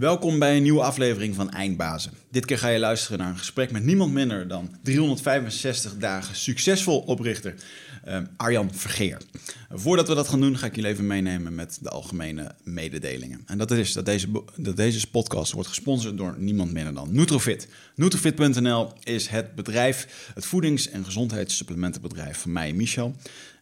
Welkom 0.00 0.38
bij 0.38 0.56
een 0.56 0.62
nieuwe 0.62 0.82
aflevering 0.82 1.34
van 1.34 1.50
Eindbazen. 1.50 2.12
Dit 2.30 2.44
keer 2.44 2.58
ga 2.58 2.68
je 2.68 2.78
luisteren 2.78 3.18
naar 3.18 3.28
een 3.28 3.38
gesprek 3.38 3.70
met 3.70 3.84
niemand 3.84 4.12
minder 4.12 4.48
dan 4.48 4.76
365 4.82 5.96
dagen 5.96 6.36
succesvol 6.36 7.00
oprichter 7.00 7.54
uh, 8.08 8.18
Arjan 8.36 8.74
Vergeer. 8.74 9.20
Voordat 9.70 10.08
we 10.08 10.14
dat 10.14 10.28
gaan 10.28 10.40
doen, 10.40 10.58
ga 10.58 10.66
ik 10.66 10.74
jullie 10.74 10.90
even 10.90 11.06
meenemen 11.06 11.54
met 11.54 11.78
de 11.82 11.88
algemene 11.88 12.54
mededelingen. 12.64 13.42
En 13.46 13.58
dat 13.58 13.70
is 13.70 13.92
dat 13.92 14.04
deze, 14.04 14.28
dat 14.56 14.76
deze 14.76 15.10
podcast 15.10 15.52
wordt 15.52 15.68
gesponsord 15.68 16.16
door 16.16 16.34
niemand 16.38 16.72
minder 16.72 16.94
dan 16.94 17.08
Nutrofit. 17.12 17.68
Nutrofit.nl 17.94 18.92
is 19.02 19.26
het 19.26 19.54
bedrijf, 19.54 20.30
het 20.34 20.46
voedings- 20.46 20.90
en 20.90 21.04
gezondheidssupplementenbedrijf 21.04 22.38
van 22.38 22.52
mij, 22.52 22.72
Michel. 22.72 23.16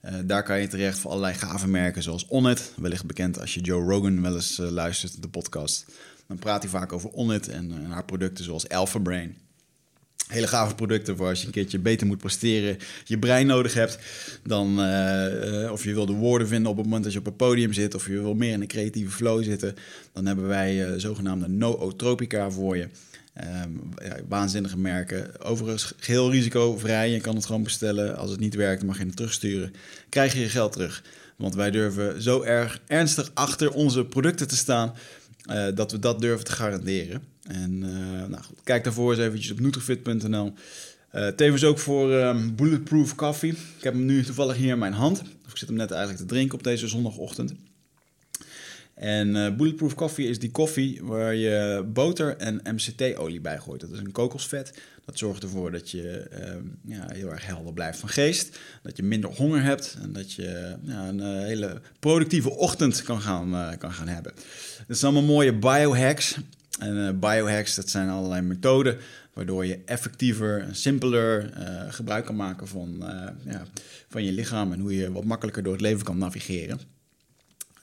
Uh, 0.04 0.14
daar 0.24 0.42
kan 0.42 0.60
je 0.60 0.68
terecht 0.68 0.98
voor 0.98 1.10
allerlei 1.10 1.34
gave 1.34 1.68
merken 1.68 2.02
zoals 2.02 2.26
Onnit, 2.26 2.72
wellicht 2.76 3.06
bekend 3.06 3.40
als 3.40 3.54
je 3.54 3.60
Joe 3.60 3.84
Rogan 3.84 4.22
wel 4.22 4.34
eens 4.34 4.58
uh, 4.58 4.70
luistert, 4.70 5.22
de 5.22 5.28
podcast. 5.28 5.84
Dan 6.26 6.38
praat 6.38 6.62
hij 6.62 6.70
vaak 6.70 6.92
over 6.92 7.10
Onnit 7.10 7.48
en, 7.48 7.72
en 7.72 7.90
haar 7.90 8.04
producten 8.04 8.44
zoals 8.44 8.68
Alpha 8.68 8.98
Brain. 8.98 9.36
Hele 10.28 10.46
gave 10.46 10.74
producten 10.74 11.16
voor 11.16 11.28
als 11.28 11.40
je 11.40 11.46
een 11.46 11.52
keertje 11.52 11.78
beter 11.78 12.06
moet 12.06 12.18
presteren, 12.18 12.78
je 13.04 13.18
brein 13.18 13.46
nodig 13.46 13.74
hebt. 13.74 13.98
Dan, 14.42 14.78
of 15.70 15.84
je 15.84 15.94
wil 15.94 16.06
de 16.06 16.12
woorden 16.12 16.48
vinden 16.48 16.70
op 16.70 16.76
het 16.76 16.84
moment 16.84 17.04
dat 17.04 17.12
je 17.12 17.18
op 17.18 17.24
het 17.24 17.36
podium 17.36 17.72
zit, 17.72 17.94
of 17.94 18.06
je 18.06 18.12
wil 18.12 18.34
meer 18.34 18.52
in 18.52 18.60
een 18.60 18.66
creatieve 18.66 19.10
flow 19.10 19.44
zitten, 19.44 19.74
dan 20.12 20.26
hebben 20.26 20.46
wij 20.46 20.98
zogenaamde 20.98 21.48
nootropica 21.48 22.50
voor 22.50 22.76
je. 22.76 22.88
Ja, 24.02 24.16
waanzinnige 24.28 24.78
merken. 24.78 25.40
Overigens 25.40 25.92
geheel 25.96 26.30
risicovrij. 26.30 27.10
Je 27.10 27.20
kan 27.20 27.34
het 27.34 27.46
gewoon 27.46 27.62
bestellen. 27.62 28.16
Als 28.16 28.30
het 28.30 28.40
niet 28.40 28.54
werkt, 28.54 28.82
mag 28.82 28.98
je 28.98 29.04
het 29.04 29.16
terugsturen. 29.16 29.72
Krijg 30.08 30.32
je 30.32 30.40
je 30.40 30.48
geld 30.48 30.72
terug. 30.72 31.02
Want 31.36 31.54
wij 31.54 31.70
durven 31.70 32.22
zo 32.22 32.42
erg 32.42 32.80
ernstig 32.86 33.30
achter 33.34 33.72
onze 33.72 34.04
producten 34.04 34.48
te 34.48 34.56
staan. 34.56 34.94
Uh, 35.50 35.66
dat 35.74 35.92
we 35.92 35.98
dat 35.98 36.20
durven 36.20 36.44
te 36.44 36.52
garanderen. 36.52 37.22
En 37.42 37.82
uh, 37.82 38.28
nou 38.28 38.42
goed, 38.42 38.60
kijk 38.64 38.84
daarvoor 38.84 39.10
eens 39.10 39.22
eventjes 39.22 39.52
op 39.52 39.60
nutrifit.nl. 39.60 40.52
Uh, 41.14 41.26
tevens 41.26 41.64
ook 41.64 41.78
voor 41.78 42.12
um, 42.12 42.56
Bulletproof 42.56 43.14
Coffee. 43.14 43.50
Ik 43.50 43.82
heb 43.82 43.92
hem 43.92 44.04
nu 44.04 44.22
toevallig 44.22 44.56
hier 44.56 44.72
in 44.72 44.78
mijn 44.78 44.92
hand. 44.92 45.20
Of 45.20 45.50
ik 45.50 45.56
zit 45.56 45.68
hem 45.68 45.76
net 45.76 45.90
eigenlijk 45.90 46.20
te 46.20 46.26
drinken 46.26 46.58
op 46.58 46.64
deze 46.64 46.88
zondagochtend. 46.88 47.54
En 48.98 49.28
uh, 49.28 49.56
Bulletproof 49.56 49.94
Coffee 49.94 50.28
is 50.28 50.38
die 50.38 50.50
koffie 50.50 51.00
waar 51.02 51.34
je 51.34 51.84
boter 51.92 52.36
en 52.36 52.60
MCT-olie 52.64 53.40
bij 53.40 53.58
gooit. 53.58 53.80
Dat 53.80 53.90
is 53.90 53.98
een 53.98 54.12
kokosvet. 54.12 54.72
Dat 55.04 55.18
zorgt 55.18 55.42
ervoor 55.42 55.70
dat 55.72 55.90
je 55.90 56.30
uh, 56.32 56.96
ja, 56.96 57.06
heel 57.12 57.30
erg 57.30 57.46
helder 57.46 57.72
blijft 57.72 57.98
van 57.98 58.08
geest. 58.08 58.58
Dat 58.82 58.96
je 58.96 59.02
minder 59.02 59.30
honger 59.30 59.62
hebt. 59.62 59.96
En 60.02 60.12
dat 60.12 60.32
je 60.32 60.76
een 60.86 61.18
uh, 61.18 61.26
hele 61.26 61.80
productieve 61.98 62.50
ochtend 62.50 63.02
kan 63.02 63.20
gaan, 63.20 63.54
uh, 63.54 63.68
kan 63.78 63.92
gaan 63.92 64.08
hebben. 64.08 64.32
Dat 64.86 64.98
zijn 64.98 65.12
allemaal 65.12 65.34
mooie 65.34 65.54
biohacks. 65.54 66.36
En 66.78 67.18
biohacks, 67.20 67.74
dat 67.74 67.88
zijn 67.88 68.08
allerlei 68.08 68.42
methoden 68.42 68.98
waardoor 69.32 69.66
je 69.66 69.80
effectiever 69.84 70.60
en 70.60 70.76
simpeler 70.76 71.52
gebruik 71.88 72.24
kan 72.24 72.36
maken 72.36 72.68
van, 72.68 72.96
ja, 73.44 73.62
van 74.08 74.24
je 74.24 74.32
lichaam. 74.32 74.72
En 74.72 74.80
hoe 74.80 74.96
je 74.96 75.12
wat 75.12 75.24
makkelijker 75.24 75.62
door 75.62 75.72
het 75.72 75.82
leven 75.82 76.04
kan 76.04 76.18
navigeren 76.18 76.97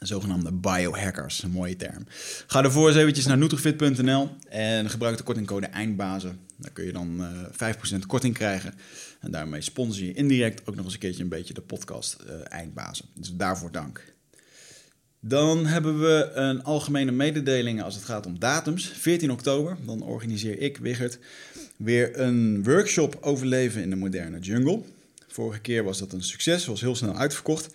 zogenaamde 0.07 0.51
biohackers, 0.51 1.43
een 1.43 1.51
mooie 1.51 1.75
term. 1.75 2.05
Ga 2.47 2.63
ervoor 2.63 2.87
eens 2.87 2.97
eventjes 2.97 3.25
naar 3.25 3.37
nutrifit.nl 3.37 4.29
en 4.49 4.89
gebruik 4.89 5.17
de 5.17 5.23
kortingcode 5.23 5.65
EINDBAZEN. 5.65 6.39
Daar 6.57 6.71
kun 6.71 6.85
je 6.85 6.91
dan 6.91 7.21
uh, 7.59 7.73
5% 8.01 8.05
korting 8.07 8.33
krijgen. 8.33 8.73
En 9.19 9.31
daarmee 9.31 9.61
sponsor 9.61 10.05
je 10.05 10.13
indirect 10.13 10.67
ook 10.67 10.75
nog 10.75 10.85
eens 10.85 10.93
een 10.93 10.99
keertje 10.99 11.23
een 11.23 11.29
beetje 11.29 11.53
de 11.53 11.61
podcast 11.61 12.17
uh, 12.27 12.33
Eindbazen. 12.43 13.05
Dus 13.13 13.33
daarvoor 13.33 13.71
dank. 13.71 14.13
Dan 15.19 15.65
hebben 15.65 15.99
we 15.99 16.31
een 16.33 16.63
algemene 16.63 17.11
mededeling 17.11 17.81
als 17.81 17.95
het 17.95 18.03
gaat 18.03 18.25
om 18.25 18.39
datums. 18.39 18.87
14 18.87 19.31
oktober, 19.31 19.77
dan 19.85 20.01
organiseer 20.01 20.59
ik, 20.59 20.77
Wigert, 20.77 21.19
weer 21.77 22.19
een 22.19 22.63
workshop 22.63 23.17
overleven 23.21 23.81
in 23.81 23.89
de 23.89 23.95
moderne 23.95 24.39
jungle. 24.39 24.81
Vorige 25.27 25.59
keer 25.59 25.83
was 25.83 25.99
dat 25.99 26.13
een 26.13 26.23
succes, 26.23 26.65
was 26.65 26.81
heel 26.81 26.95
snel 26.95 27.15
uitverkocht. 27.15 27.73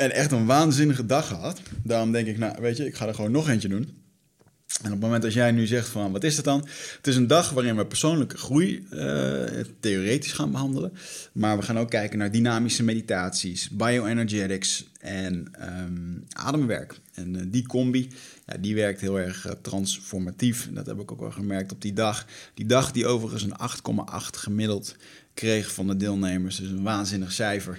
En 0.00 0.12
echt 0.12 0.32
een 0.32 0.46
waanzinnige 0.46 1.06
dag 1.06 1.26
gehad. 1.26 1.60
Daarom 1.82 2.12
denk 2.12 2.26
ik, 2.26 2.38
nou 2.38 2.56
weet 2.60 2.76
je, 2.76 2.86
ik 2.86 2.94
ga 2.94 3.06
er 3.06 3.14
gewoon 3.14 3.30
nog 3.30 3.48
eentje 3.48 3.68
doen. 3.68 3.82
En 4.82 4.86
op 4.86 4.90
het 4.90 5.00
moment 5.00 5.22
dat 5.22 5.32
jij 5.32 5.50
nu 5.50 5.66
zegt 5.66 5.88
van, 5.88 6.12
wat 6.12 6.24
is 6.24 6.36
het 6.36 6.44
dan? 6.44 6.66
Het 6.96 7.06
is 7.06 7.16
een 7.16 7.26
dag 7.26 7.50
waarin 7.50 7.76
we 7.76 7.86
persoonlijke 7.86 8.36
groei 8.36 8.86
uh, 8.92 9.42
theoretisch 9.80 10.32
gaan 10.32 10.50
behandelen. 10.50 10.92
Maar 11.32 11.56
we 11.56 11.62
gaan 11.62 11.78
ook 11.78 11.90
kijken 11.90 12.18
naar 12.18 12.30
dynamische 12.30 12.82
meditaties, 12.82 13.68
bioenergetics 13.70 14.90
en 15.00 15.52
um, 15.60 16.24
ademwerk. 16.32 17.00
En 17.14 17.34
uh, 17.34 17.42
die 17.46 17.66
combi, 17.66 18.08
ja, 18.46 18.56
die 18.56 18.74
werkt 18.74 19.00
heel 19.00 19.18
erg 19.18 19.46
uh, 19.46 19.52
transformatief. 19.62 20.68
Dat 20.72 20.86
heb 20.86 21.00
ik 21.00 21.12
ook 21.12 21.20
wel 21.20 21.30
gemerkt 21.30 21.72
op 21.72 21.82
die 21.82 21.92
dag. 21.92 22.26
Die 22.54 22.66
dag 22.66 22.92
die 22.92 23.06
overigens 23.06 23.42
een 23.42 23.56
8,8 24.02 24.14
gemiddeld 24.30 24.96
kreeg 25.34 25.72
van 25.72 25.86
de 25.86 25.96
deelnemers. 25.96 26.56
Dus 26.56 26.68
een 26.68 26.82
waanzinnig 26.82 27.32
cijfer. 27.32 27.78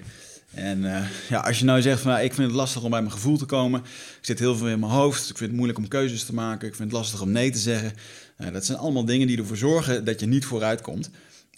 En 0.54 0.84
uh, 0.84 1.04
ja, 1.30 1.40
als 1.40 1.60
je 1.60 1.66
nou 1.66 1.82
zegt 1.82 2.02
van 2.02 2.20
ik 2.20 2.34
vind 2.34 2.48
het 2.48 2.56
lastig 2.56 2.84
om 2.84 2.90
bij 2.90 3.00
mijn 3.00 3.14
gevoel 3.14 3.38
te 3.38 3.46
komen. 3.46 3.80
Ik 3.80 4.20
zit 4.22 4.40
heel 4.40 4.56
veel 4.56 4.68
in 4.68 4.80
mijn 4.80 4.92
hoofd. 4.92 5.30
Ik 5.30 5.38
vind 5.38 5.50
het 5.50 5.52
moeilijk 5.52 5.80
om 5.80 5.88
keuzes 5.88 6.24
te 6.24 6.34
maken. 6.34 6.68
Ik 6.68 6.76
vind 6.76 6.92
het 6.92 6.98
lastig 6.98 7.22
om 7.22 7.32
nee 7.32 7.52
te 7.52 7.60
zeggen. 7.60 7.94
Uh, 8.38 8.52
dat 8.52 8.66
zijn 8.66 8.78
allemaal 8.78 9.06
dingen 9.06 9.28
die 9.28 9.38
ervoor 9.38 9.58
zorgen 9.58 10.06
dat 10.06 10.20
je 10.20 10.26
niet 10.26 10.46
vooruit 10.46 10.82
komt. 10.82 11.10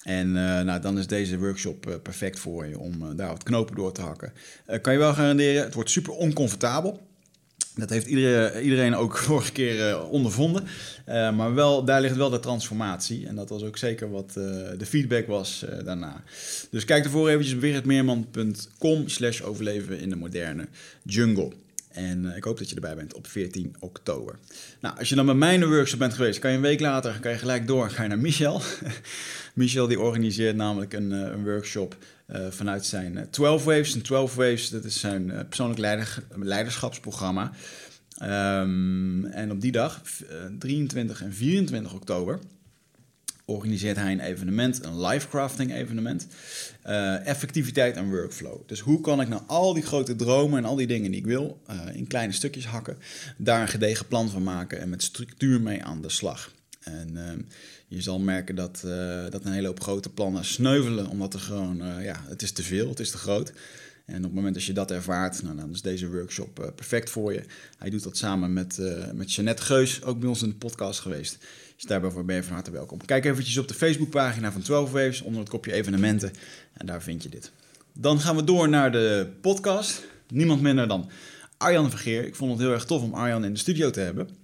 En 0.04 0.28
uh, 0.28 0.62
nou, 0.62 0.82
dan 0.82 0.98
is 0.98 1.08
deze 1.08 1.40
workshop 1.40 2.00
perfect 2.04 2.40
voor 2.40 2.66
je 2.66 2.80
om 2.80 3.16
daar 3.16 3.28
wat 3.28 3.44
knopen 3.44 3.76
door 3.76 3.92
te 3.92 4.02
hakken. 4.02 4.34
kan 4.82 4.94
je 4.94 5.00
wel 5.00 5.14
garanderen, 5.14 5.64
het 5.64 5.74
wordt 5.74 5.90
super 5.90 6.14
oncomfortabel. 6.14 7.02
Dat 7.76 7.90
heeft 7.90 8.08
iedereen, 8.08 8.64
iedereen 8.64 8.96
ook 8.96 9.18
vorige 9.28 9.52
keer 9.52 9.90
uh, 9.90 10.12
ondervonden. 10.12 10.64
Uh, 11.10 11.36
maar 11.36 11.54
wel, 11.54 11.86
daar 11.86 12.02
ligt 12.02 12.16
wel 12.16 12.30
de 12.30 12.40
transformatie. 12.40 13.28
En 13.28 13.36
dat 13.36 13.50
was 13.50 13.64
ook 13.64 13.78
zeker 13.78 14.12
wat 14.12 14.34
uh, 14.38 14.44
de 14.78 14.86
feedback 14.86 15.28
was 15.28 15.66
daarna. 15.86 16.24
Dus 16.70 16.86
kijk 16.86 17.04
ervoor 17.04 17.30
eventjes 17.30 17.54
op 17.54 17.62
wichertmeerman.com 17.62 19.08
slash 19.08 19.42
overleven 19.42 20.00
in 20.00 20.10
de 20.10 20.16
moderne 20.16 20.68
jungle. 21.04 21.52
En 21.90 22.34
ik 22.36 22.44
hoop 22.44 22.58
dat 22.58 22.70
je 22.70 22.76
erbij 22.76 22.96
bent 22.96 23.14
op 23.14 23.28
14 23.28 23.76
oktober. 23.80 24.36
Nou, 24.80 24.98
als 24.98 25.10
je 25.10 25.16
dan 25.16 25.26
bij 25.26 25.36
mij 25.36 25.54
in 25.54 25.60
de 25.60 25.68
workshop 25.68 26.00
bent 26.00 26.14
geweest, 26.14 26.40
kan 26.40 26.50
je 26.52 26.56
een 26.56 26.64
week 26.64 26.80
later 26.80 27.20
kan 27.20 27.32
je 27.32 27.38
gelijk 27.38 27.68
door. 27.68 27.90
Ga 27.90 28.04
je 28.04 28.10
naar 28.10 28.20
Michel. 28.20 28.62
Michel 29.54 29.88
die 29.88 30.00
organiseert 30.00 30.56
namelijk 30.56 30.94
een, 30.94 31.12
een 31.12 31.44
workshop 31.44 31.96
vanuit 32.50 32.86
zijn 32.86 33.16
uh, 33.16 33.22
12 33.22 33.64
Waves. 33.64 33.94
En 33.94 34.02
12 34.02 34.36
Waves, 34.36 34.70
dat 34.70 34.84
is 34.84 35.00
zijn 35.00 35.28
uh, 35.28 35.40
persoonlijk 35.48 35.80
leider, 35.80 36.24
leiderschapsprogramma. 36.36 37.52
Um, 38.24 39.26
en 39.26 39.52
op 39.52 39.62
die 39.62 39.72
dag, 39.72 40.02
23 40.60 41.22
en 41.22 41.34
24 41.34 41.94
oktober, 41.94 42.40
organiseert 43.46 43.96
hij 43.96 44.12
een 44.12 44.20
evenement, 44.20 44.86
een 44.86 45.02
live 45.06 45.28
crafting 45.28 45.74
evenement. 45.74 46.28
effectiviteit 47.24 47.96
en 47.96 48.10
workflow. 48.10 48.68
Dus 48.68 48.80
hoe 48.80 49.02
kan 49.02 49.22
ik 49.22 49.28
nou 49.28 49.42
al 49.48 49.74
die 49.74 49.84
grote 49.84 50.16
dromen 50.16 50.58
en 50.58 50.66
al 50.66 50.76
die 50.76 50.88
dingen 50.88 51.12
die 51.12 51.20
ik 51.20 51.26
wil, 51.26 51.62
in 51.94 52.08
kleine 52.08 52.34
stukjes 52.34 52.66
hakken, 52.66 52.98
daar 53.38 53.62
een 53.62 53.68
gedegen 53.68 54.08
plan 54.08 54.30
van 54.30 54.44
maken 54.44 54.80
en 54.80 54.90
met 54.90 55.04
structuur 55.04 55.62
mee 55.62 55.84
aan 55.84 56.02
de 56.02 56.10
slag. 56.10 56.52
En 56.84 57.10
uh, 57.14 57.32
je 57.88 58.02
zal 58.02 58.20
merken 58.20 58.56
dat, 58.56 58.84
uh, 58.86 59.30
dat 59.30 59.46
een 59.46 59.52
hele 59.52 59.68
hoop 59.68 59.82
grote 59.82 60.10
plannen 60.10 60.46
sneuvelen, 60.46 61.08
omdat 61.08 61.34
er 61.34 61.40
gewoon, 61.40 61.82
uh, 61.82 62.04
ja, 62.04 62.24
het 62.28 62.42
is 62.42 62.52
te 62.52 62.64
veel, 62.64 62.90
het 62.90 63.00
is 63.00 63.12
te 63.12 63.18
groot. 63.18 63.54
En 64.06 64.18
op 64.18 64.24
het 64.24 64.34
moment 64.34 64.54
dat 64.54 64.64
je 64.64 64.74
dat 64.74 64.92
ervaart, 64.92 65.44
nou, 65.44 65.56
dan 65.56 65.72
is 65.72 65.82
deze 65.82 66.10
workshop 66.10 66.60
uh, 66.60 66.66
perfect 66.76 67.10
voor 67.10 67.34
je. 67.34 67.44
Hij 67.78 67.90
doet 67.90 68.04
dat 68.04 68.18
samen 68.18 68.54
met, 68.54 68.80
met 69.14 69.34
Jeanette 69.34 69.62
Geus, 69.62 70.04
ook 70.04 70.20
bij 70.20 70.30
ons 70.30 70.42
in 70.42 70.50
de 70.50 70.56
podcast 70.56 71.00
geweest. 71.00 71.38
Dus 71.76 71.86
daarbij 71.86 72.24
ben 72.26 72.36
je 72.36 72.44
van 72.44 72.54
harte 72.54 72.72
welkom. 72.72 73.06
Kijk 73.06 73.26
eventjes 73.26 73.58
op 73.58 73.68
de 73.68 73.74
Facebookpagina 73.74 74.52
van 74.52 74.62
12 74.62 74.92
Waves 74.92 75.22
onder 75.22 75.40
het 75.40 75.50
kopje 75.50 75.74
evenementen 75.74 76.32
en 76.74 76.86
daar 76.86 77.02
vind 77.02 77.24
je 77.24 77.30
dit. 77.30 77.52
Dan 77.94 78.20
gaan 78.20 78.36
we 78.36 78.44
door 78.44 78.70
naar 78.70 78.92
de 78.92 79.28
podcast. 79.42 80.04
Niemand 80.28 80.62
minder 80.62 80.88
dan 80.88 81.10
Arjan 81.58 81.90
Vergeer. 81.90 82.26
Ik 82.26 82.36
vond 82.36 82.52
het 82.52 82.60
heel 82.60 82.72
erg 82.72 82.86
tof 82.86 83.02
om 83.02 83.14
Arjan 83.14 83.46
in 83.46 83.54
de 83.54 83.60
studio 83.60 83.90
te 83.90 84.00
hebben. 84.00 84.43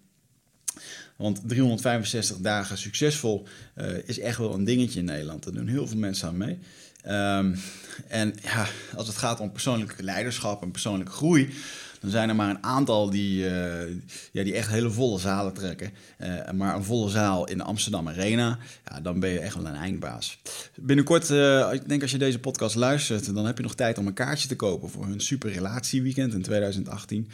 Want 1.20 1.42
365 1.46 2.38
dagen 2.38 2.78
succesvol 2.78 3.48
uh, 3.78 3.88
is 4.06 4.20
echt 4.20 4.38
wel 4.38 4.54
een 4.54 4.64
dingetje 4.64 5.00
in 5.00 5.06
Nederland. 5.06 5.44
Daar 5.44 5.54
doen 5.54 5.68
heel 5.68 5.88
veel 5.88 5.98
mensen 5.98 6.28
aan 6.28 6.38
mee. 6.38 6.60
Um, 7.08 7.56
en 8.08 8.36
ja, 8.44 8.68
als 8.96 9.08
het 9.08 9.18
gaat 9.18 9.40
om 9.40 9.52
persoonlijk 9.52 10.02
leiderschap 10.02 10.62
en 10.62 10.72
persoonlijke 10.72 11.12
groei, 11.12 11.54
dan 12.00 12.10
zijn 12.10 12.30
er 12.30 12.36
maar 12.36 12.50
een 12.50 12.64
aantal 12.64 13.10
die, 13.10 13.44
uh, 13.44 13.82
ja, 14.32 14.44
die 14.44 14.54
echt 14.54 14.70
hele 14.70 14.90
volle 14.90 15.20
zalen 15.20 15.54
trekken. 15.54 15.92
Uh, 16.20 16.52
maar 16.52 16.76
een 16.76 16.84
volle 16.84 17.10
zaal 17.10 17.48
in 17.48 17.58
de 17.58 17.64
Amsterdam 17.64 18.08
Arena, 18.08 18.58
ja, 18.86 19.02
dan 19.02 19.20
ben 19.20 19.30
je 19.30 19.40
echt 19.40 19.56
wel 19.56 19.66
een 19.66 19.76
eindbaas. 19.76 20.40
Binnenkort, 20.76 21.30
ik 21.74 21.90
denk 21.90 22.02
als 22.02 22.12
je 22.12 22.18
deze 22.18 22.40
podcast 22.40 22.76
luistert, 22.76 23.34
dan 23.34 23.46
heb 23.46 23.58
je 23.58 23.64
nog 23.64 23.76
tijd 23.76 23.98
om 23.98 24.08
een 24.08 24.14
kaartje 24.14 24.48
te 24.48 24.56
kopen 24.56 24.90
voor 24.90 25.06
hun 25.06 25.22
super 25.22 25.52
relatieweekend 25.52 26.34
in 26.34 26.42
2018. 26.42 27.30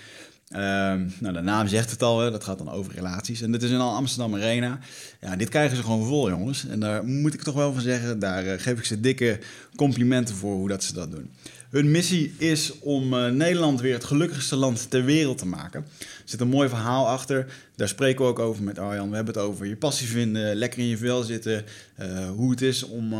Ehm, 0.49 1.07
nou, 1.19 1.33
de 1.33 1.41
naam 1.41 1.67
zegt 1.67 1.91
het 1.91 2.01
al, 2.01 2.19
hè, 2.19 2.31
dat 2.31 2.43
gaat 2.43 2.57
dan 2.57 2.71
over 2.71 2.93
relaties. 2.93 3.41
En 3.41 3.51
dit 3.51 3.63
is 3.63 3.71
in 3.71 3.79
al 3.79 3.95
Amsterdam 3.95 4.35
Arena. 4.35 4.79
Ja, 5.21 5.35
dit 5.35 5.49
krijgen 5.49 5.77
ze 5.77 5.83
gewoon 5.83 6.05
vol, 6.07 6.29
jongens. 6.29 6.67
En 6.67 6.79
daar 6.79 7.05
moet 7.05 7.33
ik 7.33 7.41
toch 7.41 7.55
wel 7.55 7.73
van 7.73 7.81
zeggen, 7.81 8.19
daar 8.19 8.45
eh, 8.45 8.59
geef 8.59 8.77
ik 8.77 8.85
ze 8.85 8.99
dikke 8.99 9.39
complimenten 9.75 10.35
voor 10.35 10.55
hoe 10.55 10.67
dat 10.67 10.83
ze 10.83 10.93
dat 10.93 11.11
doen. 11.11 11.29
Hun 11.69 11.91
missie 11.91 12.33
is 12.37 12.79
om 12.79 13.13
eh, 13.13 13.31
Nederland 13.31 13.81
weer 13.81 13.93
het 13.93 14.03
gelukkigste 14.03 14.55
land 14.55 14.89
ter 14.89 15.03
wereld 15.03 15.37
te 15.37 15.45
maken. 15.47 15.85
Er 15.99 16.05
zit 16.25 16.39
een 16.39 16.47
mooi 16.47 16.69
verhaal 16.69 17.07
achter. 17.07 17.45
Daar 17.75 17.87
spreken 17.87 18.21
we 18.23 18.29
ook 18.31 18.39
over 18.39 18.63
met 18.63 18.79
Arjan. 18.79 19.09
We 19.09 19.15
hebben 19.15 19.33
het 19.33 19.43
over 19.43 19.65
je 19.65 19.75
passie 19.75 20.07
vinden, 20.07 20.55
lekker 20.55 20.79
in 20.79 20.87
je 20.87 20.97
vel 20.97 21.23
zitten. 21.23 21.63
eh, 21.95 22.29
hoe 22.29 22.51
het 22.51 22.61
is 22.61 22.83
om, 22.83 23.13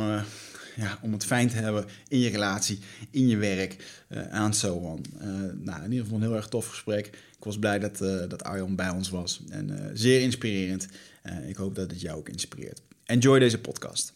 ja, 0.76 1.00
om 1.02 1.12
het 1.12 1.26
fijn 1.26 1.50
te 1.50 1.56
hebben 1.56 1.86
in 2.08 2.20
je 2.20 2.30
relatie, 2.30 2.80
in 3.12 3.28
je 3.28 3.38
werk 3.38 4.04
en 4.08 4.46
uh, 4.46 4.52
so 4.52 4.74
on. 4.74 5.06
Uh, 5.22 5.28
nou, 5.54 5.84
in 5.84 5.92
ieder 5.92 6.04
geval 6.04 6.18
een 6.18 6.28
heel 6.28 6.36
erg 6.36 6.48
tof 6.48 6.68
gesprek. 6.68 7.06
Ik 7.38 7.44
was 7.44 7.60
blij 7.60 7.80
dat, 7.80 8.02
uh, 8.02 8.30
dat 8.30 8.44
Arjan 8.44 8.76
bij 8.76 8.90
ons 8.90 9.10
was. 9.10 9.42
En 9.50 9.92
zeer 9.94 10.22
inspirerend. 10.22 10.88
ik 11.48 11.56
hoop 11.56 11.76
dat 11.76 11.92
het 11.92 12.02
jou 12.02 12.18
ook 12.18 12.30
inspireert. 12.30 12.82
Enjoy 13.06 13.40
deze 13.40 13.60
podcast. 13.60 14.14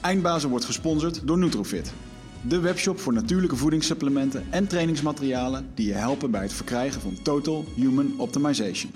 Eindbazen 0.00 0.50
wordt 0.50 0.64
gesponsord 0.64 1.26
door 1.26 1.38
Nutrofit. 1.38 1.92
De 2.48 2.58
webshop 2.58 3.00
voor 3.00 3.12
natuurlijke 3.12 3.56
voedingssupplementen 3.56 4.44
en 4.50 4.66
trainingsmaterialen 4.66 5.66
die 5.74 5.86
je 5.86 5.92
helpen 5.92 6.30
bij 6.30 6.42
het 6.42 6.52
verkrijgen 6.52 7.00
van 7.00 7.22
Total 7.22 7.64
Human 7.74 8.14
Optimization. 8.18 8.92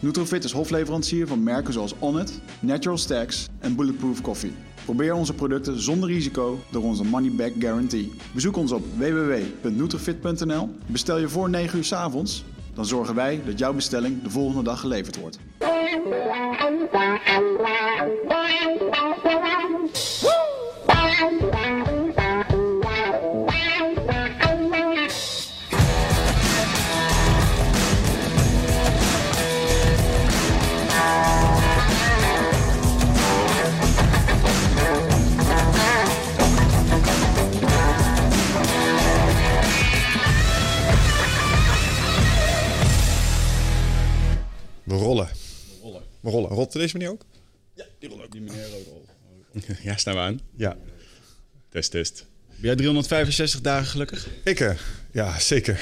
Nutrofit 0.00 0.44
is 0.44 0.52
hofleverancier 0.52 1.26
van 1.26 1.42
merken 1.42 1.72
zoals 1.72 1.94
Onnit, 1.98 2.40
Natural 2.60 2.98
Stacks 2.98 3.46
en 3.58 3.76
Bulletproof 3.76 4.20
Coffee. 4.20 4.52
Probeer 4.86 5.14
onze 5.14 5.34
producten 5.34 5.80
zonder 5.80 6.08
risico 6.08 6.58
door 6.70 6.82
onze 6.82 7.04
money 7.04 7.30
back 7.30 7.52
guarantee. 7.58 8.12
Bezoek 8.32 8.56
ons 8.56 8.72
op 8.72 8.82
www.nutrifit.nl. 8.96 10.70
Bestel 10.86 11.18
je 11.18 11.28
voor 11.28 11.50
9 11.50 11.78
uur 11.78 11.84
's 11.84 11.92
avonds, 11.92 12.44
dan 12.74 12.84
zorgen 12.84 13.14
wij 13.14 13.40
dat 13.46 13.58
jouw 13.58 13.72
bestelling 13.72 14.22
de 14.22 14.30
volgende 14.30 14.62
dag 14.62 14.80
geleverd 14.80 15.16
wordt. 15.20 15.38
We 44.86 44.94
rollen. 44.94 45.26
We 45.26 45.82
rollen. 45.82 46.02
We 46.20 46.30
rollen. 46.30 46.50
Rolt 46.50 46.72
deze 46.72 46.96
meneer 46.96 47.12
ook? 47.12 47.24
Ja, 47.74 47.84
die 47.98 48.08
rollen 48.08 48.24
ook. 48.24 48.32
Die 48.32 48.40
meneer 48.40 48.66
ook. 48.74 49.04
Ja, 49.82 49.96
staan 49.96 50.14
we 50.14 50.20
aan. 50.20 50.40
Ja. 50.56 50.76
Test, 51.68 51.90
test. 51.90 52.26
Ben 52.46 52.60
jij 52.60 52.76
365 52.76 53.60
dagen 53.60 53.86
gelukkig? 53.86 54.28
Ik, 54.44 54.60
uh, 54.60 54.78
ja, 55.12 55.38
zeker. 55.38 55.80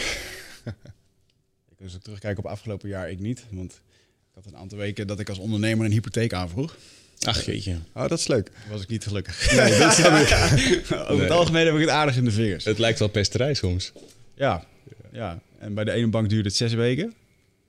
ik 1.70 1.82
als 1.82 1.94
ik 1.94 2.02
terugkijk 2.02 2.38
op 2.38 2.46
afgelopen 2.46 2.88
jaar, 2.88 3.10
ik 3.10 3.18
niet. 3.18 3.44
Want 3.50 3.72
ik 3.72 4.34
had 4.34 4.46
een 4.46 4.56
aantal 4.56 4.78
weken 4.78 5.06
dat 5.06 5.20
ik 5.20 5.28
als 5.28 5.38
ondernemer 5.38 5.86
een 5.86 5.92
hypotheek 5.92 6.32
aanvroeg. 6.32 6.76
Ach 7.20 7.44
jeetje. 7.44 7.78
Oh, 7.94 8.08
dat 8.08 8.18
is 8.18 8.26
leuk. 8.26 8.46
Toen 8.46 8.70
was 8.70 8.82
ik 8.82 8.88
niet 8.88 9.04
gelukkig. 9.04 9.52
Nee, 9.56 9.78
dat 9.78 9.94
snap 9.94 10.18
ik. 10.18 10.30
Over 11.10 11.22
het 11.22 11.30
algemeen 11.30 11.64
heb 11.64 11.74
ik 11.74 11.80
het 11.80 11.90
aardig 11.90 12.16
in 12.16 12.24
de 12.24 12.30
vingers. 12.30 12.64
Het 12.64 12.78
lijkt 12.78 12.98
wel 12.98 13.08
pesterij 13.08 13.54
soms. 13.54 13.92
Ja, 14.34 14.66
ja. 15.12 15.40
En 15.58 15.74
bij 15.74 15.84
de 15.84 15.90
ene 15.90 16.08
bank 16.08 16.28
duurde 16.28 16.48
het 16.48 16.56
zes 16.56 16.72
weken. 16.72 17.14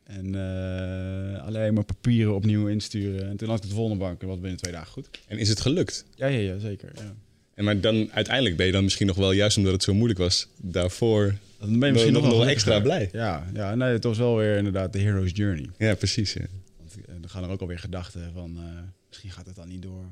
En 0.06 0.34
uh, 0.34 1.46
alleen 1.46 1.74
maar 1.74 1.84
papieren 1.84 2.36
opnieuw 2.36 2.68
insturen. 2.68 3.30
En 3.30 3.38
toen 3.38 3.50
had 3.50 3.64
ik 3.64 3.70
de 3.70 3.76
volgende 3.76 4.04
bank 4.04 4.22
en 4.22 4.28
was 4.28 4.40
binnen 4.40 4.60
twee 4.60 4.74
dagen 4.74 4.92
goed. 4.92 5.10
En 5.28 5.38
is 5.38 5.50
het 5.50 5.62
gelukt? 5.62 6.06
Ja, 6.16 6.28
ja, 6.28 6.40
ja 6.40 6.60
zeker. 6.60 6.92
Ja. 6.96 7.16
En 7.54 7.64
maar 7.64 7.80
dan 7.80 8.12
uiteindelijk 8.12 8.58
ben 8.58 8.66
je 8.66 8.72
dan 8.72 8.84
misschien 8.84 9.08
nog 9.08 9.16
wel, 9.16 9.32
juist 9.32 9.58
omdat 9.58 9.74
het 9.74 9.84
zo 9.84 9.94
moeilijk 9.94 10.20
was, 10.20 10.48
daarvoor 10.58 11.36
dan 11.60 11.80
ben 11.80 11.88
je 11.88 11.94
misschien 11.94 12.14
nog, 12.14 12.24
nog, 12.24 12.34
nog 12.34 12.48
extra 12.48 12.80
blij. 12.80 13.10
Ja, 13.12 13.48
ja 13.54 13.76
nee, 13.76 13.92
het 13.92 14.04
was 14.04 14.18
wel 14.18 14.38
weer 14.38 14.58
inderdaad 14.58 14.94
de 14.94 15.00
hero's 15.00 15.32
journey. 15.34 15.70
Ja, 15.78 15.96
precies. 15.96 16.34
Ja. 16.34 16.42
Want 16.78 16.98
uh, 16.98 17.06
dan 17.20 17.30
gaan 17.30 17.44
er 17.44 17.50
ook 17.50 17.62
alweer 17.62 17.80
gedachten 17.80 18.32
van, 18.34 18.58
uh, 18.58 18.64
misschien 19.08 19.32
gaat 19.32 19.46
het 19.46 19.56
dan 19.56 19.68
niet 19.68 19.82
door. 19.82 20.04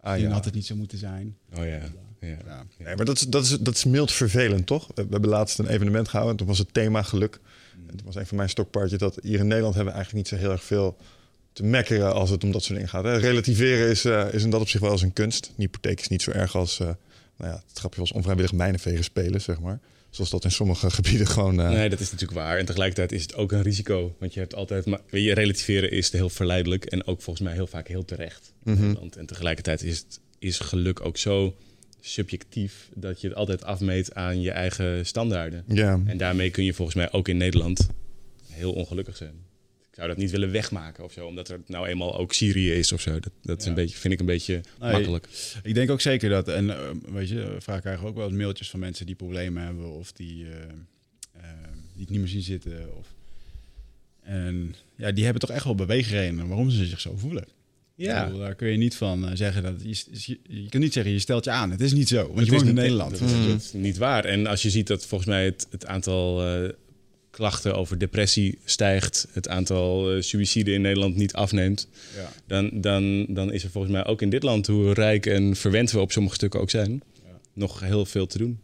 Ah, 0.00 0.18
ja. 0.18 0.30
had 0.30 0.44
het 0.44 0.54
niet 0.54 0.66
zo 0.66 0.76
moeten 0.76 0.98
zijn. 0.98 1.36
Oh 1.52 1.64
ja. 1.64 1.64
ja. 2.20 2.36
ja. 2.46 2.66
Nee, 2.78 2.96
maar 2.96 3.04
dat 3.04 3.16
is, 3.16 3.22
dat, 3.22 3.44
is, 3.44 3.50
dat 3.50 3.74
is 3.74 3.84
mild 3.84 4.12
vervelend, 4.12 4.66
toch? 4.66 4.86
We 4.94 5.06
hebben 5.10 5.30
laatst 5.30 5.58
een 5.58 5.68
evenement 5.68 6.08
gehouden 6.08 6.32
en 6.32 6.38
toen 6.38 6.48
was 6.48 6.58
het 6.58 6.74
thema 6.74 7.02
geluk. 7.02 7.40
Toen 7.86 8.06
was 8.06 8.14
een 8.14 8.26
van 8.26 8.36
mijn 8.36 8.48
stokpaardjes 8.48 8.98
dat 8.98 9.18
hier 9.22 9.38
in 9.38 9.46
Nederland 9.46 9.74
hebben 9.74 9.92
we 9.92 9.98
eigenlijk 9.98 10.30
niet 10.30 10.40
zo 10.40 10.46
heel 10.46 10.52
erg 10.54 10.64
veel 10.64 10.96
te 11.52 11.64
mekkeren 11.64 12.14
als 12.14 12.30
het 12.30 12.44
om 12.44 12.52
dat 12.52 12.62
soort 12.62 12.74
dingen 12.74 12.90
gaat. 12.90 13.04
Hè. 13.04 13.16
Relativeren 13.16 13.88
is, 13.88 14.04
uh, 14.04 14.26
is 14.32 14.42
in 14.42 14.50
dat 14.50 14.60
opzicht 14.60 14.82
wel 14.82 14.92
eens 14.92 15.02
een 15.02 15.12
kunst. 15.12 15.46
Een 15.46 15.54
hypotheek 15.62 16.00
is 16.00 16.08
niet 16.08 16.22
zo 16.22 16.30
erg 16.30 16.56
als, 16.56 16.78
uh, 16.78 16.86
nou 17.36 17.52
ja, 17.52 17.62
het 17.68 17.78
grapje 17.78 18.00
was 18.00 18.12
onvrijwillig 18.12 18.52
mijnenvegen 18.52 19.04
spelen, 19.04 19.40
zeg 19.40 19.60
maar. 19.60 19.80
Zoals 20.10 20.30
dat 20.30 20.44
in 20.44 20.50
sommige 20.50 20.90
gebieden 21.00 21.26
gewoon... 21.26 21.60
Uh... 21.60 21.68
Nee, 21.68 21.88
dat 21.88 22.00
is 22.00 22.10
natuurlijk 22.10 22.38
waar. 22.38 22.58
En 22.58 22.64
tegelijkertijd 22.64 23.12
is 23.12 23.22
het 23.22 23.34
ook 23.34 23.52
een 23.52 23.62
risico. 23.62 24.16
Want 24.18 24.34
je 24.34 24.40
hebt 24.40 24.54
altijd... 24.54 24.86
Maar 24.86 25.00
je 25.10 25.34
relativeren 25.34 25.90
is 25.90 26.12
heel 26.12 26.30
verleidelijk 26.30 26.84
en 26.84 27.06
ook 27.06 27.22
volgens 27.22 27.46
mij 27.46 27.54
heel 27.54 27.66
vaak 27.66 27.88
heel 27.88 28.04
terecht. 28.04 28.52
Mm 28.62 28.76
-hmm. 28.76 29.10
En 29.16 29.26
tegelijkertijd 29.26 29.82
is, 29.82 29.98
het, 29.98 30.20
is 30.38 30.58
geluk 30.58 31.04
ook 31.04 31.16
zo 31.16 31.56
subjectief 32.06 32.90
dat 32.94 33.20
je 33.20 33.28
het 33.28 33.36
altijd 33.36 33.64
afmeet 33.64 34.14
aan 34.14 34.40
je 34.40 34.50
eigen 34.50 35.06
standaarden. 35.06 35.64
Ja. 35.68 36.00
En 36.06 36.16
daarmee 36.16 36.50
kun 36.50 36.64
je 36.64 36.74
volgens 36.74 36.96
mij 36.96 37.12
ook 37.12 37.28
in 37.28 37.36
Nederland 37.36 37.88
heel 38.50 38.72
ongelukkig 38.72 39.16
zijn. 39.16 39.34
Ik 39.88 40.02
zou 40.02 40.08
dat 40.08 40.16
niet 40.16 40.30
willen 40.30 40.50
wegmaken 40.50 41.04
of 41.04 41.12
zo, 41.12 41.26
omdat 41.26 41.48
er 41.48 41.60
nou 41.66 41.86
eenmaal 41.86 42.18
ook 42.18 42.32
Syrië 42.32 42.72
is 42.72 42.92
of 42.92 43.00
zo. 43.00 43.20
Dat, 43.20 43.32
dat 43.42 43.60
is 43.60 43.66
een 43.66 43.74
beetje, 43.74 43.96
vind 43.96 44.12
ik 44.14 44.20
een 44.20 44.26
beetje 44.26 44.60
Nee, 44.80 44.92
makkelijk. 44.92 45.28
Ik 45.62 45.74
denk 45.74 45.90
ook 45.90 46.00
zeker 46.00 46.28
dat, 46.28 46.48
en 46.48 46.70
eh, 46.70 46.90
weet 47.12 47.28
je, 47.28 47.56
vaak 47.58 47.80
krijgen 47.80 48.02
we 48.02 48.08
ook 48.08 48.16
wel 48.16 48.26
eens 48.26 48.36
mailtjes 48.36 48.70
van 48.70 48.80
mensen 48.80 49.06
die 49.06 49.14
problemen 49.14 49.62
hebben 49.62 49.90
of 49.90 50.12
die, 50.12 50.44
eh, 50.44 50.52
eh, 51.32 51.42
die 51.92 52.00
het 52.00 52.10
niet 52.10 52.18
meer 52.18 52.28
zien 52.28 52.42
zitten. 52.42 52.96
Of, 52.96 53.14
en 54.22 54.74
ja, 54.96 55.12
die 55.12 55.24
hebben 55.24 55.42
toch 55.42 55.56
echt 55.56 55.64
wel 55.64 55.74
beweegredenen 55.74 56.48
waarom 56.48 56.70
ze 56.70 56.86
zich 56.86 57.00
zo 57.00 57.16
voelen. 57.16 57.44
Bedoel, 57.96 58.38
daar 58.38 58.54
kun 58.54 58.68
je 58.68 58.76
niet 58.76 58.94
van 58.96 59.28
eh, 59.28 59.36
zeggen 59.36 59.62
dat 59.62 59.74
je, 59.82 60.04
je, 60.12 60.38
je 60.62 60.68
kunt 60.68 60.82
niet 60.82 60.92
zeggen 60.92 61.12
je 61.12 61.18
stelt 61.18 61.44
je 61.44 61.50
aan. 61.50 61.70
Het 61.70 61.80
is 61.80 61.92
niet 61.92 62.08
zo, 62.08 62.16
want 62.16 62.28
je 62.32 62.34
Het 62.40 62.44
is 62.46 62.50
woont 62.56 62.68
in 62.68 62.74
Nederland. 62.74 63.18
Dat, 63.18 63.28
is- 63.30 63.46
dat 63.46 63.60
is 63.60 63.72
niet 63.72 63.96
waar. 63.98 64.24
En 64.24 64.46
als 64.46 64.62
je 64.62 64.70
ziet 64.70 64.86
dat 64.86 65.06
volgens 65.06 65.30
mij 65.30 65.44
het, 65.44 65.66
het 65.70 65.86
aantal 65.86 66.46
eh, 66.46 66.70
klachten 67.30 67.76
over 67.76 67.98
depressie 67.98 68.58
stijgt, 68.64 69.26
het 69.32 69.48
aantal 69.48 70.12
eh 70.14 70.22
suïciden 70.22 70.74
in 70.74 70.80
Nederland 70.80 71.16
niet 71.16 71.32
afneemt, 71.34 71.88
Ja. 72.16 72.32
dan, 72.46 72.80
dan, 72.80 73.26
dan 73.28 73.52
is 73.52 73.64
er 73.64 73.70
volgens 73.70 73.92
mij 73.92 74.04
ook 74.06 74.22
in 74.22 74.30
dit 74.30 74.42
land, 74.42 74.66
hoe 74.66 74.92
rijk 74.94 75.26
en 75.26 75.56
verwend 75.56 75.90
we 75.90 75.98
op 75.98 76.12
sommige 76.12 76.34
stukken 76.34 76.60
ook 76.60 76.70
zijn, 76.70 77.02
Ja. 77.24 77.30
nog 77.52 77.80
heel 77.80 78.06
veel 78.06 78.26
te 78.26 78.38
doen. 78.38 78.58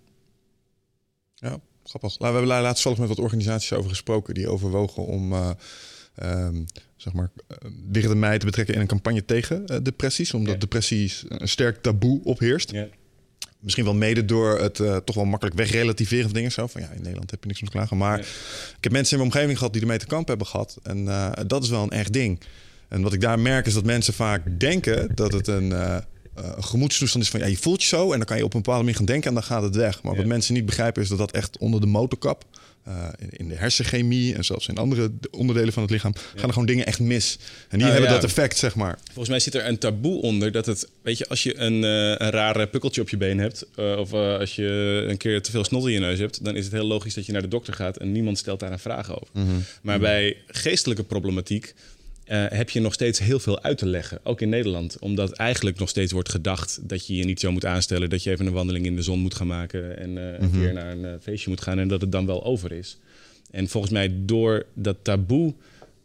Ja, 1.34 1.61
grappig. 1.84 2.19
Nou, 2.19 2.32
we 2.32 2.38
hebben 2.38 2.62
laatst 2.62 2.82
zelf 2.82 2.99
met 2.99 3.08
wat 3.08 3.19
organisaties 3.19 3.73
over 3.73 3.90
gesproken 3.90 4.34
die 4.34 4.49
overwogen 4.49 5.06
om 5.06 5.32
uh, 5.32 5.50
um, 6.23 6.67
zeg 6.97 7.12
maar, 7.12 7.31
weer 7.91 8.09
de 8.09 8.14
mei 8.14 8.38
te 8.38 8.47
betrekken 8.47 8.75
in 8.75 8.81
een 8.81 8.87
campagne 8.87 9.25
tegen 9.25 9.62
uh, 9.67 9.76
depressies, 9.82 10.34
omdat 10.34 10.53
Ja. 10.53 10.58
depressies 10.60 11.25
een 11.29 11.48
sterk 11.48 11.82
taboe 11.82 12.20
opheerst. 12.25 12.70
Ja. 12.70 12.86
Misschien 13.60 13.84
wel 13.84 13.94
mede 13.94 14.25
door 14.25 14.58
het 14.60 14.79
uh, 14.79 14.96
toch 14.96 15.15
wel 15.15 15.25
makkelijk 15.25 15.56
wegrelativeren 15.56 16.25
van 16.25 16.32
dingen. 16.32 16.53
Zo 16.53 16.67
van 16.67 16.81
ja, 16.81 16.91
in 16.91 17.03
Nederland 17.03 17.31
heb 17.31 17.41
je 17.43 17.46
niks 17.48 17.60
om 17.60 17.67
te 17.67 17.72
klagen. 17.72 17.96
Maar 17.96 18.17
Ja. 18.19 18.25
ik 18.77 18.84
heb 18.84 18.93
mensen 18.93 19.13
in 19.13 19.19
mijn 19.22 19.32
omgeving 19.32 19.58
gehad 19.58 19.72
die 19.72 19.82
ermee 19.82 19.98
te 19.98 20.06
kamp 20.06 20.29
hebben 20.29 20.46
gehad. 20.46 20.79
En 20.82 20.98
uh, 20.98 21.32
dat 21.46 21.63
is 21.63 21.69
wel 21.69 21.82
een 21.82 21.91
echt 21.91 22.13
ding. 22.13 22.41
En 22.89 23.03
wat 23.03 23.13
ik 23.13 23.20
daar 23.20 23.39
merk 23.41 23.67
is 23.67 23.75
dat 23.75 23.84
mensen 23.84 24.15
vaak 24.15 24.60
denken 24.60 25.15
dat 25.15 25.32
het 25.32 25.46
een, 25.46 25.70
een 25.70 26.65
gemoedstoestand 26.65 27.25
is 27.25 27.31
van 27.31 27.41
ja, 27.41 27.46
je 27.46 27.56
voelt 27.56 27.82
je 27.82 27.89
zo 27.89 28.10
en 28.13 28.17
dan 28.17 28.27
kan 28.27 28.36
je 28.36 28.44
op 28.44 28.55
een 28.55 28.60
bepaalde 28.63 28.82
manier 28.82 28.96
gaan 28.96 29.06
denken 29.06 29.29
en 29.29 29.34
dan 29.34 29.43
gaat 29.43 29.63
het 29.63 29.77
weg. 29.77 30.03
Maar 30.03 30.17
wat 30.17 30.27
mensen 30.27 30.55
niet 30.55 30.67
begrijpen 30.67 31.03
is 31.03 31.08
dat 31.08 31.19
dat 31.19 31.32
echt 31.32 31.58
onder 31.58 31.81
de 31.81 31.86
motorkap, 31.86 32.44
uh, 32.89 33.08
in, 33.31 33.48
de 33.48 33.55
hersenchemie 33.55 34.34
en 34.34 34.44
zelfs 34.44 34.69
in 34.69 34.77
andere 34.77 35.10
onderdelen 35.31 35.72
van 35.72 35.82
het 35.82 35.91
lichaam, 35.91 36.15
gaan 36.15 36.46
er 36.46 36.53
gewoon 36.53 36.67
dingen 36.67 36.86
echt 36.86 37.01
mis. 37.01 37.39
En 37.39 37.48
die 37.69 37.79
Nou, 37.79 37.91
hebben 37.91 38.10
ja. 38.10 38.15
dat 38.15 38.24
effect, 38.24 38.56
zeg 38.58 38.74
maar. 38.74 38.98
Volgens 39.05 39.29
mij 39.29 39.41
zit 39.41 39.55
er 39.55 39.67
een 39.67 39.79
taboe 39.79 40.22
onder 40.22 40.53
dat 40.53 40.67
het, 40.67 40.89
weet 41.03 41.19
je, 41.19 41.29
als 41.29 41.43
je 41.43 41.58
een, 41.58 41.84
eh, 41.84 42.27
een 42.27 42.31
rare 42.31 42.67
pukkeltje 42.67 43.01
op 43.01 43.08
je 43.08 43.17
been 43.17 43.39
hebt, 43.39 43.67
eh, 43.77 43.96
of 43.98 44.12
eh, 44.12 44.39
als 44.39 44.55
je 44.55 45.05
een 45.08 45.17
keer 45.17 45.43
te 45.43 45.51
veel 45.51 45.65
snot 45.65 45.86
in 45.86 45.93
je 45.93 45.98
neus 45.98 46.19
hebt, 46.19 46.44
dan 46.44 46.56
is 46.56 46.65
het 46.65 46.72
heel 46.72 46.86
logisch 46.86 47.15
dat 47.15 47.27
je 47.27 47.32
naar 47.32 47.43
de 47.43 47.48
dokter 47.48 47.74
gaat 47.74 47.96
en 47.96 48.12
niemand 48.12 48.39
stelt 48.39 48.60
daar 48.60 48.72
een 48.72 48.79
vraag 48.79 49.10
over. 49.10 49.29
Maar 49.82 49.98
bij 49.98 50.36
geestelijke 50.46 51.03
problematiek 51.03 51.74
eh, 52.32 52.44
heb 52.48 52.70
je 52.70 52.81
nog 52.81 52.93
steeds 52.93 53.19
heel 53.19 53.39
veel 53.39 53.62
uit 53.62 53.79
te 53.79 53.86
leggen, 53.86 54.20
ook 54.22 54.41
in 54.41 54.48
Nederland, 54.48 54.98
omdat 54.98 55.32
eigenlijk 55.32 55.79
nog 55.79 55.89
steeds 55.89 56.12
wordt 56.12 56.29
gedacht 56.29 56.89
dat 56.89 57.06
je 57.06 57.17
je 57.17 57.24
niet 57.24 57.41
zo 57.41 57.53
moet 57.53 57.65
aanstellen, 57.65 58.10
dat 58.10 58.22
je 58.22 58.31
even 58.31 58.46
een 58.46 58.53
wandeling 58.53 58.86
in 58.86 58.96
de 58.96 59.03
zon 59.03 59.19
moet 59.19 59.34
gaan 59.34 59.46
maken 59.46 59.98
en 59.98 60.19
eh, 60.19 60.41
een 60.41 60.51
keer 60.51 60.72
naar 60.72 60.93
een 60.93 61.05
eh, 61.05 61.12
feestje 61.20 61.51
moet 61.51 61.60
gaan 61.60 61.79
en 61.79 61.89
dat 61.89 62.01
het 62.01 62.12
dan 62.12 62.27
wel 62.27 62.44
over 62.44 62.72
is. 62.72 62.98
En 63.51 63.69
volgens 63.69 63.93
mij 63.93 64.12
door 64.15 64.67
dat 64.74 64.96
taboe 65.03 65.55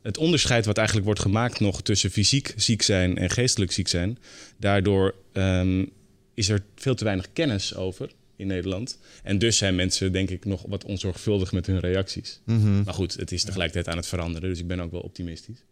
het 0.02 0.18
onderscheid 0.18 0.66
wat 0.66 0.78
eigenlijk 0.78 1.06
wordt 1.06 1.22
gemaakt 1.22 1.60
nog 1.60 1.82
tussen 1.82 2.12
fysiek 2.12 2.54
ziek 2.56 2.82
zijn 2.82 3.18
en 3.18 3.30
geestelijk 3.30 3.72
ziek 3.72 3.88
zijn, 3.88 4.18
daardoor 4.58 5.16
ehm, 5.32 5.86
is 6.34 6.50
er 6.50 6.64
veel 6.76 6.96
te 6.96 7.04
weinig 7.04 7.28
kennis 7.34 7.76
over. 7.76 8.10
in 8.36 8.48
Nederland. 8.48 9.00
En 9.24 9.40
dus 9.40 9.58
zijn 9.58 9.76
mensen, 9.76 10.12
denk 10.12 10.30
ik, 10.30 10.46
nog 10.46 10.64
wat 10.68 10.86
onzorgvuldig 10.86 11.52
met 11.52 11.66
hun 11.66 11.80
reacties. 11.80 12.40
Mhm. 12.44 12.84
Maar 12.84 12.94
goed, 12.94 13.14
het 13.14 13.32
is 13.32 13.44
tegelijkertijd 13.44 13.88
aan 13.88 13.98
het 13.98 14.08
veranderen. 14.08 14.50
Dus 14.50 14.60
ik 14.60 14.68
ben 14.68 14.80
ook 14.80 14.92
wel 14.92 15.02
optimistisch. 15.02 15.64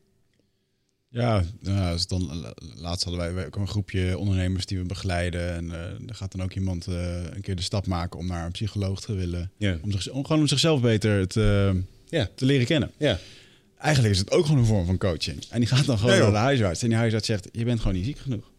Ja, 1.15 1.43
nou, 1.59 1.97
het 1.97 2.09
dan, 2.09 2.45
laatst 2.75 3.03
hadden 3.03 3.21
wij, 3.21 3.33
wij 3.33 3.45
ook 3.45 3.55
een 3.55 3.67
groepje 3.67 4.17
ondernemers 4.17 4.65
die 4.65 4.77
we 4.77 4.83
begeleiden. 4.85 5.53
En 5.53 5.71
eh 5.71 5.79
er 6.07 6.15
gaat 6.15 6.31
dan 6.31 6.43
ook 6.43 6.53
iemand 6.53 6.87
eh, 6.87 7.23
een 7.33 7.41
keer 7.41 7.55
de 7.55 7.61
stap 7.61 7.87
maken 7.87 8.19
om 8.19 8.27
naar 8.27 8.45
een 8.45 8.51
psycholoog 8.51 9.01
te 9.01 9.13
willen. 9.13 9.51
Ja. 9.57 9.77
Om, 9.81 9.91
zich, 9.91 10.09
om 10.09 10.25
gewoon 10.25 10.41
om 10.41 10.47
zichzelf 10.47 10.81
beter 10.81 11.27
te, 11.27 11.75
Ja. 12.09 12.29
te 12.35 12.45
leren 12.45 12.65
kennen. 12.65 12.91
Ja. 12.97 13.19
Eigenlijk 13.77 14.13
is 14.13 14.19
het 14.19 14.31
ook 14.31 14.45
gewoon 14.45 14.59
een 14.59 14.65
vorm 14.65 14.85
van 14.85 14.97
coaching. 14.97 15.43
En 15.49 15.59
die 15.59 15.69
gaat 15.69 15.85
dan 15.85 15.97
gewoon 15.97 16.19
naar 16.19 16.31
de 16.31 16.37
huisarts. 16.37 16.81
En 16.81 16.89
die 16.89 16.97
huisarts 16.97 17.25
zegt, 17.27 17.49
je 17.51 17.65
bent 17.65 17.79
gewoon 17.79 17.95
niet 17.95 18.05
ziek 18.05 18.17
genoeg. 18.17 18.51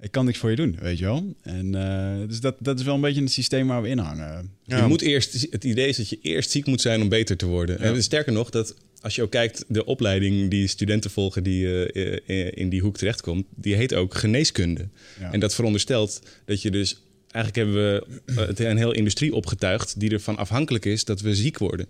Ik 0.00 0.10
kan 0.10 0.24
niks 0.24 0.38
voor 0.38 0.50
je 0.50 0.56
doen, 0.56 0.76
weet 0.80 0.98
je 0.98 1.04
wel. 1.04 1.34
En 1.42 1.74
eh, 1.74 2.28
dus 2.28 2.40
dat, 2.40 2.56
dat 2.58 2.78
is 2.78 2.84
wel 2.84 2.94
een 2.94 3.00
beetje 3.00 3.22
het 3.22 3.32
systeem 3.32 3.66
waar 3.66 3.82
we 3.82 3.88
in 3.88 3.98
hangen. 3.98 4.50
Ja. 4.64 4.76
Je 4.76 4.86
moet 4.86 5.02
eerst, 5.02 5.46
het 5.50 5.64
idee 5.64 5.88
is 5.88 5.96
dat 5.96 6.08
je 6.08 6.18
eerst 6.22 6.50
ziek 6.50 6.66
moet 6.66 6.80
zijn 6.80 7.02
om 7.02 7.08
beter 7.08 7.36
te 7.36 7.46
worden. 7.46 7.78
En 7.78 8.02
sterker 8.02 8.32
nog, 8.32 8.50
dat 8.50 8.74
als 9.00 9.14
je 9.14 9.22
ook 9.22 9.30
kijkt, 9.30 9.64
de 9.68 9.84
opleiding 9.84 10.50
die 10.50 10.66
studenten 10.66 11.10
volgen 11.10 11.42
die 11.42 11.92
eh, 11.92 12.18
eh, 12.26 12.52
in 12.54 12.68
die 12.68 12.80
hoek 12.80 12.96
terechtkomt, 12.96 13.46
die 13.54 13.74
heet 13.74 13.94
ook 13.94 14.14
geneeskunde. 14.14 14.88
Ja. 15.20 15.32
En 15.32 15.40
dat 15.40 15.54
veronderstelt 15.54 16.22
dat 16.44 16.62
je 16.62 16.70
dus. 16.70 17.00
Eigenlijk 17.30 17.66
hebben 17.66 18.02
we 18.24 18.42
het 18.42 18.60
een 18.60 18.76
heel 18.76 18.92
industrie 18.92 19.34
opgetuigd 19.34 20.00
die 20.00 20.10
ervan 20.10 20.36
afhankelijk 20.36 20.84
is 20.84 21.04
dat 21.04 21.20
we 21.20 21.34
ziek 21.34 21.58
worden. 21.58 21.86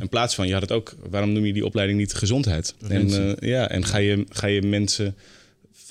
In 0.00 0.08
plaats 0.08 0.34
van, 0.34 0.46
je 0.46 0.52
had 0.52 0.62
het 0.62 0.72
ook, 0.72 0.96
waarom 1.10 1.32
noem 1.32 1.44
je 1.44 1.52
die 1.52 1.64
opleiding 1.64 1.98
niet 1.98 2.14
gezondheid? 2.14 2.74
En, 2.88 3.36
eh, 3.38 3.48
ja, 3.48 3.68
en 3.68 3.84
ga 3.84 3.98
je, 3.98 4.24
ga 4.28 4.46
je 4.46 4.62
mensen 4.62 5.14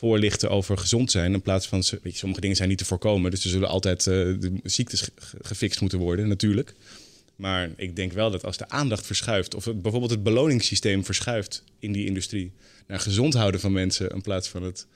voorlichten 0.06 0.50
over 0.50 0.78
gezond 0.78 1.12
zijn. 1.12 1.34
In 1.34 1.42
plaats 1.42 1.68
van, 1.68 1.84
ze- 1.84 2.00
weet 2.04 2.12
je, 2.14 2.18
sommige 2.20 2.42
dingen 2.42 2.56
zijn 2.56 2.70
niet 2.70 2.78
te 2.78 2.86
voorkomen. 2.86 3.32
Dus 3.32 3.44
er 3.44 3.50
zullen 3.50 3.68
altijd 3.70 4.00
eh, 4.08 4.14
de 4.14 4.52
ziektes 4.64 5.02
ge- 5.02 5.12
ge- 5.16 5.38
gefixt 5.42 5.82
moeten 5.82 6.00
worden, 6.00 6.28
natuurlijk. 6.28 6.74
Maar 7.36 7.70
ik 7.78 7.96
denk 7.96 8.12
wel 8.14 8.32
dat 8.32 8.44
als 8.46 8.58
de 8.58 8.70
aandacht 8.70 9.06
verschuift, 9.06 9.56
of 9.56 9.66
het, 9.66 9.82
bijvoorbeeld 9.82 10.12
het 10.12 10.24
beloningssysteem 10.24 11.06
verschuift 11.06 11.64
in 11.80 11.92
die 11.92 12.06
industrie, 12.06 12.52
naar 12.88 13.00
gezond 13.00 13.34
houden 13.34 13.60
van 13.60 13.72
mensen 13.72 14.10
in 14.10 14.22
plaats 14.22 14.48
van 14.50 14.64
het 14.64 14.88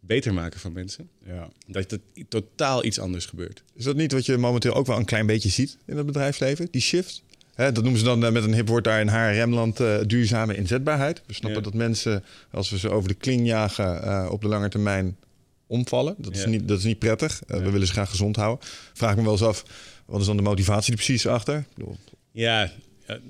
beter 0.00 0.34
maken 0.34 0.60
van 0.60 0.72
mensen, 0.72 1.08
Ja. 1.26 1.50
dat 1.66 1.90
het 1.90 2.00
totaal 2.28 2.84
iets 2.84 2.98
anders 2.98 3.26
gebeurt. 3.26 3.62
Is 3.74 3.84
dat 3.84 3.96
niet 3.96 4.12
wat 4.12 4.26
je 4.26 4.36
momenteel 4.36 4.74
ook 4.74 4.86
wel 4.86 4.98
een 4.98 5.04
klein 5.04 5.26
beetje 5.26 5.48
ziet 5.48 5.76
in 5.86 5.96
het 5.96 6.06
bedrijfsleven? 6.06 6.68
Die 6.70 6.80
shift? 6.80 7.22
Hè, 7.58 7.72
dat 7.72 7.82
noemen 7.82 7.98
ze 8.00 8.06
dan 8.06 8.24
eh, 8.24 8.32
met 8.32 8.44
een 8.44 8.54
hip 8.54 8.68
woord 8.68 8.84
daar 8.84 9.00
in 9.00 9.08
HRM-land 9.08 9.80
eh, 9.80 9.96
duurzame 10.06 10.56
inzetbaarheid. 10.56 11.22
We 11.26 11.34
snappen 11.34 11.58
Ja. 11.58 11.64
dat 11.64 11.74
mensen, 11.74 12.24
als 12.50 12.70
we 12.70 12.78
ze 12.78 12.88
over 12.90 13.08
de 13.08 13.14
kling 13.14 13.46
jagen, 13.46 14.02
eh, 14.02 14.28
op 14.30 14.40
de 14.42 14.48
lange 14.48 14.68
termijn 14.68 15.16
omvallen. 15.66 16.14
Dat 16.18 16.36
is, 16.36 16.46
niet, 16.46 16.68
dat 16.68 16.78
is 16.78 16.84
niet 16.84 16.98
prettig. 16.98 17.40
We 17.46 17.70
willen 17.70 17.86
ze 17.86 17.92
graag 17.92 18.10
gezond 18.10 18.36
houden. 18.36 18.66
Vraag 18.92 19.16
me 19.16 19.22
wel 19.22 19.32
eens 19.32 19.42
af, 19.42 19.64
wat 20.06 20.20
is 20.20 20.26
dan 20.26 20.36
de 20.36 20.42
motivatie 20.42 20.90
er 20.90 20.96
precies 20.96 21.26
achter? 21.26 21.64
Ja, 22.32 22.70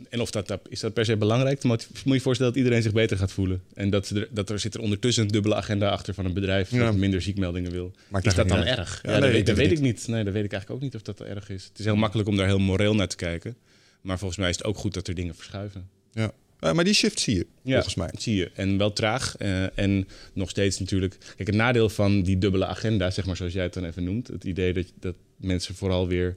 en 0.08 0.20
of 0.20 0.30
dat, 0.30 0.58
is 0.68 0.80
dat 0.80 0.92
per 0.94 1.04
se 1.04 1.16
belangrijk? 1.16 1.62
Maar 1.64 1.76
moet 1.76 2.02
je 2.04 2.12
je 2.14 2.20
voorstellen 2.20 2.52
dat 2.52 2.62
iedereen 2.62 2.82
zich 2.82 2.92
beter 2.92 3.16
gaat 3.16 3.32
voelen. 3.32 3.62
En 3.74 3.90
dat, 3.90 4.08
er, 4.08 4.28
dat 4.30 4.50
er 4.50 4.58
zit 4.58 4.74
er 4.74 4.80
ondertussen 4.80 5.22
een 5.24 5.30
dubbele 5.30 5.54
agenda 5.54 5.88
achter 5.88 6.14
van 6.14 6.24
een 6.24 6.32
bedrijf 6.34 6.70
Ja. 6.70 6.84
dat 6.84 6.94
minder 6.96 7.22
ziekmeldingen 7.22 7.70
wil. 7.70 7.92
Maakt 8.08 8.26
is 8.26 8.34
dat 8.34 8.48
dan 8.48 8.58
uit. 8.58 8.78
erg? 8.78 9.00
Ja, 9.02 9.12
Ja, 9.12 9.20
dat, 9.20 9.30
weet, 9.30 9.46
dat 9.46 9.56
weet 9.56 9.72
ik 9.72 9.80
niet. 9.80 10.08
Nee, 10.08 10.24
dat 10.24 10.32
weet 10.32 10.44
ik 10.44 10.52
eigenlijk 10.52 10.82
ook 10.82 10.90
niet 10.92 10.94
of 10.94 11.02
dat 11.02 11.20
erg 11.20 11.50
is. 11.50 11.64
Het 11.64 11.78
is 11.78 11.84
heel 11.84 11.96
makkelijk 11.96 12.28
om 12.28 12.36
daar 12.36 12.46
heel 12.46 12.58
moreel 12.58 12.94
naar 12.94 13.08
te 13.08 13.16
kijken. 13.16 13.56
Maar 14.00 14.18
volgens 14.18 14.38
mij 14.40 14.50
is 14.50 14.56
het 14.56 14.64
ook 14.64 14.76
goed 14.76 14.94
dat 14.94 15.08
er 15.08 15.14
dingen 15.14 15.34
verschuiven. 15.34 15.88
ja. 16.12 16.32
Eh, 16.58 16.72
maar 16.72 16.84
die 16.84 16.94
shift 16.94 17.20
zie 17.20 17.34
je, 17.36 17.46
Ja, 17.62 17.72
volgens 17.74 17.94
mij. 17.94 18.10
zie 18.18 18.36
je. 18.36 18.50
En 18.54 18.78
wel 18.78 18.92
traag. 18.92 19.36
eh, 19.36 19.78
en 19.78 20.08
nog 20.32 20.50
steeds 20.50 20.78
natuurlijk... 20.78 21.16
Kijk, 21.36 21.48
het 21.48 21.56
nadeel 21.56 21.88
van 21.88 22.22
die 22.22 22.38
dubbele 22.38 22.66
agenda, 22.66 23.10
zeg 23.10 23.26
maar 23.26 23.36
zoals 23.36 23.52
jij 23.52 23.62
het 23.62 23.74
dan 23.74 23.84
even 23.84 24.04
noemt... 24.04 24.28
het 24.28 24.44
idee 24.44 24.72
dat, 24.72 24.92
dat 25.00 25.14
mensen 25.36 25.74
vooral 25.74 26.08
weer 26.08 26.36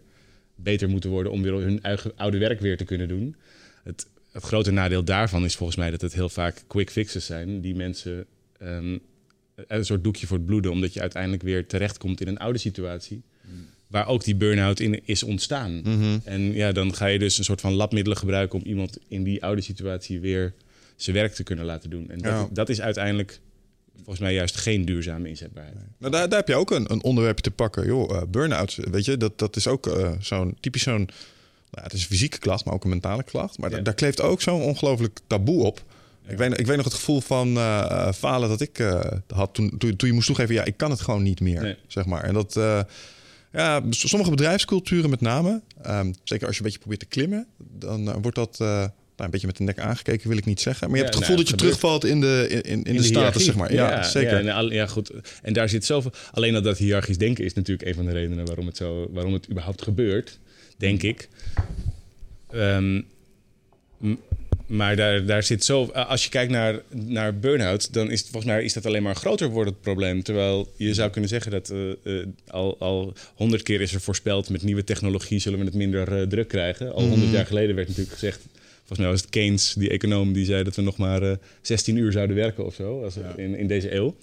beter 0.56 0.90
moeten 0.90 1.10
worden... 1.10 1.32
om 1.32 1.42
weer 1.42 1.54
hun 1.54 1.82
eigen 1.84 2.12
oude 2.16 2.38
werk 2.38 2.60
weer 2.60 2.78
te 2.78 2.84
kunnen 2.84 3.08
doen. 3.08 3.36
Het, 3.84 4.08
het 4.32 4.44
grote 4.44 4.72
nadeel 4.72 5.04
daarvan 5.04 5.44
is 5.46 5.56
volgens 5.56 5.78
mij 5.78 5.92
dat 5.92 6.02
het 6.02 6.14
heel 6.14 6.30
vaak 6.30 6.64
quick 6.68 6.90
fixes 6.90 7.26
zijn... 7.26 7.62
die 7.62 7.76
mensen 7.76 8.26
ehm, 8.58 8.98
een 9.56 9.86
soort 9.86 10.04
doekje 10.04 10.28
voor 10.28 10.38
het 10.38 10.46
bloeden... 10.46 10.72
omdat 10.72 10.94
je 10.94 11.02
uiteindelijk 11.02 11.44
weer 11.44 11.68
terechtkomt 11.68 12.22
in 12.22 12.28
een 12.28 12.38
oude 12.40 12.60
situatie... 12.60 13.24
waar 13.92 14.08
ook 14.08 14.24
die 14.24 14.36
burn-out 14.36 14.80
in 14.80 15.02
is 15.06 15.24
ontstaan. 15.24 15.82
En 16.24 16.54
ja, 16.54 16.72
dan 16.72 16.96
ga 16.96 17.06
je 17.06 17.20
dus 17.20 17.38
een 17.38 17.44
soort 17.44 17.62
van 17.62 17.74
labmiddelen 17.74 18.18
gebruiken... 18.18 18.60
om 18.60 18.66
iemand 18.66 18.98
in 19.08 19.24
die 19.24 19.44
oude 19.44 19.62
situatie 19.62 20.20
weer 20.20 20.54
zijn 20.96 21.16
werk 21.16 21.34
te 21.34 21.44
kunnen 21.44 21.66
laten 21.66 21.90
doen. 21.90 22.10
En 22.10 22.18
dat, 22.18 22.32
Ja. 22.32 22.48
dat 22.52 22.70
is 22.70 22.82
uiteindelijk 22.82 23.40
volgens 23.96 24.20
mij 24.20 24.34
juist 24.34 24.56
geen 24.58 24.86
duurzame 24.86 25.30
inzetbaarheid. 25.30 25.76
Nou, 25.98 26.12
daar, 26.12 26.30
daar 26.30 26.40
heb 26.40 26.48
je 26.48 26.56
ook 26.56 26.72
een, 26.72 26.92
een 26.92 27.04
onderwerpje 27.04 27.44
te 27.44 27.52
pakken. 27.52 27.86
Joh, 27.86 28.16
eh, 28.16 28.22
burn-out, 28.30 28.78
weet 28.92 29.06
je, 29.06 29.18
dat, 29.18 29.40
dat 29.40 29.56
is 29.56 29.68
ook 29.68 29.88
eh, 29.88 30.12
zo'n 30.20 30.58
typisch 30.60 30.84
zo'n... 30.84 31.10
Nou, 31.72 31.84
het 31.84 31.94
is 31.94 32.02
een 32.02 32.08
fysieke 32.08 32.38
klacht, 32.38 32.66
maar 32.66 32.74
ook 32.74 32.84
een 32.84 32.90
mentale 32.90 33.24
klacht. 33.24 33.58
Maar 33.58 33.72
Ja. 33.72 33.80
daar 33.80 33.94
kleeft 33.94 34.22
ook 34.22 34.42
zo'n 34.42 34.62
ongelooflijk 34.62 35.20
taboe 35.28 35.64
op. 35.64 35.84
Ik, 36.28 36.38
weet, 36.38 36.60
ik 36.60 36.66
weet 36.66 36.76
nog 36.76 36.86
het 36.86 36.94
gevoel 36.94 37.22
van 37.22 37.58
eh, 37.58 38.12
falen 38.12 38.50
dat 38.50 38.62
ik 38.62 38.84
had 39.28 39.54
toen, 39.54 39.78
toen, 39.78 39.96
toen 39.96 40.08
je 40.10 40.14
moest 40.14 40.28
toegeven... 40.28 40.56
ja, 40.56 40.64
ik 40.66 40.78
kan 40.78 40.90
het 40.92 41.02
gewoon 41.02 41.24
niet 41.24 41.40
meer, 41.40 41.62
Nee. 41.62 41.76
zeg 41.88 42.06
maar. 42.06 42.24
En 42.24 42.34
dat... 42.34 42.60
ja, 43.54 43.82
sommige 43.90 44.32
bedrijfsculturen 44.32 45.10
met 45.10 45.22
name, 45.22 45.62
ehm, 45.82 46.12
zeker 46.24 46.46
als 46.48 46.56
je 46.56 46.62
een 46.62 46.66
beetje 46.66 46.80
probeert 46.80 47.00
te 47.02 47.08
klimmen... 47.08 47.48
dan 47.58 48.08
eh, 48.10 48.16
wordt 48.22 48.38
dat... 48.38 48.58
eh, 48.60 48.68
nou, 49.18 49.34
een 49.34 49.40
beetje 49.40 49.48
met 49.48 49.58
de 49.58 49.64
nek 49.64 49.80
aangekeken, 49.90 50.30
wil 50.30 50.38
ik 50.38 50.46
niet 50.46 50.62
zeggen. 50.62 50.88
Maar 50.90 50.98
je 50.98 51.04
hebt 51.04 51.16
het 51.16 51.24
gevoel 51.26 51.44
nou, 51.44 51.50
dat 51.50 51.60
je 51.60 51.66
gebeurt. 51.66 51.80
terugvalt 51.80 52.06
in 52.14 52.22
de, 52.22 52.62
in, 52.64 52.84
in, 52.84 52.96
de, 52.96 53.04
status, 53.04 53.46
zeg 53.46 53.56
maar. 53.56 53.74
Ja, 53.74 54.04
zeker. 54.04 54.44
Ja, 54.44 54.54
al- 54.56 54.72
ja, 54.72 54.88
goed. 54.88 55.12
En 55.42 55.54
daar 55.54 55.70
zit 55.70 55.86
zoveel. 55.86 56.12
Alleen 56.32 56.56
al 56.56 56.62
dat 56.62 56.78
hiërarchisch 56.78 57.18
denken 57.18 57.46
is 57.46 57.54
natuurlijk 57.54 57.88
een 57.88 57.96
van 57.96 58.06
de 58.06 58.12
redenen 58.12 58.46
waarom 58.46 58.66
het, 58.66 58.78
zo, 58.78 59.08
waarom 59.12 59.34
het 59.34 59.50
überhaupt 59.50 59.82
gebeurt, 59.82 60.40
denk 60.78 61.04
ik. 61.04 61.30
Ehm, 62.52 62.96
m- 63.98 64.18
maar 64.72 64.96
daar, 64.96 65.26
daar 65.26 65.44
zit 65.44 65.64
zo. 65.64 65.86
Als 65.86 66.24
je 66.24 66.30
kijkt 66.30 66.52
naar, 66.52 66.82
naar 66.90 67.40
burn-out, 67.40 67.94
dan 67.94 68.12
is 68.12 68.20
het 68.20 68.30
volgens 68.30 68.52
mij 68.52 68.64
is 68.64 68.74
dat 68.74 68.86
alleen 68.86 69.04
maar 69.04 69.16
groter 69.16 69.50
wordend 69.50 69.82
probleem. 69.82 70.24
Terwijl 70.24 70.74
je 70.76 70.94
zou 70.94 71.10
kunnen 71.10 71.30
zeggen 71.30 71.52
dat 71.52 71.70
eh, 71.70 71.92
eh, 71.92 72.28
al, 72.48 72.76
al 72.80 73.14
honderd 73.36 73.64
keer 73.64 73.82
is 73.82 73.94
er 73.94 74.02
voorspeld 74.02 74.50
met 74.50 74.64
nieuwe 74.64 74.84
technologie 74.84 75.40
zullen 75.40 75.60
we 75.60 75.66
het 75.66 75.74
minder 75.74 76.20
eh, 76.20 76.28
druk 76.28 76.48
krijgen. 76.48 76.94
Al 76.94 77.08
honderd 77.08 77.32
jaar 77.32 77.46
geleden 77.46 77.76
werd 77.76 77.88
natuurlijk 77.88 78.14
gezegd. 78.14 78.40
Volgens 78.78 79.00
mij 79.00 79.08
was 79.08 79.22
het 79.22 79.30
Keynes, 79.30 79.74
die 79.74 79.90
econoom, 79.90 80.34
die 80.34 80.46
zei 80.46 80.64
dat 80.64 80.76
we 80.76 80.82
nog 80.82 80.98
maar 80.98 81.22
eh 81.22 81.38
16 81.62 81.96
uur 81.96 82.12
zouden 82.12 82.36
werken 82.36 82.66
of 82.66 82.76
zo 82.76 83.04
als, 83.04 83.16
in, 83.36 83.56
in 83.56 83.68
deze 83.68 83.96
eeuw. 83.96 84.16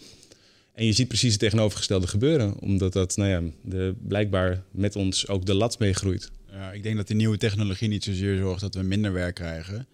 En 0.75 0.87
je 0.87 0.93
ziet 0.93 1.09
precies 1.09 1.31
het 1.31 1.41
tegenovergestelde 1.41 2.07
gebeuren, 2.07 2.61
omdat 2.61 2.93
dat 2.93 3.17
nou 3.17 3.31
ja, 3.31 3.43
de, 3.63 3.95
blijkbaar 4.09 4.63
met 4.71 4.97
ons 4.97 5.29
ook 5.29 5.47
de 5.47 5.55
lat 5.55 5.79
meegroeit. 5.79 6.31
Ja, 6.51 6.73
ik 6.73 6.83
denk 6.83 6.97
dat 6.97 7.07
die 7.07 7.17
nieuwe 7.17 7.37
technologie 7.37 7.89
niet 7.89 8.05
zozeer 8.05 8.37
zorgt 8.37 8.61
dat 8.61 8.75
we 8.75 8.83
minder 8.83 9.13
werk 9.13 9.35
krijgen. 9.35 9.87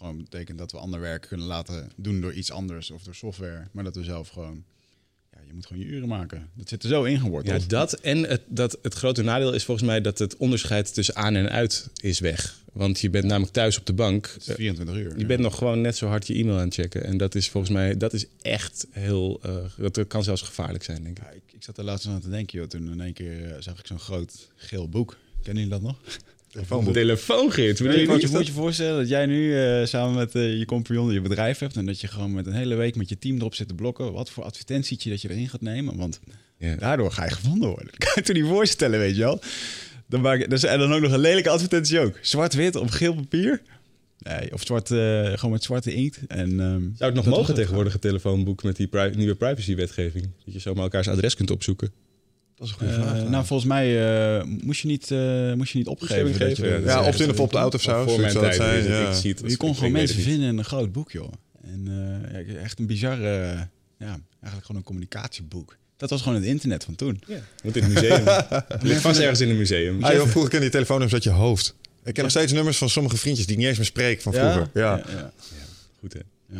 Gewoon 0.00 0.16
betekent 0.22 0.58
dat 0.58 0.72
we 0.72 0.78
ander 0.78 1.00
werk 1.00 1.26
kunnen 1.28 1.46
laten 1.46 1.90
doen 1.96 2.20
door 2.20 2.32
iets 2.32 2.50
anders 2.50 2.90
of 2.90 3.02
door 3.02 3.14
software. 3.14 3.66
Maar 3.72 3.84
dat 3.84 3.94
we 3.94 4.04
zelf 4.04 4.28
gewoon... 4.28 4.64
Ja, 5.32 5.38
je 5.46 5.54
moet 5.54 5.66
gewoon 5.66 5.82
je 5.82 5.88
uren 5.88 6.08
maken. 6.08 6.48
Dat 6.54 6.68
zit 6.68 6.82
er 6.82 6.88
zo 6.88 7.06
Ja, 7.06 7.12
ingeworteld. 7.12 7.70
dat 7.70 7.92
en 7.92 8.28
het, 8.28 8.42
dat, 8.46 8.78
het 8.82 8.94
grote 8.94 9.22
nadeel 9.22 9.52
is 9.52 9.64
volgens 9.64 9.86
mij 9.86 10.00
dat 10.00 10.18
het 10.18 10.36
onderscheid 10.36 10.94
tussen 10.94 11.16
aan 11.16 11.34
en 11.34 11.50
uit 11.50 11.88
is 12.00 12.18
weg. 12.20 12.58
Want 12.72 13.00
je 13.00 13.10
bent 13.10 13.24
namelijk 13.24 13.52
thuis 13.52 13.78
op 13.78 13.86
de 13.86 13.92
bank. 13.92 14.26
Het 14.34 14.48
is 14.48 14.54
24 14.54 14.96
uur. 14.96 15.18
Je 15.18 15.26
bent 15.26 15.40
nog 15.40 15.58
gewoon 15.58 15.80
net 15.80 15.96
zo 15.96 16.06
hard 16.06 16.26
je 16.26 16.34
e-mail 16.34 16.56
aan 16.58 16.64
het 16.64 16.74
checken. 16.74 17.04
En 17.04 17.16
dat 17.16 17.34
is 17.34 17.48
volgens 17.48 17.72
mij, 17.72 17.96
dat 17.96 18.12
is 18.12 18.26
echt 18.42 18.86
heel, 18.90 19.40
eh, 19.42 19.88
dat 19.92 20.06
kan 20.06 20.24
zelfs 20.24 20.42
gevaarlijk 20.42 20.84
zijn, 20.84 21.02
denk 21.02 21.18
ik. 21.18 21.24
Ja, 21.24 21.30
ik, 21.30 21.42
ik 21.52 21.62
zat 21.62 21.78
er 21.78 21.84
laatst 21.84 22.06
aan 22.06 22.20
te 22.20 22.30
denken, 22.30 22.58
joh. 22.58 22.68
Toen 22.68 22.90
in 22.92 23.00
één 23.00 23.12
keer 23.12 23.52
eh, 23.54 23.60
zag 23.62 23.78
ik 23.78 23.86
zo'n 23.86 23.98
groot 24.00 24.48
geel 24.56 24.88
boek. 24.88 25.16
Kennen 25.42 25.62
jullie 25.62 25.78
dat 25.80 25.88
nog? 25.90 26.00
Telefoonboek. 26.50 26.94
Telefoongids, 26.94 27.80
Nee, 27.80 28.00
je 28.00 28.06
moet, 28.08 28.16
je, 28.20 28.26
dat- 28.26 28.36
moet 28.36 28.46
je 28.46 28.52
voorstellen 28.52 28.98
dat 28.98 29.08
jij 29.08 29.26
nu 29.26 29.58
eh, 29.58 29.84
samen 29.86 30.14
met 30.14 30.34
eh, 30.34 30.58
je 30.58 30.64
compagnon 30.64 31.12
je 31.12 31.20
bedrijf 31.20 31.58
hebt... 31.58 31.76
en 31.76 31.86
dat 31.86 32.00
je 32.00 32.06
gewoon 32.08 32.32
met 32.34 32.46
een 32.46 32.52
hele 32.52 32.74
week 32.74 32.96
met 32.96 33.08
je 33.08 33.18
team 33.18 33.36
erop 33.36 33.54
zit 33.54 33.68
te 33.68 33.74
blokken... 33.74 34.12
wat 34.12 34.30
voor 34.30 34.44
advertentietje 34.44 35.10
dat 35.10 35.22
je 35.22 35.30
erin 35.30 35.48
gaat 35.48 35.60
nemen. 35.60 35.96
Want 35.96 36.20
daardoor 36.78 37.12
ga 37.12 37.24
je 37.24 37.30
gevonden 37.30 37.68
worden. 37.68 37.86
Dat 37.86 37.96
kan 38.04 38.12
je 38.14 38.22
toch 38.22 38.36
niet 38.36 38.44
voorstellen, 38.44 38.98
weet 38.98 39.14
je 39.16 39.20
wel? 39.22 39.40
Dan 40.08 40.20
maak 40.20 40.38
je, 40.40 40.48
dus, 40.48 40.62
en 40.64 40.78
dan 40.78 40.92
ook 40.92 41.00
nog 41.00 41.12
een 41.12 41.18
lelijke 41.20 41.50
advertentie 41.50 41.98
ook. 42.00 42.18
Zwart-wit 42.22 42.76
op 42.76 42.90
geel 42.90 43.14
papier. 43.14 43.62
Nee, 44.18 44.52
of 44.52 44.62
zwart, 44.64 44.90
eh, 44.90 44.98
gewoon 45.32 45.50
met 45.50 45.62
zwarte 45.62 45.94
inkt. 45.94 46.18
En, 46.28 46.50
ehm, 46.60 46.80
Zou 46.80 46.94
het 46.98 47.14
nog 47.14 47.24
mogen 47.26 47.46
het. 47.46 47.54
tegenwoordig, 47.54 47.94
een 47.94 48.00
telefoonboek 48.00 48.62
met 48.62 48.76
die 48.76 48.86
pri- 48.86 49.14
nieuwe 49.16 49.34
privacywetgeving? 49.34 50.28
Dat 50.44 50.54
je 50.54 50.60
zomaar 50.60 50.82
elkaars 50.82 51.08
adres 51.08 51.34
kunt 51.36 51.50
opzoeken. 51.50 51.90
Dat 52.60 52.68
is 52.68 52.74
een 52.74 52.78
goede 52.78 52.92
Eh, 52.94 53.00
vraag. 53.16 53.28
nou, 53.28 53.44
volgens 53.46 53.68
mij 53.68 53.86
eh, 54.38 54.44
moest, 54.44 54.80
je 54.80 54.88
niet, 54.88 55.10
eh, 55.10 55.52
moest 55.52 55.72
je 55.72 55.78
niet 55.78 55.86
opgeven. 55.86 56.24
Dat 56.26 56.36
geven, 56.36 56.64
je, 56.64 56.70
ja, 56.70 56.76
dat 56.76 56.84
ja, 56.84 57.00
is 57.00 57.06
opt-in 57.06 57.28
echt- 57.28 57.38
of 57.38 57.74
of 57.74 57.82
zo. 57.82 58.06
Voor 58.08 58.20
mijn 58.20 58.32
tijd. 58.32 58.54
zijn, 58.54 58.70
weet 58.70 58.84
ik, 58.84 58.90
ja. 58.90 59.08
ik 59.08 59.14
zie 59.14 59.30
het, 59.30 59.42
je 59.50 59.56
kon 59.56 59.70
ik 59.70 59.76
gewoon 59.76 59.92
mensen 59.92 60.22
vinden 60.22 60.48
in 60.48 60.58
een 60.58 60.64
groot 60.64 60.92
boek, 60.92 61.10
joh. 61.12 61.32
En 61.62 61.86
eh, 62.32 62.46
ja, 62.54 62.58
echt 62.60 62.78
een 62.78 62.86
bizar, 62.86 63.12
eh, 63.22 63.60
ja, 63.98 64.20
eigenlijk 64.40 64.64
gewoon 64.66 64.76
een 64.76 64.82
communicatieboek. 64.82 65.76
Dat 65.96 66.10
was 66.10 66.22
gewoon 66.22 66.34
het 66.38 66.44
internet 66.46 66.84
van 66.84 66.94
toen. 66.94 67.22
Ja, 67.26 67.40
moet 67.62 67.76
in 67.76 67.82
het 67.82 67.92
museum. 67.92 68.24
Ligt 68.90 69.00
vast 69.00 69.20
ergens 69.20 69.40
in 69.40 69.48
een 69.50 69.56
museum. 69.56 70.04
Ah, 70.04 70.12
joh, 70.12 70.26
vroeger 70.28 70.50
kende 70.50 70.64
je 70.66 70.70
telefoonnummers 70.72 71.14
uit 71.14 71.34
je 71.34 71.40
hoofd. 71.40 71.74
Ik 72.04 72.14
ken 72.14 72.22
nog 72.22 72.32
steeds 72.32 72.52
nummers 72.52 72.76
van 72.78 72.88
sommige 72.90 73.16
vriendjes 73.16 73.46
die 73.46 73.54
ik 73.54 73.60
niet 73.60 73.68
eens 73.68 73.78
meer 73.78 73.86
spreek 73.86 74.20
van 74.20 74.32
vroeger. 74.32 74.70
Ja. 74.74 74.96
Ja, 74.96 75.04
ja, 75.12 75.32
Goed, 76.00 76.12
hè? 76.12 76.20
ja. 76.46 76.58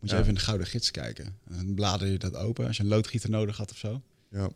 Moet 0.00 0.10
je 0.10 0.16
Ja. 0.16 0.16
even 0.16 0.28
in 0.28 0.34
de 0.34 0.40
Gouden 0.40 0.66
Gids 0.66 0.90
kijken. 0.90 1.36
Dan 1.48 1.74
blader 1.74 2.08
je 2.08 2.18
dat 2.18 2.34
open 2.36 2.66
als 2.66 2.76
je 2.76 2.82
een 2.82 2.88
loodgieter 2.88 3.30
nodig 3.30 3.56
had 3.56 3.70
of 3.70 3.76
zo. 3.76 4.00
Ja. 4.30 4.48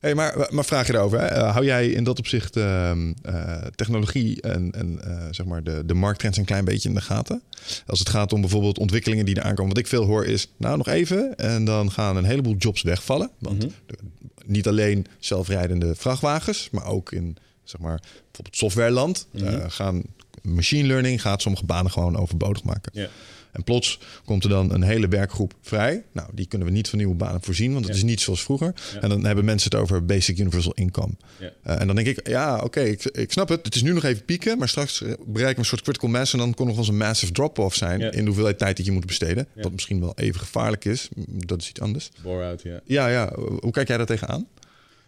Hey, 0.00 0.14
maar, 0.14 0.48
maar 0.50 0.64
vraag 0.64 0.86
je 0.86 0.94
erover. 0.94 1.20
Hè? 1.20 1.26
Eh, 1.26 1.52
hou 1.52 1.64
jij 1.64 1.88
in 1.88 2.04
dat 2.04 2.18
opzicht 2.18 2.56
ehm, 2.56 3.12
eh, 3.22 3.56
technologie 3.74 4.40
en, 4.42 4.72
en 4.72 5.00
eh, 5.04 5.26
zeg 5.30 5.46
maar 5.46 5.62
de, 5.62 5.82
de 5.86 5.94
markttrends 5.94 6.38
een 6.38 6.44
klein 6.44 6.64
beetje 6.64 6.88
in 6.88 6.94
de 6.94 7.00
gaten? 7.00 7.42
Als 7.86 7.98
het 7.98 8.08
gaat 8.08 8.32
om 8.32 8.40
bijvoorbeeld 8.40 8.78
ontwikkelingen 8.78 9.24
die 9.24 9.34
er 9.34 9.42
aankomen. 9.42 9.68
Wat 9.68 9.78
ik 9.78 9.86
veel 9.86 10.04
hoor 10.04 10.24
is, 10.24 10.48
nou 10.56 10.76
nog 10.76 10.88
even. 10.88 11.36
En 11.36 11.64
dan 11.64 11.90
gaan 11.92 12.16
een 12.16 12.24
heleboel 12.24 12.54
jobs 12.56 12.82
wegvallen. 12.82 13.30
Want 13.38 13.58
Mhm. 13.58 13.68
de- 13.86 13.96
niet 14.46 14.68
alleen 14.68 15.06
zelfrijdende 15.18 15.94
vrachtwagens, 15.94 16.68
maar 16.72 16.86
ook 16.86 17.12
in 17.12 17.36
zeg 17.64 17.80
maar, 17.80 18.00
bijvoorbeeld 18.24 18.56
softwareland 18.56 19.26
Mhm. 19.32 19.68
gaan 19.68 20.02
machine 20.42 20.86
learning 20.88 21.20
gaat 21.22 21.42
sommige 21.42 21.64
banen 21.64 21.90
gewoon 21.90 22.16
overbodig 22.16 22.62
maken. 22.62 22.92
Ja. 22.94 23.08
En 23.58 23.64
plots 23.64 23.98
komt 24.24 24.44
er 24.44 24.50
dan 24.50 24.72
een 24.72 24.82
hele 24.82 25.08
werkgroep 25.08 25.54
vrij. 25.60 26.04
Nou, 26.12 26.28
die 26.34 26.46
kunnen 26.46 26.66
we 26.66 26.72
niet 26.72 26.88
van 26.88 26.98
nieuwe 26.98 27.14
banen 27.14 27.40
voorzien, 27.42 27.72
want 27.72 27.84
het 27.84 27.94
Ja. 27.94 28.00
is 28.00 28.08
niet 28.08 28.20
zoals 28.20 28.42
vroeger. 28.42 28.74
Ja. 28.94 29.00
En 29.00 29.08
dan 29.08 29.24
hebben 29.24 29.44
mensen 29.44 29.70
het 29.70 29.80
over 29.80 30.04
basic 30.04 30.38
universal 30.38 30.72
income. 30.74 31.12
Ja. 31.40 31.52
Eh, 31.62 31.80
en 31.80 31.86
dan 31.86 31.96
denk 31.96 32.08
ik, 32.08 32.28
ja, 32.28 32.58
oké, 32.62 32.80
ik, 32.80 33.04
ik 33.04 33.32
snap 33.32 33.48
het. 33.48 33.64
Het 33.64 33.74
is 33.74 33.82
nu 33.82 33.92
nog 33.92 34.04
even 34.04 34.24
pieken, 34.24 34.58
maar 34.58 34.68
straks 34.68 34.98
bereiken 35.26 35.54
we 35.54 35.58
een 35.58 35.64
soort 35.64 35.82
critical 35.82 36.08
mass... 36.08 36.32
en 36.32 36.38
dan 36.38 36.54
kon 36.54 36.66
nog 36.66 36.74
wel 36.74 36.84
eens 36.84 36.92
een 36.92 36.98
massive 37.00 37.32
drop-off 37.32 37.76
zijn... 37.76 38.00
In 38.00 38.10
de 38.18 38.24
hoeveelheid 38.26 38.58
tijd 38.58 38.76
dat 38.76 38.86
je 38.86 38.92
moet 38.92 39.06
besteden. 39.06 39.48
Wat 39.54 39.72
misschien 39.72 40.00
wel 40.00 40.12
even 40.16 40.40
gevaarlijk 40.40 40.84
is. 40.84 41.08
Dat 41.26 41.60
is 41.60 41.68
iets 41.68 41.80
anders. 41.80 42.10
Bore-out, 42.22 42.62
ja. 42.62 42.80
Ja, 42.84 43.08
ja. 43.08 43.32
Hoe 43.60 43.70
kijk 43.70 43.88
jij 43.88 43.96
daar 43.96 44.06
tegenaan? 44.06 44.46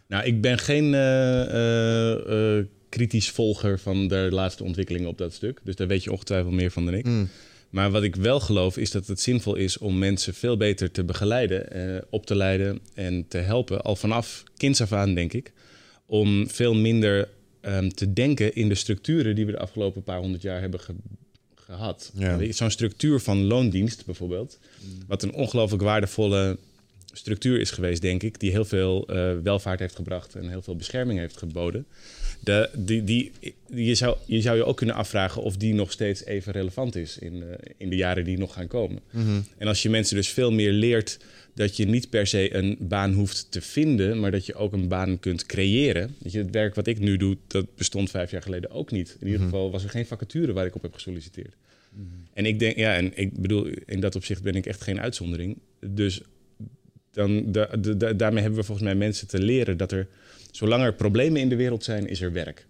Nou, 0.07 0.25
ik 0.25 0.41
ben 0.41 0.59
geen 0.59 0.95
eh, 0.95 2.59
eh, 2.59 2.65
kritisch 2.89 3.31
volger 3.31 3.79
van 3.79 4.09
de 4.09 4.29
laatste 4.31 4.65
ontwikkelingen 4.65 5.09
op 5.09 5.19
dat 5.19 5.33
stuk. 5.33 5.61
Dus 5.65 5.77
daar 5.77 5.87
weet 5.87 6.05
je 6.05 6.13
ongetwijfeld 6.13 6.53
meer 6.55 6.71
van 6.71 6.85
dan 6.85 6.95
ik. 6.95 7.05
Mm. 7.07 7.29
Maar 7.71 7.91
wat 7.91 8.03
ik 8.03 8.17
wel 8.17 8.41
geloof 8.41 8.77
is 8.77 8.91
dat 8.91 9.07
het 9.07 9.21
zinvol 9.21 9.55
is 9.55 9.79
om 9.79 9.99
mensen 9.99 10.35
veel 10.35 10.57
beter 10.57 10.91
te 10.91 11.05
begeleiden, 11.05 11.71
eh, 11.73 12.03
op 12.11 12.27
te 12.27 12.35
leiden 12.37 12.81
en 12.95 13.25
te 13.29 13.39
helpen. 13.39 13.83
Al 13.83 13.97
vanaf 13.97 14.43
kinds 14.57 14.81
af 14.81 14.93
aan, 14.93 15.15
denk 15.15 15.33
ik. 15.33 15.53
Om 16.07 16.51
veel 16.51 16.75
minder 16.75 17.29
ehm, 17.61 17.89
te 17.89 18.13
denken 18.13 18.55
in 18.55 18.69
de 18.69 18.75
structuren 18.75 19.35
die 19.35 19.47
we 19.47 19.53
de 19.53 19.59
afgelopen 19.59 20.03
paar 20.03 20.19
honderd 20.19 20.43
jaar 20.43 20.61
hebben 20.61 20.81
ge- 20.81 20.95
gehad. 21.55 22.13
Ja. 22.15 22.53
Zo'n 22.53 22.71
structuur 22.71 23.21
van 23.21 23.43
loondienst 23.45 24.05
bijvoorbeeld. 24.07 24.59
Wat 25.07 25.23
een 25.23 25.33
ongelooflijk 25.33 25.83
waardevolle 25.83 26.59
structuur 27.13 27.61
is 27.61 27.71
geweest, 27.71 28.03
denk 28.03 28.23
ik. 28.23 28.41
Die 28.41 28.51
heel 28.51 28.65
veel 28.65 29.07
eh, 29.09 29.33
welvaart 29.43 29.79
heeft 29.81 29.95
gebracht 29.95 30.35
en 30.35 30.49
heel 30.49 30.63
veel 30.63 30.77
bescherming 30.77 31.19
heeft 31.19 31.37
geboden. 31.37 31.87
De, 32.45 32.71
die, 32.77 33.05
die, 33.05 33.33
die, 33.41 33.85
je, 33.85 33.95
zou, 33.95 34.17
je 34.27 34.41
zou 34.41 34.57
je 34.57 34.65
ook 34.65 34.77
kunnen 34.77 34.95
afvragen 34.95 35.43
of 35.43 35.57
die 35.57 35.75
nog 35.75 35.93
steeds 35.93 36.25
even 36.25 36.53
relevant 36.53 36.97
is 36.97 37.19
in, 37.19 37.43
eh, 37.43 37.49
in 37.77 37.91
de 37.91 37.97
jaren 37.97 38.25
die 38.25 38.39
nog 38.39 38.53
gaan 38.53 38.67
komen. 38.67 39.01
En 39.59 39.67
als 39.67 39.83
je 39.83 39.91
mensen 39.91 40.17
dus 40.17 40.29
veel 40.29 40.53
meer 40.53 40.73
leert 40.73 41.19
dat 41.55 41.77
je 41.77 41.87
niet 41.87 42.11
per 42.11 42.27
se 42.27 42.55
een 42.55 42.77
baan 42.81 43.13
hoeft 43.13 43.47
te 43.51 43.61
vinden, 43.61 44.21
maar 44.21 44.31
dat 44.31 44.47
je 44.47 44.55
ook 44.55 44.73
een 44.73 44.89
baan 44.89 45.19
kunt 45.19 45.47
creëren. 45.47 46.15
Weet 46.19 46.33
je, 46.33 46.39
het 46.39 46.51
werk 46.51 46.75
wat 46.75 46.87
ik 46.87 46.99
nu 46.99 47.17
doe, 47.17 47.37
dat 47.47 47.67
bestond 47.77 48.11
vijf 48.11 48.31
jaar 48.31 48.43
geleden 48.43 48.71
ook 48.71 48.91
niet. 48.91 49.17
In 49.21 49.27
ieder 49.27 49.41
geval 49.43 49.71
was 49.71 49.85
er 49.85 49.91
geen 49.91 50.07
vacature 50.07 50.53
waar 50.53 50.67
ik 50.67 50.75
op 50.75 50.83
heb 50.83 50.95
gesolliciteerd. 50.95 51.55
En 52.33 52.47
ik 52.47 52.59
denk, 52.59 52.77
ja, 52.77 52.95
en 52.97 53.13
ik 53.19 53.41
bedoel, 53.41 53.69
in 53.87 54.01
dat 54.01 54.15
opzicht 54.17 54.43
ben 54.43 54.55
ik 54.55 54.67
echt 54.67 54.81
geen 54.83 55.01
uitzondering. 55.01 55.59
Dus 55.87 56.21
dan, 57.11 57.53
da- 57.53 57.77
da- 57.79 57.93
da- 57.93 58.13
daarmee 58.13 58.41
hebben 58.43 58.61
we 58.61 58.67
volgens 58.67 58.87
mij 58.87 58.97
mensen 58.97 59.29
te 59.29 59.39
leren 59.43 59.77
dat 59.77 59.93
er, 59.93 60.09
zolang 60.53 60.83
er 60.83 60.95
problemen 60.95 61.41
in 61.41 61.49
de 61.49 61.57
wereld 61.57 61.85
zijn, 61.85 62.09
is 62.09 62.21
er 62.21 62.33
werk. 62.33 62.67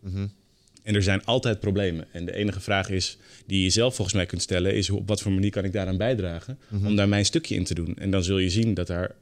En 0.83 0.95
er 0.95 1.03
zijn 1.03 1.25
altijd 1.25 1.61
problemen. 1.61 2.07
En 2.13 2.25
de 2.25 2.35
enige 2.35 2.61
vraag 2.61 2.89
is, 2.89 3.19
die 3.47 3.63
je 3.63 3.71
zelf 3.71 3.95
volgens 3.95 4.17
mij 4.17 4.27
kunt 4.27 4.43
stellen, 4.43 4.75
is 4.75 4.91
op 4.91 5.09
wat 5.09 5.21
voor 5.21 5.33
manier 5.33 5.51
kan 5.51 5.65
ik 5.65 5.73
daaraan 5.73 5.97
bijdragen 5.97 6.59
om 6.85 6.97
daar 6.97 7.09
mijn 7.09 7.25
stukje 7.25 7.55
in 7.55 7.65
te 7.65 7.75
doen. 7.75 7.97
En 7.97 8.11
dan 8.11 8.23
zul 8.23 8.39
je 8.39 8.51
zien 8.51 8.75
dat 8.75 8.87
daar 8.87 9.15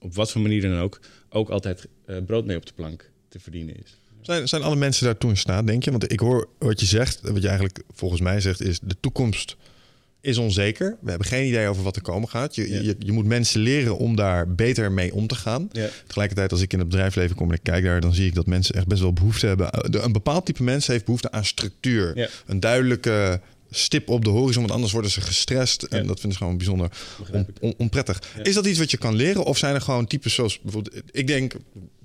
op 0.00 0.14
wat 0.14 0.30
voor 0.30 0.40
manier 0.40 0.62
dan 0.62 0.78
ook, 0.78 1.00
ook 1.28 1.48
altijd 1.48 1.86
eh, 2.06 2.16
brood 2.26 2.46
mee 2.46 2.56
op 2.56 2.66
de 2.66 2.72
plank 2.74 3.10
te 3.28 3.40
verdienen 3.40 3.74
is. 3.76 3.98
Zijn, 4.20 4.48
zijn 4.48 4.62
alle 4.62 4.76
mensen 4.76 5.04
daartoe 5.04 5.30
in 5.30 5.36
staat, 5.36 5.66
denk 5.66 5.84
je? 5.84 5.90
Want 5.90 6.12
ik 6.12 6.20
hoor 6.20 6.48
wat 6.58 6.80
je 6.80 6.86
zegt, 6.86 7.20
wat 7.20 7.42
je 7.42 7.48
eigenlijk 7.48 7.82
volgens 7.92 8.20
mij 8.20 8.40
zegt, 8.40 8.60
is 8.60 8.80
de 8.80 8.96
toekomst 9.00 9.56
is 10.24 10.36
onzeker. 10.38 10.96
We 11.00 11.08
hebben 11.10 11.28
geen 11.28 11.46
idee 11.46 11.68
over 11.68 11.82
wat 11.82 11.96
er 11.96 12.02
komen 12.02 12.28
gaat. 12.28 12.54
Je, 12.54 12.70
Ja. 12.70 12.80
je, 12.80 12.96
je 12.98 13.12
moet 13.12 13.24
mensen 13.26 13.60
leren 13.60 13.96
om 13.98 14.16
daar 14.16 14.54
beter 14.54 14.92
mee 14.92 15.14
om 15.14 15.26
te 15.26 15.34
gaan. 15.34 15.68
Ja. 15.72 15.88
Tegelijkertijd, 16.06 16.52
als 16.52 16.60
ik 16.60 16.72
in 16.72 16.78
het 16.78 16.88
bedrijfsleven 16.88 17.36
kom 17.36 17.48
en 17.48 17.54
ik 17.54 17.62
kijk 17.62 17.84
daar, 17.84 18.00
dan 18.00 18.14
zie 18.14 18.26
ik 18.26 18.34
dat 18.34 18.46
mensen 18.46 18.74
echt 18.74 18.86
best 18.86 19.00
wel 19.00 19.12
behoefte 19.12 19.46
hebben. 19.46 19.70
Eh, 19.70 20.02
Een 20.04 20.12
bepaald 20.12 20.46
type 20.46 20.62
mensen 20.62 20.92
heeft 20.92 21.04
behoefte 21.04 21.30
aan 21.30 21.44
structuur. 21.44 22.18
Ja. 22.18 22.28
Een 22.46 22.60
duidelijke 22.60 23.40
stip 23.70 24.08
op 24.08 24.24
de 24.24 24.30
horizon, 24.30 24.60
want 24.62 24.74
anders 24.74 24.92
worden 24.92 25.10
ze 25.10 25.20
gestrest. 25.20 25.82
En 25.82 26.06
dat 26.06 26.20
vinden 26.20 26.32
ze 26.32 26.38
gewoon 26.38 26.56
bijzonder 26.56 26.90
on- 27.32 27.46
on- 27.60 27.74
onprettig. 27.76 28.22
Is 28.42 28.54
dat 28.54 28.66
iets 28.66 28.78
wat 28.78 28.90
je 28.90 28.96
kan 28.96 29.14
leren? 29.14 29.44
Of 29.44 29.58
zijn 29.58 29.74
er 29.74 29.80
gewoon 29.80 30.06
types 30.06 30.34
zoals 30.34 30.60
bijvoorbeeld... 30.60 31.02
Ik 31.10 31.26
denk, 31.26 31.54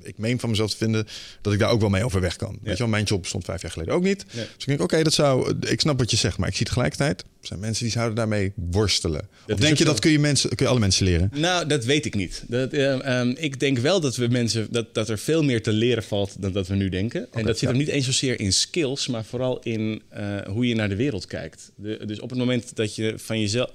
ik 0.03 0.17
meen 0.17 0.39
van 0.39 0.49
mezelf 0.49 0.71
te 0.71 0.77
vinden 0.77 1.07
dat 1.41 1.53
ik 1.53 1.59
daar 1.59 1.69
ook 1.69 1.79
wel 1.79 1.89
mee 1.89 2.03
overweg 2.03 2.35
kan. 2.35 2.59
Weet 2.61 2.73
je 2.73 2.83
wel, 2.83 2.87
mijn 2.87 3.03
job 3.03 3.21
bestond 3.21 3.45
vijf 3.45 3.61
jaar 3.61 3.71
geleden 3.71 3.93
ook 3.93 4.03
niet. 4.03 4.25
Dus 4.31 4.43
ik 4.57 4.65
denk, 4.65 4.81
oké, 4.81 5.03
dat 5.03 5.13
zou... 5.13 5.55
Ik 5.59 5.79
snap 5.79 5.99
wat 5.99 6.11
je 6.11 6.17
zegt, 6.17 6.37
maar 6.37 6.47
ik 6.47 6.55
zie 6.55 6.65
tegelijkertijd... 6.65 7.23
Er 7.41 7.47
zijn 7.47 7.59
mensen 7.59 7.83
die 7.83 7.93
zouden 7.93 8.15
daarmee 8.15 8.51
worstelen. 8.55 9.19
of 9.19 9.27
is 9.47 9.55
denk 9.55 9.71
ook 9.71 9.77
je 9.77 9.83
zo. 9.83 9.89
dat 9.89 9.99
kun 9.99 10.11
je, 10.11 10.19
mensen, 10.19 10.49
kun 10.49 10.65
je 10.65 10.71
alle 10.71 10.79
mensen 10.79 11.05
leren? 11.05 11.31
Nou, 11.33 11.67
dat 11.67 11.85
weet 11.85 12.05
ik 12.05 12.15
niet. 12.15 12.43
Dat, 12.47 12.73
eh, 12.73 13.19
ehm, 13.19 13.33
ik 13.37 13.59
denk 13.59 13.77
wel 13.77 13.99
dat 13.99 14.15
we 14.15 14.27
mensen 14.27 14.67
dat, 14.71 14.93
dat 14.93 15.09
er 15.09 15.19
veel 15.19 15.43
meer 15.43 15.63
te 15.63 15.71
leren 15.71 16.03
valt 16.03 16.35
dan 16.41 16.51
dat 16.51 16.67
we 16.67 16.75
nu 16.75 16.89
denken. 16.89 17.27
en 17.31 17.45
dat 17.45 17.57
zit 17.57 17.59
ja. 17.59 17.67
hem 17.67 17.77
niet 17.77 17.87
eens 17.87 18.05
zozeer 18.05 18.39
in 18.39 18.53
skills, 18.53 19.07
maar 19.07 19.25
vooral 19.25 19.59
in 19.59 20.01
eh, 20.09 20.41
hoe 20.47 20.67
je 20.67 20.75
naar 20.75 20.89
de 20.89 20.95
wereld 20.95 21.25
kijkt. 21.25 21.71
De, 21.75 22.05
dus 22.05 22.19
op 22.19 22.29
het 22.29 22.39
moment 22.39 22.75
dat 22.75 22.95
je 22.95 23.13
van 23.17 23.39
jezelf. 23.39 23.71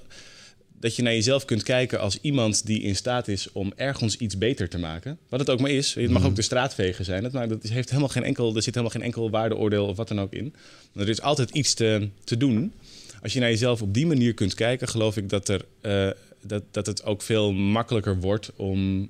Dat 0.85 0.95
je 0.95 1.01
naar 1.01 1.13
jezelf 1.13 1.45
kunt 1.45 1.63
kijken 1.63 1.99
als 1.99 2.17
iemand 2.21 2.65
die 2.65 2.81
in 2.81 2.95
staat 2.95 3.27
is 3.27 3.51
om 3.51 3.73
ergens 3.75 4.17
iets 4.17 4.37
beter 4.37 4.69
te 4.69 4.77
maken. 4.77 5.17
Wat 5.29 5.39
het 5.39 5.49
ook 5.49 5.59
maar 5.59 5.71
is. 5.71 5.93
Het 5.93 6.09
mag 6.09 6.25
ook 6.25 6.35
de 6.35 6.41
straatvegen 6.41 7.05
zijn. 7.05 7.23
Dat, 7.23 7.31
maar 7.31 7.47
dat 7.47 7.63
heeft 7.63 7.89
helemaal 7.89 8.09
geen 8.09 8.23
enkel, 8.23 8.55
er 8.55 8.61
zit 8.61 8.75
helemaal 8.75 8.89
geen 8.89 9.01
enkel 9.01 9.29
waardeoordeel 9.29 9.85
of 9.85 9.97
wat 9.97 10.07
dan 10.07 10.21
ook 10.21 10.33
in. 10.33 10.53
Er 10.95 11.09
is 11.09 11.21
altijd 11.21 11.49
iets 11.49 11.73
te, 11.73 12.09
te 12.23 12.37
doen. 12.37 12.73
Als 13.21 13.33
je 13.33 13.39
naar 13.39 13.49
jezelf 13.49 13.81
op 13.81 13.93
die 13.93 14.05
manier 14.05 14.33
kunt 14.33 14.53
kijken, 14.53 14.87
geloof 14.87 15.17
ik 15.17 15.29
dat, 15.29 15.49
er, 15.49 15.65
eh, 15.81 16.09
dat, 16.41 16.63
dat 16.71 16.85
het 16.85 17.03
ook 17.03 17.21
veel 17.21 17.53
makkelijker 17.53 18.19
wordt 18.19 18.51
om 18.55 19.09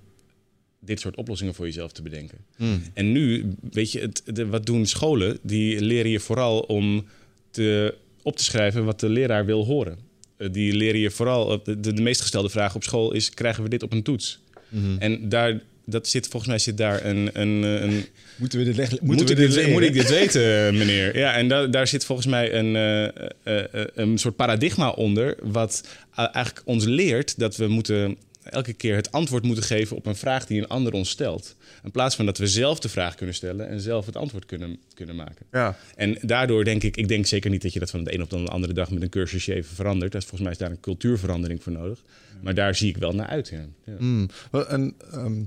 dit 0.79 0.99
soort 0.99 1.15
oplossingen 1.15 1.53
voor 1.53 1.65
jezelf 1.65 1.91
te 1.91 2.01
bedenken. 2.01 2.37
En 2.93 3.11
nu, 3.11 3.53
weet 3.71 3.91
je, 3.91 3.99
het, 3.99 4.21
de, 4.25 4.47
wat 4.47 4.65
doen 4.65 4.85
scholen? 4.85 5.37
Die 5.41 5.81
leren 5.81 6.11
je 6.11 6.19
vooral 6.19 6.59
om 6.59 7.05
te, 7.51 7.95
op 8.21 8.37
te 8.37 8.43
schrijven 8.43 8.85
wat 8.85 8.99
de 8.99 9.09
leraar 9.09 9.45
wil 9.45 9.65
horen. 9.65 10.05
Eh, 10.37 10.47
die 10.51 10.73
leren 10.73 10.99
je 10.99 11.11
vooral, 11.11 11.51
eh, 11.65 11.75
de, 11.77 11.93
meest 12.01 12.21
gestelde 12.21 12.49
vraag 12.49 12.75
op 12.75 12.83
school 12.83 13.11
is: 13.13 13.29
krijgen 13.29 13.63
we 13.63 13.69
dit 13.69 13.83
op 13.83 13.91
een 13.91 14.03
toets? 14.03 14.39
En 14.99 15.29
daar, 15.29 15.59
dat 15.85 16.07
zit, 16.07 16.27
volgens 16.27 16.47
mij 16.51 16.59
zit 16.59 16.77
daar 16.77 17.05
een, 17.05 17.29
een, 17.33 17.63
eh, 17.63 17.81
een 17.81 18.05
Moeten 18.35 18.59
we 18.59 18.65
dit, 18.65 18.75
leg- 18.75 19.01
moet, 19.01 19.15
we 19.15 19.21
ik 19.21 19.27
dit 19.37 19.53
dit, 19.53 19.67
moet 19.71 19.81
ik 19.83 19.93
dit 19.93 20.09
weten, 20.09 20.77
meneer? 20.77 21.17
Ja, 21.17 21.33
en 21.35 21.47
da- 21.47 21.67
daar 21.67 21.87
zit 21.87 22.05
volgens 22.05 22.27
mij 22.27 22.53
een, 22.53 22.75
eh, 22.75 23.03
eh, 23.05 23.13
eh, 23.73 23.85
een 23.95 24.17
soort 24.17 24.35
paradigma 24.35 24.89
onder... 24.89 25.35
wat 25.41 25.87
eh, 26.15 26.27
eigenlijk 26.31 26.61
ons 26.67 26.85
leert 26.85 27.39
dat 27.39 27.55
we 27.55 27.67
moeten 27.67 28.17
elke 28.49 28.73
keer 28.73 28.95
het 28.95 29.11
antwoord 29.11 29.43
moeten 29.43 29.63
geven... 29.63 29.95
op 29.95 30.05
een 30.05 30.15
vraag 30.15 30.45
die 30.45 30.61
een 30.61 30.67
ander 30.67 30.93
ons 30.93 31.09
stelt. 31.09 31.55
In 31.83 31.91
plaats 31.91 32.15
van 32.15 32.25
dat 32.25 32.37
we 32.37 32.47
zelf 32.47 32.79
de 32.79 32.89
vraag 32.89 33.15
kunnen 33.15 33.35
stellen... 33.35 33.67
en 33.67 33.79
zelf 33.79 34.05
het 34.05 34.15
antwoord 34.15 34.45
kunnen, 34.45 34.79
kunnen 34.93 35.15
maken. 35.15 35.45
Ja. 35.51 35.77
En 35.95 36.17
daardoor 36.21 36.63
denk 36.63 36.83
ik, 36.83 36.97
ik 36.97 37.07
denk 37.07 37.25
zeker 37.25 37.49
niet 37.49 37.61
dat 37.61 37.73
je 37.73 37.79
dat 37.79 37.89
van 37.89 38.03
de 38.03 38.13
een 38.13 38.21
op 38.21 38.29
de 38.29 38.37
andere 38.37 38.73
dag 38.73 38.91
met 38.91 39.01
een 39.01 39.09
cursusje 39.09 39.53
even 39.53 39.75
verandert. 39.75 40.11
Dat 40.11 40.21
is, 40.21 40.27
volgens 40.27 40.49
mij 40.49 40.51
is 40.51 40.57
daar 40.57 40.71
een 40.71 40.79
cultuurverandering 40.79 41.63
voor 41.63 41.71
nodig. 41.71 41.99
Maar 42.45 42.53
daar 42.53 42.75
zie 42.75 42.89
ik 42.89 42.97
wel 42.97 43.11
naar 43.11 43.27
uit. 43.27 43.47
Ja. 43.47 43.65
Ja. 43.85 43.93
Hmm. 43.97 44.29
En, 44.67 44.93
ehm, 45.11 45.41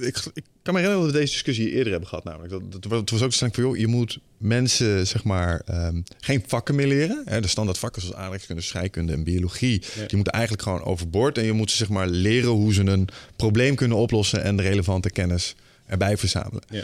ik, 0.00 0.16
ik 0.34 0.44
kan 0.62 0.74
me 0.74 0.80
herinneren 0.80 1.00
dat 1.00 1.12
we 1.12 1.18
deze 1.18 1.32
discussie 1.32 1.70
eerder 1.70 1.90
hebben 1.90 2.08
gehad. 2.08 2.24
Namelijk. 2.24 2.50
Dat, 2.50 2.82
dat, 2.82 2.90
het 2.92 3.10
was 3.10 3.22
ook 3.22 3.32
stelling 3.32 3.54
van, 3.54 3.64
joh, 3.64 3.76
je 3.76 3.86
moet 3.86 4.18
mensen 4.36 5.06
zeg 5.06 5.24
maar, 5.24 5.62
ehm, 5.64 6.00
geen 6.20 6.42
vakken 6.46 6.74
meer 6.74 6.86
leren. 6.86 7.22
Hè, 7.24 7.40
de 7.40 7.48
standaard 7.48 7.78
vakken 7.78 8.02
zoals 8.02 8.16
aardrijkskunde, 8.16 8.62
scheikunde 8.62 9.12
en 9.12 9.24
biologie. 9.24 9.82
Ja. 9.94 10.06
Die 10.06 10.16
moeten 10.16 10.32
eigenlijk 10.32 10.62
gewoon 10.62 10.82
overboord. 10.82 11.38
En 11.38 11.44
je 11.44 11.52
moet 11.52 11.70
ze 11.70 11.76
zeg 11.76 11.88
maar, 11.88 12.08
leren 12.08 12.50
hoe 12.50 12.74
ze 12.74 12.84
een 12.84 13.08
probleem 13.36 13.74
kunnen 13.74 13.96
oplossen... 13.96 14.42
en 14.42 14.56
de 14.56 14.62
relevante 14.62 15.10
kennis 15.10 15.54
erbij 15.86 16.16
verzamelen. 16.16 16.62
Ja. 16.68 16.82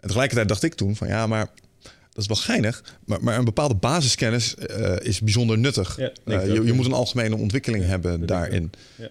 En 0.00 0.06
tegelijkertijd 0.08 0.48
dacht 0.48 0.62
ik 0.62 0.74
toen 0.74 0.96
van, 0.96 1.08
ja, 1.08 1.26
maar... 1.26 1.48
Dat 2.16 2.24
is 2.24 2.26
wel 2.26 2.36
geinig, 2.46 2.84
maar, 3.04 3.22
maar 3.24 3.38
een 3.38 3.44
bepaalde 3.44 3.74
basiskennis 3.74 4.54
eh, 4.54 4.96
is 5.00 5.20
bijzonder 5.20 5.58
nuttig. 5.58 5.96
Ja, 5.98 6.10
Eh, 6.24 6.46
je, 6.46 6.64
je 6.64 6.72
moet 6.72 6.86
een 6.86 6.92
algemene 6.92 7.36
ontwikkeling 7.36 7.84
hebben 7.84 8.26
daarin. 8.26 8.70
Ja. 8.96 9.08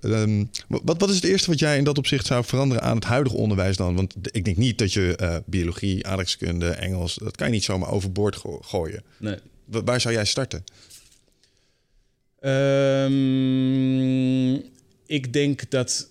Ehm, 0.00 0.44
wat, 0.68 1.00
wat 1.00 1.08
is 1.08 1.14
het 1.14 1.24
eerste 1.24 1.50
wat 1.50 1.58
jij 1.58 1.76
in 1.78 1.84
dat 1.84 1.98
opzicht 1.98 2.26
zou 2.26 2.44
veranderen 2.44 2.82
aan 2.82 2.94
het 2.94 3.04
huidige 3.04 3.36
onderwijs 3.36 3.76
dan? 3.76 3.94
Want 3.94 4.14
ik 4.30 4.44
denk 4.44 4.56
niet 4.56 4.78
dat 4.78 4.92
je 4.92 5.16
eh, 5.16 5.36
biologie, 5.46 6.06
aardrijkskunde, 6.06 6.68
Engels, 6.70 7.14
dat 7.14 7.36
kan 7.36 7.46
je 7.46 7.52
niet 7.52 7.64
zomaar 7.64 7.90
overboord 7.90 8.36
go- 8.36 8.60
gooien. 8.64 9.02
Nee. 9.18 9.36
Wa- 9.64 9.82
waar 9.84 10.00
zou 10.00 10.14
jij 10.14 10.24
starten? 10.24 10.64
Ehm, 13.30 14.54
ik 15.06 15.32
denk 15.32 15.70
dat. 15.70 16.08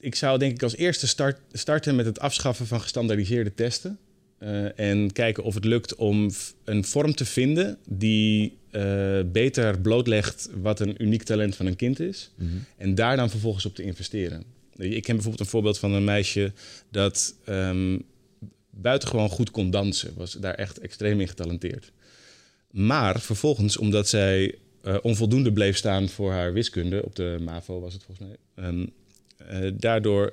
Ik 0.00 0.14
zou 0.14 0.38
denk 0.38 0.52
ik 0.52 0.62
als 0.62 0.76
eerste 0.76 1.06
start, 1.06 1.38
starten 1.52 1.96
met 1.96 2.06
het 2.06 2.20
afschaffen 2.20 2.66
van 2.66 2.80
gestandaardiseerde 2.80 3.54
testen. 3.54 3.98
Eh, 4.38 4.78
en 4.78 5.12
kijken 5.12 5.42
of 5.42 5.54
het 5.54 5.64
lukt 5.64 5.94
om 5.94 6.30
een 6.64 6.84
vorm 6.84 7.14
te 7.14 7.24
vinden 7.24 7.78
die 7.88 8.58
eh, 8.70 9.20
beter 9.32 9.80
blootlegt 9.80 10.50
wat 10.60 10.80
een 10.80 11.02
uniek 11.02 11.22
talent 11.22 11.56
van 11.56 11.66
een 11.66 11.76
kind 11.76 12.00
is. 12.00 12.30
En 12.76 12.94
daar 12.94 13.16
dan 13.16 13.30
vervolgens 13.30 13.66
op 13.66 13.74
te 13.74 13.82
investeren. 13.82 14.44
Ik 14.76 15.02
ken 15.02 15.14
bijvoorbeeld 15.14 15.40
een 15.40 15.50
voorbeeld 15.50 15.78
van 15.78 15.92
een 15.92 16.04
meisje 16.04 16.52
dat 16.90 17.34
um, 17.48 18.02
buitengewoon 18.70 19.28
goed 19.28 19.50
kon 19.50 19.70
dansen. 19.70 20.12
Was 20.16 20.32
daar 20.32 20.54
echt 20.54 20.78
extreem 20.78 21.20
in 21.20 21.28
getalenteerd. 21.28 21.92
Maar 22.70 23.20
vervolgens, 23.20 23.76
omdat 23.76 24.08
zij 24.08 24.54
uh, 24.84 24.96
onvoldoende 25.02 25.52
bleef 25.52 25.76
staan 25.76 26.08
voor 26.08 26.32
haar 26.32 26.52
wiskunde, 26.52 27.04
op 27.04 27.16
de 27.16 27.38
MAVO 27.40 27.80
was 27.80 27.92
het 27.92 28.02
volgens 28.02 28.28
mij, 28.28 28.66
um, 28.68 28.90
uh, 29.50 29.72
daardoor 29.74 30.32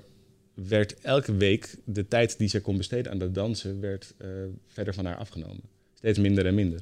werd 0.54 1.00
elke 1.02 1.36
week 1.36 1.76
de 1.86 2.08
tijd 2.08 2.38
die 2.38 2.48
zij 2.48 2.62
kon 2.62 2.78
besteden 2.78 3.12
aan 3.12 3.18
dat 3.18 3.36
dansen, 3.36 3.80
werd 3.80 4.14
uh, 4.22 4.28
verder 4.68 4.94
van 4.94 5.06
haar 5.06 5.18
afgenomen. 5.18 5.62
Steeds 5.94 6.20
minder 6.20 6.46
en 6.46 6.56
minder 6.56 6.82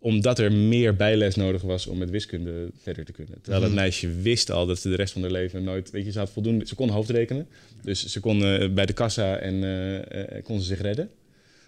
omdat 0.00 0.38
er 0.38 0.52
meer 0.52 0.96
bijles 0.96 1.34
nodig 1.34 1.62
was 1.62 1.86
om 1.86 1.98
met 1.98 2.10
wiskunde 2.10 2.70
verder 2.76 3.04
te 3.04 3.12
kunnen. 3.12 3.40
Terwijl 3.40 3.62
het 3.62 3.72
mhm. 3.72 3.80
meisje 3.80 4.12
wist 4.12 4.50
al 4.50 4.66
dat 4.66 4.78
ze 4.78 4.88
de 4.88 4.96
rest 4.96 5.12
van 5.12 5.22
haar 5.22 5.30
leven 5.30 5.64
nooit... 5.64 5.90
Weet 5.90 6.04
je, 6.04 6.12
ze 6.12 6.18
had 6.18 6.30
voldoende... 6.30 6.66
Ze 6.66 6.74
kon 6.74 6.88
hoofdrekenen. 6.88 7.48
Dus 7.82 8.06
ze 8.06 8.20
kon 8.20 8.42
uh, 8.42 8.72
bij 8.72 8.86
de 8.86 8.92
kassa 8.92 9.36
en 9.36 9.54
uh, 9.54 10.42
kon 10.42 10.60
ze 10.60 10.66
zich 10.66 10.80
redden. 10.80 11.10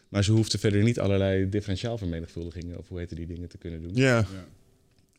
Maar 0.08 0.24
ze 0.24 0.32
hoefde 0.32 0.58
verder 0.58 0.82
niet 0.82 1.00
allerlei 1.00 1.48
differentiaalvermenigvuldigingen... 1.48 2.78
of 2.78 2.88
hoe 2.88 2.98
heette 2.98 3.14
die 3.14 3.26
dingen 3.26 3.48
te 3.48 3.58
kunnen 3.58 3.82
doen. 3.82 3.90
Ja. 3.94 4.18
ja. 4.18 4.46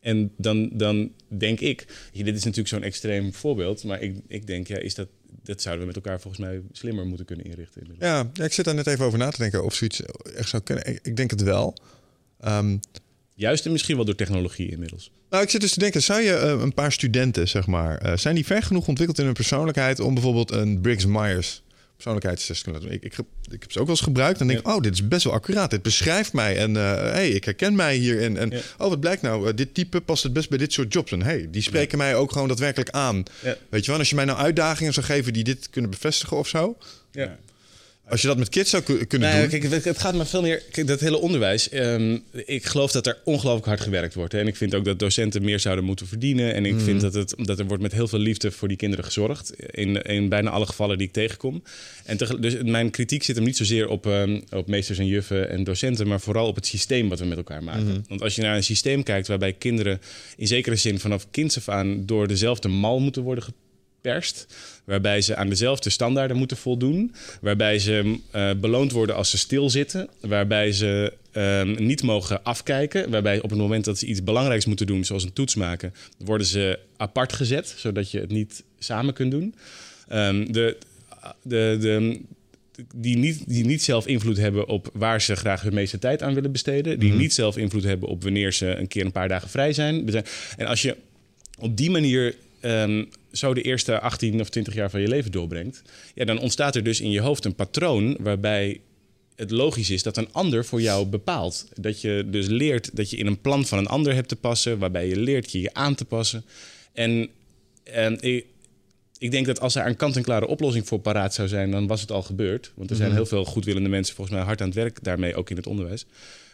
En 0.04 0.32
dan, 0.36 0.70
dan 0.72 1.12
denk 1.28 1.60
ik... 1.60 1.86
Dit 2.12 2.26
is 2.26 2.44
natuurlijk 2.44 2.68
zo'n 2.68 2.82
extreem 2.82 3.32
voorbeeld... 3.32 3.84
maar 3.84 4.02
ik, 4.02 4.16
ik 4.28 4.46
denk, 4.46 4.66
ja, 4.66 4.78
is 4.78 4.94
dat, 4.94 5.08
dat 5.42 5.62
zouden 5.62 5.86
we 5.86 5.92
met 5.92 6.04
elkaar 6.04 6.20
volgens 6.20 6.42
mij 6.42 6.62
slimmer 6.72 7.06
moeten 7.06 7.26
kunnen 7.26 7.44
inrichten. 7.44 7.82
Ja, 7.98 8.30
ja, 8.32 8.44
ik 8.44 8.52
zit 8.52 8.64
daar 8.64 8.74
net 8.74 8.86
even 8.86 9.04
over 9.04 9.18
na 9.18 9.30
te 9.30 9.38
denken 9.38 9.64
of 9.64 9.74
zoiets 9.74 10.02
echt 10.36 10.48
zou 10.48 10.62
kunnen. 10.62 10.86
Ik, 10.86 10.98
ik 11.02 11.16
denk 11.16 11.30
het 11.30 11.42
wel. 11.42 11.76
Um, 12.46 12.80
Juist 13.34 13.66
en 13.66 13.72
misschien 13.72 13.96
wel 13.96 14.04
door 14.04 14.14
technologie 14.14 14.70
inmiddels. 14.70 15.10
Nou, 15.30 15.42
ik 15.42 15.50
zit 15.50 15.60
dus 15.60 15.72
te 15.72 15.78
denken, 15.78 16.02
zou 16.02 16.20
je 16.20 16.32
uh, 16.32 16.62
een 16.62 16.74
paar 16.74 16.92
studenten, 16.92 17.48
zeg 17.48 17.66
maar, 17.66 18.06
uh, 18.06 18.16
zijn 18.16 18.34
die 18.34 18.46
ver 18.46 18.62
genoeg 18.62 18.88
ontwikkeld 18.88 19.18
in 19.18 19.24
hun 19.24 19.34
persoonlijkheid 19.34 20.00
om 20.00 20.14
bijvoorbeeld 20.14 20.50
een 20.50 20.80
Briggs-Myers 20.80 21.62
persoonlijkheidstest 21.94 22.64
te 22.64 22.70
laten 22.70 22.86
doen? 22.86 22.96
Ik, 22.96 23.02
ik, 23.02 23.14
heb, 23.14 23.26
ik 23.50 23.60
heb 23.60 23.72
ze 23.72 23.78
ook 23.78 23.86
wel 23.86 23.94
eens 23.94 24.04
gebruikt 24.04 24.40
en 24.40 24.46
denk, 24.46 24.66
ja. 24.66 24.74
oh, 24.74 24.82
dit 24.82 24.92
is 24.92 25.08
best 25.08 25.24
wel 25.24 25.32
accuraat. 25.32 25.70
Dit 25.70 25.82
beschrijft 25.82 26.32
mij 26.32 26.56
en 26.56 26.70
uh, 26.70 26.94
hey, 26.94 27.28
ik 27.28 27.44
herken 27.44 27.74
mij 27.74 27.96
hierin. 27.96 28.36
En 28.36 28.50
ja. 28.50 28.60
oh, 28.78 28.88
wat 28.88 29.00
blijkt 29.00 29.22
nou? 29.22 29.54
dit 29.54 29.74
type 29.74 30.00
past 30.00 30.22
het 30.22 30.32
best 30.32 30.48
bij 30.48 30.58
dit 30.58 30.72
soort 30.72 30.92
jobs. 30.92 31.12
En 31.12 31.22
hey, 31.22 31.48
die 31.50 31.62
spreken 31.62 31.98
mij 31.98 32.16
ook 32.16 32.32
gewoon 32.32 32.48
daadwerkelijk 32.48 32.90
aan. 32.90 33.22
Weet 33.68 33.84
je 33.84 33.90
wel, 33.90 33.98
als 33.98 34.08
je 34.10 34.14
mij 34.14 34.24
nou 34.24 34.38
uitdagingen 34.38 34.92
zou 34.92 35.06
geven 35.06 35.32
die 35.32 35.44
dit 35.44 35.70
kunnen 35.70 35.90
bevestigen 35.90 36.36
of 36.36 36.48
zo. 36.48 36.76
Ja. 37.10 37.38
Als 38.08 38.20
je 38.20 38.26
dat 38.26 38.38
met 38.38 38.48
kids 38.48 38.70
zou 38.70 38.82
kunnen 38.82 39.30
nee, 39.30 39.48
doen. 39.48 39.60
Kijk, 39.60 39.84
het 39.84 39.98
gaat 39.98 40.14
me 40.14 40.24
veel 40.24 40.42
meer. 40.42 40.62
Kijk, 40.70 40.86
dat 40.86 41.00
hele 41.00 41.18
onderwijs. 41.18 41.72
Um, 41.72 42.22
ik 42.44 42.64
geloof 42.64 42.92
dat 42.92 43.06
er 43.06 43.18
ongelooflijk 43.24 43.66
hard 43.66 43.80
gewerkt 43.80 44.14
wordt. 44.14 44.32
Hè. 44.32 44.38
En 44.38 44.46
ik 44.46 44.56
vind 44.56 44.74
ook 44.74 44.84
dat 44.84 44.98
docenten 44.98 45.42
meer 45.42 45.60
zouden 45.60 45.84
moeten 45.84 46.06
verdienen. 46.06 46.54
En 46.54 46.66
ik 46.66 46.80
vind 46.80 47.00
dat, 47.00 47.14
het, 47.14 47.34
dat 47.36 47.58
er 47.58 47.66
wordt 47.66 47.82
met 47.82 47.92
heel 47.92 48.08
veel 48.08 48.18
liefde 48.18 48.50
voor 48.50 48.68
die 48.68 48.76
kinderen 48.76 49.04
gezorgd. 49.04 49.52
In, 49.70 50.02
in 50.02 50.28
bijna 50.28 50.50
alle 50.50 50.66
gevallen 50.66 50.98
die 50.98 51.06
ik 51.06 51.12
tegenkom. 51.12 51.62
En 52.04 52.16
dus 52.40 52.56
mijn 52.62 52.90
kritiek 52.90 53.22
zit 53.22 53.36
hem 53.36 53.44
niet 53.44 53.56
zozeer 53.56 53.88
op, 53.88 54.06
um, 54.06 54.42
op 54.50 54.68
meesters 54.68 54.98
en 54.98 55.06
juffen 55.06 55.50
en 55.50 55.64
docenten. 55.64 56.08
Maar 56.08 56.20
vooral 56.20 56.46
op 56.46 56.54
het 56.54 56.66
systeem 56.66 57.08
wat 57.08 57.18
we 57.18 57.24
met 57.24 57.36
elkaar 57.36 57.62
maken. 57.62 57.86
Mm. 57.86 58.04
Want 58.08 58.22
als 58.22 58.34
je 58.34 58.42
naar 58.42 58.56
een 58.56 58.64
systeem 58.64 59.02
kijkt 59.02 59.28
waarbij 59.28 59.52
kinderen 59.52 60.00
in 60.36 60.46
zekere 60.46 60.76
zin 60.76 61.00
vanaf 61.00 61.26
kinds 61.30 61.56
af 61.56 61.68
aan 61.68 62.06
door 62.06 62.28
dezelfde 62.28 62.68
mal 62.68 63.00
moeten 63.00 63.22
worden 63.22 63.44
perst. 64.04 64.46
Waarbij 64.84 65.20
ze 65.20 65.36
aan 65.36 65.48
dezelfde 65.48 65.90
standaarden 65.90 66.36
moeten 66.36 66.56
voldoen. 66.56 67.14
Waarbij 67.40 67.78
ze 67.78 68.18
uh, 68.34 68.50
beloond 68.60 68.92
worden 68.92 69.14
als 69.16 69.30
ze 69.30 69.38
stilzitten. 69.38 70.08
Waarbij 70.20 70.72
ze 70.72 71.12
uh, 71.32 71.62
niet 71.78 72.02
mogen 72.02 72.44
afkijken. 72.44 73.10
Waarbij 73.10 73.40
op 73.40 73.50
het 73.50 73.58
moment 73.58 73.84
dat 73.84 73.98
ze 73.98 74.06
iets 74.06 74.22
belangrijks 74.22 74.66
moeten 74.66 74.86
doen, 74.86 75.04
zoals 75.04 75.24
een 75.24 75.32
toets 75.32 75.54
maken, 75.54 75.94
worden 76.18 76.46
ze 76.46 76.78
apart 76.96 77.32
gezet, 77.32 77.74
zodat 77.76 78.10
je 78.10 78.20
het 78.20 78.30
niet 78.30 78.64
samen 78.78 79.14
kunt 79.14 79.30
doen. 79.30 79.54
Um, 80.12 80.52
de, 80.52 80.76
de, 81.42 81.76
de, 81.80 82.20
die 82.94 83.16
niet, 83.16 83.42
die 83.46 83.64
niet 83.64 83.82
zelf 83.82 84.06
invloed 84.06 84.36
hebben 84.36 84.68
op 84.68 84.90
waar 84.92 85.20
ze 85.20 85.36
graag 85.36 85.62
hun 85.62 85.74
meeste 85.74 85.98
tijd 85.98 86.22
aan 86.22 86.34
willen 86.34 86.52
besteden. 86.52 86.98
Die 86.98 87.08
mm 87.08 87.14
-hmm. 87.14 87.22
niet 87.22 87.34
zelf 87.34 87.56
invloed 87.56 87.84
hebben 87.84 88.08
op 88.08 88.22
wanneer 88.22 88.52
ze 88.52 88.66
een 88.66 88.88
keer 88.88 89.04
een 89.04 89.12
paar 89.12 89.28
dagen 89.28 89.48
vrij 89.48 89.72
zijn. 89.72 90.08
En 90.56 90.66
als 90.66 90.82
je 90.82 90.96
op 91.58 91.76
die 91.76 91.90
manier 91.90 92.34
um, 92.60 93.08
zo 93.36 93.54
de 93.54 93.62
eerste 93.62 94.00
18 94.00 94.40
of 94.40 94.48
20 94.48 94.74
jaar 94.74 94.90
van 94.90 95.00
je 95.00 95.08
leven 95.08 95.32
doorbrengt, 95.32 95.82
ja, 96.14 96.24
dan 96.24 96.38
ontstaat 96.38 96.76
er 96.76 96.82
dus 96.82 97.00
in 97.00 97.10
je 97.10 97.20
hoofd 97.20 97.44
een 97.44 97.54
patroon 97.54 98.16
waarbij 98.20 98.80
het 99.36 99.50
logisch 99.50 99.90
is 99.90 100.02
dat 100.02 100.16
een 100.16 100.32
ander 100.32 100.64
voor 100.64 100.80
jou 100.80 101.06
bepaalt. 101.06 101.68
Dat 101.74 102.00
je 102.00 102.24
dus 102.26 102.46
leert 102.46 102.96
dat 102.96 103.10
je 103.10 103.16
in 103.16 103.26
een 103.26 103.40
plan 103.40 103.66
van 103.66 103.78
een 103.78 103.86
ander 103.86 104.14
hebt 104.14 104.28
te 104.28 104.36
passen, 104.36 104.78
waarbij 104.78 105.08
je 105.08 105.16
leert 105.16 105.52
je 105.52 105.60
je 105.60 105.74
aan 105.74 105.94
te 105.94 106.04
passen. 106.04 106.44
En, 106.92 107.28
en 107.84 108.20
ik, 108.20 108.46
ik 109.18 109.30
denk 109.30 109.46
dat 109.46 109.60
als 109.60 109.74
er 109.74 109.86
een 109.86 109.96
kant-en-klare 109.96 110.46
oplossing 110.46 110.86
voor 110.86 110.98
paraat 110.98 111.34
zou 111.34 111.48
zijn, 111.48 111.70
dan 111.70 111.86
was 111.86 112.00
het 112.00 112.10
al 112.10 112.22
gebeurd. 112.22 112.72
Want 112.74 112.90
er 112.90 112.96
zijn 112.96 113.08
mhm. 113.08 113.18
heel 113.18 113.26
veel 113.26 113.44
goedwillende 113.44 113.88
mensen 113.88 114.14
volgens 114.14 114.36
mij 114.36 114.46
hard 114.46 114.60
aan 114.60 114.66
het 114.66 114.76
werk 114.76 114.98
daarmee, 115.02 115.34
ook 115.34 115.50
in 115.50 115.56
het 115.56 115.66
onderwijs. 115.66 116.06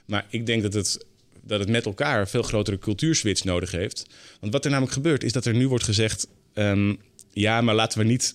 Maar 0.05 0.27
ik 0.29 0.47
denk 0.47 0.63
dat 0.63 0.73
het 0.73 1.05
dat 1.43 1.61
het 1.61 1.69
met 1.69 1.87
elkaar 1.87 2.29
veel 2.29 2.43
grotere 2.43 2.79
cultuurswitch 2.79 3.45
nodig 3.45 3.71
heeft. 3.71 4.07
Want 4.41 4.53
wat 4.53 4.65
er 4.65 4.71
namelijk 4.71 4.95
gebeurt, 4.95 5.25
is 5.25 5.33
dat 5.33 5.45
er 5.45 5.55
nu 5.55 5.69
wordt 5.69 5.85
gezegd: 5.85 6.29
um, 6.55 6.99
ja, 7.33 7.61
maar 7.61 7.75
laten 7.75 7.99
we 7.99 8.05
niet 8.05 8.35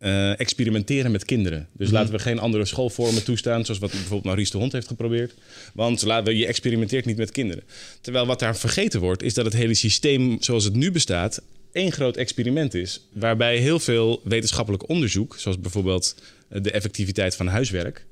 uh, 0.00 0.40
experimenteren 0.40 1.10
met 1.10 1.24
kinderen. 1.24 1.68
Dus 1.72 1.88
mm 1.88 1.94
laten 1.94 2.12
we 2.12 2.18
geen 2.18 2.38
andere 2.38 2.64
schoolvormen 2.64 3.24
toestaan, 3.24 3.64
zoals 3.64 3.80
wat 3.80 3.90
bijvoorbeeld 3.90 4.24
Maurice 4.24 4.50
de 4.50 4.58
Hond 4.58 4.72
heeft 4.72 4.86
geprobeerd. 4.86 5.34
Want 5.74 6.02
laten 6.02 6.24
we, 6.24 6.38
je 6.38 6.46
experimenteert 6.46 7.04
niet 7.04 7.16
met 7.16 7.30
kinderen. 7.30 7.64
Terwijl 8.00 8.26
wat 8.26 8.38
daar 8.38 8.56
vergeten 8.56 9.00
wordt, 9.00 9.22
is 9.22 9.34
dat 9.34 9.44
het 9.44 9.54
hele 9.54 9.74
systeem 9.74 10.36
zoals 10.40 10.64
het 10.64 10.74
nu 10.74 10.90
bestaat, 10.90 11.42
één 11.72 11.92
groot 11.92 12.16
experiment 12.16 12.74
is. 12.74 13.00
Waarbij 13.12 13.56
heel 13.56 13.78
veel 13.78 14.20
wetenschappelijk 14.24 14.88
onderzoek, 14.88 15.36
zoals 15.38 15.60
bijvoorbeeld 15.60 16.22
eh, 16.48 16.62
de 16.62 16.70
effectiviteit 16.70 17.36
van 17.36 17.46
huiswerk, 17.46 18.06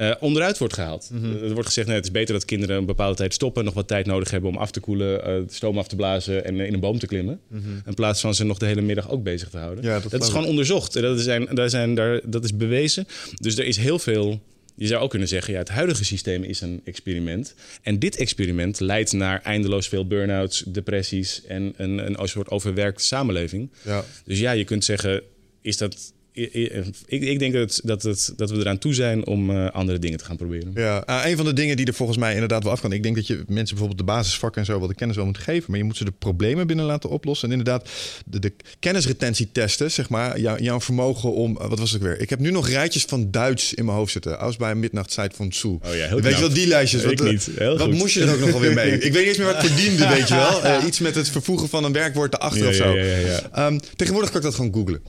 uh, 0.00 0.14
onderuit 0.20 0.58
wordt 0.58 0.74
gehaald. 0.74 1.10
Mhm. 1.12 1.44
Er 1.44 1.52
wordt 1.52 1.66
gezegd, 1.66 1.86
nee, 1.86 1.96
het 1.96 2.04
is 2.04 2.10
beter 2.10 2.34
dat 2.34 2.44
kinderen 2.44 2.76
een 2.76 2.86
bepaalde 2.86 3.16
tijd 3.16 3.34
stoppen... 3.34 3.64
nog 3.64 3.74
wat 3.74 3.88
tijd 3.88 4.06
nodig 4.06 4.30
hebben 4.30 4.50
om 4.50 4.56
af 4.56 4.70
te 4.70 4.80
koelen, 4.80 5.18
uh, 5.18 5.24
de 5.24 5.54
stoom 5.54 5.78
af 5.78 5.88
te 5.88 5.96
blazen... 5.96 6.44
en 6.44 6.60
in 6.60 6.74
een 6.74 6.80
boom 6.80 6.98
te 6.98 7.06
klimmen. 7.06 7.40
Mhm. 7.48 7.62
In 7.86 7.94
plaats 7.94 8.20
van 8.20 8.34
ze 8.34 8.44
nog 8.44 8.58
de 8.58 8.66
hele 8.66 8.80
middag 8.80 9.10
ook 9.10 9.22
bezig 9.22 9.48
te 9.48 9.58
houden. 9.58 9.84
Ja, 9.84 10.00
dat, 10.00 10.10
dat 10.10 10.22
is 10.22 10.28
gewoon 10.28 10.46
onderzocht. 10.46 10.92
Dat, 10.92 11.20
zijn, 11.20 11.48
daar 11.54 11.70
zijn, 11.70 11.94
daar, 11.94 12.20
dat 12.24 12.44
is 12.44 12.56
bewezen. 12.56 13.06
Dus 13.34 13.58
er 13.58 13.64
is 13.64 13.76
heel 13.76 13.98
veel... 13.98 14.40
Je 14.74 14.86
zou 14.86 15.02
ook 15.02 15.10
kunnen 15.10 15.28
zeggen, 15.28 15.52
ja, 15.52 15.58
het 15.58 15.68
huidige 15.68 16.04
systeem 16.04 16.42
is 16.42 16.60
een 16.60 16.80
experiment. 16.84 17.54
En 17.82 17.98
dit 17.98 18.16
experiment 18.16 18.80
leidt 18.80 19.12
naar 19.12 19.42
eindeloos 19.42 19.88
veel 19.88 20.06
burn-outs, 20.06 20.64
depressies... 20.66 21.42
en 21.46 21.74
een, 21.76 22.20
een 22.20 22.28
soort 22.28 22.50
overwerkte 22.50 23.04
samenleving. 23.04 23.70
Ja. 23.84 24.04
Dus 24.24 24.38
ja, 24.38 24.52
je 24.52 24.64
kunt 24.64 24.84
zeggen, 24.84 25.22
is 25.60 25.76
dat 25.76 26.12
ik, 26.36 27.22
ik, 27.22 27.38
denk 27.38 27.52
dat, 27.52 27.80
dat, 27.84 28.02
het, 28.02 28.32
dat 28.36 28.50
we 28.50 28.56
eraan 28.56 28.78
toe 28.78 28.94
zijn 28.94 29.26
om 29.26 29.50
uh, 29.50 29.70
andere 29.70 29.98
dingen 29.98 30.18
te 30.18 30.24
gaan 30.24 30.36
proberen. 30.36 30.70
Ja, 30.74 31.08
uh, 31.08 31.30
een 31.30 31.36
van 31.36 31.44
de 31.44 31.52
dingen 31.52 31.76
die 31.76 31.86
er 31.86 31.94
volgens 31.94 32.18
mij 32.18 32.32
inderdaad 32.32 32.62
wel 32.62 32.72
af 32.72 32.80
kan. 32.80 32.92
Ik 32.92 33.02
denk 33.02 33.14
dat 33.14 33.26
je 33.26 33.34
mensen 33.34 33.76
bijvoorbeeld 33.76 33.98
de 33.98 34.04
basisvakken 34.04 34.60
en 34.60 34.66
zo 34.66 34.78
wel 34.78 34.88
de 34.88 34.94
kennis 34.94 35.16
wel 35.16 35.24
moet 35.24 35.38
geven. 35.38 35.64
Maar 35.70 35.78
je 35.78 35.84
moet 35.84 35.96
ze 35.96 36.04
de 36.04 36.12
problemen 36.18 36.66
binnen 36.66 36.84
laten 36.84 37.10
oplossen. 37.10 37.50
En 37.50 37.58
inderdaad, 37.58 37.88
de, 38.26 38.38
de 38.38 38.52
kennisretentietesten, 38.78 39.90
zeg 39.90 40.08
maar. 40.08 40.40
Jou, 40.40 40.62
jouw 40.62 40.80
vermogen 40.80 41.32
om. 41.32 41.58
Uh, 41.60 41.68
wat 41.68 41.78
was 41.78 41.90
het 41.90 42.02
weer? 42.02 42.20
Ik 42.20 42.30
heb 42.30 42.38
nu 42.38 42.50
nog 42.50 42.68
rijtjes 42.68 43.04
van 43.04 43.30
Duits 43.30 43.74
in 43.74 43.84
mijn 43.84 43.96
hoofd 43.96 44.12
zitten. 44.12 44.38
Als 44.38 44.56
bij 44.56 44.74
Midnachtzeit 44.74 45.36
van 45.36 45.48
Tsu. 45.48 45.68
Oh 45.68 45.80
ja, 45.82 45.90
heel 45.90 46.20
Weet 46.20 46.34
je 46.34 46.40
wel, 46.40 46.52
die 46.52 46.66
lijstjes. 46.66 47.04
Wat, 47.04 47.22
niet. 47.22 47.50
Heel 47.56 47.78
wat 47.78 47.92
moest 47.92 48.14
je 48.14 48.24
er 48.24 48.32
ook 48.32 48.50
nog 48.50 48.60
weer 48.60 48.74
mee? 48.74 48.92
Ik 48.92 49.12
weet 49.12 49.12
niet 49.12 49.26
eens 49.26 49.38
meer 49.38 49.46
wat 49.46 49.62
ik 49.62 49.70
verdiende, 49.70 50.08
weet 50.16 50.28
je 50.28 50.34
wel. 50.34 50.86
iets 50.86 50.98
met 50.98 51.14
het 51.14 51.28
vervoegen 51.28 51.68
van 51.68 51.84
een 51.84 51.92
werkwoord 51.92 52.34
erachter 52.34 52.62
ja, 52.62 52.68
of 52.68 52.74
zo. 52.74 52.96
Ja, 52.96 53.40
ja, 53.52 53.66
um, 53.66 53.80
tegenwoordig 53.96 54.30
kan 54.30 54.40
ik 54.40 54.46
dat 54.46 54.54
gewoon 54.54 54.74
googlen. 54.74 55.00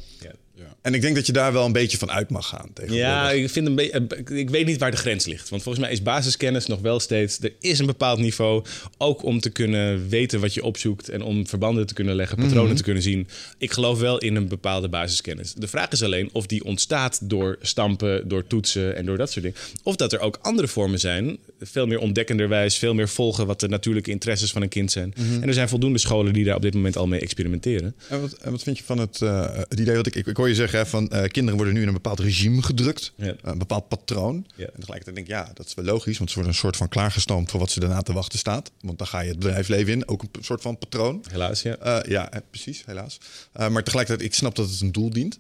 En 0.82 0.94
ik 0.94 1.02
denk 1.02 1.16
dat 1.16 1.26
je 1.26 1.32
daar 1.32 1.54
wel 1.54 1.66
een 1.66 1.72
beetje 1.72 1.98
van 1.98 2.12
uit 2.12 2.30
mag 2.30 2.48
gaan. 2.48 2.70
Ja, 2.88 3.32
ik, 3.32 3.50
vind 3.50 3.68
een 3.68 3.76
beetje, 3.76 4.08
ik 4.26 4.50
weet 4.50 4.66
niet 4.66 4.78
waar 4.80 4.92
de 4.92 4.98
grens 4.98 5.26
ligt. 5.26 5.50
Want 5.50 5.64
volgens 5.64 5.84
mij 5.84 5.94
is 5.94 6.02
basiskennis 6.02 6.66
nog 6.66 6.80
wel 6.80 7.00
steeds. 7.00 7.40
Er 7.40 7.54
is 7.60 7.80
een 7.80 7.86
bepaald 7.86 8.20
niveau. 8.20 8.66
Ook 8.98 9.24
om 9.24 9.40
te 9.40 9.50
kunnen 9.50 10.10
weten 10.10 10.40
wat 10.40 10.54
je 10.54 10.64
opzoekt. 10.64 11.10
En 11.10 11.22
om 11.22 11.48
verbanden 11.48 11.88
te 11.88 11.94
kunnen 11.94 12.16
leggen, 12.16 12.38
patronen 12.38 12.66
mhm. 12.66 12.76
te 12.76 12.84
kunnen 12.84 13.04
zien. 13.04 13.28
Ik 13.58 13.72
geloof 13.72 14.00
wel 14.00 14.18
in 14.18 14.36
een 14.36 14.48
bepaalde 14.48 14.90
basiskennis. 14.90 15.54
De 15.54 15.68
vraag 15.68 15.90
is 15.90 16.04
alleen 16.04 16.30
of 16.34 16.46
die 16.46 16.64
ontstaat 16.64 17.30
door 17.30 17.58
stampen, 17.62 18.28
door 18.28 18.48
toetsen 18.48 18.96
en 18.96 19.06
door 19.06 19.18
dat 19.18 19.32
soort 19.32 19.46
dingen. 19.46 19.60
Of 19.84 19.96
dat 19.96 20.14
er 20.14 20.20
ook 20.20 20.40
andere 20.42 20.68
vormen 20.68 21.00
zijn. 21.00 21.38
Veel 21.60 21.86
meer 21.86 22.00
ontdekkenderwijs, 22.00 22.78
veel 22.78 22.94
meer 22.94 23.10
volgen 23.10 23.48
wat 23.48 23.60
de 23.60 23.68
natuurlijke 23.68 24.12
interesses 24.12 24.52
van 24.52 24.62
een 24.62 24.70
kind 24.70 24.92
zijn. 24.92 25.14
Mhm. 25.18 25.42
En 25.42 25.48
er 25.48 25.54
zijn 25.54 25.70
voldoende 25.70 25.98
scholen 25.98 26.34
die 26.34 26.44
daar 26.46 26.56
op 26.56 26.62
dit 26.62 26.74
moment 26.74 26.98
al 26.98 27.08
mee 27.08 27.20
experimenteren. 27.20 27.96
En 28.10 28.22
wat, 28.22 28.34
en 28.34 28.52
wat 28.52 28.64
vind 28.64 28.78
je 28.78 28.84
van 28.84 28.98
het, 28.98 29.20
uh, 29.22 29.56
het 29.56 29.80
idee 29.80 29.96
wat 29.96 30.08
ik, 30.08 30.16
ik, 30.16 30.28
ik 30.28 30.38
hoor 30.38 30.48
je 30.48 30.56
zeggen 30.56 30.88
van 30.88 31.10
uh, 31.14 31.24
kinderen 31.24 31.56
worden 31.56 31.74
nu 31.74 31.82
in 31.82 31.88
een 31.88 31.94
bepaald 31.94 32.20
regime 32.20 32.62
gedrukt, 32.62 33.14
ja. 33.16 33.36
een 33.42 33.58
bepaald 33.58 33.88
patroon. 33.88 34.46
Ja. 34.56 34.66
En 34.66 34.80
tegelijkertijd 34.80 35.16
denk 35.16 35.28
ik, 35.28 35.34
ja, 35.34 35.52
dat 35.54 35.66
is 35.66 35.74
wel 35.74 35.86
logisch, 35.86 36.18
want 36.18 36.30
ze 36.30 36.36
worden 36.36 36.54
een 36.54 36.60
soort 36.60 36.78
van 36.78 36.90
klaargestoomd 36.90 37.52
voor 37.52 37.60
wat 37.60 37.72
ze 37.72 37.80
daarna 37.80 38.02
te 38.02 38.14
wachten 38.14 38.40
staat. 38.40 38.72
Want 38.82 38.98
dan 38.98 39.08
ga 39.08 39.20
je 39.20 39.30
het 39.30 39.40
bedrijfsleven 39.40 39.94
in, 39.94 40.08
ook 40.08 40.22
een 40.22 40.30
soort 40.42 40.62
van 40.62 40.78
patroon. 40.78 41.24
Helaas, 41.32 41.62
ja. 41.62 41.78
Uh, 41.86 42.12
ja, 42.12 42.32
precies, 42.50 42.84
helaas. 42.86 43.18
Maar 43.54 43.84
tegelijkertijd, 43.84 44.30
ik 44.30 44.36
snap 44.36 44.56
dat 44.56 44.70
het 44.70 44.82
een 44.82 44.92
doel 44.92 45.10
dient. 45.10 45.40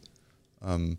Um, 0.67 0.97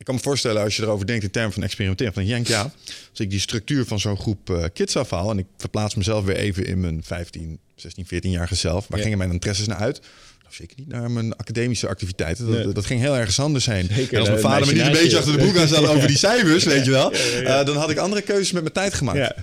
ik 0.00 0.06
kan 0.06 0.14
me 0.14 0.20
voorstellen 0.20 0.62
als 0.62 0.76
je 0.76 0.82
erover 0.82 1.06
denkt 1.06 1.24
in 1.24 1.30
termen 1.30 1.52
van 1.52 1.62
experimenteren. 1.62 2.12
Van 2.12 2.24
denk 2.24 2.46
ja, 2.46 2.72
als 3.10 3.20
ik 3.20 3.30
die 3.30 3.40
structuur 3.40 3.86
van 3.86 4.00
zo'n 4.00 4.16
groep 4.16 4.50
uh, 4.50 4.64
kids 4.72 4.96
afhaal 4.96 5.30
en 5.30 5.38
ik 5.38 5.46
verplaats 5.56 5.94
mezelf 5.94 6.24
weer 6.24 6.36
even 6.36 6.66
in 6.66 6.80
mijn 6.80 7.00
15, 7.04 7.58
16, 7.74 8.06
14-jarige 8.06 8.54
zelf. 8.54 8.86
Waar 8.88 9.00
gingen 9.00 9.18
mijn 9.18 9.30
interesses 9.30 9.66
naar 9.66 9.78
uit? 9.78 10.00
Nou, 10.42 10.54
zeker 10.54 10.76
niet 10.78 10.88
naar 10.88 11.10
mijn 11.10 11.36
academische 11.36 11.88
activiteiten. 11.88 12.52
Dat, 12.52 12.74
dat 12.74 12.86
ging 12.86 13.00
heel 13.00 13.16
ergens 13.16 13.40
anders 13.40 13.66
heen. 13.66 13.90
en 13.90 14.18
als 14.18 14.28
mijn 14.28 14.40
vader 14.40 14.66
me 14.66 14.72
niet 14.72 14.82
een 14.82 14.92
beetje 14.92 15.18
achter 15.18 15.32
de 15.32 15.38
broek 15.38 15.56
aan 15.56 15.66
stellen 15.66 15.90
over 15.94 16.08
die 16.08 16.18
cijfers, 16.18 16.64
weet 16.64 16.84
je 16.84 16.90
wel, 16.90 17.14
uh, 17.14 17.64
dan 17.64 17.76
had 17.76 17.90
ik 17.90 17.98
andere 17.98 18.22
keuzes 18.22 18.52
met 18.52 18.62
mijn 18.62 18.74
tijd 18.74 18.94
gemaakt. 18.94 19.34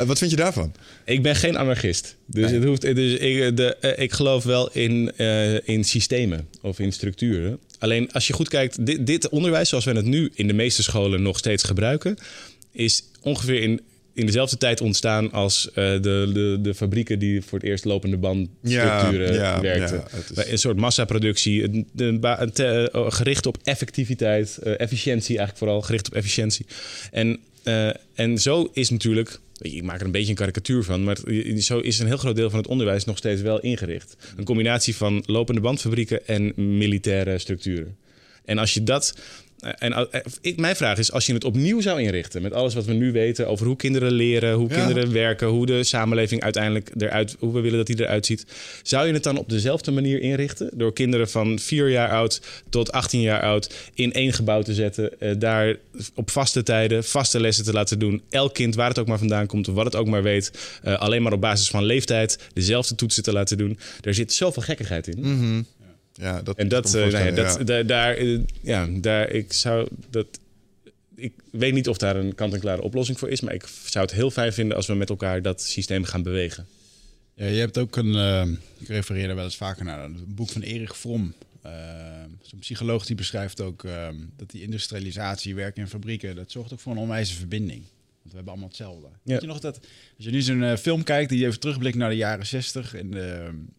Uh, 0.00 0.06
wat 0.06 0.18
vind 0.18 0.30
je 0.30 0.36
daarvan? 0.36 0.74
Ik 1.04 1.22
ben 1.22 1.36
geen 1.36 1.56
anarchist. 1.56 2.16
Dus, 2.26 2.50
het 2.50 2.64
hoeft, 2.64 2.80
dus 2.80 3.12
ik, 3.12 3.56
de, 3.56 3.94
ik 3.96 4.12
geloof 4.12 4.44
wel 4.44 4.72
in, 4.72 5.16
in 5.64 5.84
systemen 5.84 6.48
of 6.60 6.78
in 6.78 6.92
structuren. 6.92 7.58
Alleen 7.78 8.12
als 8.12 8.26
je 8.26 8.32
goed 8.32 8.48
kijkt, 8.48 8.86
dit, 8.86 9.06
dit, 9.06 9.28
onderwijs 9.28 9.68
zoals 9.68 9.84
we 9.84 9.92
het 9.92 10.04
nu 10.04 10.30
in 10.34 10.46
de 10.46 10.52
meeste 10.52 10.82
scholen 10.82 11.22
nog 11.22 11.38
steeds 11.38 11.62
gebruiken, 11.62 12.16
is 12.72 13.04
ongeveer 13.20 13.62
in, 13.62 13.80
in 14.12 14.26
dezelfde 14.26 14.56
tijd 14.56 14.80
ontstaan 14.80 15.32
als 15.32 15.66
uh, 15.68 15.74
de, 15.74 16.30
de, 16.32 16.58
de 16.62 16.74
fabrieken 16.74 17.18
die 17.18 17.42
voor 17.42 17.58
het 17.58 17.68
eerst 17.68 17.84
lopende 17.84 18.16
bandstructuren 18.16 19.34
ja, 19.34 19.54
ja, 19.54 19.60
werkten. 19.60 20.04
Ja, 20.34 20.42
is... 20.42 20.50
Een 20.50 20.58
soort 20.58 20.76
massaproductie, 20.76 21.86
uh, 21.96 23.06
gericht 23.08 23.46
op 23.46 23.58
effectiviteit, 23.62 24.58
uh, 24.62 24.80
efficiëntie 24.80 25.36
eigenlijk 25.36 25.58
vooral, 25.58 25.82
gericht 25.82 26.06
op 26.06 26.14
efficiëntie. 26.14 26.66
En, 27.10 27.38
en 28.14 28.38
zo 28.38 28.70
is 28.72 28.90
natuurlijk 28.90 29.40
ik 29.62 29.82
maak 29.82 30.00
er 30.00 30.06
een 30.06 30.12
beetje 30.12 30.30
een 30.30 30.34
karikatuur 30.34 30.82
van, 30.82 31.04
maar 31.04 31.18
zo 31.58 31.78
is 31.78 31.98
een 31.98 32.06
heel 32.06 32.16
groot 32.16 32.36
deel 32.36 32.50
van 32.50 32.58
het 32.58 32.68
onderwijs 32.68 33.04
nog 33.04 33.16
steeds 33.16 33.40
wel 33.40 33.60
ingericht. 33.60 34.16
Een 34.36 34.44
combinatie 34.44 34.96
van 34.96 35.22
lopende 35.26 35.60
bandfabrieken 35.60 36.26
en 36.26 36.52
militaire 36.78 37.38
structuren. 37.38 37.96
En 38.44 38.58
als 38.58 38.74
je 38.74 38.82
dat 38.82 39.18
en 39.62 39.92
eh, 39.92 40.20
ik, 40.40 40.56
mijn 40.56 40.76
vraag 40.76 40.98
is, 40.98 41.12
als 41.12 41.26
je 41.26 41.32
het 41.32 41.44
opnieuw 41.44 41.80
zou 41.80 42.00
inrichten 42.00 42.42
met 42.42 42.52
alles 42.52 42.74
wat 42.74 42.84
we 42.84 42.92
nu 42.92 43.12
weten 43.12 43.48
over 43.48 43.66
hoe 43.66 43.76
kinderen 43.76 44.12
leren, 44.12 44.54
hoe 44.54 44.68
kinderen 44.68 45.12
werken, 45.12 45.48
hoe 45.48 45.66
de 45.66 45.84
samenleving 45.84 46.42
uiteindelijk 46.42 46.90
eruit, 46.98 47.36
hoe 47.38 47.52
we 47.52 47.60
willen 47.60 47.78
dat 47.78 47.86
die 47.86 48.00
eruit 48.00 48.26
ziet, 48.26 48.46
zou 48.82 49.06
je 49.06 49.12
het 49.12 49.22
dan 49.22 49.36
op 49.36 49.48
dezelfde 49.48 49.90
manier 49.90 50.20
inrichten? 50.20 50.70
Door 50.72 50.92
kinderen 50.92 51.28
van 51.28 51.58
vier 51.58 51.90
jaar 51.90 52.10
oud 52.10 52.40
tot 52.68 52.92
18 52.92 53.20
jaar 53.20 53.42
oud 53.42 53.74
in 53.94 54.12
één 54.12 54.32
gebouw 54.32 54.62
te 54.62 54.74
zetten, 54.74 55.20
eh, 55.20 55.34
daar 55.38 55.76
op 56.14 56.30
vaste 56.30 56.62
tijden 56.62 57.04
vaste 57.04 57.40
lessen 57.40 57.64
te 57.64 57.72
laten 57.72 57.98
doen. 57.98 58.22
Elk 58.30 58.54
kind, 58.54 58.74
waar 58.74 58.88
het 58.88 58.98
ook 58.98 59.06
maar 59.06 59.18
vandaan 59.18 59.46
komt, 59.46 59.66
wat 59.66 59.84
het 59.84 59.96
ook 59.96 60.06
maar 60.06 60.22
weet, 60.22 60.78
alleen 60.82 61.22
maar 61.22 61.32
op 61.32 61.40
basis 61.40 61.68
van 61.68 61.84
leeftijd 61.84 62.38
dezelfde 62.52 62.94
toetsen 62.94 63.22
te 63.22 63.32
laten 63.32 63.58
doen. 63.58 63.78
Er 64.00 64.14
zit 64.14 64.32
zoveel 64.32 64.62
gekkigheid 64.62 65.06
in. 65.06 65.18
Mm 65.20 65.66
ja, 66.12 66.42
dat 66.42 66.56
en 66.56 66.68
dat, 66.68 66.86
uh, 66.86 66.92
nou 66.92 67.24
ja, 67.24 67.30
dat 67.30 67.68
ja. 67.68 67.82
daar, 67.82 68.14
eh, 68.14 68.38
ja, 68.60 68.88
daar, 68.90 69.30
ik 69.30 69.52
zou 69.52 69.88
dat. 70.10 70.26
Ik 71.14 71.32
weet 71.50 71.72
niet 71.72 71.88
of 71.88 71.96
daar 71.96 72.16
een 72.16 72.34
kant-en-klare 72.34 72.82
oplossing 72.82 73.18
voor 73.18 73.28
is, 73.28 73.40
maar 73.40 73.54
ik 73.54 73.68
zou 73.84 74.04
het 74.04 74.14
heel 74.14 74.30
fijn 74.30 74.52
vinden 74.52 74.76
als 74.76 74.86
we 74.86 74.94
met 74.94 75.10
elkaar 75.10 75.42
dat 75.42 75.62
systeem 75.62 76.04
gaan 76.04 76.22
bewegen. 76.22 76.66
Ja, 77.34 77.46
je 77.46 77.58
hebt 77.58 77.78
ook 77.78 77.96
een, 77.96 78.14
uh, 78.14 78.46
ik 78.78 78.88
refereer 78.88 79.28
er 79.28 79.34
wel 79.34 79.44
eens 79.44 79.56
vaker 79.56 79.84
naar, 79.84 80.04
een 80.04 80.24
boek 80.28 80.48
van 80.48 80.62
Erich 80.62 80.98
Fromm. 80.98 81.34
Uh, 81.66 81.72
Zo'n 82.42 82.58
psycholoog 82.58 83.06
die 83.06 83.16
beschrijft 83.16 83.60
ook 83.60 83.84
uh, 83.84 84.08
dat 84.36 84.50
die 84.50 84.62
industrialisatie, 84.62 85.54
werken 85.54 85.82
in 85.82 85.88
fabrieken, 85.88 86.36
dat 86.36 86.50
zorgt 86.50 86.72
ook 86.72 86.80
voor 86.80 86.92
een 86.92 86.98
onwijze 86.98 87.34
verbinding. 87.34 87.80
Want 87.80 88.30
we 88.30 88.34
hebben 88.34 88.52
allemaal 88.52 88.68
hetzelfde. 88.68 89.06
Ja. 89.06 89.18
Weet 89.24 89.40
je 89.40 89.46
nog 89.46 89.60
dat, 89.60 89.80
als 90.16 90.24
je 90.24 90.30
nu 90.30 90.42
zo'n 90.42 90.76
film 90.76 91.02
kijkt 91.02 91.30
die 91.30 91.46
even 91.46 91.60
terugblikt 91.60 91.96
naar 91.96 92.10
de 92.10 92.16
jaren 92.16 92.46
60 92.46 92.94
in, 92.94 93.14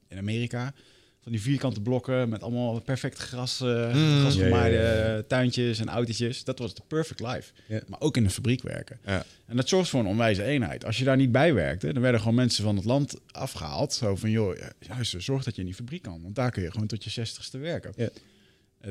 in 0.07 0.17
Amerika, 0.17 0.73
van 1.23 1.31
die 1.31 1.41
vierkante 1.41 1.81
blokken 1.81 2.29
met 2.29 2.43
allemaal 2.43 2.81
perfect 2.81 3.17
gras, 3.17 3.61
uh, 3.61 3.93
mm, 3.93 4.19
grasgemaaide 4.19 5.25
tuintjes 5.27 5.79
en 5.79 5.89
autootjes. 5.89 6.43
Dat 6.43 6.59
was 6.59 6.73
de 6.73 6.81
perfect 6.87 7.19
life. 7.19 7.51
Maar 7.87 7.99
ook 7.99 8.17
in 8.17 8.23
de 8.23 8.29
fabriek 8.29 8.61
werken. 8.61 8.99
En 9.45 9.55
dat 9.55 9.69
zorgt 9.69 9.89
voor 9.89 9.99
een 9.99 10.05
onwijze 10.05 10.43
eenheid. 10.43 10.85
Als 10.85 10.97
je 10.97 11.03
daar 11.03 11.17
niet 11.17 11.31
bij 11.31 11.53
werkte, 11.53 11.93
dan 11.93 12.01
werden 12.01 12.19
gewoon 12.21 12.35
mensen 12.35 12.63
van 12.63 12.75
het 12.75 12.85
land 12.85 13.19
afgehaald. 13.31 13.93
Zo 13.93 14.15
van, 14.15 14.29
joh, 14.29 14.57
juist, 14.79 15.15
zorg 15.17 15.43
dat 15.43 15.55
je 15.55 15.61
in 15.61 15.67
die 15.67 15.75
fabriek 15.75 16.01
kan. 16.01 16.21
Want 16.21 16.35
daar 16.35 16.51
kun 16.51 16.63
je 16.63 16.71
gewoon 16.71 16.87
tot 16.87 17.03
je 17.03 17.09
zestigste 17.09 17.57
werken. 17.57 17.93
Uh, 17.97 18.07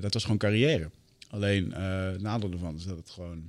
dat 0.01 0.13
was 0.13 0.23
gewoon 0.23 0.39
carrière. 0.39 0.91
Alleen 1.31 1.67
uh, 1.77 2.11
nadeel 2.19 2.51
ervan 2.53 2.75
is 2.75 2.85
dat 2.85 2.97
het 2.97 3.11
gewoon 3.11 3.45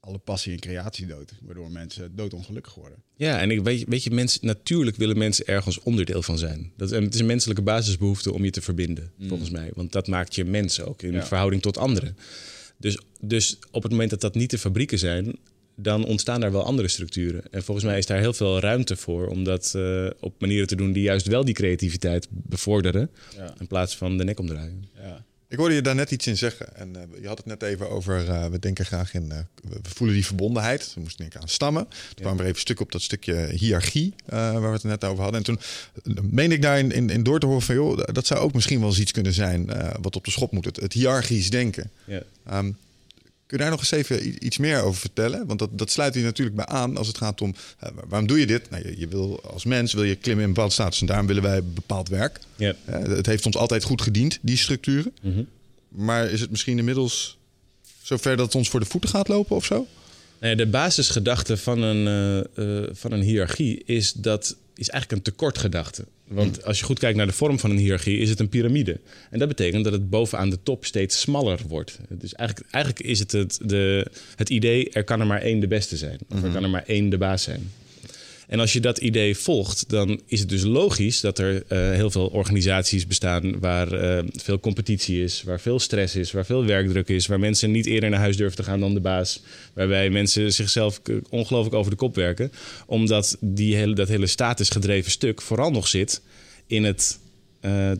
alle 0.00 0.18
passie 0.18 0.52
en 0.52 0.58
creatie 0.58 1.06
dood. 1.06 1.32
Waardoor 1.42 1.70
mensen 1.70 2.16
doodongelukkig 2.16 2.74
worden. 2.74 3.02
Ja, 3.16 3.40
en 3.40 3.50
ik 3.50 3.60
weet, 3.60 3.84
weet 3.88 4.02
je, 4.02 4.10
mensen, 4.10 4.46
natuurlijk 4.46 4.96
willen 4.96 5.18
mensen 5.18 5.46
ergens 5.46 5.80
onderdeel 5.80 6.22
van 6.22 6.38
zijn. 6.38 6.72
Dat, 6.76 6.92
en 6.92 7.02
het 7.02 7.14
is 7.14 7.20
een 7.20 7.26
menselijke 7.26 7.62
basisbehoefte 7.62 8.32
om 8.32 8.44
je 8.44 8.50
te 8.50 8.60
verbinden, 8.60 9.12
mm. 9.16 9.28
volgens 9.28 9.50
mij. 9.50 9.70
Want 9.74 9.92
dat 9.92 10.06
maakt 10.06 10.34
je 10.34 10.44
mens 10.44 10.80
ook 10.80 11.02
in 11.02 11.22
verhouding 11.22 11.62
tot 11.62 11.78
anderen. 11.78 12.16
Dus, 12.76 12.98
dus 13.20 13.58
op 13.70 13.82
het 13.82 13.92
moment 13.92 14.10
dat 14.10 14.20
dat 14.20 14.34
niet 14.34 14.50
de 14.50 14.58
fabrieken 14.58 14.98
zijn, 14.98 15.38
dan 15.80 16.04
ontstaan 16.04 16.40
daar 16.40 16.52
wel 16.52 16.64
andere 16.64 16.88
structuren. 16.88 17.42
En 17.50 17.62
volgens 17.62 17.86
mij 17.86 17.98
is 17.98 18.06
daar 18.06 18.18
heel 18.18 18.32
veel 18.32 18.60
ruimte 18.60 18.96
voor 18.96 19.26
om 19.26 19.44
dat 19.44 19.72
uh, 19.76 20.10
op 20.20 20.40
manieren 20.40 20.66
te 20.66 20.76
doen 20.76 20.92
die 20.92 21.02
juist 21.02 21.26
wel 21.26 21.44
die 21.44 21.54
creativiteit 21.54 22.26
bevorderen. 22.30 23.10
Ja. 23.36 23.54
In 23.58 23.66
plaats 23.66 23.96
van 23.96 24.16
de 24.16 24.24
nek 24.24 24.38
omdraaien. 24.38 24.84
Ja. 24.94 25.24
Ik 25.50 25.58
hoorde 25.58 25.74
je 25.74 25.82
daar 25.82 25.94
net 25.94 26.10
iets 26.10 26.26
in 26.26 26.36
zeggen. 26.36 26.76
En 26.76 26.96
uh, 26.96 27.20
je 27.20 27.26
had 27.26 27.36
het 27.36 27.46
net 27.46 27.62
even 27.62 27.90
over, 27.90 28.28
uh, 28.28 28.46
we 28.46 28.58
denken 28.58 28.84
graag 28.84 29.14
in, 29.14 29.24
uh, 29.24 29.38
we 29.62 29.78
voelen 29.82 30.16
die 30.16 30.26
verbondenheid. 30.26 30.92
We 30.94 31.00
moesten 31.00 31.20
denken 31.20 31.40
aan 31.40 31.48
stammen. 31.48 31.88
Toen 31.88 31.98
ja. 32.14 32.14
kwamen 32.14 32.36
we 32.36 32.42
even 32.42 32.54
een 32.54 32.60
stuk 32.60 32.80
op 32.80 32.92
dat 32.92 33.02
stukje 33.02 33.48
hiërarchie, 33.50 34.14
waar 34.26 34.60
we 34.60 34.68
het 34.68 34.82
net 34.82 35.04
over 35.04 35.22
hadden. 35.22 35.44
En 35.44 35.46
toen 35.46 35.60
meen 36.30 36.52
ik 36.52 36.62
daarin 36.62 36.92
in, 36.92 37.10
in 37.10 37.22
door 37.22 37.40
te 37.40 37.46
horen 37.46 37.62
van, 37.62 37.74
joh, 37.74 37.98
dat 38.12 38.26
zou 38.26 38.40
ook 38.40 38.52
misschien 38.52 38.80
wel 38.80 38.88
eens 38.88 39.00
iets 39.00 39.12
kunnen 39.12 39.32
zijn 39.32 39.66
wat 40.00 40.16
op 40.16 40.24
de 40.24 40.30
schop 40.30 40.52
moet. 40.52 40.64
Het, 40.64 40.76
het 40.76 40.92
hiërarchisch 40.92 41.50
denken. 41.50 41.90
Ja. 42.04 42.22
Um, 42.52 42.76
Kun 43.48 43.56
je 43.56 43.62
daar 43.62 43.72
nog 43.72 43.80
eens 43.80 43.90
even 43.90 44.46
iets 44.46 44.58
meer 44.58 44.82
over 44.82 45.00
vertellen? 45.00 45.46
Want 45.46 45.58
dat, 45.58 45.78
dat 45.78 45.90
sluit 45.90 46.14
hier 46.14 46.24
natuurlijk 46.24 46.56
bij 46.56 46.66
aan 46.66 46.96
als 46.96 47.06
het 47.06 47.18
gaat 47.18 47.40
om... 47.40 47.54
Uh, 47.84 47.90
waarom 48.08 48.28
doe 48.28 48.40
je 48.40 48.46
dit? 48.46 48.70
Nou, 48.70 48.88
je, 48.88 48.98
je, 48.98 49.08
wil 49.08 49.42
als 49.42 49.64
mens 49.64 49.92
wil 49.92 50.02
je 50.02 50.14
klimmen 50.14 50.42
in 50.42 50.48
een 50.48 50.54
bepaalde 50.54 50.74
status... 50.74 51.00
en 51.00 51.06
daarom 51.06 51.26
willen 51.26 51.42
wij 51.42 51.62
bepaald 51.64 52.08
werk. 52.08 52.40
Uh, 52.56 52.70
het 52.86 53.26
heeft 53.26 53.46
ons 53.46 53.56
altijd 53.56 53.82
goed 53.82 54.02
gediend, 54.02 54.38
die 54.42 54.56
structuren. 54.56 55.12
Mm 55.22 55.48
Maar 55.88 56.30
is 56.30 56.40
het 56.40 56.50
misschien 56.50 56.78
inmiddels 56.78 57.38
zover 58.02 58.36
dat 58.36 58.46
het 58.46 58.54
ons 58.54 58.68
voor 58.68 58.80
de 58.80 58.86
voeten 58.86 59.10
gaat 59.10 59.28
lopen 59.28 59.56
of 59.56 59.64
zo? 59.64 59.86
Nee, 60.40 60.56
de 60.56 60.66
basisgedachte 60.66 61.56
van 61.56 61.82
een, 61.82 62.44
uh, 62.54 62.88
van 62.92 63.12
een 63.12 63.22
hiërarchie 63.22 63.82
is 63.84 64.12
dat 64.12 64.56
is 64.74 64.88
eigenlijk 64.88 65.12
een 65.12 65.32
tekortgedachte. 65.32 66.04
Want 66.28 66.64
als 66.64 66.78
je 66.78 66.84
goed 66.84 66.98
kijkt 66.98 67.16
naar 67.16 67.26
de 67.26 67.32
vorm 67.32 67.58
van 67.58 67.70
een 67.70 67.78
hiërarchie, 67.78 68.18
is 68.18 68.30
het 68.30 68.40
een 68.40 68.48
piramide. 68.48 69.00
En 69.30 69.38
dat 69.38 69.48
betekent 69.48 69.84
dat 69.84 69.92
het 69.92 70.10
bovenaan 70.10 70.50
de 70.50 70.62
top 70.62 70.84
steeds 70.84 71.20
smaller 71.20 71.60
wordt. 71.68 71.98
Dus 72.08 72.34
eigenlijk, 72.34 72.70
eigenlijk 72.70 73.06
is 73.06 73.18
het 73.18 73.32
het, 73.32 73.58
de, 73.62 74.06
het 74.36 74.50
idee, 74.50 74.90
er 74.90 75.04
kan 75.04 75.20
er 75.20 75.26
maar 75.26 75.40
één 75.40 75.60
de 75.60 75.68
beste 75.68 75.96
zijn. 75.96 76.18
Of 76.28 76.36
er 76.36 76.42
hmm. 76.42 76.52
kan 76.52 76.62
er 76.62 76.70
maar 76.70 76.84
één 76.86 77.08
de 77.08 77.18
baas 77.18 77.42
zijn. 77.42 77.70
En 78.48 78.60
als 78.60 78.72
je 78.72 78.80
dat 78.80 78.98
idee 78.98 79.36
volgt, 79.36 79.88
dan 79.88 80.20
is 80.26 80.40
het 80.40 80.48
dus 80.48 80.62
logisch 80.62 81.20
dat 81.20 81.38
er 81.38 81.54
uh, 81.54 81.60
heel 81.68 82.10
veel 82.10 82.26
organisaties 82.26 83.06
bestaan 83.06 83.58
waar 83.58 83.92
uh, 83.92 84.18
veel 84.36 84.60
competitie 84.60 85.22
is, 85.22 85.42
waar 85.42 85.60
veel 85.60 85.78
stress 85.78 86.16
is, 86.16 86.32
waar 86.32 86.46
veel 86.46 86.64
werkdruk 86.64 87.08
is, 87.08 87.26
waar 87.26 87.38
mensen 87.38 87.70
niet 87.70 87.86
eerder 87.86 88.10
naar 88.10 88.18
huis 88.18 88.36
durven 88.36 88.56
te 88.56 88.62
gaan 88.62 88.80
dan 88.80 88.94
de 88.94 89.00
baas, 89.00 89.42
waarbij 89.72 90.10
mensen 90.10 90.52
zichzelf 90.52 91.00
ongelooflijk 91.30 91.74
over 91.74 91.90
de 91.90 91.96
kop 91.96 92.14
werken, 92.14 92.52
omdat 92.86 93.36
die 93.40 93.76
hele, 93.76 93.94
dat 93.94 94.08
hele 94.08 94.26
statusgedreven 94.26 95.10
stuk 95.10 95.42
vooral 95.42 95.70
nog 95.70 95.88
zit 95.88 96.20
in 96.66 96.84
het 96.84 97.18
uh, 97.60 97.90
uh, 97.90 97.96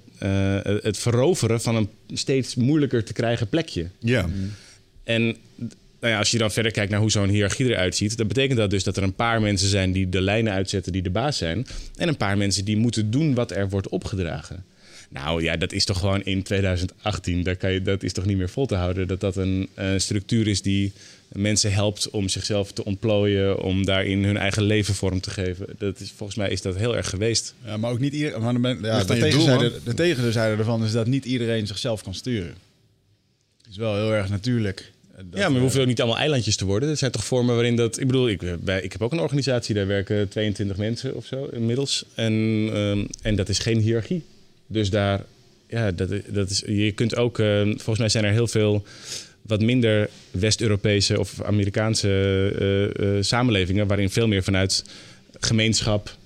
het 0.62 0.98
veroveren 0.98 1.60
van 1.60 1.76
een 1.76 1.88
steeds 2.12 2.54
moeilijker 2.54 3.04
te 3.04 3.12
krijgen 3.12 3.48
plekje. 3.48 3.88
Ja. 3.98 4.28
En 5.04 5.36
nou 6.00 6.12
ja, 6.12 6.18
als 6.18 6.30
je 6.30 6.38
dan 6.38 6.50
verder 6.50 6.72
kijkt 6.72 6.90
naar 6.90 7.00
hoe 7.00 7.10
zo'n 7.10 7.28
hiërarchie 7.28 7.66
eruit 7.66 7.96
ziet, 7.96 8.16
dan 8.16 8.26
betekent 8.26 8.58
dat 8.58 8.70
dus 8.70 8.84
dat 8.84 8.96
er 8.96 9.02
een 9.02 9.14
paar 9.14 9.40
mensen 9.40 9.68
zijn 9.68 9.92
die 9.92 10.08
de 10.08 10.20
lijnen 10.20 10.52
uitzetten 10.52 10.92
die 10.92 11.02
de 11.02 11.10
baas 11.10 11.36
zijn. 11.36 11.66
En 11.96 12.08
een 12.08 12.16
paar 12.16 12.36
mensen 12.36 12.64
die 12.64 12.76
moeten 12.76 13.10
doen 13.10 13.34
wat 13.34 13.50
er 13.50 13.68
wordt 13.68 13.88
opgedragen. 13.88 14.64
Nou 15.10 15.42
ja, 15.42 15.56
dat 15.56 15.72
is 15.72 15.84
toch 15.84 15.98
gewoon 15.98 16.22
in 16.22 16.42
2018, 16.42 17.42
dat, 17.42 17.56
kan 17.56 17.72
je, 17.72 17.82
dat 17.82 18.02
is 18.02 18.12
toch 18.12 18.24
niet 18.24 18.36
meer 18.36 18.48
vol 18.48 18.66
te 18.66 18.74
houden. 18.74 19.08
Dat 19.08 19.20
dat 19.20 19.36
een, 19.36 19.68
structuur 19.96 20.48
is 20.48 20.62
die 20.62 20.92
mensen 21.28 21.72
helpt 21.72 22.10
om 22.10 22.28
zichzelf 22.28 22.72
te 22.72 22.84
ontplooien, 22.84 23.62
om 23.62 23.84
daarin 23.84 24.24
hun 24.24 24.36
eigen 24.36 24.62
leven 24.62 24.94
vorm 24.94 25.20
te 25.20 25.30
geven. 25.30 25.66
Dat 25.78 26.00
is, 26.00 26.12
volgens 26.16 26.38
mij 26.38 26.50
is 26.50 26.62
dat 26.62 26.76
heel 26.76 26.96
erg 26.96 27.08
geweest. 27.08 27.54
Ja, 27.64 27.76
maar 27.76 27.90
ook 27.90 27.98
niet 27.98 28.12
iedereen. 28.12 28.78
Ja, 28.82 29.04
de, 29.04 29.18
tegenzijde, 29.18 29.72
de 29.84 29.94
tegenzijde 29.94 30.56
ervan 30.56 30.84
is 30.84 30.92
dat 30.92 31.06
niet 31.06 31.24
iedereen 31.24 31.66
zichzelf 31.66 32.02
kan 32.02 32.14
sturen. 32.14 32.54
Het 33.58 33.70
is 33.70 33.76
wel 33.76 33.94
heel 33.94 34.14
erg 34.14 34.28
natuurlijk 34.28 34.92
ja, 35.30 35.48
maar 35.48 35.52
we 35.52 35.60
hoeven 35.60 35.80
ook 35.80 35.86
niet 35.86 36.00
allemaal 36.00 36.18
eilandjes 36.18 36.56
te 36.56 36.64
worden. 36.64 36.88
Er 36.88 36.96
zijn 36.96 37.10
toch 37.10 37.24
vormen 37.24 37.54
waarin 37.54 37.76
dat... 37.76 38.00
Ik 38.00 38.06
bedoel, 38.06 38.28
ik, 38.28 38.64
bij, 38.64 38.82
ik 38.82 38.92
heb 38.92 39.02
ook 39.02 39.12
een 39.12 39.20
organisatie, 39.20 39.74
daar 39.74 39.86
werken 39.86 40.28
22 40.28 40.76
mensen 40.76 41.14
of 41.14 41.26
zo 41.26 41.44
inmiddels. 41.44 42.04
En, 42.14 42.32
um, 42.32 43.06
en 43.22 43.36
dat 43.36 43.48
is 43.48 43.58
geen 43.58 43.78
hiërarchie. 43.78 44.24
Dus 44.66 44.90
daar, 44.90 45.24
ja, 45.66 45.90
dat, 45.90 46.10
dat 46.26 46.50
is, 46.50 46.62
je 46.66 46.92
kunt 46.92 47.16
ook... 47.16 47.38
Uh, 47.38 47.62
volgens 47.62 47.98
mij 47.98 48.08
zijn 48.08 48.24
er 48.24 48.32
heel 48.32 48.46
veel 48.46 48.84
wat 49.42 49.60
minder 49.60 50.10
West-Europese 50.30 51.18
of 51.18 51.42
Amerikaanse 51.42 52.08
uh, 52.98 53.06
uh, 53.06 53.22
samenlevingen... 53.22 53.86
waarin 53.86 54.10
veel 54.10 54.28
meer 54.28 54.42
vanuit 54.42 54.84
gemeenschap, 55.40 56.16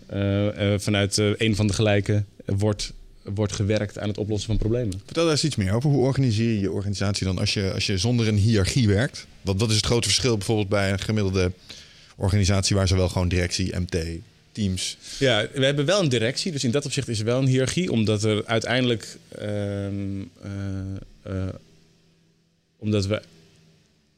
vanuit 0.76 1.16
een 1.16 1.56
van 1.56 1.66
de 1.66 1.72
gelijken 1.72 2.26
wordt 2.44 2.92
wordt 3.22 3.52
gewerkt 3.52 3.98
aan 3.98 4.08
het 4.08 4.18
oplossen 4.18 4.48
van 4.48 4.58
problemen. 4.58 5.00
Vertel 5.04 5.22
daar 5.22 5.32
eens 5.32 5.44
iets 5.44 5.56
meer 5.56 5.72
over. 5.72 5.90
Hoe 5.90 6.04
organiseer 6.04 6.48
je 6.48 6.60
je 6.60 6.72
organisatie 6.72 7.26
dan 7.26 7.38
als 7.38 7.54
je, 7.54 7.72
als 7.72 7.86
je 7.86 7.98
zonder 7.98 8.28
een 8.28 8.36
hiërarchie 8.36 8.88
werkt? 8.88 9.26
Wat, 9.42 9.60
wat 9.60 9.70
is 9.70 9.76
het 9.76 9.86
grote 9.86 10.08
verschil 10.08 10.36
bijvoorbeeld 10.36 10.68
bij 10.68 10.92
een 10.92 11.00
gemiddelde 11.00 11.52
organisatie 12.16 12.76
waar 12.76 12.88
ze 12.88 12.96
wel 12.96 13.08
gewoon 13.08 13.28
directie, 13.28 13.76
MT, 13.78 13.96
teams. 14.52 14.96
Ja, 15.18 15.48
we 15.54 15.64
hebben 15.64 15.84
wel 15.84 16.00
een 16.00 16.08
directie, 16.08 16.52
dus 16.52 16.64
in 16.64 16.70
dat 16.70 16.84
opzicht 16.84 17.08
is 17.08 17.18
er 17.18 17.24
wel 17.24 17.38
een 17.38 17.46
hiërarchie, 17.46 17.92
omdat 17.92 18.22
er 18.22 18.46
uiteindelijk. 18.46 19.16
ehm, 19.38 20.20
eh, 20.42 21.22
eh, 21.22 21.48
omdat 22.78 23.06
we 23.06 23.22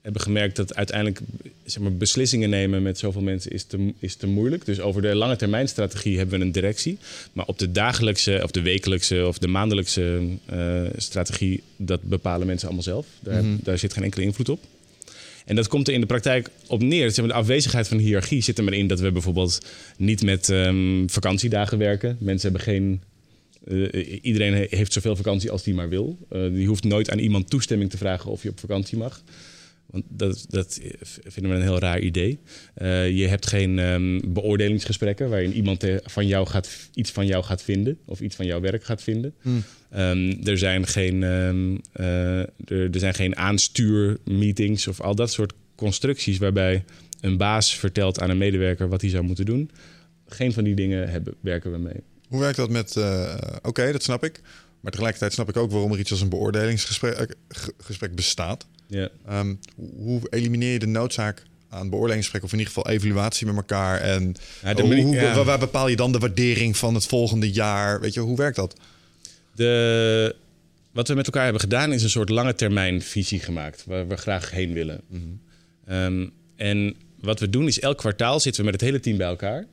hebben 0.04 0.22
gemerkt 0.22 0.56
dat 0.56 0.74
uiteindelijk 0.74 1.20
zeg 1.64 1.82
maar, 1.82 1.92
beslissingen 1.96 2.50
nemen 2.50 2.82
met 2.82 2.98
zoveel 2.98 3.22
mensen 3.22 3.50
is 3.50 3.64
te, 3.64 3.92
is 3.98 4.14
te 4.16 4.26
moeilijk. 4.26 4.64
Dus 4.64 4.80
over 4.80 5.02
de 5.02 5.14
lange 5.14 5.36
termijn 5.36 5.68
strategie 5.68 6.18
hebben 6.18 6.38
we 6.38 6.44
een 6.44 6.52
directie. 6.52 6.98
Maar 7.32 7.46
op 7.46 7.58
de 7.58 7.72
dagelijkse 7.72 8.40
of 8.42 8.50
de 8.50 8.62
wekelijkse 8.62 9.26
of 9.26 9.38
de 9.38 9.48
maandelijkse 9.48 10.20
eh, 10.46 10.82
strategie, 10.96 11.62
dat 11.76 12.02
bepalen 12.02 12.46
mensen 12.46 12.66
allemaal 12.66 12.84
zelf. 12.84 13.06
Daar, 13.20 13.44
Mhm. 13.44 13.56
daar 13.62 13.78
zit 13.78 13.92
geen 13.92 14.04
enkele 14.04 14.24
invloed 14.24 14.48
op. 14.48 14.60
En 15.44 15.56
dat 15.56 15.68
komt 15.68 15.88
er 15.88 15.94
in 15.94 16.00
de 16.00 16.06
praktijk 16.06 16.48
op 16.66 16.82
neer. 16.82 17.10
Zeg 17.10 17.18
maar, 17.24 17.34
de 17.34 17.40
afwezigheid 17.40 17.88
van 17.88 17.98
hiërarchie 17.98 18.42
zit 18.42 18.58
er 18.58 18.64
maar 18.64 18.74
in 18.74 18.86
dat 18.86 19.00
we 19.00 19.12
bijvoorbeeld 19.12 19.60
niet 19.96 20.22
met 20.22 20.48
ehm, 20.48 21.06
vakantiedagen 21.06 21.78
werken. 21.78 22.16
Mensen 22.20 22.50
hebben 22.52 22.66
geen. 22.66 23.00
eh, 23.64 24.18
iedereen 24.22 24.54
he- 24.54 24.66
heeft 24.70 24.92
zoveel 24.92 25.16
vakantie 25.16 25.50
als 25.50 25.62
die 25.62 25.74
maar 25.74 25.88
wil. 25.88 26.18
Eh, 26.30 26.40
die 26.52 26.66
hoeft 26.66 26.84
nooit 26.84 27.10
aan 27.10 27.18
iemand 27.18 27.50
toestemming 27.50 27.90
te 27.90 27.96
vragen 27.96 28.30
of 28.30 28.42
je 28.42 28.48
op 28.48 28.60
vakantie 28.60 28.98
mag. 28.98 29.22
Want 29.94 30.06
dat, 30.08 30.44
dat 30.48 30.80
vinden 31.26 31.52
we 31.52 31.58
een 31.58 31.62
heel 31.62 31.78
raar 31.78 32.00
idee. 32.00 32.38
Eh, 32.74 33.10
je 33.10 33.26
hebt 33.26 33.46
geen 33.46 33.78
ehm, 33.78 34.20
beoordelingsgesprekken 34.32 35.28
waarin 35.28 35.52
iemand 35.52 35.82
eh, 35.82 35.96
van 36.02 36.26
jou 36.26 36.46
gaat, 36.46 36.70
iets 36.94 37.10
van 37.10 37.26
jou 37.26 37.44
gaat 37.44 37.62
vinden 37.62 37.98
of 38.04 38.20
iets 38.20 38.36
van 38.36 38.46
jouw 38.46 38.60
werk 38.60 38.84
gaat 38.84 39.02
vinden. 39.02 39.34
Ehm, 39.90 40.32
er, 40.44 40.58
zijn 40.58 40.86
geen, 40.86 41.22
ehm, 41.22 41.76
eh, 41.92 42.38
er, 42.40 42.90
er 42.90 42.98
zijn 42.98 43.14
geen 43.14 43.36
aanstuurmeetings 43.36 44.86
of 44.86 45.00
al 45.00 45.14
dat 45.14 45.32
soort 45.32 45.52
constructies 45.74 46.38
waarbij 46.38 46.84
een 47.20 47.36
baas 47.36 47.76
vertelt 47.76 48.20
aan 48.20 48.30
een 48.30 48.38
medewerker 48.38 48.88
wat 48.88 49.00
hij 49.00 49.10
zou 49.10 49.24
moeten 49.24 49.44
doen. 49.44 49.70
Geen 50.26 50.52
van 50.52 50.64
die 50.64 50.74
dingen 50.74 51.10
hebben, 51.10 51.34
werken 51.40 51.72
we 51.72 51.78
mee. 51.78 52.02
Hoe 52.28 52.40
werkt 52.40 52.56
dat 52.56 52.70
met... 52.70 52.96
Oké, 53.62 53.92
dat 53.92 54.02
snap 54.02 54.24
ik. 54.24 54.40
Maar 54.84 54.92
tegelijkertijd 54.92 55.32
snap 55.32 55.48
ik 55.48 55.56
ook 55.56 55.70
waarom 55.70 55.92
er 55.92 55.98
iets 55.98 56.10
als 56.10 56.20
een 56.20 56.28
beoordelingsgesprek 56.28 57.14
eh, 57.14 57.26
ge- 57.48 57.74
gesprek 57.82 58.14
bestaat. 58.14 58.66
Ja. 58.86 59.08
Ehm, 59.26 59.54
hoe 59.96 60.20
elimineer 60.30 60.72
je 60.72 60.78
de 60.78 60.86
noodzaak 60.86 61.42
aan 61.68 61.90
beoordelingsgesprekken... 61.90 62.50
of 62.50 62.58
in 62.58 62.58
ieder 62.66 62.74
geval 62.74 62.92
evaluatie 62.92 63.46
met 63.46 63.56
elkaar? 63.56 64.00
En 64.00 64.34
Ja, 64.62 64.74
de 64.74 64.80
hoe, 64.80 64.88
manier- 64.90 65.04
hoe- 65.04 65.14
ja. 65.14 65.34
waar, 65.34 65.44
waar 65.44 65.58
bepaal 65.58 65.88
je 65.88 65.96
dan 65.96 66.12
de 66.12 66.18
waardering 66.18 66.76
van 66.76 66.94
het 66.94 67.06
volgende 67.06 67.50
jaar? 67.52 68.00
Weet 68.00 68.14
je, 68.14 68.20
hoe 68.20 68.36
werkt 68.36 68.56
dat? 68.56 68.74
De, 69.54 70.36
wat 70.92 71.08
we 71.08 71.14
met 71.14 71.26
elkaar 71.26 71.42
hebben 71.42 71.60
gedaan 71.60 71.92
is 71.92 72.02
een 72.02 72.10
soort 72.10 72.28
lange 72.28 72.54
termijn 72.54 73.02
visie 73.02 73.40
gemaakt, 73.40 73.84
waar 73.86 74.08
we 74.08 74.16
graag 74.16 74.50
heen 74.50 74.72
willen. 74.72 75.00
Ehm, 75.86 76.26
en 76.56 76.94
wat 77.20 77.40
we 77.40 77.50
doen 77.50 77.66
is 77.66 77.80
elk 77.80 77.98
kwartaal 77.98 78.40
zitten 78.40 78.64
we 78.64 78.70
met 78.70 78.80
het 78.80 78.90
hele 78.90 79.00
team 79.02 79.16
bij 79.16 79.26
elkaar. 79.26 79.66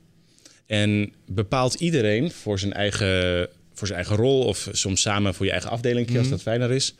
En 0.66 1.14
bepaalt 1.26 1.74
iedereen 1.74 2.32
voor 2.32 2.60
zijn 2.60 2.74
eigen, 2.74 3.48
voor 3.82 3.90
zijn 3.96 4.00
eigen 4.00 4.26
rol 4.26 4.44
of 4.44 4.70
soms 4.72 5.02
samen 5.02 5.34
voor 5.34 5.46
je 5.46 5.52
eigen 5.52 5.70
afdeling, 5.70 6.18
als 6.18 6.30
dat 6.30 6.42
fijner 6.42 6.72
is. 6.72 6.96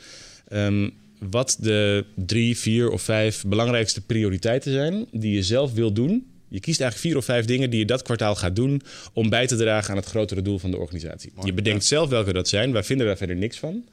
ehm, 0.48 0.90
wat 1.30 1.58
de 1.60 2.06
drie, 2.16 2.58
vier 2.58 2.90
of 2.90 3.02
vijf 3.02 3.44
belangrijkste 3.48 4.02
prioriteiten 4.02 4.72
zijn 4.72 5.06
die 5.12 5.34
je 5.34 5.44
zelf 5.44 5.74
wil 5.74 5.92
doen. 5.94 6.26
Je 6.48 6.60
kiest 6.60 6.82
eigenlijk 6.82 7.10
vier 7.10 7.18
of 7.18 7.26
vijf 7.26 7.46
dingen 7.46 7.70
die 7.70 7.80
je 7.80 7.86
dat 7.86 8.02
kwartaal 8.02 8.36
gaat 8.36 8.56
doen 8.56 8.82
om 9.14 9.30
bij 9.30 9.48
te 9.48 9.56
dragen 9.56 9.90
aan 9.90 9.98
het 9.98 10.06
grotere 10.06 10.42
doel 10.42 10.60
van 10.60 10.72
de 10.72 10.78
organisatie. 10.78 11.32
je 11.44 11.54
bedenkt 11.54 11.86
zelf 11.86 12.10
welke 12.10 12.34
dat 12.34 12.48
zijn. 12.48 12.72
Wij 12.72 12.84
vinden 12.84 13.06
daar 13.08 13.18
verder 13.18 13.36
niks 13.36 13.60
van. 13.60 13.84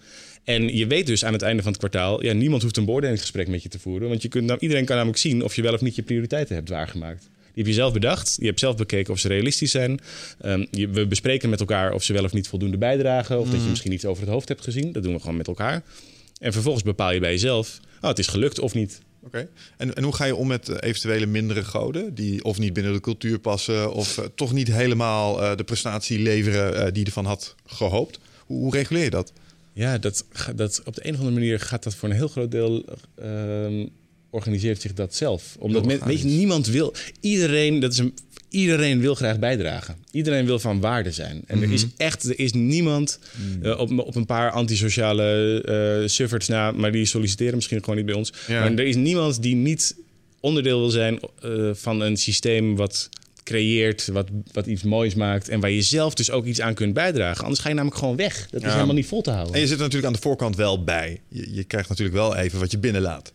En 0.44 0.76
je 0.76 0.86
weet 0.86 1.06
dus 1.06 1.24
aan 1.24 1.32
het 1.32 1.42
einde 1.42 1.62
van 1.62 1.70
het 1.70 1.80
kwartaal, 1.80 2.24
ja, 2.24 2.32
niemand 2.32 2.62
hoeft 2.62 2.76
een 2.76 2.84
beoordelingsgesprek 2.84 3.48
met 3.48 3.62
je 3.62 3.68
te 3.68 3.78
voeren. 3.78 4.08
Want 4.08 4.22
je 4.22 4.28
kunt, 4.28 4.46
nou, 4.46 4.58
iedereen 4.60 4.84
kan 4.84 4.96
namelijk 4.96 5.18
zien 5.18 5.44
of 5.44 5.56
je 5.56 5.62
wel 5.62 5.74
of 5.74 5.80
niet 5.80 5.94
je 5.94 6.02
prioriteiten 6.02 6.54
hebt 6.54 6.68
waargemaakt. 6.68 7.28
Heb 7.58 7.66
je 7.66 7.72
zelf 7.72 7.92
bedacht. 7.92 8.36
Je 8.40 8.46
hebt 8.46 8.60
zelf 8.60 8.76
bekeken 8.76 9.12
of 9.12 9.18
ze 9.18 9.28
realistisch 9.28 9.70
zijn. 9.70 10.00
Ehm, 10.40 10.66
je- 10.70 10.88
we 10.88 11.06
bespreken 11.06 11.50
met 11.50 11.60
elkaar 11.60 11.92
of 11.92 12.02
ze 12.02 12.12
wel 12.12 12.24
of 12.24 12.32
niet 12.32 12.48
voldoende 12.48 12.78
bijdragen. 12.78 13.40
Of 13.40 13.50
dat 13.50 13.62
je 13.62 13.68
misschien 13.68 13.92
iets 13.92 14.04
over 14.04 14.22
het 14.22 14.32
hoofd 14.32 14.48
hebt 14.48 14.62
gezien. 14.62 14.92
Dat 14.92 15.02
doen 15.02 15.12
we 15.12 15.20
gewoon 15.20 15.36
met 15.36 15.46
elkaar. 15.46 15.82
En 16.40 16.52
vervolgens 16.52 16.84
bepaal 16.84 17.12
je 17.12 17.20
bij 17.20 17.30
jezelf, 17.30 17.80
oh, 18.00 18.08
het 18.08 18.18
is 18.18 18.26
gelukt 18.26 18.58
of 18.58 18.74
niet. 18.74 19.00
Oké. 19.22 19.48
En, 19.76 19.94
en 19.94 20.02
hoe 20.02 20.14
ga 20.14 20.24
je 20.24 20.34
om 20.34 20.46
met 20.46 20.68
eh, 20.68 20.88
eventuele 20.88 21.26
mindere 21.26 21.64
goden... 21.64 22.14
die 22.14 22.44
of 22.44 22.58
niet 22.58 22.72
binnen 22.72 22.92
de 22.92 23.00
cultuur 23.00 23.38
passen... 23.38 23.92
of 23.92 24.18
eh, 24.18 24.24
toch 24.34 24.52
niet 24.52 24.72
helemaal 24.72 25.42
eh, 25.42 25.56
de 25.56 25.64
prestatie 25.64 26.18
leveren 26.18 26.92
die 26.92 27.00
je 27.02 27.06
ervan 27.06 27.24
had 27.24 27.54
gehoopt? 27.66 28.18
Hoe, 28.46 28.58
hoe 28.58 28.72
reguleer 28.72 29.04
je 29.04 29.10
dat? 29.10 29.32
Ja, 29.72 29.98
dat, 29.98 30.24
dat, 30.54 30.82
op 30.84 30.94
de 30.94 31.06
een 31.06 31.12
of 31.12 31.18
andere 31.18 31.38
manier 31.38 31.60
gaat 31.60 31.82
dat 31.82 31.94
voor 31.94 32.08
een 32.08 32.14
heel 32.14 32.28
groot 32.28 32.50
deel. 32.50 32.84
Organiseert 34.30 34.80
zich 34.80 34.92
dat 34.94 35.14
zelf. 35.14 35.56
Omdat 35.58 35.86
men, 35.86 36.04
weet 36.04 36.20
je, 36.20 36.26
niemand 36.26 36.66
wil. 36.66 36.94
Iedereen, 37.20 37.80
dat 37.80 37.92
is 37.92 37.98
een, 37.98 38.14
iedereen 38.48 39.00
wil 39.00 39.14
graag 39.14 39.38
bijdragen. 39.38 39.96
Iedereen 40.10 40.46
wil 40.46 40.58
van 40.58 40.80
waarde 40.80 41.12
zijn. 41.12 41.42
En 41.46 41.62
er 41.62 41.72
is 41.72 41.86
echt 41.96 42.24
er 42.24 42.38
is 42.38 42.52
niemand 42.52 43.18
eh, 43.62 43.78
op, 43.78 43.98
op 43.98 44.14
een 44.14 44.26
paar 44.26 44.50
antisociale 44.50 45.60
eh 46.02 46.08
sufferts 46.08 46.48
na, 46.48 46.72
maar 46.72 46.92
die 46.92 47.04
solliciteren 47.06 47.54
misschien 47.54 47.78
gewoon 47.80 47.96
niet 47.96 48.06
bij 48.06 48.14
ons. 48.14 48.32
Ja. 48.46 48.60
Maar 48.60 48.72
er 48.72 48.86
is 48.86 48.96
niemand 48.96 49.42
die 49.42 49.54
niet 49.54 49.96
onderdeel 50.40 50.78
wil 50.80 50.90
zijn 50.90 51.20
eh, 51.42 51.70
van 51.72 52.00
een 52.00 52.16
systeem 52.16 52.76
wat 52.76 53.08
creëert, 53.44 54.06
wat, 54.06 54.28
wat 54.52 54.66
iets 54.66 54.82
moois 54.82 55.14
maakt 55.14 55.48
en 55.48 55.60
waar 55.60 55.70
je 55.70 55.82
zelf 55.82 56.14
dus 56.14 56.30
ook 56.30 56.44
iets 56.44 56.60
aan 56.60 56.74
kunt 56.74 56.94
bijdragen. 56.94 57.42
Anders 57.42 57.60
ga 57.60 57.68
je 57.68 57.74
namelijk 57.74 58.00
gewoon 58.00 58.16
weg. 58.16 58.48
Dat 58.50 58.60
is 58.60 58.66
Ja. 58.66 58.72
helemaal 58.74 58.94
niet 58.94 59.06
vol 59.06 59.22
te 59.22 59.30
houden. 59.30 59.54
En 59.54 59.60
je 59.60 59.66
zit 59.66 59.76
er 59.76 59.82
natuurlijk 59.82 60.06
aan 60.06 60.12
de 60.20 60.20
voorkant 60.28 60.56
wel 60.56 60.84
bij. 60.84 61.20
Je, 61.28 61.54
je 61.54 61.64
krijgt 61.64 61.88
natuurlijk 61.88 62.16
wel 62.16 62.36
even 62.36 62.58
wat 62.58 62.70
je 62.70 62.78
binnenlaat. 62.78 63.32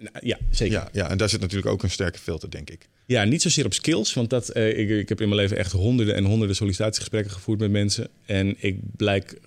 Nou, 0.00 0.12
Ja, 0.20 0.38
zeker. 0.50 0.72
Ja, 0.74 0.88
ja, 0.92 1.10
en 1.10 1.18
daar 1.18 1.28
zit 1.28 1.40
natuurlijk 1.40 1.72
ook 1.72 1.82
een 1.82 1.90
sterke 1.90 2.18
filter, 2.18 2.50
denk 2.50 2.70
ik. 2.70 2.88
Ja, 3.06 3.24
niet 3.24 3.42
zozeer 3.42 3.64
op 3.64 3.74
skills, 3.74 4.14
want 4.14 4.30
dat, 4.30 4.48
eh, 4.48 4.78
ik, 4.78 4.88
ik 4.88 5.08
heb 5.08 5.20
in 5.20 5.28
mijn 5.28 5.40
leven 5.40 5.56
echt 5.56 5.72
honderden 5.72 6.14
en 6.14 6.24
honderden 6.24 6.56
sollicitatiegesprekken 6.56 7.32
gevoerd 7.32 7.58
met 7.60 7.70
mensen. 7.70 8.08
En 8.26 8.54
ik 8.58 8.78
blijk 8.96 9.38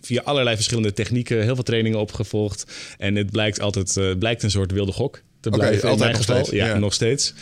via 0.00 0.22
allerlei 0.22 0.56
verschillende 0.56 0.92
technieken 0.92 1.42
heel 1.42 1.54
veel 1.54 1.64
trainingen 1.64 1.98
opgevolgd. 1.98 2.64
En 2.98 3.14
het 3.14 3.30
blijkt 3.30 3.60
altijd 3.60 3.96
eh, 3.96 4.12
blijkt 4.18 4.42
een 4.42 4.50
soort 4.50 4.72
wilde 4.72 4.92
gok 4.92 5.22
te 5.40 5.48
Oké, 5.48 5.58
blijven. 5.58 5.82
in 5.82 5.88
altijd 5.88 6.00
mijn 6.00 6.12
nog 6.12 6.20
geval. 6.26 6.44
steeds, 6.44 6.56
Ja, 6.62 6.66
ja. 6.66 6.78
nog 6.78 6.94
steeds. 6.94 7.34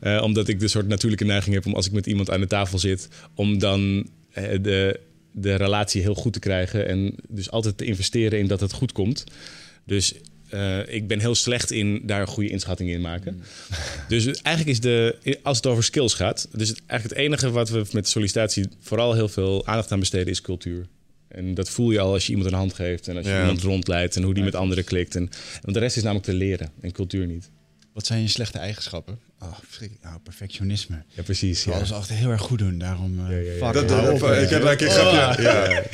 Eh, 0.00 0.22
omdat 0.22 0.48
ik 0.48 0.60
de 0.60 0.68
soort 0.68 0.88
natuurlijke 0.88 1.24
neiging 1.24 1.54
heb 1.54 1.66
om 1.66 1.74
als 1.74 1.86
ik 1.86 1.92
met 1.92 2.06
iemand 2.06 2.30
aan 2.30 2.40
de 2.40 2.46
tafel 2.46 2.78
zit, 2.78 3.08
om 3.34 3.58
dan 3.58 4.08
de, 4.60 5.00
de 5.32 5.54
relatie 5.54 6.02
heel 6.02 6.14
goed 6.14 6.32
te 6.32 6.38
krijgen. 6.38 6.88
En 6.88 7.14
dus 7.28 7.50
altijd 7.50 7.78
te 7.78 7.84
investeren 7.84 8.38
in 8.38 8.46
dat 8.46 8.60
het 8.60 8.72
goed 8.72 8.92
komt. 8.92 9.24
Dus 9.86 10.14
eh, 10.52 10.94
ik 10.94 11.06
ben 11.06 11.20
heel 11.20 11.34
slecht 11.34 11.70
in 11.70 12.02
daar 12.06 12.20
een 12.20 12.26
goede 12.26 12.50
inschatting 12.50 12.90
in 12.90 13.00
maken. 13.00 13.42
Dus 14.08 14.26
eigenlijk 14.26 14.76
is 14.76 14.80
de, 14.80 15.38
als 15.42 15.56
het 15.56 15.66
over 15.66 15.84
skills 15.84 16.14
gaat, 16.14 16.48
dus 16.52 16.68
het, 16.68 16.82
eigenlijk 16.86 17.20
het 17.20 17.26
enige 17.26 17.50
wat 17.50 17.68
we 17.68 17.84
met 17.92 18.08
sollicitatie 18.08 18.66
vooral 18.80 19.14
heel 19.14 19.28
veel 19.28 19.66
aandacht 19.66 19.92
aan 19.92 19.98
besteden 19.98 20.26
is 20.26 20.40
cultuur. 20.40 20.86
En 21.28 21.54
dat 21.54 21.70
voel 21.70 21.90
je 21.90 22.00
al 22.00 22.12
als 22.12 22.26
je 22.26 22.30
iemand 22.32 22.50
een 22.50 22.58
hand 22.58 22.74
geeft 22.74 23.08
en 23.08 23.16
als 23.16 23.26
je 23.26 23.32
Ja. 23.32 23.40
iemand 23.40 23.62
rondleidt 23.62 24.16
en 24.16 24.22
hoe 24.22 24.34
die 24.34 24.44
met 24.44 24.54
anderen 24.54 24.84
klikt. 24.84 25.14
En, 25.14 25.28
want 25.62 25.74
de 25.74 25.80
rest 25.80 25.96
is 25.96 26.02
namelijk 26.02 26.26
te 26.26 26.34
leren 26.34 26.70
en 26.80 26.92
cultuur 26.92 27.26
niet. 27.26 27.50
Wat 27.92 28.06
zijn 28.06 28.20
je 28.20 28.28
slechte 28.28 28.58
eigenschappen? 28.58 29.18
Oh, 29.42 29.56
verschrikkelijk. 29.66 30.04
Nou, 30.06 30.18
perfectionisme. 30.20 31.02
Ja, 31.08 31.22
precies. 31.22 31.64
Wil 31.64 31.74
alles 31.74 31.92
altijd 31.92 32.18
heel 32.18 32.30
erg 32.30 32.40
goed 32.40 32.58
doen, 32.58 32.78
daarom... 32.78 33.26
eh, 33.30 33.44
ja, 33.46 33.52
ja. 33.66 33.72
fuck, 33.72 33.88
Dat, 33.88 34.08
op, 34.08 34.22
ik 34.30 34.48
heb 34.48 34.62
daar 34.62 34.70
een 34.70 34.76
keer 34.76 34.86
een 34.86 34.92
grapje. 34.92 35.42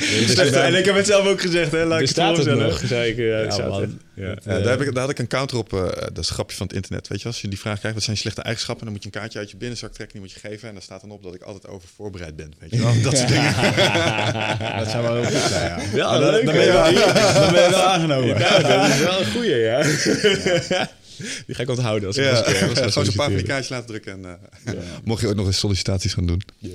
Ja. 0.51 0.63
En 0.63 0.75
ik 0.75 0.85
heb 0.85 0.95
het 0.95 1.05
zelf 1.05 1.27
ook 1.27 1.41
gezegd, 1.41 1.71
hè? 1.71 1.77
Laat 1.85 1.99
ik 2.01 2.07
het 2.07 2.15
Bestaat 2.15 2.37
het 2.37 2.57
nog? 2.57 2.81
Zei 2.85 3.09
ik, 3.11 3.17
ja, 3.17 3.23
Ja, 3.25 3.87
ja. 4.15 4.35
Ja, 4.45 4.59
daar, 4.59 4.69
heb 4.69 4.81
ik, 4.81 4.93
daar 4.93 5.01
had 5.01 5.09
ik 5.09 5.19
een 5.19 5.27
counter 5.27 5.57
op. 5.57 5.73
eh, 5.73 5.79
dat 5.79 6.17
is 6.17 6.27
een 6.29 6.33
grapje 6.35 6.55
van 6.57 6.67
het 6.67 6.75
internet. 6.75 7.07
Weet 7.07 7.21
je, 7.21 7.27
als 7.27 7.41
je 7.41 7.47
die 7.47 7.59
vraag 7.59 7.77
krijgt, 7.77 7.95
wat 7.95 8.03
zijn 8.05 8.15
je 8.15 8.21
slechte 8.21 8.41
eigenschappen? 8.41 8.83
Dan 8.85 8.93
moet 8.93 9.03
je 9.03 9.09
een 9.13 9.19
kaartje 9.19 9.39
uit 9.39 9.51
je 9.51 9.57
binnenzak 9.57 9.93
trekken, 9.93 10.19
die 10.19 10.25
moet 10.27 10.41
je 10.41 10.47
geven. 10.49 10.67
En 10.67 10.73
daar 10.73 10.83
staat 10.83 11.01
dan 11.01 11.11
op 11.11 11.23
dat 11.23 11.33
ik 11.35 11.41
altijd 11.41 11.67
over 11.67 11.89
voorbereid 11.95 12.35
ben. 12.35 12.53
Weet 12.59 12.71
je 12.71 12.77
wel? 12.81 13.01
Dat 13.01 13.17
soort 13.17 13.27
dingen. 13.27 13.53
Dat 14.79 14.89
zou 14.89 15.03
wel 15.03 15.15
heel 15.15 15.39
goed 15.39 15.49
zijn, 15.49 15.67
ja. 15.67 15.91
Wel 15.95 16.19
Dan, 16.19 16.45
ben 16.45 16.59
je 16.65 16.71
wel, 16.71 16.93
dan 17.33 17.51
ben 17.51 17.63
je 17.63 17.69
wel 17.69 17.81
aangenomen. 17.83 18.27
Ja, 18.39 18.59
dat 18.59 18.87
is 18.89 18.99
wel 18.99 19.19
een 19.19 19.31
goeie, 19.31 19.55
ja. 19.55 19.77
Die 21.45 21.55
ga 21.55 21.61
ik 21.61 21.69
onthouden 21.69 22.07
als 22.07 22.17
ik 22.17 22.23
Ja, 22.23 22.35
gewoon 22.43 23.05
zo'n 23.05 23.13
paar 23.15 23.31
kaartjes 23.31 23.69
laten 23.69 23.87
drukken. 23.87 24.11
En, 24.25 24.39
eh, 24.65 24.73
Mocht 25.03 25.21
je 25.21 25.27
ooit 25.27 25.35
nog 25.35 25.45
eens 25.45 25.59
sollicitaties 25.59 26.13
gaan 26.13 26.25
doen. 26.25 26.41
Ja, 26.57 26.69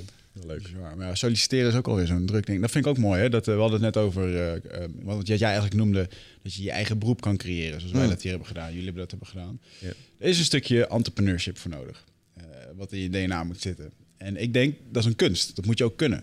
leuk. 0.47 0.63
Bizar. 0.63 0.97
Maar 0.97 1.07
ja, 1.07 1.15
solliciteren 1.15 1.71
is 1.71 1.77
ook 1.77 1.89
alweer 1.89 2.07
zo'n 2.07 2.27
druk 2.27 2.47
ding. 2.47 2.61
Dat 2.61 2.71
vind 2.71 2.85
ik 2.85 2.91
ook 2.91 2.99
mooi, 2.99 3.21
hè? 3.21 3.29
Dat, 3.29 3.49
eh, 3.49 3.55
we 3.55 3.61
hadden 3.61 3.83
het 3.83 3.95
net 3.95 4.05
over, 4.05 4.37
eh, 4.37 4.55
eh, 4.55 4.91
wat 5.03 5.27
jij 5.27 5.39
eigenlijk 5.43 5.75
noemde, 5.75 6.09
dat 6.43 6.55
je 6.55 6.63
je 6.63 6.71
eigen 6.71 6.99
beroep 6.99 7.21
kan 7.21 7.37
creëren, 7.37 7.81
zoals 7.81 7.95
wij 7.95 8.09
dat 8.09 8.23
hier 8.23 8.31
hebben 8.31 8.49
gedaan. 8.49 8.69
Jullie 8.69 8.85
hebben 8.85 9.03
dat 9.03 9.11
hebben 9.11 9.29
gedaan. 9.29 9.61
Ja. 9.79 9.89
Er 10.19 10.29
is 10.29 10.39
een 10.39 10.45
stukje 10.45 10.87
entrepreneurship 10.87 11.59
voor 11.59 11.71
nodig, 11.71 12.05
eh, 12.35 12.45
wat 12.77 12.93
in 12.93 13.01
je 13.01 13.11
DNA 13.11 13.45
moet 13.45 13.61
zitten. 13.61 13.91
En 14.17 14.37
ik 14.37 14.53
denk, 14.53 14.77
dat 14.91 15.03
is 15.03 15.09
een 15.09 15.17
kunst. 15.17 15.57
Dat 15.57 15.65
moet 15.65 15.79
je 15.79 15.85
ook 15.85 15.97
kunnen. 15.97 16.21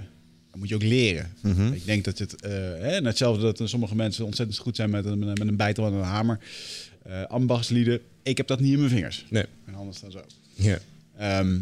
Dat 0.52 0.60
moet 0.60 0.70
je 0.70 0.76
ook 0.76 0.84
leren. 0.84 1.34
Ik 1.74 1.86
denk 1.86 2.04
dat 2.06 2.18
het, 2.18 2.42
eh, 2.42 2.52
hè, 2.52 2.92
net 2.92 3.04
hetzelfde 3.04 3.42
dat 3.54 3.70
sommige 3.70 3.96
mensen 3.96 4.26
ontzettend 4.26 4.58
goed 4.60 4.76
zijn 4.76 4.90
met 4.90 5.06
een, 5.06 5.20
met 5.20 5.40
een 5.40 5.56
bijtel 5.56 5.86
en 5.86 5.94
een 5.94 6.04
hamer. 6.04 6.40
Eh 7.04 7.24
ambachtslieden, 7.24 8.02
ik 8.24 8.38
heb 8.38 8.48
dat 8.48 8.60
niet 8.60 8.72
in 8.72 8.78
mijn 8.78 8.90
vingers. 8.90 9.26
Nee. 9.30 9.46
Mijn 9.64 9.78
handen 9.78 9.96
staan 9.96 10.12
zo. 10.12 10.22
Ja. 10.54 10.80
Ehm, 11.18 11.60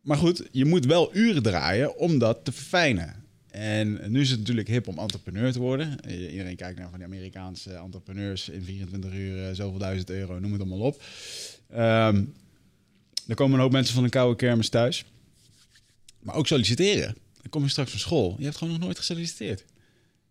maar 0.00 0.16
goed, 0.16 0.48
je 0.50 0.64
moet 0.64 0.86
wel 0.86 1.16
uren 1.16 1.42
draaien 1.42 1.96
om 1.96 2.18
dat 2.18 2.44
te 2.44 2.52
verfijnen. 2.52 3.14
En 3.50 4.10
nu 4.10 4.20
is 4.20 4.30
het 4.30 4.38
natuurlijk 4.38 4.68
hip 4.68 4.88
om 4.88 4.98
entrepreneur 4.98 5.52
te 5.52 5.58
worden. 5.58 6.10
Iedereen 6.30 6.56
kijkt 6.56 6.78
naar 6.78 6.88
van 6.90 6.98
die 6.98 7.06
Amerikaanse 7.06 7.72
entrepreneurs 7.72 8.48
in 8.48 8.62
24 8.64 9.12
uur, 9.12 9.48
eh, 9.48 9.54
zoveel 9.54 9.78
duizend 9.78 10.10
euro, 10.10 10.38
noem 10.38 10.52
het 10.52 10.60
allemaal 10.60 10.86
op. 10.86 11.02
Ehm 11.70 12.22
er 13.28 13.34
komen 13.34 13.54
een 13.54 13.60
hoop 13.60 13.72
mensen 13.72 13.94
van 13.94 14.04
een 14.04 14.10
koude 14.10 14.36
kermis 14.36 14.68
thuis. 14.68 15.04
Maar 16.18 16.34
ook 16.34 16.46
solliciteren. 16.46 17.16
Dan 17.40 17.50
kom 17.50 17.62
je 17.62 17.68
straks 17.68 17.90
van 17.90 18.00
school. 18.00 18.34
Je 18.38 18.44
hebt 18.44 18.56
gewoon 18.56 18.72
nog 18.72 18.82
nooit 18.82 18.98
gesolliciteerd. 18.98 19.64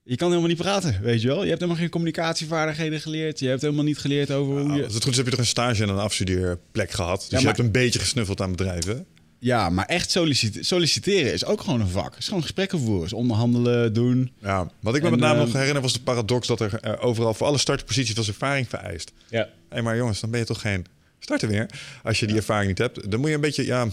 Je 0.09 0.15
kan 0.15 0.27
helemaal 0.27 0.49
niet 0.49 0.57
praten, 0.57 0.99
weet 1.01 1.21
je 1.21 1.27
wel. 1.27 1.41
Je 1.41 1.47
hebt 1.47 1.59
helemaal 1.59 1.81
geen 1.81 1.89
communicatievaardigheden 1.89 3.01
geleerd. 3.01 3.39
Je 3.39 3.47
hebt 3.47 3.61
helemaal 3.61 3.83
niet 3.83 3.97
geleerd 3.97 4.31
over 4.31 4.53
hoe 4.53 4.63
Nou, 4.63 4.77
je... 4.77 4.83
als 4.83 4.93
het 4.93 5.03
goed 5.03 5.11
is 5.11 5.17
heb 5.17 5.25
je 5.25 5.31
toch 5.31 5.39
een 5.41 5.45
stage 5.47 5.83
en 5.83 5.89
een 5.89 5.97
afstudeerplek 5.97 6.91
gehad. 6.91 7.19
Dus 7.19 7.29
Ja, 7.29 7.39
je 7.39 7.45
hebt 7.45 7.59
een 7.59 7.71
beetje 7.71 7.99
gesnuffeld 7.99 8.41
aan 8.41 8.51
bedrijven. 8.51 9.05
Ja, 9.39 9.69
maar 9.69 9.85
echt 9.85 10.11
sollicite- 10.11 10.63
solliciteren 10.63 11.33
is 11.33 11.45
ook 11.45 11.61
gewoon 11.61 11.81
een 11.81 11.87
vak. 11.87 12.09
Het 12.09 12.19
is 12.19 12.27
gewoon 12.27 12.41
gesprekken 12.41 12.79
voeren. 12.79 13.05
is 13.05 13.13
onderhandelen, 13.13 13.93
doen. 13.93 14.31
Ja, 14.41 14.71
wat 14.79 14.95
ik 14.95 15.01
me 15.01 15.07
En, 15.07 15.13
met 15.13 15.21
name 15.23 15.39
eh, 15.39 15.45
nog 15.45 15.53
herinner 15.53 15.81
was 15.81 15.93
de 15.93 16.01
paradox 16.01 16.47
dat 16.47 16.59
er 16.59 16.73
eh, 16.81 17.05
overal 17.05 17.33
voor 17.33 17.47
alle 17.47 17.57
startposities 17.57 18.15
was 18.15 18.27
ervaring 18.27 18.69
vereist. 18.69 19.11
Ja. 19.29 19.49
Hé, 19.69 19.81
maar 19.81 19.97
jongens, 19.97 20.19
dan 20.19 20.29
ben 20.29 20.39
je 20.39 20.45
toch 20.45 20.61
geen 20.61 20.85
starter 21.19 21.49
meer 21.49 21.69
als 22.03 22.19
je 22.19 22.27
die 22.27 22.35
ervaring 22.35 22.67
niet 22.67 22.77
hebt. 22.77 23.11
Dan 23.11 23.19
moet 23.19 23.29
je 23.29 23.35
een 23.35 23.41
beetje, 23.41 23.65
ja, 23.65 23.87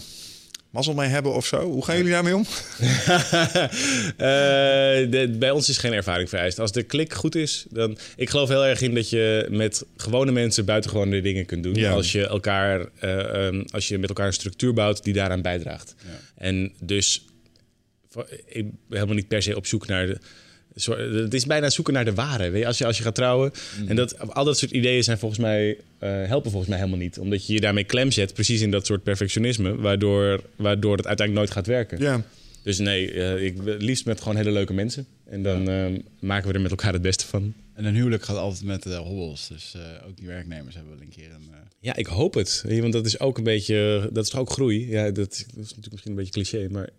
mazzel 0.75 0.93
mee 0.93 1.09
hebben 1.09 1.33
of 1.33 1.45
zo. 1.45 1.61
Hoe 1.71 1.85
gaan 1.85 1.97
jullie 1.97 2.11
daarmee 2.11 2.35
om? 2.35 2.45
Eh, 4.17 5.11
de- 5.11 5.35
bij 5.39 5.51
ons 5.51 5.69
is 5.69 5.77
geen 5.77 5.93
ervaring 5.93 6.29
vereist. 6.29 6.59
Als 6.59 6.71
de 6.71 6.83
klik 6.83 7.13
goed 7.13 7.35
is, 7.35 7.65
dan... 7.69 7.97
Ik 8.15 8.29
geloof 8.29 8.49
heel 8.49 8.65
erg 8.65 8.81
in 8.81 8.95
dat 8.95 9.09
je 9.09 9.47
met 9.49 9.85
gewone 9.97 10.31
mensen 10.31 10.65
buitengewone 10.65 11.21
dingen 11.21 11.45
kunt 11.45 11.63
doen. 11.63 11.73
Ja. 11.75 11.91
Als, 11.91 12.11
je 12.11 12.27
elkaar, 12.27 12.85
eh, 12.99 13.45
ehm, 13.47 13.63
als 13.71 13.87
je 13.87 13.97
met 13.97 14.09
elkaar 14.09 14.27
een 14.27 14.33
structuur 14.33 14.73
bouwt 14.73 15.03
die 15.03 15.13
daaraan 15.13 15.41
bijdraagt. 15.41 15.95
En 16.37 16.73
dus... 16.81 17.25
voor- 18.09 18.27
Ik 18.45 18.63
ben 18.63 18.71
helemaal 18.89 19.15
niet 19.15 19.27
per 19.27 19.41
se 19.41 19.55
op 19.55 19.65
zoek 19.65 19.87
naar... 19.87 20.05
De, 20.07 20.17
het 20.83 21.33
is 21.33 21.45
bijna 21.45 21.69
zoeken 21.69 21.93
naar 21.93 22.05
de 22.05 22.13
ware. 22.13 22.49
Weet 22.49 22.61
je? 22.61 22.67
Als, 22.67 22.77
je, 22.77 22.85
als 22.85 22.97
je 22.97 23.03
gaat 23.03 23.15
trouwen. 23.15 23.51
En 23.87 23.95
dat, 23.95 24.33
al 24.33 24.43
dat 24.43 24.57
soort 24.57 24.71
ideeën 24.71 25.03
zijn 25.03 25.17
volgens 25.17 25.39
mij, 25.39 25.77
eh, 25.99 26.09
helpen 26.09 26.51
volgens 26.51 26.69
mij 26.69 26.79
helemaal 26.79 26.99
niet. 26.99 27.19
Omdat 27.19 27.47
je 27.47 27.53
je 27.53 27.59
daarmee 27.59 27.83
klem 27.83 28.11
zet, 28.11 28.33
precies 28.33 28.61
in 28.61 28.71
dat 28.71 28.85
soort 28.85 29.03
perfectionisme. 29.03 29.75
Waardoor, 29.75 30.41
waardoor 30.55 30.97
het 30.97 31.07
uiteindelijk 31.07 31.47
nooit 31.47 31.51
gaat 31.51 31.67
werken. 31.67 31.99
Ja, 31.99 32.23
Dus 32.63 32.77
nee, 32.77 33.11
eh, 33.11 33.43
ik 33.45 33.55
liefst 33.63 34.05
met 34.05 34.21
gewoon 34.21 34.35
hele 34.37 34.51
leuke 34.51 34.73
mensen. 34.73 35.05
En 35.25 35.43
dan 35.43 35.69
eh, 35.69 35.85
maken 36.19 36.47
we 36.47 36.53
er 36.53 36.61
met 36.61 36.71
elkaar 36.71 36.93
het 36.93 37.01
beste 37.01 37.25
van. 37.25 37.53
En 37.73 37.85
een 37.85 37.95
huwelijk 37.95 38.23
gaat 38.23 38.37
altijd 38.37 38.63
met 38.63 38.85
eh 38.85 38.97
hobbels. 38.97 39.47
Dus 39.47 39.75
ook 40.07 40.17
die 40.17 40.27
werknemers 40.27 40.75
hebben 40.75 40.93
wel 40.93 41.01
een 41.01 41.13
keer 41.15 41.31
een... 41.33 41.49
Ja, 41.79 41.95
ik 41.95 42.05
hoop 42.05 42.33
het. 42.33 42.63
Want 42.67 42.93
dat 42.93 43.05
is 43.05 43.19
ook 43.19 43.37
een 43.37 43.43
beetje, 43.43 44.09
dat 44.13 44.23
is 44.23 44.29
toch 44.29 44.39
ook 44.39 44.49
groei. 44.49 44.89
Ja, 44.89 45.03
dat, 45.03 45.15
dat 45.15 45.35
is 45.37 45.45
natuurlijk 45.55 45.91
misschien 45.91 46.11
een 46.11 46.17
beetje 46.17 46.31
cliché, 46.31 46.67
maar 46.71 46.89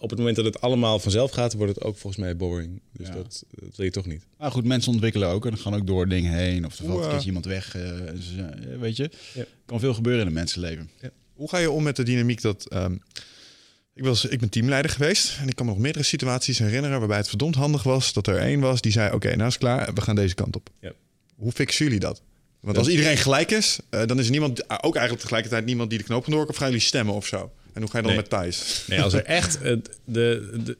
op 0.00 0.10
het 0.10 0.18
moment 0.18 0.36
dat 0.36 0.44
het 0.44 0.60
allemaal 0.60 0.98
vanzelf 0.98 1.30
gaat, 1.30 1.52
wordt 1.52 1.74
het 1.74 1.84
ook 1.84 1.96
volgens 1.96 2.22
mij 2.22 2.36
boring. 2.36 2.80
Dus 2.92 3.06
Ja. 3.08 3.14
dat, 3.14 3.44
dat 3.50 3.76
wil 3.76 3.84
je 3.84 3.90
toch 3.92 4.06
niet. 4.06 4.22
Maar 4.38 4.50
goed, 4.50 4.64
mensen 4.64 4.92
ontwikkelen 4.92 5.28
ook 5.28 5.46
en 5.46 5.58
gaan 5.58 5.74
ook 5.74 5.86
door 5.86 6.08
dingen 6.08 6.32
heen. 6.32 6.66
Of 6.66 6.78
er 6.78 6.84
valt 6.84 6.98
een 6.98 7.04
eh, 7.04 7.10
keertje 7.10 7.26
iemand 7.26 7.44
weg. 7.44 7.74
eh, 7.76 7.82
ze- 8.20 8.42
eh, 8.42 8.78
weet 8.78 8.96
je, 8.96 9.10
Ja. 9.34 9.44
kan 9.66 9.80
veel 9.80 9.94
gebeuren 9.94 10.20
in 10.20 10.26
een 10.26 10.32
mensenleven. 10.32 10.90
Hoe 11.34 11.48
ga 11.48 11.58
je 11.58 11.70
om 11.70 11.82
met 11.82 11.96
de 11.96 12.02
dynamiek 12.02 12.40
dat... 12.42 12.68
ehm, 12.68 12.94
ik, 13.94 14.04
was, 14.04 14.24
ik 14.24 14.40
ben 14.40 14.48
teamleider 14.48 14.90
geweest 14.90 15.36
en 15.40 15.48
ik 15.48 15.56
kan 15.56 15.66
me 15.66 15.72
nog 15.72 15.80
meerdere 15.80 16.04
situaties 16.04 16.58
herinneren... 16.58 16.98
waarbij 16.98 17.16
het 17.16 17.28
verdomd 17.28 17.54
handig 17.54 17.82
was 17.82 18.12
dat 18.12 18.26
er 18.26 18.36
één 18.38 18.60
was 18.60 18.80
die 18.80 18.92
zei... 18.92 19.12
oké, 19.14 19.28
nou 19.28 19.46
is 19.48 19.54
het 19.54 19.62
klaar, 19.62 19.94
we 19.94 20.00
gaan 20.00 20.14
deze 20.14 20.34
kant 20.34 20.56
op. 20.56 20.70
Ja. 20.80 20.92
Hoe 21.36 21.52
fixen 21.52 21.84
jullie 21.84 22.00
dat? 22.00 22.22
Want 22.60 22.78
als 22.78 22.88
iedereen 22.88 23.16
gelijk 23.16 23.50
is, 23.50 23.78
eh, 23.90 24.06
dan 24.06 24.18
is 24.18 24.24
er 24.24 24.30
niemand, 24.30 24.62
ook 24.82 24.92
eigenlijk 24.94 25.20
tegelijkertijd 25.20 25.64
niemand 25.64 25.90
die 25.90 25.98
de 25.98 26.04
knoop 26.04 26.24
kan 26.24 26.48
of 26.48 26.56
gaan 26.56 26.66
jullie 26.68 26.82
stemmen 26.82 27.14
of 27.14 27.26
zo? 27.26 27.52
En 27.74 27.80
hoe 27.82 27.90
ga 27.90 27.96
je 27.96 28.02
dan 28.04 28.12
Nee. 28.12 28.20
met 28.20 28.30
Thijs? 28.30 28.84
Nee, 28.88 29.02
als 29.02 29.12
er 29.12 29.24
echt. 29.40 29.58
Het, 29.62 29.98
de, 30.04 30.50
de, 30.64 30.76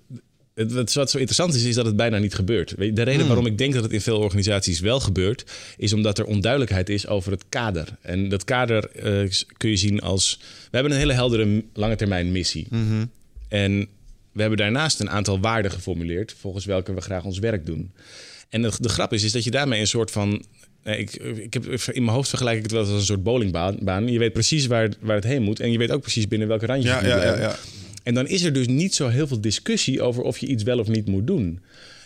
het, 0.55 0.73
wat 0.73 1.11
zo 1.11 1.17
interessant 1.19 1.55
is, 1.55 1.63
is 1.65 1.75
dat 1.75 1.87
het 1.87 1.97
bijna 1.97 2.19
niet 2.19 2.35
gebeurt. 2.35 2.75
De 2.79 3.03
reden 3.03 3.27
waarom 3.27 3.47
ik 3.47 3.59
denk 3.59 3.75
dat 3.75 3.83
het 3.83 3.93
in 3.93 4.01
veel 4.01 4.19
organisaties 4.19 4.81
wel 4.81 5.01
gebeurt, 5.01 5.45
is 5.77 5.93
omdat 5.93 6.19
er 6.19 6.25
onduidelijkheid 6.25 6.89
is 6.89 7.07
over 7.07 7.33
het 7.33 7.45
kader. 7.49 7.97
En 8.03 8.29
dat 8.29 8.45
kader 8.45 8.91
eh, 8.91 9.31
kun 9.57 9.71
je 9.71 9.77
zien 9.77 10.01
als. 10.01 10.39
We 10.41 10.69
hebben 10.71 10.93
een 10.93 10.99
hele 10.99 11.13
heldere 11.13 11.65
lange 11.75 11.97
termijn 11.97 12.33
missie. 12.33 12.69
En 13.49 13.89
we 14.33 14.41
hebben 14.41 14.59
daarnaast 14.59 15.01
een 15.01 15.11
aantal 15.11 15.41
waarden 15.41 15.71
geformuleerd, 15.71 16.35
volgens 16.41 16.65
welke 16.65 16.95
we 16.95 17.01
graag 17.01 17.25
ons 17.25 17.39
werk 17.39 17.67
doen. 17.67 17.93
En 18.49 18.63
de, 18.63 18.73
de 18.79 18.89
grap 18.89 19.13
is, 19.13 19.23
is 19.23 19.33
dat 19.33 19.45
je 19.45 19.51
daarmee 19.51 19.81
een 19.81 19.87
soort 19.87 20.11
van. 20.11 20.45
Eh, 20.83 20.99
Ik, 20.99 21.15
ik 21.15 21.55
heb, 21.55 21.65
in 21.67 22.03
mijn 22.05 22.15
hoofd 22.17 22.29
vergelijk 22.29 22.57
ik 22.57 22.63
het 22.63 22.73
wel 22.73 22.81
als 22.81 22.91
een 22.91 23.01
soort 23.03 23.23
bowlingbaan. 23.23 23.77
baan. 23.81 24.09
Je 24.09 24.19
weet 24.19 24.33
precies 24.33 24.67
waar, 24.67 24.91
waar 25.01 25.15
het 25.17 25.25
heen 25.25 25.43
moet. 25.43 25.61
En 25.61 25.73
je 25.73 25.79
weet 25.79 25.91
ook 25.91 26.01
precies 26.01 26.29
binnen 26.29 26.49
welke 26.49 26.67
randjes 26.67 26.93
Ja, 26.93 27.01
je 27.01 27.07
ja, 27.09 27.25
ja, 27.25 27.41
ja. 27.41 27.57
En 28.03 28.15
dan 28.15 28.27
is 28.27 28.43
er 28.43 28.53
dus 28.53 28.67
niet 28.67 28.95
zo 28.95 29.09
heel 29.09 29.27
veel 29.27 29.41
discussie 29.41 30.03
over 30.03 30.23
of 30.23 30.39
je 30.39 30.47
iets 30.47 30.63
wel 30.63 30.79
of 30.79 30.89
niet 30.89 31.07
moet 31.07 31.27
doen. 31.27 31.61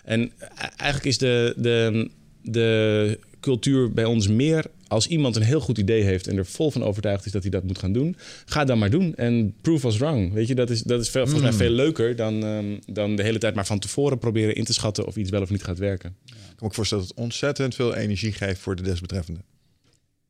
En 0.05 0.21
e- 0.21 0.47
eigenlijk 0.77 1.05
is 1.05 1.19
de, 1.19 1.55
de, 1.57 2.09
de 2.43 3.19
cultuur 3.45 3.93
bij 3.93 4.05
ons 4.05 4.29
meer 4.29 4.65
als 4.89 5.07
iemand 5.07 5.37
een 5.37 5.43
heel 5.43 5.61
goed 5.61 5.79
idee 5.79 6.03
heeft 6.03 6.27
en 6.27 6.37
er 6.37 6.47
vol 6.47 6.71
van 6.71 6.83
overtuigd 6.83 7.27
is 7.27 7.33
dat 7.33 7.43
hij 7.43 7.51
dat 7.51 7.63
moet 7.63 7.79
gaan 7.79 7.93
doen, 7.93 8.17
ga 8.45 8.65
dan 8.65 8.79
maar 8.79 8.91
doen 8.91 9.15
en 9.15 9.55
prove 9.61 9.87
us 9.87 9.97
wrong. 9.97 10.33
Weet 10.33 10.49
je, 10.49 10.55
dat 10.55 10.71
is, 10.71 10.83
dat 10.83 11.01
is 11.01 11.09
veel, 11.09 11.27
volgens 11.27 11.43
mij 11.43 11.67
veel 11.67 11.77
leuker 11.77 12.17
dan, 12.17 12.45
ehm, 12.45 12.77
dan 12.87 13.17
de 13.17 13.23
hele 13.23 13.39
tijd 13.39 13.55
maar 13.55 13.67
van 13.67 13.79
tevoren 13.79 14.19
proberen 14.19 14.55
in 14.55 14.65
te 14.65 14.73
schatten 14.73 15.07
of 15.07 15.17
iets 15.17 15.31
wel 15.31 15.43
of 15.43 15.51
niet 15.51 15.65
gaat 15.65 15.79
werken. 15.79 16.17
Ik 16.27 16.33
kan 16.33 16.57
me 16.59 16.65
ook 16.65 16.75
voorstellen 16.75 17.05
dat 17.05 17.13
het 17.15 17.25
ontzettend 17.25 17.75
veel 17.75 17.95
energie 17.95 18.33
geeft 18.33 18.61
voor 18.61 18.77
de 18.77 18.83
desbetreffende. 18.83 19.41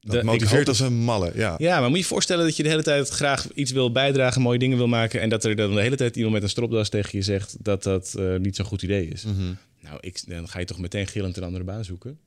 Dat 0.00 0.14
De- 0.14 0.24
motiveert 0.24 0.68
als 0.68 0.80
een 0.80 0.94
malle, 0.94 1.32
ja. 1.34 1.54
Ja, 1.58 1.80
maar 1.80 1.88
moet 1.88 1.96
je 1.98 2.02
je 2.02 2.08
voorstellen 2.08 2.44
dat 2.44 2.56
je 2.56 2.62
de 2.62 2.68
hele 2.68 2.82
tijd 2.82 3.08
graag 3.08 3.48
iets 3.54 3.72
wil 3.72 3.92
bijdragen, 3.92 4.42
mooie 4.42 4.58
dingen 4.58 4.76
wil 4.76 4.88
maken 4.88 5.20
en 5.20 5.28
dat 5.28 5.44
er 5.44 5.56
dan 5.56 5.74
de 5.74 5.80
hele 5.80 5.96
tijd 5.96 6.16
iemand 6.16 6.34
met 6.34 6.42
een 6.42 6.48
stropdas 6.48 6.88
tegen 6.88 7.18
je 7.18 7.24
zegt 7.24 7.56
dat 7.60 7.82
dat 7.82 8.14
eh, 8.18 8.36
niet 8.36 8.56
zo'n 8.56 8.64
goed 8.66 8.82
idee 8.82 9.08
is. 9.08 9.24
Mhm. 9.24 9.52
Nou, 9.80 9.98
ik, 10.00 10.22
dan 10.28 10.48
ga 10.48 10.58
je 10.58 10.64
toch 10.64 10.78
meteen 10.78 11.06
gillend 11.06 11.36
een 11.36 11.42
andere 11.42 11.64
baan 11.64 11.84
zoeken. 11.84 12.18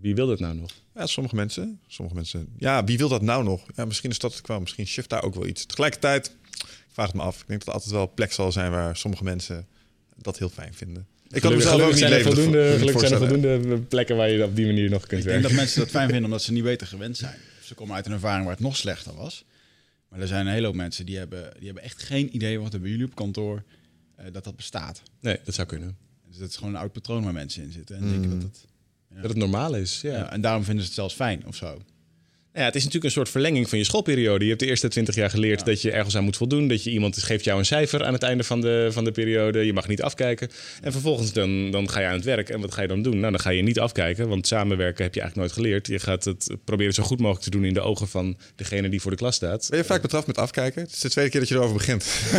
Wie 0.00 0.14
wil 0.14 0.26
dat 0.26 0.40
nou 0.40 0.54
nog? 0.54 0.70
Ja, 0.94 1.06
sommige 1.06 1.34
mensen. 1.34 1.80
Sommige 1.86 2.16
mensen. 2.16 2.48
Ja, 2.58 2.84
wie 2.84 2.98
wil 2.98 3.08
dat 3.08 3.22
nou 3.22 3.44
nog? 3.44 3.66
Ja, 3.76 3.84
misschien 3.84 4.10
is 4.10 4.18
dat 4.18 4.32
het 4.32 4.40
kwam. 4.42 4.60
Misschien 4.60 4.86
shift 4.86 5.08
daar 5.08 5.22
ook 5.22 5.34
wel 5.34 5.46
iets. 5.46 5.66
Tegelijkertijd, 5.66 6.26
ik 6.52 6.66
vraag 6.92 7.06
het 7.06 7.16
me 7.16 7.22
af. 7.22 7.40
Ik 7.40 7.46
denk 7.46 7.58
dat 7.58 7.68
er 7.68 7.74
altijd 7.74 7.92
wel 7.92 8.02
een 8.02 8.14
plek 8.14 8.32
zal 8.32 8.52
zijn 8.52 8.70
waar 8.70 8.96
sommige 8.96 9.24
mensen 9.24 9.66
dat 10.16 10.38
heel 10.38 10.48
fijn 10.48 10.74
vinden. 10.74 11.06
Ik 11.28 11.40
kan 11.40 11.50
Gelukkig- 11.50 11.64
mezelf 11.64 11.82
ook 11.82 11.90
niet 11.90 11.98
zijn 11.98 12.12
er 12.12 12.22
voldoende, 12.22 12.68
voor- 12.68 12.78
gelukkig 12.78 13.00
zijn 13.08 13.12
er 13.12 13.28
voldoende 13.28 13.78
plekken 13.80 14.16
waar 14.16 14.30
je 14.30 14.44
op 14.44 14.56
die 14.56 14.66
manier 14.66 14.90
nog 14.90 15.06
kunt 15.06 15.20
Ik 15.20 15.26
denk 15.26 15.26
werken. 15.26 15.42
dat 15.48 15.52
mensen 15.52 15.80
dat 15.80 15.90
fijn 15.90 16.06
vinden 16.06 16.24
omdat 16.24 16.42
ze 16.42 16.52
niet 16.52 16.62
weten 16.62 16.86
gewend 16.86 17.16
zijn. 17.16 17.34
Of 17.60 17.66
ze 17.66 17.74
komen 17.74 17.94
uit 17.94 18.06
een 18.06 18.12
ervaring 18.12 18.44
waar 18.44 18.54
het 18.54 18.62
nog 18.64 18.76
slechter 18.76 19.14
was. 19.14 19.44
Maar 20.08 20.20
er 20.20 20.26
zijn 20.26 20.46
een 20.46 20.52
hele 20.52 20.66
hoop 20.66 20.74
mensen 20.74 21.06
die 21.06 21.16
hebben, 21.18 21.52
die 21.56 21.64
hebben 21.66 21.82
echt 21.82 22.02
geen 22.02 22.34
idee 22.34 22.60
wat 22.60 22.74
er 22.74 22.80
bij 22.80 22.90
jullie 22.90 23.04
op 23.06 23.14
kantoor 23.14 23.62
eh, 24.16 24.26
dat 24.32 24.44
dat 24.44 24.56
bestaat. 24.56 25.02
Nee, 25.20 25.38
dat 25.44 25.54
zou 25.54 25.66
kunnen. 25.68 25.96
Dus 26.28 26.38
dat 26.38 26.48
is 26.48 26.56
gewoon 26.56 26.74
een 26.74 26.80
oud 26.80 26.92
patroon 26.92 27.24
waar 27.24 27.32
mensen 27.32 27.62
in 27.62 27.72
zitten. 27.72 27.96
En 27.96 28.08
denken 28.08 28.30
dat 28.30 28.42
het, 28.42 28.64
Dat 29.14 29.30
het 29.30 29.36
normaal 29.36 29.74
is, 29.74 30.00
ja. 30.02 30.12
ja. 30.12 30.32
en 30.32 30.40
daarom 30.40 30.64
vinden 30.64 30.82
ze 30.82 30.88
het 30.88 30.98
zelfs 30.98 31.14
fijn 31.14 31.46
of 31.46 31.56
zo. 31.56 31.78
Ja, 32.54 32.64
het 32.64 32.74
is 32.74 32.84
natuurlijk 32.84 33.04
een 33.04 33.10
soort 33.10 33.28
verlenging 33.28 33.68
van 33.68 33.78
je 33.78 33.84
schoolperiode. 33.84 34.42
Je 34.44 34.48
hebt 34.48 34.62
de 34.62 34.68
eerste 34.68 34.88
twintig 34.88 35.14
jaar 35.14 35.30
geleerd 35.30 35.64
dat 35.64 35.82
je 35.82 35.90
ergens 35.90 36.16
aan 36.16 36.24
moet 36.24 36.36
voldoen. 36.36 36.68
Dat 36.68 36.84
je 36.84 36.90
iemand 36.90 37.22
geeft 37.22 37.44
jou 37.44 37.58
een 37.58 37.64
cijfer 37.64 38.04
aan 38.04 38.12
het 38.12 38.22
einde 38.22 38.44
van 38.44 38.60
de, 38.60 38.88
van 38.90 39.04
de 39.04 39.10
periode. 39.10 39.66
Je 39.66 39.72
mag 39.72 39.88
niet 39.88 40.02
afkijken. 40.02 40.48
En 40.82 40.92
vervolgens 40.92 41.32
dan, 41.32 41.70
dan 41.70 41.90
ga 41.90 42.00
je 42.00 42.06
aan 42.06 42.14
het 42.14 42.24
werk. 42.24 42.48
En 42.48 42.60
wat 42.60 42.74
ga 42.74 42.82
je 42.82 42.88
dan 42.88 43.02
doen? 43.02 43.18
Nou, 43.18 43.30
dan 43.30 43.40
ga 43.40 43.50
je 43.50 43.62
niet 43.62 43.80
afkijken. 43.80 44.28
Want 44.28 44.46
samenwerken 44.46 45.04
heb 45.04 45.14
je 45.14 45.20
eigenlijk 45.20 45.50
nooit 45.50 45.66
geleerd. 45.66 45.86
Je 45.86 45.98
gaat 45.98 46.24
het 46.24 46.56
proberen 46.64 46.94
zo 46.94 47.02
goed 47.02 47.18
mogelijk 47.18 47.44
te 47.44 47.50
doen 47.50 47.64
in 47.64 47.74
de 47.74 47.80
ogen 47.80 48.08
van 48.08 48.36
degene 48.56 48.88
die 48.88 49.00
voor 49.00 49.10
de 49.10 49.16
klas 49.16 49.34
staat. 49.34 49.66
Ben 49.70 49.78
je 49.78 49.84
vaak 49.84 50.02
betrapt 50.02 50.26
met 50.26 50.38
afkijken? 50.38 50.82
Het 50.82 50.92
is 50.92 51.00
de 51.00 51.10
tweede 51.10 51.30
keer 51.30 51.40
dat 51.40 51.48
je 51.48 51.54
erover 51.54 51.76
begint. 51.76 52.04
Ja, 52.30 52.38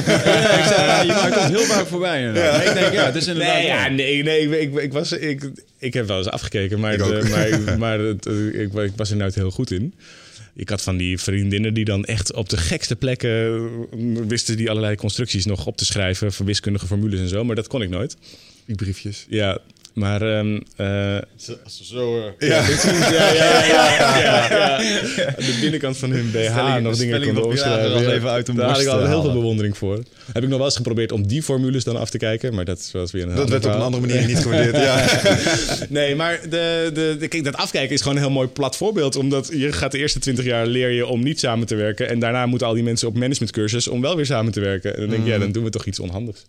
ik 0.59 0.65
zei, 0.65 0.85
ja, 0.85 1.01
je 1.09 1.13
maakt 1.13 1.39
het 1.39 1.49
heel 1.49 1.63
vaak 1.63 1.87
voorbij. 1.87 2.27
ik 2.67 2.73
denk, 2.73 2.93
ja, 2.93 3.05
het 3.05 3.15
is 3.15 3.27
inderdaad 3.27 3.53
Nee, 3.53 3.65
ja, 3.65 3.87
nee, 3.87 4.23
nee. 4.23 4.59
Ik, 4.59 4.73
ik, 4.73 4.81
ik 4.81 4.93
was, 4.93 5.11
ik, 5.11 5.51
ik 5.81 5.93
heb 5.93 6.07
wel 6.07 6.17
eens 6.17 6.29
afgekeken, 6.29 6.79
maar, 6.79 6.97
maar, 7.29 7.77
maar 7.79 7.99
het, 7.99 8.25
eh, 8.25 8.61
ik, 8.61 8.73
ik 8.73 8.91
was 8.95 9.09
er 9.09 9.17
nooit 9.17 9.35
heel 9.35 9.51
goed 9.51 9.71
in. 9.71 9.93
Ik 10.55 10.69
had 10.69 10.81
van 10.81 10.97
die 10.97 11.19
vriendinnen 11.19 11.73
die 11.73 11.85
dan 11.85 12.05
echt 12.05 12.33
op 12.33 12.49
de 12.49 12.57
gekste 12.57 12.95
plekken 12.95 13.29
eh, 13.91 13.97
wisten 14.27 14.57
die 14.57 14.69
allerlei 14.69 14.95
constructies 14.95 15.45
nog 15.45 15.65
op 15.65 15.77
te 15.77 15.85
schrijven 15.85 16.33
voor 16.33 16.45
wiskundige 16.45 16.87
formules 16.87 17.19
en 17.19 17.27
zo, 17.27 17.43
maar 17.43 17.55
dat 17.55 17.67
kon 17.67 17.81
ik 17.81 17.89
nooit. 17.89 18.17
Die 18.65 18.75
briefjes. 18.75 19.25
Ja, 19.29 19.59
maar 19.93 20.21
ehm, 20.21 20.59
eh, 20.75 21.17
Als 21.63 21.77
ze 21.77 21.85
zo... 21.85 22.17
eh, 22.37 22.49
Ja. 22.49 22.63
ja, 22.67 23.33
ja, 23.33 23.65
ja, 23.65 23.97
ja, 24.19 24.51
ja. 24.51 24.77
de 25.37 25.57
binnenkant 25.61 25.97
van 25.97 26.11
hun 26.11 26.31
BH 26.31 26.77
nog 26.81 26.97
dingen 26.97 27.23
konden 27.23 27.43
opschrijven. 27.45 28.11
even 28.13 28.29
uit 28.29 28.55
Daar 28.55 28.69
had 28.69 28.81
ik 28.81 28.87
al 28.87 29.05
heel 29.07 29.21
veel 29.21 29.33
bewondering 29.33 29.77
voor. 29.77 30.03
Heb 30.33 30.43
ik 30.43 30.49
nog 30.49 30.57
wel 30.57 30.65
eens 30.67 30.75
geprobeerd 30.75 31.11
om 31.11 31.27
die 31.27 31.43
formules 31.43 31.83
dan 31.83 31.95
af 31.97 32.09
te 32.09 32.17
kijken, 32.17 32.53
maar 32.55 32.65
dat 32.65 32.89
was 32.93 33.11
weer 33.11 33.27
een 33.27 33.35
Dat 33.35 33.49
werd 33.49 33.65
op 33.65 33.73
een 33.73 33.81
andere 33.81 34.07
manier 34.07 34.25
niet 34.27 34.37
gewaardeerd. 34.39 34.75
Ja. 34.75 35.05
Nee, 35.89 36.15
maar 36.15 36.39
de, 36.49 36.89
de, 36.93 37.15
de, 37.19 37.27
kijk, 37.27 37.43
dat 37.43 37.55
afkijken 37.55 37.93
is 37.93 38.01
gewoon 38.01 38.15
een 38.15 38.21
heel 38.23 38.31
mooi 38.31 38.47
plat 38.47 38.75
voorbeeld. 38.77 39.15
Omdat 39.15 39.49
je 39.53 39.71
gaat 39.71 39.91
de 39.91 39.97
eerste 39.97 40.19
twintig 40.19 40.45
jaar 40.45 40.65
leer 40.67 40.89
je 40.89 41.05
om 41.05 41.23
niet 41.23 41.39
samen 41.39 41.67
te 41.67 41.75
werken. 41.75 42.09
En 42.09 42.19
daarna 42.19 42.45
moeten 42.45 42.67
al 42.67 42.73
die 42.73 42.83
mensen 42.83 43.07
op 43.07 43.13
managementcursus 43.17 43.87
om 43.87 44.01
wel 44.01 44.15
weer 44.15 44.25
samen 44.25 44.51
te 44.51 44.59
werken. 44.59 44.93
En 44.95 44.99
dan 45.01 45.09
denk 45.09 45.23
je, 45.25 45.29
ja, 45.31 45.37
dan 45.37 45.51
doen 45.51 45.63
we 45.63 45.69
toch 45.69 45.85
iets 45.85 45.99
onhandigs. 45.99 46.45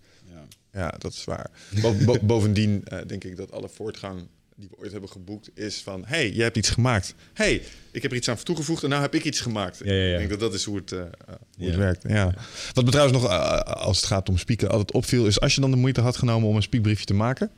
Ja, 0.72 0.94
dat 0.98 1.12
is 1.12 1.24
waar. 1.24 1.50
Bo- 1.82 1.94
bo- 2.04 2.18
bovendien 2.22 2.84
eh, 2.84 2.98
denk 3.06 3.24
ik 3.24 3.36
dat 3.36 3.52
alle 3.52 3.68
voortgang 3.68 4.26
die 4.56 4.68
we 4.70 4.76
ooit 4.78 4.92
hebben 4.92 5.10
geboekt 5.10 5.50
is 5.54 5.82
van... 5.82 6.04
hey, 6.06 6.30
jij 6.30 6.44
hebt 6.44 6.56
iets 6.56 6.70
gemaakt. 6.70 7.14
hey, 7.34 7.62
ik 7.90 8.02
heb 8.02 8.10
er 8.10 8.16
iets 8.16 8.28
aan 8.28 8.36
toegevoegd 8.36 8.82
en 8.82 8.88
nou 8.88 9.02
heb 9.02 9.14
ik 9.14 9.24
iets 9.24 9.40
gemaakt. 9.40 9.80
Ja, 9.84 9.92
ja, 9.92 10.02
ja. 10.04 10.12
Ik 10.12 10.18
denk 10.18 10.30
dat 10.30 10.40
dat 10.40 10.54
is 10.54 10.64
hoe 10.64 10.76
het, 10.76 10.92
eh, 10.92 10.98
uh, 10.98 11.04
hoe 11.26 11.36
Ja. 11.56 11.66
het 11.66 11.76
werkt. 11.76 12.04
Ja. 12.08 12.34
Wat 12.72 12.84
me 12.84 12.90
trouwens 12.90 13.18
nog, 13.20 13.30
eh, 13.30 13.58
als 13.60 13.96
het 13.96 14.06
gaat 14.06 14.28
om 14.28 14.38
spieken, 14.38 14.68
altijd 14.70 14.92
opviel... 14.92 15.26
is 15.26 15.40
als 15.40 15.54
je 15.54 15.60
dan 15.60 15.70
de 15.70 15.76
moeite 15.76 16.00
had 16.00 16.16
genomen 16.16 16.48
om 16.48 16.56
een 16.56 16.62
spiekbriefje 16.62 17.04
te 17.04 17.14
maken... 17.14 17.50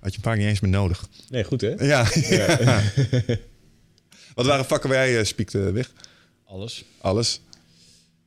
had 0.00 0.10
je 0.10 0.16
een 0.16 0.22
paar 0.22 0.36
niet 0.36 0.46
eens 0.46 0.60
meer 0.60 0.70
nodig. 0.70 1.08
Nee, 1.28 1.44
goed 1.44 1.60
hè? 1.60 1.68
Ja. 1.84 2.06
ja. 2.28 2.82
Wat 4.34 4.46
waren 4.46 4.64
vakken 4.64 4.90
waar 4.90 5.08
jij 5.08 5.18
uh, 5.18 5.24
spiekte 5.24 5.58
weg? 5.72 5.92
Alles. 6.44 6.84
Alles? 7.00 7.40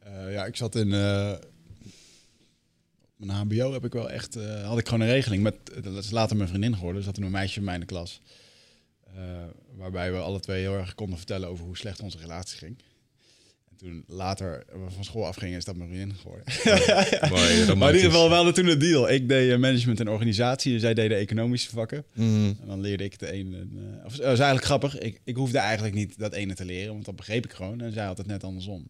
Uh, 0.08 0.34
ja, 0.34 0.46
ik 0.46 0.56
zat 0.56 0.76
in... 0.76 0.92
Mijn 3.18 3.32
HBO 3.32 3.74
heb 3.74 3.86
ik 3.86 3.94
wel 3.94 4.10
echt... 4.10 4.38
Uh, 4.38 4.68
had 4.68 4.78
ik 4.78 4.88
gewoon 4.88 5.02
een 5.02 5.14
regeling 5.14 5.44
met... 5.44 5.56
Dat 5.82 6.04
is 6.04 6.12
later 6.12 6.38
mijn 6.38 6.50
vriendin 6.50 6.76
geworden. 6.76 6.98
Er 6.98 7.04
zat 7.04 7.14
toen 7.14 7.24
een 7.24 7.32
meisje 7.32 7.60
in 7.60 7.66
mijn 7.66 7.86
klas. 7.86 8.22
Uh, 9.16 9.22
waarbij 9.76 10.12
we 10.12 10.18
alle 10.18 10.40
twee 10.40 10.62
heel 10.62 10.74
erg 10.74 10.96
konden 10.96 11.18
vertellen 11.18 11.50
over 11.50 11.66
hoe 11.66 11.78
slecht 11.78 12.02
onze 12.02 12.18
relatie 12.18 12.58
ging. 12.58 12.78
En 13.70 13.78
toen 13.78 14.04
later 14.08 14.64
we 14.72 14.92
van 14.92 15.04
school 15.04 15.26
afgingen, 15.26 15.58
is 15.58 15.66
dat 15.66 15.76
mijn 15.76 15.90
vriendin 15.90 16.16
geworden. 16.16 16.44
Mooi, 17.30 17.76
maar 17.80 17.90
in 17.90 17.96
ieder 17.96 18.12
geval, 18.12 18.30
we 18.30 18.36
hadden 18.36 18.54
toen 18.54 18.68
een 18.68 18.80
deal. 18.80 19.10
Ik 19.10 19.28
deed 19.28 19.52
uh, 19.52 19.58
management 19.58 20.00
en 20.00 20.10
organisatie. 20.10 20.74
En 20.74 20.80
zij 20.80 20.94
deden 20.94 21.18
economische 21.18 21.70
vakken. 21.70 22.06
Mm. 22.14 22.58
En 22.62 22.68
dan 22.68 22.82
leerde 22.82 23.04
ik 23.04 23.20
de 23.20 23.32
ene... 23.32 23.58
Uh, 23.58 24.06
of, 24.06 24.16
dat 24.16 24.26
was 24.26 24.40
eigenlijk 24.40 24.66
grappig. 24.66 24.98
Ik, 24.98 25.22
ik 25.24 25.36
hoefde 25.36 25.58
eigenlijk 25.58 25.96
niet 25.96 26.20
dat 26.20 26.34
ene 26.34 26.54
te 26.54 26.66
leren, 26.66 26.94
want 26.94 27.06
dat 27.06 27.16
begreep 27.16 27.46
ik 27.46 27.54
gewoon. 27.54 27.82
En 27.82 27.92
zij 27.92 28.06
had 28.06 28.18
het 28.18 28.28
net 28.28 28.44
andersom. 28.44 28.88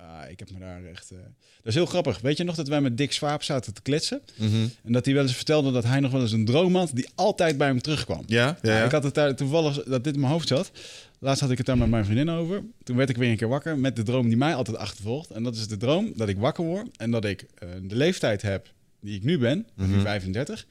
Ah, 0.00 0.30
ik 0.30 0.38
heb 0.38 0.50
me 0.50 0.58
daar 0.58 0.84
echt. 0.84 1.12
Uh... 1.12 1.18
Dat 1.56 1.66
is 1.66 1.74
heel 1.74 1.86
grappig. 1.86 2.20
Weet 2.20 2.36
je 2.36 2.44
nog 2.44 2.54
dat 2.54 2.68
wij 2.68 2.80
met 2.80 2.96
Dick 2.96 3.12
Swaap 3.12 3.42
zaten 3.42 3.74
te 3.74 3.82
kletsen? 3.82 4.20
Mm 4.36 4.48
-hmm. 4.48 4.70
En 4.84 4.92
dat 4.92 5.04
hij 5.04 5.14
wel 5.14 5.22
eens 5.22 5.34
vertelde 5.34 5.72
dat 5.72 5.84
hij 5.84 6.00
nog 6.00 6.12
wel 6.12 6.20
eens 6.20 6.32
een 6.32 6.44
droom 6.44 6.76
had 6.76 6.90
die 6.94 7.08
altijd 7.14 7.58
bij 7.58 7.66
hem 7.66 7.80
terugkwam. 7.80 8.22
Ja, 8.26 8.58
ja, 8.62 8.76
ja. 8.76 8.84
Ik 8.84 8.90
had 8.90 9.02
het 9.02 9.14
daar 9.14 9.34
toevallig 9.36 9.82
dat 9.82 10.04
dit 10.04 10.14
in 10.14 10.20
mijn 10.20 10.32
hoofd 10.32 10.48
zat. 10.48 10.70
Laatst 11.18 11.40
had 11.40 11.50
ik 11.50 11.56
het 11.56 11.66
daar 11.66 11.78
met 11.78 11.88
mijn 11.88 12.04
vriendin 12.04 12.30
over. 12.30 12.62
Toen 12.82 12.96
werd 12.96 13.10
ik 13.10 13.16
weer 13.16 13.30
een 13.30 13.36
keer 13.36 13.48
wakker 13.48 13.78
met 13.78 13.96
de 13.96 14.02
droom 14.02 14.28
die 14.28 14.36
mij 14.36 14.54
altijd 14.54 14.76
achtervolgt. 14.76 15.30
En 15.30 15.42
dat 15.42 15.56
is 15.56 15.68
de 15.68 15.76
droom 15.76 16.12
dat 16.16 16.28
ik 16.28 16.38
wakker 16.38 16.64
word 16.64 16.96
en 16.96 17.10
dat 17.10 17.24
ik 17.24 17.42
uh, 17.42 17.68
de 17.82 17.96
leeftijd 17.96 18.42
heb 18.42 18.72
die 19.00 19.14
ik 19.16 19.24
nu 19.24 19.38
ben, 19.38 19.66
mm 19.74 19.92
-hmm. 19.92 20.00
35. 20.00 20.66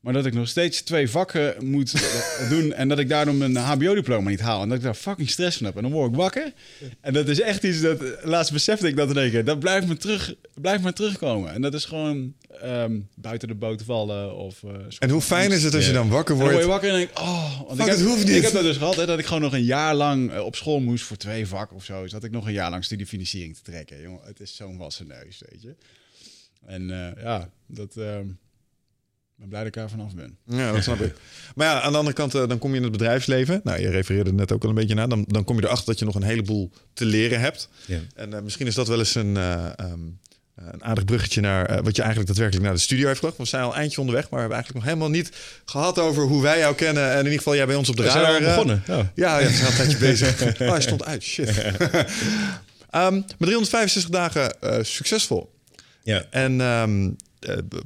Maar 0.00 0.12
dat 0.12 0.26
ik 0.26 0.34
nog 0.34 0.48
steeds 0.48 0.82
twee 0.82 1.10
vakken 1.10 1.66
moet 1.66 1.92
doen 2.50 2.72
en 2.72 2.88
dat 2.88 2.98
ik 2.98 3.08
daardoor 3.08 3.34
mijn 3.34 3.56
HBO-diploma 3.56 4.30
niet 4.30 4.40
haal. 4.40 4.62
En 4.62 4.68
dat 4.68 4.78
ik 4.78 4.84
daar 4.84 4.94
fucking 4.94 5.30
stress 5.30 5.56
van 5.56 5.66
heb. 5.66 5.76
En 5.76 5.82
dan 5.82 5.92
word 5.92 6.10
ik 6.10 6.16
wakker. 6.16 6.52
En 7.00 7.12
dat 7.12 7.28
is 7.28 7.40
echt 7.40 7.62
iets 7.62 7.80
dat, 7.80 8.02
laatst 8.22 8.52
besefte 8.52 8.88
ik 8.88 8.96
dat 8.96 9.08
te 9.08 9.14
denken, 9.14 9.44
dat 9.44 9.58
blijft 9.58 9.86
me, 9.86 9.96
terug, 9.96 10.34
blijft 10.54 10.82
me 10.82 10.92
terugkomen. 10.92 11.52
En 11.52 11.62
dat 11.62 11.74
is 11.74 11.84
gewoon 11.84 12.34
um, 12.64 13.08
buiten 13.14 13.48
de 13.48 13.54
boot 13.54 13.82
vallen. 13.82 14.36
Of, 14.36 14.62
uh, 14.62 14.70
en 14.98 15.10
hoe 15.10 15.20
fijn 15.20 15.52
is 15.52 15.62
het 15.62 15.74
als 15.74 15.86
je 15.86 15.92
dan 15.92 16.08
wakker 16.08 16.34
wordt? 16.34 16.52
En 16.52 16.58
dan 16.58 16.68
word 16.68 16.82
je 16.82 16.88
wakker 16.88 17.00
en 17.00 17.14
denk 17.14 17.28
oh, 17.28 17.60
want 17.66 17.80
Fuck, 17.80 17.92
ik, 17.92 17.98
heb, 17.98 18.06
hoeft 18.06 18.26
niet. 18.26 18.36
ik 18.36 18.42
heb 18.42 18.52
dat 18.52 18.62
dus 18.62 18.76
gehad, 18.76 18.96
hè, 18.96 19.06
dat 19.06 19.18
ik 19.18 19.26
gewoon 19.26 19.42
nog 19.42 19.52
een 19.52 19.64
jaar 19.64 19.94
lang 19.94 20.32
uh, 20.32 20.44
op 20.44 20.56
school 20.56 20.80
moest 20.80 21.04
voor 21.04 21.16
twee 21.16 21.46
vakken 21.46 21.76
of 21.76 21.84
zo. 21.84 22.02
Dus 22.02 22.10
dat 22.10 22.24
ik 22.24 22.30
nog 22.30 22.46
een 22.46 22.52
jaar 22.52 22.70
lang 22.70 22.84
studiefinanciering 22.84 23.56
te 23.56 23.62
trekken. 23.62 24.00
Jongen, 24.00 24.20
het 24.24 24.40
is 24.40 24.56
zo'n 24.56 24.76
wassen 24.76 25.06
neus, 25.06 25.42
weet 25.48 25.62
je. 25.62 25.74
En 26.66 26.82
uh, 26.82 27.22
ja, 27.22 27.50
dat... 27.66 27.96
Ik 27.96 28.49
ben 29.40 29.48
blij 29.48 29.60
dat 29.60 29.68
ik 29.68 29.74
daar 29.74 29.90
vanaf 29.90 30.14
ben. 30.14 30.36
Ja, 30.44 30.72
dat 30.72 30.82
snap 30.82 31.00
ik. 31.00 31.14
Maar 31.54 31.66
ja, 31.66 31.80
aan 31.80 31.92
de 31.92 31.98
andere 31.98 32.16
kant, 32.16 32.34
uh, 32.34 32.48
dan 32.48 32.58
kom 32.58 32.70
je 32.70 32.76
in 32.76 32.82
het 32.82 32.92
bedrijfsleven. 32.92 33.60
Nou, 33.64 33.80
je 33.80 33.90
refereerde 33.90 34.32
net 34.32 34.52
ook 34.52 34.62
al 34.62 34.68
een 34.68 34.74
beetje 34.74 34.94
naar. 34.94 35.08
Dan, 35.08 35.24
dan 35.28 35.44
kom 35.44 35.56
je 35.56 35.64
erachter 35.64 35.86
dat 35.86 35.98
je 35.98 36.04
nog 36.04 36.14
een 36.14 36.22
heleboel 36.22 36.70
te 36.92 37.04
leren 37.04 37.40
hebt. 37.40 37.68
Ja. 37.86 37.98
En 38.14 38.30
uh, 38.30 38.40
misschien 38.40 38.66
is 38.66 38.74
dat 38.74 38.88
wel 38.88 38.98
eens 38.98 39.14
een, 39.14 39.36
uh, 39.36 39.66
um, 39.80 40.18
een 40.54 40.84
aardig 40.84 41.04
bruggetje 41.04 41.40
naar 41.40 41.82
wat 41.82 41.96
je 41.96 42.02
eigenlijk 42.02 42.26
daadwerkelijk 42.26 42.66
naar 42.66 42.74
de 42.74 42.80
studio 42.80 43.06
heeft 43.06 43.18
gebracht. 43.18 43.38
We 43.38 43.44
zijn 43.44 43.62
al 43.62 43.74
eindje 43.74 44.00
onderweg, 44.00 44.22
maar 44.22 44.32
we 44.32 44.38
hebben 44.38 44.56
eigenlijk 44.56 44.84
nog 44.84 44.94
helemaal 44.94 45.16
niet 45.18 45.32
gehad 45.64 45.98
over 45.98 46.22
hoe 46.22 46.42
wij 46.42 46.58
jou 46.58 46.74
kennen. 46.74 47.10
En 47.10 47.18
in 47.18 47.24
ieder 47.24 47.38
geval 47.38 47.54
jij 47.54 47.66
bij 47.66 47.76
ons 47.76 47.88
op 47.88 47.96
de 47.96 48.02
we 48.02 48.08
radar. 48.08 48.24
zijn 48.24 48.44
al 48.44 48.48
begonnen. 48.48 48.82
Oh. 48.88 49.06
Ja, 49.14 49.38
ja, 49.38 49.46
we 49.46 49.52
zijn 49.52 49.64
al 49.64 49.70
een 49.70 49.76
tijdje 49.76 49.98
bezig. 50.08 50.60
Oh, 50.60 50.70
hij 50.70 50.80
stond 50.80 51.04
uit. 51.04 51.22
Shit. 51.22 51.48
um, 52.94 53.14
met 53.14 53.38
365 53.38 54.08
dagen 54.10 54.54
succesvol. 54.86 55.52
Ja. 56.02 56.24
En 56.30 56.60
um, 56.60 57.16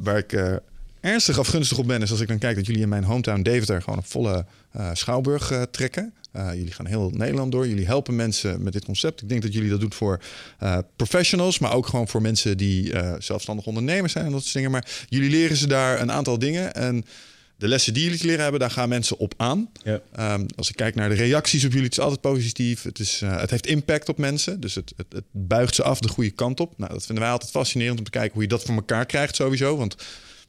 waar 0.00 0.18
ik 0.18 0.60
ernstig 1.04 1.38
afgunstig 1.38 1.78
op 1.78 1.86
ben, 1.86 2.02
is 2.02 2.10
als 2.10 2.20
ik 2.20 2.28
dan 2.28 2.38
kijk 2.38 2.56
dat 2.56 2.66
jullie 2.66 2.82
in 2.82 2.88
mijn 2.88 3.04
hometown 3.04 3.42
Deventer 3.42 3.82
gewoon 3.82 3.98
een 3.98 4.04
volle 4.04 4.46
uh, 4.76 4.90
schouwburg 4.92 5.52
uh, 5.52 5.62
trekken. 5.62 6.14
Uh, 6.36 6.54
jullie 6.54 6.72
gaan 6.72 6.86
heel 6.86 7.10
Nederland 7.10 7.52
door. 7.52 7.68
Jullie 7.68 7.86
helpen 7.86 8.16
mensen 8.16 8.62
met 8.62 8.72
dit 8.72 8.84
concept. 8.84 9.22
Ik 9.22 9.28
denk 9.28 9.42
dat 9.42 9.52
jullie 9.52 9.70
dat 9.70 9.80
doen 9.80 9.92
voor 9.92 10.20
professionals, 10.96 11.58
maar 11.58 11.72
ook 11.72 11.86
gewoon 11.86 12.08
voor 12.08 12.22
mensen 12.22 12.56
die 12.56 12.92
zelfstandig 13.18 13.66
ondernemers 13.66 14.12
zijn 14.12 14.24
en 14.24 14.32
dat 14.32 14.42
soort 14.42 14.54
dingen. 14.54 14.70
Maar 14.70 14.86
jullie 15.08 15.30
leren 15.30 15.56
ze 15.56 15.66
daar 15.66 16.00
een 16.00 16.12
aantal 16.12 16.38
dingen. 16.38 16.74
En 16.74 17.04
de 17.56 17.68
lessen 17.68 17.94
die 17.94 18.04
jullie 18.04 18.24
leren 18.24 18.42
hebben, 18.42 18.60
daar 18.60 18.70
gaan 18.70 18.88
mensen 18.88 19.18
op 19.18 19.34
aan. 19.36 19.68
Ja. 19.82 20.00
Um, 20.34 20.46
als 20.56 20.68
ik 20.68 20.76
kijk 20.76 20.94
naar 20.94 21.08
de 21.08 21.14
reacties 21.14 21.64
op 21.64 21.70
jullie, 21.70 21.86
het 21.86 21.92
is 21.92 22.00
altijd 22.00 22.20
positief. 22.20 22.82
Het, 22.82 22.98
is, 22.98 23.22
het 23.24 23.50
heeft 23.50 23.66
impact 23.66 24.08
op 24.08 24.18
mensen. 24.18 24.60
Dus 24.60 24.74
het, 24.74 24.92
het, 24.96 25.06
het 25.08 25.24
buigt 25.30 25.74
ze 25.74 25.82
af 25.82 26.00
de 26.00 26.08
goede 26.08 26.30
kant 26.30 26.60
op. 26.60 26.78
Nou, 26.78 26.92
dat 26.92 27.06
vinden 27.06 27.24
wij 27.24 27.32
altijd 27.32 27.50
fascinerend 27.50 27.98
om 27.98 28.04
te 28.04 28.10
kijken 28.10 28.32
hoe 28.32 28.42
je 28.42 28.48
dat 28.48 28.62
voor 28.62 28.74
elkaar 28.74 29.06
krijgt 29.06 29.36
sowieso. 29.36 29.76
Want 29.76 29.96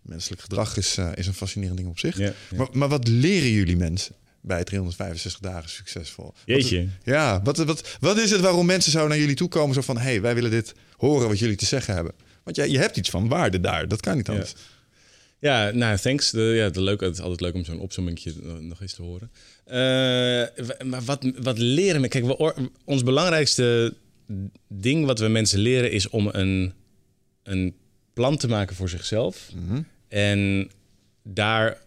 Menselijk 0.05 0.41
gedrag 0.41 0.77
is, 0.77 0.97
uh, 0.97 1.11
is 1.15 1.27
een 1.27 1.33
fascinerend 1.33 1.77
ding 1.77 1.89
op 1.89 1.99
zich. 1.99 2.17
Ja, 2.17 2.25
ja. 2.25 2.33
Maar, 2.57 2.67
maar, 2.71 2.89
wat 2.89 3.07
leren 3.07 3.49
jullie 3.49 3.77
mensen 3.77 4.15
bij 4.41 4.63
365 4.63 5.41
dagen 5.41 5.69
succesvol? 5.69 6.33
Jeetje. 6.45 6.79
Wat, 6.79 6.89
ja, 7.03 7.41
wat, 7.43 7.57
wat, 7.57 7.97
wat 7.99 8.17
is 8.17 8.31
het 8.31 8.41
waarom 8.41 8.65
mensen 8.65 8.91
zo 8.91 9.07
naar 9.07 9.17
jullie 9.17 9.35
toe 9.35 9.47
komen? 9.47 9.75
Zo 9.75 9.81
van, 9.81 9.97
hé, 9.97 10.03
hey, 10.03 10.21
wij 10.21 10.35
willen 10.35 10.51
dit 10.51 10.73
horen 10.97 11.27
wat 11.27 11.39
jullie 11.39 11.55
te 11.55 11.65
zeggen 11.65 11.93
hebben. 11.93 12.13
Want 12.43 12.55
jij, 12.55 12.69
je 12.69 12.77
hebt 12.77 12.97
iets 12.97 13.09
van 13.09 13.27
waarde 13.27 13.59
daar. 13.59 13.87
Dat 13.87 13.99
kan 13.99 14.15
niet 14.15 14.29
anders. 14.29 14.53
Ja, 15.39 15.65
ja 15.65 15.75
nou, 15.75 15.97
thanks. 15.97 16.31
De, 16.31 16.41
ja, 16.41 16.69
de 16.69 16.81
leuk, 16.81 17.01
het 17.01 17.13
is 17.13 17.21
altijd 17.21 17.41
leuk 17.41 17.53
om 17.53 17.65
zo'n 17.65 17.79
opzommingje 17.79 18.33
nog 18.59 18.81
eens 18.81 18.93
te 18.93 19.01
horen. 19.01 19.31
Uh, 19.67 19.73
maar 20.87 21.03
wat, 21.05 21.31
wat 21.41 21.57
leren 21.57 22.01
we? 22.01 22.07
Kijk, 22.07 22.25
we, 22.25 22.69
ons 22.85 23.03
belangrijkste 23.03 23.93
ding 24.67 25.05
wat 25.05 25.19
we 25.19 25.27
mensen 25.27 25.59
leren 25.59 25.91
is 25.91 26.09
om 26.09 26.27
een, 26.31 26.73
een 27.43 27.75
plan 28.13 28.37
te 28.37 28.47
maken 28.47 28.75
voor 28.75 28.89
zichzelf. 28.89 29.51
Mm 29.55 29.67
-hmm. 29.67 29.85
En 30.07 30.69
daar 31.23 31.77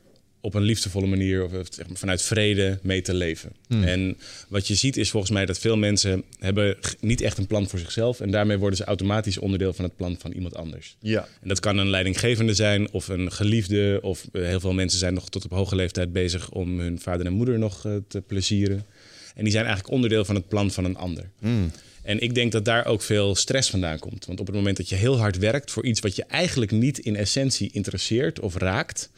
op 0.41 0.55
een 0.55 0.63
liefdevolle 0.63 1.07
manier 1.07 1.45
of 1.45 1.51
zeg 1.71 1.89
maar, 1.89 1.97
vanuit 1.97 2.23
vrede 2.23 2.79
mee 2.83 3.03
te 3.03 3.15
leven. 3.15 3.53
Hmm. 3.67 3.79
Mm. 3.79 3.85
En 3.85 4.19
wat 4.49 4.67
je 4.69 4.75
ziet 4.75 4.97
is 4.97 5.11
volgens 5.11 5.33
mij 5.33 5.47
dat 5.47 5.59
veel 5.59 5.77
mensen 5.77 6.25
hebben 6.39 6.77
niet 7.01 7.21
echt 7.21 7.39
een 7.39 7.47
plan 7.47 7.69
voor 7.69 7.79
zichzelf. 7.79 8.21
En 8.21 8.31
daarmee 8.31 8.59
worden 8.59 8.79
ze 8.79 8.85
automatisch 8.85 9.39
onderdeel 9.39 9.73
van 9.73 9.85
het 9.85 9.97
plan 9.97 10.17
van 10.19 10.33
iemand 10.33 10.57
anders. 10.57 10.97
Ja. 11.01 11.29
En 11.41 11.49
dat 11.49 11.61
kan 11.61 11.79
een 11.79 11.91
leidinggevende 11.91 12.55
zijn 12.55 12.91
of 12.93 13.09
een 13.09 13.33
geliefde. 13.33 13.99
Of 14.03 14.27
uh, 14.33 14.47
heel 14.47 14.61
veel 14.61 14.73
mensen 14.73 14.99
zijn 14.99 15.15
nog 15.15 15.29
tot 15.29 15.45
op 15.45 15.51
hoge 15.51 15.77
leeftijd 15.77 16.13
bezig 16.13 16.51
om 16.51 16.81
hun 16.81 17.01
vader 17.01 17.27
en 17.27 17.33
moeder 17.33 17.59
nog 17.59 17.87
uh, 17.87 17.97
te 18.09 18.21
plezieren. 18.21 18.87
En 19.35 19.45
die 19.45 19.53
zijn 19.53 19.65
eigenlijk 19.65 19.95
onderdeel 19.95 20.25
van 20.25 20.35
het 20.35 20.49
plan 20.49 20.71
van 20.71 20.85
een 20.85 20.97
ander. 20.97 21.31
Mm. 21.39 21.71
En 22.03 22.21
ik 22.21 22.35
denk 22.35 22.53
dat 22.53 22.65
daar 22.65 22.87
ook 22.87 23.03
veel 23.03 23.35
stress 23.35 23.71
vandaan 23.71 23.99
komt. 23.99 24.27
Want 24.27 24.41
op 24.41 24.47
het 24.47 24.57
moment 24.57 24.77
dat 24.77 24.89
je 24.89 24.95
heel 24.95 25.19
hard 25.19 25.39
werkt 25.39 25.71
voor 25.71 25.85
iets 25.85 26.01
wat 26.01 26.17
je 26.17 26.25
eigenlijk 26.25 26.71
niet 26.71 26.99
in 26.99 27.17
essentie 27.17 27.71
interesseert 27.73 28.41
of 28.41 28.57
raakt, 28.57 29.11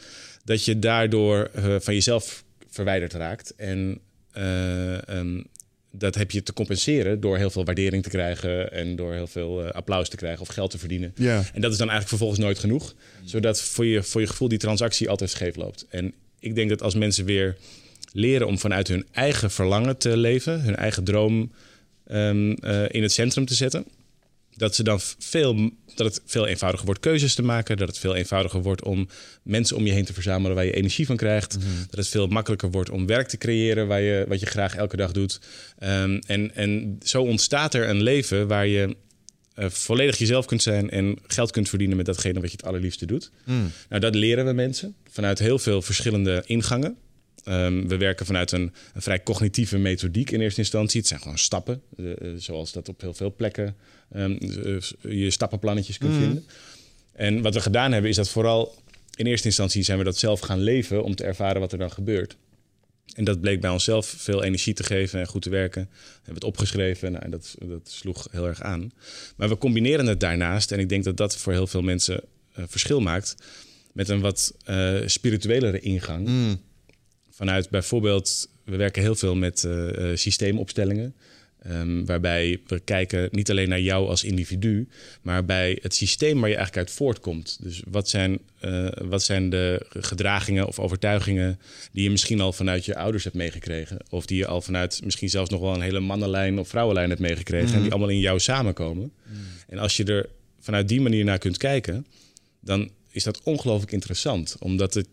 dat 0.44 0.64
je 0.64 0.78
daardoor 0.78 1.50
uh, 1.56 1.76
van 1.80 1.94
jezelf 1.94 2.44
verwijderd 2.68 3.12
raakt. 3.12 3.54
En 3.56 4.00
uh, 4.36 4.98
um, 5.08 5.46
dat 5.92 6.14
heb 6.14 6.30
je 6.30 6.42
te 6.42 6.52
compenseren 6.52 7.20
door 7.20 7.36
heel 7.36 7.50
veel 7.50 7.64
waardering 7.64 8.02
te 8.02 8.08
krijgen 8.08 8.72
en 8.72 8.96
door 8.96 9.12
heel 9.12 9.26
veel 9.26 9.64
uh, 9.64 9.70
applaus 9.70 10.08
te 10.08 10.16
krijgen 10.16 10.40
of 10.40 10.48
geld 10.48 10.70
te 10.70 10.78
verdienen. 10.78 11.12
Ja. 11.14 11.42
En 11.52 11.60
dat 11.60 11.72
is 11.72 11.78
dan 11.78 11.88
eigenlijk 11.88 12.08
vervolgens 12.08 12.40
nooit 12.40 12.58
genoeg, 12.58 12.94
zodat 13.24 13.60
voor 13.60 13.86
je, 13.86 14.02
voor 14.02 14.20
je 14.20 14.26
gevoel 14.26 14.48
die 14.48 14.58
transactie 14.58 15.08
altijd 15.08 15.30
scheef 15.30 15.56
loopt. 15.56 15.86
En 15.88 16.14
ik 16.38 16.54
denk 16.54 16.68
dat 16.68 16.82
als 16.82 16.94
mensen 16.94 17.24
weer 17.24 17.56
leren 18.12 18.46
om 18.46 18.58
vanuit 18.58 18.88
hun 18.88 19.06
eigen 19.12 19.50
verlangen 19.50 19.96
te 19.96 20.16
leven, 20.16 20.60
hun 20.60 20.76
eigen 20.76 21.04
droom 21.04 21.52
um, 22.12 22.56
uh, 22.64 22.84
in 22.88 23.02
het 23.02 23.12
centrum 23.12 23.44
te 23.46 23.54
zetten. 23.54 23.84
Dat, 24.56 24.74
ze 24.74 24.82
dan 24.82 25.00
veel, 25.18 25.70
dat 25.94 26.06
het 26.06 26.22
veel 26.26 26.46
eenvoudiger 26.46 26.86
wordt 26.86 27.00
keuzes 27.00 27.34
te 27.34 27.42
maken. 27.42 27.76
Dat 27.76 27.88
het 27.88 27.98
veel 27.98 28.14
eenvoudiger 28.14 28.62
wordt 28.62 28.82
om 28.82 29.08
mensen 29.42 29.76
om 29.76 29.86
je 29.86 29.92
heen 29.92 30.04
te 30.04 30.12
verzamelen 30.12 30.56
waar 30.56 30.64
je 30.64 30.72
energie 30.72 31.06
van 31.06 31.16
krijgt. 31.16 31.58
Mhm. 31.58 31.66
Dat 31.90 31.98
het 31.98 32.08
veel 32.08 32.26
makkelijker 32.26 32.70
wordt 32.70 32.90
om 32.90 33.06
werk 33.06 33.28
te 33.28 33.38
creëren 33.38 33.86
waar 33.86 34.00
je, 34.00 34.24
wat 34.28 34.40
je 34.40 34.46
graag 34.46 34.74
elke 34.74 34.96
dag 34.96 35.12
doet. 35.12 35.40
Um, 35.82 36.18
en, 36.18 36.54
en 36.54 36.98
zo 37.02 37.22
ontstaat 37.22 37.74
er 37.74 37.88
een 37.88 38.02
leven 38.02 38.46
waar 38.46 38.66
je 38.66 38.96
uh, 39.56 39.66
volledig 39.68 40.18
jezelf 40.18 40.46
kunt 40.46 40.62
zijn 40.62 40.90
en 40.90 41.18
geld 41.26 41.50
kunt 41.50 41.68
verdienen 41.68 41.96
met 41.96 42.06
datgene 42.06 42.40
wat 42.40 42.50
je 42.50 42.56
het 42.56 42.66
allerliefste 42.66 43.06
doet. 43.06 43.30
Mm. 43.44 43.70
Nou, 43.88 44.00
dat 44.00 44.14
leren 44.14 44.46
we 44.46 44.52
mensen 44.52 44.94
vanuit 45.10 45.38
heel 45.38 45.58
veel 45.58 45.82
verschillende 45.82 46.42
ingangen. 46.46 46.96
Um, 47.44 47.88
we 47.88 47.96
werken 47.96 48.26
vanuit 48.26 48.52
een, 48.52 48.72
een, 48.94 49.02
vrij 49.02 49.22
cognitieve 49.22 49.78
methodiek 49.78 50.30
in 50.30 50.40
eerste 50.40 50.60
instantie. 50.60 50.98
Het 51.00 51.08
zijn 51.08 51.20
gewoon 51.20 51.38
stappen, 51.38 51.82
uh, 51.96 52.12
zoals 52.36 52.72
dat 52.72 52.88
op 52.88 53.00
heel 53.00 53.14
veel 53.14 53.34
plekken 53.34 53.76
um, 54.16 54.38
uh, 54.40 54.80
je 55.00 55.30
stappenplannetjes 55.30 55.98
kunt 55.98 56.10
Mhm. 56.12 56.20
mm. 56.20 56.26
vinden. 56.26 56.44
En 57.12 57.42
wat 57.42 57.54
we 57.54 57.60
gedaan 57.60 57.92
hebben, 57.92 58.10
is 58.10 58.16
dat 58.16 58.28
vooral 58.28 58.74
in 59.14 59.26
eerste 59.26 59.46
instantie 59.46 59.82
zijn 59.82 59.98
we 59.98 60.04
dat 60.04 60.18
zelf 60.18 60.40
gaan 60.40 60.60
leven 60.60 61.04
om 61.04 61.14
te 61.14 61.24
ervaren 61.24 61.60
wat 61.60 61.72
er 61.72 61.78
dan 61.78 61.90
gebeurt. 61.90 62.36
En 63.14 63.24
dat 63.24 63.40
bleek 63.40 63.60
bij 63.60 63.70
onszelf 63.70 64.06
veel 64.06 64.42
energie 64.42 64.74
te 64.74 64.82
geven 64.82 65.20
en 65.20 65.26
goed 65.26 65.42
te 65.42 65.50
werken. 65.50 65.88
We 65.92 66.16
hebben 66.16 66.34
het 66.34 66.44
opgeschreven 66.44 67.12
nou, 67.12 67.24
en 67.24 67.30
dat, 67.30 67.56
dat 67.58 67.90
sloeg 67.90 68.28
heel 68.30 68.46
erg 68.46 68.62
aan. 68.62 68.92
Maar 69.36 69.48
we 69.48 69.58
combineren 69.58 70.06
het 70.06 70.20
daarnaast, 70.20 70.72
en 70.72 70.78
ik 70.78 70.88
denk 70.88 71.04
dat 71.04 71.16
dat 71.16 71.36
voor 71.36 71.52
heel 71.52 71.66
veel 71.66 71.82
mensen 71.82 72.20
uh, 72.58 72.64
verschil 72.68 73.00
maakt, 73.00 73.34
met 73.92 74.08
een 74.08 74.20
wat 74.20 74.54
spirituelere 75.06 75.80
ingang 75.80 76.26
Mm. 76.26 76.60
Vanuit 77.40 77.70
bijvoorbeeld, 77.70 78.48
we 78.64 78.76
werken 78.76 79.02
heel 79.02 79.14
veel 79.14 79.34
met 79.34 79.64
eh, 79.64 80.10
eh, 80.10 80.16
systeemopstellingen. 80.16 81.14
Ehm, 81.62 82.04
waarbij 82.04 82.60
we 82.66 82.80
kijken 82.80 83.28
niet 83.30 83.50
alleen 83.50 83.68
naar 83.68 83.80
jou 83.80 84.08
als 84.08 84.24
individu, 84.24 84.88
maar 85.22 85.44
bij 85.44 85.78
het 85.82 85.94
systeem 85.94 86.40
waar 86.40 86.48
je 86.48 86.56
eigenlijk 86.56 86.86
uit 86.86 86.96
voortkomt. 86.96 87.58
Dus 87.62 87.82
wat 87.90 88.08
zijn, 88.08 88.38
eh, 88.60 88.88
wat 89.02 89.22
zijn 89.22 89.50
de 89.50 89.86
gedragingen 89.88 90.66
of 90.66 90.78
overtuigingen 90.78 91.58
die 91.92 92.02
je 92.02 92.10
misschien 92.10 92.40
al 92.40 92.52
vanuit 92.52 92.84
je 92.84 92.96
ouders 92.96 93.24
hebt 93.24 93.36
meegekregen? 93.36 93.98
Of 94.10 94.26
die 94.26 94.36
je 94.36 94.46
al 94.46 94.60
vanuit 94.60 95.00
misschien 95.04 95.30
zelfs 95.30 95.50
nog 95.50 95.60
wel 95.60 95.74
een 95.74 95.80
hele 95.80 96.00
mannenlijn 96.00 96.58
of 96.58 96.68
vrouwenlijn 96.68 97.08
hebt 97.08 97.20
meegekregen. 97.20 97.74
En 97.74 97.82
die 97.82 97.90
allemaal 97.90 98.08
in 98.08 98.18
jou 98.18 98.40
samenkomen. 98.40 99.12
En 99.68 99.78
als 99.78 99.96
je 99.96 100.04
er 100.04 100.28
vanuit 100.60 100.88
die 100.88 101.00
manier 101.00 101.24
naar 101.24 101.38
kunt 101.38 101.56
kijken, 101.56 102.06
dan 102.60 102.90
is 103.10 103.24
dat 103.24 103.42
ongelooflijk 103.42 103.92
interessant. 103.92 104.56
Omdat 104.58 104.94
het 104.94 105.06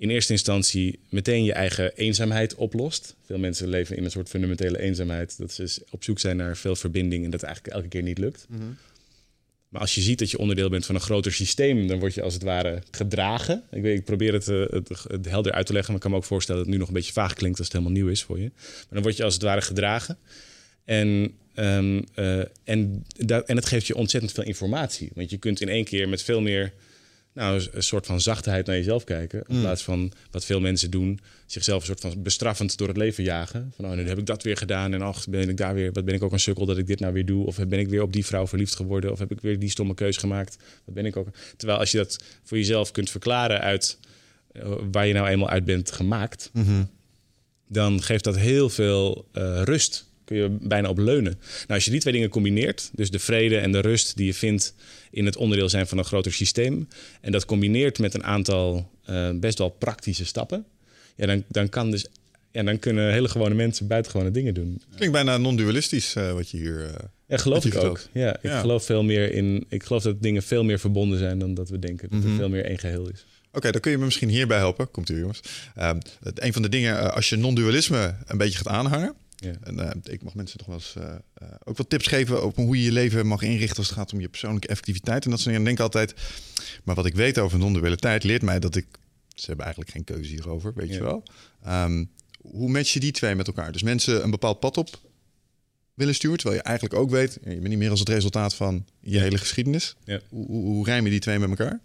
in 0.00 0.10
eerste 0.10 0.32
instantie 0.32 0.98
meteen 1.08 1.44
je 1.44 1.52
eigen 1.52 1.96
eenzaamheid 1.96 2.54
oplost. 2.54 3.16
Veel 3.24 3.38
mensen 3.38 3.68
leven 3.68 3.96
in 3.96 4.04
een 4.04 4.10
soort 4.10 4.28
fundamentele 4.28 4.78
eenzaamheid. 4.78 5.38
Dat 5.38 5.52
ze 5.52 5.82
op 5.90 6.04
zoek 6.04 6.18
zijn 6.18 6.36
naar 6.36 6.56
veel 6.56 6.76
verbinding 6.76 7.24
en 7.24 7.30
dat 7.30 7.42
eigenlijk 7.42 7.74
elke 7.74 7.88
keer 7.88 8.02
niet 8.02 8.18
lukt. 8.18 8.46
Maar 9.68 9.80
als 9.80 9.94
je 9.94 10.00
ziet 10.00 10.18
dat 10.18 10.30
je 10.30 10.38
onderdeel 10.38 10.68
bent 10.68 10.86
van 10.86 10.94
een 10.94 11.00
groter 11.00 11.32
systeem, 11.32 11.86
dan 11.86 11.98
word 11.98 12.14
je 12.14 12.22
als 12.22 12.34
het 12.34 12.42
ware 12.42 12.82
gedragen. 12.90 13.62
Ik, 13.70 13.82
weet, 13.82 13.98
ik 13.98 14.04
probeer 14.04 14.32
het, 14.32 14.48
uh, 14.48 14.68
het, 14.68 14.88
het, 14.88 15.28
helder 15.28 15.52
uit 15.52 15.66
te 15.66 15.72
leggen, 15.72 15.92
maar 15.92 15.96
ik 15.96 16.02
kan 16.02 16.10
me 16.10 16.16
ook 16.16 16.24
voorstellen 16.24 16.60
dat 16.60 16.66
het 16.66 16.74
nu 16.74 16.80
nog 16.80 16.88
een 16.88 16.98
beetje 17.00 17.12
vaag 17.12 17.34
klinkt 17.34 17.58
als 17.58 17.66
het 17.66 17.76
helemaal 17.76 17.96
nieuw 17.98 18.10
is 18.10 18.22
voor 18.22 18.38
je. 18.38 18.50
Maar 18.54 18.86
dan 18.90 19.02
word 19.02 19.16
je 19.16 19.24
als 19.24 19.34
het 19.34 19.42
ware 19.42 19.62
gedragen. 19.62 20.18
En, 20.84 21.34
um, 21.54 22.04
uh, 22.16 22.42
en, 22.64 23.04
dat, 23.16 23.46
en 23.46 23.56
het 23.56 23.66
geeft 23.66 23.86
je 23.86 23.94
ontzettend 23.94 24.32
veel 24.32 24.44
informatie. 24.44 25.10
Want 25.14 25.30
je 25.30 25.38
kunt 25.38 25.60
in 25.60 25.68
één 25.68 25.84
keer 25.84 26.08
met 26.08 26.22
veel 26.22 26.40
meer 26.40 26.72
nou, 27.32 27.66
een 27.72 27.82
soort 27.82 28.06
van 28.06 28.20
zachtheid 28.20 28.66
naar 28.66 28.76
jezelf 28.76 29.04
kijken. 29.04 29.44
In 29.48 29.60
plaats 29.60 29.82
van 29.82 30.12
wat 30.30 30.44
veel 30.44 30.60
mensen 30.60 30.90
doen, 30.90 31.20
zichzelf 31.46 31.80
een 31.80 31.86
soort 31.86 32.00
van 32.00 32.22
bestraffend 32.22 32.76
door 32.76 32.88
het 32.88 32.96
leven 32.96 33.24
jagen. 33.24 33.72
Van 33.76 33.84
oh, 33.84 33.92
nu 33.92 34.08
heb 34.08 34.18
ik 34.18 34.26
dat 34.26 34.42
weer 34.42 34.56
gedaan 34.56 34.92
en 34.94 35.02
ach, 35.02 35.28
ben 35.28 35.48
ik 35.48 35.56
daar 35.56 35.74
weer, 35.74 35.92
wat 35.92 36.04
ben 36.04 36.14
ik 36.14 36.22
ook 36.22 36.32
een 36.32 36.40
sukkel 36.40 36.66
dat 36.66 36.78
ik 36.78 36.86
dit 36.86 37.00
nou 37.00 37.12
weer 37.12 37.26
doe? 37.26 37.46
Of 37.46 37.56
ben 37.56 37.78
ik 37.78 37.88
weer 37.88 38.02
op 38.02 38.12
die 38.12 38.26
vrouw 38.26 38.46
verliefd 38.46 38.74
geworden? 38.74 39.12
Of 39.12 39.18
heb 39.18 39.30
ik 39.30 39.40
weer 39.40 39.58
die 39.58 39.70
stomme 39.70 39.94
keus 39.94 40.16
gemaakt? 40.16 40.56
Wat 40.84 40.94
ben 40.94 41.06
ik 41.06 41.16
ook? 41.16 41.28
Terwijl 41.56 41.78
als 41.78 41.90
je 41.90 41.96
dat 41.96 42.18
voor 42.42 42.56
jezelf 42.56 42.90
kunt 42.90 43.10
verklaren 43.10 43.60
uit 43.60 43.98
uh, 44.52 44.72
waar 44.90 45.06
je 45.06 45.14
nou 45.14 45.28
eenmaal 45.28 45.48
uit 45.48 45.64
bent 45.64 45.92
gemaakt, 45.92 46.50
mm 46.52 46.64
-hmm. 46.64 46.90
dan 47.68 48.02
geeft 48.02 48.24
dat 48.24 48.36
heel 48.36 48.68
veel 48.68 49.28
uh, 49.32 49.62
rust 49.62 50.09
kun 50.30 50.38
je 50.38 50.56
bijna 50.60 50.88
op 50.88 50.98
leunen. 50.98 51.38
Nou, 51.42 51.66
als 51.66 51.84
je 51.84 51.90
die 51.90 52.00
twee 52.00 52.12
dingen 52.12 52.28
combineert, 52.28 52.90
dus 52.92 53.10
de 53.10 53.18
vrede 53.18 53.58
en 53.58 53.72
de 53.72 53.80
rust 53.80 54.16
die 54.16 54.26
je 54.26 54.34
vindt 54.34 54.74
in 55.10 55.24
het 55.24 55.36
onderdeel 55.36 55.68
zijn 55.68 55.86
van 55.86 55.98
een 55.98 56.04
groter 56.04 56.32
systeem, 56.32 56.88
en 57.20 57.32
dat 57.32 57.44
combineert 57.44 57.98
met 57.98 58.14
een 58.14 58.24
aantal 58.24 58.90
uh, 59.10 59.30
best 59.34 59.58
wel 59.58 59.68
praktische 59.68 60.24
stappen, 60.24 60.64
ja, 61.16 61.26
dan, 61.26 61.44
dan 61.48 61.68
kan 61.68 61.90
dus. 61.90 62.06
Ja, 62.52 62.62
dan 62.62 62.78
kunnen 62.78 63.12
hele 63.12 63.28
gewone 63.28 63.54
mensen 63.54 63.86
buitengewone 63.86 64.30
dingen 64.30 64.54
doen. 64.54 64.82
Klinkt 64.94 65.14
bijna 65.14 65.36
non-dualistisch 65.36 66.14
uh, 66.14 66.32
wat 66.32 66.50
je 66.50 66.56
hier. 66.56 66.80
Uh, 66.80 66.88
ja, 67.26 67.36
geloof 67.36 67.64
ik 67.64 67.74
ook. 67.74 68.00
Ja, 68.12 68.34
ik 68.36 68.42
ja. 68.42 68.60
geloof 68.60 68.84
veel 68.84 69.02
meer 69.02 69.32
in. 69.32 69.64
Ik 69.68 69.82
geloof 69.82 70.02
dat 70.02 70.22
dingen 70.22 70.42
veel 70.42 70.64
meer 70.64 70.78
verbonden 70.78 71.18
zijn 71.18 71.38
dan 71.38 71.54
dat 71.54 71.68
we 71.68 71.78
denken. 71.78 72.08
Dat 72.10 72.18
mm 72.18 72.24
-hmm. 72.24 72.32
er 72.32 72.38
veel 72.38 72.48
meer 72.48 72.64
één 72.64 72.78
geheel 72.78 73.08
is. 73.08 73.24
Oké, 73.48 73.56
okay, 73.58 73.70
dan 73.72 73.80
kun 73.80 73.90
je 73.90 73.98
me 73.98 74.04
misschien 74.04 74.28
hierbij 74.28 74.58
helpen. 74.58 74.90
Komt 74.90 75.08
u, 75.08 75.18
jongens. 75.18 75.40
Uh, 75.78 75.90
een 76.34 76.52
van 76.52 76.62
de 76.62 76.68
dingen, 76.68 77.14
als 77.14 77.28
je 77.28 77.36
non-dualisme 77.36 78.14
een 78.26 78.38
beetje 78.38 78.58
gaat 78.58 78.68
aanhangen. 78.68 79.14
Ja. 79.40 79.52
En 79.62 79.78
uh, 79.78 79.90
ik 80.02 80.22
mag 80.22 80.34
mensen 80.34 80.58
toch 80.58 80.66
wel 80.66 80.76
eens 80.76 80.94
uh, 80.98 81.04
uh, 81.42 81.48
ook 81.64 81.76
wat 81.76 81.90
tips 81.90 82.06
geven 82.06 82.42
over 82.42 82.62
hoe 82.62 82.76
je 82.76 82.82
je 82.82 82.92
leven 82.92 83.26
mag 83.26 83.42
inrichten 83.42 83.76
als 83.76 83.88
het 83.88 83.96
gaat 83.96 84.12
om 84.12 84.20
je 84.20 84.28
persoonlijke 84.28 84.68
effectiviteit. 84.68 85.24
En 85.24 85.30
dat 85.30 85.40
soort 85.40 85.54
dingen. 85.54 85.68
En 85.68 85.76
denk 85.76 85.80
altijd, 85.80 86.14
maar 86.84 86.94
wat 86.94 87.06
ik 87.06 87.14
weet 87.14 87.38
over 87.38 87.58
non-dualiteit 87.58 88.24
leert 88.24 88.42
mij 88.42 88.60
dat 88.60 88.76
ik, 88.76 88.86
ze 89.34 89.46
hebben 89.46 89.64
eigenlijk 89.64 89.94
geen 89.94 90.04
keuze 90.04 90.30
hierover, 90.30 90.72
weet 90.74 90.88
ja. 90.88 90.94
je 90.94 91.02
wel. 91.02 91.22
Um, 91.84 92.10
hoe 92.40 92.70
match 92.70 92.92
je 92.92 93.00
die 93.00 93.12
twee 93.12 93.34
met 93.34 93.46
elkaar? 93.46 93.72
Dus 93.72 93.82
mensen 93.82 94.22
een 94.22 94.30
bepaald 94.30 94.60
pad 94.60 94.76
op 94.76 95.00
willen 95.94 96.14
sturen, 96.14 96.38
terwijl 96.38 96.60
je 96.60 96.66
eigenlijk 96.66 96.98
ook 97.00 97.10
weet, 97.10 97.38
je 97.44 97.50
bent 97.50 97.68
niet 97.68 97.78
meer 97.78 97.90
als 97.90 98.00
het 98.00 98.08
resultaat 98.08 98.54
van 98.54 98.86
je 99.00 99.18
hele 99.18 99.38
geschiedenis. 99.38 99.96
Ja. 100.04 100.20
Hoe, 100.28 100.46
hoe, 100.46 100.64
hoe 100.64 100.84
rijm 100.84 101.04
je 101.04 101.10
die 101.10 101.20
twee 101.20 101.38
met 101.38 101.48
elkaar? 101.48 101.80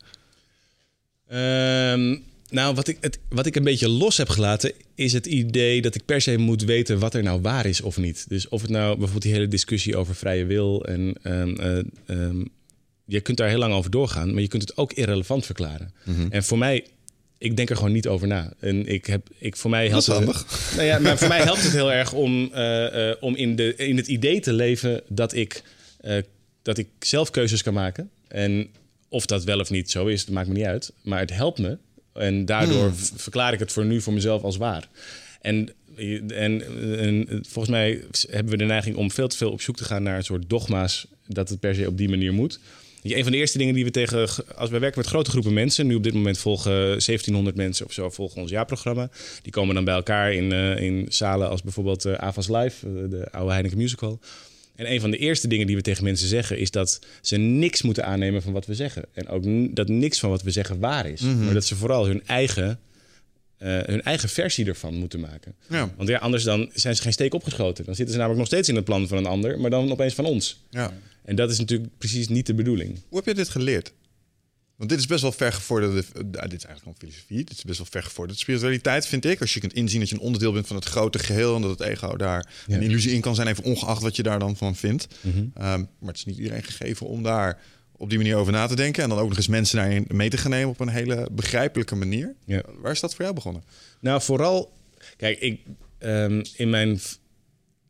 Um... 1.94 2.34
Nou, 2.56 2.76
wat 2.76 2.88
ik, 2.88 2.98
het, 3.02 3.20
wat 3.30 3.46
ik 3.46 3.56
een 3.56 3.64
beetje 3.64 3.90
los 3.90 4.18
heb 4.18 4.30
gelaten, 4.30 4.72
is 4.96 5.14
het 5.14 5.26
idee 5.26 5.82
dat 5.82 5.96
ik 5.96 6.06
per 6.06 6.22
se 6.22 6.38
moet 6.38 6.64
weten 6.64 7.00
wat 7.00 7.14
er 7.14 7.24
nou 7.24 7.42
waar 7.42 7.66
is 7.66 7.82
of 7.82 7.98
niet. 7.98 8.26
Dus 8.28 8.48
of 8.50 8.62
het 8.62 8.70
nou 8.70 8.88
bijvoorbeeld 8.88 9.22
die 9.22 9.34
hele 9.34 9.48
discussie 9.48 9.98
over 9.98 10.16
vrije 10.16 10.46
wil 10.46 10.86
en 10.86 11.16
um, 11.24 11.60
uh, 11.60 12.18
um, 12.18 12.50
je 13.06 13.22
kunt 13.22 13.38
daar 13.38 13.50
heel 13.50 13.58
lang 13.58 13.74
over 13.74 13.92
doorgaan, 13.92 14.34
maar 14.34 14.42
je 14.42 14.48
kunt 14.48 14.62
het 14.62 14.78
ook 14.78 14.94
irrelevant 14.94 15.46
verklaren. 15.46 15.94
Mm 16.04 16.16
-hmm. 16.16 16.32
En 16.32 16.44
voor 16.44 16.58
mij, 16.58 16.86
ik 17.38 17.56
denk 17.56 17.70
er 17.70 17.76
gewoon 17.76 17.92
niet 17.92 18.08
over 18.08 18.28
na. 18.28 18.54
En 18.60 18.88
ik 18.88 19.06
heb, 19.06 19.28
ik, 19.38 19.56
voor 19.56 19.70
mij 19.70 19.88
helpt 19.88 20.06
dat 20.06 20.22
is 20.22 20.28
het, 20.28 20.46
nou 20.76 20.88
ja, 20.88 21.00
maar 21.00 21.18
voor 21.18 21.28
mij 21.28 21.42
helpt 21.42 21.64
het 21.64 21.72
heel 21.72 21.92
erg 22.02 22.14
om, 22.14 22.52
uh, 22.54 22.94
uh, 22.94 23.14
om 23.20 23.36
in, 23.36 23.56
de, 23.56 23.76
in 23.76 23.98
het 23.98 24.08
idee 24.08 24.40
te 24.40 24.54
leven 24.54 25.02
dat 25.08 25.34
ik, 25.34 25.64
uh, 26.06 26.18
dat 26.62 26.78
ik 26.78 26.88
zelf 27.00 27.30
keuzes 27.30 27.64
kan 27.64 27.74
maken. 27.74 28.10
En 28.28 28.68
of 29.10 29.26
dat 29.26 29.44
wel 29.44 29.60
of 29.60 29.70
niet 29.70 29.92
zo 29.92 30.06
is, 30.06 30.26
dat 30.26 30.34
maakt 30.34 30.48
me 30.48 30.54
niet 30.54 30.66
uit. 30.66 30.94
Maar 31.02 31.20
het 31.20 31.34
helpt 31.34 31.60
me 31.60 31.78
en 32.16 32.46
daardoor 32.46 32.84
hmm. 32.84 32.96
verklaar 33.16 33.54
ik 33.54 33.60
het 33.60 33.72
voor 33.72 33.86
nu 33.86 34.02
voor 34.02 34.14
mezelf 34.14 34.44
als 34.44 34.58
waar. 34.58 34.88
En, 35.42 35.70
en, 36.28 36.64
en, 36.98 37.28
volgens 37.28 37.70
mij 37.70 38.04
hebben 38.30 38.52
we 38.52 38.58
de 38.58 38.66
neiging 38.66 38.96
om 38.96 39.12
veel 39.12 39.28
te 39.28 39.38
veel 39.38 39.52
op 39.52 39.62
zoek 39.62 39.78
te 39.78 39.84
gaan 39.84 40.04
naar 40.04 40.18
een 40.18 40.24
soort 40.24 40.50
dogma's 40.50 41.08
dat 41.28 41.50
het 41.50 41.60
per 41.60 41.76
se 41.76 41.88
op 41.88 41.98
die 41.98 42.10
manier 42.10 42.34
moet. 42.34 42.60
Een 43.14 43.24
van 43.24 43.32
de 43.32 43.38
eerste 43.38 43.58
dingen 43.58 43.74
die 43.74 43.84
we 43.84 43.92
tegen, 43.92 44.28
als 44.56 44.70
we 44.70 44.80
werken 44.80 45.00
met 45.00 45.08
grote 45.08 45.30
groepen 45.30 45.54
mensen, 45.54 45.88
nu 45.88 45.96
op 45.96 46.04
dit 46.04 46.14
moment 46.14 46.38
volgen 46.38 46.74
1700 46.74 47.56
mensen 47.56 47.86
of 47.86 47.92
zo 47.92 48.10
volgen 48.10 48.42
ons 48.42 48.52
jaarprogramma. 48.52 49.10
Die 49.42 49.52
komen 49.52 49.76
dan 49.76 49.84
bij 49.84 49.94
elkaar 49.94 50.34
in, 50.34 50.54
uh, 50.54 50.82
in 50.82 51.06
zalen 51.10 51.50
als 51.50 51.64
bijvoorbeeld 51.64 52.06
uh, 52.06 52.14
Avas 52.14 52.48
Live, 52.48 52.88
uh, 52.88 53.10
de 53.10 53.32
oude 53.32 53.52
Heineken 53.52 53.78
Musical. 53.78 54.20
En 54.76 54.92
een 54.92 55.00
van 55.00 55.12
de 55.12 55.18
eerste 55.18 55.48
dingen 55.48 55.68
die 55.68 55.76
we 55.76 55.82
tegen 55.82 56.04
mensen 56.04 56.28
zeggen 56.28 56.58
is 56.58 56.72
dat 56.72 57.00
ze 57.22 57.38
niks 57.38 57.82
moeten 57.82 58.06
aannemen 58.06 58.42
van 58.42 58.54
wat 58.54 58.66
we 58.66 58.76
zeggen. 58.76 59.06
En 59.14 59.28
ook 59.28 59.44
dat 59.76 59.88
niks 59.88 60.20
van 60.20 60.30
wat 60.30 60.42
we 60.42 60.52
zeggen 60.52 60.80
waar 60.80 61.10
is. 61.10 61.22
Mm 61.22 61.34
-hmm. 61.34 61.46
Maar 61.46 61.54
dat 61.54 61.66
ze 61.66 61.76
vooral 61.76 62.06
hun 62.06 62.22
eigen, 62.26 62.80
uh, 63.60 63.80
hun 63.84 64.02
eigen 64.02 64.30
versie 64.30 64.66
ervan 64.66 64.96
moeten 64.96 65.20
maken. 65.20 65.56
Ja. 65.70 65.94
Want 65.98 66.10
ja, 66.10 66.18
anders 66.18 66.44
dan 66.44 66.70
zijn 66.74 66.96
ze 66.96 67.02
geen 67.02 67.14
steek 67.14 67.34
opgeschoten. 67.34 67.86
Dan 67.86 67.96
zitten 67.96 68.14
ze 68.14 68.20
namelijk 68.20 68.40
nog 68.40 68.52
steeds 68.52 68.70
in 68.70 68.76
het 68.76 68.86
plan 68.86 69.08
van 69.08 69.18
een 69.18 69.26
ander, 69.26 69.60
maar 69.60 69.70
dan 69.70 69.92
opeens 69.92 70.14
van 70.14 70.26
ons. 70.26 70.64
Ja. 70.70 70.94
En 71.24 71.36
dat 71.36 71.52
is 71.52 71.58
natuurlijk 71.58 71.98
precies 71.98 72.28
niet 72.28 72.46
de 72.46 72.54
bedoeling. 72.54 73.00
Hoe 73.10 73.18
heb 73.18 73.28
je 73.28 73.34
dit 73.34 73.50
geleerd? 73.50 73.94
Want 74.76 74.90
dit 74.90 75.00
is 75.00 75.06
best 75.06 75.22
wel 75.22 75.32
vergevorderde. 75.32 75.98
Uh, 75.98 76.22
dit 76.22 76.34
is 76.34 76.66
eigenlijk 76.66 76.80
gewoon 76.80 76.96
filosofie. 76.98 77.38
Dit 77.38 77.52
is 77.52 77.64
best 77.64 77.78
wel 77.78 77.88
vergevorderde 77.90 78.40
spiritualiteit, 78.40 79.08
vind 79.08 79.26
ik. 79.26 79.42
Als 79.42 79.54
je 79.54 79.60
kunt 79.60 79.74
inzien 79.74 80.00
dat 80.00 80.10
je 80.10 80.16
een 80.16 80.22
onderdeel 80.22 80.52
bent 80.52 80.68
van 80.68 80.76
het 80.76 80.86
grote 80.86 81.20
geheel. 81.20 81.56
En 81.56 81.62
dat 81.62 81.80
het 81.80 81.88
ego 81.88 82.16
daar 82.18 82.52
ja. 82.68 82.76
een 82.76 82.82
illusie 82.82 83.12
in 83.12 83.22
kan 83.22 83.36
zijn. 83.36 83.48
Even 83.48 83.64
ongeacht 83.64 84.02
wat 84.02 84.16
je 84.16 84.24
daar 84.24 84.40
dan 84.40 84.56
van 84.56 84.76
vindt. 84.76 85.08
Mm 85.22 85.32
-hmm. 85.32 85.40
um, 85.42 85.52
maar 86.00 86.10
het 86.10 86.18
is 86.18 86.26
niet 86.26 86.38
iedereen 86.38 86.64
gegeven 86.64 87.08
om 87.08 87.24
daar 87.24 87.62
op 87.98 88.10
die 88.10 88.18
manier 88.18 88.36
over 88.36 88.54
na 88.54 88.68
te 88.68 88.76
denken. 88.76 89.04
En 89.04 89.10
dan 89.10 89.18
ook 89.18 89.28
nog 89.28 89.38
eens 89.38 89.48
mensen 89.48 89.78
daarin 89.78 90.06
mee 90.08 90.30
te 90.30 90.38
gaan 90.38 90.52
nemen 90.52 90.70
op 90.70 90.80
een 90.80 90.88
hele 90.88 91.30
begrijpelijke 91.32 91.96
manier. 91.96 92.36
Ja. 92.46 92.62
Waar 92.82 92.92
is 92.92 93.00
dat 93.00 93.16
voor 93.16 93.24
jou 93.24 93.36
begonnen? 93.36 93.64
Nou, 94.00 94.22
vooral. 94.22 94.74
Kijk, 95.18 95.40
ik, 95.40 95.60
um, 96.00 96.42
in 96.56 96.70
mijn 96.70 97.00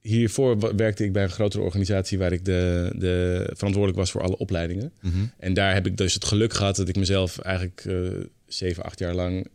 hiervoor 0.05 0.75
werkte 0.75 1.03
ik 1.03 1.13
bij 1.13 1.23
een 1.23 1.29
grotere 1.29 1.63
organisatie 1.63 2.17
waar 2.17 2.31
ik 2.31 2.45
de, 2.45 2.91
de 2.95 3.43
verantwoordelijk 3.53 3.97
was 3.97 4.11
voor 4.11 4.21
alle 4.21 4.37
opleidingen. 4.37 4.91
Mm 5.01 5.11
-hmm. 5.11 5.31
En 5.37 5.53
daar 5.53 5.73
heb 5.73 5.85
ik 5.85 5.97
dus 5.97 6.13
het 6.13 6.25
geluk 6.25 6.53
gehad 6.53 6.75
dat 6.75 6.87
ik 6.87 6.95
mezelf 6.95 7.39
eigenlijk 7.39 7.83
uh, 7.87 8.09
zeven, 8.47 8.83
acht 8.83 8.99
jaar 8.99 9.13
lang 9.13 9.47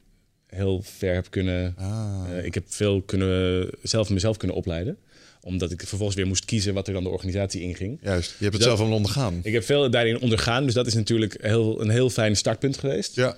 heel 0.46 0.82
ver 0.82 1.14
heb 1.14 1.26
kunnen. 1.30 1.74
Ah. 1.76 2.24
Uh, 2.30 2.44
ik 2.44 2.54
heb 2.54 2.64
veel 2.68 3.02
kunnen 3.02 3.68
zelf 3.82 4.10
mezelf 4.10 4.36
kunnen 4.36 4.56
opleiden 4.56 4.98
omdat 5.42 5.70
ik 5.70 5.80
vervolgens 5.86 6.16
weer 6.16 6.26
moest 6.26 6.44
kiezen 6.44 6.74
wat 6.74 6.86
er 6.86 6.92
dan 6.92 7.02
de 7.02 7.08
organisatie 7.08 7.60
inging. 7.60 7.98
Juist, 8.02 8.28
je 8.28 8.44
hebt 8.44 8.56
het 8.56 8.62
dus 8.62 8.62
zelf 8.62 8.80
al 8.80 8.94
ondergaan. 8.96 9.40
Ik 9.42 9.52
heb 9.52 9.64
veel 9.64 9.90
daarin 9.90 10.20
ondergaan, 10.20 10.64
dus 10.64 10.74
dat 10.74 10.86
is 10.86 10.94
natuurlijk 10.94 11.36
heel, 11.40 11.80
een 11.80 11.90
heel 11.90 12.10
fijn 12.10 12.36
startpunt 12.36 12.78
geweest. 12.78 13.14
Ja. 13.14 13.36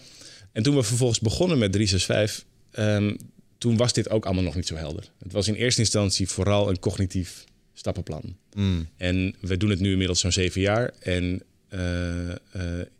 En 0.52 0.62
toen 0.62 0.74
we 0.74 0.82
vervolgens 0.82 1.20
begonnen 1.20 1.58
met 1.58 1.72
365, 1.72 2.44
um, 2.78 3.16
toen 3.62 3.76
was 3.76 3.92
dit 3.92 4.10
ook 4.10 4.24
allemaal 4.24 4.44
nog 4.44 4.54
niet 4.54 4.66
zo 4.66 4.74
helder. 4.74 5.10
Het 5.22 5.32
was 5.32 5.48
in 5.48 5.54
eerste 5.54 5.80
instantie 5.80 6.28
vooral 6.28 6.68
een 6.68 6.78
cognitief 6.78 7.44
stappenplan. 7.72 8.36
Mm. 8.54 8.88
En 8.96 9.34
we 9.40 9.56
doen 9.56 9.70
het 9.70 9.80
nu 9.80 9.90
inmiddels 9.90 10.20
zo'n 10.20 10.32
zeven 10.32 10.60
jaar. 10.60 10.90
En 11.00 11.42
uh, 11.74 12.28
uh, 12.28 12.34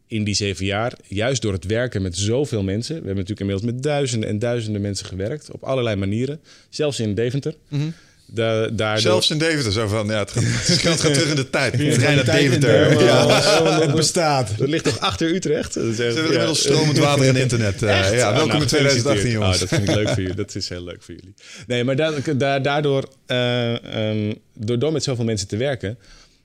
in 0.07 0.25
die 0.25 0.35
zeven 0.35 0.65
jaar, 0.65 0.99
juist 1.07 1.43
door 1.43 1.53
het 1.53 1.65
werken 1.65 2.03
met 2.03 2.17
zoveel 2.17 2.63
mensen... 2.63 2.95
we 2.95 3.07
hebben 3.07 3.25
natuurlijk 3.25 3.41
inmiddels 3.41 3.73
met 3.73 3.83
duizenden 3.83 4.29
en 4.29 4.39
duizenden 4.39 4.81
mensen 4.81 5.07
gewerkt... 5.07 5.51
op 5.51 5.63
allerlei 5.63 5.97
manieren, 5.97 6.41
zelfs 6.69 7.01
in 7.01 7.15
Deventer... 7.15 7.57
Mm 7.69 7.81
-hmm. 7.81 7.95
Da 8.35 8.68
daardoor... 8.68 9.01
Zelfs 9.01 9.30
in 9.30 9.39
Deventer, 9.39 9.72
zo 9.72 9.87
van, 9.87 10.07
ja, 10.07 10.18
het 10.18 10.30
gaat, 10.30 10.43
het 10.45 10.80
gaat 10.80 11.14
terug 11.14 11.28
in 11.28 11.37
de 11.37 11.51
tijd. 11.51 11.72
Het 11.78 11.95
trein 11.95 12.16
naar 12.16 12.24
Deventer. 12.24 13.05
Ja. 13.05 13.80
Het 13.80 13.95
bestaat. 13.95 14.59
Dat 14.59 14.68
ligt 14.68 14.85
toch 14.85 15.01
achter 15.01 15.35
Utrecht? 15.35 15.74
Dat 15.74 15.85
is, 15.85 15.97
Ze 15.97 16.03
hebben 16.03 16.22
ja. 16.22 16.28
inmiddels 16.28 16.59
stromend 16.59 16.99
water 16.99 17.28
en 17.28 17.37
internet. 17.37 17.83
Uh, 17.83 18.16
ja, 18.16 18.33
welkom 18.33 18.49
nou, 18.49 18.61
in 18.61 18.66
2018, 18.66 19.30
jongens. 19.30 19.55
Oh, 19.55 19.61
dat 19.61 19.68
vind 19.68 19.89
ik 19.89 19.95
leuk 19.95 20.09
voor 20.09 20.20
jullie. 20.20 20.37
Dat 20.37 20.55
is 20.55 20.68
heel 20.68 20.85
leuk 20.85 21.03
voor 21.03 21.14
jullie. 21.14 21.35
Nee, 21.66 21.85
maar 21.85 21.97
da 21.97 22.12
da 22.37 22.59
daardoor, 22.59 23.09
uh, 23.26 24.09
um, 24.11 24.35
door, 24.55 24.78
door 24.78 24.93
met 24.93 25.03
zoveel 25.03 25.24
mensen 25.24 25.49
te 25.49 25.57
werken... 25.57 25.99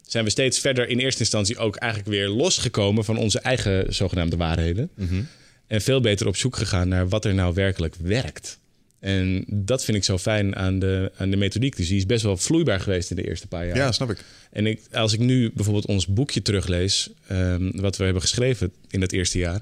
zijn 0.08 0.24
we 0.24 0.30
steeds 0.30 0.60
verder 0.60 0.90
in 0.90 1.00
eerste 1.00 1.20
instantie 1.20 1.58
ook 1.58 1.76
eigenlijk 1.76 2.12
weer 2.12 2.28
losgekomen... 2.28 3.06
van 3.06 3.18
onze 3.18 3.40
eigen 3.40 3.94
zogenaamde 3.94 4.38
waarheden. 4.38 4.90
Mm 4.96 5.08
-hmm. 5.08 5.28
En 5.68 5.82
veel 5.82 6.02
beter 6.02 6.28
op 6.28 6.36
zoek 6.36 6.56
gegaan 6.56 6.88
naar 6.88 7.10
wat 7.10 7.26
er 7.26 7.34
nou 7.34 7.54
werkelijk 7.54 7.96
werkt. 8.02 8.60
En 9.00 9.46
dat 9.48 9.84
vind 9.84 9.98
ik 9.98 10.04
zo 10.04 10.18
fijn 10.18 10.56
aan 10.56 10.80
de, 10.80 11.12
aan 11.18 11.30
de 11.30 11.38
methodiek. 11.38 11.76
Dus 11.76 11.88
die 11.88 11.98
is 11.98 12.06
best 12.06 12.24
wel 12.24 12.38
vloeibaar 12.38 12.80
geweest 12.80 13.10
in 13.10 13.16
de 13.16 13.28
eerste 13.28 13.48
paar 13.48 13.66
jaar. 13.68 13.76
Ja, 13.76 13.92
snap 13.92 14.10
ik. 14.10 14.24
En 14.52 14.66
ik, 14.66 14.82
als 14.92 15.14
ik 15.14 15.20
nu 15.20 15.52
bijvoorbeeld 15.54 15.86
ons 15.86 16.08
boekje 16.08 16.42
teruglees, 16.42 17.10
ehm, 17.28 17.72
wat 17.82 17.98
we 17.98 18.04
hebben 18.04 18.22
geschreven 18.22 18.72
in 18.90 19.00
dat 19.00 19.12
eerste 19.12 19.38
jaar, 19.38 19.62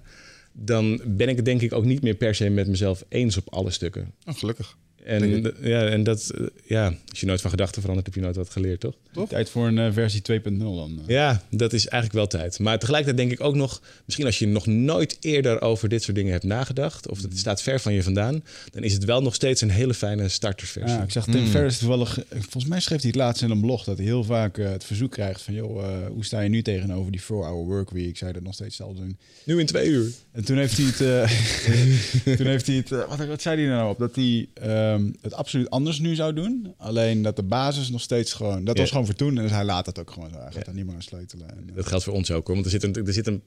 dan 0.52 1.02
ben 1.06 1.30
ik 1.30 1.36
het 1.36 1.46
denk 1.46 1.62
ik 1.62 1.74
ook 1.74 1.86
niet 1.86 2.02
meer 2.02 2.16
per 2.16 2.36
se 2.36 2.50
met 2.50 2.68
mezelf 2.68 3.04
eens 3.10 3.38
op 3.38 3.54
alle 3.54 3.72
stukken. 3.72 4.14
Oh, 4.26 4.36
gelukkig. 4.36 4.78
En, 5.06 5.42
d- 5.44 5.54
ja, 5.62 5.86
en 5.88 6.04
dat, 6.04 6.30
eh, 6.36 6.46
ja, 6.66 6.94
als 7.10 7.20
je 7.20 7.26
nooit 7.26 7.42
van 7.42 7.50
gedachten 7.50 7.82
verandert, 7.82 8.08
heb 8.08 8.16
je 8.16 8.22
nooit 8.22 8.36
wat 8.36 8.50
geleerd, 8.50 8.80
toch? 8.80 8.94
Tijd 9.30 9.50
voor 9.50 9.68
een 9.68 9.78
eh, 9.80 9.92
versie 9.94 10.22
2.0 10.22 10.58
dan. 10.58 11.00
eh. 11.08 11.08
Ja, 11.16 11.44
dat 11.50 11.74
is 11.74 11.88
eigenlijk 11.88 12.14
wel 12.14 12.40
tijd. 12.42 12.60
Maar 12.60 12.80
tegelijkertijd 12.80 13.28
denk 13.30 13.40
ik 13.40 13.46
ook 13.46 13.56
nog, 13.56 13.82
misschien 14.06 14.26
als 14.26 14.40
je 14.40 14.48
nog 14.48 14.66
nooit 14.66 15.18
eerder 15.20 15.62
over 15.62 15.90
dit 15.90 16.04
soort 16.04 16.16
dingen 16.16 16.32
hebt 16.32 16.44
nagedacht, 16.44 17.10
of 17.10 17.22
het 17.22 17.38
staat 17.38 17.62
ver 17.62 17.80
van 17.80 17.94
je 17.94 18.04
vandaan, 18.04 18.44
dan 18.72 18.84
is 18.84 18.94
het 18.94 19.04
wel 19.06 19.22
nog 19.22 19.36
steeds 19.36 19.62
een 19.62 19.70
hele 19.72 19.94
fijne 19.94 20.28
startersversie. 20.30 20.98
Ja, 20.98 21.04
ik 21.04 21.12
zag 21.12 21.26
Tim 21.26 21.46
Ferriss 21.48 21.78
toevallig, 21.80 22.20
volgens 22.30 22.66
mij 22.66 22.80
schreef 22.80 23.00
hij 23.00 23.08
het 23.10 23.20
laatst 23.20 23.42
in 23.44 23.50
een 23.50 23.62
blog, 23.62 23.84
dat 23.84 23.98
hij 23.98 24.06
heel 24.06 24.24
vaak 24.24 24.58
het 24.58 24.84
verzoek 24.84 25.12
krijgt 25.12 25.42
van, 25.42 25.54
joh, 25.54 25.84
eh, 25.84 26.08
hoe 26.08 26.26
sta 26.26 26.40
je 26.42 26.50
nu 26.50 26.62
tegenover 26.62 27.12
die 27.12 27.22
4-hour 27.22 27.66
workweek? 27.66 28.18
Zou 28.18 28.30
je 28.30 28.36
dat 28.36 28.46
nog 28.46 28.54
steeds 28.54 28.76
zelf 28.76 28.96
doen? 28.96 29.18
Nu 29.44 29.60
in 29.60 29.66
twee 29.66 29.88
uur. 29.90 30.10
En 30.36 30.46
toen 30.46 30.58
heeft 30.58 30.78
hij 30.78 30.86
het, 30.86 31.02
eh, 31.02 32.36
toen 32.38 32.46
heeft 32.46 32.68
hij 32.68 32.76
het, 32.76 32.92
eh, 32.92 33.08
wat, 33.18 33.26
wat 33.28 33.42
zei 33.42 33.62
hij 33.62 33.70
nou 33.70 33.90
op? 33.90 34.00
Dat 34.00 34.16
hij 34.16 34.48
ehm, 34.54 35.12
het 35.22 35.34
absoluut 35.34 35.70
anders 35.70 36.00
nu 36.00 36.16
zou 36.16 36.34
doen. 36.34 36.74
Alleen 36.78 37.22
dat 37.22 37.36
de 37.36 37.44
basis 37.44 37.90
nog 37.90 38.02
steeds 38.02 38.34
gewoon, 38.34 38.64
dat 38.66 38.76
Ja. 38.76 38.82
was 38.82 38.92
gewoon 38.92 39.06
voor 39.06 39.16
toen. 39.16 39.36
En 39.38 39.44
dus 39.44 39.52
hij 39.52 39.64
laat 39.64 39.86
het 39.86 40.00
ook 40.00 40.12
gewoon 40.12 40.30
zo. 40.30 40.40
Hij 40.40 40.52
gaat 40.52 40.66
daar 40.66 40.74
niet 40.76 40.86
meer 40.86 40.96
aan 40.96 41.02
sleutelen. 41.02 41.50
En, 41.50 41.64
eh, 41.70 41.76
Dat 41.76 41.88
geldt 41.88 42.04
voor 42.04 42.14
ons 42.14 42.32
ook 42.32 42.46
hoor. 42.46 42.54
Want 42.56 42.66
er 42.66 42.72
zitten 42.72 43.06
er 43.06 43.14
zit 43.14 43.28
een, 43.28 43.42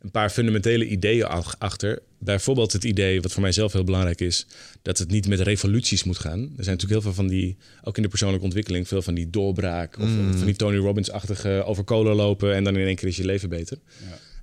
een 0.00 0.10
paar 0.10 0.30
fundamentele 0.30 0.88
ideeën 0.88 1.24
ach- 1.24 1.56
achter. 1.58 2.02
Bijvoorbeeld 2.18 2.72
het 2.72 2.84
idee, 2.84 3.20
wat 3.20 3.32
voor 3.32 3.42
mij 3.42 3.52
zelf 3.52 3.72
heel 3.72 3.84
belangrijk 3.84 4.20
is, 4.20 4.46
dat 4.82 4.98
het 4.98 5.10
niet 5.10 5.28
met 5.28 5.40
revoluties 5.40 6.04
moet 6.04 6.18
gaan. 6.18 6.38
Er 6.40 6.64
zijn 6.64 6.76
natuurlijk 6.76 6.90
heel 6.92 7.00
veel 7.02 7.12
van 7.14 7.26
die, 7.28 7.56
ook 7.82 7.96
in 7.96 8.02
de 8.02 8.08
persoonlijke 8.08 8.44
ontwikkeling, 8.44 8.88
veel 8.88 9.02
van 9.02 9.14
die 9.14 9.30
doorbraak. 9.30 9.98
Of 9.98 10.06
Mm. 10.08 10.32
van 10.36 10.46
die 10.46 10.56
Tony 10.56 10.76
Robbins-achtige 10.76 11.62
over 11.66 11.84
kolen 11.84 12.14
lopen 12.14 12.54
en 12.54 12.64
dan 12.64 12.76
in 12.76 12.86
één 12.86 12.96
keer 12.96 13.08
is 13.08 13.16
je 13.16 13.24
leven 13.24 13.48
beter. 13.48 13.78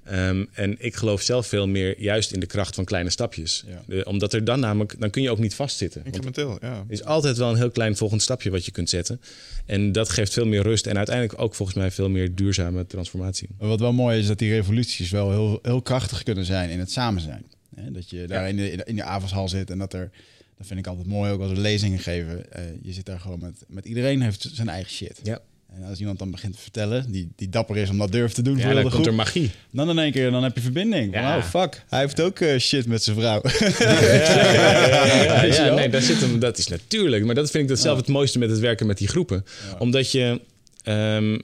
Ehm, 0.04 0.46
en 0.54 0.76
ik 0.80 0.96
geloof 0.96 1.22
zelf 1.22 1.48
veel 1.48 1.68
meer 1.68 2.02
juist 2.02 2.32
in 2.32 2.40
de 2.40 2.46
kracht 2.46 2.76
van 2.76 2.84
kleine 2.86 3.10
stapjes. 3.10 3.64
Ja. 3.68 3.84
De- 3.88 4.06
omdat 4.06 4.34
er 4.34 4.44
dan 4.44 4.60
namelijk, 4.60 4.96
dan 5.00 5.10
kun 5.10 5.22
je 5.22 5.30
ook 5.32 5.40
niet 5.40 5.54
vastzitten. 5.56 6.06
Incrementeel, 6.06 6.58
ja. 6.62 6.74
er 6.74 6.84
is 6.88 7.04
altijd 7.04 7.38
wel 7.38 7.50
een 7.50 7.56
heel 7.58 7.72
klein 7.72 7.98
volgend 7.98 8.22
stapje 8.22 8.50
wat 8.50 8.66
je 8.66 8.72
kunt 8.72 8.90
zetten. 8.90 9.22
En 9.66 9.92
dat 9.92 10.10
geeft 10.10 10.34
veel 10.34 10.46
meer 10.46 10.62
rust 10.62 10.88
en 10.88 10.98
uiteindelijk 10.98 11.42
ook 11.42 11.56
volgens 11.56 11.78
mij 11.78 11.92
veel 11.92 12.10
meer 12.10 12.36
duurzame 12.36 12.86
transformatie. 12.86 13.48
Wat 13.58 13.80
wel 13.80 13.94
mooi 13.94 14.20
is, 14.20 14.28
dat 14.28 14.40
die 14.40 14.52
revoluties 14.52 15.10
wel 15.12 15.32
heel, 15.32 15.60
heel 15.62 15.82
krachtig 15.82 16.24
kunnen 16.24 16.46
zijn 16.46 16.70
in 16.70 16.80
het 16.80 16.92
samen 16.92 17.22
zijn. 17.22 17.46
Dat 17.94 18.10
je 18.10 18.28
daar 18.28 18.50
in, 18.50 18.56
de, 18.58 18.72
in 18.72 18.78
de- 18.78 18.84
in 18.86 18.96
de 18.96 19.04
avondshal 19.04 19.50
zit 19.50 19.70
en 19.70 19.78
dat 19.78 19.94
er, 19.94 20.12
dat 20.58 20.68
vind 20.68 20.80
ik 20.80 20.88
altijd 20.88 21.08
mooi 21.08 21.32
ook 21.32 21.42
als 21.42 21.52
we 21.52 21.58
lezingen 21.60 22.00
geven. 22.00 22.52
eh, 22.52 22.64
je 22.82 22.94
zit 22.94 23.06
daar 23.06 23.20
gewoon 23.20 23.40
met, 23.40 23.64
met 23.68 23.86
iedereen 23.86 24.22
heeft 24.22 24.50
zijn 24.54 24.70
eigen 24.70 24.92
shit. 24.92 25.20
Ja. 25.24 25.40
En 25.76 25.84
als 25.90 26.00
iemand 26.00 26.20
dan 26.20 26.32
begint 26.32 26.54
te 26.56 26.62
vertellen, 26.62 27.12
die, 27.12 27.32
die 27.36 27.50
dapper 27.50 27.78
is 27.78 27.90
om 27.90 27.98
dat 27.98 28.12
durft 28.12 28.36
te 28.36 28.42
doen 28.42 28.56
Ja, 28.58 28.62
voor 28.62 28.72
heel 28.72 28.82
dan 28.82 28.90
de 28.92 28.96
komt 28.96 29.08
groep, 29.08 29.20
er 29.20 29.24
magie. 29.26 29.52
dan 29.72 29.90
in 29.90 30.00
één 30.00 30.12
keer 30.12 30.32
dan 30.32 30.44
heb 30.44 30.56
je 30.56 30.62
verbinding. 30.62 31.14
Ja. 31.14 31.38
Oh 31.38 31.44
fuck, 31.44 31.84
hij 31.90 32.00
heeft 32.00 32.22
ook 32.22 32.40
eh, 32.40 32.58
shit 32.60 32.86
met 32.86 33.04
zijn 33.04 33.16
vrouw. 33.16 33.42
Ja, 33.80 35.44
ja, 35.46 35.74
nee, 35.74 35.90
daar 35.90 36.02
zit 36.02 36.20
hem, 36.20 36.40
dat 36.40 36.58
is 36.58 36.68
natuurlijk. 36.68 37.26
Maar 37.26 37.36
dat 37.36 37.52
vind 37.52 37.64
ik 37.64 37.70
dat 37.70 37.80
zelf 37.80 37.98
het 37.98 38.08
mooiste 38.08 38.40
met 38.40 38.50
het 38.50 38.60
werken 38.60 38.88
met 38.88 38.98
die 38.98 39.08
groepen. 39.08 39.46
Omdat 39.80 40.12
je, 40.12 40.42
ehm, 40.84 41.40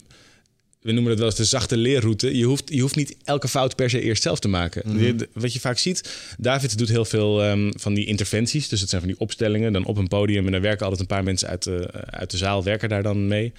we 0.81 0.91
noemen 0.91 1.09
het 1.09 1.19
wel 1.19 1.27
eens 1.27 1.37
de 1.37 1.45
zachte 1.45 1.77
leerroute. 1.77 2.37
Je 2.37 2.43
hoeft, 2.45 2.63
je 2.73 2.81
hoeft 2.81 2.95
niet 2.95 3.15
elke 3.23 3.47
fout 3.47 3.75
per 3.75 3.89
se 3.89 4.01
eerst 4.01 4.23
zelf 4.23 4.39
te 4.39 4.47
maken. 4.47 4.97
De- 4.97 5.29
wat 5.33 5.53
je 5.53 5.59
vaak 5.59 5.77
ziet, 5.77 6.09
David 6.37 6.77
doet 6.77 6.89
heel 6.89 7.05
veel 7.05 7.43
ehm, 7.43 7.71
van 7.75 7.93
die 7.93 8.05
interventies. 8.05 8.67
Dus 8.69 8.79
het 8.81 8.89
zijn 8.89 9.01
van 9.01 9.09
die 9.11 9.19
opstellingen, 9.19 9.73
dan 9.73 9.85
op 9.85 9.97
een 9.97 10.07
podium. 10.07 10.45
En 10.45 10.51
dan 10.51 10.61
werken 10.61 10.81
altijd 10.83 11.01
een 11.01 11.15
paar 11.15 11.23
mensen 11.23 11.47
uit 11.49 11.63
de, 11.63 11.89
uit 12.05 12.31
de 12.31 12.37
zaal, 12.37 12.63
werken 12.63 12.89
daar 12.89 13.03
dan 13.03 13.27
mee. 13.27 13.53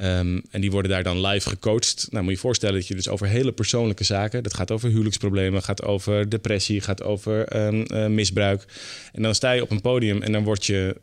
Ehm, 0.00 0.40
en 0.50 0.60
die 0.60 0.70
worden 0.70 0.90
daar 0.90 1.02
dan 1.02 1.26
live 1.26 1.48
gecoacht. 1.48 2.06
Nou, 2.10 2.22
moet 2.22 2.32
je 2.32 2.38
je 2.38 2.42
voorstellen 2.42 2.74
dat 2.74 2.86
je 2.86 2.94
dus 2.94 3.08
over 3.08 3.26
hele 3.26 3.52
persoonlijke 3.52 4.04
zaken... 4.04 4.42
dat 4.42 4.54
gaat 4.54 4.70
over 4.70 4.88
huwelijksproblemen, 4.88 5.62
gaat 5.62 5.82
over 5.82 6.28
depressie... 6.28 6.80
gaat 6.80 7.02
over 7.02 7.44
ehm, 7.44 7.82
eh, 7.82 8.06
misbruik. 8.06 8.64
En 9.12 9.22
dan 9.22 9.34
sta 9.34 9.52
je 9.52 9.62
op 9.62 9.70
een 9.70 9.80
podium 9.80 10.22
en 10.22 10.32
dan 10.32 10.44
word 10.44 10.66
je, 10.66 10.96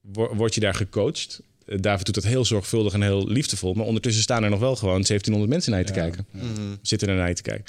wo- 0.00 0.34
word 0.34 0.54
je 0.54 0.60
daar 0.60 0.74
gecoacht. 0.74 1.42
Eh, 1.66 1.78
David 1.80 2.06
doet 2.06 2.14
dat 2.14 2.24
heel 2.24 2.44
zorgvuldig 2.44 2.92
en 2.92 3.02
heel 3.02 3.28
liefdevol... 3.28 3.74
maar 3.74 3.86
ondertussen 3.86 4.22
staan 4.22 4.44
er 4.44 4.50
nog 4.50 4.60
wel 4.60 4.76
gewoon 4.76 5.02
1700 5.02 5.50
mensen 5.52 5.70
naar 5.70 5.80
je 5.80 5.86
te 5.86 5.92
kijken. 5.92 6.26
Zitten 6.82 7.08
er 7.08 7.16
naar 7.16 7.28
je 7.28 7.34
te 7.34 7.42
kijken. 7.42 7.64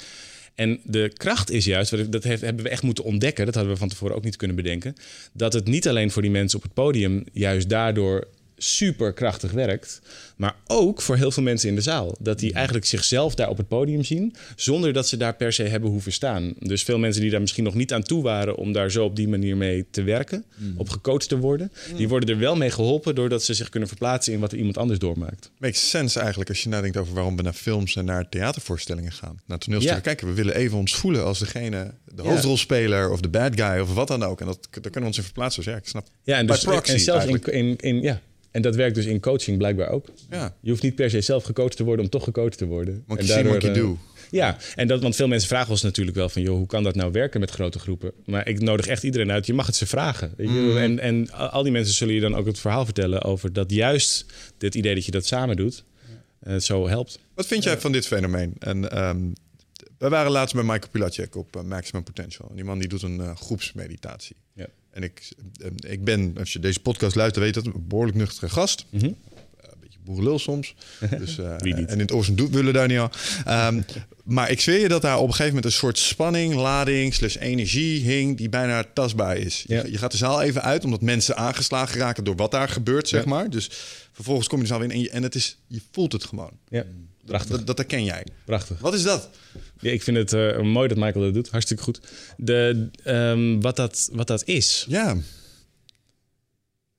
En 0.54 0.80
de 0.84 1.10
kracht 1.16 1.50
is 1.50 1.64
juist, 1.64 2.12
dat 2.12 2.24
heeft- 2.24 2.42
hebben 2.42 2.64
we 2.64 2.70
echt 2.70 2.82
moeten 2.82 3.04
ontdekken... 3.04 3.44
dat 3.44 3.54
hadden 3.54 3.72
we 3.72 3.78
van 3.78 3.88
tevoren 3.88 4.16
ook 4.16 4.24
niet 4.24 4.36
kunnen 4.36 4.56
bedenken... 4.56 4.94
dat 5.32 5.52
het 5.52 5.66
niet 5.66 5.88
alleen 5.88 6.10
voor 6.10 6.22
die 6.22 6.30
mensen 6.30 6.58
op 6.58 6.64
het 6.64 6.74
podium... 6.74 7.24
juist 7.32 7.68
daardoor 7.68 8.28
super 8.62 9.12
krachtig 9.12 9.50
werkt, 9.52 10.00
maar 10.36 10.54
ook 10.66 11.02
voor 11.02 11.16
heel 11.16 11.30
veel 11.30 11.42
mensen 11.42 11.68
in 11.68 11.74
de 11.74 11.80
zaal. 11.80 12.16
Dat 12.18 12.38
die 12.38 12.52
eigenlijk 12.52 12.86
zichzelf 12.86 13.34
daar 13.34 13.48
op 13.48 13.56
het 13.56 13.68
podium 13.68 14.04
zien, 14.04 14.34
zonder 14.56 14.92
dat 14.92 15.08
ze 15.08 15.16
daar 15.16 15.34
per 15.34 15.52
se 15.52 15.62
hebben 15.62 15.90
hoeven 15.90 16.12
staan. 16.12 16.52
Dus 16.58 16.82
veel 16.82 16.98
mensen 16.98 17.22
die 17.22 17.30
daar 17.30 17.40
misschien 17.40 17.64
nog 17.64 17.74
niet 17.74 17.92
aan 17.92 18.02
toe 18.02 18.22
waren 18.22 18.56
om 18.56 18.72
daar 18.72 18.90
zo 18.90 19.04
op 19.04 19.16
die 19.16 19.28
manier 19.28 19.56
mee 19.56 19.84
te 19.90 20.02
werken, 20.02 20.44
op 20.76 20.88
gecoacht 20.88 21.28
te 21.28 21.38
worden, 21.38 21.72
die 21.96 22.08
worden 22.08 22.28
er 22.28 22.38
wel 22.38 22.56
mee 22.56 22.70
geholpen 22.70 23.14
doordat 23.14 23.42
ze 23.44 23.54
zich 23.54 23.68
kunnen 23.68 23.88
verplaatsen 23.88 24.32
in 24.32 24.40
wat 24.40 24.52
iemand 24.52 24.78
anders 24.78 24.98
doormaakt. 24.98 25.50
Makes 25.58 25.90
sense 25.90 26.18
eigenlijk 26.18 26.48
als 26.48 26.62
je 26.62 26.68
nadenkt 26.68 26.96
over 26.96 27.14
waarom 27.14 27.36
we 27.36 27.42
naar 27.42 27.52
films 27.52 27.96
en 27.96 28.04
naar 28.04 28.28
theatervoorstellingen 28.28 29.12
gaan. 29.12 29.40
Naar 29.46 29.58
toneelstukken 29.58 30.02
Ja. 30.02 30.06
kijken. 30.06 30.26
We 30.28 30.34
willen 30.34 30.54
even 30.54 30.78
ons 30.78 30.94
voelen 30.94 31.24
als 31.24 31.38
degene, 31.38 31.90
de 32.14 32.22
hoofdrolspeler 32.22 33.10
of 33.10 33.20
de 33.20 33.28
bad 33.28 33.60
guy 33.60 33.78
of 33.80 33.94
wat 33.94 34.08
dan 34.08 34.22
ook. 34.22 34.40
En 34.40 34.46
dat, 34.46 34.58
daar 34.70 34.80
kunnen 34.82 35.00
we 35.00 35.06
ons 35.06 35.16
in 35.16 35.22
verplaatsen. 35.22 35.62
Dus 35.62 35.72
ja, 35.72 35.78
ik 35.78 35.88
snap. 35.88 36.06
Ja, 36.22 36.36
en, 36.36 36.46
dus, 36.46 36.64
en 36.64 37.00
zelfs 37.00 37.24
in, 37.26 37.42
in, 37.42 37.76
in, 37.76 38.02
ja. 38.02 38.20
En 38.52 38.62
dat 38.62 38.76
werkt 38.76 38.94
dus 38.94 39.06
in 39.06 39.20
coaching 39.20 39.58
blijkbaar 39.58 39.88
ook. 39.88 40.06
Ja. 40.30 40.56
Je 40.60 40.70
hoeft 40.70 40.82
niet 40.82 40.94
per 40.94 41.10
se 41.10 41.20
zelf 41.20 41.44
gecoacht 41.44 41.76
te 41.76 41.84
worden 41.84 42.04
om 42.04 42.10
toch 42.10 42.24
gecoacht 42.24 42.58
te 42.58 42.66
worden. 42.66 43.04
Monkey 43.06 43.16
En 43.16 43.24
see, 43.24 43.34
daardoor, 43.34 43.52
monkey 43.52 43.70
eh, 43.70 43.76
do. 43.76 43.98
Ja, 44.30 44.56
en 44.74 44.88
dat, 44.88 45.02
want 45.02 45.16
veel 45.16 45.28
mensen 45.28 45.48
vragen 45.48 45.70
ons 45.70 45.82
natuurlijk 45.82 46.16
wel 46.16 46.28
van... 46.28 46.42
joh, 46.42 46.56
hoe 46.56 46.66
kan 46.66 46.82
dat 46.82 46.94
nou 46.94 47.12
werken 47.12 47.40
met 47.40 47.50
grote 47.50 47.78
groepen? 47.78 48.12
Maar 48.26 48.48
ik 48.48 48.60
nodig 48.60 48.86
echt 48.86 49.02
iedereen 49.02 49.30
uit. 49.30 49.46
Je 49.46 49.54
mag 49.54 49.66
het 49.66 49.76
ze 49.76 49.86
vragen. 49.86 50.34
Je? 50.36 50.48
Mm. 50.48 50.76
En, 50.76 50.98
en 50.98 51.30
al 51.30 51.62
die 51.62 51.72
mensen 51.72 51.94
zullen 51.94 52.14
je 52.14 52.20
dan 52.20 52.34
ook 52.34 52.46
het 52.46 52.58
verhaal 52.58 52.84
vertellen... 52.84 53.22
over 53.22 53.52
dat 53.52 53.70
juist 53.70 54.26
dit 54.58 54.74
idee 54.74 54.94
dat 54.94 55.04
je 55.04 55.10
dat 55.10 55.26
samen 55.26 55.56
doet... 55.56 55.84
eh, 56.40 56.56
zo 56.56 56.88
helpt. 56.88 57.18
Wat 57.34 57.46
vind 57.46 57.62
jij 57.62 57.80
van 57.80 57.92
dit 57.92 58.06
fenomeen? 58.06 58.54
En 58.58 58.90
ehm, 58.90 59.20
we 59.98 60.08
waren 60.08 60.30
laatst 60.30 60.54
bij 60.54 60.64
Michael 60.64 60.90
Pilacek 60.90 61.36
op 61.36 61.56
eh, 61.56 61.62
Maximum 61.62 62.02
Potential. 62.02 62.48
En 62.48 62.54
die 62.54 62.64
man 62.64 62.78
die 62.78 62.88
doet 62.88 63.02
een 63.02 63.36
groepsmeditatie. 63.36 64.36
Ja. 64.54 64.66
En 64.92 65.02
ik, 65.02 65.28
eh, 65.60 65.90
ik 65.92 66.04
ben, 66.04 66.34
als 66.38 66.52
je 66.52 66.58
deze 66.58 66.80
podcast 66.80 67.14
luistert, 67.16 67.44
weet 67.44 67.54
dat, 67.54 67.66
een 67.66 67.84
behoorlijk 67.88 68.16
nuchtere 68.16 68.48
gast. 68.48 68.84
Mhm. 68.90 69.04
Eh, 69.04 69.10
Een 69.60 69.78
beetje 69.80 69.98
boerenlul 70.04 70.38
soms. 70.38 70.74
Dus, 71.18 71.38
eh, 71.38 71.54
Wie 71.58 71.74
niet? 71.74 71.86
En 71.88 71.92
in 71.94 71.98
het 72.00 72.12
oosten 72.12 72.50
willen 72.50 72.72
daar 72.72 72.88
niet 72.88 72.98
al. 72.98 73.10
Ehm, 73.44 73.80
maar 74.24 74.50
ik 74.50 74.60
zweer 74.60 74.80
je 74.80 74.88
dat 74.88 75.02
daar 75.02 75.16
op 75.18 75.22
een 75.26 75.30
gegeven 75.30 75.46
moment 75.54 75.64
een 75.64 75.78
soort 75.78 75.98
spanning, 75.98 76.54
lading, 76.54 77.14
slash 77.14 77.36
energie 77.36 78.00
hing 78.02 78.36
die 78.36 78.48
bijna 78.48 78.84
tastbaar 78.94 79.36
is. 79.36 79.64
Je- 79.66 79.74
Ja. 79.74 79.84
Je, 79.86 79.98
gaat 79.98 80.10
de 80.10 80.16
zaal 80.16 80.42
even 80.42 80.62
uit 80.62 80.84
omdat 80.84 81.00
mensen 81.00 81.36
aangeslagen 81.36 81.98
raken 81.98 82.24
door 82.24 82.36
wat 82.36 82.50
daar 82.50 82.68
gebeurt, 82.68 83.08
zeg 83.08 83.22
Ja. 83.24 83.28
maar. 83.28 83.50
Dus 83.50 83.70
vervolgens 84.12 84.48
kom 84.48 84.56
je 84.58 84.62
de 84.64 84.70
zaal 84.70 84.82
in 84.82 84.90
en 84.90 85.00
je, 85.00 85.10
en 85.10 85.22
het 85.22 85.34
is, 85.34 85.56
je 85.66 85.80
voelt 85.92 86.12
het 86.12 86.24
gewoon. 86.24 86.50
Ja, 86.68 86.84
prachtig. 87.24 87.56
Dat, 87.56 87.66
dat 87.66 87.78
herken 87.78 88.04
jij. 88.04 88.26
prachtig. 88.44 88.78
Wat 88.78 88.94
is 88.94 89.02
dat? 89.02 89.28
Ja, 89.82 89.90
ik 89.90 90.02
vind 90.02 90.16
het 90.16 90.32
eh, 90.32 90.60
mooi 90.60 90.88
dat 90.88 90.96
Michael 90.96 91.24
dat 91.24 91.34
doet. 91.34 91.48
Hartstikke 91.48 91.82
goed. 91.82 92.00
De, 92.36 92.88
ehm, 93.04 93.60
wat, 93.60 93.76
dat, 93.76 94.08
wat 94.12 94.26
dat 94.26 94.42
is... 94.44 94.86
Ja. 94.88 95.16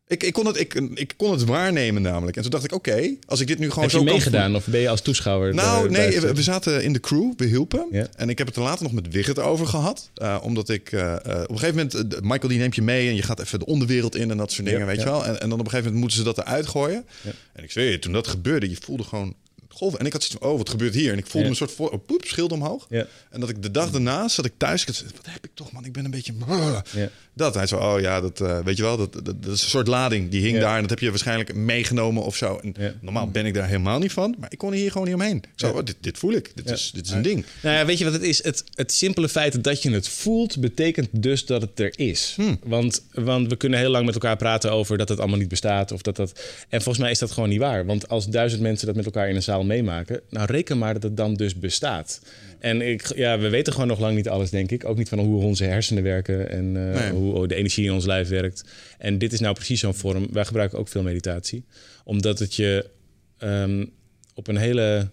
Ik, 0.08 0.24
ik, 0.24 0.34
kon 0.34 0.46
het, 0.46 0.60
ik, 0.60 0.74
ik 0.94 1.14
kon 1.18 1.32
het 1.32 1.44
waarnemen 1.44 2.02
namelijk. 2.02 2.36
En 2.36 2.42
toen 2.42 2.52
dacht 2.52 2.64
ik, 2.64 2.74
oké, 2.74 3.16
als 3.26 3.40
ik 3.40 3.48
dit 3.48 3.60
nu 3.60 3.70
gewoon 3.70 3.84
Heb 3.84 3.92
zo 3.92 4.00
je 4.00 4.06
kan 4.06 4.14
meegedaan 4.14 4.56
of 4.56 4.66
ben 4.66 4.80
je 4.80 4.90
als 4.90 5.02
toeschouwer? 5.02 5.54
Nou, 5.54 5.90
nee, 5.90 6.20
we, 6.20 6.44
zaten 6.44 6.84
in 6.84 6.94
de 6.94 7.00
crew, 7.00 7.34
we 7.38 7.46
hielpen. 7.46 7.88
Ja. 7.92 8.08
En 8.16 8.30
ik 8.30 8.38
heb 8.38 8.48
het 8.48 8.56
er 8.56 8.62
later 8.62 8.84
nog 8.84 8.92
met 8.92 9.10
Wigert 9.10 9.40
over 9.40 9.68
gehad. 9.68 10.10
Eh, 10.16 10.38
omdat 10.42 10.70
ik 10.70 10.92
eh, 10.92 11.16
op 11.24 11.50
een 11.50 11.60
gegeven 11.60 11.76
moment, 11.76 12.22
Michael 12.22 12.48
die 12.48 12.60
neemt 12.60 12.76
je 12.76 12.82
mee 12.82 13.10
en 13.10 13.16
je 13.16 13.22
gaat 13.22 13.40
even 13.40 13.60
de 13.60 13.66
onderwereld 13.66 14.16
in 14.16 14.32
en 14.32 14.38
dat 14.38 14.52
soort 14.52 14.66
dingen, 14.66 14.82
Ja, 14.82 14.88
weet 14.88 14.98
ja. 14.98 15.04
je 15.04 15.10
wel. 15.10 15.26
En, 15.26 15.42
en 15.42 15.50
dan 15.50 15.60
op 15.60 15.66
een 15.66 15.72
gegeven 15.72 15.84
moment 15.84 16.00
moeten 16.00 16.18
ze 16.18 16.24
dat 16.24 16.38
eruit 16.38 16.68
gooien. 16.68 17.06
En 17.54 17.64
ik 17.64 17.72
zweer 17.72 17.92
je, 17.92 18.00
toen 18.00 18.14
dat 18.14 18.28
gebeurde, 18.28 18.70
je 18.70 18.78
voelde 18.80 19.04
gewoon 19.04 19.36
golven. 19.74 20.00
En 20.00 20.06
ik 20.06 20.12
had 20.14 20.24
zoiets 20.24 20.40
van, 20.42 20.52
oh, 20.52 20.58
wat 20.58 20.70
gebeurt 20.70 20.94
hier? 20.94 21.12
En 21.12 21.18
ik 21.18 21.26
voelde 21.26 21.38
Ja. 21.40 21.44
me 21.44 21.50
een 21.50 21.68
soort 21.68 21.72
voor, 21.72 21.90
oh, 21.90 22.06
poep, 22.06 22.24
schild 22.26 22.52
omhoog. 22.52 22.86
Ja. 22.90 23.06
En 23.30 23.40
dat 23.40 23.50
ik 23.50 23.62
de 23.62 23.72
dag 23.72 23.92
daarna 23.92 24.28
zat 24.28 24.46
ik 24.46 24.54
thuis. 24.58 24.82
Ik 24.82 24.88
had, 24.88 25.04
wat 25.16 25.26
heb 25.30 25.46
ik 25.46 25.52
toch, 25.54 25.72
man? 25.72 25.86
Ik 25.86 25.94
ben 25.94 26.06
een 26.06 26.12
beetje. 26.12 26.34
Ja. 26.94 27.10
Dat 27.36 27.54
hij 27.54 27.68
zo, 27.68 27.78
oh 27.78 28.00
ja, 28.00 28.22
dat 28.22 28.42
eh, 28.42 28.60
weet 28.60 28.78
je 28.78 28.84
wel, 28.84 28.98
dat, 28.98 29.14
dat, 29.14 29.26
dat 29.26 29.36
is 29.54 29.64
een 29.64 29.70
soort 29.70 29.88
lading 29.88 30.30
die 30.32 30.42
hing 30.42 30.56
Ja. 30.56 30.60
daar 30.62 30.76
en 30.76 30.82
dat 30.82 30.90
heb 30.90 31.00
je 31.00 31.10
waarschijnlijk 31.10 31.54
meegenomen 31.56 32.24
of 32.24 32.36
zo. 32.36 32.60
En 32.64 32.74
Ja. 32.80 32.94
normaal 33.02 33.28
ben 33.28 33.46
ik 33.46 33.54
daar 33.54 33.68
helemaal 33.68 34.00
niet 34.00 34.12
van, 34.12 34.36
maar 34.40 34.52
ik 34.52 34.58
kon 34.58 34.74
hier 34.74 34.92
gewoon 34.92 35.08
niet 35.08 35.16
omheen. 35.16 35.38
Ik 35.38 35.50
Zo, 35.56 35.68
Ja. 35.68 35.74
oh, 35.74 35.84
dit, 35.86 35.96
dit 36.00 36.18
voel 36.18 36.32
ik, 36.34 36.52
dit, 36.56 36.68
Ja. 36.68 36.74
is, 36.74 36.92
dit 36.94 37.06
is 37.06 37.12
een 37.12 37.22
ding. 37.22 37.46
Nou 37.62 37.76
ja, 37.76 37.86
weet 37.86 37.98
je 37.98 38.04
wat 38.04 38.14
het 38.14 38.22
is? 38.22 38.44
Het, 38.44 38.64
het 38.74 38.92
simpele 38.92 39.30
feit 39.30 39.64
dat 39.64 39.82
je 39.82 39.92
het 39.92 40.08
voelt, 40.10 40.60
betekent 40.60 41.08
dus 41.12 41.46
dat 41.46 41.62
het 41.62 41.80
er 41.80 41.94
is. 42.00 42.36
Want, 42.64 43.04
want 43.14 43.50
we 43.50 43.56
kunnen 43.56 43.80
heel 43.80 43.90
lang 43.90 44.06
met 44.06 44.14
elkaar 44.14 44.38
praten 44.38 44.72
over 44.72 44.98
dat 44.98 45.10
het 45.10 45.20
allemaal 45.20 45.38
niet 45.40 45.48
bestaat. 45.48 45.92
Of 45.92 46.02
dat 46.02 46.16
dat... 46.16 46.32
En 46.70 46.82
volgens 46.82 46.98
mij 47.04 47.12
is 47.12 47.20
dat 47.20 47.32
gewoon 47.32 47.50
niet 47.50 47.60
waar. 47.60 47.86
Want 47.86 48.10
als 48.10 48.28
duizend 48.28 48.62
mensen 48.62 48.88
dat 48.88 48.96
met 48.96 49.06
elkaar 49.06 49.30
in 49.30 49.36
een 49.36 49.44
zaal 49.44 49.63
meemaken. 49.66 50.22
Nou, 50.30 50.46
reken 50.46 50.78
maar 50.78 50.94
dat 50.94 51.04
het 51.04 51.18
dan 51.18 51.34
dus 51.34 51.60
bestaat. 51.60 52.22
En 52.60 52.82
ik, 52.82 53.16
ja, 53.16 53.40
we 53.40 53.50
weten 53.50 53.74
gewoon 53.74 53.88
nog 53.88 54.00
lang 54.00 54.16
niet 54.16 54.30
alles, 54.30 54.50
denk 54.50 54.72
ik. 54.72 54.86
Ook 54.86 54.98
niet 54.98 55.10
van 55.10 55.20
hoe 55.20 55.44
onze 55.44 55.64
hersenen 55.64 56.04
werken 56.04 56.50
en 56.50 56.66
eh, 56.78 57.00
Nee. 57.00 57.12
hoe 57.12 57.48
de 57.48 57.56
energie 57.56 57.86
in 57.86 57.92
ons 57.94 58.06
lijf 58.06 58.28
werkt. 58.28 58.64
En 58.98 59.18
dit 59.18 59.34
is 59.34 59.40
nou 59.40 59.54
precies 59.56 59.80
zo'n 59.80 59.94
vorm. 59.94 60.28
Wij 60.32 60.46
gebruiken 60.46 60.80
ook 60.80 60.88
veel 60.88 61.04
meditatie. 61.04 61.66
Omdat 62.04 62.40
het 62.40 62.56
je 62.56 62.90
ehm, 63.38 63.86
op 64.34 64.48
een 64.48 64.58
hele... 64.58 65.10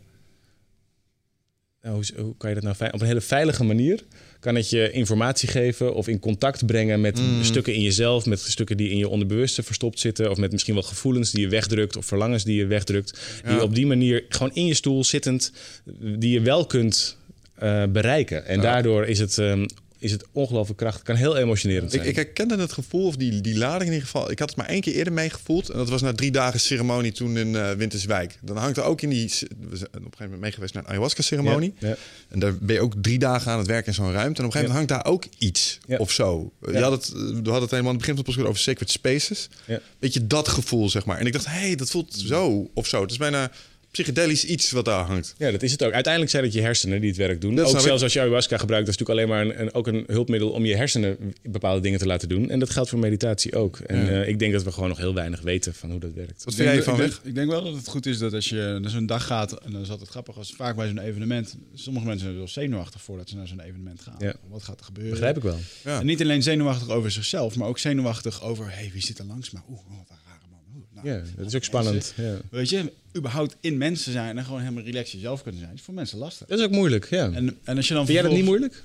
Nou, 1.83 1.95
hoe, 1.95 2.23
hoe 2.23 2.37
kan 2.37 2.49
je 2.49 2.61
dat 2.61 2.79
nou 2.79 2.93
Op 2.93 3.01
een 3.01 3.07
hele 3.07 3.21
veilige 3.21 3.65
manier 3.65 4.05
kan 4.41 4.55
het 4.55 4.71
je 4.71 4.91
informatie 4.91 5.49
geven 5.49 5.95
of 5.95 6.09
in 6.09 6.19
contact 6.19 6.67
brengen 6.67 7.01
met 7.01 7.21
Mm. 7.21 7.45
stukken 7.45 7.75
in 7.75 7.81
jezelf, 7.81 8.27
met 8.27 8.41
stukken 8.41 8.77
die 8.77 8.91
in 8.91 8.97
je 8.97 9.09
onderbewuste 9.09 9.63
verstopt 9.63 10.01
zitten, 10.01 10.31
of 10.31 10.37
met 10.39 10.53
misschien 10.53 10.75
wel 10.75 10.83
gevoelens 10.83 11.31
die 11.31 11.41
je 11.41 11.49
wegdrukt 11.49 11.97
of 11.97 12.07
verlangens 12.07 12.45
die 12.45 12.57
je 12.57 12.67
wegdrukt, 12.67 13.19
die 13.43 13.51
Ja. 13.51 13.57
je 13.57 13.63
op 13.63 13.75
die 13.75 13.87
manier 13.87 14.25
gewoon 14.29 14.51
in 14.55 14.67
je 14.67 14.75
stoel 14.75 15.05
zittend, 15.05 15.53
die 16.01 16.31
je 16.31 16.41
wel 16.41 16.67
kunt 16.67 17.19
eh, 17.55 17.85
bereiken. 17.85 18.47
En 18.47 18.57
Ja. 18.57 18.63
daardoor 18.63 19.07
is 19.07 19.19
het, 19.19 19.39
ehm, 19.39 19.67
is 20.01 20.13
het 20.13 20.25
ongelooflijk 20.33 20.79
krachtig. 20.79 21.03
Kan 21.03 21.15
heel 21.15 21.37
emotionerend 21.37 21.95
Ik, 21.95 21.99
zijn. 21.99 22.09
ik 22.09 22.17
herkende 22.17 22.57
het 22.57 22.73
gevoel, 22.73 23.07
of 23.07 23.17
die, 23.17 23.41
die 23.41 23.59
lading 23.59 23.83
in 23.83 23.93
ieder 23.93 24.09
geval. 24.09 24.31
Ik 24.31 24.39
had 24.39 24.49
het 24.49 24.59
maar 24.59 24.67
één 24.67 24.81
keer 24.81 24.95
eerder 24.95 25.13
meegevoeld. 25.13 25.69
En 25.69 25.79
dat 25.79 25.89
was 25.89 26.03
na 26.03 26.13
drie 26.13 26.31
dagen 26.31 26.61
ceremonie 26.61 27.13
toen 27.13 27.37
in 27.37 27.57
eh, 27.57 27.71
Winterswijk. 27.71 28.39
Dan 28.43 28.57
hangt 28.57 28.77
er 28.77 28.83
ook 28.83 29.03
in 29.03 29.09
die... 29.09 29.33
We 29.71 29.77
zijn 29.77 29.89
op 29.89 29.95
een 29.95 30.03
gegeven 30.03 30.25
moment 30.25 30.41
mee 30.41 30.53
geweest 30.53 30.75
naar 30.75 30.83
een 30.83 30.89
ayahuasca-ceremonie. 30.89 31.75
Ja, 31.79 31.89
ja. 31.89 31.97
En 32.29 32.39
daar 32.39 32.55
ben 32.61 32.75
je 32.75 32.81
ook 32.81 32.95
drie 33.01 33.19
dagen 33.19 33.53
aan 33.53 33.59
het 33.59 33.67
werken 33.67 33.87
in 33.87 33.95
zo'n 33.95 34.13
ruimte. 34.13 34.41
En 34.41 34.47
op 34.47 34.55
een 34.55 34.61
gegeven 34.61 34.75
moment 34.75 34.91
hangt 34.91 35.05
daar 35.05 35.13
ook 35.13 35.25
iets 35.39 35.79
of 35.99 36.11
zo. 36.11 36.53
Je 36.67 36.79
had 36.79 36.93
het, 36.93 37.09
we 37.13 37.19
hadden 37.35 37.61
het 37.61 37.71
helemaal 37.71 37.93
aan 37.93 37.97
het 37.97 38.07
begin 38.07 38.25
van 38.25 38.35
het 38.35 38.47
over 38.47 38.61
sacred 38.61 38.91
spaces. 38.91 39.49
Ja. 39.65 39.81
Weet 39.99 40.15
je, 40.15 40.27
dat 40.27 40.49
gevoel, 40.49 40.89
zeg 40.89 41.05
maar. 41.05 41.19
En 41.19 41.27
ik 41.27 41.33
dacht, 41.33 41.47
hé, 41.47 41.53
hey, 41.53 41.75
dat 41.75 41.91
voelt 41.91 42.15
zo 42.27 42.71
of 42.75 42.87
zo. 42.87 43.03
Het 43.03 43.11
is 43.11 43.17
bijna 43.17 43.51
psychedelisch 43.91 44.45
iets 44.45 44.71
wat 44.71 44.85
daar 44.85 45.05
hangt. 45.05 45.35
Ja, 45.39 45.51
dat 45.51 45.63
is 45.63 45.73
het 45.73 45.83
ook. 45.85 45.93
Uiteindelijk 45.93 46.33
zijn 46.33 46.45
het 46.45 46.53
je 46.53 46.61
hersenen 46.61 47.01
die 47.01 47.09
het 47.09 47.19
werk 47.19 47.41
doen. 47.41 47.55
Dat 47.55 47.65
ook 47.65 47.71
zelfs 47.81 47.97
ik. 47.97 48.03
als 48.03 48.13
je 48.13 48.21
ayahuasca 48.21 48.57
gebruikt, 48.59 48.87
dat 48.87 48.95
is 48.95 49.01
natuurlijk 49.01 49.31
alleen 49.33 49.47
maar 49.49 49.57
een, 49.57 49.67
een, 49.67 49.75
ook 49.75 49.87
een 49.87 50.05
hulpmiddel 50.07 50.51
om 50.51 50.65
je 50.65 50.77
hersenen 50.77 51.35
bepaalde 51.43 51.81
dingen 51.81 51.99
te 51.99 52.07
laten 52.07 52.29
doen. 52.29 52.51
En 52.51 52.59
dat 52.59 52.71
geldt 52.71 52.89
voor 52.91 52.99
meditatie 52.99 53.55
ook. 53.55 53.79
En 53.79 54.05
Ja. 54.05 54.09
eh, 54.23 54.29
ik 54.29 54.39
denk 54.39 54.53
dat 54.53 54.63
we 54.63 54.73
gewoon 54.73 54.89
nog 54.89 54.99
heel 54.99 55.15
weinig 55.15 55.41
weten 55.41 55.75
van 55.75 55.91
hoe 55.91 56.01
dat 56.01 56.13
werkt. 56.15 56.45
Wat 56.45 56.55
vind 56.55 56.69
jij 56.69 56.83
van 56.83 56.95
ik, 56.95 57.01
weg? 57.01 57.11
denk, 57.11 57.25
ik 57.25 57.35
denk 57.35 57.51
wel 57.51 57.65
dat 57.65 57.75
het 57.75 57.89
goed 57.89 58.07
is 58.07 58.19
dat 58.19 58.33
als 58.33 58.49
je 58.49 58.79
naar 58.81 58.91
zo'n 58.91 59.07
dag 59.07 59.27
gaat, 59.27 59.53
en 59.53 59.73
dan 59.73 59.81
is 59.81 59.91
altijd 59.91 60.09
grappig 60.11 60.37
als 60.37 60.53
vaak 60.57 60.77
bij 60.77 60.87
zo'n 60.89 60.99
evenement, 60.99 61.57
sommige 61.75 62.05
mensen 62.07 62.21
zijn 62.23 62.33
er 62.33 62.39
wel 62.39 62.49
zenuwachtig 62.49 63.03
voordat 63.03 63.29
ze 63.29 63.37
naar 63.37 63.47
zo'n 63.49 63.61
evenement 63.61 64.01
gaan. 64.01 64.17
Ja. 64.19 64.35
Wat 64.49 64.63
gaat 64.63 64.79
er 64.79 64.85
gebeuren? 64.85 65.13
Begrijp 65.13 65.37
ik 65.37 65.43
wel. 65.43 65.59
Ja. 65.85 66.01
En 66.01 66.07
niet 66.07 66.21
alleen 66.21 66.43
zenuwachtig 66.43 66.89
over 66.89 67.11
zichzelf, 67.11 67.57
maar 67.57 67.69
ook 67.69 67.79
zenuwachtig 67.79 68.43
over, 68.43 68.67
hey, 68.73 68.91
wie 68.93 69.03
zit 69.03 69.19
er 69.19 69.25
langs 69.25 69.51
me? 69.51 69.59
Oeh, 69.71 69.79
oh, 69.79 69.87
wat 69.99 70.07
een 70.11 70.17
rare 70.27 70.47
man. 70.51 70.61
Oeh, 70.77 70.85
nou, 71.03 71.17
Ja, 71.17 71.23
dat 71.37 71.47
is 71.47 71.55
ook 71.55 71.65
spannend. 71.65 72.15
Ja. 72.17 72.37
Weet 72.51 72.69
je, 72.69 72.93
überhaupt 73.17 73.57
in 73.61 73.79
mensen 73.79 74.13
zijn 74.13 74.39
en 74.39 74.45
gewoon 74.45 74.61
helemaal 74.61 74.83
relaxed 74.83 75.13
jezelf 75.13 75.43
kunnen 75.43 75.61
zijn, 75.61 75.75
is 75.75 75.81
voor 75.81 75.95
mensen 75.95 76.19
lastig. 76.19 76.47
Dat 76.47 76.59
is 76.59 76.65
ook 76.65 76.71
moeilijk, 76.71 77.11
ja. 77.11 77.31
En, 77.33 77.59
en 77.65 77.77
als 77.77 77.89
je 77.89 77.95
dan 77.95 78.07
Vind 78.07 78.19
jij 78.19 78.29
dat 78.29 78.37
niet 78.37 78.47
moeilijk? 78.47 78.83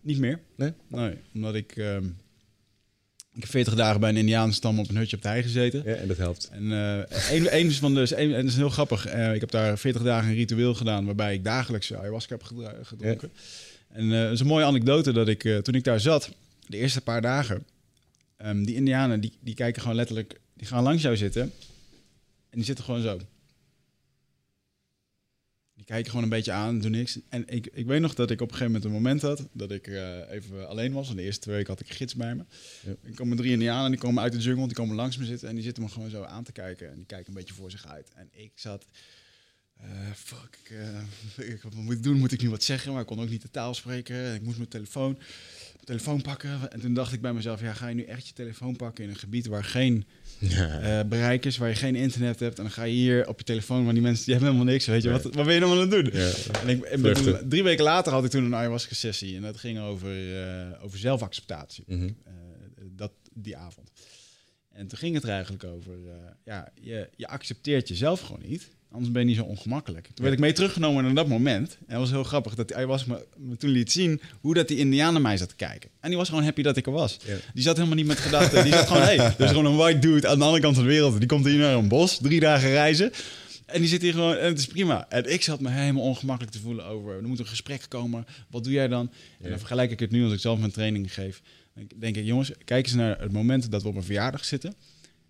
Niet 0.00 0.18
meer. 0.18 0.38
Nee? 0.56 0.72
Nee, 0.88 1.14
omdat 1.34 1.54
ik... 1.54 1.76
ehm, 1.76 2.04
ik 3.34 3.40
heb 3.40 3.50
40 3.50 3.74
dagen 3.74 4.00
bij 4.00 4.10
een 4.10 4.16
Indiaanstam 4.16 4.78
op 4.78 4.88
een 4.88 4.96
hutje 4.96 5.16
op 5.16 5.22
de 5.22 5.28
hei 5.28 5.42
gezeten. 5.42 5.82
Ja, 5.84 5.94
en 5.94 6.08
dat 6.08 6.16
helpt. 6.16 6.48
En 6.52 6.72
eh 6.72 7.36
een, 7.36 7.56
een 7.56 7.72
van 7.72 7.94
de, 7.94 8.00
een, 8.16 8.34
en 8.34 8.40
dat 8.42 8.50
is 8.50 8.56
heel 8.56 8.68
grappig. 8.68 9.06
Eh, 9.06 9.34
ik 9.34 9.40
heb 9.40 9.50
daar 9.50 9.78
40 9.78 10.02
dagen 10.02 10.28
een 10.30 10.34
ritueel 10.34 10.74
gedaan 10.74 11.04
waarbij 11.04 11.34
ik 11.34 11.44
dagelijks 11.44 11.94
ayahuasca 11.94 12.34
heb 12.34 12.42
gedronken. 12.82 13.30
En 13.88 14.12
eh, 14.12 14.22
het 14.22 14.32
is 14.32 14.40
een 14.40 14.46
mooie 14.46 14.64
anekdote 14.64 15.12
dat 15.12 15.28
ik, 15.28 15.60
toen 15.62 15.74
ik 15.74 15.84
daar 15.84 16.00
zat, 16.00 16.30
de 16.66 16.76
eerste 16.76 17.00
paar 17.00 17.22
dagen, 17.22 17.64
ehm, 18.36 18.64
die 18.64 18.74
Indianen 18.74 19.20
die, 19.20 19.32
die 19.40 19.54
kijken 19.54 19.82
gewoon 19.82 19.96
letterlijk, 19.96 20.40
die 20.62 20.70
gaan 20.70 20.82
langs 20.82 21.02
jou 21.02 21.16
zitten 21.16 21.42
en 21.42 22.58
die 22.58 22.64
zitten 22.64 22.84
gewoon 22.84 23.02
zo. 23.02 23.20
Die 25.74 25.84
kijken 25.84 26.10
gewoon 26.10 26.22
een 26.22 26.30
beetje 26.30 26.52
aan, 26.52 26.80
doen 26.80 26.90
niks. 26.90 27.18
En 27.28 27.48
ik, 27.48 27.66
ik 27.72 27.86
weet 27.86 28.00
nog 28.00 28.14
dat 28.14 28.30
ik 28.30 28.40
op 28.40 28.50
een 28.50 28.56
gegeven 28.56 28.72
moment 28.72 28.84
een 28.84 29.02
moment 29.02 29.22
had 29.22 29.48
dat 29.52 29.70
ik 29.70 29.86
eh, 29.86 30.30
even 30.30 30.68
alleen 30.68 30.92
was. 30.92 31.10
En 31.10 31.16
de 31.16 31.22
eerste 31.22 31.40
twee 31.40 31.54
weken 31.54 31.72
had 31.72 31.80
ik 31.80 31.88
een 31.88 31.94
gids 31.94 32.14
bij 32.14 32.34
me. 32.34 32.44
Ja. 32.82 32.94
Er 33.02 33.14
komen 33.14 33.36
drie 33.36 33.52
Indianen, 33.52 33.90
die 33.90 34.00
komen 34.00 34.22
uit 34.22 34.32
de 34.32 34.38
jungle, 34.38 34.66
die 34.66 34.76
komen 34.76 34.96
langs 34.96 35.16
me 35.16 35.24
zitten 35.24 35.48
en 35.48 35.54
die 35.54 35.64
zitten 35.64 35.82
me 35.82 35.88
gewoon 35.88 36.10
zo 36.10 36.22
aan 36.22 36.44
te 36.44 36.52
kijken. 36.52 36.90
En 36.90 36.96
die 36.96 37.06
kijken 37.06 37.28
een 37.28 37.38
beetje 37.38 37.54
voor 37.54 37.70
zich 37.70 37.86
uit. 37.86 38.10
En 38.14 38.28
ik 38.32 38.52
zat, 38.54 38.84
eh, 39.76 40.10
fuck, 40.14 40.58
ik, 40.64 40.70
eh, 40.70 41.48
ik, 41.48 41.62
wat 41.62 41.74
moet 41.74 41.94
ik 41.94 42.02
doen? 42.02 42.18
Moet 42.18 42.32
ik 42.32 42.42
nu 42.42 42.50
wat 42.50 42.62
zeggen? 42.62 42.92
Maar 42.92 43.00
ik 43.00 43.06
kon 43.06 43.20
ook 43.20 43.28
niet 43.28 43.42
de 43.42 43.50
taal 43.50 43.74
spreken. 43.74 44.34
Ik 44.34 44.42
moest 44.42 44.56
mijn 44.56 44.68
telefoon, 44.68 45.12
mijn 45.12 45.84
telefoon 45.84 46.22
pakken. 46.22 46.72
En 46.72 46.80
toen 46.80 46.94
dacht 46.94 47.12
ik 47.12 47.20
bij 47.20 47.32
mezelf, 47.32 47.60
ja, 47.60 47.72
ga 47.72 47.88
je 47.88 47.94
nu 47.94 48.02
echt 48.02 48.26
je 48.26 48.34
telefoon 48.34 48.76
pakken 48.76 49.04
in 49.04 49.10
een 49.10 49.16
gebied 49.16 49.46
waar 49.46 49.64
geen 49.64 50.06
bereik 51.08 51.44
is, 51.44 51.56
waar 51.56 51.68
je 51.68 51.74
geen 51.74 51.94
internet 51.94 52.40
hebt. 52.40 52.56
En 52.56 52.62
dan 52.62 52.72
ga 52.72 52.82
je 52.82 52.92
hier 52.92 53.28
op 53.28 53.38
je 53.38 53.44
telefoon, 53.44 53.84
maar 53.84 53.92
die 53.92 54.02
mensen 54.02 54.24
die 54.24 54.34
hebben 54.34 54.52
helemaal 54.52 54.72
niks. 54.72 54.86
Weet 54.86 55.02
je, 55.02 55.10
wat, 55.10 55.22
wat 55.22 55.44
ben 55.44 55.54
je 55.54 55.60
dan 55.60 55.70
aan 55.70 55.78
het 55.78 55.90
doen? 55.90 56.10
Ja. 56.12 56.30
En 56.62 56.68
ik, 56.68 56.84
drie 57.48 57.62
weken 57.62 57.84
later 57.84 58.12
had 58.12 58.24
ik 58.24 58.30
toen 58.30 58.44
een 58.44 58.54
ayahuasca 58.54 58.94
sessie. 58.94 59.36
En 59.36 59.42
dat 59.42 59.56
ging 59.56 59.78
over, 59.78 60.42
eh, 60.42 60.84
over 60.84 60.98
zelfacceptatie. 60.98 61.84
Mhm. 61.86 62.04
Eh, 62.24 62.32
dat, 62.90 63.12
die 63.34 63.56
avond. 63.56 63.90
En 64.70 64.86
toen 64.86 64.98
ging 64.98 65.14
het 65.14 65.22
er 65.22 65.30
eigenlijk 65.30 65.64
over, 65.64 65.98
ja, 66.44 66.72
je, 66.80 67.08
je 67.16 67.26
accepteert 67.28 67.88
jezelf 67.88 68.20
gewoon 68.20 68.42
niet. 68.48 68.68
Anders 68.92 69.12
ben 69.12 69.22
je 69.22 69.28
niet 69.28 69.36
zo 69.36 69.42
ongemakkelijk. 69.42 70.06
Toen 70.06 70.24
werd 70.24 70.32
ik 70.32 70.40
mee 70.40 70.52
teruggenomen 70.52 71.04
naar 71.04 71.14
dat 71.14 71.28
moment. 71.28 71.76
En 71.78 71.86
dat 71.86 71.98
was 71.98 72.10
heel 72.10 72.24
grappig 72.24 72.54
dat 72.54 72.70
hij 72.70 72.86
was 72.86 73.04
me, 73.04 73.26
me 73.36 73.56
toen 73.56 73.70
liet 73.70 73.92
zien 73.92 74.20
hoe 74.40 74.54
dat 74.54 74.68
die 74.68 74.76
Indiaan 74.76 75.12
naar 75.12 75.22
mij 75.22 75.36
zat 75.36 75.48
te 75.48 75.54
kijken. 75.54 75.90
En 76.00 76.08
die 76.08 76.18
was 76.18 76.28
gewoon 76.28 76.44
happy 76.44 76.62
dat 76.62 76.76
ik 76.76 76.86
er 76.86 76.92
was. 76.92 77.18
Ja. 77.26 77.36
Die 77.54 77.62
zat 77.62 77.76
helemaal 77.76 77.96
niet 77.96 78.06
met 78.06 78.18
gedachten. 78.18 78.64
Die 78.64 78.72
zat 78.72 78.86
gewoon, 78.86 79.02
hey, 79.02 79.16
er 79.38 79.40
is 79.40 79.48
gewoon 79.48 79.64
een 79.64 79.76
white 79.76 79.98
dude 79.98 80.28
aan 80.28 80.38
de 80.38 80.44
andere 80.44 80.62
kant 80.62 80.74
van 80.74 80.84
de 80.84 80.90
wereld. 80.90 81.18
Die 81.18 81.28
komt 81.28 81.44
hier 81.44 81.58
naar 81.58 81.74
een 81.74 81.88
bos, 81.88 82.18
drie 82.22 82.40
dagen 82.40 82.70
reizen. 82.70 83.12
En 83.66 83.80
die 83.80 83.88
zit 83.88 84.02
hier 84.02 84.12
gewoon, 84.12 84.36
en 84.36 84.48
het 84.48 84.58
is 84.58 84.66
prima. 84.66 85.06
En 85.08 85.32
ik 85.32 85.42
zat 85.42 85.60
me 85.60 85.70
helemaal 85.70 86.02
ongemakkelijk 86.02 86.54
te 86.54 86.60
voelen 86.60 86.84
over, 86.84 87.16
er 87.16 87.28
moet 87.28 87.38
een 87.38 87.46
gesprek 87.46 87.84
komen. 87.88 88.26
Wat 88.50 88.64
doe 88.64 88.72
jij 88.72 88.88
dan? 88.88 89.12
En 89.40 89.48
dan 89.50 89.58
vergelijk 89.58 89.90
ik 89.90 90.00
het 90.00 90.10
nu 90.10 90.24
als 90.24 90.32
ik 90.32 90.40
zelf 90.40 90.58
mijn 90.58 90.72
training 90.72 91.14
geef. 91.14 91.42
Dan 91.74 91.86
denk 91.96 92.16
ik, 92.16 92.24
jongens, 92.24 92.52
kijk 92.64 92.86
eens 92.86 92.94
naar 92.94 93.20
het 93.20 93.32
moment 93.32 93.70
dat 93.70 93.82
we 93.82 93.88
op 93.88 93.96
een 93.96 94.02
verjaardag 94.02 94.44
zitten. 94.44 94.74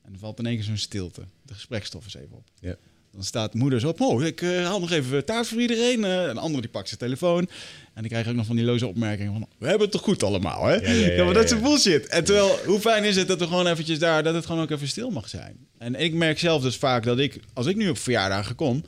En 0.02 0.10
dan 0.10 0.18
valt 0.18 0.38
in 0.38 0.46
één 0.46 0.56
keer 0.56 0.64
zo'n 0.64 0.76
stilte. 0.76 1.22
De 1.42 1.54
gesprekstof 1.54 2.06
is 2.06 2.14
even 2.14 2.36
op. 2.36 2.48
Ja. 2.60 2.76
Dan 3.12 3.24
staat 3.24 3.54
moeder 3.54 3.80
zo 3.80 3.88
op, 3.88 4.00
oh, 4.00 4.24
ik 4.24 4.42
eh, 4.42 4.64
haal 4.64 4.80
nog 4.80 4.90
even 4.90 5.24
taart 5.24 5.46
voor 5.46 5.60
iedereen. 5.60 6.04
Eh, 6.04 6.22
een 6.22 6.38
andere 6.38 6.60
die 6.60 6.70
pakt 6.70 6.88
zijn 6.88 7.00
telefoon. 7.00 7.48
En 7.94 8.02
die 8.02 8.10
krijgt 8.10 8.28
ook 8.28 8.34
nog 8.34 8.46
van 8.46 8.56
die 8.56 8.64
loze 8.64 8.86
opmerkingen 8.86 9.32
van, 9.32 9.46
we 9.58 9.66
hebben 9.66 9.82
het 9.82 9.90
toch 9.90 10.02
goed 10.02 10.22
allemaal, 10.22 10.64
hè? 10.64 10.74
Ja, 10.74 10.92
ja, 10.92 11.12
ja, 11.12 11.24
maar 11.24 11.34
dat 11.34 11.44
is 11.44 11.60
bullshit. 11.60 12.06
En 12.06 12.24
terwijl, 12.24 12.58
hoe 12.66 12.80
fijn 12.80 13.04
is 13.04 13.16
het 13.16 13.28
dat 13.28 13.38
we 13.38 13.46
gewoon 13.46 13.66
eventjes 13.66 13.98
daar, 13.98 14.22
dat 14.22 14.34
het 14.34 14.46
gewoon 14.46 14.62
ook 14.62 14.70
even 14.70 14.88
stil 14.88 15.10
mag 15.10 15.28
zijn. 15.28 15.56
En 15.78 15.94
ik 15.94 16.12
merk 16.14 16.38
zelf 16.38 16.62
dus 16.62 16.76
vaak 16.76 17.04
dat 17.04 17.18
ik, 17.18 17.40
als 17.52 17.66
ik 17.66 17.76
nu 17.76 17.88
op 17.88 17.98
verjaardagen 17.98 18.54
kom, 18.54 18.84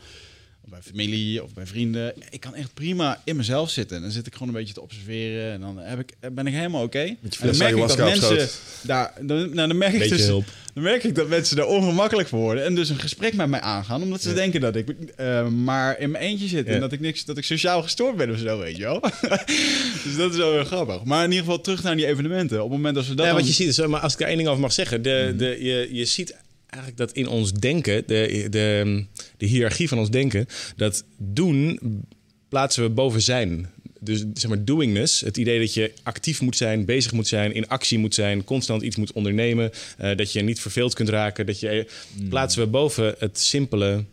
bij 0.74 0.82
familie 0.82 1.42
of 1.42 1.54
bij 1.54 1.66
vrienden, 1.66 2.12
ik 2.30 2.40
kan 2.40 2.54
echt 2.54 2.74
prima 2.74 3.20
in 3.24 3.36
mezelf 3.36 3.70
zitten. 3.70 3.96
En 3.96 4.02
dan 4.02 4.10
zit 4.10 4.26
ik 4.26 4.32
gewoon 4.32 4.48
een 4.48 4.54
beetje 4.54 4.74
te 4.74 4.80
observeren 4.82 5.52
en 5.52 5.60
dan 5.60 5.78
heb 5.78 5.98
ik, 5.98 6.12
ben 6.32 6.46
ik 6.46 6.52
helemaal 6.54 6.82
oké. 6.82 6.98
En 6.98 7.18
dan 7.42 7.56
merk 7.56 7.76
ik 7.76 7.88
dat 7.88 7.98
mensen 7.98 8.48
daar, 8.82 9.12
dan, 9.20 9.54
nou, 9.54 9.68
dan 9.68 9.78
merk 9.78 9.92
ik 9.92 10.08
dus, 10.08 10.26
hulp. 10.26 10.44
dan 10.74 10.82
merk 10.82 11.04
ik 11.04 11.14
dat 11.14 11.28
mensen 11.28 11.56
daar 11.56 11.66
ongemakkelijk 11.66 12.28
voor 12.28 12.38
worden 12.38 12.64
en 12.64 12.74
dus 12.74 12.88
een 12.88 12.98
gesprek 12.98 13.34
met 13.34 13.48
mij 13.48 13.60
aangaan, 13.60 14.02
omdat 14.02 14.22
ze 14.22 14.32
denken 14.34 14.60
dat 14.60 14.76
ik 14.76 14.88
eh, 15.16 15.48
maar 15.48 15.98
in 15.98 16.10
mijn 16.10 16.24
eentje 16.24 16.48
zit 16.48 16.66
Ja. 16.66 16.72
en 16.72 16.80
dat 16.80 16.92
ik 16.92 17.00
niks, 17.00 17.24
dat 17.24 17.36
ik 17.38 17.44
sociaal 17.44 17.82
gestoord 17.82 18.16
ben 18.16 18.30
of 18.30 18.38
zo, 18.38 18.58
weet 18.58 18.76
je 18.76 18.82
wel. 18.82 19.00
dus 20.04 20.16
dat 20.16 20.30
is 20.30 20.36
wel 20.36 20.52
heel 20.52 20.64
grappig. 20.64 21.04
Maar 21.04 21.24
in 21.24 21.30
ieder 21.30 21.44
geval 21.44 21.60
terug 21.60 21.82
naar 21.82 21.96
die 21.96 22.06
evenementen. 22.06 22.56
Op 22.64 22.68
het 22.68 22.76
moment 22.76 22.94
dat 22.94 23.06
we 23.06 23.14
dat 23.14 23.26
Ja, 23.26 23.32
dan- 23.32 23.40
wat 23.40 23.48
je 23.48 23.54
ziet 23.54 23.68
is, 23.68 23.86
maar 23.86 24.00
als 24.00 24.12
ik 24.12 24.18
daar 24.18 24.28
één 24.28 24.36
ding 24.36 24.48
over 24.48 24.60
mag 24.60 24.72
zeggen, 24.72 25.02
de, 25.02 25.34
de, 25.36 25.56
je, 25.64 25.88
je 25.92 26.04
ziet 26.04 26.34
eigenlijk 26.74 26.96
dat 26.96 27.12
in 27.12 27.28
ons 27.28 27.52
denken, 27.52 28.02
de, 28.06 28.46
de, 28.50 29.04
de 29.36 29.46
hiërarchie 29.46 29.88
van 29.88 29.98
ons 29.98 30.10
denken, 30.10 30.46
dat 30.76 31.04
doen 31.16 31.80
plaatsen 32.48 32.82
we 32.82 32.90
boven 32.90 33.22
zijn. 33.22 33.70
Dus 34.00 34.24
zeg 34.34 34.48
maar 34.48 34.64
doingness, 34.64 35.20
het 35.20 35.36
idee 35.36 35.58
dat 35.58 35.74
je 35.74 35.92
actief 36.02 36.40
moet 36.40 36.56
zijn, 36.56 36.84
bezig 36.84 37.12
moet 37.12 37.26
zijn, 37.26 37.54
in 37.54 37.68
actie 37.68 37.98
moet 37.98 38.14
zijn, 38.14 38.44
constant 38.44 38.82
iets 38.82 38.96
moet 38.96 39.12
ondernemen, 39.12 39.70
eh, 39.98 40.16
dat 40.16 40.32
je 40.32 40.42
niet 40.42 40.60
verveeld 40.60 40.94
kunt 40.94 41.08
raken, 41.08 41.46
dat 41.46 41.60
je 41.60 41.86
plaatsen 42.28 42.62
we 42.62 42.68
boven 42.68 43.14
het 43.18 43.38
simpele 43.38 44.04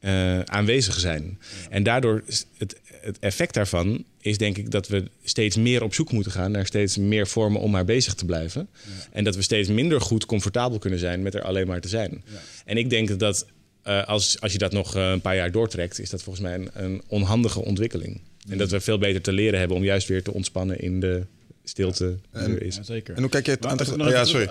eh, 0.00 0.40
aanwezig 0.40 0.98
zijn. 1.00 1.38
En 1.70 1.82
daardoor 1.82 2.22
is 2.26 2.46
het, 2.56 2.80
het 3.04 3.18
effect 3.18 3.54
daarvan 3.54 4.04
is 4.20 4.38
denk 4.38 4.58
ik 4.58 4.70
dat 4.70 4.88
we 4.88 5.04
steeds 5.24 5.56
meer 5.56 5.82
op 5.82 5.94
zoek 5.94 6.12
moeten 6.12 6.32
gaan 6.32 6.50
naar 6.50 6.66
steeds 6.66 6.96
meer 6.96 7.26
vormen 7.26 7.60
om 7.60 7.70
maar 7.70 7.84
bezig 7.84 8.14
te 8.14 8.24
blijven. 8.24 8.68
En 9.12 9.24
dat 9.24 9.36
we 9.36 9.42
steeds 9.42 9.68
minder 9.68 10.00
goed 10.00 10.26
comfortabel 10.26 10.78
kunnen 10.78 10.98
zijn 10.98 11.22
met 11.22 11.34
er 11.34 11.42
alleen 11.42 11.66
maar 11.66 11.80
te 11.80 11.88
zijn. 11.88 12.24
En 12.64 12.76
ik 12.76 12.90
denk 12.90 13.18
dat 13.18 13.46
eh, 13.82 14.06
als, 14.06 14.40
als 14.40 14.52
je 14.52 14.58
dat 14.58 14.72
nog 14.72 14.96
eh, 14.96 15.10
een 15.10 15.20
paar 15.20 15.36
jaar 15.36 15.50
doortrekt, 15.50 15.98
is 15.98 16.10
dat 16.10 16.22
volgens 16.22 16.44
mij 16.44 16.54
een, 16.54 16.70
een 16.72 17.02
onhandige 17.06 17.60
ontwikkeling. 17.60 18.20
En 18.48 18.58
dat 18.58 18.70
we 18.70 18.80
veel 18.80 18.98
beter 18.98 19.20
te 19.20 19.32
leren 19.32 19.58
hebben 19.58 19.76
om 19.76 19.84
juist 19.84 20.08
weer 20.08 20.22
te 20.22 20.32
ontspannen 20.32 20.80
in 20.80 21.00
de 21.00 21.22
stilte 21.64 22.18
er 22.32 22.62
is. 22.62 22.76
Ja, 22.76 22.82
zeker. 22.82 23.14
En 23.14 23.20
hoe 23.20 23.30
kijk 23.30 23.46
je 23.46 23.50
het 23.50 23.66
aan 23.66 24.08
Ja, 24.08 24.24
sorry. 24.24 24.50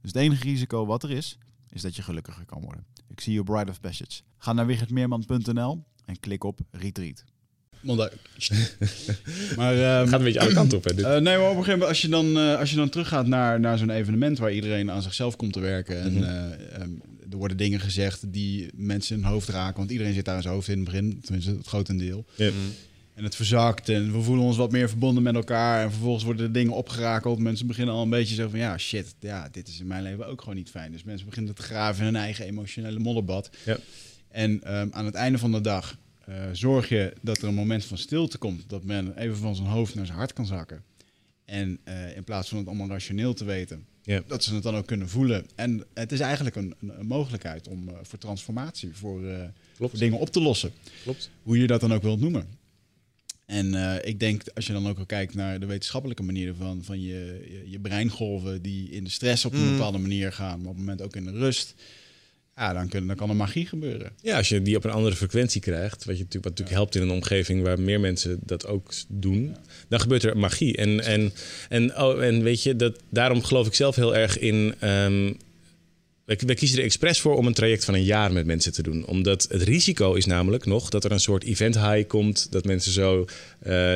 Dus 0.00 0.12
het 0.12 0.16
enige 0.16 0.42
risico 0.42 0.86
wat 0.86 1.02
er 1.02 1.10
is, 1.10 1.38
is 1.70 1.82
dat 1.82 1.96
je 1.96 2.02
gelukkiger 2.02 2.44
kan 2.44 2.62
worden. 2.62 2.84
Ik 3.08 3.20
zie 3.20 3.32
je 3.32 3.42
Bride 3.42 3.70
of 3.70 3.80
Passage. 3.80 4.20
Ga 4.38 4.52
naar 4.52 4.66
wichertmeerman.nl 4.66 5.84
en 6.04 6.20
klik 6.20 6.44
op 6.44 6.60
Retreat. 6.70 7.24
maar, 9.56 10.00
um, 10.00 10.08
Gaat 10.08 10.18
een 10.18 10.24
beetje 10.24 10.40
alle 10.40 10.52
kanten 10.52 10.78
op, 10.78 10.84
hè? 10.84 10.94
Dit. 10.94 11.04
Uh, 11.04 11.10
nee, 11.10 11.22
maar 11.22 11.50
op 11.50 11.56
een 11.56 11.64
gegeven 11.64 11.72
moment, 11.72 11.88
als 11.88 12.00
je 12.00 12.08
dan, 12.08 12.26
uh, 12.26 12.58
als 12.58 12.70
je 12.70 12.76
dan 12.76 12.88
teruggaat 12.88 13.26
naar, 13.26 13.60
naar 13.60 13.78
zo'n 13.78 13.90
evenement 13.90 14.38
waar 14.38 14.52
iedereen 14.52 14.90
aan 14.90 15.02
zichzelf 15.02 15.36
komt 15.36 15.52
te 15.52 15.60
werken. 15.60 16.00
En 16.00 16.12
mm 16.12 16.22
-hmm. 16.22 16.52
uh, 16.52 16.82
um, 16.82 17.02
er 17.30 17.36
worden 17.36 17.56
dingen 17.56 17.80
gezegd 17.80 18.32
die 18.32 18.70
mensen 18.74 19.16
in 19.16 19.22
hun 19.22 19.32
hoofd 19.32 19.48
raken. 19.48 19.76
Want 19.76 19.90
iedereen 19.90 20.14
zit 20.14 20.24
daar 20.24 20.36
in 20.36 20.42
zijn 20.42 20.54
hoofd 20.54 20.68
in 20.68 20.76
het 20.76 20.84
begin, 20.84 21.20
tenminste 21.20 21.50
het 21.50 21.66
grotendeel. 21.66 22.24
Ja. 22.34 22.50
En 23.16 23.24
het 23.24 23.36
verzakt 23.36 23.88
en 23.88 24.12
we 24.12 24.22
voelen 24.22 24.44
ons 24.44 24.56
wat 24.56 24.70
meer 24.70 24.88
verbonden 24.88 25.22
met 25.22 25.34
elkaar. 25.34 25.82
En 25.82 25.90
vervolgens 25.90 26.24
worden 26.24 26.46
de 26.46 26.58
dingen 26.58 26.72
opgerakeld. 26.72 27.38
Mensen 27.38 27.66
beginnen 27.66 27.94
al 27.94 28.02
een 28.02 28.10
beetje 28.10 28.34
zo 28.34 28.48
van, 28.48 28.58
ja, 28.58 28.78
shit, 28.78 29.14
ja, 29.20 29.48
dit 29.52 29.68
is 29.68 29.80
in 29.80 29.86
mijn 29.86 30.02
leven 30.02 30.26
ook 30.26 30.40
gewoon 30.40 30.56
niet 30.56 30.70
fijn. 30.70 30.92
Dus 30.92 31.04
mensen 31.04 31.26
beginnen 31.26 31.54
te 31.54 31.62
graven 31.62 31.98
in 31.98 32.04
hun 32.04 32.22
eigen 32.22 32.44
emotionele 32.44 32.98
modderbad. 32.98 33.50
Ja. 33.64 33.78
En 34.28 34.50
um, 34.76 34.88
aan 34.92 35.04
het 35.04 35.14
einde 35.14 35.38
van 35.38 35.52
de 35.52 35.60
dag 35.60 35.96
uh, 36.28 36.34
zorg 36.52 36.88
je 36.88 37.12
dat 37.20 37.38
er 37.38 37.48
een 37.48 37.54
moment 37.54 37.84
van 37.84 37.98
stilte 37.98 38.38
komt. 38.38 38.64
Dat 38.66 38.84
men 38.84 39.18
even 39.18 39.36
van 39.36 39.56
zijn 39.56 39.68
hoofd 39.68 39.94
naar 39.94 40.06
zijn 40.06 40.18
hart 40.18 40.32
kan 40.32 40.46
zakken. 40.46 40.82
En 41.44 41.78
uh, 41.84 42.16
in 42.16 42.24
plaats 42.24 42.48
van 42.48 42.58
het 42.58 42.66
allemaal 42.66 42.88
rationeel 42.88 43.34
te 43.34 43.44
weten, 43.44 43.86
Ja. 44.02 44.22
dat 44.26 44.44
ze 44.44 44.54
het 44.54 44.62
dan 44.62 44.76
ook 44.76 44.86
kunnen 44.86 45.08
voelen. 45.08 45.46
En 45.54 45.84
het 45.94 46.12
is 46.12 46.20
eigenlijk 46.20 46.56
een, 46.56 46.74
een, 46.80 47.06
mogelijkheid 47.06 47.68
om 47.68 47.88
uh, 47.88 47.94
voor 48.02 48.18
transformatie, 48.18 48.90
voor, 48.94 49.20
voor, 49.74 49.90
dingen 49.92 50.18
op 50.18 50.30
te 50.30 50.40
lossen. 50.40 50.72
Klopt. 51.02 51.30
Hoe 51.42 51.58
je 51.58 51.66
dat 51.66 51.80
dan 51.80 51.94
ook 51.94 52.02
wilt 52.02 52.20
noemen. 52.20 52.64
En 53.46 53.66
uh, 53.74 53.94
ik 54.02 54.20
denk, 54.20 54.42
als 54.54 54.66
je 54.66 54.72
dan 54.72 54.88
ook 54.88 54.98
al 54.98 55.06
kijkt 55.06 55.34
naar 55.34 55.60
de 55.60 55.66
wetenschappelijke 55.66 56.22
manier 56.22 56.54
van, 56.54 56.84
van 56.84 57.00
je, 57.00 57.46
je, 57.50 57.70
je, 57.70 57.78
breingolven 57.78 58.62
die 58.62 58.90
in 58.90 59.04
de 59.04 59.10
stress 59.10 59.44
op 59.44 59.52
een 59.52 59.64
Mm. 59.64 59.70
bepaalde 59.70 59.98
manier 59.98 60.32
gaan, 60.32 60.58
maar 60.58 60.68
op 60.68 60.76
het 60.76 60.84
moment 60.84 61.02
ook 61.02 61.16
in 61.16 61.24
de 61.24 61.30
rust. 61.30 61.74
Ja, 62.56 62.72
dan, 62.72 62.88
kun, 62.88 63.06
dan 63.06 63.16
kan 63.16 63.28
er 63.28 63.36
magie 63.36 63.66
gebeuren. 63.66 64.12
Ja, 64.22 64.36
als 64.36 64.48
je 64.48 64.62
die 64.62 64.76
op 64.76 64.84
een 64.84 64.90
andere 64.90 65.16
frequentie 65.16 65.60
krijgt, 65.60 66.04
wat, 66.04 66.16
je 66.16 66.24
natuurlijk, 66.24 66.44
wat 66.44 66.44
natuurlijk 66.44 66.76
helpt 66.76 66.94
in 66.94 67.02
een 67.02 67.10
omgeving 67.10 67.62
waar 67.62 67.80
meer 67.80 68.00
mensen 68.00 68.38
dat 68.42 68.66
ook 68.66 68.92
doen, 69.08 69.56
dan 69.88 70.00
gebeurt 70.00 70.22
er 70.22 70.36
magie. 70.36 70.76
En, 70.76 71.04
en, 71.04 71.32
en, 71.68 71.98
oh, 71.98 72.24
en 72.24 72.42
weet 72.42 72.62
je, 72.62 72.76
dat, 72.76 73.02
daarom 73.10 73.42
geloof 73.42 73.66
ik 73.66 73.74
zelf 73.74 73.96
heel 73.96 74.16
erg 74.16 74.38
in. 74.38 74.74
Um, 74.88 75.36
wij, 76.26 76.38
wij 76.46 76.54
kiezen 76.54 76.78
er 76.78 76.84
expres 76.84 77.20
voor 77.20 77.36
om 77.36 77.46
een 77.46 77.54
traject 77.54 77.84
van 77.84 77.94
een 77.94 78.04
jaar 78.04 78.32
met 78.32 78.46
mensen 78.46 78.72
te 78.72 78.82
doen. 78.82 79.06
Omdat 79.06 79.46
het 79.50 79.62
risico 79.62 80.14
is 80.14 80.26
namelijk 80.26 80.64
nog 80.64 80.88
dat 80.88 81.04
er 81.04 81.12
een 81.12 81.20
soort 81.20 81.44
event 81.44 81.74
high 81.74 82.06
komt. 82.06 82.52
Dat 82.52 82.64
mensen 82.64 82.92
zo 82.92 83.20
uh, 83.20 83.24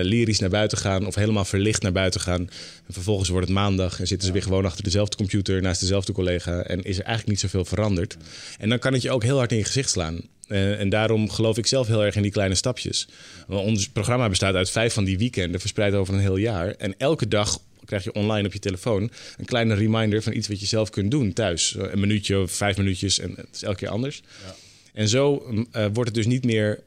lyrisch 0.03 0.39
naar 0.39 0.51
buiten 0.51 0.79
gaan 0.79 1.07
of 1.07 1.15
helemaal 1.15 1.45
verlicht 1.45 1.83
naar 1.83 1.93
buiten 1.93 2.21
gaan. 2.21 2.41
En 2.87 2.93
vervolgens 2.93 3.29
wordt 3.29 3.47
het 3.47 3.57
maandag 3.57 4.01
en 4.01 4.07
zitten 4.07 4.27
ze 4.27 4.33
weer 4.33 4.43
gewoon 4.43 4.65
achter 4.65 4.85
dezelfde 4.85 5.17
computer 5.17 5.63
naast 5.63 5.81
dezelfde 5.81 6.13
collega. 6.13 6.63
En 6.63 6.83
is 6.83 6.99
er 6.99 7.05
eigenlijk 7.05 7.29
niet 7.29 7.41
zoveel 7.41 7.65
veranderd. 7.65 8.17
En 8.59 8.69
dan 8.69 8.79
kan 8.79 8.93
het 8.93 9.03
je 9.03 9.11
ook 9.11 9.23
heel 9.23 9.37
hard 9.37 9.53
in 9.53 9.59
je 9.59 9.65
gezicht 9.65 9.91
slaan. 9.91 10.21
Uh, 10.49 10.81
en 10.81 10.89
daarom 10.89 11.31
geloof 11.31 11.59
ik 11.59 11.67
zelf 11.67 11.87
heel 11.87 12.05
erg 12.05 12.17
in 12.17 12.23
die 12.23 12.31
kleine 12.31 12.55
stapjes. 12.55 13.09
Want 13.47 13.67
ons 13.67 13.89
programma 13.89 14.29
bestaat 14.29 14.55
uit 14.55 14.71
vijf 14.71 14.93
van 14.95 15.05
die 15.05 15.19
weekenden, 15.19 15.61
verspreid 15.61 15.95
over 15.95 16.15
een 16.15 16.21
heel 16.21 16.37
jaar. 16.37 16.71
En 16.71 16.95
elke 16.99 17.29
dag 17.29 17.59
krijg 17.91 18.05
je 18.05 18.13
online 18.13 18.47
op 18.47 18.53
je 18.53 18.59
telefoon 18.59 19.11
een 19.37 19.45
kleine 19.45 19.75
reminder 19.75 20.23
van 20.23 20.33
iets 20.33 20.49
wat 20.49 20.61
je 20.61 20.67
zelf 20.67 20.91
kunt 20.91 21.11
doen 21.11 21.33
thuis. 21.33 21.77
Een 21.79 22.01
minuutje 22.01 22.41
of 22.41 22.53
vijf 22.53 22.77
minuutjes 22.77 23.19
en 23.19 23.33
het 23.37 23.49
is 23.53 23.63
elke 23.63 23.79
keer 23.79 23.89
anders. 23.89 24.23
Ja. 24.47 24.55
En 24.93 25.09
zo 25.09 25.47
uh, 25.53 25.87
wordt 25.93 26.11
het 26.11 26.15
dus 26.15 26.27
niet 26.27 26.45
meer. 26.45 26.81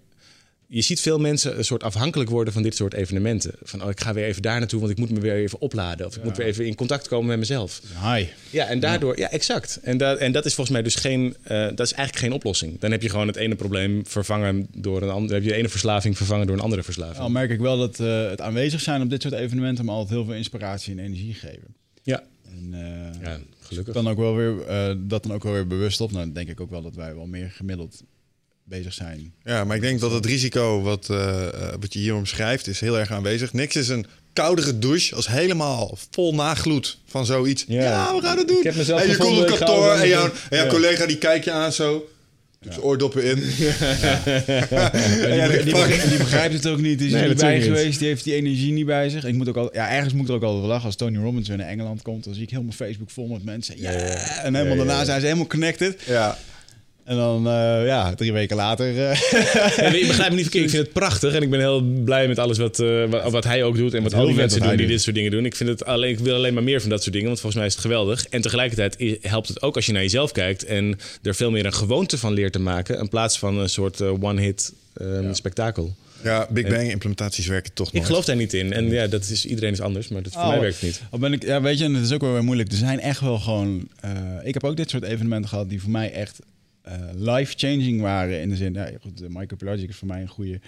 Je 0.74 0.82
ziet 0.82 1.00
veel 1.00 1.20
mensen 1.20 1.58
een 1.58 1.66
soort 1.66 1.84
afhankelijk 1.84 2.30
worden 2.30 2.54
van 2.54 2.64
dit 2.64 2.76
soort 2.76 2.94
evenementen. 2.94 3.56
Van 3.62 3.84
oh, 3.84 3.90
ik 3.90 4.00
ga 4.00 4.14
weer 4.14 4.26
even 4.26 4.42
daar 4.42 4.60
naartoe, 4.60 4.80
want 4.80 4.92
ik 4.92 4.98
moet 4.98 5.10
me 5.10 5.20
weer 5.20 5.34
even 5.34 5.62
opladen. 5.62 6.06
Of 6.06 6.14
ik 6.16 6.22
Ja. 6.22 6.28
moet 6.28 6.38
weer 6.38 6.46
even 6.46 6.66
in 6.66 6.76
contact 6.76 7.08
komen 7.08 7.28
met 7.28 7.38
mezelf. 7.38 7.82
Hi. 8.04 8.26
Ja, 8.50 8.66
en 8.68 8.80
daardoor, 8.80 9.18
ja, 9.20 9.30
exact. 9.30 9.80
En, 9.84 9.98
da 9.98 10.16
en 10.16 10.32
dat 10.32 10.46
is 10.46 10.54
volgens 10.54 10.76
mij 10.76 10.84
dus 10.86 10.96
geen, 10.96 11.24
uh, 11.24 11.48
dat 11.48 11.80
is 11.80 11.94
eigenlijk 11.94 12.18
geen 12.18 12.32
oplossing. 12.34 12.80
Dan 12.80 12.92
heb 12.92 13.02
je 13.02 13.10
gewoon 13.10 13.28
het 13.28 13.36
ene 13.36 13.56
probleem 13.56 14.06
vervangen 14.08 14.68
door 14.76 15.02
een 15.02 15.10
ander. 15.10 15.34
heb 15.34 15.44
je 15.44 15.50
de 15.50 15.56
ene 15.56 15.70
verslaving 15.70 16.18
vervangen 16.18 16.48
door 16.48 16.56
een 16.56 16.62
andere 16.62 16.84
verslaving. 16.84 17.18
Al 17.18 17.30
merk 17.30 17.50
ik 17.52 17.60
wel 17.60 17.78
dat 17.78 18.00
uh, 18.00 18.30
het 18.30 18.42
aanwezig 18.42 18.82
zijn 18.82 19.02
op 19.02 19.10
dit 19.10 19.22
soort 19.22 19.34
evenementen 19.34 19.86
me 19.86 19.92
altijd 19.92 20.10
heel 20.10 20.26
veel 20.26 20.34
inspiratie 20.34 20.94
en 20.98 21.00
energie 21.04 21.34
geven. 21.34 21.76
Ja. 22.04 22.24
En, 22.46 22.70
uh, 22.72 23.22
ja, 23.22 23.40
gelukkig. 23.60 23.94
Dan 23.94 24.08
ook 24.10 24.18
wel 24.18 24.36
weer, 24.36 24.56
dat 25.08 25.24
dan 25.24 25.34
ook 25.34 25.44
wel 25.44 25.54
weer 25.54 25.68
bewust 25.68 26.02
op. 26.02 26.12
Nou, 26.12 26.24
dan 26.24 26.34
denk 26.34 26.50
ik 26.50 26.60
ook 26.60 26.70
wel 26.70 26.82
dat 26.82 26.96
wij 26.96 27.16
wel 27.16 27.26
meer 27.26 27.52
gemiddeld 27.52 28.04
bezig 28.64 28.94
zijn. 28.94 29.34
Ja, 29.44 29.64
maar 29.64 29.76
ik 29.76 29.82
denk 29.82 30.00
dat 30.00 30.12
het 30.12 30.26
risico 30.26 30.82
wat, 30.82 31.08
uh, 31.12 31.48
wat 31.80 31.94
je 31.94 32.00
hier 32.00 32.16
omschrijft 32.16 32.68
is 32.68 32.80
heel 32.80 33.00
erg 33.00 33.12
aanwezig. 33.12 33.54
Niks 33.54 33.76
is 33.76 33.88
een 33.88 34.06
koudere 34.34 34.80
douche 34.80 35.16
als 35.16 35.28
helemaal 35.28 35.98
vol 36.12 36.34
nagloed 36.34 36.98
van 37.06 37.26
zoiets. 37.26 37.66
Ja, 37.68 37.82
ja 37.82 38.16
we 38.16 38.22
gaan 38.22 38.38
het 38.38 38.48
doen. 38.48 38.58
Ik 38.58 38.64
heb 38.64 38.76
mezelf 38.76 39.02
en 39.02 39.10
je 39.10 39.18
komt 39.18 39.40
op 39.40 39.58
kantoor 39.58 39.92
en 39.92 40.08
jouw, 40.08 40.24
en 40.24 40.58
jouw 40.58 40.66
ja. 40.66 40.72
collega 40.72 41.06
die 41.06 41.18
kijkt 41.18 41.46
je 41.46 41.52
aan 41.52 41.74
zo. 41.74 42.08
Doet 42.64 42.74
zijn 42.74 42.86
oordoppen 42.86 43.24
in. 43.24 43.38
Ja. 43.58 44.90
die, 45.50 45.64
die, 45.64 45.74
die, 45.74 46.08
die, 46.10 46.18
begrijpt 46.18 46.54
het 46.54 46.68
ook 46.68 46.80
niet. 46.80 46.98
Die 46.98 47.08
is 47.08 47.14
Nee, 47.14 47.22
er 47.22 47.28
niet 47.28 47.38
bij 47.38 47.56
niet. 47.56 47.64
geweest. 47.64 48.00
Die 48.00 48.08
heeft 48.08 48.24
die 48.24 48.34
energie 48.34 48.72
niet 48.72 48.86
bij 48.86 49.10
zich. 49.10 49.26
Ik 49.26 49.34
moet 49.34 49.50
ook 49.50 49.58
al, 49.58 49.70
ja, 49.74 49.90
ergens 49.90 50.14
moet 50.14 50.24
ik 50.24 50.30
er 50.30 50.36
ook 50.36 50.44
altijd 50.44 50.60
wel 50.60 50.70
lachen. 50.70 50.86
Als 50.86 50.96
Tony 50.96 51.18
Robbins 51.18 51.48
weer 51.48 51.58
naar 51.58 51.68
Engeland 51.68 52.02
komt, 52.02 52.24
dan 52.24 52.34
zie 52.34 52.44
ik 52.44 52.50
helemaal 52.50 52.74
Facebook 52.74 53.10
vol 53.10 53.28
met 53.28 53.44
mensen. 53.44 53.80
Ja, 53.80 53.90
En 53.90 54.56
helemaal 54.56 54.78
daarna 54.78 55.06
zijn 55.06 55.20
ze 55.20 55.26
helemaal 55.26 55.48
connected. 55.48 56.02
Ja. 56.06 56.38
En 57.04 57.16
dan, 57.16 57.48
uh, 57.48 57.86
ja, 57.86 58.16
drie 58.16 58.34
weken 58.34 58.56
later. 58.56 58.94
Uh... 58.96 59.22
Ja, 59.76 59.94
ik 59.94 60.08
begrijp 60.08 60.30
me 60.30 60.36
niet 60.36 60.44
verkeerd. 60.44 60.64
Ik 60.64 60.70
vind 60.70 60.84
het 60.84 60.94
prachtig 60.94 61.34
en 61.34 61.42
ik 61.42 61.50
ben 61.50 61.60
heel 61.60 61.82
blij 61.82 62.28
met 62.28 62.40
alles 62.40 62.58
wat, 62.58 62.80
uh, 62.80 63.10
wat, 63.10 63.32
wat, 63.32 63.44
hij 63.44 63.64
ook 63.64 63.76
doet 63.76 63.94
en 63.94 64.04
wat 64.04 64.14
al 64.14 64.26
die 64.26 64.36
mensen 64.36 64.60
doen 64.60 64.70
die 64.70 64.78
doet. 64.78 64.88
dit 64.88 65.02
soort 65.02 65.16
dingen 65.16 65.32
doen. 65.32 65.46
Ik, 65.46 65.56
vind 65.56 65.70
het 65.70 65.86
alleen, 65.86 66.12
ik 66.12 66.20
wil 66.20 66.36
alleen 66.36 66.54
maar 66.54 66.64
meer 66.64 66.82
van 66.82 66.90
dat 66.90 67.02
soort 67.02 67.14
dingen, 67.14 67.28
want 67.28 67.40
volgens 67.40 67.62
mij 67.62 67.70
is 67.70 67.76
het 67.76 67.86
geweldig. 67.86 68.28
En 68.28 68.42
tegelijkertijd 68.42 69.18
helpt 69.22 69.48
het 69.48 69.62
ook 69.62 69.76
als 69.76 69.86
je 69.86 69.92
naar 69.92 70.02
jezelf 70.02 70.32
kijkt 70.32 70.66
en 70.66 71.00
er 71.22 71.36
veel 71.36 71.52
meer 71.52 71.66
een 71.66 71.74
gewoonte 71.74 72.18
van 72.18 72.34
leert 72.34 72.54
te 72.54 72.60
maken, 72.60 73.00
in 73.00 73.10
plaats 73.10 73.40
van 73.40 73.58
een 73.58 73.70
soort 73.70 74.00
uh, 74.00 74.24
one-hit 74.24 74.74
um, 75.02 75.24
ja. 75.24 75.34
spektakel. 75.34 75.96
Ja, 76.24 76.48
Big 76.50 76.68
Bang 76.68 76.92
implementaties 76.92 77.48
werken 77.48 77.74
toch 77.74 77.88
Ik 77.88 77.94
nooit. 77.94 78.06
geloof 78.06 78.26
daar 78.26 78.36
niet 78.36 78.54
in. 78.54 78.74
En 78.74 78.90
ja, 78.90 79.08
dat 79.08 79.30
is, 79.30 79.46
iedereen 79.46 79.72
is 79.72 79.82
anders, 79.82 80.08
maar 80.08 80.24
dat, 80.24 80.34
voor 80.34 80.42
oh, 80.42 80.48
mij 80.48 80.60
werkt 80.60 80.76
het 80.76 80.84
niet. 80.84 81.02
Al 81.10 81.20
ben 81.20 81.34
ik, 81.34 81.44
ja, 81.44 81.62
weet 81.62 81.78
je, 81.78 81.84
en 81.84 81.94
het 81.94 82.06
is 82.06 82.12
ook 82.12 82.22
wel 82.22 82.34
weer 82.34 82.44
moeilijk. 82.44 82.72
Er 82.72 82.78
zijn 82.78 83.00
echt 83.00 83.20
wel 83.20 83.40
gewoon... 83.40 83.88
Uh, 84.06 84.12
ik 84.44 84.54
heb 84.54 84.64
ook 84.64 84.78
dit 84.78 84.90
soort 84.90 85.04
evenementen 85.04 85.50
gehad 85.50 85.70
die 85.70 85.82
voor 85.82 85.92
mij 85.92 86.12
echt 86.12 86.40
life-changing 87.14 88.02
waren. 88.02 88.42
In 88.42 88.50
de 88.50 88.56
zin, 88.56 88.74
ja, 88.74 88.90
goed, 89.02 89.22
Michael 89.22 89.58
Pelagic 89.58 89.90
is 89.90 89.96
voor 89.96 90.08
mij 90.08 90.22
een 90.22 90.28
goede... 90.28 90.60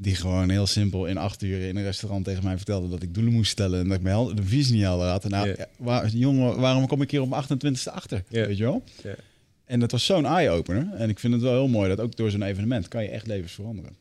Die 0.00 0.14
gewoon 0.14 0.50
heel 0.50 0.66
simpel 0.66 1.06
in 1.06 1.16
acht 1.16 1.42
uur 1.42 1.60
in 1.60 1.76
een 1.76 1.82
restaurant 1.82 2.24
tegen 2.24 2.44
mij 2.44 2.56
vertelde 2.56 2.88
dat 2.88 3.02
ik 3.02 3.14
doelen 3.14 3.32
moest 3.32 3.50
stellen. 3.50 3.80
En 3.80 3.88
dat 3.88 3.96
ik 3.96 4.02
mijn 4.02 4.36
de 4.36 4.42
visie 4.42 4.74
niet 4.74 4.86
al 4.86 5.04
had. 5.04 5.24
En 5.24 5.30
nou, 5.30 5.46
yeah. 5.46 5.60
waar, 5.78 6.08
jongen, 6.08 6.60
waarom 6.60 6.86
kom 6.86 7.02
ik 7.02 7.10
hier 7.10 7.20
op 7.20 7.28
mijn 7.28 7.42
28ste 7.42 7.92
achter? 7.92 8.24
Yeah. 8.28 8.46
Weet 8.46 8.56
je 8.56 8.64
wel? 8.64 8.84
Yeah. 9.02 9.16
En 9.64 9.80
dat 9.80 9.90
was 9.90 10.04
zo'n 10.04 10.26
eye-opener. 10.26 10.94
En 10.94 11.08
ik 11.08 11.18
vind 11.18 11.32
het 11.32 11.42
wel 11.42 11.52
heel 11.52 11.68
mooi 11.68 11.88
dat 11.88 12.00
ook 12.00 12.16
door 12.16 12.30
zo'n 12.30 12.42
evenement 12.42 12.88
kan 12.88 13.02
je 13.02 13.08
echt 13.08 13.26
levens 13.26 13.52
veranderen. 13.52 13.96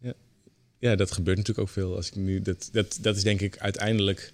Ja. 0.00 0.12
ja, 0.78 0.96
dat 0.96 1.10
gebeurt 1.10 1.36
natuurlijk 1.36 1.68
ook 1.68 1.74
veel. 1.74 1.96
Als 1.96 2.08
ik 2.08 2.14
nu, 2.14 2.42
dat, 2.42 2.68
dat, 2.72 2.98
dat 3.00 3.16
is 3.16 3.22
denk 3.22 3.40
ik 3.40 3.58
uiteindelijk 3.58 4.32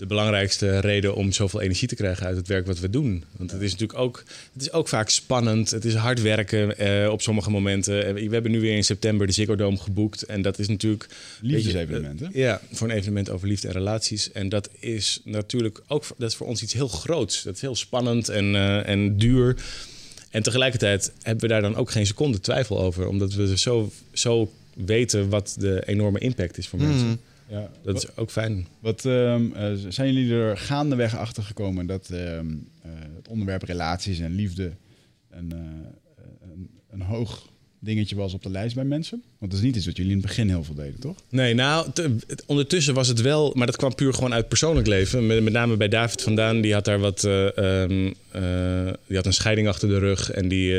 de 0.00 0.06
belangrijkste 0.06 0.78
reden 0.78 1.14
om 1.14 1.32
zoveel 1.32 1.60
energie 1.60 1.88
te 1.88 1.94
krijgen 1.94 2.26
uit 2.26 2.36
het 2.36 2.48
werk 2.48 2.66
wat 2.66 2.78
we 2.78 2.90
doen. 2.90 3.24
Want 3.36 3.50
het 3.50 3.60
is 3.60 3.70
natuurlijk 3.70 3.98
ook, 3.98 4.22
het 4.52 4.62
is 4.62 4.72
ook 4.72 4.88
vaak 4.88 5.08
spannend. 5.08 5.70
Het 5.70 5.84
is 5.84 5.94
hard 5.94 6.22
werken 6.22 6.78
eh, 6.78 7.10
op 7.10 7.22
sommige 7.22 7.50
momenten. 7.50 8.06
Eh, 8.06 8.12
We 8.28 8.32
hebben 8.34 8.50
nu 8.50 8.60
weer 8.60 8.76
in 8.76 8.84
september 8.84 9.26
de 9.26 9.32
Ziggo 9.32 9.56
Dome 9.56 9.76
geboekt. 9.76 10.22
En 10.22 10.42
dat 10.42 10.58
is 10.58 10.68
natuurlijk... 10.68 11.08
Liefdesevenement, 11.40 12.20
hè? 12.20 12.26
eh, 12.26 12.34
Ja, 12.34 12.60
voor 12.72 12.88
een 12.90 12.96
evenement 12.96 13.30
over 13.30 13.48
liefde 13.48 13.68
en 13.68 13.74
relaties. 13.74 14.32
En 14.32 14.48
dat 14.48 14.70
is 14.78 15.20
natuurlijk 15.24 15.82
ook 15.86 16.04
dat 16.18 16.30
is 16.30 16.36
voor 16.36 16.46
ons 16.46 16.62
iets 16.62 16.72
heel 16.72 16.88
groots. 16.88 17.42
Dat 17.42 17.54
is 17.54 17.60
heel 17.60 17.76
spannend 17.76 18.28
en, 18.28 18.54
eh, 18.54 18.88
en 18.88 19.16
duur. 19.16 19.56
En 20.30 20.42
tegelijkertijd 20.42 21.12
hebben 21.22 21.42
we 21.42 21.48
daar 21.52 21.62
dan 21.62 21.76
ook 21.76 21.90
geen 21.90 22.06
seconde 22.06 22.40
twijfel 22.40 22.80
over. 22.80 23.06
Omdat 23.06 23.34
we 23.34 23.58
zo, 23.58 23.90
zo 24.12 24.52
weten 24.74 25.28
wat 25.28 25.54
de 25.58 25.82
enorme 25.86 26.18
impact 26.18 26.58
is 26.58 26.68
voor 26.68 26.78
mensen. 26.78 27.20
Ja. 27.50 27.70
Dat 27.82 27.96
is 27.96 28.16
ook 28.16 28.30
fijn. 28.30 28.66
Wat 28.80 29.04
ehm, 29.04 29.52
eh, 29.52 29.72
zijn 29.88 30.12
jullie 30.12 30.32
er 30.34 30.56
gaandeweg 30.56 31.16
achter 31.16 31.42
gekomen 31.42 31.86
dat 31.86 32.08
ehm, 32.10 32.46
eh, 32.82 32.90
het 33.16 33.28
onderwerp 33.28 33.62
relaties 33.62 34.18
en 34.18 34.34
liefde 34.34 34.70
een, 35.30 35.52
eh, 35.52 35.58
een, 36.52 36.68
een 36.90 37.02
hoog 37.02 37.48
dingetje 37.82 38.16
was 38.16 38.34
op 38.34 38.42
de 38.42 38.50
lijst 38.50 38.74
bij 38.74 38.84
mensen? 38.84 39.22
Want 39.38 39.50
dat 39.50 39.60
is 39.60 39.66
niet 39.66 39.76
iets 39.76 39.86
wat 39.86 39.96
jullie 39.96 40.12
in 40.12 40.18
het 40.18 40.26
begin 40.26 40.48
heel 40.48 40.64
veel 40.64 40.74
deden, 40.74 41.00
toch? 41.00 41.16
Nee, 41.30 41.54
nou, 41.54 41.90
te- 41.92 42.16
het- 42.26 42.44
ondertussen 42.46 42.94
was 42.94 43.08
het 43.08 43.20
wel, 43.20 43.52
maar 43.54 43.66
dat 43.66 43.76
kwam 43.76 43.94
puur 43.94 44.14
gewoon 44.14 44.32
uit 44.32 44.48
persoonlijk 44.48 44.86
leven. 44.86 45.26
Met, 45.26 45.42
met 45.42 45.52
name 45.52 45.76
bij 45.76 45.88
David 45.88 46.22
vandaan, 46.22 46.60
die 46.60 46.72
had 46.72 46.84
daar 46.84 46.98
wat, 46.98 47.24
eh, 47.24 47.56
ehm, 47.82 48.12
eh, 48.30 48.92
die 49.06 49.16
had 49.16 49.26
een 49.26 49.32
scheiding 49.32 49.68
achter 49.68 49.88
de 49.88 49.98
rug 49.98 50.30
en 50.30 50.48
die, 50.48 50.74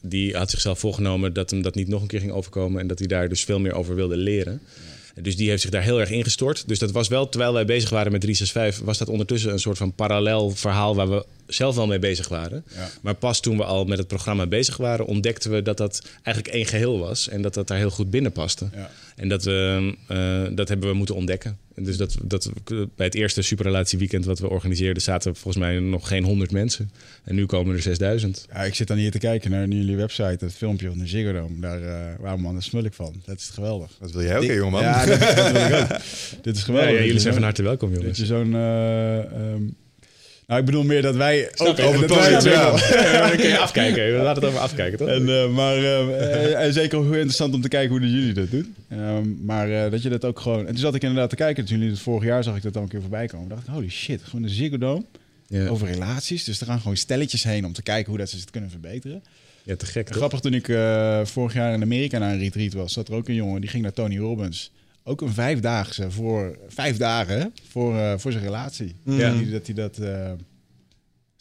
die 0.00 0.36
had 0.36 0.50
zichzelf 0.50 0.78
voorgenomen 0.78 1.32
dat 1.32 1.50
hem 1.50 1.62
dat 1.62 1.74
niet 1.74 1.88
nog 1.88 2.02
een 2.02 2.08
keer 2.08 2.20
ging 2.20 2.32
overkomen 2.32 2.80
en 2.80 2.86
dat 2.86 2.98
hij 2.98 3.08
daar 3.08 3.28
dus 3.28 3.44
veel 3.44 3.60
meer 3.60 3.72
over 3.74 3.94
wilde 3.94 4.16
leren. 4.16 4.60
Dus 5.20 5.36
die 5.36 5.48
heeft 5.48 5.62
zich 5.62 5.70
daar 5.70 5.82
heel 5.82 6.00
erg 6.00 6.10
ingestort. 6.10 6.68
Dus 6.68 6.78
dat 6.78 6.90
was 6.90 7.08
wel, 7.08 7.28
terwijl 7.28 7.52
wij 7.52 7.64
bezig 7.64 7.90
waren 7.90 8.12
met 8.12 8.20
365, 8.20 8.84
was 8.84 8.98
dat 8.98 9.08
ondertussen 9.08 9.52
een 9.52 9.58
soort 9.58 9.78
van 9.78 9.94
parallel 9.94 10.50
verhaal 10.50 10.94
waar 10.94 11.10
we 11.10 11.24
zelf 11.46 11.74
wel 11.74 11.86
mee 11.86 11.98
bezig 11.98 12.28
waren. 12.28 12.64
Ja. 12.74 12.88
Maar 13.02 13.14
pas 13.14 13.40
toen 13.40 13.56
we 13.56 13.64
al 13.64 13.84
met 13.84 13.98
het 13.98 14.06
programma 14.06 14.46
bezig 14.46 14.76
waren, 14.76 15.06
ontdekten 15.06 15.50
we 15.50 15.62
dat 15.62 15.76
dat 15.76 16.02
eigenlijk 16.22 16.54
één 16.56 16.66
geheel 16.66 16.98
was 16.98 17.28
en 17.28 17.42
dat 17.42 17.54
dat 17.54 17.68
daar 17.68 17.78
heel 17.78 17.90
goed 17.90 18.10
binnen 18.10 18.32
paste. 18.32 18.68
Ja. 18.74 18.90
En 19.16 19.28
dat, 19.28 19.44
we, 19.44 19.94
eh, 20.08 20.56
dat 20.56 20.68
hebben 20.68 20.88
we 20.88 20.94
moeten 20.94 21.14
ontdekken. 21.14 21.58
En 21.74 21.84
Dus 21.84 21.96
dat, 21.96 22.16
dat, 22.22 22.50
bij 22.96 23.06
het 23.06 23.14
eerste 23.14 23.42
superrelatieweekend 23.42 24.24
wat 24.24 24.38
we 24.38 24.48
organiseerden, 24.48 25.02
zaten 25.02 25.34
volgens 25.36 25.64
mij 25.64 25.78
nog 25.78 26.08
geen 26.08 26.24
honderd 26.24 26.50
mensen. 26.50 26.90
En 27.24 27.34
nu 27.34 27.46
komen 27.46 27.74
er 27.76 27.82
6000. 27.82 28.46
Ja, 28.52 28.62
ik 28.64 28.74
zit 28.74 28.86
dan 28.88 28.96
hier 28.96 29.10
te 29.10 29.18
kijken 29.18 29.50
naar 29.50 29.68
jullie 29.68 29.96
website, 29.96 30.44
het 30.44 30.52
filmpje 30.54 30.88
van 30.88 30.98
de 30.98 31.06
Ziggo 31.06 31.32
Dome. 31.32 31.60
Daar 31.60 31.80
uh, 31.82 31.94
waar 32.18 32.40
man, 32.40 32.52
daar 32.52 32.62
smul 32.62 32.84
ik 32.84 32.92
van. 32.94 33.22
Dat 33.24 33.38
is 33.38 33.48
geweldig. 33.54 33.90
Dat 34.00 34.12
wil 34.12 34.22
jij 34.22 34.36
ook, 34.36 34.44
hè, 34.44 34.52
jongeman? 34.52 34.82
Ja, 34.82 35.06
dat, 35.06 35.20
dat 35.20 35.52
wil 35.52 35.66
ik 35.66 35.72
ook. 35.82 35.88
Dit 36.42 36.56
is 36.56 36.62
geweldig. 36.62 36.90
ja, 36.90 36.96
Dat 36.96 37.04
jullie 37.06 37.20
zijn 37.20 37.34
van 37.34 37.42
harte 37.42 37.62
welkom, 37.62 37.90
Dat 37.90 38.00
jongens. 38.00 38.18
je 38.18 38.26
zo'n... 38.26 38.54
eh, 38.54 39.18
ehm, 39.18 39.62
nou, 40.46 40.60
ik 40.60 40.66
bedoel 40.66 40.84
meer 40.84 41.02
dat 41.02 41.16
wij 41.16 41.50
ook 41.56 41.76
je? 41.76 41.82
over 41.82 42.06
Dat 42.08 42.24
het 42.30 42.42
wij- 42.42 42.52
ja. 42.52 43.28
Dan 43.28 43.36
kun 43.36 43.48
je 43.48 43.58
afkijken. 43.68 44.12
Laat 44.12 44.36
het 44.36 44.44
over 44.44 44.58
afkijken, 44.60 44.98
toch? 44.98 45.08
En, 45.08 45.28
eh, 45.28 45.48
maar 45.48 45.76
eh, 45.76 46.00
eh, 46.54 46.64
en 46.66 46.72
zeker 46.72 46.98
hoe 46.98 47.14
interessant 47.14 47.54
om 47.54 47.60
te 47.60 47.68
kijken 47.68 47.90
hoe 47.90 48.00
dat 48.00 48.10
jullie 48.10 48.32
dat 48.32 48.50
doen. 48.50 48.74
Ehm, 48.88 49.44
maar 49.44 49.70
eh, 49.84 49.90
dat 49.90 50.02
je 50.02 50.08
dat 50.08 50.24
ook 50.24 50.40
gewoon... 50.40 50.58
En 50.60 50.66
toen 50.66 50.76
zat 50.76 50.94
ik 50.94 51.02
inderdaad 51.02 51.30
te 51.30 51.36
kijken. 51.36 51.64
Toen 51.64 51.76
jullie 51.76 51.92
het 51.92 52.00
vorig 52.02 52.24
jaar 52.24 52.44
zag 52.44 52.56
ik 52.56 52.62
dat 52.62 52.76
al 52.76 52.82
een 52.82 52.88
keer 52.88 53.00
voorbij 53.00 53.26
komen. 53.26 53.48
dacht 53.48 53.62
ik, 53.62 53.68
holy 53.72 53.88
shit, 53.90 54.20
gewoon 54.24 54.42
een 54.42 54.50
Ziggo 54.50 54.78
Dome 54.78 55.04
Ja. 55.46 55.66
over 55.68 55.88
relaties. 55.88 56.44
Dus 56.44 56.60
er 56.60 56.66
gaan 56.66 56.80
gewoon 56.80 56.96
stelletjes 56.96 57.42
heen 57.42 57.64
om 57.66 57.72
te 57.72 57.82
kijken 57.82 58.08
hoe 58.08 58.18
dat 58.18 58.30
ze 58.30 58.36
het 58.36 58.50
kunnen 58.50 58.70
verbeteren. 58.70 59.22
ja, 59.62 59.76
te 59.76 59.86
gek, 59.86 60.08
grappig, 60.14 60.40
toen 60.40 60.54
ik 60.54 60.68
eh, 60.68 61.20
vorig 61.24 61.54
jaar 61.54 61.72
in 61.74 61.82
Amerika 61.82 62.18
naar 62.18 62.32
een 62.32 62.38
retreat 62.38 62.72
was, 62.72 62.92
zat 62.92 63.08
er 63.08 63.14
ook 63.14 63.28
een 63.28 63.34
jongen 63.34 63.60
die 63.60 63.70
ging 63.70 63.82
naar 63.82 63.92
Tony 63.92 64.18
Robbins. 64.18 64.70
Ook 65.04 65.20
een 65.20 65.32
vijfdaagse 65.32 66.10
voor 66.10 66.58
vijf 66.68 66.96
dagen 66.96 67.52
voor, 67.68 67.96
eh, 67.96 68.18
voor 68.18 68.32
zijn 68.32 68.44
relatie. 68.44 68.96
Ja. 69.04 69.34
Dat 69.50 69.66
hij 69.66 69.74
dat. 69.74 69.98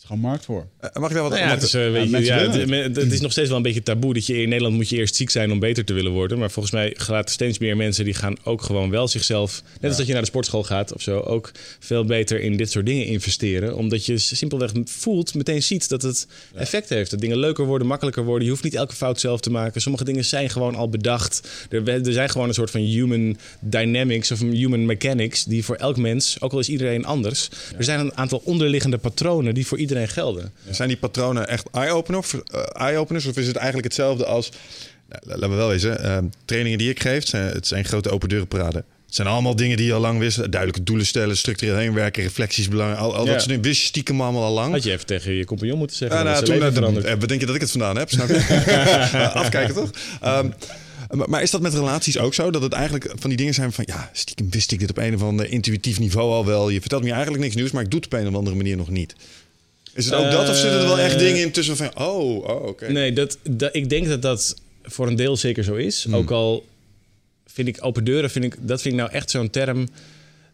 Is 0.02 0.08
gewoon 0.08 0.22
markt 0.22 0.45
voor. 0.45 0.68
Eh, 0.80 1.02
mag 1.02 1.10
ik 1.10 1.16
daar 1.16 1.24
wat 1.24 1.32
Nou 1.32 1.43
ja, 1.43 1.54
het 1.54 1.64
is, 1.64 1.74
eh, 1.74 1.91
weet 1.91 2.04
je, 2.04 2.10
mensen 2.10 2.68
ja, 2.68 2.89
het 2.89 3.12
is 3.12 3.22
nog 3.22 3.32
steeds 3.32 3.47
wel 3.47 3.58
een 3.58 3.64
beetje 3.64 3.84
taboe 3.84 4.14
dat 4.14 4.26
je 4.26 4.41
in 4.41 4.49
Nederland 4.49 4.76
moet 4.76 4.89
je 4.89 4.97
eerst 4.97 5.16
ziek 5.16 5.30
zijn 5.30 5.52
om 5.52 5.60
beter 5.60 5.86
te 5.86 5.93
willen 5.93 6.12
worden. 6.12 6.39
Maar 6.39 6.52
volgens 6.52 6.74
mij 6.74 6.93
gaat 6.97 7.30
steeds 7.30 7.60
meer 7.60 7.78
mensen 7.78 8.06
die 8.06 8.14
gaan 8.14 8.36
ook 8.43 8.62
gewoon 8.62 8.89
wel 8.89 9.08
zichzelf, 9.08 9.64
net 9.80 9.89
als 9.89 9.97
dat 9.97 10.06
je 10.06 10.12
naar 10.12 10.22
de 10.22 10.28
sportschool 10.28 10.64
gaat 10.64 10.93
of 10.93 11.02
zo, 11.02 11.20
ook 11.20 11.52
veel 11.80 12.06
beter 12.06 12.39
in 12.39 12.58
dit 12.58 12.72
soort 12.72 12.86
dingen 12.86 13.06
investeren. 13.06 13.76
Omdat 13.76 14.06
je 14.06 14.18
simpelweg 14.18 14.72
voelt, 14.86 15.34
meteen 15.34 15.64
ziet 15.64 15.89
dat 15.89 16.02
het 16.02 16.28
effect 16.56 16.89
heeft. 16.89 17.12
Dat 17.12 17.20
dingen 17.20 17.38
leuker 17.38 17.66
worden, 17.66 17.88
makkelijker 17.88 18.24
worden. 18.24 18.43
Je 18.43 18.49
hoeft 18.49 18.64
niet 18.64 18.76
elke 18.76 18.95
fout 18.95 19.20
zelf 19.20 19.39
te 19.39 19.52
maken. 19.52 19.82
Sommige 19.82 20.04
dingen 20.04 20.26
zijn 20.26 20.49
gewoon 20.49 20.76
al 20.76 20.89
bedacht. 20.89 21.47
Er, 21.70 21.89
er 21.89 22.14
zijn 22.14 22.30
gewoon 22.30 22.47
een 22.47 22.54
soort 22.54 22.72
van 22.72 22.82
human 22.82 23.38
dynamics 23.60 24.32
of 24.32 24.39
human 24.39 24.86
mechanics 24.86 25.43
die 25.43 25.66
voor 25.66 25.76
elk 25.76 25.97
mens, 25.97 26.41
ook 26.41 26.52
al 26.52 26.60
is 26.60 26.70
iedereen 26.70 27.06
anders, 27.06 27.49
er 27.78 27.84
zijn 27.84 27.99
een 27.99 28.18
aantal 28.18 28.41
onderliggende 28.45 28.97
patronen 28.97 29.54
die 29.54 29.68
voor 29.68 29.78
iedereen 29.78 30.01
gelden. 30.08 30.54
Zijn 30.70 30.88
die 30.88 30.97
patronen 30.97 31.47
echt 31.47 31.68
eh, 31.72 31.82
eye-openers? 32.74 33.26
Of 33.26 33.38
is 33.38 33.47
het 33.47 33.56
eigenlijk 33.56 33.88
hetzelfde 33.88 34.26
als... 34.26 34.49
Nou, 35.10 35.22
la- 35.26 35.34
laten 35.36 35.49
we 35.49 35.56
wel 35.56 35.68
wezen, 35.68 36.04
eh, 36.04 36.18
trainingen 36.45 36.78
die 36.78 36.89
ik 36.89 37.02
geef, 37.02 37.28
zijn, 37.28 37.52
het 37.54 37.68
zijn 37.68 37.86
grote 37.86 38.10
open 38.10 38.30
deuren 38.30 38.47
paraden. 38.47 38.84
Het 39.06 39.16
zijn 39.20 39.28
allemaal 39.28 39.56
dingen 39.56 39.78
die 39.78 39.86
je 39.86 39.93
al 39.93 39.99
lang 39.99 40.20
wist. 40.20 40.38
Duidelijke 40.38 40.84
doelen 40.84 41.06
stellen, 41.06 41.38
structureel 41.38 41.76
heen 41.78 41.93
werken, 41.93 42.24
reflecties 42.24 42.68
belangrijk. 42.68 43.02
Al, 43.02 43.16
al 43.16 43.26
Ja. 43.26 43.32
dat 43.32 43.41
soort 43.41 43.66
wist 43.66 43.82
je 43.82 43.88
stiekem 43.88 44.22
allemaal 44.22 44.43
al 44.43 44.54
lang. 44.54 44.72
Had 44.74 44.84
je 44.84 44.91
even 44.91 45.06
tegen 45.06 45.34
je 45.34 45.45
compagnon 45.45 45.78
moeten 45.78 45.97
zeggen. 45.97 46.18
Ja, 46.18 46.24
dat 46.24 46.34
nou, 46.34 46.45
zijn 46.45 46.60
toen, 46.60 46.68
leven 46.68 46.84
eh, 46.84 46.89
verandert. 46.89 47.14
eh, 47.14 47.20
wat 47.20 47.30
denk 47.30 47.39
je 47.39 47.45
dat 47.45 47.56
ik 47.56 47.62
het 47.62 47.72
vandaan 47.72 47.97
heb? 47.97 48.10
Snap 48.10 48.28
je? 48.28 48.34
Afkijken 49.34 49.74
toch? 49.76 49.89
Ehm, 50.22 50.49
maar, 51.10 51.30
maar 51.30 51.41
is 51.41 51.52
dat 51.52 51.62
met 51.62 51.74
relaties 51.74 52.18
ook 52.18 52.34
zo? 52.34 52.52
Dat 52.52 52.62
het 52.62 52.74
eigenlijk 52.74 53.12
van 53.20 53.30
die 53.30 53.38
dingen 53.38 53.54
zijn 53.54 53.72
van... 53.72 53.84
ja, 53.88 54.10
stiekem 54.14 54.49
wist 54.49 54.72
ik 54.72 54.80
dit 54.80 54.89
op 54.89 54.97
een 54.97 55.16
of 55.16 55.22
ander 55.24 55.49
intuïtief 55.49 55.99
niveau 55.99 56.32
al 56.32 56.45
wel. 56.45 56.70
Je 56.70 56.80
vertelt 56.80 57.04
me 57.04 57.12
eigenlijk 57.12 57.43
niks 57.43 57.56
nieuws, 57.56 57.72
maar 57.72 57.84
ik 57.84 57.89
doe 57.91 57.99
het 57.99 58.14
op 58.14 58.20
een 58.20 58.28
of 58.28 58.36
andere 58.36 58.56
manier 58.56 58.78
nog 58.78 58.89
niet. 58.89 59.16
Is 59.93 60.05
het 60.05 60.13
ook 60.13 60.31
dat 60.31 60.49
of 60.49 60.55
zitten 60.55 60.79
er 60.79 60.85
wel 60.85 60.99
echt 60.99 61.13
Eh, 61.13 61.19
dingen 61.19 61.41
in 61.41 61.51
tussen 61.51 61.77
van... 61.77 61.97
oh, 61.97 62.43
oh 62.49 62.65
oké. 62.67 62.91
Nee, 62.91 63.13
dat, 63.13 63.37
dat, 63.49 63.75
ik 63.75 63.89
denk 63.89 64.07
dat 64.07 64.21
dat 64.21 64.55
voor 64.83 65.07
een 65.07 65.15
deel 65.15 65.37
zeker 65.37 65.63
zo 65.63 65.75
is. 65.75 66.03
Hmm. 66.03 66.15
Ook 66.15 66.31
al 66.31 66.65
vind 67.45 67.67
ik 67.67 67.77
open 67.79 68.03
deuren, 68.03 68.29
vind 68.29 68.45
ik, 68.45 68.55
dat 68.59 68.81
vind 68.81 68.93
ik 68.93 68.99
nou 68.99 69.11
echt 69.11 69.29
zo'n 69.29 69.49
term... 69.49 69.87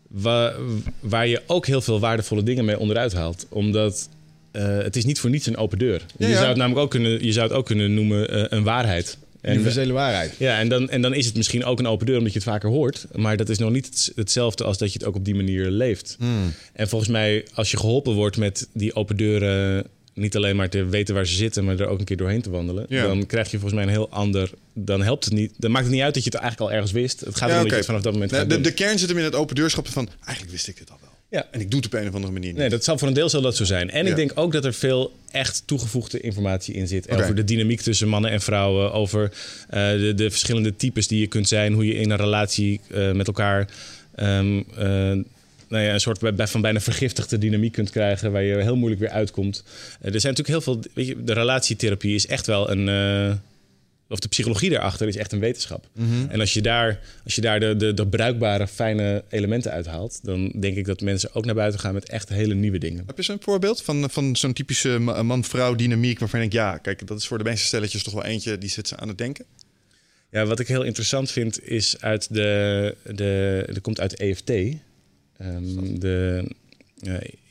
Waar, 0.07 0.55
waar 0.99 1.27
je 1.27 1.41
ook 1.47 1.65
heel 1.65 1.81
veel 1.81 1.99
waardevolle 1.99 2.43
dingen 2.43 2.65
mee 2.65 2.79
onderuit 2.79 3.13
haalt. 3.13 3.45
Omdat 3.49 4.09
eh, 4.51 4.77
het 4.77 4.95
is 4.95 5.05
niet 5.05 5.19
voor 5.19 5.29
niets 5.29 5.45
een 5.45 5.57
open 5.57 5.77
deur. 5.77 6.05
Ja, 6.17 6.27
je, 6.27 6.31
ja. 6.31 6.37
Zou 6.37 6.47
het 6.47 6.57
namelijk 6.57 6.81
ook 6.81 6.89
kunnen, 6.91 7.25
je 7.25 7.31
zou 7.31 7.47
het 7.47 7.57
ook 7.57 7.65
kunnen 7.65 7.93
noemen 7.93 8.29
eh, 8.29 8.57
een 8.57 8.63
waarheid. 8.63 9.17
Universele 9.53 9.93
waarheid. 9.93 10.33
ja, 10.37 10.59
en 10.59 10.69
dan, 10.69 10.89
en 10.89 11.01
dan 11.01 11.13
is 11.13 11.25
het 11.25 11.35
misschien 11.35 11.65
ook 11.65 11.79
een 11.79 11.87
open 11.87 12.05
deur 12.05 12.17
omdat 12.17 12.33
je 12.33 12.39
het 12.39 12.47
vaker 12.47 12.69
hoort. 12.69 13.05
Maar 13.15 13.37
dat 13.37 13.49
is 13.49 13.57
nog 13.57 13.71
niet 13.71 13.85
het- 13.85 14.11
hetzelfde 14.15 14.63
als 14.63 14.77
dat 14.77 14.93
je 14.93 14.99
het 14.99 15.07
ook 15.07 15.15
op 15.15 15.25
die 15.25 15.35
manier 15.35 15.69
leeft. 15.69 16.15
Hmm. 16.19 16.53
En 16.73 16.89
volgens 16.89 17.11
mij, 17.11 17.45
als 17.53 17.71
je 17.71 17.77
geholpen 17.77 18.13
wordt 18.13 18.37
met 18.37 18.67
die 18.73 18.95
open 18.95 19.17
deuren... 19.17 19.85
niet 20.13 20.35
alleen 20.35 20.55
maar 20.55 20.69
te 20.69 20.85
weten 20.85 21.15
waar 21.15 21.25
ze 21.27 21.35
zitten... 21.35 21.65
maar 21.65 21.79
er 21.79 21.87
ook 21.87 21.99
een 21.99 22.05
keer 22.05 22.17
doorheen 22.17 22.41
te 22.41 22.49
wandelen... 22.49 22.85
Ja. 22.89 23.07
dan 23.07 23.25
krijg 23.25 23.51
je 23.51 23.59
volgens 23.59 23.73
mij 23.73 23.83
een 23.83 23.89
heel 23.97 24.09
ander... 24.09 24.49
dan 24.73 25.01
helpt 25.03 25.25
het 25.25 25.33
niet... 25.33 25.53
dan 25.57 25.71
maakt 25.71 25.85
het 25.85 25.93
niet 25.93 26.03
uit 26.03 26.13
dat 26.13 26.23
je 26.23 26.29
het 26.29 26.39
eigenlijk 26.39 26.69
al 26.71 26.75
ergens 26.77 26.93
wist. 26.93 27.19
Het 27.19 27.35
gaat 27.35 27.49
Ja, 27.49 27.55
erom 27.55 27.55
dat 27.55 27.61
oké. 27.65 27.69
je 27.71 27.75
het 27.77 27.85
vanaf 27.85 28.01
dat 28.01 28.13
moment 28.13 28.31
Nee, 28.31 28.45
de, 28.45 28.61
de 28.61 28.73
kern 28.73 28.99
zit 28.99 29.09
hem 29.09 29.17
in 29.17 29.23
het 29.23 29.35
open 29.35 29.55
deurschap 29.55 29.87
van... 29.87 30.09
eigenlijk 30.23 30.51
wist 30.55 30.67
ik 30.67 30.77
dit 30.77 30.89
al. 30.91 30.97
Ja. 31.29 31.47
En 31.51 31.59
ik 31.59 31.71
doe 31.71 31.79
het 31.79 31.93
op 31.93 31.99
een 31.99 32.07
of 32.07 32.13
andere 32.13 32.33
manier 32.33 32.49
niet. 32.49 32.57
Nee, 32.57 32.69
dat 32.69 32.83
zal 32.83 32.97
voor 32.97 33.07
een 33.07 33.13
deel 33.13 33.29
zal 33.29 33.41
dat 33.41 33.55
zo 33.55 33.63
zijn. 33.63 33.89
En 33.89 34.03
Ja. 34.03 34.09
ik 34.09 34.15
denk 34.15 34.31
ook 34.35 34.51
dat 34.51 34.65
er 34.65 34.73
veel 34.73 35.15
echt 35.31 35.63
toegevoegde 35.65 36.19
informatie 36.19 36.73
in 36.73 36.87
zit. 36.87 37.09
Over 37.09 37.35
de 37.35 37.43
dynamiek 37.43 37.81
tussen 37.81 38.07
mannen 38.07 38.31
en 38.31 38.41
vrouwen. 38.41 38.93
Over 38.93 39.31
eh, 39.69 39.89
de, 39.91 40.13
de 40.15 40.29
verschillende 40.29 40.75
types 40.75 41.07
die 41.07 41.19
je 41.19 41.27
kunt 41.27 41.47
zijn. 41.47 41.73
Hoe 41.73 41.85
je 41.85 41.93
in 41.93 42.09
een 42.09 42.17
relatie 42.17 42.79
eh, 42.87 43.11
met 43.11 43.27
elkaar... 43.27 43.67
ehm, 44.15 44.57
eh, 44.77 44.85
nou 45.69 45.83
ja, 45.83 45.93
een 45.93 45.99
soort 45.99 46.19
van 46.35 46.61
bijna 46.61 46.79
vergiftigde 46.79 47.37
dynamiek 47.37 47.71
kunt 47.71 47.89
krijgen... 47.89 48.31
waar 48.31 48.43
je 48.43 48.61
heel 48.61 48.75
moeilijk 48.75 49.01
weer 49.01 49.09
uitkomt. 49.09 49.63
Er 50.01 50.19
zijn 50.21 50.33
natuurlijk 50.33 50.47
heel 50.47 50.61
veel... 50.61 50.79
Weet 50.93 51.07
je, 51.07 51.23
de 51.23 51.33
relatietherapie 51.33 52.15
is 52.15 52.27
echt 52.27 52.45
wel 52.47 52.71
een... 52.71 52.87
of 54.09 54.19
de 54.19 54.27
psychologie 54.27 54.69
daarachter 54.69 55.07
is 55.07 55.15
echt 55.15 55.31
een 55.31 55.39
wetenschap. 55.39 55.89
En 56.29 56.39
als 56.39 56.53
je 56.53 56.61
daar, 56.61 56.99
als 57.23 57.35
je 57.35 57.41
daar 57.41 57.59
de, 57.59 57.75
de, 57.75 57.93
de 57.93 58.07
bruikbare, 58.07 58.67
fijne 58.67 59.23
elementen 59.29 59.71
uithaalt... 59.71 60.19
dan 60.23 60.53
denk 60.59 60.75
ik 60.77 60.85
dat 60.85 61.01
mensen 61.01 61.33
ook 61.33 61.45
naar 61.45 61.55
buiten 61.55 61.79
gaan 61.79 61.93
met 61.93 62.09
echt 62.09 62.29
hele 62.29 62.53
nieuwe 62.53 62.77
dingen. 62.77 63.03
Heb 63.07 63.17
je 63.17 63.23
zo'n 63.23 63.37
voorbeeld 63.41 63.81
van, 63.81 64.09
van 64.09 64.35
zo'n 64.35 64.53
typische 64.53 64.99
ma- 64.99 65.23
man-vrouw 65.23 65.75
dynamiek... 65.75 66.19
waarvan 66.19 66.41
ik 66.41 66.51
denk, 66.51 66.63
ja, 66.65 66.77
kijk, 66.77 67.07
dat 67.07 67.17
is 67.19 67.27
voor 67.27 67.37
de 67.37 67.43
meeste 67.43 67.65
stelletjes 67.65 68.03
toch 68.03 68.13
wel 68.13 68.25
eentje... 68.25 68.57
die 68.57 68.69
zit 68.69 68.87
ze 68.87 68.97
aan 68.97 69.07
het 69.07 69.17
denken? 69.17 69.45
Ja, 70.31 70.45
wat 70.45 70.59
ik 70.59 70.67
heel 70.67 70.83
interessant 70.83 71.31
vind 71.31 71.63
is 71.63 72.01
uit 72.01 72.33
de. 72.33 72.95
de 73.15 73.63
er 73.67 73.81
komt 73.81 73.99
uit 73.99 74.15
EFT. 74.15 74.49
ehm, 74.49 75.99
de 75.99 76.43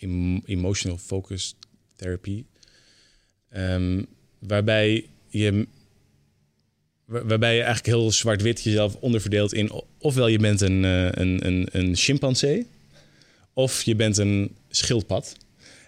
em- 0.01 0.43
Emotional 0.47 0.99
Focus 0.99 1.55
Therapy. 1.97 2.45
Ehm, 3.51 4.03
waarbij 4.39 5.07
je. 5.29 5.67
Waar- 7.07 7.26
Waarbij 7.26 7.54
je 7.54 7.62
eigenlijk 7.62 7.96
heel 7.96 8.11
zwart-wit 8.12 8.62
jezelf 8.62 8.95
onderverdeelt 9.00 9.53
in. 9.53 9.70
ofwel 9.99 10.26
je 10.28 10.38
bent 10.38 10.61
een, 10.61 10.84
eh, 10.84 11.04
een, 11.11 11.46
een, 11.46 11.68
een 11.72 11.96
chimpansee. 11.96 12.66
of 13.53 13.83
je 13.83 13.95
bent 13.95 14.16
een 14.18 14.54
schildpad. 14.70 15.37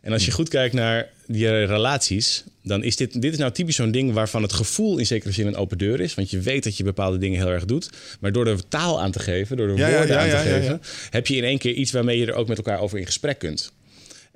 En 0.03 0.13
als 0.13 0.25
je 0.25 0.31
goed 0.31 0.49
kijkt 0.49 0.75
naar 0.75 1.09
die 1.27 1.65
relaties, 1.65 2.45
dan 2.63 2.83
is 2.85 2.97
dit, 2.97 3.23
dit 3.23 3.33
is 3.33 3.39
nou 3.39 3.53
typisch 3.53 3.77
zo'n 3.77 3.91
ding 3.91 4.13
waarvan 4.13 4.43
het 4.43 4.53
gevoel 4.53 4.99
in 4.99 5.07
zekere 5.07 5.33
zin 5.33 5.47
een 5.47 5.57
open 5.57 5.79
deur 5.79 6.01
is. 6.01 6.15
Want 6.15 6.31
je 6.31 6.41
weet 6.41 6.65
dat 6.65 6.77
je 6.77 6.85
bepaalde 6.85 7.19
dingen 7.19 7.39
heel 7.41 7.51
erg 7.51 7.65
doet. 7.65 7.91
Maar 8.21 8.33
door 8.33 8.47
er 8.47 8.69
taal 8.69 9.01
aan 9.01 9.11
te 9.11 9.19
geven, 9.19 9.57
door 9.57 9.69
er 9.69 9.77
Ja, 9.77 9.89
ja, 9.89 9.97
woorden 9.97 10.17
ja, 10.17 10.23
aan 10.23 10.29
te 10.45 10.51
geven, 10.51 10.81
heb 11.11 11.27
je 11.27 11.37
in 11.37 11.45
één 11.45 11.59
keer 11.59 11.73
iets 11.73 11.93
waarmee 11.93 12.19
je 12.19 12.27
er 12.27 12.35
ook 12.35 12.49
met 12.49 12.57
elkaar 12.57 12.81
over 12.81 12.99
in 12.99 13.07
gesprek 13.07 13.39
kunt. 13.39 13.73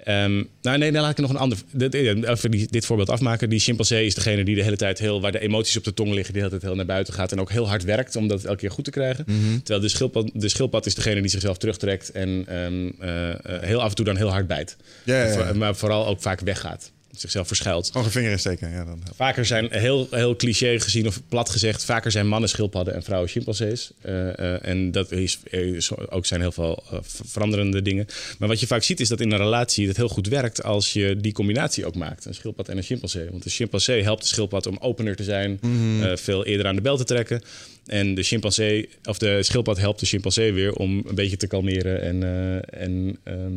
Ehm, 0.03 0.43
nou, 0.63 0.79
nee, 0.79 0.93
dan 0.93 1.03
laat 1.03 1.11
ik 1.11 1.17
nog 1.19 1.31
een 1.31 1.37
ander. 1.37 1.59
dit- 1.71 1.95
Even 1.95 2.51
die- 2.51 2.67
dit 2.71 2.87
voorbeeld 2.87 3.11
afmaken. 3.11 3.49
Die 3.49 3.59
chimpansee 3.61 4.07
is 4.07 4.15
degene 4.15 4.45
die 4.45 4.55
de 4.55 4.63
hele 4.63 4.77
tijd 4.77 4.99
heel. 4.99 5.21
waar 5.21 5.33
de 5.33 5.39
emoties 5.41 5.77
op 5.77 5.85
de 5.85 5.95
tong 5.95 6.13
liggen, 6.15 6.33
die 6.33 6.43
de 6.43 6.49
hele 6.49 6.51
tijd 6.51 6.63
heel 6.63 6.75
naar 6.75 6.87
buiten 6.95 7.15
gaat. 7.15 7.33
en 7.33 7.41
ook 7.41 7.51
heel 7.51 7.69
hard 7.69 7.85
werkt 7.85 8.17
om 8.17 8.29
dat 8.29 8.45
elke 8.45 8.59
keer 8.59 8.71
goed 8.71 8.85
te 8.85 8.91
krijgen. 8.91 9.25
Mhm. 9.27 9.57
Terwijl 9.59 9.81
de 9.81 9.89
schildpad, 9.89 10.31
de 10.35 10.49
schildpad 10.49 10.87
is 10.87 10.95
degene 10.95 11.21
die 11.21 11.31
zichzelf 11.31 11.57
terugtrekt. 11.59 12.11
en 12.11 12.45
ehm, 12.49 12.91
eh, 13.01 13.31
eh, 13.31 13.37
heel 13.63 13.83
af 13.83 13.89
en 13.89 13.95
toe 13.95 14.05
dan 14.05 14.17
heel 14.17 14.31
hard 14.31 14.47
bijt. 14.47 14.77
Ja, 15.05 15.17
ja, 15.17 15.25
ja. 15.25 15.33
Voor- 15.47 15.57
Maar 15.57 15.77
vooral 15.77 16.07
ook 16.07 16.21
vaak 16.21 16.41
weggaat. 16.41 16.92
Zichzelf 17.17 17.47
verschuilt. 17.47 17.87
Gewoon 17.87 18.07
een 18.07 18.13
vinger 18.13 18.31
insteken. 18.31 18.71
Ja, 18.71 18.85
dan. 18.85 19.03
Vaker 19.15 19.45
zijn, 19.47 19.69
heel, 19.71 20.09
heel 20.11 20.37
cliché 20.37 20.81
gezien 20.81 21.07
of 21.07 21.21
plat 21.29 21.51
gezegd, 21.51 21.85
vaker 21.85 22.11
zijn 22.11 22.29
mannen 22.29 22.49
schildpadden 22.49 22.95
en 22.95 23.03
vrouwen 23.03 23.29
chimpansees. 23.31 23.91
Eh, 24.01 24.39
eh, 24.39 24.67
en 24.67 24.91
dat 24.91 25.13
is, 25.13 25.39
is 25.45 25.97
ook 25.97 26.27
zijn 26.27 26.41
heel 26.41 26.53
veel 26.53 26.83
eh, 26.91 26.99
ver- 27.03 27.27
veranderende 27.27 27.83
dingen. 27.83 28.07
Maar 28.39 28.49
wat 28.49 28.61
je 28.61 28.67
vaak 28.67 28.83
ziet 28.83 29.01
is 29.01 29.09
dat 29.09 29.21
in 29.21 29.33
een 29.33 29.39
relatie 29.39 29.89
het 29.89 29.97
heel 29.97 30.09
goed 30.09 30.29
werkt 30.29 30.63
als 30.63 30.93
je 30.93 31.17
die 31.17 31.33
combinatie 31.33 31.87
ook 31.87 31.95
maakt. 31.95 32.25
Een 32.25 32.35
schildpad 32.35 32.69
en 32.69 32.77
een 32.77 32.83
chimpansee. 32.83 33.31
Want 33.31 33.43
de 33.43 33.51
chimpansee 33.51 34.03
helpt 34.03 34.23
de 34.23 34.29
schildpad 34.29 34.67
om 34.67 34.77
opener 34.81 35.17
te 35.17 35.25
zijn, 35.25 35.59
eh, 36.03 36.17
veel 36.17 36.45
eerder 36.45 36.67
aan 36.67 36.77
de 36.77 36.83
bel 36.83 36.97
te 36.97 37.05
trekken. 37.05 37.43
En 37.87 38.15
de 38.15 38.23
chimpansee, 38.23 38.89
of 39.05 39.19
de 39.19 39.43
schildpad 39.43 39.79
helpt 39.79 40.01
de 40.01 40.07
chimpansee 40.07 40.53
weer 40.53 40.73
om 40.75 41.03
een 41.07 41.15
beetje 41.15 41.37
te 41.37 41.47
kalmeren 41.47 42.03
en, 42.03 42.23
en, 42.71 43.19
ehm, 43.25 43.53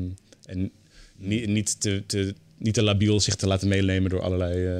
en 0.45 0.71
niet, 1.17 1.47
niet, 1.47 1.81
te, 1.81 2.03
te, 2.05 2.33
niet 2.57 2.73
te 2.73 2.83
labiel 2.83 3.19
zich 3.19 3.35
te 3.35 3.47
laten 3.47 3.67
meenemen 3.67 4.09
door 4.09 4.21
allerlei 4.21 4.65
eh 4.65 4.77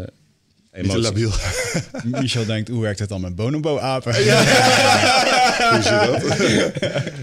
Niet 0.81 0.91
te 0.91 0.97
emoties. 0.97 1.03
labiel. 1.03 1.31
Michel 2.22 2.45
denkt, 2.45 2.69
hoe 2.69 2.81
werkt 2.81 2.99
het 2.99 3.10
dan 3.10 3.22
met 3.22 3.35
bonobo-apen? 3.35 4.14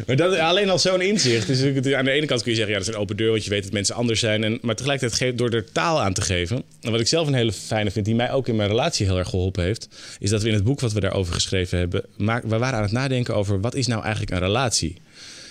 Maar 0.06 0.16
dat, 0.16 0.38
alleen 0.38 0.70
al 0.70 0.78
zo'n 0.78 1.00
inzicht. 1.00 1.46
Dus 1.46 1.94
aan 1.94 2.04
de 2.04 2.10
ene 2.10 2.26
kant 2.26 2.42
kun 2.42 2.50
je 2.50 2.56
zeggen, 2.56 2.74
ja, 2.74 2.78
dat 2.80 2.88
is 2.88 2.94
een 2.94 3.00
open 3.00 3.16
deur, 3.16 3.30
want 3.30 3.44
je 3.44 3.50
weet 3.50 3.62
dat 3.62 3.72
mensen 3.72 3.94
anders 3.94 4.20
zijn. 4.20 4.44
En, 4.44 4.58
maar 4.62 4.74
tegelijkertijd 4.76 5.20
ge- 5.30 5.34
door 5.34 5.50
er 5.50 5.72
taal 5.72 6.00
aan 6.02 6.12
te 6.12 6.20
geven. 6.20 6.62
En 6.80 6.90
wat 6.90 7.00
ik 7.00 7.06
zelf 7.06 7.26
een 7.26 7.34
hele 7.34 7.52
fijne 7.52 7.90
vind, 7.90 8.04
die 8.04 8.14
mij 8.14 8.30
ook 8.32 8.48
in 8.48 8.56
mijn 8.56 8.68
relatie 8.68 9.06
heel 9.06 9.18
erg 9.18 9.28
geholpen 9.28 9.64
heeft, 9.64 9.88
is 10.18 10.30
dat 10.30 10.42
we 10.42 10.48
in 10.48 10.54
het 10.54 10.64
boek 10.64 10.80
wat 10.80 10.92
we 10.92 11.00
daarover 11.00 11.34
geschreven 11.34 11.78
hebben, 11.78 12.04
maak, 12.16 12.42
we 12.44 12.58
waren 12.58 12.76
aan 12.76 12.82
het 12.82 12.92
nadenken 12.92 13.34
over 13.34 13.60
wat 13.60 13.74
is 13.74 13.86
nou 13.86 14.02
eigenlijk 14.02 14.32
een 14.32 14.38
relatie. 14.38 14.96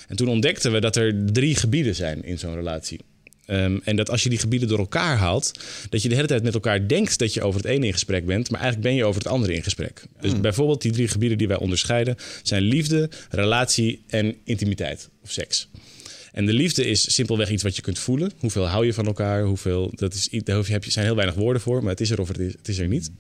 En 0.08 0.16
toen 0.16 0.28
ontdekten 0.28 0.72
we 0.72 0.80
dat 0.80 0.96
er 0.96 1.16
drie 1.32 1.56
gebieden 1.56 1.96
zijn 1.96 2.24
in 2.24 2.40
zo'n 2.40 2.56
relatie. 2.56 3.00
Ehm, 3.46 3.78
en 3.84 3.96
dat 3.96 4.10
als 4.10 4.24
je 4.24 4.30
die 4.30 4.38
gebieden 4.38 4.68
door 4.68 4.80
elkaar 4.80 5.18
haalt, 5.18 5.52
dat 5.90 6.02
je 6.02 6.10
de 6.10 6.16
hele 6.16 6.28
tijd 6.28 6.44
met 6.44 6.54
elkaar 6.54 6.88
denkt 6.88 7.20
dat 7.20 7.34
je 7.34 7.42
over 7.42 7.62
het 7.62 7.70
ene 7.70 7.86
in 7.86 7.94
gesprek 7.94 8.26
bent, 8.26 8.50
maar 8.50 8.60
eigenlijk 8.60 8.90
ben 8.90 8.98
je 8.98 9.06
over 9.06 9.22
het 9.22 9.32
andere 9.32 9.54
in 9.54 9.64
gesprek. 9.64 10.04
Dus 10.22 10.40
bijvoorbeeld 10.40 10.82
die 10.82 10.92
drie 10.92 11.08
gebieden 11.08 11.38
die 11.38 11.48
wij 11.48 11.58
onderscheiden 11.58 12.16
zijn 12.44 12.62
liefde, 12.62 13.10
relatie 13.30 14.04
en 14.08 14.36
intimiteit 14.44 15.10
of 15.24 15.32
seks. 15.32 15.70
En 16.32 16.46
de 16.46 16.54
liefde 16.54 16.86
is 16.86 17.14
simpelweg 17.14 17.50
iets 17.50 17.64
wat 17.64 17.76
je 17.76 17.82
kunt 17.82 18.00
voelen. 18.00 18.32
Hoeveel 18.38 18.68
hou 18.68 18.86
je 18.86 18.94
van 18.94 19.06
elkaar? 19.06 19.44
Hoeveel, 19.44 19.92
dat 19.96 20.14
is, 20.14 20.30
daar 20.44 20.66
heb 20.66 20.84
je, 20.84 20.92
zijn 20.92 21.06
heel 21.06 21.16
weinig 21.16 21.36
woorden 21.36 21.62
voor, 21.62 21.82
maar 21.82 21.92
het 21.92 22.02
is 22.02 22.10
er 22.10 22.20
of 22.20 22.28
het 22.28 22.40
is, 22.40 22.54
het 22.54 22.68
is 22.68 22.78
er 22.78 22.88
niet. 22.88 23.12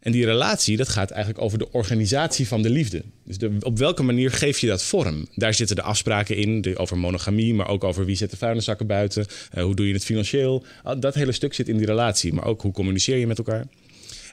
En 0.00 0.12
die 0.12 0.24
relatie, 0.24 0.76
dat 0.76 0.88
gaat 0.88 1.10
eigenlijk 1.10 1.44
over 1.44 1.58
de 1.58 1.72
organisatie 1.72 2.48
van 2.48 2.62
de 2.62 2.70
liefde. 2.70 3.02
Dus 3.24 3.36
op 3.60 3.78
welke 3.78 4.02
manier 4.02 4.30
geef 4.30 4.58
je 4.58 4.66
dat 4.66 4.82
vorm? 4.82 5.26
Daar 5.34 5.54
zitten 5.54 5.76
de 5.76 5.82
afspraken 5.82 6.36
in, 6.36 6.60
de, 6.60 6.78
over 6.78 6.98
monogamie, 6.98 7.54
maar 7.54 7.68
ook 7.68 7.84
over 7.84 8.04
wie 8.04 8.16
zet 8.16 8.30
de 8.30 8.36
vuilniszakken 8.36 8.86
buiten. 8.86 9.26
eh, 9.50 9.62
hoe 9.64 9.74
doe 9.74 9.86
je 9.86 9.92
het 9.92 10.04
financieel? 10.04 10.64
Dat 10.98 11.14
hele 11.14 11.32
stuk 11.32 11.54
zit 11.54 11.68
in 11.68 11.76
die 11.76 11.86
relatie, 11.86 12.32
maar 12.32 12.44
ook 12.44 12.62
hoe 12.62 12.72
communiceer 12.72 13.16
je 13.16 13.26
met 13.26 13.38
elkaar. 13.38 13.66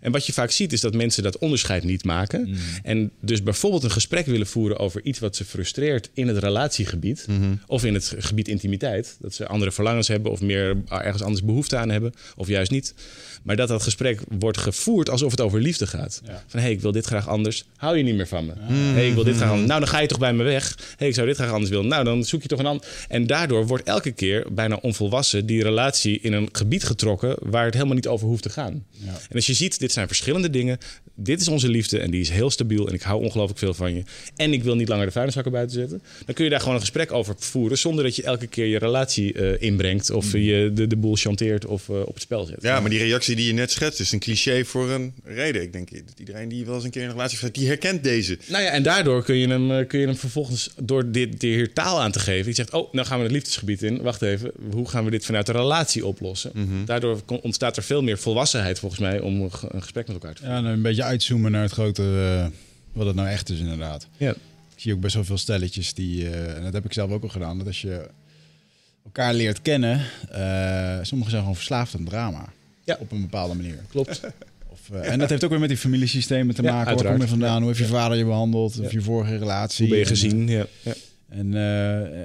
En 0.02 0.12
wat 0.12 0.26
je 0.26 0.34
vaak 0.34 0.52
ziet 0.52 0.74
is 0.74 0.82
dat 0.82 0.94
mensen 0.94 1.24
dat 1.24 1.38
onderscheid 1.38 1.84
niet 1.84 2.04
maken. 2.04 2.56
En 2.84 3.12
dus 3.22 3.44
bijvoorbeeld 3.44 3.84
een 3.84 3.92
gesprek 3.92 4.26
willen 4.26 4.48
voeren 4.48 4.80
over 4.80 5.02
iets 5.04 5.20
wat 5.20 5.36
ze 5.36 5.46
frustreert 5.46 6.10
in 6.14 6.28
het 6.28 6.38
relatiegebied. 6.38 7.26
Of 7.68 7.86
in 7.86 7.94
het 7.94 8.16
gebied 8.18 8.48
intimiteit. 8.48 9.18
Dat 9.20 9.34
ze 9.34 9.48
andere 9.48 9.72
verlangens 9.72 10.08
hebben 10.08 10.32
of 10.32 10.42
meer 10.42 10.78
ergens 10.88 11.24
anders 11.24 11.46
behoefte 11.46 11.78
aan 11.78 11.90
hebben. 11.90 12.14
Of 12.36 12.48
juist 12.48 12.72
niet. 12.72 12.94
Maar 13.44 13.56
dat 13.56 13.68
dat 13.68 13.84
gesprek 13.84 14.22
wordt 14.40 14.58
gevoerd 14.58 15.10
alsof 15.10 15.32
het 15.32 15.42
over 15.42 15.62
liefde 15.62 15.88
gaat. 15.88 16.22
Van 16.26 16.60
hé, 16.60 16.66
hey, 16.66 16.72
ik 16.72 16.82
wil 16.82 16.92
dit 16.92 17.06
graag 17.06 17.28
anders. 17.28 17.66
Hou 17.76 17.98
je 17.98 18.04
niet 18.04 18.16
meer 18.16 18.28
van 18.28 18.46
me? 18.46 18.54
hey, 18.58 19.08
ik 19.08 19.14
wil 19.14 19.24
dit 19.24 19.36
graag 19.36 19.50
anders. 19.50 19.68
Nou, 19.68 19.80
dan 19.80 19.90
ga 19.90 20.00
je 20.00 20.08
toch 20.08 20.20
bij 20.20 20.34
me 20.34 20.44
weg. 20.44 20.76
Hé, 20.78 20.84
hey, 20.98 21.08
ik 21.08 21.14
zou 21.14 21.28
dit 21.28 21.36
graag 21.36 21.52
anders 21.52 21.70
willen. 21.70 21.88
Nou, 21.88 22.04
dan 22.04 22.24
zoek 22.24 22.42
je 22.42 22.48
toch 22.48 22.60
een 22.60 22.66
ander. 22.66 22.88
En 23.08 23.28
daardoor 23.28 23.68
wordt 23.68 23.84
elke 23.84 24.12
keer 24.12 24.46
bijna 24.52 24.76
onvolwassen 24.82 25.46
die 25.46 25.64
relatie 25.64 26.20
in 26.20 26.34
een 26.34 26.50
gebied 26.52 26.84
getrokken 26.84 27.36
waar 27.40 27.66
het 27.66 27.74
helemaal 27.74 27.96
niet 27.96 28.08
over 28.08 28.28
hoeft 28.28 28.44
te 28.44 28.50
gaan. 28.50 28.86
En 29.06 29.36
als 29.36 29.46
je 29.46 29.54
ziet, 29.54 29.80
dit 29.88 29.96
zijn 29.96 30.08
verschillende 30.08 30.50
dingen. 30.50 30.78
Dit 31.20 31.42
is 31.42 31.48
onze 31.48 31.70
liefde 31.70 32.00
en 32.00 32.12
die 32.12 32.22
is 32.22 32.30
heel 32.30 32.50
stabiel 32.50 32.88
en 32.88 32.94
ik 32.94 33.02
hou 33.02 33.24
ongelooflijk 33.24 33.60
veel 33.60 33.74
van 33.74 33.96
je. 33.96 34.04
En 34.36 34.54
ik 34.54 34.64
wil 34.64 34.76
niet 34.76 34.88
langer 34.88 35.06
de 35.06 35.12
vuilniszakken 35.12 35.52
buiten 35.52 35.76
zetten. 35.76 36.02
Dan 36.26 36.36
kun 36.36 36.44
je 36.44 36.50
daar 36.50 36.60
gewoon 36.60 36.74
een 36.76 36.80
gesprek 36.82 37.12
over 37.12 37.36
voeren 37.40 37.78
zonder 37.78 38.04
dat 38.04 38.16
je 38.16 38.24
elke 38.24 38.48
keer 38.48 38.66
je 38.66 38.78
relatie 38.78 39.34
eh, 39.34 39.62
inbrengt 39.68 40.10
of 40.12 40.32
je 40.32 40.72
de, 40.74 40.88
de 40.88 40.96
boel 40.96 41.16
chanteert 41.16 41.66
of 41.66 41.90
eh, 41.90 42.00
op 42.00 42.14
het 42.14 42.22
spel 42.22 42.46
zet. 42.46 42.58
Ja, 42.62 42.80
maar 42.80 42.90
die 42.90 43.00
reactie 43.00 43.36
die 43.36 43.48
je 43.48 43.54
net 43.54 43.72
schetst 43.72 44.00
is 44.00 44.12
een 44.12 44.20
cliché 44.20 44.66
voor 44.66 44.90
een 44.90 45.14
reden. 45.24 45.62
Ik 45.62 45.74
denk 45.74 45.92
dat 45.92 46.20
iedereen 46.20 46.50
die 46.50 46.66
wel 46.66 46.76
eens 46.76 46.84
een 46.84 46.90
keer 46.90 47.02
in 47.02 47.08
een 47.08 47.14
relatie 47.14 47.38
heeft, 47.42 47.54
die 47.56 47.68
herkent 47.68 48.04
deze. 48.04 48.38
Nou 48.48 48.64
ja, 48.64 48.70
en 48.70 48.84
daardoor 48.84 49.24
kun 49.24 49.36
je 49.36 49.48
hem, 49.48 49.72
eh, 49.72 49.88
kun 49.88 50.00
je 50.00 50.06
hem 50.06 50.16
vervolgens 50.16 50.70
door 50.84 51.12
dit, 51.12 51.32
dit 51.32 51.42
hier 51.42 51.74
taal 51.74 52.02
aan 52.02 52.12
te 52.12 52.20
geven. 52.20 52.48
Je 52.48 52.54
zegt, 52.56 52.74
oh, 52.74 52.94
nou 52.94 53.08
gaan 53.08 53.18
we 53.18 53.24
het 53.24 53.34
liefdesgebied 53.34 53.84
in. 53.84 54.02
Wacht 54.02 54.22
even, 54.22 54.52
hoe 54.72 54.90
gaan 54.90 55.06
we 55.06 55.12
dit 55.12 55.26
vanuit 55.26 55.46
de 55.46 55.52
relatie 55.52 56.06
oplossen? 56.06 56.52
Daardoor 56.86 57.22
kon- 57.26 57.42
ontstaat 57.42 57.78
er 57.78 57.84
veel 57.84 58.02
meer 58.04 58.18
volwassenheid 58.18 58.80
volgens 58.80 59.02
mij 59.02 59.20
om 59.20 59.50
een 59.78 59.84
ge- 59.84 59.88
een 59.88 60.04
gesprek 60.04 60.08
met 60.08 60.16
elkaar 60.16 60.34
te 60.36 60.42
voeren. 60.42 60.62
Ja, 60.64 60.68
en 60.68 60.74
een 60.74 60.82
beetje 60.82 61.04
uitzoomen 61.04 61.52
naar 61.52 61.62
het 61.62 61.72
grote, 61.72 62.04
eh, 62.04 62.48
wat 62.94 63.06
het 63.08 63.16
nou 63.16 63.28
echt 63.28 63.50
is 63.50 63.60
inderdaad. 63.60 64.08
Ja. 64.18 64.32
Ik 64.76 64.84
zie 64.84 64.94
ook 64.94 65.00
best 65.00 65.16
wel 65.16 65.24
veel 65.24 65.38
stelletjes 65.38 65.94
die, 65.94 66.30
eh, 66.30 66.56
en 66.56 66.64
dat 66.64 66.74
heb 66.74 66.86
ik 66.86 66.94
zelf 66.94 67.12
ook 67.12 67.24
al 67.24 67.30
gedaan, 67.30 67.58
dat 67.58 67.68
als 67.68 67.82
je 67.82 68.10
elkaar 69.06 69.34
leert 69.34 69.62
kennen, 69.62 70.02
eh 70.32 70.98
sommigen 71.02 71.30
zijn 71.32 71.42
gewoon 71.42 71.56
verslaafd 71.56 71.96
aan 71.96 72.04
drama. 72.06 72.46
Ja. 72.84 72.98
Op 73.00 73.12
een 73.12 73.22
bepaalde 73.22 73.56
manier. 73.56 73.80
Klopt. 73.90 74.22
Of, 74.70 74.90
en 74.90 75.20
dat 75.20 75.30
heeft 75.30 75.44
ook 75.44 75.50
weer 75.50 75.60
met 75.60 75.70
die 75.70 75.78
familiesystemen 75.78 76.56
te 76.56 76.62
Ja, 76.64 76.72
maken. 76.74 76.96
Waar 76.96 77.12
kom 77.12 77.22
je 77.22 77.28
vandaan? 77.28 77.58
Hoe 77.58 77.68
heeft 77.68 77.80
je 77.80 77.86
vader 77.86 78.18
je 78.18 78.26
behandeld? 78.26 78.80
Of 78.80 78.92
je 78.92 79.02
vorige 79.02 79.38
relatie? 79.38 79.80
Hoe 79.88 79.90
ben 79.90 79.98
je 79.98 80.04
En, 80.04 80.10
gezien? 80.10 80.48
Ja. 80.48 80.66
ja. 80.82 80.94
En, 81.30 81.54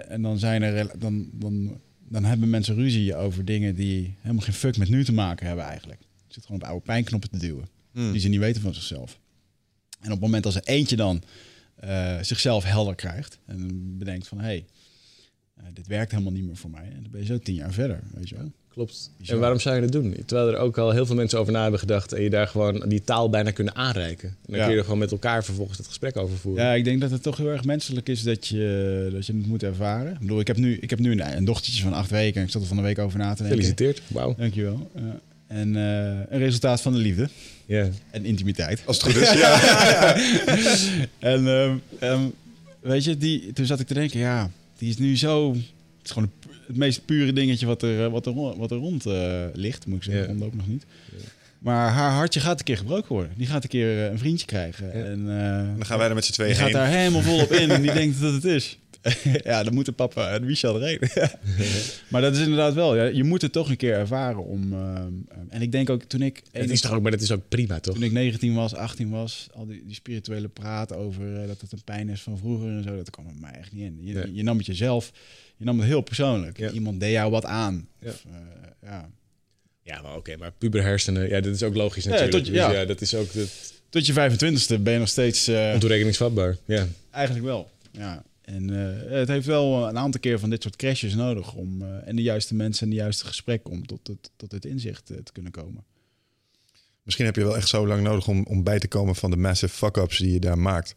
en 0.08 0.22
dan, 0.22 0.38
zijn 0.38 0.62
er, 0.62 0.90
dan, 0.98 1.28
dan, 1.32 1.80
dan 2.08 2.24
hebben 2.24 2.50
mensen 2.50 2.74
ruzie 2.74 3.16
over 3.16 3.44
dingen 3.44 3.74
die 3.74 4.14
helemaal 4.20 4.44
geen 4.44 4.54
fuck 4.54 4.76
met 4.76 4.88
nu 4.88 5.04
te 5.04 5.12
maken 5.12 5.46
hebben 5.46 5.64
eigenlijk. 5.64 6.00
Zit 6.32 6.46
gewoon 6.46 6.60
op 6.62 6.66
oude 6.68 6.84
pijnknoppen 6.84 7.30
te 7.30 7.38
duwen. 7.38 7.68
Die 7.92 8.20
ze 8.20 8.28
niet 8.28 8.40
weten 8.40 8.62
van 8.62 8.74
zichzelf. 8.74 9.18
En 10.00 10.06
op 10.06 10.10
het 10.12 10.20
moment 10.20 10.42
dat 10.42 10.54
er 10.54 10.62
eentje 10.64 10.96
dan 10.96 11.22
eh, 11.74 12.16
zichzelf 12.20 12.64
helder 12.64 12.94
krijgt 12.94 13.38
en 13.46 13.68
bedenkt 13.98 14.28
van 14.28 14.38
hé, 14.38 14.44
hey, 14.44 14.64
eh, 15.56 15.64
dit 15.72 15.86
werkt 15.86 16.10
helemaal 16.10 16.32
niet 16.32 16.44
meer 16.44 16.56
voor 16.56 16.70
mij. 16.70 16.84
En 16.94 17.02
dan 17.02 17.10
ben 17.10 17.20
je 17.20 17.26
zo 17.26 17.38
tien 17.38 17.54
jaar 17.54 17.72
verder, 17.72 18.00
weet 18.14 18.28
je 18.28 18.36
wel. 18.36 18.52
Klopt. 18.68 19.10
Bizar. 19.18 19.34
En 19.34 19.40
waarom 19.40 19.60
zou 19.60 19.76
je 19.76 19.82
het 19.82 19.92
doen? 19.92 20.16
Terwijl 20.26 20.48
er 20.48 20.56
ook 20.56 20.78
al 20.78 20.90
heel 20.90 21.06
veel 21.06 21.14
mensen 21.14 21.38
over 21.38 21.52
na 21.52 21.62
hebben 21.62 21.80
gedacht 21.80 22.12
en 22.12 22.22
je 22.22 22.30
daar 22.30 22.46
gewoon 22.48 22.88
die 22.88 23.02
taal 23.02 23.30
bijna 23.30 23.50
kunnen 23.50 23.74
aanreiken. 23.74 24.28
En 24.28 24.36
dan 24.46 24.56
Ja. 24.56 24.62
kun 24.62 24.72
je 24.72 24.78
er 24.78 24.84
gewoon 24.84 24.98
met 24.98 25.10
elkaar 25.12 25.44
vervolgens 25.44 25.78
het 25.78 25.86
gesprek 25.86 26.16
over 26.16 26.36
voeren. 26.36 26.64
Ja, 26.64 26.72
ik 26.72 26.84
denk 26.84 27.00
dat 27.00 27.10
het 27.10 27.22
toch 27.22 27.36
heel 27.36 27.48
erg 27.48 27.64
menselijk 27.64 28.08
is 28.08 28.22
dat 28.22 28.46
je, 28.46 29.08
dat 29.12 29.26
je 29.26 29.32
het 29.36 29.46
moet 29.46 29.62
ervaren. 29.62 30.12
Ik 30.12 30.18
bedoel, 30.18 30.40
ik 30.40 30.46
heb 30.46 30.56
nu, 30.56 30.76
ik 30.76 30.90
heb 30.90 30.98
nu 30.98 31.10
een, 31.10 31.36
een 31.36 31.44
dochtertje 31.44 31.82
van 31.82 31.92
acht 31.92 32.10
weken 32.10 32.40
en 32.40 32.46
ik 32.46 32.52
zat 32.52 32.62
er 32.62 32.68
van 32.68 32.76
de 32.76 32.82
week 32.82 32.98
over 32.98 33.18
na 33.18 33.34
te 33.34 33.42
denken. 33.42 33.46
Gefeliciteerd. 33.64 34.02
Wauw. 34.06 34.34
Dankjewel. 34.34 34.90
Ja. 34.94 35.20
En 35.52 35.76
eh, 35.76 36.18
een 36.28 36.38
resultaat 36.38 36.80
van 36.80 36.92
de 36.92 36.98
liefde 36.98 37.28
Ja. 37.66 37.88
en 38.10 38.24
intimiteit. 38.24 38.82
Als 38.84 39.02
het 39.02 39.12
goed 39.12 39.22
is, 39.22 39.32
ja. 39.42 40.16
En 41.18 41.46
ehm, 41.48 41.76
ehm, 41.98 42.22
weet 42.80 43.04
je, 43.04 43.16
die, 43.16 43.52
toen 43.52 43.66
zat 43.66 43.80
ik 43.80 43.86
te 43.86 43.94
denken, 43.94 44.18
ja, 44.20 44.50
die 44.78 44.88
is 44.88 44.98
nu 44.98 45.16
zo... 45.16 45.52
Het 45.52 46.10
is 46.10 46.10
gewoon 46.10 46.30
het 46.66 46.76
meest 46.76 47.04
pure 47.04 47.32
dingetje 47.32 47.66
wat 47.66 47.82
er, 47.82 48.04
eh, 48.04 48.10
wat 48.10 48.26
er, 48.26 48.32
ro- 48.32 48.56
wat 48.56 48.70
er 48.70 48.76
rond 48.76 49.06
eh, 49.06 49.42
ligt, 49.54 49.86
moet 49.86 49.96
ik 49.96 50.02
zeggen. 50.02 50.22
Ja. 50.22 50.28
Rond 50.28 50.42
ook 50.42 50.54
nog 50.54 50.66
niet. 50.68 50.84
Maar 51.58 51.90
haar 51.90 52.10
hartje 52.10 52.40
gaat 52.40 52.58
een 52.58 52.64
keer 52.64 52.76
gebroken 52.76 53.08
worden. 53.12 53.32
Die 53.36 53.46
gaat 53.46 53.62
een 53.62 53.68
keer 53.68 54.04
eh, 54.04 54.10
een 54.10 54.18
vriendje 54.18 54.46
krijgen. 54.46 54.86
Ja. 54.86 54.92
En, 54.92 55.20
eh, 55.40 55.76
Dan 55.76 55.86
gaan 55.86 55.98
wij 55.98 56.08
er 56.08 56.14
met 56.14 56.24
z'n 56.24 56.32
tweeën 56.32 56.50
die 56.52 56.62
gaat 56.62 56.72
daar 56.72 56.86
helemaal 56.88 57.22
vol 57.22 57.40
op 57.42 57.52
in 57.52 57.70
en 57.70 57.82
die 57.82 57.92
denkt 58.02 58.20
dat 58.20 58.32
het 58.32 58.44
is. 58.44 58.78
ja, 59.44 59.62
dan 59.62 59.74
moeten 59.74 59.94
papa 59.94 60.30
en 60.34 60.44
Michel 60.44 60.80
erheen. 60.82 60.98
maar 62.10 62.20
dat 62.20 62.34
is 62.34 62.40
inderdaad 62.40 62.74
wel. 62.74 62.96
Ja, 62.96 63.04
je 63.04 63.24
moet 63.24 63.42
het 63.42 63.52
toch 63.52 63.68
een 63.70 63.76
keer 63.76 63.92
ervaren 63.94 64.44
om. 64.44 64.72
ehm, 64.72 65.12
en 65.48 65.62
ik 65.62 65.72
denk 65.72 65.90
ook 65.90 66.02
toen 66.02 66.22
ik. 66.22 66.42
Het 66.52 66.70
is 66.70 66.80
toch 66.80 66.92
ook, 66.92 67.02
maar 67.02 67.10
dat 67.10 67.20
is 67.20 67.30
ook 67.30 67.48
prima, 67.48 67.80
toch? 67.80 67.94
Toen 67.94 68.02
ik 68.02 68.12
19 68.12 68.54
was, 68.54 68.74
18 68.74 69.10
was, 69.10 69.46
al 69.54 69.66
die, 69.66 69.82
die 69.86 69.94
spirituele 69.94 70.48
praat 70.48 70.94
over 70.94 71.40
eh, 71.40 71.46
dat 71.46 71.60
het 71.60 71.72
een 71.72 71.84
pijn 71.84 72.08
is 72.08 72.20
van 72.22 72.38
vroeger 72.38 72.68
en 72.68 72.82
zo, 72.82 72.96
dat 72.96 73.10
kwam 73.10 73.26
er 73.26 73.32
mij 73.40 73.52
echt 73.52 73.72
niet 73.72 73.82
in. 73.84 73.98
Je, 74.00 74.30
je 74.32 74.42
nam 74.42 74.56
het 74.56 74.66
jezelf, 74.66 75.12
je 75.56 75.64
nam 75.64 75.78
het 75.78 75.88
heel 75.88 76.00
persoonlijk. 76.00 76.58
Ja. 76.58 76.70
Iemand 76.70 77.00
deed 77.00 77.12
jou 77.12 77.30
wat 77.30 77.44
aan. 77.44 77.88
Ja. 77.98 78.08
Of, 78.10 78.24
eh, 78.30 78.88
ja. 78.88 79.08
Ja, 79.84 80.02
maar 80.02 80.16
oké, 80.16 80.36
maar 80.36 80.52
puberhersenen, 80.58 81.28
ja, 81.28 81.40
dat 81.40 81.54
is 81.54 81.62
ook 81.62 81.74
logisch 81.74 82.04
Ja, 82.04 82.10
natuurlijk. 82.10 82.36
tot- 82.44 82.46
Dus 82.54 82.62
ja. 82.62 82.72
ja, 82.72 82.84
dat 82.84 83.00
is 83.00 83.14
ook 83.14 83.32
dat, 83.32 83.72
Tot 83.88 84.06
je 84.06 84.12
25ste 84.12 84.80
ben 84.82 84.92
je 84.92 84.98
nog 84.98 85.08
steeds. 85.08 85.46
eh, 85.48 85.70
ontoerekeningsvatbaar. 85.74 86.56
Ja. 86.64 86.86
eigenlijk 87.10 87.44
wel. 87.44 87.70
Ja. 87.92 88.22
En 88.52 88.70
eh, 88.70 89.18
het 89.18 89.28
heeft 89.28 89.46
wel 89.46 89.88
een 89.88 89.98
aantal 89.98 90.20
keer 90.20 90.38
van 90.38 90.50
dit 90.50 90.62
soort 90.62 90.76
crashes 90.76 91.14
nodig 91.14 91.54
om 91.54 91.82
eh, 91.82 91.88
en 92.08 92.16
de 92.16 92.22
juiste 92.22 92.54
mensen 92.54 92.84
en 92.84 92.90
de 92.90 92.96
juiste 92.96 93.26
gesprekken 93.26 93.70
om 93.70 93.86
tot, 93.86 93.98
tot, 94.02 94.30
tot 94.36 94.52
het 94.52 94.64
inzicht 94.64 95.10
eh, 95.10 95.16
te 95.16 95.32
kunnen 95.32 95.52
komen. 95.52 95.84
Misschien 97.02 97.24
heb 97.26 97.36
je 97.36 97.44
wel 97.44 97.56
echt 97.56 97.68
zo 97.68 97.86
lang 97.86 98.02
nodig 98.02 98.26
om, 98.28 98.44
om 98.46 98.62
bij 98.62 98.78
te 98.78 98.88
komen 98.88 99.14
van 99.14 99.30
de 99.30 99.36
massive 99.36 99.74
fuck-ups 99.74 100.18
die 100.18 100.32
je 100.32 100.40
daar 100.40 100.58
maakt. 100.58 100.94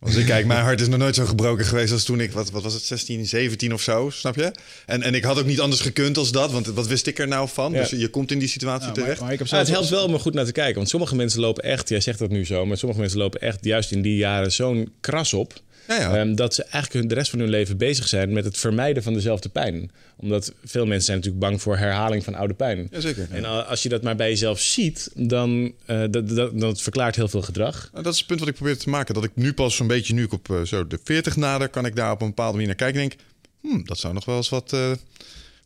Als 0.00 0.14
ik 0.16 0.26
kijk, 0.26 0.46
mijn 0.46 0.62
hart 0.62 0.80
is 0.80 0.88
nog 0.88 0.98
nooit 0.98 1.14
zo 1.14 1.24
gebroken 1.26 1.64
geweest 1.64 1.92
als 1.92 2.04
toen 2.04 2.20
ik, 2.20 2.32
wat, 2.32 2.50
wat 2.50 2.62
was 2.62 2.74
het, 2.74 2.82
16, 2.82 3.26
17 3.26 3.72
of 3.72 3.80
zo, 3.82 4.10
snap 4.10 4.34
je? 4.36 4.52
En, 4.86 5.02
en 5.02 5.14
ik 5.14 5.24
had 5.24 5.38
ook 5.38 5.46
niet 5.46 5.60
anders 5.60 5.80
gekund 5.80 6.16
als 6.16 6.32
dat, 6.32 6.52
want 6.52 6.66
wat 6.66 6.86
wist 6.86 7.06
ik 7.06 7.18
er 7.18 7.28
nou 7.28 7.48
van? 7.48 7.72
Ja. 7.72 7.80
Dus 7.80 7.90
je 7.90 8.08
komt 8.08 8.30
in 8.30 8.38
die 8.38 8.48
situatie 8.48 8.86
Ja, 8.86 8.92
terecht. 8.92 9.20
maar 9.20 9.32
ik 9.32 9.38
heb 9.38 9.46
Ah, 9.46 9.52
zelf 9.52 9.66
het 9.66 9.76
helpt 9.76 9.88
wel 9.88 10.04
om 10.04 10.12
er 10.12 10.20
goed 10.20 10.34
naar 10.34 10.44
te 10.44 10.52
kijken. 10.52 10.74
Want 10.74 10.88
sommige 10.88 11.16
mensen 11.16 11.40
lopen 11.40 11.62
echt, 11.62 11.88
jij 11.88 12.00
zegt 12.00 12.18
dat 12.18 12.30
nu 12.30 12.44
zo, 12.44 12.66
maar 12.66 12.76
sommige 12.76 13.00
mensen 13.00 13.18
lopen 13.18 13.40
echt 13.40 13.64
juist 13.64 13.92
in 13.92 14.02
die 14.02 14.16
jaren 14.16 14.52
zo'n 14.52 14.92
kras 15.00 15.34
op. 15.34 15.60
Ja, 15.88 16.00
ja. 16.00 16.16
ehm, 16.16 16.34
dat 16.34 16.54
ze 16.54 16.64
eigenlijk 16.64 17.08
de 17.08 17.14
rest 17.14 17.30
van 17.30 17.38
hun 17.38 17.48
leven 17.48 17.76
bezig 17.76 18.08
zijn 18.08 18.32
met 18.32 18.44
het 18.44 18.58
vermijden 18.58 19.02
van 19.02 19.12
dezelfde 19.12 19.48
pijn. 19.48 19.90
Omdat 20.16 20.52
veel 20.64 20.86
mensen 20.86 21.04
zijn 21.04 21.16
natuurlijk 21.16 21.44
bang 21.44 21.62
voor 21.62 21.76
herhaling 21.76 22.24
van 22.24 22.34
oude 22.34 22.54
pijn. 22.54 22.88
Jazeker. 22.90 23.26
En 23.30 23.66
als 23.66 23.82
je 23.82 23.88
dat 23.88 24.02
maar 24.02 24.16
bij 24.16 24.28
jezelf 24.28 24.60
ziet, 24.60 25.10
dan 25.14 25.72
eh, 25.86 26.04
dat, 26.10 26.28
dat, 26.28 26.60
dat 26.60 26.82
verklaart 26.82 27.16
heel 27.16 27.28
veel 27.28 27.42
gedrag. 27.42 27.88
Nou, 27.92 28.04
dat 28.04 28.12
is 28.12 28.18
het 28.18 28.28
punt 28.28 28.40
wat 28.40 28.48
ik 28.48 28.54
probeer 28.54 28.78
te 28.78 28.90
maken. 28.90 29.14
Dat 29.14 29.24
ik 29.24 29.30
nu 29.34 29.52
pas 29.52 29.76
zo'n 29.76 29.86
beetje, 29.86 30.14
nu 30.14 30.22
ik 30.22 30.32
op 30.32 30.50
eh, 30.50 30.62
zo 30.62 30.86
de 30.86 30.98
40 31.04 31.36
nader, 31.36 31.68
kan 31.68 31.86
ik 31.86 31.96
daar 31.96 32.12
op 32.12 32.20
een 32.20 32.26
bepaalde 32.26 32.52
manier 32.52 32.66
naar 32.66 32.76
kijken. 32.76 33.02
En 33.02 33.08
denk, 33.08 33.20
hmm, 33.60 33.84
dat 33.84 33.98
zou 33.98 34.14
nog 34.14 34.24
wel 34.24 34.36
eens 34.36 34.48
wat 34.48 34.72
eh, 34.72 34.90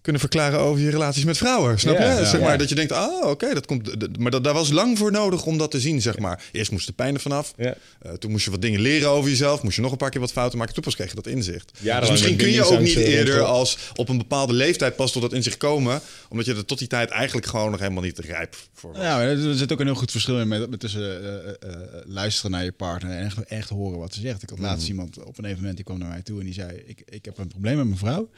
kunnen 0.01 0.20
verklaren 0.20 0.59
over 0.59 0.82
je 0.82 0.90
relaties 0.90 1.24
met 1.24 1.36
vrouwen. 1.36 1.78
Snap 1.78 1.98
je? 1.98 2.02
ja. 2.02 2.24
zeg 2.24 2.40
maar 2.40 2.51
Ja. 2.51 2.56
dat 2.56 2.68
je 2.68 2.74
denkt, 2.74 2.93
ah, 2.93 3.27
oké, 3.31 3.55
dat 3.55 3.66
komt. 3.66 4.18
Maar 4.18 4.31
dat, 4.31 4.44
daar 4.44 4.55
was 4.55 4.70
lang 4.70 4.98
voor 4.98 5.12
nodig 5.12 5.44
om 5.44 5.59
dat 5.59 5.70
te 5.70 5.81
zien, 5.81 6.02
zeg 6.02 6.18
maar. 6.18 6.43
Eerst 6.52 6.70
moest 6.70 6.86
de 6.86 6.93
pijn 6.93 7.14
er 7.14 7.20
vanaf. 7.20 7.55
Eh, 7.56 7.72
toen 8.12 8.31
moest 8.31 8.44
je 8.44 8.51
wat 8.51 8.62
dingen 8.62 8.81
leren 8.81 9.09
over 9.09 9.31
jezelf. 9.31 9.62
Moest 9.62 9.77
je 9.77 9.82
nog 9.82 9.90
een 9.90 9.97
paar 9.97 10.10
keer 10.10 10.20
wat 10.20 10.32
fouten 10.32 10.59
maken. 10.59 10.74
Toen 10.74 10.82
pas 10.82 10.94
kreeg 10.94 11.09
je 11.09 11.14
dat 11.14 11.27
inzicht. 11.27 11.70
Dus 11.81 12.10
misschien 12.10 12.36
kun 12.36 12.51
je 12.51 12.64
ook 12.64 12.81
niet 12.81 12.97
eerder 12.97 13.43
als 13.43 13.78
op 13.94 14.09
een 14.09 14.18
bepaalde 14.18 14.52
leeftijd 14.52 14.97
pas 14.97 15.12
tot 15.12 15.22
dat 15.22 15.32
inzicht 15.32 15.56
komen. 15.56 16.01
Omdat 16.28 16.47
je 16.47 16.55
er 16.55 16.64
tot 16.64 16.78
die 16.78 16.89
tijd 16.89 17.10
eigenlijk 17.10 17.47
gewoon 17.47 17.70
nog 17.70 17.81
helemaal 17.81 18.02
niet 18.02 18.18
rijp 18.18 18.56
voor 18.74 18.93
was. 18.93 19.02
Ja, 19.02 19.22
er 19.22 19.55
zit 19.55 19.72
ook 19.72 19.81
een 19.81 19.86
heel 19.86 19.94
goed 19.94 20.10
verschil 20.10 20.40
in 20.40 20.48
met, 20.48 20.70
met 20.70 20.81
tussen 20.81 21.22
eh, 21.22 21.70
eh, 21.70 21.77
luisteren 22.05 22.51
naar 22.51 22.64
je 22.64 22.72
partner 22.72 23.16
en 23.16 23.24
echt, 23.24 23.44
echt 23.44 23.68
horen 23.68 23.98
wat 23.98 24.14
ze 24.14 24.20
zegt. 24.20 24.43
Ik 24.43 24.51
had 24.51 24.59
laatst 24.59 24.89
iemand 24.89 25.24
op 25.24 25.39
een 25.39 25.44
evenement 25.44 25.77
die 25.77 25.85
kwam 25.85 25.98
naar 25.98 26.09
mij 26.09 26.22
toe 26.22 26.39
en 26.39 26.44
die 26.44 26.55
zei: 26.55 26.82
ik, 26.86 27.02
ik 27.05 27.24
heb 27.24 27.39
een 27.39 27.48
probleem 27.48 27.77
met 27.77 27.86
mijn 27.86 27.98
vrouw. 27.98 28.31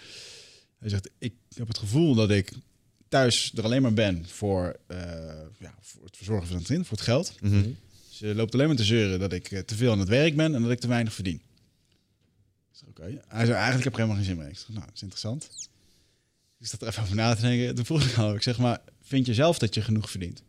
Hij 0.82 0.90
zegt: 0.90 1.10
Ik 1.18 1.34
heb 1.54 1.68
het 1.68 1.78
gevoel 1.78 2.14
dat 2.14 2.30
ik 2.30 2.52
thuis 3.08 3.52
er 3.56 3.64
alleen 3.64 3.82
maar 3.82 3.92
ben 3.92 4.28
voor, 4.28 4.76
eh, 4.86 4.98
ja, 5.58 5.74
voor 5.80 6.04
het 6.04 6.16
verzorgen 6.16 6.46
van 6.46 6.56
het 6.56 6.66
kind, 6.66 6.86
voor 6.86 6.96
het 6.96 7.06
geld. 7.06 7.34
Ze 8.10 8.34
loopt 8.34 8.54
alleen 8.54 8.66
maar 8.66 8.76
te 8.76 8.84
zeuren 8.84 9.18
dat 9.20 9.32
ik 9.32 9.50
eh, 9.50 9.60
te 9.60 9.74
veel 9.74 9.92
aan 9.92 9.98
het 9.98 10.08
werk 10.08 10.36
ben 10.36 10.54
en 10.54 10.62
dat 10.62 10.70
ik 10.70 10.80
te 10.80 10.88
weinig 10.88 11.12
verdien. 11.12 11.42
Ik 12.70 12.78
zeg, 12.78 12.88
Oké. 12.88 13.02
Hij 13.28 13.44
zei: 13.44 13.52
Eigenlijk 13.52 13.84
heb 13.84 13.92
ik 13.92 13.98
helemaal 13.98 14.16
geen 14.16 14.24
zin 14.24 14.36
meer. 14.36 14.48
Ik 14.48 14.58
zeg: 14.58 14.68
Nou, 14.68 14.84
dat 14.84 14.94
is 14.94 15.02
interessant. 15.02 15.48
Ik 16.58 16.66
zat 16.66 16.82
er 16.82 16.88
even 16.88 17.02
over 17.02 17.16
na 17.16 17.34
te 17.34 17.40
denken. 17.40 17.74
Toen 17.74 17.84
vroeg 17.84 18.02
ik 18.04 18.16
al, 18.16 18.34
ik 18.34 18.42
zeg 18.42 18.58
maar, 18.58 18.80
vind 19.02 19.26
je 19.26 19.34
zelf 19.34 19.58
dat 19.58 19.74
je 19.74 19.82
genoeg 19.82 20.10
verdient? 20.10 20.42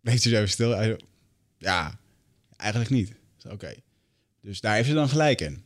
Bleef 0.00 0.22
hij 0.22 0.32
zo 0.32 0.46
stil. 0.46 0.70
Hij 0.70 1.00
ja, 1.58 1.98
eigenlijk 2.56 2.90
niet. 2.90 3.12
Oké. 3.48 3.74
Dus 4.40 4.60
daar 4.60 4.74
heeft 4.74 4.88
ze 4.88 4.94
dan 4.94 5.08
gelijk 5.08 5.40
in. 5.40 5.62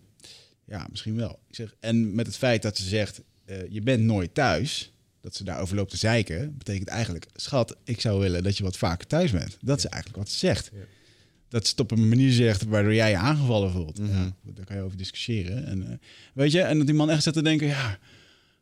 Ja, 0.67 0.87
misschien 0.91 1.17
wel. 1.17 1.39
Ik 1.49 1.55
zeg, 1.55 1.75
en 1.81 2.15
met 2.15 2.27
het 2.27 2.37
feit 2.37 2.63
dat 2.63 2.77
ze 2.77 2.85
zegt, 2.89 3.21
eh, 3.45 3.57
je 3.69 3.81
bent 3.83 4.03
nooit 4.03 4.35
thuis, 4.35 4.93
dat 5.21 5.35
ze 5.35 5.45
daarover 5.45 5.77
loopt 5.77 5.91
te 5.91 5.97
zeiken, 5.97 6.55
betekent 6.59 6.89
eigenlijk, 6.89 7.27
schat, 7.35 7.77
ik 7.85 8.01
zou 8.01 8.21
willen 8.21 8.43
dat 8.43 8.57
je 8.57 8.63
wat 8.63 8.77
vaker 8.77 9.07
thuis 9.07 9.31
bent. 9.31 9.57
Dat 9.61 9.79
is 9.79 9.87
eigenlijk 9.87 10.23
wat 10.23 10.31
ze 10.33 10.39
zegt. 10.39 10.71
Dat 11.49 11.65
ze 11.65 11.71
het 11.71 11.81
op 11.81 11.91
een 11.91 12.09
manier 12.09 12.33
zegt 12.33 12.65
waardoor 12.65 12.95
jij 12.95 13.11
je 13.11 13.17
aangevallen 13.17 13.71
voelt. 13.71 13.99
ja, 14.03 14.33
goed, 14.45 14.57
daar 14.57 14.65
kan 14.65 14.77
je 14.77 14.83
over 14.83 14.97
discussiëren. 14.97 15.67
En, 15.67 15.91
eh, 15.91 15.97
weet 16.35 16.53
je, 16.53 16.61
en 16.61 16.77
dat 16.79 16.87
die 16.87 16.97
man 16.97 17.11
echt 17.11 17.23
zit 17.23 17.33
te 17.35 17.43
denken, 17.43 17.67
ja, 17.67 17.99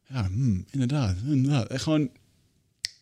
ja 0.09 0.27
hmm, 0.27 0.65
inderdaad, 0.71 1.17
inderdaad. 1.27 1.67
En 1.69 1.81
gewoon 1.81 2.11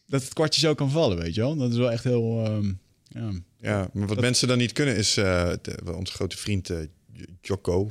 dat 0.06 0.22
het 0.22 0.32
kwartje 0.32 0.60
zo 0.60 0.74
kan 0.74 0.90
vallen, 0.90 1.18
weet 1.18 1.34
je 1.34 1.40
wel. 1.40 1.56
Dat 1.56 1.70
is 1.70 1.76
wel 1.76 1.90
echt 1.92 2.04
heel, 2.04 2.44
ehm, 2.44 2.72
ja, 3.08 3.30
Ja, 3.60 3.90
maar 3.92 4.06
wat 4.06 4.20
mensen 4.20 4.48
dan 4.48 4.58
niet 4.58 4.72
kunnen 4.72 4.96
is... 4.96 5.16
eh, 5.16 5.52
de- 5.62 5.96
onze 5.96 6.12
grote 6.12 6.36
vriend 6.36 6.70
Jocko... 7.42 7.90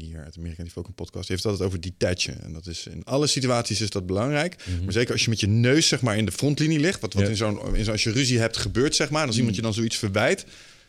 Marinier 0.00 0.24
uit 0.24 0.36
Amerika, 0.36 0.56
die 0.56 0.64
heeft 0.64 0.76
ook 0.76 0.86
een 0.86 0.94
podcast. 0.94 1.26
Die 1.26 1.36
heeft 1.36 1.42
het 1.42 1.52
altijd 1.52 1.68
over 1.68 1.80
detachen. 1.98 2.42
En 2.42 2.52
dat 2.52 2.66
is 2.66 2.86
in 2.86 3.04
alle 3.04 3.26
situaties 3.26 3.80
is 3.80 3.90
dat 3.90 4.06
belangrijk. 4.06 4.56
Maar 4.84 4.92
zeker 4.92 5.12
als 5.12 5.24
je 5.24 5.30
met 5.30 5.40
je 5.40 5.46
neus 5.46 5.88
zeg 5.88 6.00
maar 6.00 6.16
in 6.16 6.24
de 6.24 6.32
frontlinie 6.32 6.78
ligt... 6.78 7.00
wat, 7.00 7.12
wat 7.12 7.22
Ja. 7.22 7.28
in 7.28 7.36
zo'n... 7.36 7.76
In 7.76 7.88
als 7.88 8.02
je 8.02 8.12
ruzie 8.12 8.38
hebt 8.38 8.56
gebeurt, 8.56 8.94
zeg 8.94 9.10
maar... 9.10 9.22
en 9.22 9.26
als 9.26 9.36
iemand 9.36 9.56
je 9.56 9.62
dan 9.62 9.74
zoiets 9.74 9.96
verwijt... 9.96 10.44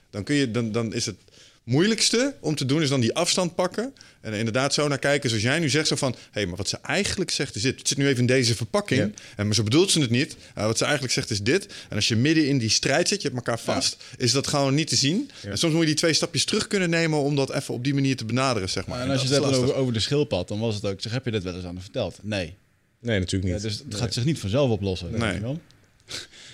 dan, 0.10 0.24
kun 0.24 0.36
je, 0.36 0.52
dan, 0.52 0.72
dan 0.72 0.94
is 0.94 1.06
het 1.06 1.16
moeilijkste 1.64 2.36
om 2.40 2.56
te 2.56 2.66
doen... 2.66 2.82
is 2.82 2.90
dan 2.90 3.00
die 3.00 3.14
afstand 3.14 3.56
pakken... 3.56 3.94
en 4.22 4.32
er 4.32 4.38
inderdaad 4.38 4.74
zo 4.74 4.88
naar 4.88 5.00
kijken 5.00 5.30
zoals 5.30 5.44
jij 5.44 5.60
nu 5.60 5.70
zegt... 5.70 5.88
zo 5.88 5.96
van, 5.96 6.12
hé, 6.12 6.18
hey, 6.32 6.46
maar 6.46 6.56
wat 6.56 6.70
ze 6.70 6.78
eigenlijk 6.82 7.32
zegt 7.32 7.56
is 7.56 7.62
dit. 7.62 7.78
Het 7.78 7.88
zit 7.88 7.98
nu 7.98 8.08
even 8.08 8.20
in 8.20 8.26
deze 8.26 8.56
verpakking... 8.56 9.02
Ja. 9.02 9.24
en 9.36 9.46
maar 9.46 9.56
zo 9.56 9.64
bedoelt 9.64 9.92
ze 9.92 10.00
het 10.00 10.10
niet. 10.10 10.36
Uh, 10.58 10.66
wat 10.66 10.78
ze 10.78 10.84
eigenlijk 10.84 11.14
zegt 11.14 11.30
is 11.30 11.42
dit. 11.42 11.68
En 11.90 11.96
als 11.96 12.08
je 12.08 12.16
midden 12.16 12.48
in 12.48 12.58
die 12.58 12.70
strijd 12.70 13.08
zit, 13.08 13.22
je 13.22 13.28
hebt 13.28 13.40
elkaar 13.40 13.60
vast... 13.60 14.04
is 14.18 14.32
dat 14.32 14.48
gewoon 14.48 14.76
niet 14.76 14.88
te 14.88 14.96
zien. 14.96 15.30
En 15.44 15.58
soms 15.58 15.74
moet 15.74 15.82
je 15.82 15.88
die 15.88 15.96
twee 15.96 16.14
stapjes 16.14 16.46
terug 16.46 16.68
kunnen 16.68 16.90
nemen... 16.90 17.20
om 17.20 17.36
dat 17.36 17.54
even 17.54 17.74
op 17.74 17.84
die 17.84 17.94
manier 17.94 18.16
te 18.16 18.26
benaderen, 18.26 18.70
zeg 18.70 18.88
maar. 18.88 19.02
En 19.02 19.10
als 19.10 19.22
je 19.22 19.28
dat 19.28 19.44
het 19.44 19.54
hebt 19.54 19.64
over, 19.64 19.76
over 19.76 19.94
de 19.94 20.00
schildpad, 20.00 20.48
dan 20.48 20.60
was 20.60 20.76
het 20.76 20.86
ook, 20.86 21.02
zeg, 21.02 21.12
heb 21.12 21.26
je 21.26 21.32
dit 21.32 21.44
wel 21.44 21.56
eens 21.56 21.66
aan 21.66 21.74
haar 21.74 21.84
verteld? 21.84 22.20
Nee. 22.22 22.56
Nee, 23.02 23.20
natuurlijk 23.20 23.52
Ja, 23.52 23.54
niet. 23.54 23.64
dus 23.64 23.84
het 23.90 23.96
gaat 23.96 24.14
zich 24.14 24.26
niet 24.26 24.40
vanzelf 24.40 24.70
oplossen. 24.70 25.12
Nee. 25.12 25.20
weet 25.20 25.34
je 25.34 25.42
wel. 25.42 25.60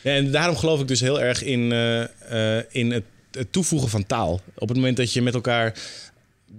Ja, 0.03 0.15
en 0.15 0.31
daarom 0.31 0.55
geloof 0.55 0.81
ik 0.81 0.88
dus 0.88 0.99
heel 0.99 1.21
erg 1.21 1.43
in, 1.43 1.71
eh, 1.71 2.57
eh, 2.57 2.63
in 2.69 2.91
het, 2.91 3.03
het 3.38 3.51
toevoegen 3.51 3.89
van 3.89 4.05
taal. 4.05 4.41
Op 4.55 4.68
het 4.68 4.77
moment 4.77 4.97
dat 4.97 5.14
je 5.14 5.22
met 5.22 5.34
elkaar 5.34 5.73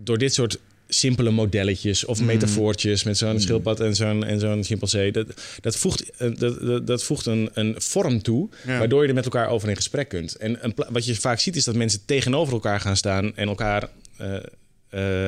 door 0.03 0.19
dit 0.19 0.35
soort 0.35 0.59
simpele 0.91 1.31
modelletjes 1.31 2.05
of 2.05 2.21
metafoortjes 2.23 3.03
met 3.05 3.19
zo'n 3.19 3.41
schildpad 3.41 3.81
en 3.81 3.97
zo'n 3.97 4.25
en 4.25 4.41
zo'n 4.41 4.65
chimpansee, 4.65 5.13
dat, 5.13 5.27
dat 5.61 5.77
voegt, 5.77 6.11
eh, 6.11 6.31
dat, 6.39 6.61
dat, 6.61 6.87
dat 6.87 7.03
voegt 7.05 7.27
een, 7.27 7.51
een 7.53 7.75
vorm 7.79 8.23
toe, 8.23 8.49
Ja. 8.67 8.79
waardoor 8.79 9.03
je 9.03 9.09
er 9.09 9.15
met 9.15 9.25
elkaar 9.25 9.49
over 9.49 9.69
in 9.69 9.77
gesprek 9.77 10.09
kunt. 10.09 10.37
En 10.37 10.65
een, 10.65 10.75
wat 10.89 11.05
je 11.07 11.15
vaak 11.15 11.41
ziet 11.41 11.57
is 11.57 11.65
dat 11.65 11.75
mensen 11.75 12.01
tegenover 12.05 12.53
elkaar 12.53 12.81
gaan 12.81 12.97
staan 12.97 13.37
en 13.37 13.49
elkaar 13.49 13.89
eh, 14.17 14.37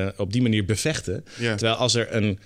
eh, 0.07 0.13
op 0.17 0.31
die 0.33 0.41
manier 0.41 0.65
bevechten. 0.65 1.25
Ja. 1.39 1.55
Terwijl 1.55 1.77
als 1.77 1.95
er 1.95 2.15
een, 2.15 2.39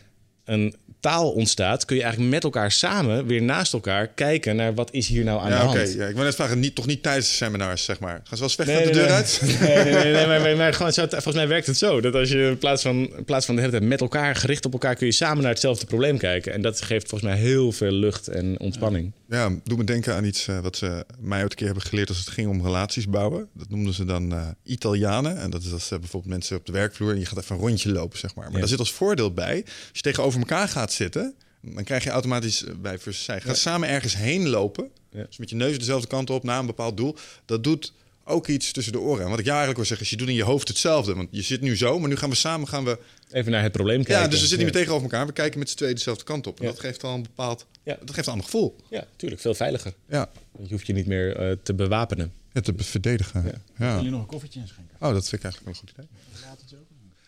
een 0.46 0.76
taal 1.06 1.32
ontstaat, 1.32 1.86
kun 1.86 1.96
je 1.96 2.02
eigenlijk 2.02 2.34
met 2.34 2.44
elkaar 2.44 2.72
samen 2.72 3.26
weer 3.26 3.42
naast 3.42 3.74
elkaar 3.74 4.08
kijken 4.08 4.56
naar 4.56 4.74
wat 4.74 4.94
is 4.94 5.08
hier 5.08 5.24
nou 5.24 5.42
aan 5.42 5.50
Ja, 5.50 5.60
de 5.60 5.66
hand. 5.66 5.94
Ja, 5.94 6.08
ik 6.08 6.16
wil 6.16 6.24
net 6.24 6.36
vragen, 6.36 6.60
niet, 6.60 6.76
toch 6.76 6.86
niet 6.86 7.04
tijdens 7.04 7.28
de 7.28 7.34
seminars, 7.34 7.84
zeg 7.84 8.00
maar. 8.00 8.22
Gaan 8.24 8.38
ze 8.38 8.40
wel 8.40 8.44
eens 8.44 8.56
weg 8.56 8.68
Nee, 8.68 8.86
de 8.86 8.92
deur 8.92 9.04
nee. 9.04 9.12
uit? 9.12 9.42
Nee, 9.42 9.58
nee, 9.84 9.94
nee, 9.94 10.14
nee, 10.14 10.28
maar, 10.28 10.42
maar, 10.42 10.56
maar 10.58 10.74
gewoon, 10.74 10.94
volgens 10.94 11.36
mij 11.36 11.48
werkt 11.48 11.68
het 11.68 11.78
zo. 11.78 12.02
Dat 12.02 12.14
als 12.16 12.30
je 12.30 12.48
in 12.48 12.58
plaats 12.58 12.82
van, 12.82 12.96
in 13.18 13.26
plaats 13.26 13.46
van 13.46 13.56
de 13.56 13.62
hele 13.62 13.74
tijd 13.74 13.90
met 13.90 14.02
elkaar 14.02 14.36
gericht 14.36 14.66
op 14.66 14.74
elkaar... 14.74 14.96
kun 14.96 15.06
je 15.08 15.14
samen 15.14 15.42
naar 15.42 15.52
hetzelfde 15.52 15.86
probleem 15.86 16.18
kijken. 16.18 16.54
En 16.54 16.62
dat 16.62 16.82
geeft 16.82 17.10
volgens 17.10 17.32
mij 17.32 17.40
heel 17.40 17.72
veel 17.72 17.92
lucht 17.92 18.28
en 18.28 18.60
ontspanning. 18.60 19.12
Ja, 19.30 19.50
doe 19.64 19.78
me 19.78 19.84
denken 19.84 20.14
aan 20.16 20.24
iets 20.26 20.48
eh, 20.48 20.60
wat 20.60 20.78
ze 20.78 21.06
mij 21.20 21.42
ooit 21.42 21.52
een 21.52 21.58
keer 21.58 21.66
hebben 21.66 21.84
geleerd 21.86 22.10
als 22.10 22.18
het 22.18 22.30
ging 22.30 22.50
om 22.50 22.62
relaties 22.64 23.08
bouwen. 23.10 23.48
Dat 23.54 23.70
noemden 23.70 23.94
ze 23.94 24.06
dan 24.06 24.32
eh, 24.34 24.48
Italianen. 24.64 25.38
En 25.38 25.50
dat 25.50 25.64
is 25.64 25.72
als 25.72 25.92
eh, 25.92 26.00
bijvoorbeeld 26.00 26.32
mensen 26.34 26.58
op 26.58 26.66
de 26.66 26.72
werkvloer 26.72 27.12
en 27.12 27.20
je 27.20 27.26
gaat 27.26 27.38
even 27.38 27.56
een 27.56 27.62
rondje 27.62 27.92
lopen, 27.92 28.20
zeg 28.20 28.36
maar. 28.36 28.44
Maar 28.46 28.54
Ja. 28.54 28.60
daar 28.60 28.68
zit 28.70 28.80
als 28.80 28.92
voordeel 28.92 29.34
bij, 29.34 29.62
als 29.66 29.90
je 29.92 30.02
tegenover 30.02 30.40
elkaar 30.40 30.68
gaat 30.68 30.94
zitten, 30.96 31.36
dan 31.62 31.84
krijg 31.84 32.04
je 32.04 32.10
automatisch 32.10 32.64
eh, 32.64 32.74
bij 32.76 32.98
zij. 33.10 33.42
Ga 33.42 33.54
samen 33.54 33.90
ergens 33.90 34.16
heen 34.16 34.48
lopen, 34.50 34.90
Ja. 35.10 35.24
dus 35.24 35.38
met 35.38 35.50
je 35.50 35.56
neus 35.56 35.78
dezelfde 35.78 36.08
kant 36.08 36.30
op 36.30 36.44
naar 36.44 36.60
een 36.60 36.66
bepaald 36.66 36.98
doel. 36.98 37.16
Dat 37.46 37.64
doet 37.64 37.94
ook 38.24 38.48
iets 38.48 38.72
tussen 38.72 38.94
de 38.94 39.00
oren. 39.00 39.24
En 39.24 39.30
wat 39.30 39.40
ik 39.40 39.46
jou 39.46 39.58
eigenlijk 39.58 39.78
wil 39.78 39.86
zeggen 39.86 40.06
is, 40.06 40.12
je 40.12 40.18
doet 40.18 40.28
in 40.28 40.34
je 40.34 40.44
hoofd 40.44 40.68
hetzelfde. 40.68 41.16
Want 41.16 41.28
je 41.32 41.42
zit 41.42 41.62
nu 41.62 41.78
zo, 41.78 42.00
maar 42.00 42.10
nu 42.10 42.16
gaan 42.16 42.30
we 42.30 42.36
samen 42.36 42.68
gaan 42.68 42.84
we 42.84 42.98
Even 43.32 43.52
naar 43.52 43.64
het 43.64 43.72
probleem 43.72 44.04
kijken. 44.04 44.24
ja, 44.24 44.30
dus 44.30 44.42
we 44.42 44.48
zitten 44.48 44.58
niet 44.58 44.68
ja. 44.68 44.74
meer 44.74 44.84
tegenover 44.86 45.12
elkaar. 45.12 45.28
We 45.28 45.34
kijken 45.34 45.60
met 45.60 45.70
z'n 45.70 45.76
tweeën 45.76 45.94
dezelfde 45.96 46.24
kant 46.24 46.48
op. 46.48 46.60
En 46.60 46.66
Ja. 46.66 46.72
dat 46.72 46.80
geeft 46.80 47.04
al 47.04 47.14
een 47.14 47.22
bepaald... 47.22 47.66
Ja. 47.84 47.98
Dat 48.00 48.14
geeft 48.16 48.26
een 48.28 48.32
ander 48.34 48.46
gevoel. 48.50 48.76
Ja, 48.90 49.08
tuurlijk. 49.16 49.42
Veel 49.42 49.54
veiliger. 49.54 49.94
Ja. 50.10 50.30
Want 50.52 50.68
je 50.68 50.74
hoeft 50.74 50.88
je 50.88 50.94
niet 50.94 51.06
meer 51.08 51.36
eh, 51.38 51.52
te 51.64 51.74
bewapenen. 51.74 52.34
Ja, 52.54 52.62
te 52.62 52.74
verdedigen. 52.78 53.62
Ja. 53.78 53.96
Wil 53.96 54.04
je 54.04 54.10
nog 54.10 54.20
een 54.22 54.26
koffietje 54.28 54.60
inschenken? 54.60 54.96
Oh, 55.00 55.14
dat 55.14 55.30
vind 55.30 55.44
ik 55.44 55.44
eigenlijk 55.44 55.64
wel 55.66 55.74
een 55.74 55.80
goed 55.80 55.90
idee. 55.92 56.08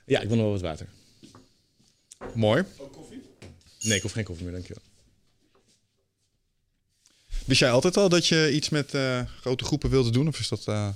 Ja, 0.06 0.20
ik 0.22 0.28
wil 0.28 0.36
nog 0.38 0.46
wel 0.46 0.54
wat 0.54 0.62
water. 0.62 0.88
Mooi. 2.34 2.64
Nee, 3.82 3.96
ik 3.96 4.02
hoef 4.02 4.12
geen 4.12 4.24
koffie 4.24 4.44
meer, 4.46 4.54
dankjewel. 4.54 4.84
Wist 7.46 7.60
jij 7.60 7.72
altijd 7.72 7.98
al 7.98 8.10
dat 8.10 8.28
je 8.28 8.52
iets 8.54 8.70
met 8.70 8.94
eh, 8.94 9.22
grote 9.42 9.64
groepen 9.64 9.90
wilde 9.90 10.10
doen? 10.10 10.28
Of 10.28 10.40
is 10.40 10.48
dat... 10.48 10.60
eh, 10.68 10.88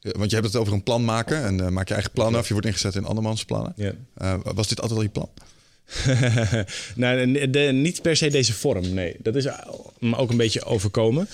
ja, 0.00 0.10
want 0.18 0.30
je 0.30 0.36
hebt 0.36 0.48
het 0.48 0.56
over 0.56 0.72
een 0.72 0.82
plan 0.82 1.04
maken. 1.04 1.44
En 1.44 1.60
eh, 1.60 1.68
maak 1.68 1.88
je 1.88 1.94
eigen 1.94 2.12
plannen 2.12 2.40
af. 2.40 2.46
Je 2.46 2.52
wordt 2.52 2.68
ingezet 2.68 2.94
in 2.94 3.04
andermans 3.04 3.44
plannen. 3.44 3.72
Ja. 3.76 3.92
Was 4.42 4.68
dit 4.68 4.80
altijd 4.80 4.98
al 4.98 5.04
je 5.04 5.10
plan? 5.10 5.28
nou, 6.94 7.32
de, 7.32 7.50
de- 7.50 7.58
niet 7.72 8.02
per 8.02 8.16
se 8.16 8.28
deze 8.28 8.52
vorm, 8.52 8.94
nee. 8.94 9.16
Dat 9.18 9.36
is 9.36 9.46
me 9.98 10.16
ook 10.16 10.30
een 10.30 10.36
beetje 10.36 10.64
overkomen. 10.64 11.28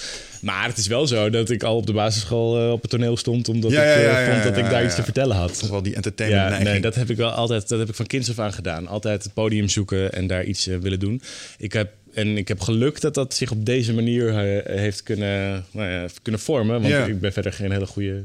Maar 0.47 0.67
het 0.69 0.79
is 0.79 0.87
wel 0.87 1.07
zo 1.07 1.31
dat 1.31 1.51
ik 1.51 1.63
al 1.63 1.77
op 1.77 1.87
de 1.87 1.93
basisschool 1.93 2.59
eh, 2.61 2.73
op 2.73 2.83
het 2.83 2.91
toneel 2.91 3.17
stond... 3.17 3.49
omdat 3.49 3.71
Ja, 3.71 3.83
ik 3.83 3.89
ja, 3.89 3.95
eh, 3.95 4.27
ja, 4.27 4.33
vond 4.33 4.43
dat 4.55 4.65
ik 4.65 4.71
daar 4.71 4.85
iets 4.85 4.95
te 4.95 5.03
vertellen 5.03 5.37
had. 5.37 5.51
Is 5.63 5.69
wel 5.71 5.83
die 5.83 5.95
entertainment 5.95 6.43
Ja, 6.43 6.49
neiging. 6.49 6.73
nee, 6.73 6.81
dat 6.83 6.95
heb 6.95 7.11
ik 7.11 7.17
wel 7.17 7.31
altijd, 7.31 7.69
dat 7.69 7.79
heb 7.79 7.89
ik 7.89 7.95
van 7.95 8.07
kinds 8.07 8.31
af 8.31 8.39
aan 8.39 8.53
gedaan. 8.53 8.87
Altijd 8.87 9.23
het 9.25 9.35
podium 9.35 9.69
zoeken 9.69 10.13
en 10.13 10.27
daar 10.27 10.45
iets 10.45 10.67
eh, 10.67 10.77
willen 10.77 10.99
doen. 11.01 11.23
Ik 11.59 11.73
heb, 11.73 11.93
en 12.15 12.37
ik 12.37 12.49
heb 12.49 12.61
geluk 12.61 13.01
dat 13.01 13.15
dat 13.15 13.35
zich 13.35 13.51
op 13.51 13.65
deze 13.67 13.95
manier 13.95 14.33
heeft 14.71 15.03
kunnen, 15.03 15.65
nou 15.71 15.91
ja, 15.91 16.07
kunnen 16.23 16.41
vormen. 16.41 16.75
Want 16.81 16.93
Ja. 16.93 17.05
ik 17.05 17.21
ben 17.21 17.33
verder 17.33 17.53
geen 17.53 17.71
hele 17.73 17.87
goede 17.87 18.25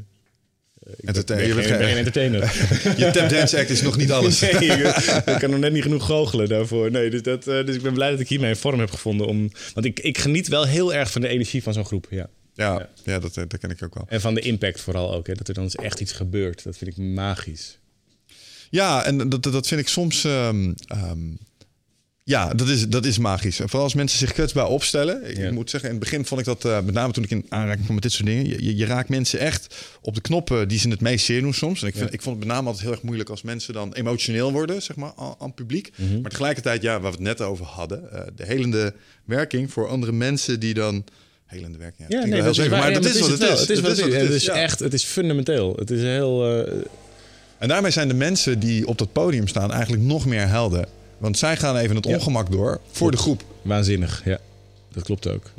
ik 0.97 1.07
Entertain- 1.07 1.39
ben, 1.39 1.47
je 1.47 1.53
ben, 1.55 1.63
bent 1.69 1.83
geen, 1.83 1.97
entertainer. 1.97 2.41
Je 3.05 3.11
tapdance 3.11 3.59
act 3.59 3.69
is 3.69 3.81
nog 3.81 3.97
niet 3.97 4.11
alles. 4.11 4.39
Nee, 4.39 4.51
ik, 4.51 4.85
ik 5.33 5.39
kan 5.39 5.49
nog 5.49 5.59
net 5.59 5.73
niet 5.73 5.83
genoeg 5.83 6.05
goochelen 6.05 6.49
daarvoor. 6.49 6.91
Nee, 6.91 7.09
dus, 7.09 7.21
dat, 7.21 7.47
eh, 7.47 7.65
dus 7.65 7.75
ik 7.75 7.81
ben 7.81 7.93
blij 7.93 8.11
dat 8.11 8.19
ik 8.19 8.27
hiermee 8.29 8.49
een 8.49 8.55
vorm 8.55 8.79
heb 8.79 8.91
gevonden. 8.91 9.27
Om, 9.27 9.51
want 9.73 9.85
ik, 9.85 9.99
ik 9.99 10.17
geniet 10.17 10.47
wel 10.47 10.65
heel 10.65 10.93
erg 10.93 11.11
van 11.11 11.21
de 11.21 11.27
energie 11.27 11.63
van 11.63 11.73
zo'n 11.73 11.85
groep. 11.85 12.07
Ja. 12.09 12.29
Ja, 12.53 12.89
ja 13.03 13.19
dat, 13.19 13.37
eh, 13.37 13.43
dat 13.47 13.59
ken 13.59 13.69
ik 13.69 13.83
ook 13.83 13.93
wel. 13.93 14.05
En 14.07 14.21
van 14.21 14.33
de 14.33 14.41
impact 14.41 14.81
vooral 14.81 15.13
ook. 15.13 15.27
Hè, 15.27 15.33
dat 15.33 15.47
er 15.47 15.53
dan 15.53 15.63
eens 15.63 15.75
echt 15.75 15.99
iets 15.99 16.11
gebeurt. 16.11 16.63
Dat 16.63 16.77
vind 16.77 16.91
ik 16.91 16.97
magisch. 16.97 17.79
Ja, 18.69 19.05
en 19.05 19.29
dat, 19.29 19.43
dat 19.43 19.67
vind 19.67 19.81
ik 19.81 19.87
soms. 19.87 20.23
ehm, 20.23 20.73
ehm, 20.87 21.19
ja, 22.31 22.53
dat 22.53 22.67
is, 22.67 22.87
dat 22.87 23.05
is 23.05 23.17
magisch. 23.17 23.55
Vooral 23.55 23.81
als 23.83 23.93
mensen 23.93 24.19
zich 24.19 24.33
kwetsbaar 24.33 24.67
opstellen. 24.67 25.29
Ik 25.29 25.37
Ja. 25.37 25.51
moet 25.51 25.69
zeggen, 25.69 25.89
in 25.89 25.95
het 25.95 26.03
begin 26.03 26.25
vond 26.25 26.39
ik 26.39 26.45
dat, 26.45 26.65
eh, 26.65 26.79
met 26.81 26.93
name 26.93 27.13
toen 27.13 27.23
ik 27.23 27.29
in 27.31 27.45
aanraking 27.49 27.81
kwam 27.83 27.93
met 27.93 28.03
dit 28.03 28.11
soort 28.11 28.25
dingen. 28.27 28.47
Je, 28.47 28.63
je, 28.63 28.75
je 28.75 28.85
raakt 28.85 29.09
mensen 29.09 29.39
echt 29.39 29.75
op 30.01 30.15
de 30.15 30.21
knoppen 30.21 30.67
die 30.67 30.79
ze 30.79 30.89
het 30.89 31.01
meest 31.01 31.25
zeer 31.25 31.41
doen 31.41 31.53
soms. 31.53 31.81
En 31.81 31.87
ik, 31.87 31.95
vind, 31.95 32.13
ik 32.13 32.21
vond 32.21 32.35
het 32.35 32.45
met 32.45 32.53
name 32.55 32.67
altijd 32.67 32.83
heel 32.85 32.93
erg 32.93 33.01
moeilijk 33.03 33.29
als 33.29 33.41
mensen 33.41 33.73
dan 33.73 33.93
emotioneel 33.93 34.51
worden, 34.51 34.81
zeg 34.81 34.95
maar, 34.95 35.11
aan, 35.39 35.53
publiek. 35.53 35.91
Mhm. 35.95 36.21
Maar 36.21 36.29
tegelijkertijd, 36.29 36.81
ja, 36.81 36.91
waar 36.91 37.11
we 37.11 37.17
het 37.17 37.19
net 37.19 37.41
over 37.41 37.65
hadden, 37.65 38.11
eh, 38.11 38.21
de 38.35 38.45
helende 38.45 38.93
werking 39.25 39.71
voor 39.71 39.87
andere 39.87 40.11
mensen 40.11 40.59
die 40.59 40.73
dan. 40.73 41.03
Helende 41.45 41.77
werking. 41.77 42.09
Ja, 42.09 42.19
nee, 42.25 42.29
dat 42.41 42.55
heel 42.55 42.63
is 42.63 42.69
waar. 42.69 42.79
maar 42.79 42.91
Ja, 42.91 42.99
dat 42.99 43.05
is 43.05 43.19
wat 43.19 43.29
het 43.29 43.41
is. 43.41 43.59
Het 43.59 43.69
is 43.69 43.79
wat 43.79 43.97
het 43.97 44.07
is. 44.07 44.13
Het 44.15 44.29
is 44.29 44.43
ja. 44.45 44.53
echt, 44.53 44.79
het 44.79 44.93
is 44.93 45.03
fundamenteel. 45.03 45.75
Het 45.75 45.91
is 45.91 46.01
heel... 46.01 46.65
eh, 46.65 46.73
En 47.57 47.67
daarmee 47.67 47.91
zijn 47.91 48.07
de 48.07 48.13
mensen 48.13 48.59
die 48.59 48.87
op 48.87 48.97
dat 48.97 49.11
podium 49.11 49.47
staan 49.47 49.71
eigenlijk 49.71 50.03
nog 50.03 50.25
meer 50.25 50.47
helden. 50.47 50.85
Want 51.21 51.37
zij 51.37 51.57
gaan 51.57 51.75
even 51.77 51.95
het 51.95 52.05
ongemak 52.05 52.51
door 52.51 52.79
voor 52.91 53.11
de 53.11 53.17
groep. 53.17 53.43
Waanzinnig, 53.61 54.21
ja. 54.25 54.39
Dat 54.93 55.03
klopt 55.03 55.27
ook. 55.27 55.51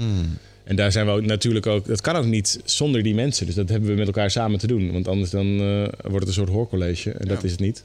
En 0.64 0.76
daar 0.76 0.92
zijn 0.92 1.06
we 1.06 1.12
ook 1.12 1.24
natuurlijk 1.24 1.66
ook... 1.66 1.86
Dat 1.86 2.00
kan 2.00 2.16
ook 2.16 2.24
niet 2.24 2.60
zonder 2.64 3.02
die 3.02 3.14
mensen. 3.14 3.46
Dus 3.46 3.54
dat 3.54 3.68
hebben 3.68 3.88
we 3.88 3.94
met 3.94 4.06
elkaar 4.06 4.30
samen 4.30 4.58
te 4.58 4.66
doen. 4.66 4.92
Want 4.92 5.08
anders 5.08 5.30
dan 5.30 5.46
eh, 5.46 5.82
wordt 6.00 6.18
het 6.18 6.26
een 6.26 6.32
soort 6.32 6.48
hoorcollege. 6.48 7.10
En 7.10 7.28
dat 7.28 7.44
is 7.44 7.50
het 7.50 7.60
niet. 7.60 7.84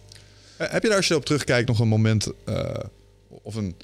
Eh, 0.58 0.70
heb 0.70 0.82
je 0.82 0.88
daar 0.88 0.98
als 0.98 1.08
je 1.08 1.16
op 1.16 1.26
terugkijkt 1.26 1.68
nog 1.68 1.80
een 1.80 1.88
moment 1.88 2.32
eh, 2.46 2.70
of 3.28 3.56
een, 3.56 3.76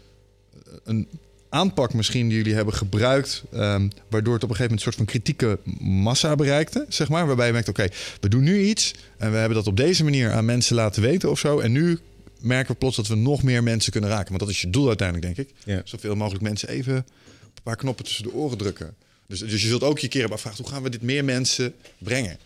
een 0.84 1.08
aanpak 1.50 1.94
misschien 1.94 2.28
die 2.28 2.38
jullie 2.38 2.54
hebben 2.54 2.74
gebruikt... 2.74 3.44
ehm, 3.52 3.88
waardoor 4.08 4.34
het 4.34 4.44
op 4.44 4.50
een 4.50 4.56
gegeven 4.56 4.60
moment 4.60 4.72
een 4.72 4.80
soort 4.80 4.96
van 4.96 5.06
kritieke 5.06 5.60
massa 5.80 6.36
bereikte, 6.36 6.86
zeg 6.90 7.10
maar? 7.10 7.28
Waarbij 7.28 7.48
je 7.48 7.54
merkt, 7.54 7.70
oké, 7.70 7.88
we 8.20 8.30
doen 8.30 8.44
nu 8.44 8.60
iets... 8.60 8.94
en 9.18 9.32
we 9.32 9.38
hebben 9.38 9.58
dat 9.58 9.68
op 9.68 9.78
deze 9.78 10.04
manier 10.04 10.32
aan 10.32 10.46
mensen 10.46 10.76
laten 10.76 11.02
weten 11.02 11.30
of 11.30 11.40
zo... 11.40 11.60
en 11.60 11.72
nu 11.72 12.00
merken 12.44 12.72
we 12.72 12.78
plots 12.78 12.96
dat 12.96 13.08
we 13.08 13.16
nog 13.16 13.44
meer 13.44 13.64
mensen 13.64 13.92
kunnen 13.92 14.10
raken. 14.10 14.28
Want 14.28 14.40
dat 14.40 14.50
is 14.50 14.62
je 14.62 14.70
doel 14.70 14.88
uiteindelijk, 14.88 15.36
denk 15.36 15.50
ik. 15.50 15.56
Ja. 15.66 15.82
Zoveel 15.84 16.16
mogelijk 16.16 16.44
mensen 16.44 16.70
even 16.70 16.96
een 16.96 17.64
paar 17.64 17.76
knoppen 17.76 18.06
tussen 18.06 18.24
de 18.24 18.34
oren 18.34 18.58
drukken. 18.58 18.96
Dus, 19.28 19.40
dus 19.40 19.62
je 19.62 19.68
zult 19.68 19.84
ook 19.84 20.00
je 20.00 20.08
keer 20.08 20.20
hebben 20.20 20.38
afvragen... 20.38 20.64
hoe 20.64 20.74
gaan 20.74 20.84
we 20.84 20.90
dit 20.90 21.02
meer 21.02 21.26
mensen 21.26 21.74
brengen? 21.98 22.38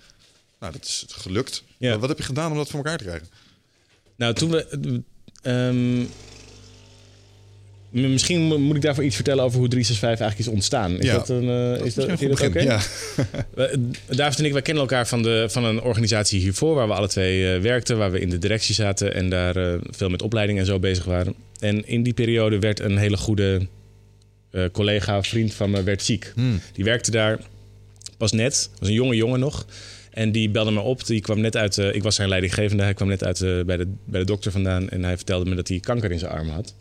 Nou, 0.60 0.74
dat 0.74 0.86
is 0.86 1.06
gelukt. 1.10 1.64
Ja. 1.78 1.98
Wat, 1.98 2.10
heb 2.10 2.18
je 2.18 2.24
gedaan 2.24 2.52
om 2.52 2.58
dat 2.58 2.70
voor 2.70 2.80
elkaar 2.80 2.98
te 2.98 3.04
krijgen? 3.04 3.28
Nou, 4.16 4.34
toen 4.34 4.50
we... 4.50 5.02
ehm, 5.42 6.06
misschien 8.02 8.42
mo- 8.42 8.58
moet 8.60 8.76
ik 8.76 8.82
daarvoor 8.82 9.04
iets 9.04 9.16
vertellen 9.16 9.44
over 9.44 9.58
hoe 9.60 9.68
365 9.68 10.20
eigenlijk 10.26 10.50
is 10.50 10.56
ontstaan. 10.56 11.00
Is 11.00 11.06
Ja. 11.06 11.14
dat 11.14 11.30
een... 11.30 11.50
eh, 11.80 11.86
is 11.86 11.94
dat. 11.94 12.20
Ja. 12.64 12.80
We- 13.56 13.80
David 14.16 14.40
en 14.40 14.46
ik, 14.46 14.52
wij 14.52 14.62
kennen 14.62 14.84
elkaar 14.84 15.08
van, 15.08 15.22
de, 15.24 15.46
van 15.50 15.64
een 15.64 15.82
organisatie 15.82 16.40
hiervoor... 16.40 16.76
waar 16.76 16.88
we 16.88 16.94
alle 16.94 17.08
twee 17.08 17.54
eh, 17.54 17.62
werkten, 17.62 17.98
waar 17.98 18.12
we 18.12 18.20
in 18.20 18.30
de 18.30 18.38
directie 18.38 18.76
zaten... 18.76 19.14
en 19.14 19.30
daar 19.30 19.56
eh, 19.56 19.80
veel 19.90 20.10
met 20.10 20.22
opleiding 20.22 20.60
en 20.60 20.66
zo 20.66 20.80
bezig 20.80 21.06
waren. 21.06 21.34
En 21.60 21.88
in 21.88 22.04
die 22.04 22.14
periode 22.14 22.60
werd 22.60 22.80
een 22.80 22.98
hele 22.98 23.18
goede 23.18 23.68
eh, 24.52 24.64
collega, 24.72 25.24
vriend 25.24 25.54
van 25.54 25.70
me, 25.72 25.84
werd 25.84 26.04
ziek. 26.04 26.32
Hmm. 26.36 26.62
Die 26.74 26.84
werkte 26.86 27.12
daar 27.12 27.40
pas 28.18 28.32
net, 28.32 28.70
was 28.80 28.88
een 28.90 28.96
jonge 28.96 29.16
jongen 29.16 29.40
nog... 29.40 29.66
En 30.12 30.32
die 30.32 30.50
belde 30.50 30.72
me 30.72 30.80
op. 30.80 31.06
Die 31.06 31.22
kwam 31.22 31.40
net 31.42 31.56
uit. 31.58 31.78
eh, 31.78 31.96
ik 31.96 32.04
was 32.04 32.16
zijn 32.16 32.30
leidinggevende. 32.30 32.84
Hij 32.84 32.94
kwam 32.94 33.08
net 33.08 33.24
uit 33.24 33.42
eh, 33.42 33.62
bij, 33.66 33.78
de, 33.78 33.88
bij 34.06 34.20
de 34.20 34.26
dokter 34.26 34.52
vandaan. 34.52 34.90
En 34.90 35.04
hij 35.04 35.16
vertelde 35.16 35.50
me 35.50 35.56
dat 35.56 35.68
hij 35.68 35.80
kanker 35.80 36.12
in 36.12 36.20
zijn 36.20 36.32
arm 36.32 36.50
had. 36.50 36.76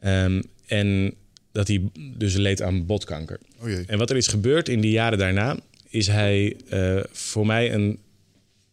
Ehm, 0.00 0.42
en 0.66 1.14
dat 1.52 1.68
hij 1.68 1.82
dus 2.16 2.34
leed 2.34 2.62
aan 2.62 2.86
botkanker. 2.86 3.40
Oh 3.62 3.68
jee. 3.68 3.84
En 3.86 3.98
wat 3.98 4.10
er 4.10 4.16
is 4.16 4.26
gebeurd 4.26 4.68
in 4.68 4.80
die 4.80 4.90
jaren 4.90 5.18
daarna, 5.18 5.58
is 5.88 6.06
hij 6.06 6.56
eh, 6.68 7.00
voor 7.12 7.46
mij 7.46 7.74
een, 7.74 7.98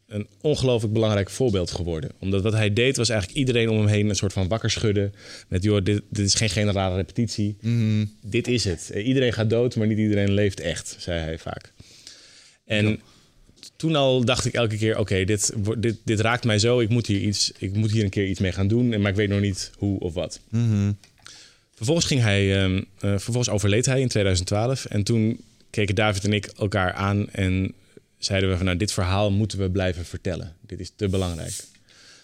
een 0.08 0.28
ongelooflijk 0.42 0.94
belangrijk 0.94 1.30
voorbeeld 1.30 1.72
geworden. 1.72 2.12
Omdat 2.20 2.44
wat 2.44 2.54
hij 2.54 2.74
deed, 2.74 2.98
was 2.98 3.10
eigenlijk 3.10 3.40
iedereen 3.40 3.70
om 3.70 3.78
hem 3.78 3.88
heen 3.88 4.10
een 4.10 4.16
soort 4.16 4.34
van 4.34 4.48
wakker 4.48 4.70
schudden. 4.70 5.14
Met, 5.48 5.64
joh, 5.64 5.84
dit, 5.84 6.02
dit 6.10 6.26
is 6.26 6.34
geen 6.34 6.50
generale 6.50 6.96
repetitie. 6.96 7.58
Dit 8.22 8.48
is 8.48 8.64
het. 8.64 8.92
Iedereen 8.96 9.34
gaat 9.34 9.50
dood, 9.50 9.76
maar 9.76 9.88
niet 9.88 9.98
iedereen 9.98 10.32
leeft 10.32 10.60
echt, 10.60 10.96
zei 11.00 11.20
hij 11.20 11.38
vaak. 11.38 11.74
En 12.66 13.00
toen 13.76 13.96
al 13.96 14.26
dacht 14.26 14.46
ik 14.46 14.54
elke 14.54 14.78
keer, 14.78 14.98
oké, 14.98 15.24
dit, 15.24 15.54
dit, 15.78 15.98
dit 16.04 16.20
raakt 16.20 16.44
mij 16.44 16.60
zo. 16.60 16.80
Ik 16.80 16.90
moet, 16.90 17.08
hier 17.08 17.20
iets, 17.20 17.52
ik 17.58 17.74
moet 17.74 17.92
hier 17.92 18.04
een 18.04 18.10
keer 18.10 18.28
iets 18.28 18.40
mee 18.40 18.52
gaan 18.52 18.68
doen. 18.68 18.94
en 18.94 19.02
Maar 19.02 19.12
ik 19.12 19.18
weet 19.18 19.30
nog 19.30 19.40
niet 19.40 19.72
hoe 19.78 20.00
of 20.00 20.14
wat. 20.14 20.40
Vervolgens, 21.78 22.08
ging 22.08 22.22
hij, 22.22 22.64
ehm, 22.64 22.76
eh, 22.76 23.10
vervolgens 23.10 23.50
overleed 23.50 23.86
hij 23.86 24.02
in 24.02 24.08
2012. 24.08 24.86
En 24.86 25.04
toen 25.04 25.42
keken 25.70 25.96
David 25.96 26.24
en 26.24 26.34
ik 26.34 26.46
elkaar 26.46 26.94
aan 26.94 27.30
en 27.30 27.74
zeiden 28.18 28.50
we 28.50 28.56
van... 28.56 28.66
nou, 28.66 28.78
dit 28.78 28.92
verhaal 28.92 29.32
moeten 29.32 29.60
we 29.60 29.70
blijven 29.70 30.06
vertellen. 30.06 30.56
Dit 30.62 30.80
is 30.80 30.92
te 30.96 31.08
belangrijk. 31.08 31.54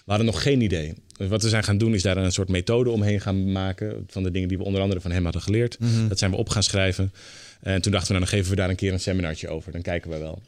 We 0.05 0.11
hadden 0.11 0.25
nog 0.25 0.41
geen 0.41 0.61
idee. 0.61 0.93
Dus 1.17 1.27
wat 1.27 1.43
we 1.43 1.49
zijn 1.49 1.63
gaan 1.63 1.77
doen 1.77 1.93
is 1.93 2.01
daar 2.01 2.17
een 2.17 2.31
soort 2.31 2.49
methode 2.49 2.89
omheen 2.89 3.21
gaan 3.21 3.51
maken... 3.51 4.05
van 4.07 4.23
de 4.23 4.31
dingen 4.31 4.47
die 4.47 4.57
we 4.57 4.63
onder 4.63 4.81
andere 4.81 5.01
van 5.01 5.11
hem 5.11 5.23
hadden 5.23 5.41
geleerd. 5.41 5.77
Dat 6.07 6.19
zijn 6.19 6.31
we 6.31 6.38
op 6.38 6.49
gaan 6.49 6.63
schrijven. 6.63 7.13
En 7.61 7.81
toen 7.81 7.91
dachten 7.91 8.13
we, 8.13 8.19
nou, 8.19 8.30
dan 8.30 8.39
geven 8.39 8.49
we 8.49 8.55
daar 8.55 8.69
een 8.69 8.75
keer 8.75 8.93
een 8.93 8.99
seminartje 8.99 9.47
over. 9.47 9.71
Dan 9.71 9.81
kijken 9.81 10.09
we 10.09 10.17
wel. 10.17 10.41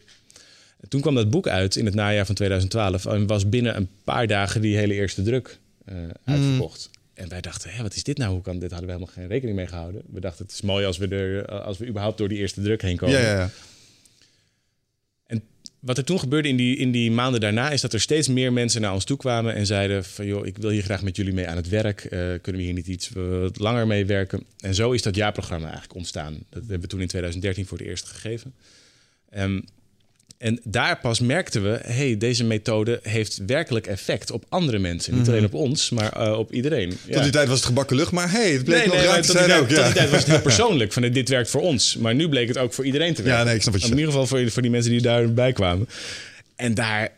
En 0.81 0.89
toen 0.89 1.01
kwam 1.01 1.15
dat 1.15 1.29
boek 1.29 1.47
uit 1.47 1.75
in 1.75 1.85
het 1.85 1.95
najaar 1.95 2.25
van 2.25 2.35
2012... 2.35 3.05
en 3.05 3.27
was 3.27 3.49
binnen 3.49 3.75
een 3.75 3.89
paar 4.03 4.27
dagen 4.27 4.61
die 4.61 4.77
hele 4.77 4.93
eerste 4.93 5.21
druk 5.21 5.59
eh, 5.85 5.95
uitverkocht. 6.23 6.89
En 7.15 7.29
wij 7.29 7.41
dachten, 7.41 7.69
Hé, 7.69 7.81
wat 7.81 7.95
is 7.95 8.03
dit 8.03 8.17
nou? 8.17 8.31
Hoe 8.33 8.41
kan 8.41 8.59
dit? 8.59 8.71
Hadden 8.71 8.89
we 8.89 8.93
helemaal 8.93 9.15
geen 9.15 9.27
rekening 9.27 9.57
mee 9.57 9.67
gehouden. 9.67 10.01
We 10.11 10.19
dachten, 10.19 10.45
het 10.45 10.53
is 10.53 10.61
mooi 10.61 10.85
als 10.85 10.97
we, 10.97 11.07
er, 11.07 11.47
als 11.47 11.77
we 11.77 11.87
überhaupt 11.87 12.17
door 12.17 12.29
die 12.29 12.37
eerste 12.37 12.61
druk 12.61 12.81
heen 12.81 12.97
komen. 12.97 13.15
Ja, 13.15 13.21
ja, 13.21 13.37
ja. 13.37 13.49
En 15.25 15.43
wat 15.79 15.97
er 15.97 16.03
toen 16.03 16.19
gebeurde 16.19 16.47
in 16.47 16.55
die, 16.55 16.77
in 16.77 16.91
die 16.91 17.11
maanden 17.11 17.41
daarna... 17.41 17.69
is 17.69 17.81
dat 17.81 17.93
er 17.93 18.01
steeds 18.01 18.27
meer 18.27 18.53
mensen 18.53 18.81
naar 18.81 18.93
ons 18.93 19.05
toe 19.05 19.17
kwamen 19.17 19.53
en 19.53 19.65
zeiden... 19.65 20.05
van 20.05 20.25
joh, 20.25 20.45
ik 20.45 20.57
wil 20.57 20.69
hier 20.69 20.83
graag 20.83 21.01
met 21.01 21.15
jullie 21.15 21.33
mee 21.33 21.47
aan 21.47 21.55
het 21.55 21.69
werk. 21.69 22.03
Eh, 22.03 22.09
kunnen 22.19 22.61
we 22.61 22.67
hier 22.67 22.73
niet 22.73 22.87
iets 22.87 23.09
eh, 23.15 23.39
wat 23.39 23.59
langer 23.59 23.87
mee 23.87 24.05
werken? 24.05 24.43
En 24.59 24.75
zo 24.75 24.91
is 24.91 25.01
dat 25.01 25.15
jaarprogramma 25.15 25.65
eigenlijk 25.65 25.95
ontstaan. 25.95 26.33
Dat 26.49 26.61
hebben 26.61 26.81
we 26.81 26.87
toen 26.87 27.01
in 27.01 27.07
2013 27.07 27.65
voor 27.65 27.77
het 27.77 27.87
eerst 27.87 28.07
gegeven. 28.07 28.53
Ehm, 29.29 29.61
en 30.37 30.59
daar 30.63 30.99
pas 30.99 31.19
merkten 31.19 31.63
we, 31.63 31.79
hey, 31.83 32.17
deze 32.17 32.43
methode 32.43 32.99
heeft 33.03 33.39
werkelijk 33.45 33.87
effect 33.87 34.31
op 34.31 34.45
andere 34.49 34.79
mensen. 34.79 35.17
Niet 35.17 35.27
alleen 35.27 35.45
op 35.45 35.53
ons, 35.53 35.89
maar 35.89 36.11
eh, 36.13 36.37
op 36.37 36.51
iedereen. 36.51 36.87
Mhm. 36.87 37.11
Tot 37.13 37.23
die 37.23 37.31
tijd 37.31 37.47
was 37.47 37.57
het 37.57 37.65
gebakken 37.67 37.95
lucht, 37.95 38.11
maar 38.11 38.31
hey, 38.31 38.51
het 38.51 38.63
bleek 38.63 38.77
Nee, 38.77 38.87
nog 38.87 38.95
nee, 38.95 39.05
raak 39.05 39.13
maar 39.13 39.21
te 39.21 39.27
tot 39.27 39.37
die, 39.37 39.47
zijn 39.47 39.61
ook. 39.61 39.67
tot 39.67 39.77
Ja. 39.77 39.83
die 39.85 39.93
tijd 39.93 40.09
was 40.09 40.19
het 40.19 40.29
heel 40.29 40.41
persoonlijk. 40.51 40.93
Van, 40.93 41.01
dit 41.11 41.29
werkt 41.29 41.49
voor 41.49 41.61
ons. 41.61 41.97
Maar 41.97 42.15
nu 42.15 42.29
bleek 42.29 42.47
het 42.47 42.57
ook 42.57 42.73
voor 42.73 42.85
iedereen 42.85 43.13
te 43.13 43.21
werken. 43.21 43.39
Ja, 43.39 43.45
nee, 43.45 43.55
ik 43.55 43.61
snap 43.61 43.73
wat 43.73 43.83
je 43.83 43.89
In 43.89 43.97
ieder 43.97 44.11
geval 44.11 44.27
voor, 44.27 44.51
voor 44.51 44.61
die 44.61 44.71
mensen 44.71 44.91
die 44.91 45.01
daarbij 45.01 45.53
kwamen. 45.53 45.87
En 46.55 46.73
daar, 46.73 47.09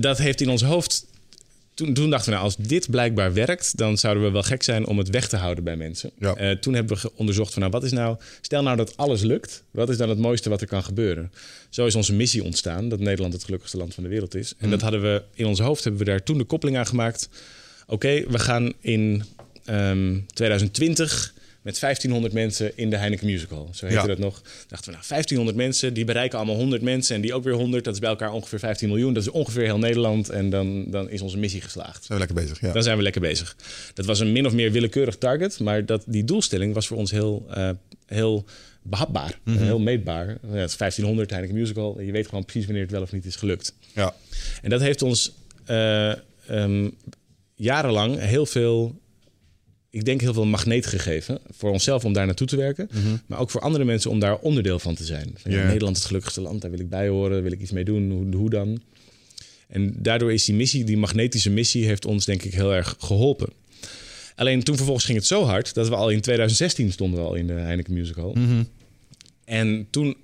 dat 0.00 0.18
heeft 0.18 0.40
in 0.40 0.48
ons 0.48 0.62
hoofd... 0.62 1.06
Toen, 1.74 1.94
toen 1.94 2.10
dachten 2.10 2.28
we, 2.28 2.34
nou, 2.34 2.44
als 2.44 2.56
dit 2.56 2.90
blijkbaar 2.90 3.32
werkt... 3.32 3.76
dan 3.76 3.98
zouden 3.98 4.22
we 4.22 4.30
wel 4.30 4.42
gek 4.42 4.62
zijn 4.62 4.86
om 4.86 4.98
het 4.98 5.08
weg 5.08 5.28
te 5.28 5.36
houden 5.36 5.64
bij 5.64 5.76
mensen. 5.76 6.10
Ja. 6.18 6.34
Eh, 6.34 6.50
toen 6.56 6.74
hebben 6.74 6.96
we 6.96 7.10
onderzocht 7.14 7.52
van, 7.52 7.60
nou, 7.60 7.72
wat 7.72 7.84
is 7.84 7.92
nou... 7.92 8.16
Stel 8.40 8.62
nou 8.62 8.76
dat 8.76 8.96
alles 8.96 9.22
lukt. 9.22 9.62
Wat 9.70 9.88
is 9.88 9.96
dan 9.96 10.08
het 10.08 10.18
mooiste 10.18 10.48
wat 10.48 10.60
er 10.60 10.66
kan 10.66 10.84
gebeuren? 10.84 11.32
Zo 11.68 11.86
is 11.86 11.94
onze 11.94 12.14
missie 12.14 12.44
ontstaan. 12.44 12.88
Dat 12.88 13.00
Nederland 13.00 13.32
het 13.32 13.44
gelukkigste 13.44 13.76
land 13.76 13.94
van 13.94 14.02
de 14.02 14.08
wereld 14.08 14.34
is. 14.34 14.54
En 14.58 14.70
dat 14.70 14.80
hadden 14.80 15.02
we 15.02 15.22
in 15.34 15.46
ons 15.46 15.60
hoofd... 15.60 15.84
hebben 15.84 16.04
we 16.04 16.10
daar 16.10 16.22
toen 16.22 16.38
de 16.38 16.44
koppeling 16.44 16.78
aan 16.78 16.86
gemaakt. 16.86 17.28
Oké, 17.86 18.24
we 18.28 18.38
gaan 18.38 18.72
in 18.80 19.24
ehm, 19.64 20.18
2020 20.26 21.34
met 21.64 21.78
1500 21.80 22.32
mensen 22.34 22.72
in 22.76 22.90
de 22.90 22.96
Heineken 22.96 23.26
Musical. 23.26 23.68
Zo 23.72 23.86
heette 23.86 24.00
Ja. 24.00 24.06
dat 24.06 24.18
nog. 24.18 24.42
Dachten 24.68 24.90
we, 24.90 24.96
nou, 24.96 25.04
1500 25.08 25.56
mensen, 25.56 25.94
die 25.94 26.04
bereiken 26.04 26.38
allemaal 26.38 26.56
100 26.56 26.82
mensen... 26.82 27.14
en 27.16 27.20
die 27.20 27.34
ook 27.34 27.44
weer 27.44 27.52
100, 27.54 27.84
dat 27.84 27.94
is 27.94 28.00
bij 28.00 28.08
elkaar 28.08 28.32
ongeveer 28.32 28.58
15 28.58 28.88
miljoen. 28.88 29.12
Dat 29.14 29.22
is 29.22 29.28
ongeveer 29.30 29.62
heel 29.64 29.78
Nederland 29.78 30.28
en 30.30 30.50
dan, 30.50 30.90
dan 30.90 31.10
is 31.10 31.20
onze 31.20 31.38
missie 31.38 31.60
geslaagd. 31.60 32.04
Zijn 32.04 32.18
we 32.20 32.24
lekker 32.26 32.44
bezig, 32.44 32.60
ja. 32.60 32.72
Dan 32.72 32.82
zijn 32.82 32.96
we 32.96 33.02
lekker 33.02 33.20
bezig. 33.20 33.56
Dat 33.94 34.04
was 34.04 34.20
een 34.20 34.32
min 34.32 34.46
of 34.46 34.52
meer 34.52 34.72
willekeurig 34.72 35.16
target, 35.16 35.60
maar 35.60 35.86
dat, 35.86 36.02
die 36.06 36.24
doelstelling 36.24 36.74
was 36.74 36.86
voor 36.86 36.96
ons 36.96 37.10
heel, 37.10 37.46
eh, 37.50 37.70
heel 38.06 38.44
behapbaar, 38.82 39.38
Mhm. 39.44 39.62
heel 39.62 39.78
meetbaar. 39.78 40.26
Ja, 40.26 40.48
het 40.56 40.70
is 40.70 40.76
1500 40.76 41.30
Heineken 41.30 41.56
Musical. 41.56 42.00
Je 42.00 42.12
weet 42.12 42.26
gewoon 42.28 42.44
precies 42.44 42.64
wanneer 42.64 42.82
het 42.82 42.92
wel 42.92 43.02
of 43.02 43.12
niet 43.12 43.24
is 43.24 43.36
gelukt. 43.36 43.74
ja. 43.94 44.14
En 44.62 44.70
dat 44.70 44.80
heeft 44.80 45.02
ons 45.02 45.32
eh, 45.64 46.10
ehm, 46.46 46.88
jarenlang 47.54 48.18
heel 48.20 48.46
veel, 48.46 48.98
ik 49.94 50.04
denk 50.04 50.20
heel 50.20 50.32
veel 50.32 50.44
magneet 50.44 50.86
gegeven. 50.86 51.38
Voor 51.50 51.70
onszelf 51.70 52.04
om 52.04 52.12
daar 52.12 52.26
naartoe 52.26 52.46
te 52.46 52.56
werken. 52.56 52.88
Maar 53.26 53.38
ook 53.38 53.50
voor 53.50 53.60
andere 53.60 53.84
mensen 53.84 54.10
om 54.10 54.18
daar 54.18 54.38
onderdeel 54.38 54.78
van 54.78 54.94
te 54.94 55.04
zijn. 55.04 55.34
Van. 55.36 55.50
Nederland 55.50 55.90
is 55.90 55.98
het 55.98 56.06
gelukkigste 56.06 56.40
land, 56.40 56.60
daar 56.60 56.70
wil 56.70 56.80
ik 56.80 56.88
bij 56.88 57.08
horen. 57.08 57.42
Wil 57.42 57.52
ik 57.52 57.60
iets 57.60 57.70
mee 57.70 57.84
doen, 57.84 58.10
hoe, 58.10 58.34
hoe 58.34 58.50
dan? 58.50 58.82
En 59.68 59.94
daardoor 59.98 60.32
is 60.32 60.44
die 60.44 60.54
missie, 60.54 60.84
die 60.84 60.96
magnetische 60.96 61.50
missie, 61.50 61.86
heeft 61.86 62.04
ons 62.04 62.24
denk 62.24 62.42
ik 62.42 62.54
heel 62.54 62.74
erg 62.74 62.96
geholpen. 62.98 63.48
Alleen 64.34 64.62
toen 64.62 64.76
vervolgens 64.76 65.06
ging 65.06 65.18
het 65.18 65.26
zo 65.26 65.44
hard 65.44 65.74
dat 65.74 65.88
we 65.88 65.94
al 65.94 66.10
in 66.10 66.20
2016 66.20 66.92
stonden 66.92 67.20
we 67.20 67.26
al 67.26 67.34
in 67.34 67.46
de 67.46 67.52
Heineken 67.52 67.92
Musical. 67.92 68.36
En 69.44 69.86
toen 69.90 70.16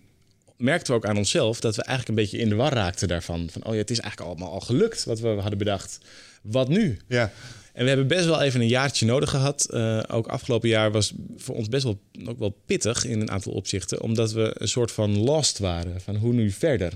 merkten 0.57 0.93
we 0.93 0.99
ook 0.99 1.07
aan 1.07 1.17
onszelf 1.17 1.61
dat 1.61 1.77
we 1.77 1.83
eigenlijk 1.83 2.09
een 2.19 2.25
beetje 2.25 2.39
in 2.39 2.49
de 2.49 2.55
war 2.55 2.73
raakten 2.73 3.09
daarvan. 3.09 3.49
Van, 3.51 3.65
oh 3.65 3.73
ja, 3.73 3.79
het 3.79 3.91
is 3.91 4.01
eigenlijk 4.01 4.31
allemaal 4.31 4.53
al 4.53 4.61
gelukt 4.61 5.05
wat 5.05 5.21
we 5.21 5.29
hadden 5.29 5.59
bedacht. 5.59 5.99
Wat 6.43 6.69
nu? 6.69 6.99
Ja. 7.09 7.33
En 7.81 7.87
we 7.87 7.93
hebben 7.93 8.09
best 8.09 8.25
wel 8.25 8.43
even 8.43 8.61
een 8.61 8.69
jaartje 8.69 9.07
nodig 9.07 9.31
gehad. 9.31 9.69
Uh, 9.71 10.03
ook 10.09 10.27
afgelopen 10.27 10.69
jaar 10.69 10.91
was 10.91 11.13
voor 11.37 11.55
ons 11.55 11.69
best 11.69 11.85
wel, 11.85 12.01
ook 12.25 12.39
wel 12.39 12.61
pittig 12.67 13.05
in 13.05 13.21
een 13.21 13.31
aantal 13.31 13.53
opzichten. 13.53 14.01
Omdat 14.01 14.33
we 14.33 14.55
een 14.55 14.69
soort 14.69 14.93
van 14.93 15.19
lost 15.19 15.59
waren. 15.59 16.01
Van 16.01 16.17
hoe 16.17 16.33
nu 16.33 16.51
verder? 16.51 16.93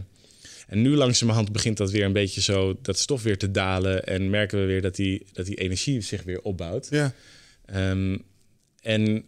En 0.66 0.82
nu 0.82 0.96
langzamerhand 0.96 1.52
begint 1.52 1.76
dat 1.76 1.90
weer 1.90 2.04
een 2.04 2.12
beetje 2.12 2.40
zo, 2.40 2.78
dat 2.82 2.98
stof 2.98 3.22
weer 3.22 3.38
te 3.38 3.50
dalen. 3.50 4.06
En 4.06 4.30
merken 4.30 4.60
we 4.60 4.64
weer 4.64 4.82
dat 4.82 4.96
die, 4.96 5.26
dat 5.32 5.46
die 5.46 5.56
energie 5.56 6.00
zich 6.00 6.22
weer 6.22 6.40
opbouwt. 6.40 6.86
Ja. 6.90 7.14
Um, 7.74 8.22
en 8.80 9.24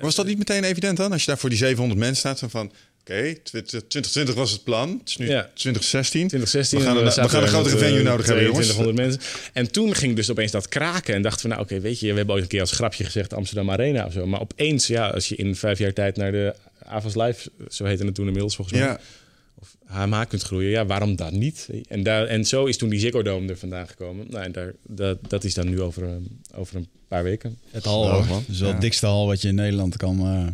was 0.00 0.14
dat 0.14 0.26
niet 0.26 0.38
meteen 0.38 0.64
evident 0.64 0.96
dan? 0.96 1.12
Als 1.12 1.20
je 1.20 1.26
daar 1.26 1.38
voor 1.38 1.48
die 1.48 1.58
700 1.58 2.00
mensen 2.00 2.34
staat, 2.34 2.50
van 2.50 2.72
Oké, 3.10 3.34
2020 3.42 4.34
was 4.34 4.50
het 4.50 4.64
plan. 4.64 4.98
Het 4.98 5.08
is 5.08 5.16
nu 5.16 5.28
ja. 5.28 5.50
2016. 5.54 6.28
2016. 6.28 6.78
We 6.78 6.84
gaan, 6.84 6.96
een, 6.96 7.04
we 7.04 7.28
gaan 7.28 7.42
een 7.42 7.48
grotere 7.48 7.78
venue 7.78 8.02
nodig 8.02 8.26
hebben, 8.26 8.44
jongens. 8.44 8.66
2200 8.66 8.96
mensen. 8.96 9.50
En 9.52 9.72
toen 9.72 9.94
ging 9.94 10.16
dus 10.16 10.30
opeens 10.30 10.52
dat 10.52 10.68
kraken. 10.68 11.14
En 11.14 11.22
dachten 11.22 11.42
we, 11.42 11.48
nou 11.48 11.62
oké, 11.62 11.80
weet 11.80 12.00
je, 12.00 12.10
we 12.10 12.16
hebben 12.16 12.34
ooit 12.34 12.42
een 12.42 12.50
keer 12.50 12.60
als 12.60 12.72
grapje 12.72 13.04
gezegd 13.04 13.34
Amsterdam 13.34 13.70
Arena 13.70 14.06
of 14.06 14.12
zo. 14.12 14.26
Maar 14.26 14.40
opeens, 14.40 14.86
ja, 14.86 15.08
als 15.08 15.28
je 15.28 15.36
in 15.36 15.56
vijf 15.56 15.78
jaar 15.78 15.92
tijd 15.92 16.16
naar 16.16 16.32
de 16.32 16.54
Avas 16.84 17.14
Live, 17.14 17.50
zo 17.68 17.84
heette 17.84 18.04
het 18.04 18.14
toen 18.14 18.26
inmiddels 18.26 18.56
volgens 18.56 18.78
mij. 18.78 18.86
Ja. 18.86 19.00
Of 19.54 19.76
HMH 19.86 20.22
kunt 20.28 20.42
groeien, 20.42 20.70
ja, 20.70 20.86
waarom 20.86 21.16
dan 21.16 21.38
niet? 21.38 21.68
En, 21.88 22.02
daar, 22.02 22.26
en 22.26 22.44
zo 22.44 22.64
is 22.64 22.76
toen 22.76 22.88
die 22.88 23.00
Ziggo 23.00 23.22
Dome 23.22 23.48
er 23.48 23.58
vandaan 23.58 23.88
gekomen. 23.88 24.26
Nou, 24.28 24.44
en 24.44 24.52
daar, 24.52 24.72
dat, 24.86 25.18
dat 25.28 25.44
is 25.44 25.54
dan 25.54 25.68
nu 25.68 25.80
over, 25.80 26.08
over 26.54 26.76
een 26.76 26.88
paar 27.08 27.22
weken. 27.22 27.58
Het 27.70 27.84
hal, 27.84 28.24
man. 28.24 28.44
Dus 28.46 28.60
wel 28.60 28.72
het 28.72 28.80
dikste 28.80 29.06
hal 29.06 29.26
wat 29.26 29.42
je 29.42 29.48
in 29.48 29.54
Nederland 29.54 29.96
kan... 29.96 30.20
Uh 30.20 30.46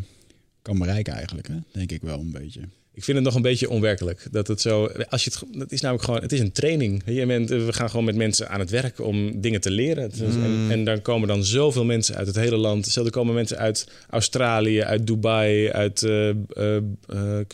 kan 0.66 0.78
bereiken 0.78 1.12
eigenlijk. 1.12 1.48
Hè? 1.48 1.54
Denk 1.72 1.92
ik 1.92 2.02
wel 2.02 2.18
een 2.18 2.32
beetje. 2.32 2.60
Ik 2.94 3.04
vind 3.04 3.16
het 3.16 3.26
nog 3.26 3.34
een 3.34 3.42
beetje 3.42 3.70
onwerkelijk. 3.70 4.26
Dat 4.30 4.46
het 4.46 4.60
zo. 4.60 4.86
Als 4.86 5.24
je 5.24 5.30
het, 5.30 5.60
het 5.60 5.72
is 5.72 5.80
namelijk 5.80 6.04
gewoon. 6.04 6.22
Het 6.22 6.32
is 6.32 6.40
een 6.40 6.52
training. 6.52 7.02
Je 7.06 7.26
bent, 7.26 7.48
we 7.48 7.72
gaan 7.72 7.90
gewoon 7.90 8.04
met 8.04 8.16
mensen 8.16 8.48
aan 8.48 8.60
het 8.60 8.70
werk 8.70 9.00
om 9.00 9.40
dingen 9.40 9.60
te 9.60 9.70
leren. 9.70 10.12
En, 10.12 10.64
mm. 10.64 10.70
en, 10.70 10.84
dan 10.84 11.02
komen 11.02 11.28
dan 11.28 11.44
zoveel 11.44 11.84
mensen 11.84 12.16
uit 12.16 12.26
het 12.26 12.36
hele 12.36 12.56
land. 12.56 12.86
Zo, 12.86 13.04
er 13.04 13.10
komen 13.10 13.34
mensen 13.34 13.58
uit 13.58 13.88
Australië, 14.10 14.82
uit 14.82 15.06
Dubai, 15.06 15.70
uit 15.70 16.02
uh, 16.02 16.28
uh, 16.28 16.80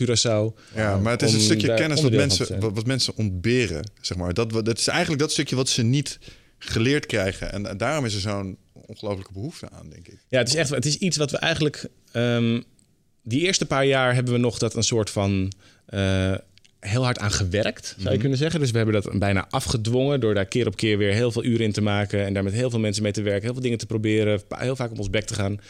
Curaçao. 0.00 0.58
Ja, 0.74 0.98
maar 0.98 1.12
het 1.12 1.22
is 1.22 1.32
een 1.32 1.40
stukje 1.40 1.74
kennis 1.74 2.02
wat 2.02 2.12
mensen, 2.12 2.60
wat, 2.60 2.86
mensen 2.86 3.16
ontberen. 3.16 3.90
Zeg 4.00 4.16
maar. 4.16 4.34
dat, 4.34 4.50
dat 4.52 4.78
is 4.78 4.86
eigenlijk 4.86 5.20
dat 5.20 5.32
stukje 5.32 5.56
wat 5.56 5.68
ze 5.68 5.82
niet 5.82 6.18
geleerd 6.58 7.06
krijgen. 7.06 7.52
En, 7.52 7.76
daarom 7.76 8.04
is 8.04 8.14
er 8.14 8.20
zo'n 8.20 8.56
ongelooflijke 8.72 9.32
behoefte 9.32 9.68
aan, 9.70 9.88
denk 9.90 10.08
ik. 10.08 10.18
Ja, 10.28 10.38
het 10.38 10.48
is 10.48 10.54
echt. 10.54 10.70
Het 10.70 10.86
is 10.86 10.96
iets 10.96 11.16
wat 11.16 11.30
we 11.30 11.36
eigenlijk. 11.36 11.88
Um, 12.12 12.64
die 13.22 13.40
eerste 13.40 13.66
paar 13.66 13.86
jaar 13.86 14.14
hebben 14.14 14.32
we 14.32 14.38
nog 14.38 14.58
dat 14.58 14.74
een 14.74 14.82
soort 14.82 15.10
van 15.10 15.52
uh, 15.94 16.34
heel 16.80 17.04
hard 17.04 17.18
aan 17.18 17.30
gewerkt, 17.30 17.86
zou 17.86 18.02
je 18.02 18.10
mhm. 18.10 18.20
kunnen 18.20 18.38
zeggen. 18.38 18.60
Dus 18.60 18.70
we 18.70 18.76
hebben 18.76 19.02
dat 19.02 19.18
bijna 19.18 19.46
afgedwongen 19.50 20.20
door 20.20 20.34
daar 20.34 20.46
keer 20.46 20.66
op 20.66 20.76
keer 20.76 20.98
weer 20.98 21.12
heel 21.12 21.32
veel 21.32 21.44
uren 21.44 21.64
in 21.64 21.72
te 21.72 21.82
maken 21.82 22.24
en 22.24 22.34
daar 22.34 22.42
met 22.42 22.52
heel 22.52 22.70
veel 22.70 22.78
mensen 22.78 23.02
mee 23.02 23.12
te 23.12 23.22
werken, 23.22 23.42
heel 23.42 23.52
veel 23.52 23.62
dingen 23.62 23.78
te 23.78 23.86
proberen, 23.86 24.42
heel 24.48 24.76
vaak 24.76 24.90
op 24.90 24.98
ons 24.98 25.10
bek 25.10 25.24
te 25.24 25.34
gaan. 25.34 25.60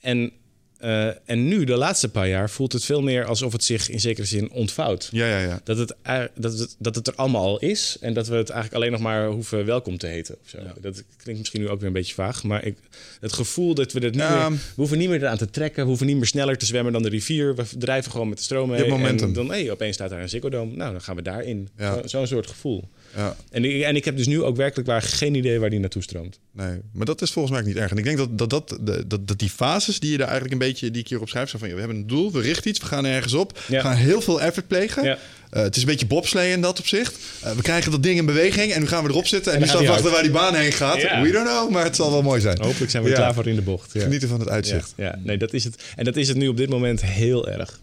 En 0.00 0.32
uh, 0.80 1.06
en 1.24 1.48
nu, 1.48 1.64
de 1.64 1.76
laatste 1.76 2.08
paar 2.08 2.28
jaar, 2.28 2.50
voelt 2.50 2.72
het 2.72 2.84
veel 2.84 3.02
meer 3.02 3.24
alsof 3.24 3.52
het 3.52 3.64
zich 3.64 3.88
in 3.88 4.00
zekere 4.00 4.26
zin 4.26 4.50
ontvouwt. 4.50 5.08
Ja, 5.12 5.26
ja, 5.26 5.38
ja. 5.38 5.60
Dat, 5.64 5.78
het, 5.78 5.94
dat, 6.34 6.58
het, 6.58 6.76
dat 6.78 6.94
het 6.94 7.06
er 7.06 7.14
allemaal 7.14 7.44
al 7.44 7.58
is 7.58 7.96
en 8.00 8.14
dat 8.14 8.28
we 8.28 8.34
het 8.34 8.50
eigenlijk 8.50 8.82
alleen 8.82 8.92
nog 8.92 9.00
maar 9.00 9.26
hoeven 9.26 9.64
welkom 9.64 9.98
te 9.98 10.06
heten. 10.06 10.36
Of 10.42 10.48
zo. 10.48 10.58
Dat 10.80 11.02
klinkt 11.16 11.40
misschien 11.40 11.60
nu 11.60 11.68
ook 11.68 11.78
weer 11.78 11.86
een 11.86 11.92
beetje 11.92 12.14
vaag, 12.14 12.42
maar 12.42 12.64
ik, 12.64 12.76
het 13.20 13.32
gevoel 13.32 13.74
dat 13.74 13.92
we 13.92 14.04
het 14.04 14.14
niet 14.14 14.28
meer... 14.28 14.50
We 14.50 14.56
hoeven 14.74 14.98
niet 14.98 15.08
meer 15.08 15.22
eraan 15.22 15.36
te 15.36 15.50
trekken, 15.50 15.82
we 15.82 15.88
hoeven 15.88 16.06
niet 16.06 16.16
meer 16.16 16.26
sneller 16.26 16.58
te 16.58 16.66
zwemmen 16.66 16.92
dan 16.92 17.02
de 17.02 17.08
rivier. 17.08 17.54
We 17.54 17.64
drijven 17.78 18.10
gewoon 18.10 18.28
met 18.28 18.38
de 18.38 18.44
stroom 18.44 18.68
mee. 18.68 18.88
momentum. 18.88 19.28
En 19.28 19.32
dan, 19.34 19.48
hey, 19.48 19.70
opeens 19.70 19.94
staat 19.94 20.10
daar 20.10 20.20
een 20.20 20.28
Ziggo 20.28 20.48
Nou, 20.48 20.74
dan 20.74 21.00
gaan 21.00 21.16
we 21.16 21.22
daarin. 21.22 21.68
Ja. 21.76 22.06
Zo'n 22.06 22.26
soort 22.26 22.46
gevoel. 22.46 22.88
Ja. 23.16 23.36
En, 23.50 23.64
ik, 23.64 23.82
en 23.82 23.96
ik 23.96 24.04
heb 24.04 24.16
dus 24.16 24.26
nu 24.26 24.42
ook 24.42 24.56
werkelijk 24.56 24.88
waar 24.88 25.02
geen 25.02 25.34
idee 25.34 25.60
waar 25.60 25.70
die 25.70 25.78
naartoe 25.78 26.02
stroomt. 26.02 26.38
Nee, 26.52 26.80
maar 26.92 27.06
dat 27.06 27.22
is 27.22 27.30
volgens 27.30 27.54
mij 27.54 27.66
niet 27.66 27.76
erg. 27.76 27.90
En 27.90 27.96
ik 27.98 28.04
denk 28.04 28.16
dat, 28.16 28.38
dat, 28.38 28.50
dat, 28.50 28.78
dat, 29.06 29.28
dat 29.28 29.38
die 29.38 29.50
fases 29.50 30.00
die 30.00 30.10
je 30.10 30.16
daar 30.16 30.28
eigenlijk 30.28 30.60
een 30.60 30.68
beetje, 30.68 30.75
die 30.78 30.90
ik 30.90 31.08
hier 31.08 31.20
opschrijf, 31.20 31.48
zijn 31.48 31.62
van, 31.62 31.72
we 31.72 31.78
hebben 31.78 31.96
een 31.96 32.06
doel, 32.06 32.32
we 32.32 32.40
richten 32.40 32.70
iets, 32.70 32.80
we 32.80 32.86
gaan 32.86 33.04
ergens 33.04 33.32
op, 33.32 33.58
we 33.66 33.80
gaan 33.80 33.96
heel 33.96 34.20
veel 34.20 34.40
effort 34.40 34.66
plegen. 34.66 35.04
Ja. 35.04 35.18
Uh, 35.52 35.62
het 35.62 35.76
is 35.76 35.82
een 35.82 35.88
beetje 35.88 36.06
bobslee 36.06 36.52
in 36.52 36.60
dat 36.60 36.78
opzicht. 36.78 37.18
Uh, 37.44 37.50
we 37.50 37.62
krijgen 37.62 37.90
dat 37.90 38.02
ding 38.02 38.18
in 38.18 38.26
beweging 38.26 38.72
en 38.72 38.80
nu 38.80 38.86
gaan 38.86 39.04
we 39.04 39.10
erop 39.10 39.26
zitten. 39.26 39.52
En, 39.52 39.58
en 39.58 39.64
nu 39.64 39.68
staan 39.68 39.82
we 39.82 39.88
wachten 39.88 40.10
waar 40.10 40.22
die 40.22 40.30
baan 40.30 40.54
heen 40.54 40.72
gaat. 40.72 41.02
We 41.02 41.30
don't 41.32 41.48
know, 41.48 41.70
maar 41.70 41.84
het 41.84 41.96
zal 41.96 42.10
wel 42.10 42.22
mooi 42.22 42.40
zijn. 42.40 42.60
Hopelijk 42.60 42.90
zijn 42.90 43.02
we 43.02 43.12
klaar 43.12 43.34
voor 43.34 43.46
in 43.46 43.54
de 43.54 43.62
bocht. 43.62 43.90
Genieten 43.90 44.28
van 44.28 44.40
het 44.40 44.48
uitzicht. 44.48 44.92
Ja, 44.96 45.18
nee, 45.22 45.38
dat 45.38 45.52
is 45.52 45.64
het. 45.64 45.82
En 45.96 46.04
dat 46.04 46.16
is 46.16 46.28
het 46.28 46.36
nu 46.36 46.48
op 46.48 46.56
dit 46.56 46.68
moment 46.68 47.02
heel 47.02 47.48
erg. 47.48 47.80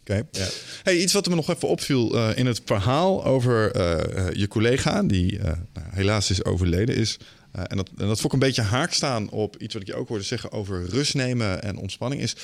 Okay. 0.00 0.22
Ja. 0.30 0.46
Hey, 0.82 0.96
iets 0.96 1.12
wat 1.12 1.28
me 1.28 1.34
nog 1.34 1.50
even 1.50 1.68
opviel 1.68 2.16
uh, 2.16 2.28
in 2.34 2.46
het 2.46 2.60
verhaal 2.64 3.24
over 3.24 3.76
uh, 3.76 4.32
je 4.32 4.48
collega, 4.48 5.02
die 5.02 5.32
uh, 5.32 5.42
nou, 5.42 5.56
helaas 5.90 6.30
is 6.30 6.44
overleden 6.44 6.96
is. 6.96 7.18
En, 7.52 7.76
dat, 7.76 7.90
en 7.98 8.06
dat 8.06 8.20
vond 8.20 8.24
ik 8.24 8.32
een 8.32 8.38
beetje 8.38 8.62
haak 8.62 8.92
staan 8.92 9.30
op 9.30 9.56
iets 9.56 9.72
wat 9.72 9.82
ik 9.82 9.88
je 9.88 9.94
ook 9.94 10.08
hoorde 10.08 10.24
zeggen 10.24 10.52
over 10.52 10.86
rust 10.88 11.14
nemen 11.14 11.62
en 11.62 11.76
ontspanning. 11.76 12.22
Is 12.22 12.36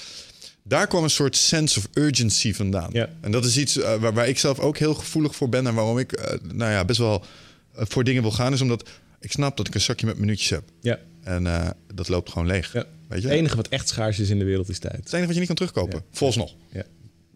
daar 0.62 0.86
kwam 0.86 1.02
een 1.02 1.10
soort 1.10 1.36
sense 1.36 1.78
of 1.78 1.88
urgency 1.92 2.54
vandaan. 2.54 2.90
Ja. 2.92 3.08
En 3.20 3.30
dat 3.30 3.44
is 3.44 3.56
iets 3.56 3.76
waar, 3.76 4.12
waar, 4.12 4.28
ik 4.28 4.38
zelf 4.38 4.58
ook 4.58 4.78
heel 4.78 4.94
gevoelig 4.94 5.36
voor 5.36 5.48
ben 5.48 5.66
en 5.66 5.74
waarom 5.74 5.98
ik 5.98 6.38
nou 6.52 6.70
ja, 6.70 6.84
best 6.84 6.98
wel 6.98 7.24
voor 7.72 8.04
dingen 8.04 8.22
wil 8.22 8.30
gaan, 8.30 8.52
is 8.52 8.60
omdat 8.60 8.88
ik 9.20 9.32
snap 9.32 9.56
dat 9.56 9.66
ik 9.66 9.74
een 9.74 9.80
zakje 9.80 10.06
met 10.06 10.18
minuutjes 10.18 10.50
heb. 10.50 10.62
Ja. 10.80 10.98
En 11.22 11.74
dat 11.94 12.08
loopt 12.08 12.30
gewoon 12.30 12.46
leeg. 12.46 12.72
Ja. 12.72 12.84
Weet 13.08 13.22
je? 13.22 13.28
Het 13.28 13.36
enige 13.36 13.56
wat 13.56 13.68
echt 13.68 13.88
schaars 13.88 14.18
is 14.18 14.30
in 14.30 14.38
de 14.38 14.44
wereld 14.44 14.68
is 14.68 14.78
tijd. 14.78 14.96
Het 14.96 15.12
enige 15.12 15.26
wat 15.26 15.32
je 15.32 15.38
niet 15.38 15.46
kan 15.46 15.56
terugkopen. 15.56 15.98
Ja. 15.98 16.16
Volgens 16.18 16.38
nog. 16.38 16.54
Ja. 16.72 16.84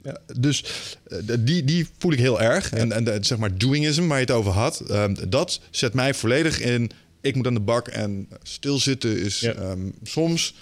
Ja, 0.02 0.18
dus 0.38 0.64
die, 1.38 1.64
die 1.64 1.86
voel 1.98 2.12
ik 2.12 2.18
heel 2.18 2.40
erg. 2.40 2.72
En, 2.72 2.92
en 2.92 3.24
zeg 3.24 3.38
maar 3.38 3.58
doingism 3.58 4.06
waar 4.06 4.18
je 4.18 4.24
het 4.24 4.34
over 4.34 4.52
had, 4.52 4.90
um, 4.90 5.16
dat 5.28 5.60
zet 5.70 5.94
mij 5.94 6.14
volledig 6.14 6.60
in. 6.60 6.90
Ik 7.20 7.34
moet 7.34 7.46
aan 7.46 7.54
de 7.54 7.60
bak 7.60 7.88
en 7.88 8.28
stilzitten 8.42 9.18
is 9.18 9.40
ja. 9.40 9.70
um, 9.70 9.94
soms 10.02 10.54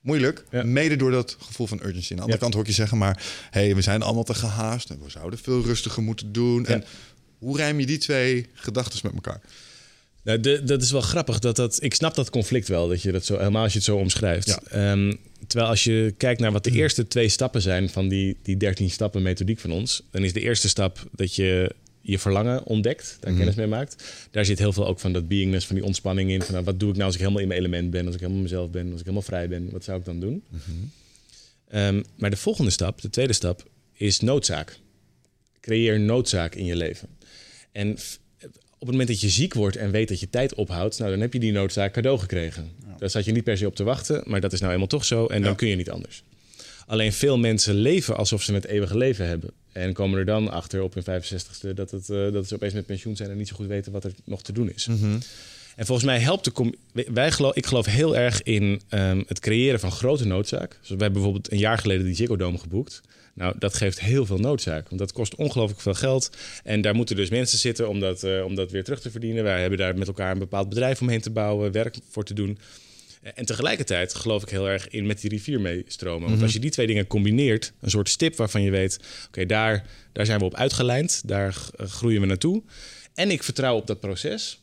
moeilijk. 0.00 0.44
Ja. 0.50 0.62
Mede 0.62 0.96
door 0.96 1.10
dat 1.10 1.36
gevoel 1.40 1.66
van 1.66 1.80
urgency. 1.82 2.10
Aan 2.10 2.16
de 2.16 2.22
andere 2.22 2.40
kant 2.40 2.54
hoor 2.54 2.62
ik 2.62 2.68
je 2.68 2.74
zeggen, 2.74 2.98
maar 2.98 3.22
hey, 3.50 3.74
we 3.74 3.80
zijn 3.82 4.02
allemaal 4.02 4.24
te 4.24 4.34
gehaast 4.34 4.90
en 4.90 4.98
we 5.02 5.10
zouden 5.10 5.38
veel 5.38 5.62
rustiger 5.62 6.02
moeten 6.02 6.32
doen. 6.32 6.66
En 6.66 6.84
hoe 7.38 7.56
rijm 7.56 7.80
je 7.80 7.86
die 7.86 7.98
twee 7.98 8.46
gedachten 8.54 9.00
met 9.02 9.14
elkaar? 9.14 9.40
Nou, 10.22 10.40
de, 10.40 10.64
dat 10.64 10.82
is 10.82 10.90
wel 10.90 11.00
grappig. 11.00 11.38
Dat 11.38 11.56
dat, 11.56 11.82
ik 11.82 11.94
snap 11.94 12.14
dat 12.14 12.30
conflict 12.30 12.68
wel, 12.68 12.88
dat 12.88 13.02
je 13.02 13.12
dat 13.12 13.24
zo, 13.24 13.38
helemaal 13.38 13.62
als 13.62 13.72
je 13.72 13.78
het 13.78 13.86
zo 13.86 13.96
omschrijft. 13.96 14.58
Um, 14.74 15.18
terwijl 15.46 15.70
als 15.70 15.84
je 15.84 16.14
kijkt 16.16 16.40
naar 16.40 16.52
wat 16.52 16.64
de 16.64 16.70
eerste 16.70 17.06
twee 17.06 17.28
stappen 17.28 17.62
zijn 17.62 17.88
van 17.88 18.08
die, 18.08 18.36
die 18.42 18.56
13 18.56 18.90
stappen 18.90 19.22
methodiek 19.22 19.58
van 19.58 19.70
ons, 19.70 20.02
dan 20.10 20.24
is 20.24 20.32
de 20.32 20.40
eerste 20.40 20.68
stap 20.68 21.04
dat 21.12 21.34
je 21.34 21.74
je 22.06 22.18
verlangen 22.18 22.64
ontdekt, 22.64 23.16
daar 23.20 23.30
mm. 23.30 23.36
kennis 23.36 23.54
mee 23.54 23.66
maakt. 23.66 24.04
Daar 24.30 24.44
zit 24.44 24.58
heel 24.58 24.72
veel 24.72 24.86
ook 24.86 25.00
van 25.00 25.12
dat 25.12 25.28
beingness, 25.28 25.66
van 25.66 25.76
die 25.76 25.84
ontspanning 25.84 26.30
in. 26.30 26.42
Van 26.42 26.52
nou, 26.52 26.64
wat 26.64 26.80
doe 26.80 26.88
ik 26.88 26.94
nou 26.94 27.06
als 27.06 27.14
ik 27.14 27.20
helemaal 27.20 27.42
in 27.42 27.48
mijn 27.48 27.60
element 27.60 27.90
ben, 27.90 28.06
als 28.06 28.14
ik 28.14 28.20
helemaal 28.20 28.42
mezelf 28.42 28.70
ben, 28.70 28.84
als 28.84 29.00
ik 29.00 29.06
helemaal 29.06 29.22
vrij 29.22 29.48
ben, 29.48 29.70
wat 29.70 29.84
zou 29.84 29.98
ik 29.98 30.04
dan 30.04 30.20
doen? 30.20 30.42
Mm 30.48 30.60
-hmm. 30.64 30.90
um, 31.80 32.04
maar 32.16 32.30
de 32.30 32.36
volgende 32.36 32.70
stap, 32.70 33.00
de 33.00 33.10
tweede 33.10 33.32
stap, 33.32 33.68
is 33.92 34.20
noodzaak. 34.20 34.78
Creëer 35.60 36.00
noodzaak 36.00 36.54
in 36.54 36.64
je 36.64 36.76
leven. 36.76 37.08
En 37.72 37.90
op 38.78 38.86
het 38.86 38.90
moment 38.90 39.08
dat 39.08 39.20
je 39.20 39.28
ziek 39.28 39.54
wordt 39.54 39.76
en 39.76 39.90
weet 39.90 40.08
dat 40.08 40.20
je 40.20 40.30
tijd 40.30 40.54
ophoudt, 40.54 40.98
nou, 40.98 41.10
dan 41.10 41.20
heb 41.20 41.32
je 41.32 41.38
die 41.38 41.52
noodzaak 41.52 41.92
cadeau 41.92 42.18
gekregen. 42.18 42.70
Ja. 42.86 42.94
Daar 42.98 43.10
zat 43.10 43.24
je 43.24 43.32
niet 43.32 43.44
per 43.44 43.56
se 43.56 43.66
op 43.66 43.76
te 43.76 43.84
wachten, 43.84 44.22
maar 44.24 44.40
dat 44.40 44.52
is 44.52 44.60
nou 44.60 44.72
eenmaal 44.72 44.86
toch 44.86 45.04
zo 45.04 45.26
en 45.26 45.42
dan 45.42 45.56
kun 45.56 45.68
je 45.68 45.76
niet 45.76 45.90
anders. 45.90 46.22
Alleen 46.86 47.12
veel 47.12 47.38
mensen 47.38 47.74
leven 47.74 48.16
alsof 48.16 48.42
ze 48.42 48.52
het 48.52 48.64
eeuwige 48.64 48.96
leven 48.96 49.26
hebben. 49.26 49.50
En 49.76 49.92
komen 49.92 50.18
er 50.18 50.24
dan 50.24 50.50
achter 50.50 50.82
op 50.82 50.94
hun 50.94 51.22
65ste 51.22 51.74
dat, 51.74 51.90
het, 51.90 52.08
uh, 52.08 52.32
dat 52.32 52.48
ze 52.48 52.54
opeens 52.54 52.74
met 52.74 52.86
pensioen 52.86 53.16
zijn 53.16 53.30
en 53.30 53.36
niet 53.36 53.48
zo 53.48 53.54
goed 53.54 53.66
weten 53.66 53.92
wat 53.92 54.04
er 54.04 54.12
nog 54.24 54.42
te 54.42 54.52
doen 54.52 54.70
is. 54.70 54.86
Mm 54.86 54.98
-hmm. 54.98 55.18
En 55.76 55.86
volgens 55.86 56.06
mij 56.06 56.18
helpt 56.18 56.44
de. 56.44 56.72
Wij 57.12 57.32
geloof, 57.32 57.54
ik 57.54 57.66
geloof 57.66 57.86
heel 57.86 58.16
erg 58.16 58.42
in 58.42 58.80
um, 58.90 59.24
het 59.26 59.40
creëren 59.40 59.80
van 59.80 59.92
grote 59.92 60.26
noodzaak. 60.26 60.70
Dus 60.70 60.88
we 60.88 60.88
hebben 60.88 61.12
bijvoorbeeld 61.12 61.52
een 61.52 61.58
jaar 61.58 61.78
geleden 61.78 62.04
die 62.04 62.14
Ziggo 62.14 62.36
Dome 62.36 62.58
geboekt. 62.58 63.02
Nou, 63.34 63.54
dat 63.58 63.74
geeft 63.74 64.00
heel 64.00 64.26
veel 64.26 64.38
noodzaak. 64.38 64.88
Want 64.88 65.00
dat 65.00 65.12
kost 65.12 65.34
ongelooflijk 65.34 65.80
veel 65.80 65.94
geld. 65.94 66.30
En 66.64 66.80
daar 66.80 66.94
moeten 66.94 67.16
dus 67.16 67.30
mensen 67.30 67.58
zitten 67.58 67.88
om 67.88 68.00
dat, 68.00 68.22
uh, 68.22 68.44
om 68.44 68.54
dat 68.54 68.70
weer 68.70 68.84
terug 68.84 69.00
te 69.00 69.10
verdienen. 69.10 69.44
Wij 69.44 69.60
hebben 69.60 69.78
daar 69.78 69.98
met 69.98 70.08
elkaar 70.08 70.32
een 70.32 70.38
bepaald 70.38 70.68
bedrijf 70.68 71.00
omheen 71.00 71.20
te 71.20 71.30
bouwen, 71.30 71.72
werk 71.72 71.96
voor 72.10 72.24
te 72.24 72.34
doen. 72.34 72.58
En 73.34 73.44
tegelijkertijd 73.44 74.14
geloof 74.14 74.42
ik 74.42 74.48
heel 74.48 74.68
erg 74.68 74.88
in 74.88 75.06
met 75.06 75.20
die 75.20 75.30
rivier 75.30 75.60
meestromen. 75.60 76.22
Want 76.22 76.34
Mhm. 76.34 76.42
als 76.42 76.52
je 76.52 76.58
die 76.58 76.70
twee 76.70 76.86
dingen 76.86 77.06
combineert, 77.06 77.72
een 77.80 77.90
soort 77.90 78.08
stip 78.08 78.36
waarvan 78.36 78.62
je 78.62 78.70
weet: 78.70 79.00
oké, 79.26 79.46
daar, 79.46 79.86
daar 80.12 80.26
zijn 80.26 80.38
we 80.38 80.44
op 80.44 80.54
uitgelijnd, 80.54 81.22
daar 81.28 81.56
groeien 81.76 82.20
we 82.20 82.26
naartoe. 82.26 82.62
En 83.14 83.30
ik 83.30 83.42
vertrouw 83.42 83.76
op 83.76 83.86
dat 83.86 84.00
proces. 84.00 84.60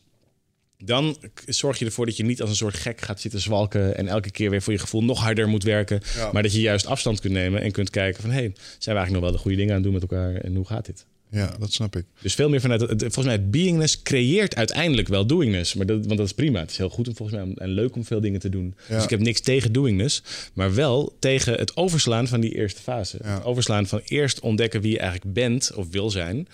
Dan 0.78 1.16
zorg 1.46 1.78
je 1.78 1.84
ervoor 1.84 2.06
dat 2.06 2.16
je 2.16 2.24
niet 2.24 2.40
als 2.40 2.50
een 2.50 2.56
soort 2.56 2.74
gek 2.76 3.00
gaat 3.00 3.20
zitten 3.20 3.40
zwalken 3.40 3.96
en 3.96 4.08
elke 4.08 4.30
keer 4.30 4.50
weer 4.50 4.62
voor 4.62 4.72
je 4.72 4.78
gevoel 4.78 5.04
nog 5.04 5.20
harder 5.20 5.48
moet 5.48 5.62
werken. 5.62 6.00
Ja. 6.16 6.32
Maar 6.32 6.42
dat 6.42 6.52
je 6.52 6.60
juist 6.60 6.86
afstand 6.86 7.20
kunt 7.20 7.32
nemen 7.32 7.60
en 7.60 7.72
kunt 7.72 7.90
kijken 7.90 8.20
van 8.20 8.30
hé, 8.30 8.36
hey, 8.38 8.52
zijn 8.54 8.60
we 8.96 9.00
eigenlijk 9.00 9.12
nog 9.12 9.22
wel 9.22 9.32
de 9.32 9.38
goede 9.38 9.56
dingen 9.56 9.70
aan 9.74 9.82
het 9.82 9.84
doen 9.84 10.00
met 10.00 10.02
elkaar 10.02 10.34
en 10.34 10.54
hoe 10.54 10.66
gaat 10.66 10.86
dit? 10.86 11.06
Ja, 11.30 11.54
dat 11.58 11.72
snap 11.72 11.96
ik. 11.96 12.04
Dus 12.20 12.34
veel 12.34 12.48
meer 12.48 12.60
vanuit, 12.60 12.80
het, 12.80 13.00
volgens 13.00 13.24
mij, 13.24 13.34
het 13.34 13.50
beingness 13.50 14.02
creëert 14.02 14.56
uiteindelijk 14.56 15.08
wel 15.08 15.26
doingness. 15.26 15.74
Maar 15.74 15.86
dat, 15.86 16.06
want 16.06 16.18
dat 16.18 16.26
is 16.26 16.32
prima. 16.34 16.60
Het 16.60 16.70
is 16.70 16.76
heel 16.76 16.88
goed 16.88 17.08
om, 17.08 17.16
volgens 17.16 17.38
mij 17.38 17.54
en 17.54 17.68
leuk 17.68 17.94
om 17.96 18.04
veel 18.04 18.20
dingen 18.20 18.40
te 18.40 18.48
doen. 18.48 18.74
Ja. 18.88 18.94
Dus 18.94 19.04
ik 19.04 19.10
heb 19.10 19.20
niks 19.20 19.40
tegen 19.40 19.72
doingness. 19.72 20.22
Maar 20.52 20.74
wel 20.74 21.16
tegen 21.18 21.54
het 21.54 21.76
overslaan 21.76 22.28
van 22.28 22.40
die 22.40 22.54
eerste 22.54 22.80
fase. 22.82 23.18
Ja. 23.22 23.34
Het 23.34 23.44
overslaan 23.44 23.86
van 23.86 24.00
eerst 24.04 24.40
ontdekken 24.40 24.80
wie 24.80 24.92
je 24.92 24.98
eigenlijk 24.98 25.32
bent 25.34 25.72
of 25.74 25.86
wil 25.90 26.10
zijn. 26.10 26.48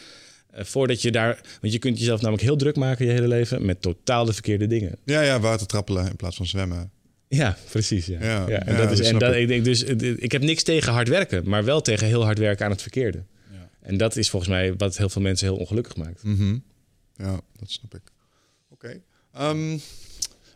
eh, 0.50 0.64
voordat 0.64 1.02
je 1.02 1.10
daar... 1.10 1.40
Want 1.60 1.72
je 1.72 1.78
kunt 1.78 1.98
jezelf 1.98 2.20
namelijk 2.20 2.42
heel 2.46 2.56
druk 2.56 2.76
maken 2.76 3.06
je 3.06 3.12
hele 3.12 3.28
leven... 3.28 3.64
met 3.64 3.82
totaal 3.82 4.24
de 4.24 4.32
verkeerde 4.32 4.66
dingen. 4.66 4.96
Ja, 5.04 5.20
ja, 5.20 5.40
water 5.40 5.66
trappelen 5.66 6.08
in 6.08 6.16
plaats 6.16 6.36
van 6.36 6.46
zwemmen. 6.46 6.90
Ja, 7.28 7.56
precies. 7.70 8.06
Ja. 8.06 8.18
Ja, 8.20 8.44
Ja, 8.48 8.66
en 8.66 8.72
ja, 8.74 8.80
dat 8.80 8.90
is, 8.90 8.98
dat 8.98 9.06
en 9.06 9.18
dat, 9.18 9.34
ik. 9.34 9.64
dus, 9.64 9.82
ik 10.16 10.32
heb 10.32 10.42
niks 10.42 10.62
tegen 10.62 10.92
hard 10.92 11.08
werken, 11.08 11.48
maar 11.48 11.64
wel 11.64 11.80
tegen 11.80 12.06
heel 12.06 12.24
hard 12.24 12.38
werken 12.38 12.64
aan 12.64 12.70
het 12.70 12.82
verkeerde. 12.82 13.22
En 13.80 13.96
dat 13.96 14.16
is 14.16 14.30
volgens 14.30 14.50
mij 14.50 14.76
wat 14.76 14.96
heel 14.96 15.08
veel 15.08 15.22
mensen 15.22 15.46
heel 15.48 15.56
ongelukkig 15.56 15.96
maakt. 15.96 16.22
Mhm. 16.22 16.58
Ja, 17.16 17.40
dat 17.56 17.70
snap 17.70 17.94
ik. 17.94 18.02
Oké. 18.68 19.00
Ehm, 19.32 19.72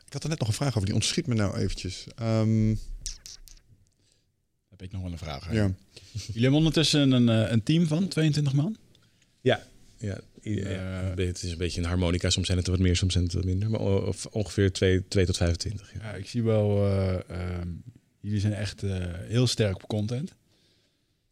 ik 0.07 0.13
had 0.13 0.23
er 0.23 0.29
net 0.29 0.39
nog 0.39 0.49
een 0.49 0.55
vraag 0.55 0.69
over, 0.75 0.85
die 0.85 0.95
ontschiet 0.95 1.27
me 1.27 1.35
nou 1.35 1.57
eventjes. 1.57 2.07
Ehm, 2.17 2.75
Heb 4.69 4.83
ik 4.83 4.93
nog 4.93 5.03
wel 5.03 5.13
een 5.13 5.19
vraag. 5.19 5.53
ja. 5.53 5.75
Jullie 6.13 6.41
hebben 6.43 6.59
ondertussen 6.59 7.13
een, 7.13 7.29
eh, 7.29 7.51
een 7.51 7.63
team 7.63 7.87
van 7.87 8.09
22 8.09 8.53
man. 8.53 8.77
Ja, 9.41 9.67
ja. 9.97 10.21
Eh, 10.43 11.27
het 11.27 11.43
is 11.43 11.51
een 11.53 11.59
beetje 11.59 11.81
een 11.81 11.87
harmonica. 11.87 12.31
Soms 12.31 12.47
zijn 12.47 12.59
het 12.59 12.67
er 12.67 12.73
wat 12.73 12.83
meer, 12.83 12.97
soms 12.97 13.13
zijn 13.13 13.25
het 13.25 13.33
wat 13.33 13.45
minder. 13.45 13.71
Maar 13.71 13.81
of 13.81 14.27
ongeveer 14.27 14.73
2 14.73 15.03
tot 15.09 15.37
25. 15.37 15.93
Ja. 15.93 15.99
Ja, 16.03 16.13
ik 16.15 16.29
zie 16.29 16.43
wel, 16.43 16.87
eh, 16.87 17.31
ehm, 17.31 17.69
jullie 18.21 18.41
zijn 18.41 18.53
echt 18.53 18.83
eh, 18.83 19.13
heel 19.13 19.47
sterk 19.47 19.75
op 19.75 19.87
content. 19.89 20.35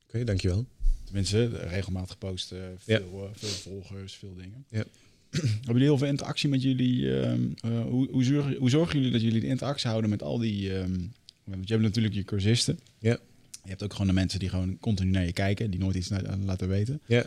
Oké, 0.06 0.24
dankjewel. 0.24 0.66
Tenminste, 1.12 1.58
eh, 1.58 1.70
regelmatig 1.70 2.18
posten, 2.18 2.58
Ja. 2.84 2.96
veel, 2.98 3.30
eh, 3.32 3.38
veel 3.38 3.48
volgers, 3.48 4.14
veel 4.14 4.34
dingen. 4.36 4.64
Ja. 4.68 4.84
Hebben 5.30 5.66
jullie 5.66 5.82
heel 5.82 5.98
veel 5.98 6.06
interactie 6.06 6.48
met 6.48 6.62
jullie? 6.62 7.20
ehm, 7.20 7.40
eh, 7.60 7.80
hoe, 7.82 8.08
hoe, 8.10 8.24
zorgen, 8.24 8.54
hoe 8.56 8.70
zorgen 8.70 8.96
jullie 8.96 9.12
dat 9.12 9.20
jullie 9.22 9.40
de 9.40 9.46
interactie 9.46 9.88
houden 9.88 10.10
met 10.10 10.22
al 10.22 10.38
die... 10.38 10.74
ehm, 10.78 10.98
want 11.44 11.68
je 11.68 11.72
hebt 11.74 11.86
natuurlijk 11.86 12.14
je 12.14 12.24
cursisten. 12.24 12.78
Ja. 12.98 13.18
Je 13.62 13.68
hebt 13.68 13.82
ook 13.82 13.92
gewoon 13.92 14.06
de 14.06 14.12
mensen 14.12 14.38
die 14.38 14.48
gewoon 14.48 14.78
continu 14.80 15.10
naar 15.10 15.24
je 15.26 15.32
kijken, 15.32 15.70
die 15.70 15.80
nooit 15.80 15.96
iets 15.96 16.10
laten 16.44 16.68
weten. 16.68 17.00
Ja. 17.06 17.22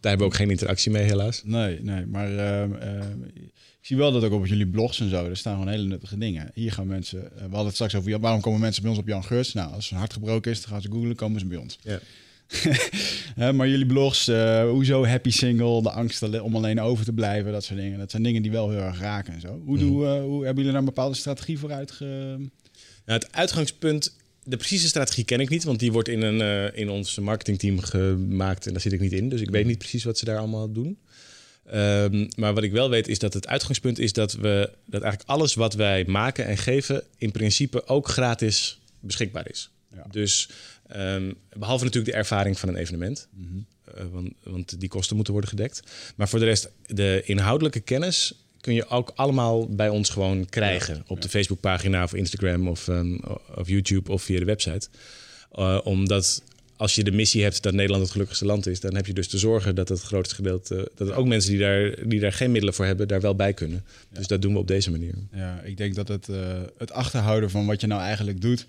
Daar 0.00 0.10
hebben 0.10 0.18
we 0.28 0.32
ook 0.32 0.34
geen 0.38 0.50
interactie 0.50 0.90
mee, 0.90 1.02
helaas. 1.02 1.42
Nee, 1.44 1.82
nee, 1.82 2.06
maar 2.06 2.36
ehm, 2.38 3.22
ik 3.80 3.86
zie 3.86 3.96
wel 3.96 4.12
dat 4.12 4.24
ook 4.24 4.32
op 4.32 4.46
jullie 4.46 4.66
blogs 4.66 5.00
en 5.00 5.08
zo, 5.10 5.24
er 5.24 5.36
staan 5.36 5.52
gewoon 5.52 5.68
hele 5.68 5.86
nuttige 5.86 6.18
dingen. 6.18 6.50
Hier 6.54 6.72
gaan 6.72 6.86
mensen, 6.86 7.24
eh, 7.24 7.36
we 7.36 7.40
hadden 7.42 7.64
het 7.64 7.74
straks 7.74 7.94
over, 7.94 8.20
waarom 8.20 8.40
komen 8.40 8.60
mensen 8.60 8.82
bij 8.82 8.90
ons 8.90 9.00
op 9.00 9.06
Jan 9.06 9.24
Geurts? 9.24 9.52
Nou, 9.52 9.72
als 9.72 9.90
hun 9.90 9.98
hart 9.98 10.12
gebroken 10.12 10.50
is, 10.50 10.60
dan 10.60 10.70
gaan 10.70 10.82
ze 10.82 10.90
googlen, 10.90 11.14
komen 11.14 11.40
ze 11.40 11.46
bij 11.46 11.58
ons. 11.58 11.78
Ja. 11.82 12.00
Maar 13.56 13.68
jullie 13.68 13.86
blogs, 13.86 14.28
eh, 14.28 14.62
hoezo 14.68 15.06
happy 15.06 15.30
single, 15.30 15.82
de 15.82 15.90
angst 15.90 16.40
om 16.40 16.56
alleen 16.56 16.80
over 16.80 17.04
te 17.04 17.12
blijven, 17.12 17.52
dat 17.52 17.64
soort 17.64 17.78
dingen. 17.78 17.98
Dat 17.98 18.10
zijn 18.10 18.22
dingen 18.22 18.42
die 18.42 18.50
wel 18.50 18.70
heel 18.70 18.80
erg 18.80 19.00
raken 19.00 19.32
en 19.32 19.40
zo. 19.40 19.60
Hoe, 19.64 19.78
doe, 19.78 20.06
eh, 20.06 20.22
hoe 20.22 20.44
hebben 20.44 20.56
jullie 20.56 20.70
daar 20.70 20.80
een 20.80 20.84
bepaalde 20.84 21.16
strategie 21.16 21.58
voor 21.58 21.72
uitge... 21.72 22.04
Nou, 23.04 23.22
het 23.22 23.32
uitgangspunt, 23.32 24.16
de 24.44 24.56
precieze 24.56 24.88
strategie 24.88 25.24
ken 25.24 25.40
ik 25.40 25.48
niet, 25.48 25.64
want 25.64 25.78
die 25.78 25.92
wordt 25.92 26.08
in, 26.08 26.22
een, 26.22 26.40
eh, 26.40 26.80
in 26.80 26.90
ons 26.90 27.18
marketingteam 27.18 27.80
gemaakt 27.80 28.66
en 28.66 28.72
daar 28.72 28.80
zit 28.80 28.92
ik 28.92 29.00
niet 29.00 29.12
in. 29.12 29.28
Dus 29.28 29.40
ik 29.40 29.50
weet 29.50 29.66
niet 29.66 29.78
precies 29.78 30.04
wat 30.04 30.18
ze 30.18 30.24
daar 30.24 30.38
allemaal 30.38 30.72
doen. 30.72 30.98
Ehm, 31.66 32.28
maar 32.36 32.54
wat 32.54 32.62
ik 32.62 32.72
wel 32.72 32.90
weet 32.90 33.08
is 33.08 33.18
dat 33.18 33.34
het 33.34 33.46
uitgangspunt 33.46 33.98
is 33.98 34.12
dat 34.12 34.32
we 34.32 34.70
dat 34.86 35.02
eigenlijk 35.02 35.30
alles 35.30 35.54
wat 35.54 35.74
wij 35.74 36.04
maken 36.04 36.46
en 36.46 36.56
geven 36.56 37.02
in 37.18 37.30
principe 37.30 37.86
ook 37.86 38.08
gratis 38.08 38.78
beschikbaar 39.00 39.50
is. 39.50 39.70
Ja. 39.94 40.06
Dus 40.10 40.48
ehm, 40.92 41.32
behalve 41.58 41.84
natuurlijk 41.84 42.12
de 42.12 42.18
ervaring 42.18 42.58
van 42.58 42.68
een 42.68 42.76
evenement, 42.76 43.28
Mhm. 43.30 43.46
eh, 43.94 44.04
want, 44.12 44.32
want 44.42 44.80
die 44.80 44.88
kosten 44.88 45.14
moeten 45.14 45.32
worden 45.32 45.50
gedekt. 45.50 45.82
Maar 46.16 46.28
voor 46.28 46.38
de 46.38 46.44
rest, 46.44 46.70
de 46.86 47.22
inhoudelijke 47.24 47.80
kennis 47.80 48.34
kun 48.60 48.74
je 48.74 48.88
ook 48.88 49.12
allemaal 49.14 49.68
bij 49.68 49.88
ons 49.88 50.08
gewoon 50.08 50.48
krijgen. 50.48 51.04
op 51.06 51.22
de 51.22 51.28
Facebookpagina 51.28 52.02
of 52.02 52.14
Instagram 52.14 52.68
of, 52.68 52.88
ehm, 52.88 53.18
of 53.54 53.68
YouTube 53.68 54.12
of 54.12 54.22
via 54.22 54.38
de 54.38 54.44
website. 54.44 54.88
Eh, 55.52 55.80
omdat 55.84 56.42
als 56.76 56.94
je 56.94 57.04
de 57.04 57.10
missie 57.10 57.42
hebt 57.42 57.62
dat 57.62 57.72
Nederland 57.74 58.02
het 58.02 58.10
gelukkigste 58.12 58.44
land 58.44 58.66
is... 58.66 58.80
dan 58.80 58.94
heb 58.94 59.06
je 59.06 59.12
dus 59.12 59.28
te 59.28 59.38
zorgen 59.38 59.74
dat 59.74 59.88
het 59.88 60.00
grootste 60.02 60.34
gedeelte... 60.34 60.90
dat 60.94 61.12
ook 61.12 61.26
mensen 61.26 61.50
die 61.50 61.60
daar, 61.60 62.08
die 62.08 62.20
daar 62.20 62.32
geen 62.32 62.50
middelen 62.50 62.74
voor 62.74 62.84
hebben... 62.84 63.08
daar 63.08 63.20
wel 63.20 63.34
bij 63.34 63.52
kunnen. 63.52 63.84
Dus 64.12 64.26
dat 64.26 64.42
doen 64.42 64.52
we 64.52 64.58
op 64.58 64.66
deze 64.66 64.90
manier. 64.90 65.14
Ja, 65.32 65.60
ik 65.64 65.76
denk 65.76 65.94
dat 65.94 66.08
het, 66.08 66.28
eh, 66.28 66.60
het 66.78 66.92
achterhouden 66.92 67.50
van 67.50 67.66
wat 67.66 67.80
je 67.80 67.86
nou 67.86 68.00
eigenlijk 68.02 68.40
doet, 68.40 68.66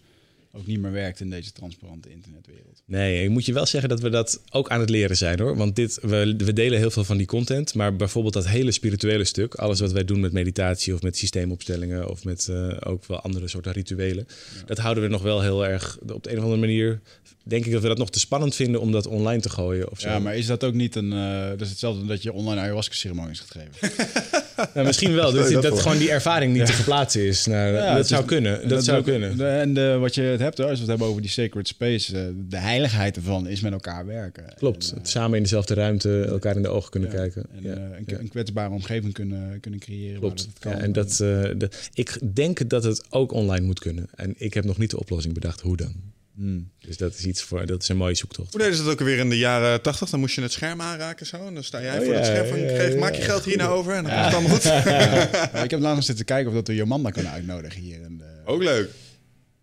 ook 0.54 0.66
niet 0.66 0.80
meer 0.80 0.92
werkt 0.92 1.20
in 1.20 1.30
deze 1.30 1.52
transparante 1.52 2.10
internetwereld. 2.10 2.84
Nee, 2.86 3.24
ik 3.24 3.30
moet 3.30 3.46
je 3.46 3.54
wel 3.54 3.66
zeggen 3.66 3.90
dat 3.90 4.00
we 4.00 4.10
dat 4.10 4.42
ook 4.50 4.70
aan 4.70 4.80
het 4.80 4.90
leren 4.90 5.18
zijn 5.18 5.40
hoor. 5.40 5.56
Want 5.56 5.76
dit, 5.76 6.00
we, 6.02 6.36
we 6.38 6.54
delen 6.54 6.80
heel 6.80 6.92
veel 6.92 7.04
van 7.04 7.18
die 7.18 7.26
content. 7.26 7.74
Maar 7.74 7.96
bijvoorbeeld 7.96 8.34
dat 8.34 8.48
hele 8.48 8.72
spirituele 8.72 9.24
stuk, 9.24 9.56
alles 9.56 9.80
wat 9.80 9.92
wij 9.92 10.06
doen 10.06 10.20
met 10.20 10.32
meditatie 10.32 10.94
of 10.94 11.02
met 11.02 11.18
systeemopstellingen 11.18 12.10
of 12.10 12.24
met 12.24 12.48
eh, 12.48 12.78
ook 12.80 13.06
wel 13.06 13.20
andere 13.20 13.48
soorten 13.48 13.72
rituelen. 13.72 14.28
Dat 14.66 14.78
houden 14.78 15.04
we 15.04 15.10
nog 15.10 15.22
wel 15.22 15.42
heel 15.42 15.66
erg 15.66 15.98
op 16.00 16.24
de 16.24 16.32
een 16.32 16.38
of 16.38 16.44
andere 16.44 16.62
manier. 16.62 17.02
Denk 17.44 17.66
ik 17.66 17.72
dat 17.72 17.82
we 17.82 17.88
dat 17.88 17.98
nog 17.98 18.10
te 18.10 18.20
spannend 18.20 18.56
vinden 18.56 18.82
om 18.82 18.92
dat 18.92 19.08
online 19.08 19.42
te 19.42 19.50
gooien 19.50 19.92
of 19.92 20.00
zo. 20.00 20.10
Ja, 20.10 20.20
maar 20.20 20.36
is 20.38 20.46
dat 20.46 20.64
ook 20.64 20.74
niet 20.74 20.96
een... 20.96 21.14
eh 21.14 21.50
dat 21.50 21.62
is 21.62 21.70
hetzelfde 21.70 22.06
dat 22.06 22.24
je 22.24 22.34
online 22.34 22.62
ayahuasca-ceremonies 22.62 23.40
gaat 23.40 23.52
geven. 23.52 23.90
Nou, 24.74 24.86
misschien 24.88 25.14
wel. 25.14 25.32
Dat, 25.34 25.62
dat, 25.62 25.80
gewoon 25.80 25.98
die 25.98 26.12
ervaring 26.12 26.54
niet 26.54 26.66
te 26.66 26.74
verplaatsen 26.74 27.22
is. 27.22 27.46
Nou, 27.46 27.74
Ja, 27.74 27.96
dat 27.96 28.08
zou 28.08 28.22
is- 28.22 28.28
kunnen. 28.28 28.68
Dat, 28.68 28.84
zou 28.84 29.04
kunnen. 29.04 29.38
de- 29.38 29.46
en 29.48 29.74
de, 29.74 29.98
wat 30.00 30.16
je 30.16 30.22
het 30.22 30.40
hebt, 30.40 30.58
hoor, 30.58 30.66
als 30.68 30.76
we 30.76 30.80
het 30.82 30.90
hebben 30.90 31.08
over 31.08 31.22
die 31.22 31.32
sacred 31.32 31.68
space, 31.68 32.18
eh, 32.20 32.24
de 32.50 32.58
heiligheid 32.58 33.16
ervan 33.16 33.48
is 33.48 33.62
met 33.62 33.72
elkaar 33.72 34.06
werken. 34.06 34.44
Klopt. 34.58 34.92
En, 34.92 34.98
eh, 34.98 35.04
samen 35.06 35.38
in 35.38 35.44
dezelfde 35.44 35.74
ruimte 35.74 36.22
elkaar 36.24 36.56
in 36.56 36.62
de 36.62 36.68
ogen 36.70 36.92
kunnen 36.92 37.10
ja, 37.12 37.16
kijken. 37.16 37.46
En 37.56 37.64
Ja, 37.64 37.70
een, 37.72 38.04
ja. 38.06 38.20
een 38.20 38.30
kwetsbare 38.30 38.70
omgeving 38.74 39.14
kunnen, 39.14 39.60
kunnen 39.60 39.80
creëren. 39.80 40.20
Klopt. 40.20 40.40
Waar 40.44 40.50
dat 40.54 40.60
kan. 40.62 40.72
Ja, 40.72 40.78
en 40.80 40.92
dat, 40.94 41.10
eh, 41.12 41.18
de, 41.58 41.70
ik 41.94 42.18
denk 42.34 42.70
dat 42.70 42.84
het 42.84 43.04
ook 43.10 43.32
online 43.32 43.66
moet 43.66 43.80
kunnen. 43.80 44.08
En 44.16 44.34
ik 44.38 44.54
heb 44.54 44.64
nog 44.66 44.78
niet 44.78 44.90
de 44.90 45.00
oplossing 45.00 45.34
bedacht 45.34 45.62
hoe 45.62 45.78
dan. 45.78 45.94
Hmm. 46.36 46.70
Dus 46.80 46.98
dat 46.98 47.14
is 47.14 47.26
iets 47.26 47.42
voor, 47.42 47.66
dat 47.66 47.82
is 47.82 47.90
een 47.90 47.98
mooie 47.98 48.16
zoektocht. 48.16 48.52
Hoe 48.52 48.60
deden 48.62 48.76
ze 48.78 48.84
dat 48.84 48.92
ook 48.92 49.00
weer 49.00 49.18
in 49.18 49.30
de 49.30 49.38
jaren 49.38 49.82
80? 49.82 50.10
Dan 50.10 50.20
moest 50.20 50.36
je 50.36 50.42
het 50.42 50.52
scherm 50.52 50.82
aanraken 50.82 51.26
zo. 51.26 51.48
En 51.48 51.54
dan 51.54 51.64
sta 51.64 51.82
jij 51.82 51.98
Oh, 52.00 52.06
voor 52.06 52.14
het 52.14 52.26
scherm 52.26 52.48
van, 52.48 52.60
ja, 52.60 52.68
geef, 52.68 52.94
ja, 52.94 53.00
maak 53.00 53.16
je 53.16 53.22
geld 53.22 53.46
hier 53.46 53.58
nou 53.58 53.72
over 53.78 53.94
en 53.94 54.04
dan 54.04 54.12
komt 54.14 54.26
het 54.26 54.34
allemaal 54.34 54.52
goed. 54.52 55.64
Ik 55.64 55.70
heb 55.72 55.80
laatst 55.80 56.06
zitten 56.06 56.26
kijken 56.26 56.48
of 56.50 56.54
dat 56.54 56.68
we 56.68 56.76
Jomanda 56.76 57.10
kunnen 57.10 57.32
uitnodigen 57.32 57.82
hier 57.82 58.02
in 58.02 58.18
de, 58.18 58.42
Ook 58.46 58.64
leuk. 58.64 58.90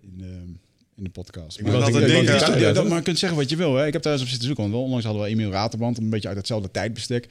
in 0.02 0.12
de, 0.18 0.42
in 0.96 1.04
de 1.04 1.10
podcast. 1.10 1.58
Ik 1.58 1.66
Maar 1.66 1.74
altijd 1.82 2.06
denken- 2.06 2.38
dat- 2.60 2.74
dat-? 2.74 2.88
Maar 2.88 2.96
je 2.96 3.02
kunt 3.02 3.18
zeggen 3.18 3.38
wat 3.38 3.50
je 3.50 3.56
wil. 3.56 3.74
Hè. 3.76 3.86
Ik 3.86 3.92
heb 3.92 4.02
daar 4.02 4.12
eens 4.12 4.22
op 4.22 4.28
zitten 4.28 4.46
zoeken. 4.46 4.70
Want 4.70 4.84
onlangs 4.84 5.04
hadden 5.04 5.22
we 5.22 5.28
Emiel 5.28 5.50
Raterband, 5.50 5.98
een 5.98 6.10
beetje 6.10 6.28
uit 6.28 6.36
hetzelfde 6.36 6.70
tijdbestek. 6.70 7.26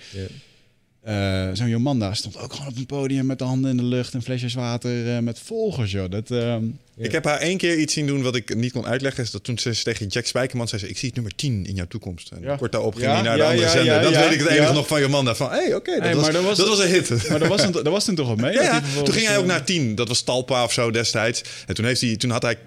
Eh, 1.08 1.48
Zo'n 1.54 1.70
Jomanda 1.70 2.14
stond 2.14 2.38
ook 2.38 2.54
gewoon 2.54 2.68
op 2.68 2.78
een 2.78 2.86
podium 2.86 3.26
met 3.26 3.40
de 3.40 3.44
handen 3.46 3.72
in 3.72 3.78
de 3.78 3.84
lucht 3.84 4.14
en 4.14 4.22
flesjes 4.24 4.54
water 4.54 5.16
eh, 5.16 5.20
met 5.20 5.40
volgers. 5.40 5.92
Joh. 5.92 6.10
Dat, 6.10 6.32
ehm. 6.32 6.64
Ik 6.98 7.12
heb 7.12 7.24
haar 7.26 7.40
één 7.40 7.58
keer 7.58 7.78
iets 7.80 7.94
zien 7.94 8.08
doen 8.08 8.22
wat 8.22 8.36
ik 8.36 8.56
niet 8.56 8.72
kon 8.72 8.86
uitleggen. 8.86 9.24
Is 9.24 9.32
dat 9.32 9.44
toen 9.44 9.58
ze 9.60 9.84
tegen 9.84 10.08
Jack 10.08 10.26
Spijkerman 10.26 10.68
zei: 10.68 10.82
ze, 10.82 10.90
Ik 10.90 10.98
zie 10.98 11.08
het 11.08 11.16
nummer 11.16 11.36
10 11.36 11.66
in 11.66 11.76
jouw 11.76 11.86
toekomst. 11.88 12.32
En 12.32 12.42
Ja. 12.42 12.56
kort 12.56 12.72
daarop 12.72 12.94
ging 12.94 13.06
Ja, 13.06 13.14
hij 13.14 13.22
naar 13.22 13.38
de 13.38 13.44
andere 13.44 13.70
zender. 13.70 14.02
dat 14.02 14.16
weet 14.16 14.32
ik 14.32 14.40
het 14.40 14.48
enige 14.48 14.74
nog 14.74 14.88
van 14.88 15.00
Jomanda. 15.00 15.36
Van 15.36 15.50
hey, 15.50 15.76
oké, 15.76 15.92
dat, 15.94 16.04
Hey, 16.04 16.16
was, 16.16 16.32
dat 16.32 16.44
was- 16.44 16.58
dat 16.58 16.68
was 16.68 16.80
een 16.80 16.90
hit. 16.90 17.10
maar 17.30 17.40
daar 17.40 17.50
was, 17.50 17.62
toen, 17.62 17.72
daar 17.72 17.92
was 17.92 18.06
toen 18.06 18.16
toch 18.16 18.28
wat 18.28 18.38
mee? 18.38 18.54
Ja, 18.54 18.80
dat 18.96 19.06
toen 19.06 19.14
ging 19.14 19.28
hij 19.28 19.36
ook 19.38 19.44
eh, 19.44 19.50
naar 19.50 19.64
10. 19.66 19.96
Dat 19.96 20.08
was 20.08 20.22
Talpa 20.22 20.64
of 20.64 20.74
zo 20.74 20.92
destijds. 20.92 21.42
En 21.68 21.74
toen, 21.76 21.86
heeft 21.86 22.02
hij, 22.02 22.16
toen 22.16 22.30
had 22.30 22.42
hij 22.42 22.58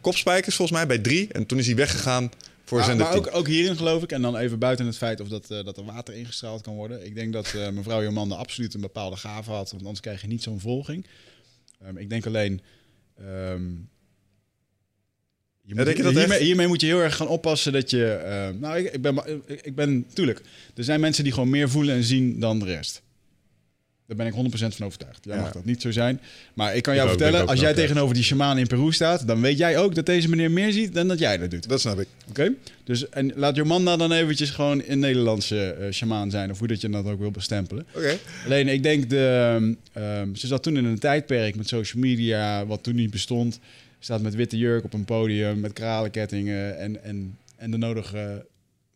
kopspijkers 0.00 0.56
volgens 0.56 0.78
mij 0.78 0.86
bij 0.86 0.98
3. 0.98 1.28
En 1.32 1.46
toen 1.46 1.58
is 1.58 1.66
hij 1.66 1.74
weggegaan 1.76 2.30
voor 2.66 2.78
Maar, 2.78 2.86
zender 2.86 3.06
maar 3.06 3.14
10. 3.14 3.26
ook, 3.26 3.34
ook 3.36 3.46
hierin 3.46 3.76
geloof 3.76 4.02
ik, 4.02 4.12
en 4.12 4.22
dan 4.22 4.36
even 4.36 4.58
buiten 4.58 4.86
het 4.86 4.96
feit 4.96 5.20
of 5.20 5.28
dat, 5.28 5.50
eh, 5.50 5.64
dat 5.64 5.76
er 5.76 5.84
water 5.84 6.14
ingestraald 6.14 6.62
kan 6.62 6.74
worden. 6.74 7.06
Ik 7.06 7.14
denk 7.14 7.32
dat 7.32 7.54
eh, 7.54 7.68
mevrouw 7.70 8.02
Jomanda 8.02 8.34
absoluut 8.34 8.74
een 8.74 8.80
bepaalde 8.80 9.16
gave 9.16 9.50
had, 9.50 9.70
want 9.70 9.82
anders 9.82 10.00
krijg 10.00 10.20
je 10.20 10.26
niet 10.26 10.42
zo'n 10.42 10.60
volging. 10.60 11.06
Ehm, 11.84 11.96
ik 11.96 12.10
denk 12.10 12.26
alleen. 12.26 12.60
ehm, 13.18 13.62
je 15.62 15.74
moet, 15.74 15.84
denk 15.84 15.96
je 15.96 16.02
dat 16.02 16.14
hiermee, 16.14 16.42
hiermee 16.42 16.66
moet 16.66 16.80
je 16.80 16.86
heel 16.86 17.00
erg 17.00 17.16
gaan 17.16 17.28
oppassen 17.28 17.72
dat 17.72 17.90
je. 17.90 18.12
ehm, 18.12 18.58
nou, 18.58 18.78
ik, 18.78 18.92
ik, 18.92 19.02
ben, 19.02 19.22
ik 19.62 19.74
ben. 19.74 20.06
Tuurlijk, 20.12 20.42
er 20.74 20.84
zijn 20.84 21.00
mensen 21.00 21.24
die 21.24 21.32
gewoon 21.32 21.50
meer 21.50 21.68
voelen 21.70 21.94
en 21.94 22.04
zien 22.04 22.40
dan 22.40 22.58
de 22.58 22.64
rest. 22.64 23.02
Daar 24.06 24.16
ben 24.16 24.26
ik 24.26 24.32
100% 24.32 24.74
van 24.76 24.86
overtuigd. 24.86 25.24
Jij 25.24 25.36
Ja. 25.36 25.40
mag 25.42 25.52
dat 25.52 25.64
niet 25.64 25.82
zo 25.82 25.90
zijn. 25.90 26.20
Maar 26.54 26.76
ik 26.76 26.82
kan 26.82 26.94
jou 26.94 27.06
ik 27.10 27.14
vertellen, 27.14 27.42
ook 27.42 27.48
als 27.48 27.60
jij 27.60 27.74
tegenover 27.74 28.14
die 28.14 28.22
shamaan 28.24 28.58
in 28.58 28.66
Peru 28.66 28.92
staat, 28.92 29.26
dan 29.26 29.40
weet 29.40 29.58
jij 29.58 29.78
ook 29.78 29.94
dat 29.94 30.06
deze 30.06 30.28
meneer 30.28 30.50
meer 30.50 30.72
ziet 30.72 30.94
dan 30.94 31.08
dat 31.08 31.18
jij 31.18 31.38
dat 31.38 31.50
doet. 31.50 31.68
Dat 31.68 31.80
snap 31.80 32.00
ik. 32.00 32.08
Oké, 32.28 32.52
dus 32.84 33.08
en 33.08 33.32
laat 33.34 33.56
Jomanda 33.56 33.96
dan 33.96 34.12
eventjes 34.12 34.50
gewoon 34.50 34.82
een 34.86 34.98
Nederlandse 34.98 35.70
eh 35.70 35.92
shamaan 35.92 36.30
zijn, 36.30 36.50
of 36.50 36.58
hoe 36.58 36.68
dat 36.68 36.80
je 36.80 36.88
dat 36.90 37.06
ook 37.06 37.18
wil 37.18 37.30
bestempelen. 37.30 37.86
Oké. 37.94 38.16
Alleen, 38.44 38.68
ik 38.68 38.82
denk, 38.82 39.10
de, 39.10 39.74
ehm, 39.92 40.34
ze 40.34 40.46
zat 40.46 40.62
toen 40.62 40.76
in 40.76 40.84
een 40.84 40.98
tijdperk 40.98 41.56
met 41.56 41.68
social 41.68 42.02
media, 42.02 42.66
wat 42.66 42.82
toen 42.82 42.94
niet 42.94 43.10
bestond. 43.10 43.58
Staat 43.98 44.22
met 44.22 44.34
witte 44.34 44.56
jurk 44.58 44.84
op 44.84 44.92
een 44.92 45.04
podium, 45.04 45.60
met 45.60 45.72
kralenkettingen 45.72 46.78
en, 46.78 47.02
en, 47.04 47.36
en 47.56 47.70
de 47.70 47.76
nodige 47.76 48.46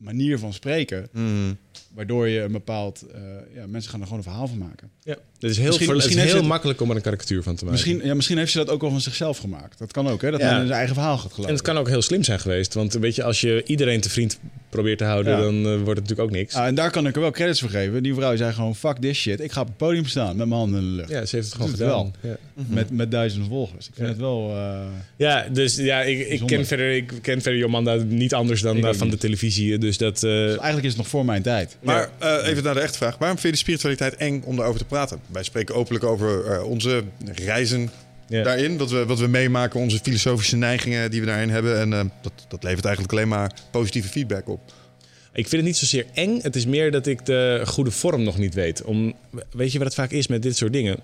manier 0.01 0.39
van 0.39 0.53
spreken. 0.53 1.09
Mhm. 1.13 1.53
Waardoor 1.95 2.29
je 2.29 2.41
een 2.41 2.53
bepaald... 2.53 3.03
eh, 3.15 3.21
ja, 3.55 3.67
mensen 3.67 3.91
gaan 3.91 4.01
er 4.01 4.07
gewoon 4.07 4.23
een 4.25 4.29
verhaal 4.31 4.47
van 4.49 4.59
maken. 4.59 4.91
Ja. 5.03 5.17
Het 5.39 5.51
is 5.51 5.57
heel, 5.57 5.67
Misschien- 5.67 5.95
het 5.95 6.05
is 6.05 6.15
heel 6.15 6.35
het- 6.37 6.45
makkelijk 6.47 6.81
om 6.81 6.91
er 6.91 6.97
een 6.97 7.03
karikatuur 7.03 7.43
van 7.43 7.55
te 7.57 7.65
maken. 7.65 7.81
Misschien, 7.81 8.07
ja, 8.09 8.15
misschien 8.15 8.39
heeft 8.39 8.53
ze 8.53 8.59
dat 8.59 8.69
ook 8.71 8.81
wel 8.81 8.91
van 8.91 9.01
zichzelf 9.01 9.39
gemaakt. 9.39 9.79
Dat 9.79 9.93
kan 9.93 10.09
ook, 10.09 10.23
hè? 10.23 10.31
Dat 10.31 10.41
Ja. 10.41 10.47
men 10.51 10.61
in 10.61 10.67
zijn 10.67 10.79
eigen 10.79 10.95
verhaal 10.95 11.17
gaat 11.17 11.25
En 11.29 11.31
geloven. 11.35 11.55
het 11.55 11.63
kan 11.63 11.77
ook 11.79 11.89
heel 11.89 12.03
slim 12.03 12.23
zijn 12.25 12.41
geweest. 12.41 12.75
Want 12.75 12.93
weet 12.93 13.15
je, 13.15 13.23
als 13.25 13.41
je 13.41 13.63
iedereen 13.67 14.01
te 14.01 14.11
vriend 14.11 14.39
probeert 14.71 14.99
te 14.99 15.05
houden, 15.05 15.33
Ja. 15.37 15.41
dan 15.43 15.55
eh, 15.57 15.63
wordt 15.63 15.87
het 15.87 15.87
natuurlijk 16.09 16.21
ook 16.21 16.31
niks. 16.31 16.55
Ah, 16.55 16.67
en 16.67 16.75
daar 16.75 16.91
kan 16.91 17.07
ik 17.07 17.15
er 17.15 17.21
wel 17.21 17.31
credits 17.31 17.61
voor 17.61 17.71
geven. 17.71 18.03
Die 18.03 18.15
vrouw 18.15 18.37
zei 18.37 18.53
gewoon, 18.53 18.77
fuck 18.77 18.97
this 18.97 19.19
shit. 19.19 19.41
Ik 19.41 19.53
ga 19.53 19.61
op 19.61 19.67
het 19.67 19.77
podium 19.77 20.07
staan 20.07 20.37
met 20.37 20.47
mijn 20.49 20.61
handen 20.61 20.81
in 20.81 20.87
de 20.87 20.93
lucht. 20.95 21.09
ja, 21.11 21.25
ze 21.25 21.37
heeft 21.37 21.47
het 21.49 21.57
gewoon 21.57 21.71
het 21.71 21.81
gedaan. 21.81 22.15
Ja. 22.21 22.37
Met, 22.69 22.91
met 22.91 23.11
duizenden 23.11 23.49
volgers. 23.49 23.87
Ik 23.89 23.93
vind 23.95 24.07
Ja. 24.07 24.13
het 24.13 24.23
wel... 24.23 24.51
eh, 24.57 24.81
Ja, 25.17 25.47
dus 25.53 25.77
ja, 25.77 26.01
ik, 26.03 26.29
ik, 26.29 26.43
ken 26.47 26.67
verder, 26.67 26.95
ik 26.95 27.13
ken 27.23 27.43
verder 27.43 27.61
Jomanda 27.61 27.95
niet 27.95 28.35
anders 28.35 28.61
dan 28.61 28.81
van 28.81 28.97
niet. 29.01 29.11
de 29.11 29.17
televisie. 29.19 29.79
Dus 29.79 29.99
dat. 29.99 30.15
eh, 30.15 30.21
dus 30.31 30.49
eigenlijk 30.49 30.83
is 30.85 30.89
het 30.93 30.97
nog 30.97 31.09
voor 31.09 31.25
mijn 31.25 31.43
tijd. 31.43 31.77
Maar 31.83 32.11
eh, 32.19 32.37
even 32.49 32.63
naar 32.65 32.75
de 32.75 32.81
echte 32.81 32.99
vraag. 32.99 33.19
Waarom 33.19 33.39
vind 33.39 33.47
je 33.47 33.53
de 33.65 33.65
spiritualiteit 33.65 34.17
eng 34.17 34.43
om 34.45 34.57
daarover 34.57 34.81
te 34.81 34.87
praten? 34.87 35.21
Wij 35.27 35.43
spreken 35.43 35.75
openlijk 35.75 36.05
over 36.05 36.45
eh, 36.47 36.65
onze 36.65 37.03
reizen 37.45 37.91
daarin. 38.31 38.79
Wat 38.79 38.91
we, 38.91 39.07
wat 39.07 39.19
we 39.19 39.27
meemaken, 39.27 39.81
onze 39.81 39.99
filosofische 39.99 40.57
neigingen 40.57 41.11
die 41.11 41.21
we 41.21 41.27
daarin 41.27 41.51
hebben. 41.51 41.81
En 41.81 41.93
eh, 41.93 42.05
dat, 42.23 42.33
dat 42.49 42.63
levert 42.63 42.85
eigenlijk 42.85 43.15
alleen 43.15 43.29
maar 43.29 43.53
positieve 43.71 44.09
feedback 44.09 44.49
op. 44.49 44.61
Ik 45.33 45.49
vind 45.49 45.53
het 45.53 45.65
niet 45.65 45.77
zozeer 45.77 46.07
eng. 46.15 46.41
Het 46.43 46.57
is 46.57 46.67
meer 46.67 46.91
dat 46.91 47.07
ik 47.07 47.27
de 47.27 47.63
goede 47.65 47.91
vorm 47.91 48.23
nog 48.23 48.39
niet 48.39 48.55
weet. 48.55 48.83
Om, 48.83 49.15
weet 49.51 49.73
je 49.73 49.79
wat 49.79 49.87
het 49.87 49.97
vaak 49.97 50.11
is 50.11 50.27
met 50.27 50.43
dit 50.43 50.57
soort 50.57 50.73
dingen? 50.73 50.99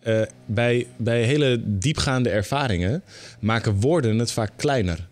Eh, 0.00 0.22
bij, 0.46 0.86
bij 0.96 1.22
hele 1.22 1.60
diepgaande 1.64 2.30
ervaringen 2.30 3.02
maken 3.40 3.80
woorden 3.80 4.18
het 4.18 4.32
vaak 4.32 4.52
kleiner. 4.56 5.08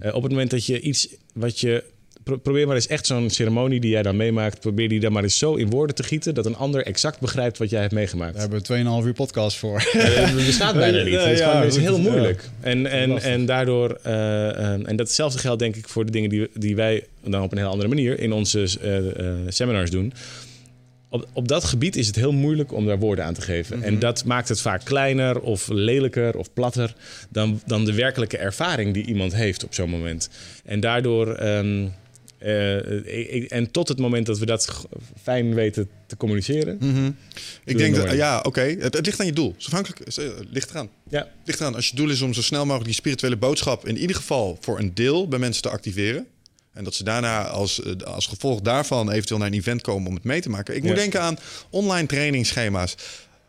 Eh, 0.00 0.14
op 0.14 0.22
het 0.22 0.32
moment 0.32 0.50
dat 0.50 0.66
je 0.66 0.80
iets 0.80 1.08
wat 1.34 1.60
je. 1.60 1.84
Pro- 2.24 2.36
probeer 2.36 2.66
maar 2.66 2.74
eens 2.76 2.86
echt 2.86 3.06
zo'n 3.06 3.30
ceremonie 3.30 3.80
die 3.80 3.90
jij 3.90 4.02
dan 4.02 4.16
meemaakt. 4.16 4.60
Probeer 4.60 4.88
die 4.88 5.00
dan 5.00 5.12
maar 5.12 5.22
eens 5.22 5.38
zo 5.38 5.54
in 5.54 5.70
woorden 5.70 5.96
te 5.96 6.02
gieten. 6.02 6.34
dat 6.34 6.46
een 6.46 6.56
ander 6.56 6.86
exact 6.86 7.20
begrijpt 7.20 7.58
wat 7.58 7.70
jij 7.70 7.80
hebt 7.80 7.92
meegemaakt. 7.92 8.32
Daar 8.32 8.42
hebben 8.48 8.62
we 8.62 9.00
2,5 9.02 9.06
uur 9.06 9.12
podcast 9.14 9.56
voor. 9.56 9.80
Het 9.92 10.34
bestaat 10.46 10.74
bijna 10.74 11.02
niet. 11.02 11.14
Het 11.20 11.30
is, 11.30 11.38
ja, 11.38 11.48
gewoon, 11.48 11.62
het 11.62 11.70
is 11.76 11.78
goed. 11.78 11.86
heel 11.88 11.98
moeilijk. 11.98 12.48
En, 12.60 12.86
en, 12.86 13.18
en 13.22 13.46
daardoor, 13.46 13.98
eh, 14.02 14.48
eh, 14.50 14.80
en 14.88 14.96
datzelfde 14.96 15.38
geldt 15.38 15.58
denk 15.58 15.76
ik 15.76 15.88
voor 15.88 16.04
de 16.06 16.12
dingen 16.12 16.30
die, 16.30 16.48
die 16.54 16.76
wij 16.76 17.06
dan 17.24 17.42
op 17.42 17.52
een 17.52 17.58
heel 17.58 17.68
andere 17.70 17.88
manier 17.88 18.18
in 18.20 18.32
onze 18.32 18.68
eh, 18.80 18.96
eh, 19.28 19.34
seminars 19.48 19.90
doen. 19.90 20.12
Op, 21.08 21.26
op 21.32 21.48
dat 21.48 21.64
gebied 21.64 21.96
is 21.96 22.06
het 22.06 22.16
heel 22.16 22.32
moeilijk 22.32 22.72
om 22.72 22.86
daar 22.86 22.98
woorden 22.98 23.24
aan 23.24 23.34
te 23.34 23.40
geven. 23.40 23.82
En 23.82 23.98
dat 23.98 24.24
maakt 24.24 24.48
het 24.48 24.60
vaak 24.60 24.84
kleiner 24.84 25.40
of 25.40 25.68
lelijker 25.68 26.36
of 26.36 26.52
platter 26.52 26.94
dan, 27.30 27.60
dan 27.66 27.84
de 27.84 27.94
werkelijke 27.94 28.36
ervaring 28.38 28.94
die 28.94 29.06
iemand 29.06 29.34
heeft 29.34 29.64
op 29.64 29.74
zo'n 29.74 29.90
moment. 29.90 30.28
En 30.64 30.80
daardoor. 30.80 31.34
ehm, 31.34 31.86
eh, 32.42 33.18
ik- 33.20 33.28
ik- 33.30 33.50
en 33.50 33.70
tot 33.70 33.88
het 33.88 33.98
moment 33.98 34.26
dat 34.26 34.38
we 34.38 34.46
dat 34.46 34.86
fijn 35.22 35.54
weten 35.54 35.88
te 36.06 36.16
communiceren. 36.16 36.74
Ik 36.74 36.82
Doe 37.64 37.76
denk 37.76 37.94
dat, 37.96 38.10
ja, 38.12 38.40
oké. 38.40 38.60
Het, 38.60 38.94
het 38.94 39.06
ligt 39.06 39.20
aan 39.20 39.26
je 39.26 39.32
doel. 39.32 39.48
Het 39.50 39.60
is 39.60 39.66
afhankelijk. 39.66 40.00
Het 40.04 40.18
eh, 40.18 40.28
ligt 40.50 40.70
eraan. 40.70 40.88
Ja, 41.08 41.28
ligt 41.44 41.60
eraan. 41.60 41.74
Als 41.74 41.88
je 41.88 41.96
doel 41.96 42.10
is 42.10 42.20
om 42.20 42.34
zo 42.34 42.42
snel 42.42 42.62
mogelijk 42.64 42.84
die 42.84 42.94
spirituele 42.94 43.36
boodschap 43.36 43.86
in 43.88 43.98
ieder 43.98 44.16
geval 44.16 44.58
voor 44.60 44.78
een 44.78 44.94
deel 44.94 45.28
bij 45.28 45.38
mensen 45.38 45.62
te 45.62 45.68
activeren. 45.70 46.26
En 46.72 46.84
dat 46.84 46.94
ze 46.94 47.04
daarna 47.04 47.46
als, 47.46 47.82
eh, 47.82 47.92
als 48.04 48.26
gevolg 48.26 48.60
daarvan 48.60 49.10
eventueel 49.10 49.38
naar 49.40 49.48
een 49.48 49.54
event 49.54 49.82
komen 49.82 50.08
om 50.08 50.14
het 50.14 50.24
mee 50.24 50.40
te 50.40 50.48
maken. 50.48 50.74
Ik 50.76 50.80
moet 50.82 50.90
Ja. 50.90 50.96
denken 50.96 51.20
aan 51.20 51.38
online 51.70 52.06
trainingsschema's. 52.06 52.94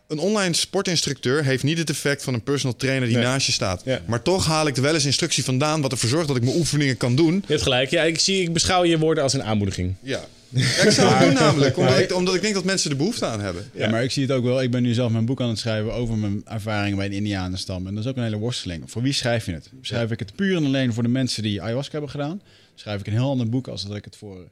Een 0.07 0.19
online 0.19 0.53
sportinstructeur 0.53 1.43
heeft 1.43 1.63
niet 1.63 1.77
het 1.77 1.89
effect 1.89 2.23
van 2.23 2.33
een 2.33 2.43
personal 2.43 2.75
trainer 2.75 3.07
die 3.07 3.17
Nee. 3.17 3.25
naast 3.25 3.45
je 3.45 3.51
staat. 3.51 3.81
Ja. 3.85 4.01
Maar 4.07 4.21
toch 4.21 4.45
haal 4.45 4.67
ik 4.67 4.75
er 4.75 4.81
wel 4.81 4.93
eens 4.93 5.05
instructie 5.05 5.43
vandaan 5.43 5.81
wat 5.81 5.91
ervoor 5.91 6.09
zorgt 6.09 6.27
dat 6.27 6.37
ik 6.37 6.43
mijn 6.43 6.55
oefeningen 6.55 6.97
kan 6.97 7.15
doen. 7.15 7.33
Je 7.35 7.41
hebt 7.47 7.61
gelijk. 7.61 7.89
Ja, 7.89 8.03
ik, 8.03 8.19
zie, 8.19 8.41
ik 8.41 8.53
beschouw 8.53 8.83
je 8.83 8.97
woorden 8.99 9.23
als 9.23 9.33
een 9.33 9.43
aanmoediging. 9.43 9.95
Ja. 10.01 10.25
Ja, 10.49 10.61
ik 10.83 10.91
zou 10.91 11.13
het 11.13 11.19
doen 11.25 11.33
namelijk, 11.33 11.77
omdat 11.77 11.99
ik, 11.99 12.15
omdat 12.15 12.35
ik 12.35 12.41
denk 12.41 12.53
dat 12.53 12.63
mensen 12.63 12.91
er 12.91 12.97
behoefte 12.97 13.25
aan 13.25 13.39
hebben. 13.41 13.69
Ja, 13.73 13.89
maar 13.89 14.03
ik 14.03 14.11
zie 14.11 14.23
het 14.23 14.31
ook 14.31 14.43
wel. 14.43 14.61
Ik 14.61 14.71
ben 14.71 14.83
nu 14.83 14.93
zelf 14.93 15.11
mijn 15.11 15.25
boek 15.25 15.41
aan 15.41 15.49
het 15.49 15.59
schrijven 15.59 15.93
over 15.93 16.17
mijn 16.17 16.41
ervaringen 16.45 16.97
bij 16.97 17.09
de 17.09 17.15
Indianenstam. 17.15 17.87
En 17.87 17.95
dat 17.95 18.03
is 18.03 18.09
ook 18.09 18.17
een 18.17 18.23
hele 18.23 18.37
worsteling. 18.37 18.83
Voor 18.91 19.01
wie 19.01 19.13
schrijf 19.13 19.45
je 19.45 19.51
het? 19.53 19.69
Schrijf 19.81 20.11
ik 20.11 20.19
het 20.19 20.35
puur 20.35 20.55
en 20.57 20.65
alleen 20.65 20.93
voor 20.93 21.03
de 21.03 21.09
mensen 21.09 21.43
die 21.43 21.61
ayahuasca 21.61 21.91
hebben 21.91 22.09
gedaan? 22.09 22.41
Schrijf 22.75 22.99
ik 22.99 23.07
een 23.07 23.13
heel 23.13 23.29
ander 23.29 23.49
boek 23.49 23.67
als 23.67 23.87
dat 23.87 23.95
ik 23.95 24.05
het 24.05 24.15
voor 24.15 24.47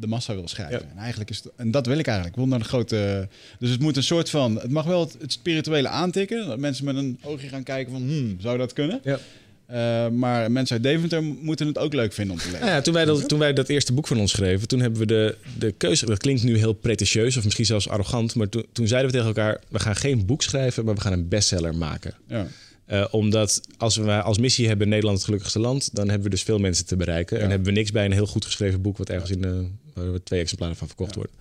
de 0.00 0.06
massa 0.06 0.34
wil 0.34 0.48
schrijven? 0.48 0.78
Ja. 0.78 0.90
En, 0.90 0.98
eigenlijk 0.98 1.30
is 1.30 1.36
het- 1.42 1.52
en 1.56 1.70
dat 1.70 1.86
wil 1.86 1.98
ik 1.98 2.06
eigenlijk. 2.06 2.36
Ik 2.36 2.42
wil 2.42 2.50
naar 2.50 2.62
de 2.62 2.68
grote... 2.68 3.28
Dus 3.58 3.70
het 3.70 3.80
moet 3.80 3.96
een 3.96 4.02
soort 4.02 4.30
van... 4.30 4.56
Het 4.60 4.70
mag 4.70 4.84
wel 4.84 5.00
het, 5.00 5.16
het 5.20 5.32
spirituele 5.32 5.88
aantikken. 5.88 6.46
Dat 6.46 6.58
mensen 6.58 6.84
met 6.84 6.96
een 6.96 7.18
oogje 7.22 7.48
gaan 7.48 7.62
kijken 7.62 7.92
van... 7.92 8.02
Hmm, 8.02 8.36
zou 8.40 8.58
dat 8.58 8.72
kunnen? 8.72 9.00
Ja. 9.04 9.18
Eh, 9.66 10.08
maar 10.08 10.50
mensen 10.52 10.74
uit 10.76 10.84
Deventer 10.84 11.22
moeten 11.22 11.66
het 11.66 11.78
ook 11.78 11.92
leuk 11.92 12.12
vinden 12.12 12.34
om 12.34 12.40
te 12.40 12.46
lezen. 12.46 12.60
Nou 12.60 12.72
ja, 12.72 12.80
toen, 12.80 12.94
wij 12.94 13.04
dat, 13.04 13.28
toen 13.28 13.38
wij 13.38 13.52
dat 13.52 13.68
eerste 13.68 13.92
boek 13.92 14.06
van 14.06 14.18
ons 14.20 14.30
schreven, 14.30 14.68
toen 14.68 14.80
hebben 14.80 15.00
we 15.00 15.06
de, 15.06 15.36
de 15.58 15.72
keuze. 15.72 16.06
Dat 16.06 16.18
klinkt 16.18 16.42
nu 16.42 16.56
heel 16.58 16.72
pretentieus 16.72 17.36
of 17.36 17.44
misschien 17.44 17.66
zelfs 17.66 17.88
arrogant. 17.88 18.34
Maar 18.34 18.48
toen, 18.48 18.64
toen 18.72 18.86
zeiden 18.86 19.10
we 19.10 19.16
tegen 19.16 19.34
elkaar: 19.34 19.60
we 19.68 19.78
gaan 19.78 19.96
geen 19.96 20.26
boek 20.26 20.42
schrijven, 20.42 20.84
maar 20.84 20.94
we 20.94 21.00
gaan 21.00 21.12
een 21.12 21.28
bestseller 21.28 21.74
maken. 21.74 22.14
Ja. 22.26 22.46
Eh, 22.92 23.04
omdat 23.10 23.60
als 23.76 23.96
we 23.96 24.22
als 24.22 24.38
missie 24.38 24.68
hebben 24.68 24.88
Nederland 24.88 25.16
het 25.16 25.24
gelukkigste 25.24 25.58
land, 25.58 25.94
dan 25.94 26.06
hebben 26.06 26.24
we 26.24 26.30
dus 26.30 26.42
veel 26.42 26.58
mensen 26.58 26.86
te 26.86 26.96
bereiken. 26.96 27.40
En 27.40 27.50
hebben 27.50 27.68
we 27.68 27.72
niks 27.72 27.90
bij 27.90 28.04
een 28.04 28.12
heel 28.12 28.26
goed 28.26 28.44
geschreven 28.44 28.82
boek, 28.82 28.98
wat 28.98 29.08
ergens 29.08 29.30
in 29.30 29.40
de, 29.40 29.66
waar 29.94 30.12
we 30.12 30.22
twee 30.22 30.40
exemplaren 30.40 30.76
van 30.76 30.86
verkocht 30.86 31.14
worden. 31.14 31.34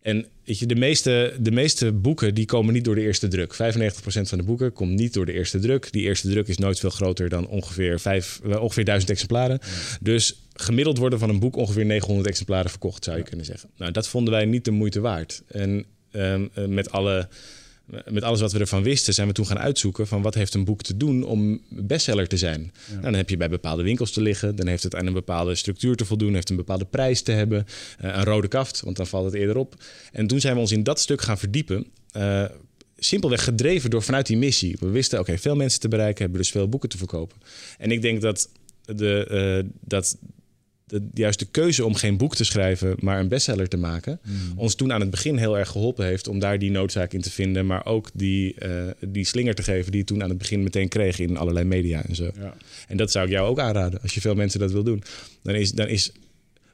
En 0.00 0.26
weet 0.44 0.58
je, 0.58 0.66
de 0.66 0.74
meeste, 0.74 1.36
de 1.40 1.50
meeste 1.50 1.92
boeken 1.92 2.34
die 2.34 2.46
komen 2.46 2.72
niet 2.72 2.84
door 2.84 2.94
de 2.94 3.00
eerste 3.00 3.28
druk. 3.28 3.54
95% 3.54 3.56
van 4.02 4.38
de 4.38 4.44
boeken 4.44 4.72
komt 4.72 4.92
niet 4.92 5.12
door 5.12 5.26
de 5.26 5.32
eerste 5.32 5.58
druk. 5.58 5.92
Die 5.92 6.02
eerste 6.02 6.28
druk 6.28 6.48
is 6.48 6.58
nooit 6.58 6.78
veel 6.78 6.90
groter 6.90 7.28
dan 7.28 7.46
ongeveer, 7.46 8.00
vijf, 8.00 8.40
eh, 8.44 8.62
ongeveer 8.62 8.84
1000 8.84 9.10
exemplaren. 9.10 9.58
Dus 10.00 10.42
gemiddeld 10.52 10.98
worden 10.98 11.18
van 11.18 11.28
een 11.28 11.40
boek 11.40 11.56
ongeveer 11.56 11.84
900 11.84 12.28
exemplaren 12.28 12.70
verkocht, 12.70 13.04
zou 13.04 13.16
je 13.16 13.22
kunnen 13.22 13.46
zeggen. 13.46 13.70
Nou, 13.76 13.92
dat 13.92 14.08
vonden 14.08 14.32
wij 14.32 14.44
niet 14.44 14.64
de 14.64 14.70
moeite 14.70 15.00
waard. 15.00 15.42
En 15.46 15.84
ehm, 16.10 16.46
eh, 16.54 16.64
met 16.64 16.90
alle 16.90 17.28
met 18.10 18.22
alles 18.22 18.40
wat 18.40 18.52
we 18.52 18.58
ervan 18.58 18.82
wisten, 18.82 19.14
zijn 19.14 19.26
we 19.26 19.32
toen 19.32 19.46
gaan 19.46 19.58
uitzoeken 19.58 20.06
van 20.06 20.22
wat 20.22 20.34
heeft 20.34 20.54
een 20.54 20.64
boek 20.64 20.82
te 20.82 20.96
doen 20.96 21.24
om 21.24 21.60
bestseller 21.68 22.26
te 22.26 22.36
zijn. 22.36 22.72
Nou, 22.90 23.02
dan 23.02 23.14
heb 23.14 23.30
je 23.30 23.36
bij 23.36 23.48
bepaalde 23.48 23.82
winkels 23.82 24.12
te 24.12 24.20
liggen, 24.20 24.56
dan 24.56 24.66
heeft 24.66 24.82
het 24.82 24.94
aan 24.94 25.06
een 25.06 25.12
bepaalde 25.12 25.54
structuur 25.54 25.96
te 25.96 26.04
voldoen, 26.04 26.34
heeft 26.34 26.50
een 26.50 26.56
bepaalde 26.56 26.84
prijs 26.84 27.22
te 27.22 27.32
hebben, 27.32 27.66
eh, 27.98 28.10
een 28.14 28.24
rode 28.24 28.48
kaft, 28.48 28.80
want 28.80 28.96
dan 28.96 29.06
valt 29.06 29.24
het 29.24 29.34
eerder 29.34 29.56
op. 29.56 29.74
En 30.12 30.26
toen 30.26 30.40
zijn 30.40 30.54
we 30.54 30.60
ons 30.60 30.72
in 30.72 30.82
dat 30.82 31.00
stuk 31.00 31.20
gaan 31.20 31.38
verdiepen. 31.38 31.86
eh, 32.10 32.44
simpelweg 33.02 33.44
gedreven 33.44 33.90
door 33.90 34.02
vanuit 34.02 34.26
die 34.26 34.36
missie. 34.36 34.76
We 34.80 34.88
wisten, 34.88 35.18
oké, 35.18 35.38
veel 35.38 35.56
mensen 35.56 35.80
te 35.80 35.88
bereiken, 35.88 36.22
hebben 36.22 36.40
dus 36.40 36.50
veel 36.50 36.68
boeken 36.68 36.88
te 36.88 36.96
verkopen. 36.96 37.36
En 37.78 37.90
ik 37.90 38.02
denk 38.02 38.20
dat 38.20 38.48
de, 38.84 39.26
eh, 39.26 39.70
dat 39.80 40.16
de, 40.90 41.08
juist 41.14 41.38
de 41.38 41.46
keuze 41.50 41.84
om 41.84 41.94
geen 41.94 42.16
boek 42.16 42.34
te 42.34 42.44
schrijven, 42.44 42.96
maar 42.98 43.20
een 43.20 43.28
bestseller 43.28 43.68
te 43.68 43.76
maken, 43.76 44.20
ons 44.56 44.74
toen 44.74 44.92
aan 44.92 45.00
het 45.00 45.10
begin 45.10 45.36
heel 45.36 45.58
erg 45.58 45.68
geholpen 45.68 46.06
heeft 46.06 46.28
om 46.28 46.38
daar 46.38 46.58
die 46.58 46.70
noodzaak 46.70 47.12
in 47.12 47.20
te 47.20 47.30
vinden, 47.30 47.66
maar 47.66 47.86
ook 47.86 48.10
die, 48.14 48.54
eh, 48.54 48.70
die 49.08 49.24
slinger 49.24 49.54
te 49.54 49.62
geven 49.62 49.90
die 49.90 50.00
je 50.00 50.06
toen 50.06 50.22
aan 50.22 50.28
het 50.28 50.38
begin 50.38 50.62
meteen 50.62 50.88
kreeg 50.88 51.18
in 51.18 51.36
allerlei 51.36 51.64
media 51.64 52.04
en 52.04 52.14
zo. 52.14 52.30
Ja. 52.38 52.56
En 52.88 52.96
dat 52.96 53.10
zou 53.10 53.26
ik 53.26 53.32
jou 53.32 53.48
ook 53.48 53.58
aanraden 53.58 54.02
als 54.02 54.14
je 54.14 54.20
veel 54.20 54.34
mensen 54.34 54.60
dat 54.60 54.72
wil 54.72 54.84
doen. 54.84 55.02
Dan 55.42 55.54
is, 55.54 55.72
dan 55.72 55.88
is 55.88 56.12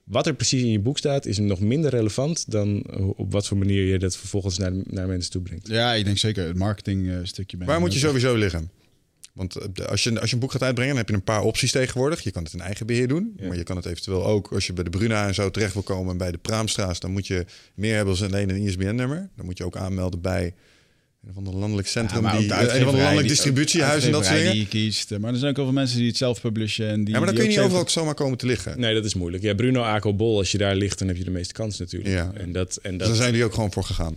wat 0.05 0.27
er 0.27 0.35
precies 0.35 0.63
in 0.63 0.71
je 0.71 0.81
boek 0.81 0.99
staat, 0.99 1.27
is 1.27 1.39
nog 1.39 1.61
minder 1.61 1.91
relevant 1.91 2.51
dan 2.51 2.85
op 3.17 3.33
wat 3.33 3.47
voor 3.47 3.57
manier 3.57 3.85
je 3.85 3.99
dat 3.99 4.17
vervolgens 4.17 4.59
naar, 4.59 4.73
naar 4.85 5.07
mensen 5.07 5.31
toe 5.31 5.43
brengt. 5.43 5.69
ja, 5.69 5.95
ik 5.95 6.05
denk 6.05 6.19
zeker 6.19 6.47
het 6.47 6.57
marketing 6.57 7.09
eh, 7.09 7.17
stukje. 7.23 7.57
Waar 7.57 7.81
moet 7.81 7.93
je 7.93 7.99
sowieso 7.99 8.35
liggen? 8.35 8.71
Want 9.37 9.57
eh, 9.57 9.67
de- 9.73 9.87
als 9.89 10.03
je, 10.05 10.21
als 10.21 10.29
je 10.29 10.35
een 10.35 10.41
boek 10.41 10.53
gaat 10.53 10.63
uitbrengen, 10.63 10.91
dan 10.95 11.01
heb 11.05 11.09
je 11.11 11.15
een 11.17 11.25
paar 11.35 11.43
opties 11.43 11.71
tegenwoordig. 11.71 12.21
Je 12.21 12.31
kan 12.31 12.43
het 12.45 12.53
in 12.53 12.61
eigen 12.61 12.87
beheer 12.87 13.09
doen. 13.09 13.35
Ja. 13.37 13.47
Maar 13.47 13.57
je 13.57 13.63
kan 13.63 13.77
het 13.77 13.87
eventueel 13.87 14.25
ook, 14.27 14.53
als 14.53 14.67
je 14.67 14.73
bij 14.73 14.85
de 14.85 14.91
Bruna 14.91 15.27
en 15.27 15.35
zo 15.35 15.51
terecht 15.51 15.73
wil 15.73 15.83
komen... 15.83 16.11
en 16.13 16.19
bij 16.19 16.31
de 16.31 16.39
Praamstraat, 16.39 17.01
dan 17.01 17.11
moet 17.11 17.27
je 17.27 17.45
meer 17.75 17.95
hebben 17.97 18.19
dan 18.19 18.27
alleen 18.29 18.51
een 18.51 18.57
ISBN-nummer. 18.57 19.29
Dan 19.37 19.45
moet 19.45 19.59
je 19.59 19.65
ook 19.65 19.77
aanmelden 19.77 20.21
bij 20.21 20.55
een 21.25 21.31
of 21.31 21.37
ander 21.37 21.55
landelijk 21.55 21.89
centrum. 21.89 22.23
Ja, 22.23 22.31
die, 22.31 22.39
de 22.41 22.45
een 22.47 22.51
ander 22.53 22.69
uitgeverij 22.71 22.93
landelijk 23.03 23.27
die- 23.27 23.37
distributiehuis 23.37 24.05
en 24.05 24.13
dat 24.13 24.25
soort 24.25 24.37
dingen. 24.37 24.53
die 24.53 24.61
je 24.61 24.69
kiest. 24.69 25.19
Maar 25.19 25.33
er 25.33 25.39
zijn 25.39 25.51
ook 25.51 25.57
heel 25.57 25.65
veel 25.65 25.75
mensen 25.75 25.99
die 25.99 26.07
het 26.09 26.17
zelf 26.17 26.41
publishen. 26.41 26.89
En 26.89 27.05
die, 27.05 27.15
Ja, 27.15 27.19
maar 27.21 27.27
dan 27.27 27.35
die 27.37 27.45
kun 27.45 27.53
je 27.53 27.59
niet 27.59 27.67
overal 27.69 27.89
zomaar 27.89 28.15
komen 28.15 28.39
te 28.39 28.47
liggen. 28.47 28.81
Nee, 28.81 28.95
dat 28.95 29.05
is 29.05 29.15
moeilijk. 29.15 29.43
Ja, 29.43 29.55
Bruno 29.55 29.83
Aco 29.83 30.15
Bol, 30.15 30.39
als 30.39 30.53
je 30.53 30.59
daar 30.59 30.75
ligt, 30.77 30.99
dan 30.99 31.09
heb 31.09 31.17
je 31.17 31.25
de 31.25 31.31
meeste 31.31 31.53
kans 31.53 31.79
natuurlijk. 31.79 32.15
Ja. 32.15 32.33
En, 32.35 32.53
dat, 32.53 32.77
en 32.83 32.91
Dus 32.91 32.99
dat, 32.99 33.07
daar 33.09 33.17
zijn 33.17 33.31
jullie 33.31 33.45
ook 33.45 33.55
gewoon 33.55 33.73
voor 33.73 33.85
gegaan. 33.85 34.15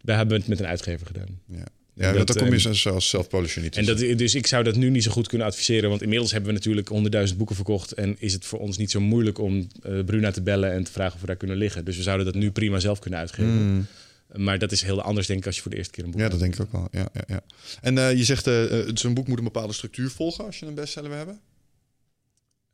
wij 0.00 0.16
hebben 0.16 0.38
het 0.38 0.48
met 0.48 0.58
een 0.60 0.66
uitgever 0.66 1.06
gedaan. 1.06 1.40
Ja, 1.46 1.64
ja 1.94 2.12
dat, 2.12 2.26
dan 2.26 2.36
kom 2.36 2.52
je 2.52 2.60
zo- 2.60 2.72
zoals 2.72 3.08
self-publisher 3.08 3.62
niet. 3.62 3.76
En 3.76 3.84
dat, 3.84 3.98
dus 3.98 4.34
ik 4.34 4.46
zou 4.46 4.64
dat 4.64 4.76
nu 4.76 4.90
niet 4.90 5.02
zo 5.02 5.10
goed 5.10 5.28
kunnen 5.28 5.46
adviseren. 5.46 5.88
Want 5.90 6.02
inmiddels 6.02 6.30
hebben 6.32 6.48
we 6.50 6.56
natuurlijk 6.56 6.88
honderdduizend 6.88 7.38
boeken 7.38 7.56
verkocht. 7.56 7.92
En 7.92 8.16
is 8.18 8.32
het 8.32 8.44
voor 8.44 8.58
ons 8.58 8.76
niet 8.76 8.90
zo 8.90 9.00
moeilijk 9.00 9.38
om 9.38 9.68
eh, 9.82 10.04
Bruna 10.04 10.30
te 10.30 10.42
bellen 10.42 10.72
en 10.72 10.84
te 10.84 10.92
vragen 10.92 11.14
of 11.14 11.20
we 11.20 11.26
daar 11.26 11.36
kunnen 11.36 11.56
liggen. 11.56 11.84
Dus 11.84 11.96
we 11.96 12.02
zouden 12.02 12.26
dat 12.26 12.34
nu 12.34 12.50
prima 12.50 12.78
zelf 12.78 12.98
kunnen 12.98 13.18
uitgeven. 13.18 13.72
Mm. 13.72 13.86
Maar 14.36 14.58
dat 14.58 14.72
is 14.72 14.82
heel 14.82 15.02
anders, 15.02 15.26
denk 15.26 15.38
ik, 15.40 15.46
als 15.46 15.56
je 15.56 15.62
voor 15.62 15.70
de 15.70 15.76
eerste 15.76 15.92
keer 15.92 16.04
een 16.04 16.10
boek 16.10 16.20
Ja, 16.20 16.28
dat 16.28 16.38
denk 16.38 16.54
ik 16.54 16.60
ook 16.60 16.72
wel. 16.72 16.88
Ja, 16.90 17.08
ja, 17.12 17.22
ja. 17.26 17.40
En 17.80 17.98
eh, 17.98 18.16
je 18.16 18.24
zegt, 18.24 18.46
eh 18.46 18.80
eh, 18.80 18.88
zo'n 18.94 19.14
boek 19.14 19.26
moet 19.28 19.38
een 19.38 19.44
bepaalde 19.44 19.72
structuur 19.72 20.10
volgen 20.10 20.44
als 20.44 20.58
je 20.58 20.66
een 20.66 20.74
bestseller 20.74 21.08
wil 21.08 21.18
hebben. 21.18 21.40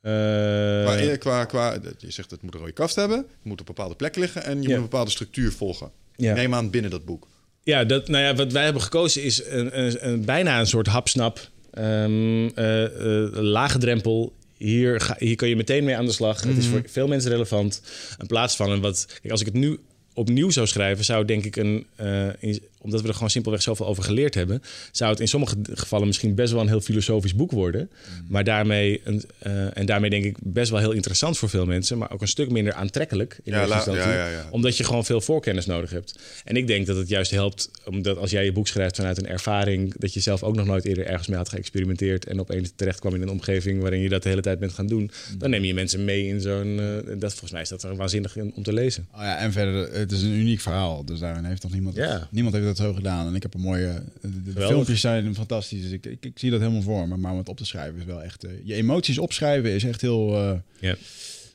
Eh, 0.00 0.82
Qua, 0.82 1.16
qua, 1.16 1.44
qua, 1.44 1.78
je 1.98 2.10
zegt 2.10 2.30
het 2.30 2.42
moet 2.42 2.54
een 2.54 2.60
rode 2.60 2.72
kaft 2.72 2.94
hebben, 2.94 3.16
het 3.18 3.26
moet 3.42 3.60
op 3.60 3.68
een 3.68 3.74
bepaalde 3.74 3.94
plek 3.94 4.16
liggen 4.16 4.44
en 4.44 4.62
je 4.62 4.68
moet 4.68 4.76
een 4.76 4.82
bepaalde 4.82 5.10
structuur 5.10 5.52
volgen. 5.52 5.90
ja. 6.16 6.34
Neem 6.34 6.54
aan 6.54 6.70
binnen 6.70 6.90
dat 6.90 7.04
boek. 7.04 7.28
Ja, 7.62 7.84
dat, 7.84 8.08
nou 8.08 8.24
ja, 8.24 8.34
wat 8.34 8.52
wij 8.52 8.64
hebben 8.64 8.82
gekozen 8.82 9.22
is 9.22 9.44
een, 9.46 9.78
een, 9.80 10.08
een- 10.08 10.24
bijna 10.24 10.60
een 10.60 10.66
soort 10.66 10.86
hapsnap. 10.86 11.48
eh, 11.70 13.26
lage 13.32 13.78
drempel. 13.78 14.32
Hier, 14.56 15.00
ga, 15.00 15.16
hier 15.18 15.36
kan 15.36 15.48
je 15.48 15.56
meteen 15.56 15.84
mee 15.84 15.96
aan 15.96 16.06
de 16.06 16.12
slag. 16.12 16.42
Het 16.42 16.56
is 16.56 16.66
voor 16.66 16.82
veel 16.86 17.08
mensen 17.08 17.30
relevant. 17.30 17.82
In 18.20 18.26
plaats 18.26 18.56
van 18.56 18.70
een 18.70 18.80
wat. 18.80 19.06
Kijk, 19.20 19.30
als 19.30 19.40
ik 19.40 19.46
het 19.46 19.54
nu 19.54 19.78
opnieuw 20.14 20.50
zou 20.50 20.66
schrijven, 20.66 21.04
zou 21.04 21.24
denk 21.24 21.44
ik 21.44 21.56
een, 21.56 21.86
eh, 21.96 22.26
in- 22.38 22.62
omdat 22.82 23.00
we 23.02 23.08
er 23.08 23.14
gewoon 23.14 23.30
simpelweg 23.30 23.62
zoveel 23.62 23.86
over 23.86 24.02
geleerd 24.02 24.34
hebben, 24.34 24.62
zou 24.92 25.10
het 25.10 25.20
in 25.20 25.28
sommige 25.28 25.56
gevallen 25.62 26.06
misschien 26.06 26.34
best 26.34 26.52
wel 26.52 26.60
een 26.60 26.68
heel 26.68 26.80
filosofisch 26.80 27.34
boek 27.34 27.50
worden. 27.50 27.90
Mm. 27.90 28.26
Maar 28.28 28.44
daarmee, 28.44 29.00
een, 29.04 29.24
eh, 29.38 29.76
en 29.78 29.86
daarmee 29.86 30.10
denk 30.10 30.24
ik 30.24 30.36
best 30.42 30.70
wel 30.70 30.80
heel 30.80 30.92
interessant 30.92 31.38
voor 31.38 31.48
veel 31.48 31.66
mensen, 31.66 31.98
maar 31.98 32.10
ook 32.12 32.20
een 32.20 32.28
stuk 32.28 32.50
minder 32.50 32.72
aantrekkelijk 32.72 33.40
in 33.42 33.52
Ja, 33.52 33.58
eerste 33.58 33.68
la- 33.70 33.76
instantie, 33.76 34.02
ja, 34.12 34.14
ja, 34.26 34.28
ja. 34.30 34.48
omdat 34.50 34.76
je 34.76 34.84
gewoon 34.84 35.04
veel 35.04 35.20
voorkennis 35.20 35.66
nodig 35.66 35.90
hebt. 35.90 36.18
En 36.44 36.56
ik 36.56 36.66
denk 36.66 36.86
dat 36.86 36.96
het 36.96 37.08
juist 37.08 37.30
helpt, 37.30 37.70
omdat 37.84 38.16
als 38.16 38.30
jij 38.30 38.44
je 38.44 38.52
boek 38.52 38.68
schrijft 38.68 38.96
vanuit 38.96 39.18
een 39.18 39.26
ervaring, 39.28 39.94
dat 39.98 40.14
je 40.14 40.20
zelf 40.20 40.42
ook 40.42 40.54
nog 40.56 40.66
nooit 40.66 40.84
eerder 40.84 41.06
ergens 41.06 41.28
mee 41.28 41.36
had 41.36 41.48
geëxperimenteerd 41.48 42.26
en 42.26 42.40
opeens 42.40 42.72
terecht 42.76 42.98
kwam 43.00 43.14
in 43.14 43.22
een 43.22 43.28
omgeving 43.30 43.80
waarin 43.80 44.00
je 44.00 44.08
dat 44.08 44.22
de 44.22 44.28
hele 44.28 44.40
tijd 44.40 44.58
bent 44.58 44.72
gaan 44.72 44.86
doen, 44.86 45.10
dan 45.38 45.50
neem 45.50 45.64
je 45.64 45.74
mensen 45.74 46.04
mee 46.04 46.26
in 46.26 46.40
zo'n, 46.40 46.80
eh, 46.80 47.12
dat 47.18 47.30
volgens 47.30 47.52
mij 47.52 47.60
is 47.62 47.68
dat 47.68 47.82
waanzinnig 47.82 48.36
om 48.36 48.62
te 48.62 48.72
lezen. 48.72 49.06
Oh 49.14 49.20
ja, 49.20 49.38
en 49.38 49.52
verder, 49.52 49.92
het 49.92 50.12
is 50.12 50.22
een 50.22 50.32
uniek 50.32 50.60
verhaal. 50.60 51.04
Dus 51.04 51.18
daarin 51.18 51.44
heeft 51.44 51.62
nog 51.62 51.72
niemand... 51.72 51.98
Niemand 52.30 52.54
heeft 52.54 52.66
dat 52.76 52.86
zo 52.86 52.92
gedaan. 52.94 53.26
En 53.26 53.34
ik 53.34 53.42
heb 53.42 53.54
een 53.54 53.60
mooie... 53.60 54.02
De, 54.20 54.42
de 54.42 54.60
filmpjes 54.66 55.00
zijn 55.00 55.34
fantastisch. 55.34 55.82
Dus 55.82 55.90
ik, 55.90 56.06
ik, 56.06 56.24
ik 56.24 56.38
zie 56.38 56.50
dat 56.50 56.60
helemaal 56.60 56.82
voor 56.82 57.08
me. 57.08 57.16
Maar 57.16 57.32
om 57.32 57.38
het 57.38 57.48
op 57.48 57.56
te 57.56 57.64
schrijven 57.66 57.98
is 57.98 58.04
wel 58.04 58.22
echt... 58.22 58.44
eh, 58.44 58.50
je 58.64 58.74
emoties 58.74 59.18
opschrijven 59.18 59.70
is 59.70 59.84
echt 59.84 60.00
heel... 60.00 60.36
eh, 60.36 60.52
Ja. 60.80 60.96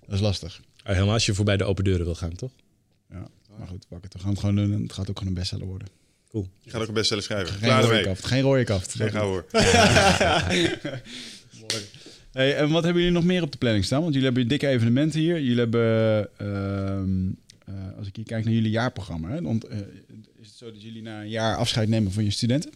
Dat 0.06 0.16
is 0.16 0.20
lastig. 0.22 0.62
Ah, 0.84 0.94
Helemaal 0.94 1.14
als 1.14 1.26
je 1.26 1.34
voorbij 1.34 1.58
de 1.58 1.64
open 1.64 1.84
deuren 1.84 2.06
wil 2.06 2.16
gaan, 2.16 2.36
toch? 2.36 2.52
Ja. 3.10 3.28
Maar 3.58 3.68
goed, 3.68 3.86
pak 3.90 4.04
het. 4.04 4.14
We 4.14 4.20
gaan 4.20 4.30
het 4.30 4.40
gewoon 4.40 4.56
doen. 4.56 4.74
En 4.74 4.82
het 4.82 4.94
gaat 4.94 5.10
ook 5.10 5.18
gewoon 5.18 5.34
een 5.34 5.40
bestseller 5.40 5.66
worden. 5.68 5.88
Je 6.62 6.70
gaat 6.70 6.82
ook 6.82 6.88
een 6.88 6.94
bestseller 6.94 7.24
schrijven. 7.24 7.54
Geen 7.54 7.60
Klaar 7.62 7.84
rode 7.84 8.02
kaft. 8.02 8.26
Geen 8.26 8.42
rode 8.42 8.64
kaft. 8.64 8.94
Geen 8.96 9.10
gauw 9.12 9.28
hoor. 9.28 9.46
Hey, 12.32 12.56
en 12.56 12.70
wat 12.70 12.84
hebben 12.84 13.02
jullie 13.02 13.18
nog 13.18 13.26
meer 13.28 13.42
op 13.42 13.52
de 13.52 13.58
planning 13.58 13.86
staan? 13.86 14.02
Want 14.02 14.14
jullie 14.14 14.28
hebben 14.28 14.48
dikke 14.48 14.68
evenementen 14.68 15.20
hier. 15.20 15.42
Jullie 15.42 15.58
hebben, 15.60 16.28
ehm, 16.38 17.28
eh, 17.66 17.98
als 17.98 18.08
ik 18.08 18.16
hier 18.16 18.26
kijk 18.26 18.44
naar 18.46 18.54
jullie 18.54 18.70
jaarprogramma, 18.72 19.30
hè, 19.30 19.42
want, 19.42 19.64
eh, 19.64 19.78
dat 20.74 20.82
jullie 20.82 21.02
na 21.02 21.22
een 21.22 21.30
jaar 21.30 21.58
afscheid 21.58 21.90
nemen 21.90 22.12
van 22.12 22.24
je 22.24 22.32
studenten? 22.32 22.72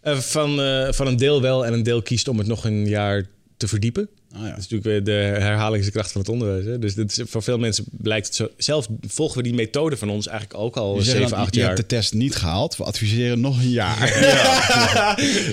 Eh, 0.00 0.18
van, 0.18 0.60
eh, 0.60 0.92
van 0.92 1.06
een 1.06 1.16
deel 1.16 1.40
wel 1.40 1.66
en 1.66 1.72
een 1.72 1.82
deel 1.82 2.02
kiest 2.02 2.28
om 2.28 2.38
het 2.38 2.46
nog 2.46 2.64
een 2.64 2.88
jaar 2.88 3.26
te 3.56 3.68
verdiepen. 3.68 4.08
Ah, 4.34 4.40
ja. 4.40 4.48
Dat 4.48 4.58
is 4.58 4.68
natuurlijk 4.68 4.84
weer 4.84 5.04
de 5.04 5.40
herhalingskracht 5.40 6.12
van 6.12 6.20
het 6.20 6.30
onderwijs. 6.30 6.64
Hè? 6.64 6.78
Dus 6.78 6.94
dat 6.94 7.10
is, 7.10 7.20
voor 7.24 7.42
veel 7.42 7.58
mensen 7.58 7.84
blijkt 7.90 8.26
het 8.26 8.34
zo. 8.36 8.48
Zelf 8.56 8.86
volgen 9.06 9.36
we 9.36 9.42
die 9.42 9.54
methode 9.54 9.96
van 9.96 10.08
ons 10.10 10.26
eigenlijk 10.26 10.60
ook 10.60 10.76
al 10.76 10.96
Je, 10.96 11.02
7, 11.02 11.36
8 11.36 11.54
je 11.54 11.60
jaar. 11.60 11.68
hebt 11.68 11.80
de 11.80 11.86
test 11.96 12.14
niet 12.14 12.34
gehaald. 12.34 12.76
We 12.76 12.84
adviseren 12.84 13.40
nog 13.40 13.58
een 13.60 13.70
jaar. 13.70 13.98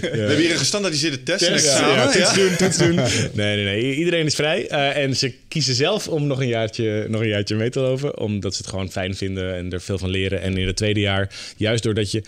We 0.02 0.10
hebben 0.18 0.38
hier 0.38 0.52
een 0.52 0.58
gestandaardiseerde 0.58 1.24
test. 1.24 1.42
en 1.44 1.54
Test, 1.54 1.66
examen, 1.66 1.96
ja, 1.96 2.04
ja. 2.04 2.12
toets 2.12 2.34
doen, 2.34 2.56
toets 2.56 2.78
doen. 2.78 2.96
Nee, 2.96 3.56
nee, 3.56 3.64
nee. 3.64 3.96
Iedereen 3.96 4.26
is 4.26 4.36
vrij. 4.36 4.68
eh, 4.68 5.04
en 5.04 5.16
ze 5.18 5.34
kiezen 5.48 5.76
zelf 5.76 6.08
om 6.08 6.28
nog 6.28 6.40
een, 6.42 6.48
jaartje, 6.48 7.06
nog 7.10 7.22
een 7.22 7.28
jaartje 7.28 7.56
mee 7.56 7.70
te 7.70 7.80
lopen. 7.80 8.20
Omdat 8.20 8.54
ze 8.56 8.62
het 8.62 8.70
gewoon 8.70 8.92
fijn 8.92 9.16
vinden 9.16 9.56
en 9.56 9.72
er 9.72 9.82
veel 9.82 9.98
van 9.98 10.10
leren. 10.10 10.42
En 10.42 10.58
in 10.58 10.68
het 10.68 10.76
tweede 10.76 11.00
jaar, 11.00 11.30
juist 11.58 11.84
doordat 11.84 12.12
je... 12.12 12.24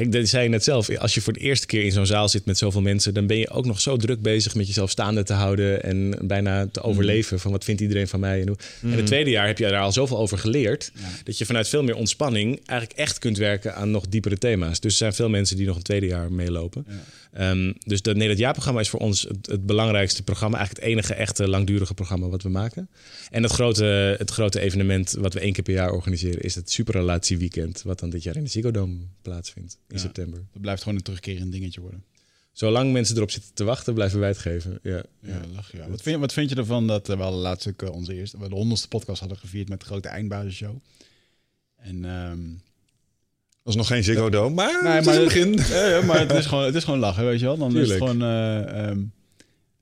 Kijk, 0.00 0.12
dat 0.12 0.28
zei 0.28 0.42
je 0.42 0.48
net 0.48 0.64
zelf. 0.64 0.98
Als 0.98 1.14
je 1.14 1.20
voor 1.20 1.32
de 1.32 1.40
eerste 1.40 1.66
keer 1.66 1.84
in 1.84 1.92
zo'n 1.92 2.06
zaal 2.06 2.28
zit 2.28 2.44
met 2.44 2.58
zoveel 2.58 2.80
mensen... 2.80 3.14
dan 3.14 3.26
ben 3.26 3.36
je 3.36 3.50
ook 3.50 3.64
nog 3.64 3.80
zo 3.80 3.96
druk 3.96 4.22
bezig 4.22 4.54
met 4.54 4.66
jezelf 4.66 4.90
staande 4.90 5.22
te 5.22 5.32
houden... 5.32 5.82
en 5.82 6.18
bijna 6.22 6.66
te 6.66 6.82
overleven 6.82 7.40
van 7.40 7.50
wat 7.50 7.64
vindt 7.64 7.80
iedereen 7.80 8.08
van 8.08 8.20
mij. 8.20 8.40
En, 8.40 8.48
hoe. 8.48 8.56
en 8.82 8.90
het 8.90 9.06
tweede 9.06 9.30
jaar 9.30 9.46
heb 9.46 9.58
je 9.58 9.68
daar 9.68 9.80
al 9.80 9.92
zoveel 9.92 10.18
over 10.18 10.38
geleerd... 10.38 10.92
dat 11.24 11.38
je 11.38 11.46
vanuit 11.46 11.68
veel 11.68 11.82
meer 11.82 11.94
ontspanning 11.94 12.60
eigenlijk 12.66 12.98
echt 12.98 13.18
kunt 13.18 13.36
werken 13.36 13.74
aan 13.74 13.90
nog 13.90 14.08
diepere 14.08 14.38
thema's. 14.38 14.80
Dus 14.80 14.92
er 14.92 14.98
zijn 14.98 15.14
veel 15.14 15.28
mensen 15.28 15.56
die 15.56 15.66
nog 15.66 15.76
een 15.76 15.82
tweede 15.82 16.06
jaar 16.06 16.32
meelopen. 16.32 16.86
Ehm, 17.32 17.72
dus 17.86 18.02
dat, 18.02 18.16
nee, 18.16 18.28
dat 18.28 18.38
jaarprogramma 18.38 18.80
is 18.80 18.88
voor 18.88 19.00
ons 19.00 19.22
het, 19.22 19.46
het 19.46 19.66
belangrijkste 19.66 20.22
programma. 20.22 20.56
Eigenlijk 20.56 20.86
het 20.86 20.94
enige 20.94 21.14
echte 21.14 21.48
langdurige 21.48 21.94
programma 21.94 22.28
wat 22.28 22.42
we 22.42 22.48
maken. 22.48 22.88
En 23.30 23.42
het 23.42 23.52
grote, 23.52 24.14
het 24.18 24.30
grote 24.30 24.60
evenement 24.60 25.16
wat 25.18 25.34
we 25.34 25.40
één 25.40 25.52
keer 25.52 25.64
per 25.64 25.74
jaar 25.74 25.92
organiseren... 25.92 26.40
is 26.40 26.54
het 26.54 26.70
Superrelatieweekend... 26.70 27.82
wat 27.82 28.00
dan 28.00 28.10
dit 28.10 28.22
jaar 28.22 28.36
in 28.36 28.44
de 28.44 28.50
Ziggo 28.50 28.70
Dome 28.70 28.96
plaatsvindt 29.22 29.78
in 29.90 29.96
Ja. 29.96 30.02
september. 30.02 30.44
Dat 30.52 30.62
blijft 30.62 30.82
gewoon 30.82 30.98
een 30.98 31.04
terugkerend 31.04 31.52
dingetje 31.52 31.80
worden. 31.80 32.04
Zolang 32.52 32.92
mensen 32.92 33.16
erop 33.16 33.30
zitten 33.30 33.54
te 33.54 33.64
wachten, 33.64 33.94
blijven 33.94 34.18
wij 34.18 34.28
het 34.28 34.38
geven. 34.38 34.78
Ja. 34.82 35.02
Ja, 35.22 35.40
lach, 35.54 35.72
ja. 35.72 35.88
Wat, 35.88 36.02
vind, 36.02 36.14
je- 36.14 36.20
wat 36.20 36.32
vind 36.32 36.50
je 36.50 36.56
ervan 36.56 36.86
dat 36.86 37.08
eh, 37.08 37.16
we 37.16 37.22
hadden 37.22 37.40
laatst 37.40 37.68
ook 37.68 37.82
eh, 37.82 37.90
onze 37.90 38.14
eerste, 38.14 38.38
we 38.38 38.48
de 38.48 38.54
honderdste 38.54 38.88
podcast 38.88 39.20
hadden 39.20 39.38
gevierd 39.38 39.68
met 39.68 39.80
de 39.80 39.86
grote 39.86 40.08
eindbazisshow. 40.08 40.76
En 41.76 42.02
Dat 43.62 43.72
is 43.72 43.74
nog 43.74 43.86
geen 43.86 44.04
Ziggo 44.04 44.30
Dome, 44.30 44.54
maar, 44.54 44.82
Nee, 44.82 44.92
het 44.92 45.04
maar 45.04 45.14
is 45.14 45.20
het- 45.20 45.54
begin. 45.54 45.74
Ja, 45.90 46.02
maar 46.02 46.18
het 46.20 46.32
is 46.32 46.46
gewoon, 46.50 46.64
het 46.64 46.74
is 46.74 46.84
gewoon 46.84 46.98
lachen, 46.98 47.24
weet 47.24 47.40
je 47.40 47.44
wel. 47.46 47.56
Dan 47.58 47.76
is 47.76 47.88
het 47.88 47.98
gewoon. 47.98 48.22
eh, 48.22 48.88
ehm, 48.88 49.00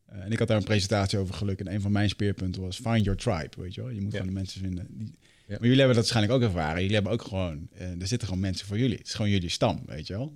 eh, 0.06 0.20
en 0.24 0.32
ik 0.32 0.39
had 0.39 0.48
daar 0.48 0.56
een 0.56 0.64
presentatie 0.64 1.18
over 1.18 1.35
geluk. 1.35 1.60
En 1.60 1.72
een 1.74 1.80
van 1.80 1.93
mijn 1.93 2.09
speerpunten 2.09 2.62
was 2.62 2.76
find 2.76 3.05
your 3.05 3.18
tribe, 3.18 3.51
weet 3.62 3.74
je 3.74 3.80
wel. 3.80 3.90
Je 3.90 4.01
moet 4.01 4.12
Ja. 4.12 4.18
gewoon 4.18 4.32
de 4.35 4.39
mensen 4.40 4.60
vinden. 4.60 4.86
Die... 4.90 5.14
Ja. 5.48 5.54
Maar 5.54 5.68
jullie 5.68 5.78
hebben 5.78 5.96
dat 5.96 6.10
waarschijnlijk 6.10 6.34
ook 6.34 6.42
ervaren. 6.48 6.78
Jullie 6.80 6.94
hebben 6.94 7.12
ook 7.12 7.22
gewoon, 7.22 7.68
eh, 7.78 7.86
er 8.00 8.06
zitten 8.06 8.28
gewoon 8.28 8.42
mensen 8.42 8.66
voor 8.66 8.78
jullie. 8.78 8.98
Het 8.98 9.06
is 9.06 9.14
gewoon 9.14 9.30
jullie 9.30 9.50
stam, 9.50 9.82
weet 9.86 10.06
je 10.06 10.12
wel. 10.12 10.32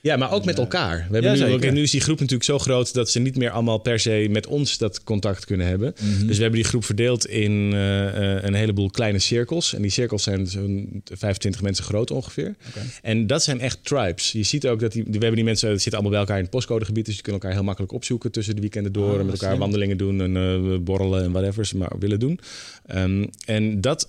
Ja, 0.00 0.16
maar 0.16 0.32
ook 0.32 0.44
met 0.44 0.56
Ja. 0.56 0.62
elkaar. 0.62 0.96
We 1.08 1.12
hebben 1.12 1.36
Ja, 1.36 1.46
nu, 1.46 1.52
ook- 1.52 1.70
nu 1.72 1.82
is 1.82 1.90
die 1.90 2.00
groep 2.00 2.16
natuurlijk 2.18 2.44
zo 2.44 2.58
groot 2.58 2.94
dat 2.94 3.10
ze 3.10 3.18
niet 3.18 3.36
meer 3.36 3.50
allemaal 3.50 3.78
per 3.78 4.00
se 4.00 4.26
met 4.30 4.46
ons 4.46 4.78
dat 4.78 5.02
contact 5.04 5.44
kunnen 5.44 5.66
hebben. 5.66 5.94
Mhm. 6.00 6.26
Dus 6.26 6.36
we 6.36 6.42
hebben 6.42 6.60
die 6.60 6.68
groep 6.68 6.84
verdeeld 6.84 7.26
in 7.26 7.70
eh, 7.72 8.36
eh, 8.36 8.44
een 8.44 8.54
heleboel 8.54 8.90
kleine 8.90 9.18
cirkels. 9.18 9.74
En 9.74 9.82
die 9.82 9.90
cirkels 9.90 10.22
zijn 10.22 10.46
zo'n 10.46 11.02
25 11.04 11.62
mensen 11.62 11.84
groot 11.84 12.10
ongeveer. 12.10 12.54
Oké. 12.68 12.80
En 13.02 13.26
dat 13.26 13.42
zijn 13.42 13.60
echt 13.60 13.78
tribes. 13.84 14.32
Je 14.32 14.42
ziet 14.42 14.66
ook 14.66 14.80
dat 14.80 14.92
die, 14.92 15.02
we 15.02 15.10
hebben 15.10 15.34
die 15.34 15.44
mensen, 15.44 15.68
die 15.68 15.78
zitten 15.78 15.92
allemaal 15.92 16.10
bij 16.10 16.20
elkaar 16.20 16.36
in 16.36 16.42
het 16.42 16.52
postcodegebied. 16.52 17.06
Dus 17.06 17.16
je 17.16 17.22
kunt 17.22 17.34
elkaar 17.34 17.52
heel 17.52 17.64
makkelijk 17.64 17.92
opzoeken 17.92 18.30
tussen 18.32 18.54
de 18.54 18.60
weekenden 18.60 18.92
door. 18.92 19.12
Ah, 19.14 19.18
en 19.18 19.24
met 19.24 19.34
elkaar 19.34 19.48
slim. 19.48 19.60
wandelingen 19.60 19.96
doen 19.96 20.20
en 20.20 20.36
eh, 20.36 20.78
borrelen 20.78 21.22
en 21.22 21.32
whatever 21.32 21.66
ze 21.66 21.76
maar 21.76 21.92
willen 21.98 22.20
doen. 22.20 22.40
Ehm, 22.86 23.26
en 23.44 23.80
dat 23.80 24.08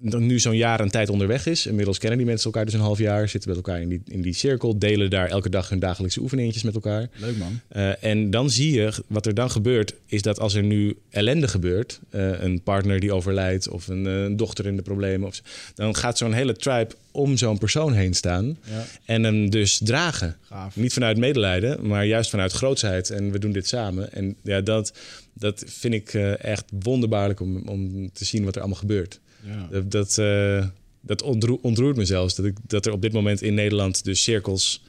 dan 0.00 0.26
nu 0.26 0.38
zo'n 0.38 0.56
jaar 0.56 0.80
een 0.80 0.90
tijd 0.90 1.08
onderweg 1.08 1.46
is. 1.46 1.66
Inmiddels 1.66 1.98
kennen 1.98 2.18
die 2.18 2.26
mensen 2.26 2.46
elkaar 2.46 2.64
dus 2.64 2.74
een 2.74 2.80
half 2.80 2.98
jaar. 2.98 3.28
Zitten 3.28 3.48
met 3.48 3.58
elkaar 3.58 3.80
in 3.80 3.88
die, 3.88 4.02
in 4.06 4.22
die 4.22 4.32
cirkel. 4.32 4.78
Delen 4.78 5.10
daar 5.10 5.28
elke 5.28 5.48
dag 5.50 5.68
hun 5.68 5.78
dagelijkse 5.78 6.20
oefeningetjes 6.20 6.62
met 6.62 6.74
elkaar. 6.74 7.08
Leuk 7.16 7.36
man. 7.36 7.60
Eh, 7.68 8.04
en 8.04 8.30
dan 8.30 8.50
zie 8.50 8.72
je, 8.72 8.92
wat 9.06 9.26
er 9.26 9.34
dan 9.34 9.50
gebeurt, 9.50 9.94
is 10.06 10.22
dat 10.22 10.40
als 10.40 10.54
er 10.54 10.62
nu 10.62 10.96
ellende 11.10 11.48
gebeurt, 11.48 12.00
eh, 12.10 12.42
een 12.42 12.62
partner 12.62 13.00
die 13.00 13.12
overlijdt 13.12 13.68
of 13.68 13.88
een, 13.88 14.06
eh, 14.06 14.36
dochter 14.36 14.66
in 14.66 14.76
de 14.76 14.82
problemen, 14.82 15.28
of, 15.28 15.34
zo, 15.34 15.42
dan 15.74 15.96
gaat 15.96 16.18
zo'n 16.18 16.32
hele 16.32 16.56
tribe 16.56 16.94
om 17.10 17.36
zo'n 17.36 17.58
persoon 17.58 17.92
heen 17.92 18.14
staan 18.14 18.58
Ja, 18.62 18.84
en 19.04 19.24
hem 19.24 19.50
dus 19.50 19.80
dragen. 19.84 20.36
gaaf. 20.42 20.76
Niet 20.76 20.92
vanuit 20.92 21.16
medelijden, 21.16 21.86
maar 21.86 22.06
juist 22.06 22.30
vanuit 22.30 22.52
grootsheid. 22.52 23.10
En 23.10 23.30
we 23.30 23.38
doen 23.38 23.52
dit 23.52 23.68
samen. 23.68 24.12
En 24.12 24.36
ja, 24.42 24.60
dat, 24.60 24.92
dat 25.32 25.64
vind 25.66 25.94
ik 25.94 26.14
echt 26.38 26.64
wonderbaarlijk 26.82 27.40
om, 27.40 27.62
om 27.68 28.12
te 28.12 28.24
zien 28.24 28.44
wat 28.44 28.54
er 28.54 28.60
allemaal 28.60 28.80
gebeurt. 28.80 29.20
Ja. 29.40 29.68
Dat, 29.70 29.90
dat, 29.90 30.18
eh, 30.18 30.66
dat 31.00 31.22
ontroert, 31.22 31.60
ontroert 31.62 31.96
me 31.96 32.04
zelfs. 32.04 32.34
Dat, 32.34 32.46
ik, 32.46 32.56
dat 32.66 32.86
er 32.86 32.92
op 32.92 33.02
dit 33.02 33.12
moment 33.12 33.42
in 33.42 33.54
Nederland 33.54 34.04
dus 34.04 34.22
cirkels 34.22 34.82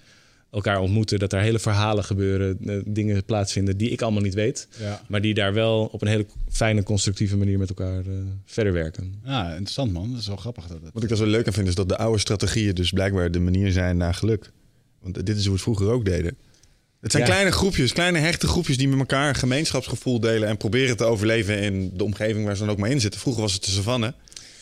elkaar 0.51 0.79
ontmoeten. 0.79 1.19
Dat 1.19 1.29
daar 1.29 1.41
hele 1.41 1.59
verhalen 1.59 2.03
gebeuren, 2.03 2.57
eh, 2.65 2.75
dingen 2.85 3.25
plaatsvinden 3.25 3.77
die 3.77 3.89
ik 3.89 4.01
allemaal 4.01 4.21
niet 4.21 4.33
weet. 4.33 4.67
Ja. 4.79 5.01
Maar 5.07 5.21
die 5.21 5.33
daar 5.33 5.53
wel 5.53 5.89
op 5.91 6.01
een 6.01 6.07
hele 6.07 6.25
fijne, 6.49 6.83
constructieve 6.83 7.37
manier 7.37 7.57
met 7.57 7.69
elkaar 7.69 7.99
eh, 7.99 8.13
verder 8.45 8.73
werken. 8.73 9.13
ja, 9.25 9.49
interessant 9.49 9.91
man. 9.93 10.11
Dat 10.11 10.19
is 10.19 10.27
wel 10.27 10.37
grappig. 10.37 10.67
Dat 10.67 10.81
het... 10.83 10.93
Wat 10.93 11.03
ik 11.03 11.09
daar 11.09 11.17
zo 11.17 11.25
leuk 11.25 11.47
aan 11.47 11.53
vind, 11.53 11.67
is 11.67 11.75
dat 11.75 11.89
de 11.89 11.97
oude 11.97 12.19
strategieën 12.19 12.75
dus 12.75 12.91
blijkbaar 12.91 13.31
de 13.31 13.39
manier 13.39 13.71
zijn 13.71 13.97
naar 13.97 14.13
geluk. 14.13 14.51
Want 15.01 15.25
dit 15.25 15.37
is 15.37 15.41
hoe 15.41 15.45
we 15.45 15.51
het 15.51 15.61
vroeger 15.61 15.89
ook 15.89 16.05
deden. 16.05 16.37
Het 17.01 17.11
zijn 17.11 17.23
Ja. 17.23 17.29
kleine 17.29 17.51
groepjes, 17.51 17.93
kleine 17.93 18.19
hechte 18.19 18.47
groepjes 18.47 18.77
die 18.77 18.87
met 18.87 18.99
elkaar 18.99 19.29
een 19.29 19.35
gemeenschapsgevoel 19.35 20.19
delen 20.19 20.47
en 20.47 20.57
proberen 20.57 20.97
te 20.97 21.03
overleven 21.03 21.59
in 21.59 21.91
de 21.97 22.03
omgeving 22.03 22.45
waar 22.45 22.55
ze 22.55 22.61
dan 22.63 22.71
ook 22.71 22.77
maar 22.77 22.89
in 22.89 22.99
zitten. 23.01 23.19
Vroeger 23.19 23.41
was 23.41 23.53
het 23.53 23.65
de 23.65 23.71
savanne. 23.71 24.13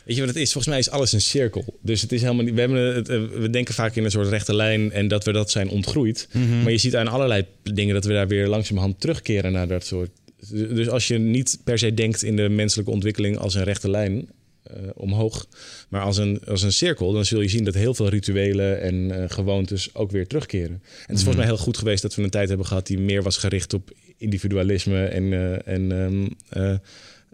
Weet 0.08 0.16
je 0.16 0.26
wat 0.26 0.34
het 0.34 0.42
is? 0.44 0.52
Volgens 0.52 0.74
mij 0.74 0.80
is 0.80 0.90
alles 0.90 1.12
een 1.12 1.22
cirkel. 1.22 1.80
Dus 1.82 2.02
het 2.02 2.12
is 2.12 2.22
helemaal 2.22 2.44
niet. 2.44 2.54
We, 2.54 2.60
hebben 2.60 2.96
het, 2.96 3.10
eh, 3.10 3.26
we 3.26 3.50
denken 3.50 3.74
vaak 3.74 3.96
in 3.96 4.04
een 4.04 4.12
soort 4.12 4.28
rechte 4.28 4.56
lijn 4.56 4.92
en 4.92 5.08
dat 5.08 5.24
we 5.24 5.32
dat 5.32 5.52
zijn 5.52 5.70
ontgroeid. 5.70 6.28
Maar 6.64 6.72
je 6.72 6.78
ziet 6.78 6.96
aan 6.96 7.08
allerlei 7.08 7.46
dingen 7.64 7.94
dat 7.94 8.06
we 8.06 8.14
daar 8.14 8.28
weer 8.28 8.48
langzamerhand 8.48 9.00
terugkeren 9.00 9.52
naar 9.52 9.68
dat 9.68 9.86
soort. 9.86 10.10
Dus 10.50 10.90
als 10.90 11.08
je 11.08 11.18
niet 11.18 11.60
per 11.64 11.78
se 11.78 11.94
denkt 11.94 12.24
in 12.24 12.36
de 12.36 12.50
menselijke 12.50 12.92
ontwikkeling 12.92 13.38
als 13.38 13.56
een 13.56 13.64
rechte 13.64 13.90
lijn 13.90 14.30
eh, 14.64 14.76
omhoog, 14.94 15.48
maar 15.90 16.02
als 16.02 16.18
een, 16.18 16.42
als 16.46 16.62
een 16.62 16.74
cirkel, 16.74 17.12
dan 17.12 17.26
zul 17.26 17.42
je 17.42 17.50
zien 17.50 17.64
dat 17.64 17.74
heel 17.74 17.94
veel 17.94 18.10
rituelen 18.10 18.82
en 18.82 19.12
eh, 19.12 19.30
gewoontes 19.30 19.96
ook 19.96 20.12
weer 20.12 20.28
terugkeren. 20.28 20.72
En 20.72 20.82
het 20.82 21.18
is 21.18 21.24
volgens 21.24 21.36
mij 21.36 21.46
heel 21.46 21.64
goed 21.64 21.78
geweest 21.78 22.02
dat 22.02 22.16
we 22.16 22.24
een 22.24 22.30
tijd 22.30 22.48
hebben 22.48 22.68
gehad 22.68 22.88
die 22.88 23.00
meer 23.00 23.24
was 23.24 23.38
gericht 23.38 23.74
op 23.74 23.92
individualisme 24.18 25.06
en, 25.06 25.34
en 25.66 25.92
ehm, 25.92 26.78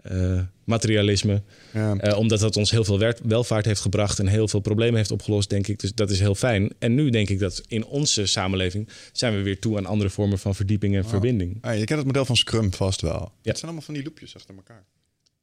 eh, 0.04 0.40
materialisme. 0.64 1.42
Ja. 1.72 1.96
Eh, 1.96 2.18
omdat 2.18 2.40
dat 2.40 2.56
ons 2.56 2.70
heel 2.70 2.84
veel 2.84 3.12
welvaart 3.22 3.64
heeft 3.64 3.80
gebracht 3.80 4.18
en 4.18 4.26
heel 4.26 4.48
veel 4.48 4.60
problemen 4.60 4.96
heeft 4.96 5.10
opgelost, 5.10 5.50
denk 5.50 5.66
ik. 5.66 5.78
Dus 5.78 5.94
dat 5.94 6.10
is 6.10 6.20
heel 6.20 6.34
fijn. 6.34 6.72
En 6.78 6.94
nu 6.94 7.10
denk 7.10 7.28
ik 7.28 7.38
dat 7.38 7.62
in 7.66 7.84
onze 7.84 8.26
samenleving 8.26 8.88
zijn 9.12 9.36
we 9.36 9.42
weer 9.42 9.58
toe 9.58 9.76
aan 9.76 9.86
andere 9.86 10.10
vormen 10.10 10.38
van 10.38 10.54
verdieping 10.54 10.96
en 10.96 11.04
verbinding. 11.04 11.58
Ah, 11.60 11.78
je 11.78 11.84
kent 11.84 11.98
het 11.98 12.06
model 12.06 12.24
van 12.24 12.36
Scrum 12.36 12.72
vast 12.72 13.00
wel. 13.00 13.12
Ja. 13.12 13.28
Het 13.42 13.58
zijn 13.58 13.62
allemaal 13.62 13.82
van 13.82 13.94
die 13.94 14.04
loopjes 14.04 14.34
achter 14.34 14.54
elkaar. 14.54 14.84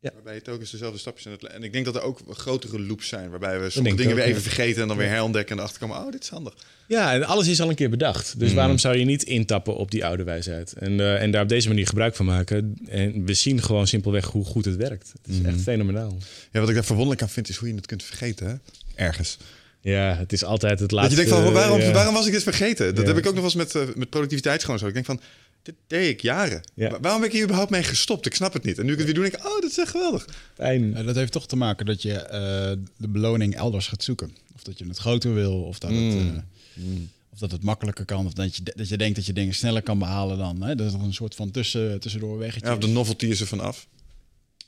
Ja. 0.02 0.12
Waarbij 0.14 0.34
je 0.34 0.42
telkens 0.42 0.72
dezelfde 0.72 1.00
stapjes 1.00 1.26
in 1.26 1.32
het... 1.32 1.44
En 1.44 1.64
ik 1.64 1.72
denk 1.74 1.86
dat 1.86 1.96
er 1.96 2.02
ook 2.02 2.20
grotere 2.30 2.80
loops 2.80 3.08
zijn, 3.08 3.30
waarbij 3.30 3.60
we 3.60 3.70
sommige 3.70 3.96
dingen 3.96 4.12
ook, 4.12 4.18
weer 4.18 4.28
ja. 4.28 4.32
even 4.32 4.44
vergeten 4.44 4.82
en 4.82 4.88
dan 4.88 4.98
weer 4.98 5.08
herontdekken 5.08 5.52
en 5.56 5.58
erachter 5.62 5.80
komen, 5.82 5.98
oh, 6.06 6.12
dit 6.12 6.24
is 6.24 6.30
handig. 6.30 6.54
Ja, 6.88 7.14
en 7.14 7.24
alles 7.24 7.48
is 7.48 7.62
al 7.62 7.70
een 7.70 7.76
keer 7.76 7.90
bedacht. 7.90 8.40
Dus 8.40 8.54
waarom 8.54 8.78
zou 8.78 8.98
je 8.98 9.06
niet 9.06 9.24
intappen 9.24 9.76
op 9.76 9.92
die 9.92 10.06
oude 10.06 10.24
wijsheid? 10.24 10.74
En, 10.74 11.00
eh, 11.00 11.22
en 11.22 11.32
daar 11.32 11.42
op 11.44 11.50
deze 11.50 11.68
manier 11.68 11.88
gebruik 11.88 12.16
van 12.16 12.26
maken. 12.26 12.76
En 12.88 13.26
we 13.26 13.34
zien 13.34 13.62
gewoon 13.62 13.88
simpelweg 13.88 14.26
hoe 14.26 14.46
goed 14.46 14.66
het 14.66 14.76
werkt. 14.76 15.14
Het 15.22 15.36
is 15.36 15.42
echt 15.46 15.62
fenomenaal. 15.62 16.18
Ja, 16.52 16.60
wat 16.60 16.70
ik 16.70 16.76
daar 16.76 16.84
verwonderlijk 16.84 17.22
aan 17.22 17.30
vind, 17.30 17.50
is 17.50 17.56
hoe 17.58 17.68
je 17.68 17.76
het 17.76 17.86
kunt 17.86 18.04
vergeten, 18.04 18.48
hè? 18.48 18.56
Ergens. 18.96 19.38
Ja, 19.82 20.16
het 20.16 20.34
is 20.34 20.44
altijd 20.44 20.80
het 20.80 20.90
Dat 20.90 20.92
laatste. 20.92 21.22
je 21.22 21.26
denkt 21.28 21.42
van, 21.44 21.54
waarom, 21.54 21.92
waarom 21.94 22.14
was 22.14 22.26
ik 22.26 22.32
dit 22.32 22.44
vergeten? 22.44 22.96
Dat 22.96 23.04
Ja. 23.06 23.10
heb 23.14 23.18
ik 23.20 23.28
ook 23.28 23.36
nog 23.36 23.54
wel 23.54 23.64
eens 23.64 23.74
met, 23.74 23.76
eh, 23.90 23.96
met 23.96 24.10
productiviteit 24.10 24.64
gewoon 24.64 24.80
zo. 24.80 24.88
Ik 24.88 24.94
denk 24.94 25.06
van, 25.06 25.22
dit 25.64 25.76
deed 25.88 26.10
ik 26.10 26.22
jaren. 26.22 26.62
Ja. 26.74 26.90
Wa- 26.90 27.00
Waarom 27.00 27.20
ben 27.20 27.30
ik 27.30 27.36
hier 27.36 27.44
überhaupt 27.44 27.72
mee 27.72 27.84
gestopt? 27.84 28.26
Ik 28.26 28.36
snap 28.36 28.54
het 28.54 28.64
niet. 28.64 28.78
En 28.80 28.86
nu 28.86 28.92
ik 28.92 28.98
het 28.98 29.06
weer 29.06 29.16
doe, 29.16 29.24
denk 29.30 29.36
ik, 29.36 29.46
oh, 29.46 29.62
dat 29.62 29.70
is 29.72 29.78
echt 29.78 29.90
geweldig. 29.92 30.28
Fijn. 30.54 31.06
Dat 31.06 31.16
heeft 31.16 31.32
toch 31.32 31.48
te 31.48 31.56
maken 31.56 31.86
dat 31.86 32.02
je 32.02 32.14
eh, 32.14 32.72
de 32.98 33.08
beloning 33.08 33.56
elders 33.56 33.88
gaat 33.88 34.04
zoeken. 34.04 34.36
Of 34.56 34.64
dat 34.64 34.78
je 34.80 34.88
het 34.88 34.98
groter 34.98 35.34
wil, 35.34 35.62
of 35.64 35.80
dat, 35.80 35.90
het, 35.92 36.00
Mm. 36.00 36.44
eh, 36.76 36.84
of 37.30 37.40
dat 37.40 37.52
het 37.52 37.64
makkelijker 37.64 38.06
kan. 38.06 38.26
Of 38.26 38.34
dat 38.34 38.56
je, 38.56 38.64
dat 38.76 38.90
je 38.90 38.98
denkt 38.98 39.16
dat 39.16 39.26
je 39.26 39.34
dingen 39.34 39.54
sneller 39.54 39.82
kan 39.82 40.00
behalen 40.00 40.38
dan. 40.38 40.62
Hè? 40.62 40.76
Dat 40.76 40.88
is 40.88 40.94
nog 40.94 41.02
een 41.04 41.14
soort 41.14 41.36
van 41.36 41.52
tussen, 41.52 42.00
tussendoor 42.00 42.38
weggetje. 42.38 42.70
Ja, 42.70 42.76
de 42.76 42.88
novelty 42.88 43.26
is 43.26 43.42
er 43.42 43.48
vanaf. 43.48 43.88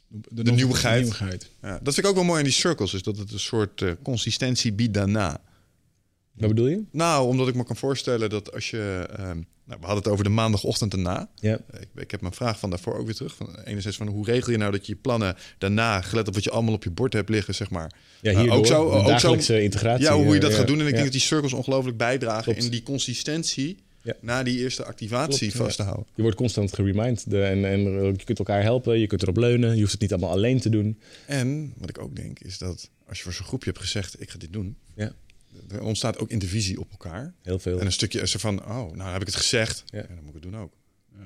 de, 0.07 0.44
de 0.44 0.52
nieuwigheid. 0.52 1.02
nieuwigheid. 1.02 1.49
Ja, 1.61 1.80
dat 1.84 1.94
vind 1.94 1.98
ik 1.98 2.06
ook 2.06 2.15
wel 2.15 2.24
mooi 2.24 2.38
aan 2.38 2.44
die 2.45 2.53
circles. 2.53 2.94
Is 2.94 3.03
dat 3.03 3.18
het 3.18 3.32
een 3.32 3.40
soort 3.40 3.82
eh, 3.82 3.91
consistentie 4.03 4.74
biedt 4.74 4.94
daarna. 4.94 5.41
Wat 6.34 6.49
bedoel 6.49 6.68
je? 6.68 6.84
Nou, 6.91 7.27
omdat 7.27 7.47
ik 7.47 7.55
me 7.55 7.64
kan 7.64 7.76
voorstellen 7.76 8.30
dat 8.30 8.53
als 8.53 8.69
je... 8.69 9.07
ehm, 9.18 9.41
nou, 9.65 9.80
we 9.80 9.85
hadden 9.85 10.03
het 10.03 10.07
over 10.07 10.23
de 10.23 10.30
maandagochtend 10.30 10.93
erna. 10.93 11.30
Ja. 11.35 11.60
Ik, 11.80 11.88
ik 11.95 12.11
heb 12.11 12.22
mijn 12.22 12.34
vraag 12.34 12.60
van 12.60 12.69
daarvoor 12.69 12.97
ook 12.97 13.05
weer 13.05 13.15
terug. 13.15 13.35
Van, 13.35 13.60
enerzijds 13.65 13.97
van 13.97 14.07
hoe 14.07 14.26
regel 14.26 14.51
je 14.51 14.57
nou 14.57 14.72
dat 14.72 14.85
je 14.85 14.93
je 14.93 14.99
plannen 15.01 15.35
daarna, 15.57 16.01
gelet 16.01 16.27
op 16.27 16.34
wat 16.34 16.43
je 16.43 16.49
allemaal 16.51 16.73
op 16.73 16.84
je 16.84 16.91
bord 16.91 17.14
hebt 17.14 17.30
liggen, 17.30 17.55
zeg 17.55 17.69
maar. 17.69 17.91
Ja, 18.22 18.31
Eh, 18.31 18.38
hierdoor, 18.38 18.57
ook 18.57 18.65
zo, 18.65 18.89
ook 18.89 19.01
zo, 19.01 19.07
dagelijkse 19.07 19.61
integratie. 19.64 20.03
ja, 20.05 20.15
hoe 20.15 20.34
je 20.34 20.39
dat 20.39 20.51
eh, 20.51 20.57
gaat 20.57 20.68
doen. 20.68 20.76
En 20.80 20.81
ik 20.81 20.88
ja. 20.88 20.91
denk 20.93 21.03
dat 21.03 21.14
die 21.14 21.22
circles 21.22 21.53
ongelooflijk 21.53 21.97
bijdragen 21.97 22.57
in 22.57 22.69
die 22.69 22.84
consistentie 22.84 23.77
Ja. 24.01 24.14
na 24.22 24.43
die 24.43 24.60
eerste 24.60 24.85
activatie 24.85 25.39
Klopt, 25.51 25.55
vast 25.65 25.76
te 25.77 25.84
houden. 25.84 26.05
Je 26.15 26.22
wordt 26.22 26.38
constant 26.38 26.73
geremind 26.73 27.30
de- 27.30 27.43
en, 27.43 27.65
en 27.65 27.80
je 27.81 28.23
kunt 28.23 28.39
elkaar 28.39 28.61
helpen, 28.61 28.99
je 28.99 29.07
kunt 29.07 29.22
erop 29.22 29.38
leunen. 29.38 29.73
Je 29.73 29.80
hoeft 29.80 29.91
het 29.91 30.01
niet 30.01 30.11
allemaal 30.11 30.31
alleen 30.31 30.60
te 30.60 30.69
doen. 30.69 30.99
En 31.27 31.73
wat 31.77 31.89
ik 31.89 32.01
ook 32.01 32.15
denk, 32.15 32.39
is 32.39 32.57
dat 32.57 32.89
als 33.07 33.18
je 33.18 33.23
voor 33.23 33.34
zo'n 33.34 33.45
groepje 33.45 33.69
hebt 33.69 33.81
gezegd, 33.81 34.22
ik 34.22 34.30
ga 34.30 34.38
dit 34.38 34.53
doen, 34.53 34.76
Ja, 34.95 35.11
er 35.71 35.81
ontstaat 35.81 36.17
ook 36.19 36.30
intervisie 36.30 36.80
op 36.80 36.91
elkaar. 36.91 37.34
heel 37.43 37.59
veel. 37.59 37.80
En 37.80 37.85
een 37.85 37.91
stukje 37.91 38.21
is 38.21 38.34
er 38.34 38.39
van, 38.39 38.59
oh, 38.65 38.91
nou 38.95 39.11
heb 39.11 39.21
ik 39.21 39.27
het 39.27 39.35
gezegd, 39.35 39.84
Ja. 39.85 39.99
ja. 39.99 40.05
dan 40.07 40.15
moet 40.23 40.35
ik 40.35 40.43
het 40.43 40.51
doen 40.51 40.61
ook. 40.61 40.71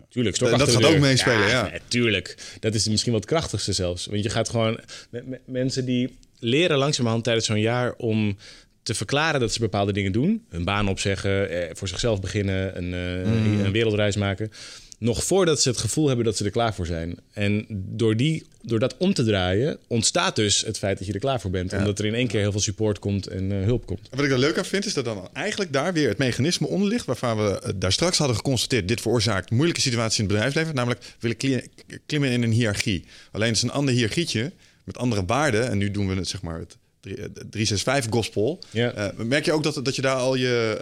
Tuurlijk, 0.09 0.35
stok 0.35 0.49
Dat 0.49 0.69
gaat 0.69 0.85
ook 0.85 0.99
meespelen, 0.99 1.47
ja. 1.47 1.71
tuurlijk. 1.87 2.37
Dat 2.59 2.73
is 2.73 2.87
misschien 2.87 3.11
wel 3.11 3.19
het 3.21 3.29
krachtigste 3.29 3.73
zelfs. 3.73 4.05
Want 4.05 4.23
je 4.23 4.29
gaat 4.29 4.49
gewoon... 4.49 4.79
me- 5.09 5.23
me- 5.25 5.39
mensen 5.45 5.85
die 5.85 6.17
leren 6.39 6.77
langzamerhand 6.77 7.23
tijdens 7.23 7.45
zo'n 7.45 7.59
jaar 7.59 7.93
om 7.93 8.37
te 8.83 8.93
verklaren 8.93 9.39
dat 9.39 9.53
ze 9.53 9.59
bepaalde 9.59 9.93
dingen 9.93 10.11
doen. 10.11 10.45
Hun 10.49 10.63
baan 10.63 10.87
opzeggen, 10.89 11.49
eh, 11.49 11.75
voor 11.75 11.87
zichzelf 11.87 12.21
beginnen, 12.21 12.77
een, 12.77 12.93
eh, 13.23 13.31
Mm. 13.31 13.59
een 13.65 13.71
wereldreis 13.71 14.15
maken. 14.15 14.51
Nog 14.99 15.23
voordat 15.23 15.61
ze 15.61 15.69
het 15.69 15.77
gevoel 15.77 16.07
hebben 16.07 16.25
dat 16.25 16.37
ze 16.37 16.43
er 16.45 16.51
klaar 16.51 16.73
voor 16.75 16.85
zijn. 16.85 17.17
En 17.33 17.65
door, 17.69 18.15
die, 18.15 18.45
door 18.61 18.79
dat 18.79 18.95
om 18.97 19.13
te 19.13 19.23
draaien, 19.23 19.77
ontstaat 19.87 20.35
dus 20.35 20.61
het 20.61 20.77
feit 20.77 20.97
dat 20.97 21.07
je 21.07 21.13
er 21.13 21.19
klaar 21.19 21.41
voor 21.41 21.51
bent. 21.51 21.71
Ja. 21.71 21.77
Omdat 21.77 21.99
er 21.99 22.05
in 22.05 22.13
één 22.13 22.27
keer 22.27 22.39
heel 22.39 22.51
veel 22.51 22.59
support 22.61 22.99
komt 22.99 23.27
en 23.27 23.51
eh, 23.51 23.63
hulp 23.63 23.85
komt. 23.85 24.07
Wat 24.09 24.25
ik 24.25 24.31
er 24.31 24.37
leuk 24.37 24.57
aan 24.57 24.65
vind, 24.65 24.85
is 24.85 24.93
dat 24.93 25.05
dan 25.05 25.29
eigenlijk 25.33 25.73
daar 25.73 25.93
weer 25.93 26.07
het 26.09 26.17
mechanisme 26.17 26.67
onder 26.67 26.87
ligt... 26.87 27.05
waarvan 27.05 27.37
we 27.37 27.59
eh, 27.61 27.71
daar 27.75 27.91
straks 27.91 28.17
hadden 28.17 28.35
geconstateerd... 28.35 28.87
dit 28.87 29.01
veroorzaakt 29.01 29.51
moeilijke 29.51 29.81
situaties 29.81 30.17
in 30.19 30.23
het 30.23 30.33
bedrijfsleven. 30.33 30.75
Namelijk, 30.75 31.15
willen 31.19 31.37
kli- 31.37 31.67
klimmen 32.05 32.29
in 32.29 32.43
een 32.43 32.51
hiërarchie. 32.51 33.05
Alleen 33.31 33.47
het 33.47 33.57
is 33.57 33.63
een 33.63 33.71
ander 33.71 33.93
hiërarchietje 33.93 34.51
met 34.83 34.97
andere 34.97 35.25
waarden. 35.25 35.69
En 35.69 35.77
nu 35.77 35.91
doen 35.91 36.07
we 36.07 36.15
het, 36.15 36.27
zeg 36.27 36.41
maar, 36.41 36.59
het 36.59 36.77
drie- 36.99 37.15
eh, 37.15 37.23
365 37.23 38.11
gospel. 38.13 38.63
Ja. 38.71 39.13
Merk 39.17 39.45
je 39.45 39.51
ook 39.51 39.63
dat, 39.63 39.85
dat 39.85 39.95
je 39.95 40.01
daar 40.01 40.15
al 40.15 40.35
je... 40.35 40.77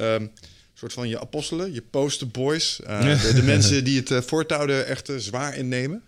soort 0.78 0.94
van 0.94 1.10
je 1.10 1.20
apostelen, 1.20 1.74
je 1.74 1.82
posterboys... 1.82 2.82
eh 2.82 3.22
de, 3.22 3.34
de 3.34 3.44
mensen 3.54 3.84
die 3.84 4.00
het 4.00 4.10
uh, 4.10 4.22
voortouwen 4.22 4.88
echt 4.88 5.10
eh, 5.10 5.16
zwaar 5.16 5.58
innemen. 5.58 6.04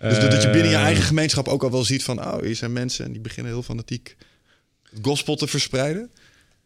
Dus 0.00 0.18
dat, 0.20 0.42
je 0.42 0.50
binnen 0.50 0.70
je 0.70 0.76
Eh, 0.76 0.82
eigen 0.82 1.04
gemeenschap 1.04 1.48
ook 1.48 1.62
al 1.62 1.70
wel 1.70 1.84
ziet 1.84 2.04
van... 2.04 2.20
oh, 2.20 2.42
hier 2.42 2.56
zijn 2.56 2.72
mensen 2.72 3.04
en 3.04 3.12
die 3.12 3.20
beginnen 3.20 3.52
heel 3.52 3.62
fanatiek 3.62 4.16
het 4.90 4.98
gospel 5.02 5.36
te 5.36 5.46
verspreiden. 5.46 6.10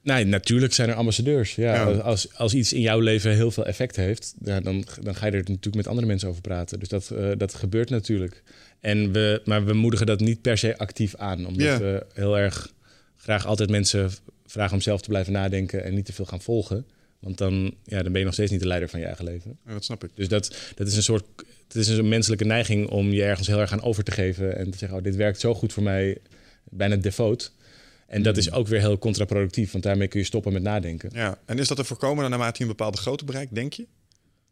Nee, 0.03 0.25
natuurlijk 0.25 0.73
zijn 0.75 0.89
er 0.89 0.95
ambassadeurs. 0.95 1.55
Ja, 1.55 1.75
Ja. 1.75 1.85
Als, 1.85 2.35
als 2.35 2.55
iets 2.55 2.73
in 2.73 2.81
jouw 2.81 2.99
leven 3.01 3.35
heel 3.35 3.51
veel 3.51 3.67
effect 3.67 3.97
heeft, 3.97 4.35
ja, 4.45 4.61
dan, 4.61 4.85
dan 5.03 5.15
ga 5.15 5.27
je 5.27 5.33
er 5.33 5.39
natuurlijk 5.39 5.75
met 5.75 5.87
andere 5.87 6.07
mensen 6.07 6.29
over 6.29 6.41
praten. 6.41 6.79
Dus 6.79 6.89
dat, 6.89 7.11
eh, 7.11 7.31
dat 7.37 7.55
gebeurt 7.55 7.91
natuurlijk. 7.91 8.43
En 8.81 9.13
we, 9.13 9.43
maar 9.45 9.65
we 9.65 9.73
moedigen 9.73 10.07
dat 10.07 10.21
niet 10.21 10.43
per 10.43 10.59
se 10.59 10.79
actief 10.79 11.15
aan. 11.17 11.47
Omdat 11.47 11.67
Ja. 11.67 11.79
we 11.79 12.07
heel 12.15 12.39
erg 12.39 12.73
graag 13.17 13.47
altijd 13.47 13.71
mensen 13.71 14.11
vragen 14.47 14.75
om 14.75 14.81
zelf 14.81 15.01
te 15.01 15.09
blijven 15.09 15.33
nadenken 15.33 15.85
en 15.85 15.95
niet 15.95 16.05
te 16.05 16.13
veel 16.13 16.25
gaan 16.25 16.41
volgen. 16.43 16.87
Want 17.21 17.39
dan, 17.39 17.75
ja, 17.85 18.03
dan 18.03 18.11
ben 18.11 18.19
je 18.19 18.25
nog 18.25 18.35
steeds 18.35 18.51
niet 18.51 18.61
de 18.61 18.67
leider 18.67 18.89
van 18.89 19.01
je 19.01 19.07
eigen 19.07 19.25
leven. 19.25 19.59
Ja, 19.67 19.73
dat 19.73 19.85
snap 19.85 20.05
ik. 20.05 20.11
Dus 20.15 20.29
dat, 20.29 20.57
dat 20.75 20.87
is 20.87 20.97
een 20.97 21.03
soort. 21.03 21.25
Het 21.67 21.77
is 21.77 21.89
een 21.89 22.09
menselijke 22.09 22.45
neiging 22.45 22.89
om 22.89 23.13
je 23.13 23.23
ergens 23.23 23.47
heel 23.47 23.61
erg 23.61 23.73
aan 23.73 23.83
over 23.83 24.05
te 24.05 24.11
geven. 24.11 24.57
En 24.57 24.71
te 24.71 24.79
zeggen: 24.79 24.99
Oh, 24.99 25.05
dit 25.05 25.17
werkt 25.17 25.41
zo 25.41 25.55
goed 25.55 25.73
voor 25.73 25.83
mij. 25.83 26.19
Bijna 26.71 26.97
defaut. 26.97 27.53
En 28.07 28.23
dat 28.23 28.37
is 28.37 28.53
ook 28.53 28.67
weer 28.67 28.81
heel 28.81 28.99
contraproductief, 28.99 29.73
want 29.73 29.85
daarmee 29.85 30.09
kun 30.09 30.21
je 30.21 30.27
stoppen 30.27 30.53
met 30.53 30.63
nadenken. 30.63 31.11
Ja, 31.13 31.39
en 31.45 31.59
is 31.59 31.69
dat 31.69 31.77
te 31.77 31.85
voorkomen 31.85 32.31
naarmate 32.31 32.55
je 32.57 32.63
een 32.63 32.69
bepaalde 32.69 32.97
grootte 32.97 33.25
bereikt, 33.25 33.55
denk 33.55 33.73
je? 33.73 33.87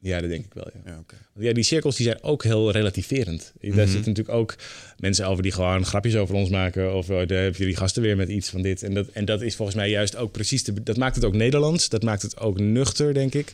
Ja, 0.06 0.20
dat 0.20 0.30
denk 0.30 0.44
ik 0.44 0.54
wel. 0.54 0.70
Ja. 0.84 1.04
Ja, 1.38 1.52
die 1.52 1.64
cirkels 1.64 1.96
die 1.96 2.06
zijn 2.06 2.22
ook 2.22 2.44
heel 2.44 2.70
relativerend. 2.70 3.52
Daar 3.60 3.86
zitten 3.88 4.08
natuurlijk 4.12 4.36
ook 4.36 4.54
mensen 4.98 5.26
over 5.26 5.42
die 5.42 5.52
gewoon 5.52 5.84
grapjes 5.84 6.16
over 6.16 6.34
ons 6.34 6.48
maken. 6.50 6.94
Of 6.94 7.10
oh, 7.10 7.26
daar 7.26 7.42
heb 7.42 7.56
je 7.56 7.64
die 7.64 7.76
gasten 7.76 8.02
weer 8.02 8.16
met 8.16 8.28
iets 8.28 8.48
van 8.48 8.62
dit. 8.62 8.82
En 8.82 8.94
dat, 8.94 9.08
en 9.08 9.24
dat 9.24 9.42
is 9.42 9.56
volgens 9.56 9.76
mij 9.76 9.90
juist 9.90 10.16
ook 10.16 10.32
precies... 10.32 10.64
De, 10.64 10.82
dat 10.82 10.96
maakt 10.96 11.14
het 11.14 11.24
ook 11.24 11.34
Nederlands. 11.34 11.88
Dat 11.88 12.02
maakt 12.02 12.22
het 12.22 12.38
ook 12.38 12.58
nuchter, 12.60 13.14
denk 13.14 13.34
ik. 13.34 13.52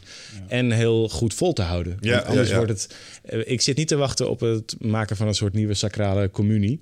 En 0.49 0.71
heel 0.71 1.09
goed 1.09 1.35
vol 1.35 1.53
te 1.53 1.63
houden. 1.63 1.97
Want 2.01 2.25
anders 2.25 2.53
wordt 2.53 2.71
het... 2.71 2.95
eh, 3.23 3.41
Ik 3.45 3.61
zit 3.61 3.77
niet 3.77 3.89
te 3.89 3.97
wachten 3.97 4.31
op 4.31 4.41
het 4.41 4.77
maken 4.79 5.17
van 5.17 5.27
een 5.27 5.35
soort 5.35 5.53
nieuwe 5.55 5.75
sacrale 5.75 6.31
communie. 6.31 6.81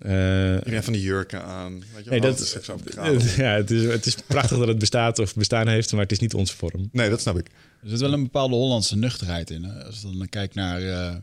Eh, 0.00 0.54
Iedereen 0.54 0.82
van 0.82 0.92
die 0.92 1.02
jurken 1.02 1.44
aan. 1.44 1.78
Weet 1.94 2.04
je, 2.04 2.10
Nee, 2.10 2.20
dat- 2.20 2.38
het 2.38 3.22
is 3.24 3.34
ja, 3.36 3.54
het 3.54 3.70
is, 3.70 3.84
het 3.84 4.06
is 4.06 4.14
prachtig 4.26 4.58
dat 4.58 4.68
het 4.68 4.78
bestaat 4.78 5.18
of 5.18 5.34
bestaan 5.34 5.68
heeft, 5.68 5.92
maar 5.92 6.00
het 6.02 6.12
is 6.12 6.18
niet 6.18 6.34
onze 6.34 6.56
vorm. 6.56 6.88
Nee, 6.92 7.10
dat 7.10 7.20
snap 7.20 7.38
ik. 7.38 7.46
Er 7.82 7.88
zit 7.88 8.00
wel 8.00 8.12
een 8.12 8.22
bepaalde 8.22 8.54
Hollandse 8.54 8.96
nuchterheid 8.96 9.50
in. 9.50 9.62
Hè? 9.62 9.84
Als 9.84 10.00
je 10.00 10.16
dan 10.18 10.28
kijkt 10.28 10.54
naar 10.54 10.82
eh, 10.82 11.16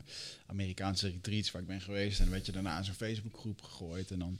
Amerikaanse 0.46 1.08
retreats 1.10 1.52
waar 1.52 1.62
ik 1.62 1.68
ben 1.68 1.82
geweest... 1.82 2.18
en 2.18 2.24
dan 2.24 2.34
werd 2.34 2.46
je 2.46 2.52
daarna 2.52 2.78
in 2.78 2.84
zo'n 2.86 2.94
Facebookgroep 2.94 3.62
gegooid... 3.62 4.12
en 4.12 4.20
dan, 4.20 4.40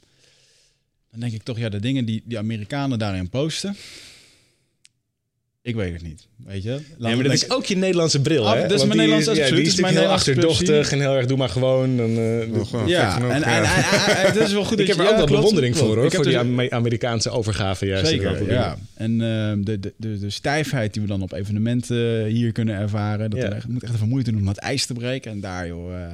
dan 1.10 1.20
denk 1.20 1.32
ik 1.32 1.42
toch, 1.42 1.58
ja, 1.58 1.68
de 1.68 1.80
dingen 1.80 2.04
die 2.04 2.22
die 2.24 2.38
Amerikanen 2.38 2.98
daarin 2.98 3.28
posten... 3.28 3.76
Ik 5.68 5.74
weet 5.74 5.92
het 5.92 6.02
niet, 6.02 6.26
weet 6.46 6.62
je? 6.62 6.70
Ja, 6.98 7.14
maar 7.14 7.22
dat 7.24 7.32
is 7.32 7.50
ook 7.50 7.64
je 7.66 7.76
Nederlandse 7.76 8.20
bril, 8.20 8.48
Ah, 8.48 8.54
hè? 8.54 8.60
dat 8.62 8.70
is 8.70 8.78
mijn 8.78 8.90
die 8.90 8.98
Nederlandse- 8.98 9.34
ja, 9.34 9.50
die 9.50 9.60
is 9.64 9.70
dat 9.70 9.80
mijn 9.80 9.92
heel 9.92 10.02
Nederlandse 10.02 10.30
achterdochtig 10.30 10.92
en 10.92 11.00
heel 11.00 11.14
erg 11.16 11.26
doe 11.26 11.36
maar 11.36 11.48
gewoon. 11.48 11.96
Dan, 11.96 12.10
eh, 12.10 12.64
gewoon 12.66 12.88
Ja, 12.88 13.16
en, 13.16 13.30
en, 13.30 13.40
ja. 13.40 13.46
en- 13.46 14.16
en- 14.16 14.26
het 14.32 14.36
is 14.36 14.52
wel 14.52 14.64
goed 14.64 14.78
ik 14.80 14.86
dat 14.86 14.96
heb 14.96 15.06
je- 15.06 15.12
er 15.12 15.20
ook 15.22 15.28
wel 15.28 15.36
bewondering 15.38 15.74
klopt. 15.74 15.86
voor, 15.88 15.96
hoor. 15.96 16.06
Ik 16.06 16.12
heb 16.12 16.22
Voor 16.22 16.30
die 16.30 16.40
dus- 16.40 16.48
Ame- 16.50 16.70
Amerikaanse 16.70 17.30
overgave 17.30 17.86
juist. 17.86 18.06
Zeker, 18.06 18.30
inderdaad. 18.30 18.76
ja. 18.78 18.78
En 18.94 19.20
ehm, 19.20 19.62
de, 19.62 19.80
de, 19.80 19.92
de, 19.96 20.18
de 20.18 20.30
stijfheid 20.30 20.92
die 20.92 21.02
we 21.02 21.08
dan 21.08 21.22
op 21.22 21.32
evenementen 21.32 22.24
hier 22.24 22.52
kunnen 22.52 22.74
ervaren. 22.74 23.30
Dat 23.30 23.40
Ja. 23.40 23.46
er 23.46 23.52
echt, 23.52 23.68
moet 23.68 23.82
echt 23.82 23.94
even 23.94 24.08
moeite 24.08 24.30
doen 24.30 24.40
om 24.40 24.48
het 24.48 24.58
ijs 24.58 24.86
te 24.86 24.92
breken. 24.92 25.30
En 25.30 25.40
daar, 25.40 25.66
joh, 25.66 25.94
eh, 25.94 26.06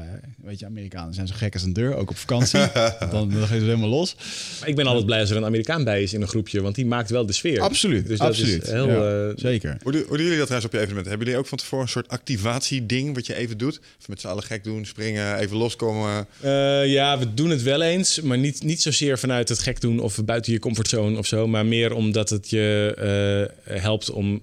weet 0.45 0.59
je, 0.59 0.67
Amerikanen 0.67 1.15
zijn 1.15 1.27
zo 1.27 1.35
gek 1.37 1.53
als 1.55 1.63
een 1.63 1.73
deur, 1.73 1.95
ook 1.97 2.11
op 2.11 2.17
vakantie. 2.17 2.61
dan, 3.11 3.11
dan 3.11 3.31
geven 3.31 3.47
ze 3.49 3.55
het 3.55 3.63
helemaal 3.65 3.89
los. 3.89 4.17
Maar 4.61 4.69
ik 4.69 4.77
ben 4.77 4.87
altijd 4.87 5.07
blij 5.07 5.21
als 5.21 5.31
er 5.31 5.37
een 5.37 5.45
Amerikaan 5.45 5.85
bij 5.85 6.03
is 6.03 6.13
in 6.13 6.21
een 6.23 6.29
groepje, 6.29 6.63
want 6.63 6.75
die 6.75 6.87
maakt 6.87 7.11
wel 7.11 7.27
de 7.27 7.33
sfeer. 7.33 7.61
Absoluut, 7.61 8.07
Dus 8.07 8.19
dat 8.19 8.29
absoluut. 8.29 8.63
is 8.63 8.71
heel... 8.71 8.89
Zeker. 9.49 9.77
Hoe, 9.83 9.93
doen- 9.93 10.05
hoe 10.09 10.17
doen 10.17 10.27
jullie 10.27 10.39
dat 10.39 10.47
trouwens 10.47 10.65
op 10.65 10.73
je 10.73 10.79
evenement? 10.79 11.07
Hebben 11.09 11.27
jullie 11.27 11.41
ook 11.41 11.47
van 11.49 11.59
tevoren 11.59 11.85
een 11.85 11.91
soort 11.91 12.09
activatieding 12.09 13.15
wat 13.15 13.27
je 13.27 13.35
even 13.35 13.59
doet? 13.59 13.81
Of 14.01 14.09
met 14.09 14.21
z'n 14.21 14.27
allen 14.27 14.43
gek 14.43 14.65
doen, 14.65 14.85
springen, 14.87 15.39
even 15.39 15.57
loskomen? 15.57 16.27
Eh, 16.41 16.87
ja, 16.87 17.19
we 17.19 17.35
doen 17.35 17.51
het 17.51 17.63
wel 17.63 17.83
eens, 17.83 18.21
maar 18.21 18.39
niet, 18.39 18.63
niet 18.63 18.83
zozeer 18.83 19.19
vanuit 19.19 19.49
het 19.49 19.59
gek 19.59 19.81
doen 19.81 19.99
of 20.01 20.25
buiten 20.25 20.53
je 20.53 20.59
comfortzone 20.59 21.19
of 21.19 21.27
zo, 21.27 21.47
maar 21.47 21.67
meer 21.67 21.95
omdat 21.95 22.31
het 22.31 22.51
je 22.51 22.95
eh, 23.67 23.81
helpt 23.81 24.11
om 24.11 24.41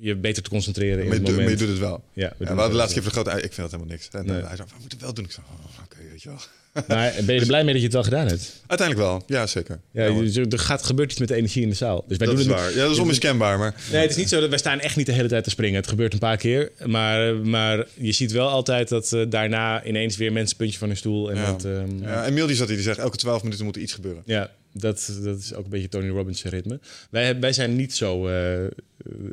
je 0.00 0.14
beter 0.16 0.42
te 0.42 0.50
concentreren 0.50 0.98
in 1.02 1.04
Maar 1.04 1.06
je, 1.06 1.12
het 1.14 1.20
doet- 1.26 1.34
maar 1.34 1.44
moment. 1.44 1.60
je 1.60 1.66
doet 1.66 1.74
het 1.74 1.84
wel. 1.88 2.02
Ja, 2.12 2.32
we 2.38 2.44
doen 2.44 2.54
we 2.54 2.60
hadden 2.60 2.76
laatste 2.78 3.00
keer 3.00 3.08
de 3.08 3.14
grote... 3.14 3.30
Ik 3.30 3.40
vind 3.40 3.56
dat 3.56 3.70
helemaal 3.70 3.86
niks. 3.92 4.08
En 4.12 4.26
Nee. 4.26 4.40
eh, 4.40 4.46
hij 4.46 4.56
zei, 4.56 4.68
we 4.68 4.74
moeten 4.80 4.98
het 4.98 5.00
wel 5.06 5.14
doen. 5.14 5.24
Ik 5.24 5.30
zei, 5.30 5.46
oh, 5.50 5.82
oké, 5.84 5.96
weet 6.10 6.22
je 6.22 6.28
wel. 6.28 6.38
Maar 6.88 7.12
ben 7.26 7.34
je 7.34 7.40
er 7.40 7.46
blij 7.46 7.64
mee 7.64 7.72
dat 7.72 7.76
je 7.82 7.82
het 7.86 7.92
wel 7.92 8.02
gedaan 8.04 8.26
hebt? 8.26 8.62
Uiteindelijk 8.66 9.08
wel, 9.08 9.22
ja 9.26 9.46
zeker. 9.46 9.80
Ja, 9.90 10.02
er 10.50 10.58
gaat, 10.58 10.82
gebeurt 10.84 11.10
iets 11.10 11.18
met 11.20 11.28
de 11.28 11.34
energie 11.34 11.62
in 11.62 11.68
de 11.68 11.74
zaal. 11.74 12.04
Dus 12.08 12.16
wij 12.16 12.26
dat 12.26 12.36
doen 12.36 12.44
is 12.46 12.50
het 12.50 12.60
waar. 12.60 12.70
Ja, 12.70 12.76
dat 12.82 12.90
is 12.90 12.98
onmiskenbaar, 12.98 13.58
maar... 13.58 13.74
Nee, 13.92 14.00
het 14.00 14.10
is 14.10 14.16
niet 14.16 14.28
zo 14.28 14.40
dat 14.40 14.48
wij 14.48 14.58
staan 14.58 14.80
echt 14.80 14.96
niet 14.96 15.06
de 15.06 15.12
hele 15.12 15.28
tijd 15.28 15.44
te 15.44 15.50
springen. 15.50 15.80
Het 15.80 15.88
gebeurt 15.88 16.12
een 16.12 16.18
paar 16.18 16.36
keer. 16.36 16.70
Maar, 16.86 17.34
maar 17.36 17.86
je 17.94 18.12
ziet 18.12 18.32
wel 18.32 18.48
altijd 18.48 18.88
dat 18.88 19.12
eh, 19.12 19.22
daarna 19.28 19.84
ineens 19.84 20.16
weer 20.16 20.32
mensen 20.32 20.56
puntje 20.56 20.78
van 20.78 20.88
hun 20.88 20.96
stoel. 20.96 21.30
En 21.30 21.36
Ja. 21.36 21.46
dat, 21.52 21.64
ehm, 21.64 22.02
Ja, 22.02 22.30
die 22.46 22.54
zat 22.56 22.66
hier, 22.66 22.76
die 22.76 22.84
zegt, 22.84 22.98
elke 22.98 23.16
12 23.16 23.42
minuten 23.42 23.64
moet 23.64 23.76
er 23.76 23.82
iets 23.82 23.92
gebeuren. 23.92 24.22
Ja, 24.26 24.50
dat, 24.72 25.18
dat 25.22 25.38
is 25.38 25.54
ook 25.54 25.64
een 25.64 25.70
beetje 25.70 25.88
Tony 25.88 26.08
Robbins 26.08 26.42
ritme. 26.44 26.80
Wij, 27.10 27.40
wij 27.40 27.52
zijn 27.52 27.76
niet 27.76 27.94
zo... 27.94 28.26
eh, 28.26 28.32
wij 28.32 28.66
gaan 28.66 28.70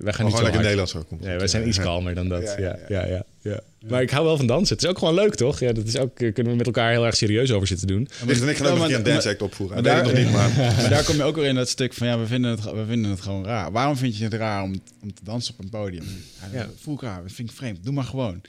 Maar 0.02 0.04
niet 0.04 0.16
zo 0.16 0.26
gewoon 0.26 0.42
lekker. 0.44 0.62
Nederlands 0.62 0.96
ook. 0.96 1.20
Nee, 1.20 1.38
wij 1.38 1.48
zijn 1.48 1.68
iets 1.68 1.80
kalmer 1.80 2.16
dan 2.16 2.30
dat. 2.30 2.42
Ja, 2.44 2.58
Ja, 2.58 2.78
ja, 2.90 3.06
ja, 3.06 3.26
ja. 3.42 3.52
ja, 3.52 3.90
Maar 3.90 4.02
ik 4.02 4.10
hou 4.10 4.26
wel 4.26 4.38
van 4.38 4.48
dansen. 4.48 4.76
Het 4.76 4.84
is 4.84 4.90
ook 4.90 4.98
gewoon 4.98 5.14
leuk, 5.14 5.36
toch? 5.36 5.60
Ja, 5.60 5.72
dat 5.74 5.88
is 5.88 5.98
ook, 5.98 6.20
eh, 6.20 6.34
kunnen 6.34 6.52
we 6.52 6.58
met 6.58 6.66
elkaar 6.66 6.92
heel 6.92 7.06
erg 7.06 7.16
serieus 7.16 7.52
over 7.52 7.68
zitten 7.68 7.88
doen. 7.88 8.08
En 8.28 8.50
ik 8.50 8.58
gaan 8.58 8.68
ook 8.82 8.90
een 8.90 9.04
dance 9.04 9.30
act 9.30 9.42
opvoeren. 9.42 9.84
maar 9.84 9.98
ik 9.98 10.04
nog 10.04 10.12
daar- 10.14 10.24
niet, 10.24 10.32
maar... 10.32 10.50
Maar 10.82 10.90
daar 10.90 11.04
kom 11.04 11.16
je 11.16 11.24
ook 11.24 11.36
weer 11.36 11.46
in 11.46 11.56
dat 11.56 11.70
stuk 11.70 11.94
van, 11.94 12.08
ja, 12.08 12.20
we 12.20 12.26
vinden 12.26 12.52
het, 12.52 12.64
we 12.64 12.86
vinden 12.88 13.12
het 13.12 13.22
gewoon 13.22 13.46
raar. 13.46 13.72
Waarom 13.72 13.98
vind 13.98 14.18
je 14.18 14.24
het 14.24 14.34
raar 14.34 14.64
om, 14.64 14.76
om 15.02 15.14
te 15.14 15.24
dansen 15.24 15.54
op 15.54 15.64
een 15.64 15.70
podium? 15.70 16.04
Ja, 16.54 16.70
voel 16.80 16.94
ik 16.96 17.02
raar, 17.02 17.22
dat 17.22 17.32
vind 17.32 17.50
ik 17.50 17.56
vreemd. 17.56 17.84
Doe 17.84 17.94
maar 17.94 18.04
gewoon. 18.04 18.42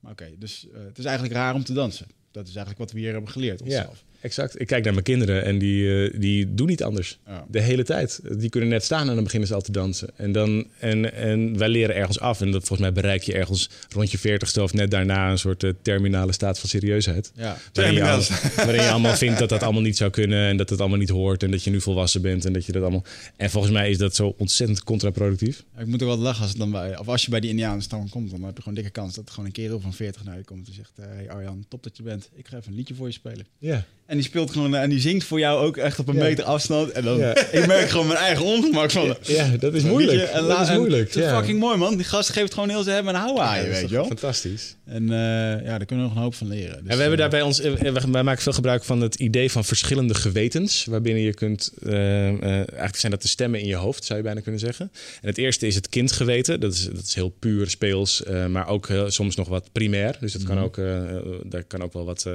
Maar 0.00 0.12
oké, 0.12 0.26
dus 0.38 0.66
eh, 0.74 0.80
het 0.86 0.98
is 0.98 1.04
eigenlijk 1.04 1.34
raar 1.36 1.54
om 1.54 1.64
te 1.64 1.72
dansen. 1.72 2.06
Dat 2.30 2.42
is 2.48 2.54
eigenlijk 2.54 2.78
wat 2.78 2.92
we 2.92 2.98
hier 2.98 3.12
hebben 3.12 3.30
geleerd 3.30 3.62
onszelf. 3.62 4.04
Exact. 4.22 4.60
Ik 4.60 4.66
kijk 4.66 4.84
naar 4.84 4.92
mijn 4.92 5.04
kinderen 5.04 5.44
en 5.44 5.58
die, 5.58 6.04
eh, 6.10 6.20
die 6.20 6.54
doen 6.54 6.66
niet 6.66 6.82
anders. 6.82 7.18
Ja. 7.26 7.44
De 7.48 7.60
hele 7.60 7.84
tijd. 7.84 8.20
Die 8.38 8.48
kunnen 8.50 8.68
net 8.68 8.84
staan 8.84 9.08
en 9.08 9.14
dan 9.14 9.24
beginnen 9.24 9.48
ze 9.48 9.54
al 9.54 9.60
te 9.60 9.72
dansen. 9.72 10.08
En, 10.16 10.32
dan, 10.32 10.66
en, 10.78 11.14
en 11.14 11.58
wij 11.58 11.68
leren 11.68 11.94
ergens 11.96 12.20
af. 12.20 12.40
En 12.40 12.50
dat, 12.50 12.60
volgens 12.66 12.80
mij 12.80 12.92
bereik 12.92 13.22
je 13.22 13.32
ergens 13.34 13.70
rond 13.90 14.10
je 14.10 14.18
veertigste 14.18 14.62
of 14.62 14.72
net 14.72 14.90
daarna 14.90 15.30
een 15.30 15.38
soort 15.38 15.62
eh, 15.64 15.70
terminale 15.82 16.32
staat 16.32 16.58
van 16.58 16.68
serieusheid. 16.68 17.32
Ja. 17.34 17.42
Waarin 17.42 17.94
je, 17.94 18.00
Terminaal. 18.00 18.16
al- 18.16 18.24
waarin 18.66 18.82
je 18.82 18.90
allemaal 18.90 19.16
vindt 19.16 19.38
dat 19.38 19.48
dat 19.48 19.62
allemaal 19.62 19.82
niet 19.82 19.96
zou 19.96 20.10
kunnen 20.10 20.48
en 20.48 20.56
dat 20.56 20.70
het 20.70 20.80
allemaal 20.80 20.98
niet 20.98 21.08
hoort 21.08 21.42
en 21.42 21.50
dat 21.50 21.64
je 21.64 21.70
nu 21.70 21.80
volwassen 21.80 22.22
bent 22.22 22.44
en 22.44 22.52
dat 22.52 22.66
je 22.66 22.72
dat 22.72 22.82
allemaal. 22.82 23.04
En 23.36 23.50
volgens 23.50 23.72
mij 23.72 23.90
is 23.90 23.98
dat 23.98 24.14
zo 24.14 24.34
ontzettend 24.38 24.84
contraproductief. 24.84 25.64
Ik 25.78 25.86
moet 25.86 26.02
ook 26.02 26.08
wel 26.08 26.18
lachen 26.18 26.40
als 26.42 26.50
het 26.50 26.58
dan 26.58 26.70
bij, 26.70 26.98
of 26.98 27.08
als 27.08 27.24
je 27.24 27.30
bij 27.30 27.40
die 27.40 27.50
Indianenstam 27.50 28.08
komt, 28.08 28.30
dan 28.30 28.42
heb 28.42 28.56
je 28.56 28.58
gewoon 28.62 28.74
dikke 28.74 28.90
kans 28.90 29.14
dat 29.14 29.24
er 29.24 29.30
gewoon 29.30 29.46
een 29.46 29.52
kerel 29.52 29.80
van 29.80 29.92
40 29.94 30.24
naar 30.24 30.36
je 30.36 30.44
komt 30.44 30.66
en 30.68 30.74
zegt: 30.74 30.92
eh, 30.96 31.04
Hey 31.06 31.30
Arjan, 31.30 31.64
top 31.68 31.82
dat 31.82 31.96
je 31.96 32.02
bent. 32.02 32.28
Ik 32.34 32.48
ga 32.48 32.56
even 32.56 32.70
een 32.70 32.76
liedje 32.76 32.94
voor 32.94 33.06
je 33.06 33.12
spelen. 33.12 33.46
Ja. 33.58 33.84
En 34.06 34.16
die 34.18 34.26
speelt 34.26 34.50
gewoon 34.50 34.74
en 34.74 34.90
die 34.90 35.00
zingt 35.00 35.24
voor 35.24 35.38
jou 35.38 35.64
ook 35.66 35.76
echt 35.76 35.98
op 35.98 36.08
een 36.08 36.14
Ja. 36.16 36.22
meter 36.22 36.44
afstand. 36.44 36.90
En 36.90 37.04
dan, 37.04 37.18
Ja. 37.18 37.36
ik 37.58 37.66
merk 37.66 37.88
gewoon 37.88 38.06
mijn 38.06 38.18
eigen 38.18 38.44
ongemak 38.44 38.90
van. 38.90 39.16
Ja, 39.22 39.48
dat 39.58 39.74
is 39.74 39.82
moeilijk. 39.82 40.22
En 40.22 40.44
dat 40.46 40.60
is 40.68 40.76
moeilijk. 40.76 41.08
Is 41.08 41.14
ja. 41.22 41.36
fucking 41.38 41.58
mooi, 41.58 41.76
man. 41.76 41.96
Die 41.96 42.04
gast 42.04 42.30
geeft 42.30 42.54
gewoon 42.54 42.68
heel 42.68 42.82
zijn 42.82 42.94
hebben 42.94 43.14
en 43.14 43.20
houden 43.20 43.44
aan 43.44 43.56
je, 43.58 43.68
dat 43.70 43.80
weet 43.80 43.88
je 43.88 43.94
wel. 43.94 44.06
Fantastisch. 44.06 44.76
En 44.84 45.02
eh, 45.02 45.16
ja, 45.64 45.78
daar 45.78 45.84
kunnen 45.84 46.04
we 46.04 46.10
nog 46.10 46.14
een 46.16 46.22
hoop 46.22 46.34
van 46.34 46.48
leren. 46.48 46.68
Dus, 46.82 46.90
en 46.90 46.96
we 46.96 47.02
hebben 47.02 47.12
eh, 47.12 47.18
daar 47.18 47.28
bij 47.30 47.42
ons, 47.42 47.60
eh, 47.60 47.92
wij 48.10 48.22
maken 48.22 48.42
veel 48.42 48.52
gebruik 48.52 48.84
van 48.84 49.00
het 49.00 49.14
idee 49.14 49.50
van 49.50 49.64
verschillende 49.64 50.14
gewetens, 50.14 50.84
waarbinnen 50.84 51.22
je 51.22 51.34
kunt, 51.34 51.72
eh, 51.82 52.28
eh, 52.28 52.42
eigenlijk 52.54 52.96
zijn 52.96 53.12
dat 53.12 53.22
de 53.22 53.28
stemmen 53.28 53.60
in 53.60 53.66
je 53.66 53.74
hoofd, 53.76 54.04
zou 54.04 54.18
je 54.18 54.24
bijna 54.24 54.40
kunnen 54.40 54.60
zeggen. 54.60 54.90
En 55.20 55.28
het 55.28 55.38
eerste 55.38 55.66
is 55.66 55.74
het 55.74 55.88
kindgeweten, 55.88 56.60
dat 56.60 56.72
is, 56.72 56.84
dat 56.92 57.04
is 57.06 57.14
heel 57.14 57.34
puur 57.38 57.70
speels, 57.70 58.22
eh, 58.24 58.46
maar 58.46 58.66
ook 58.68 58.88
soms 59.06 59.36
nog 59.36 59.48
wat 59.48 59.68
primair. 59.72 60.16
Dus 60.20 60.32
dat 60.32 60.42
kan 60.42 60.58
ook, 60.58 60.78
eh, 60.78 61.10
eh, 61.16 61.16
daar 61.44 61.64
kan 61.64 61.82
ook 61.82 61.92
wel 61.92 62.04
wat 62.04 62.24
eh, 62.26 62.32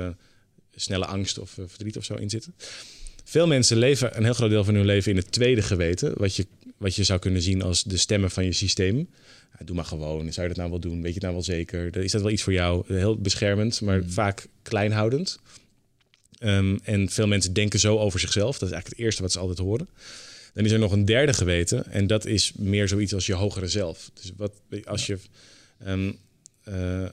snelle 0.80 1.06
angst 1.06 1.40
of 1.40 1.58
eh, 1.58 1.64
verdriet 1.68 1.98
of 1.98 2.04
zo 2.04 2.14
in 2.14 2.30
zitten. 2.30 2.54
Veel 3.24 3.48
mensen 3.48 3.78
leven 3.78 4.18
een 4.18 4.24
heel 4.24 4.34
groot 4.34 4.50
deel 4.50 4.64
van 4.64 4.76
hun 4.76 4.86
leven 4.86 5.12
in 5.12 5.18
het 5.18 5.32
tweede 5.32 5.62
geweten, 5.62 6.14
wat 6.18 6.36
je, 6.36 6.46
wat 6.78 6.96
je 6.96 7.04
zou 7.04 7.20
kunnen 7.20 7.42
zien 7.42 7.62
als 7.62 7.84
de 7.84 7.98
stemmen 7.98 8.32
van 8.32 8.46
je 8.46 8.54
systeem. 8.54 9.10
Ja, 9.60 9.66
doe 9.66 9.76
maar 9.76 9.86
gewoon. 9.86 10.34
Zou 10.34 10.42
je 10.48 10.54
dat 10.54 10.58
nou 10.58 10.70
wel 10.70 10.80
doen? 10.80 10.96
Weet 11.02 11.08
je 11.08 11.14
het 11.14 11.22
nou 11.22 11.34
wel 11.34 11.44
zeker? 11.44 11.96
Is 11.96 12.12
dat 12.12 12.22
wel 12.22 12.32
iets 12.32 12.44
voor 12.44 12.54
jou? 12.54 12.84
Heel 12.88 13.18
beschermend, 13.18 13.82
maar 13.82 14.04
vaak 14.06 14.48
kleinhoudend. 14.62 15.40
Ehm, 16.38 16.78
en 16.84 17.10
veel 17.10 17.28
mensen 17.28 17.54
denken 17.54 17.80
zo 17.80 17.98
over 17.98 18.20
zichzelf. 18.20 18.58
Dat 18.58 18.70
is 18.70 18.74
eigenlijk 18.74 18.96
het 18.96 19.06
eerste 19.06 19.22
wat 19.22 19.32
ze 19.32 19.40
altijd 19.40 19.58
horen. 19.58 19.90
Dan 20.54 20.66
is 20.66 20.72
er 20.72 20.80
nog 20.80 20.92
een 20.92 21.06
derde 21.06 21.34
geweten. 21.34 21.92
En 21.92 22.08
dat 22.08 22.26
is 22.26 22.52
meer 22.56 22.88
zoiets 22.88 23.14
als 23.14 23.26
je 23.26 23.34
hogere 23.34 23.68
zelf. 23.68 24.12
Dus 24.14 24.32
wat 24.38 24.54
als 24.84 25.06
je. 25.06 25.18
ehm, 25.84 26.12
eh, 26.64 27.06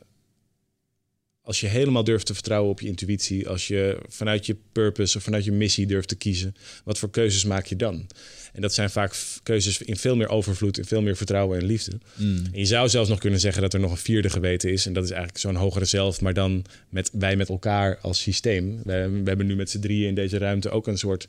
als 1.45 1.61
je 1.61 1.67
helemaal 1.67 2.05
durft 2.05 2.27
te 2.27 2.35
vertrouwen 2.35 2.71
op 2.71 2.81
je 2.81 2.89
intuïtie, 2.89 3.49
als 3.49 3.69
je 3.69 3.99
vanuit 4.09 4.47
je 4.47 4.57
purpose 4.73 5.17
of 5.17 5.23
vanuit 5.23 5.45
je 5.45 5.53
missie 5.53 5.87
durft 5.87 6.09
te 6.09 6.17
kiezen, 6.17 6.57
wat 6.85 6.99
voor 6.99 7.11
keuzes 7.11 7.45
maak 7.45 7.67
je 7.67 7.77
dan? 7.77 8.07
En 8.53 8.63
dat 8.63 8.75
zijn 8.75 8.91
vaak 8.91 9.17
keuzes 9.43 9.83
in 9.83 9.97
veel 9.97 10.17
meer 10.17 10.29
overvloed, 10.29 10.79
in 10.79 10.85
veel 10.85 11.03
meer 11.03 11.17
vertrouwen 11.17 11.59
en 11.59 11.65
liefde. 11.65 11.99
En 12.53 12.59
je 12.59 12.65
zou 12.65 12.89
zelfs 12.89 13.09
nog 13.09 13.19
kunnen 13.19 13.41
zeggen 13.41 13.63
dat 13.63 13.75
er 13.75 13.81
nog 13.81 13.91
een 13.91 13.97
vierde 13.97 14.31
geweten 14.31 14.73
is. 14.73 14.87
En 14.87 14.93
dat 14.93 15.05
is 15.05 15.11
eigenlijk 15.11 15.41
zo'n 15.41 15.55
hogere 15.55 15.85
zelf, 15.85 16.21
maar 16.21 16.35
dan 16.35 16.65
met 16.89 17.11
wij 17.13 17.37
met 17.37 17.49
elkaar 17.49 17.99
als 18.01 18.21
systeem. 18.21 18.81
We, 18.85 19.21
we 19.23 19.29
hebben 19.29 19.47
nu 19.47 19.57
met 19.57 19.71
z'n 19.71 19.81
drieën 19.81 20.09
in 20.09 20.15
deze 20.15 20.39
ruimte 20.39 20.71
ook 20.71 20.87
een 20.87 20.99
soort 20.99 21.29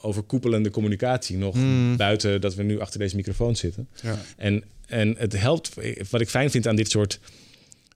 overkoepelende 0.00 0.70
communicatie 0.70 1.36
nog 1.36 1.56
buiten 1.96 2.40
dat 2.40 2.54
we 2.54 2.62
nu 2.62 2.80
achter 2.80 2.98
deze 2.98 3.16
microfoon 3.16 3.56
zitten. 3.56 3.88
Ja. 4.02 4.20
En, 4.36 4.64
en 4.86 5.14
het 5.18 5.38
helpt, 5.38 5.70
wat 6.10 6.20
ik 6.20 6.28
fijn 6.28 6.50
vind 6.50 6.66
aan 6.66 6.76
dit 6.76 6.90
soort 6.90 7.20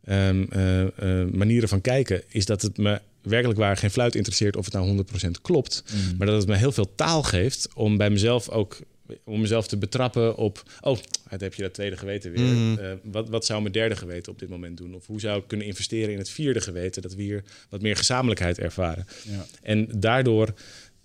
ehm, 0.04 0.44
eh, 0.50 0.82
eh, 0.82 1.28
manieren 1.32 1.68
van 1.68 1.80
kijken, 1.80 2.22
is 2.28 2.46
dat 2.46 2.62
het 2.62 2.78
me 2.78 3.00
werkelijk 3.22 3.58
waar 3.58 3.76
geen 3.76 3.90
fluit 3.90 4.14
interesseert 4.14 4.56
of 4.56 4.64
het 4.64 4.74
nou 4.74 4.86
100% 4.86 5.40
klopt. 5.40 5.84
Maar 6.18 6.26
dat 6.26 6.36
het 6.36 6.48
me 6.48 6.56
heel 6.56 6.72
veel 6.72 6.94
taal 6.94 7.22
geeft 7.22 7.68
om 7.74 7.96
bij 7.96 8.10
mezelf 8.10 8.48
ook 8.48 8.80
om 9.24 9.40
mezelf 9.40 9.66
te 9.66 9.76
betrappen 9.76 10.36
op. 10.36 10.62
Oh, 10.80 10.98
daar 11.30 11.38
heb 11.38 11.54
je 11.54 11.62
dat 11.62 11.74
tweede 11.74 11.96
geweten 11.96 12.32
weer. 12.32 12.78
Eh, 12.78 12.92
wat, 13.02 13.28
wat 13.28 13.46
zou 13.46 13.60
mijn 13.60 13.72
derde 13.72 13.96
geweten 13.96 14.32
op 14.32 14.38
dit 14.38 14.48
moment 14.48 14.76
doen? 14.76 14.94
Of 14.94 15.06
hoe 15.06 15.20
zou 15.20 15.38
ik 15.38 15.48
kunnen 15.48 15.66
investeren 15.66 16.12
in 16.12 16.18
het 16.18 16.30
vierde 16.30 16.60
geweten? 16.60 17.02
Dat 17.02 17.14
we 17.14 17.22
hier 17.22 17.42
wat 17.68 17.82
meer 17.82 17.96
gezamenlijkheid 17.96 18.58
ervaren. 18.58 19.06
Ja. 19.28 19.46
En 19.62 19.88
daardoor 19.96 20.54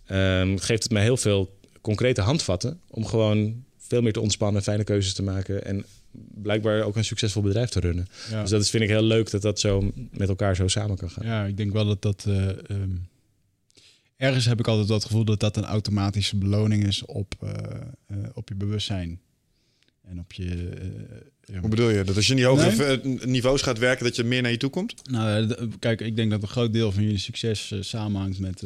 ehm, 0.05 0.57
geeft 0.57 0.83
het 0.83 0.91
mij 0.91 1.03
heel 1.03 1.17
veel 1.17 1.55
concrete 1.81 2.21
handvatten 2.21 2.79
om 2.89 3.05
gewoon 3.05 3.63
veel 3.77 4.01
meer 4.01 4.13
te 4.13 4.19
ontspannen, 4.19 4.63
fijne 4.63 4.83
keuzes 4.83 5.13
te 5.13 5.23
maken 5.23 5.65
en 5.65 5.85
blijkbaar 6.33 6.81
ook 6.81 6.95
een 6.95 7.05
succesvol 7.05 7.41
bedrijf 7.41 7.69
te 7.69 7.79
runnen. 7.79 8.07
Ja. 8.29 8.41
Dus 8.41 8.49
dat 8.49 8.61
is, 8.61 8.69
vind 8.69 8.83
ik 8.83 8.89
heel 8.89 9.01
leuk 9.03 9.31
dat 9.31 9.41
dat 9.41 9.59
zo 9.59 9.91
met 10.11 10.29
elkaar 10.29 10.55
zo 10.55 10.67
samen 10.67 10.97
kan 10.97 11.09
gaan. 11.09 11.25
Ja, 11.25 11.45
ik 11.45 11.57
denk 11.57 11.71
wel 11.73 11.85
dat 11.85 12.01
dat. 12.01 12.25
eh, 12.27 12.49
ehm, 12.69 12.91
ergens 14.17 14.45
heb 14.45 14.59
ik 14.59 14.67
altijd 14.67 14.89
het 14.89 15.03
gevoel 15.05 15.25
dat 15.25 15.39
dat 15.39 15.57
een 15.57 15.65
automatische 15.65 16.35
beloning 16.37 16.87
is 16.87 17.05
op, 17.05 17.33
eh, 17.39 17.49
eh, 18.07 18.17
op 18.33 18.49
je 18.49 18.55
bewustzijn. 18.55 19.19
En 20.03 20.19
op 20.19 20.31
je. 20.33 20.69
ja. 21.43 21.59
Hoe 21.59 21.69
bedoel 21.69 21.89
je? 21.89 22.03
Dat 22.03 22.15
als 22.15 22.25
je 22.25 22.31
in 22.31 22.37
die 22.37 22.45
hogere 22.45 22.99
Nee. 23.03 23.17
niveaus 23.25 23.61
gaat 23.61 23.77
werken, 23.79 24.05
dat 24.05 24.15
je 24.15 24.23
meer 24.23 24.41
naar 24.41 24.51
je 24.51 24.57
toe 24.57 24.69
komt? 24.69 25.09
Nou, 25.09 25.55
kijk, 25.79 26.01
ik 26.01 26.15
denk 26.15 26.31
dat 26.31 26.41
een 26.41 26.47
groot 26.47 26.73
deel 26.73 26.91
van 26.91 27.03
jullie 27.03 27.17
succes 27.17 27.73
samenhangt 27.79 28.39
met, 28.39 28.63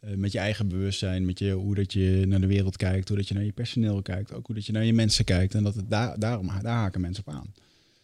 eh, 0.00 0.14
met 0.14 0.32
je 0.32 0.38
eigen 0.38 0.68
bewustzijn. 0.68 1.24
Met 1.24 1.38
je, 1.38 1.52
hoe 1.52 1.74
dat 1.74 1.92
je 1.92 2.24
naar 2.26 2.40
de 2.40 2.46
wereld 2.46 2.76
kijkt, 2.76 3.08
hoe 3.08 3.16
dat 3.16 3.28
je 3.28 3.34
naar 3.34 3.44
je 3.44 3.52
personeel 3.52 4.02
kijkt. 4.02 4.32
Ook 4.32 4.46
hoe 4.46 4.54
dat 4.54 4.66
je 4.66 4.72
naar 4.72 4.84
je 4.84 4.92
mensen 4.92 5.24
kijkt. 5.24 5.54
En 5.54 5.62
dat 5.62 5.74
het 5.74 5.90
daar, 5.90 6.18
daarom, 6.18 6.50
daar 6.62 6.76
haken 6.76 7.00
mensen 7.00 7.26
op 7.26 7.34
aan. 7.34 7.54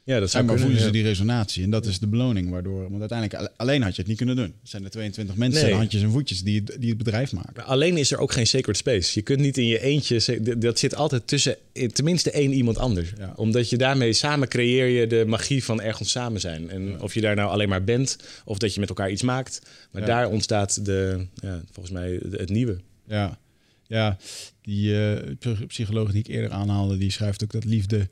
Ja, 0.07 0.21
dat 0.21 0.31
zou 0.31 0.45
kunnen, 0.45 0.63
voelen 0.65 0.83
ze 0.83 0.91
die 0.91 1.03
resonatie. 1.03 1.63
En 1.65 1.71
dat 1.71 1.87
is 1.87 1.99
de 1.99 2.07
beloning 2.07 2.51
waardoor... 2.51 2.81
Want 2.91 3.01
uiteindelijk, 3.01 3.39
alle- 3.41 3.53
alleen 3.57 3.83
had 3.83 3.91
je 3.95 3.99
het 3.99 4.07
niet 4.09 4.17
kunnen 4.17 4.37
doen. 4.37 4.45
Het 4.45 4.71
zijn 4.71 4.85
er 4.85 4.91
22 4.91 5.37
mensen, 5.37 5.65
Nee. 5.65 5.75
handjes 5.75 6.03
en 6.03 6.11
voetjes 6.11 6.43
die, 6.43 6.63
het- 6.65 6.77
die 6.81 6.89
het 6.89 6.99
bedrijf 6.99 7.33
maken. 7.33 7.53
Maar 7.57 7.65
alleen 7.65 7.97
is 7.97 8.11
er 8.13 8.19
ook 8.19 8.33
geen 8.33 8.47
sacred 8.47 8.77
space. 8.77 9.11
Je 9.15 9.23
kunt 9.23 9.41
niet 9.41 9.59
in 9.59 9.67
je 9.67 9.81
eentje. 9.83 10.41
Dat 10.59 10.79
zit 10.79 10.95
altijd 10.95 11.27
tussen 11.27 11.57
tenminste 11.93 12.31
één 12.31 12.53
iemand 12.53 12.79
anders. 12.79 13.13
Ja. 13.19 13.33
Omdat 13.37 13.71
je 13.71 13.77
daarmee 13.77 14.13
samen 14.13 14.49
creëer 14.49 14.87
je 15.01 15.07
de 15.07 15.25
magie 15.27 15.65
van 15.65 15.81
ergens 15.81 16.11
samen 16.11 16.41
zijn. 16.41 16.71
En 16.71 17.01
of 17.03 17.15
je 17.15 17.21
daar 17.21 17.37
nou 17.37 17.51
alleen 17.51 17.69
maar 17.69 17.85
bent 17.85 18.17
of 18.45 18.59
dat 18.59 18.75
je 18.75 18.81
met 18.81 18.89
elkaar 18.89 19.11
iets 19.11 19.23
maakt. 19.23 19.61
Maar 19.91 20.01
Ja. 20.03 20.09
daar 20.09 20.29
ontstaat 20.31 20.85
de, 20.85 21.27
ja, 21.35 21.63
volgens 21.73 21.95
mij 21.95 22.21
het 22.31 22.49
nieuwe. 22.51 22.77
Ja, 23.09 23.39
ja 23.87 24.17
die 24.63 25.01
eh, 25.15 25.35
psy- 25.39 25.67
psycholoog 25.67 26.11
die 26.11 26.21
ik 26.21 26.27
eerder 26.29 26.51
aanhaalde, 26.51 26.97
die 26.99 27.11
schrijft 27.11 27.43
ook 27.43 27.53
dat 27.53 27.65
liefde 27.65 28.09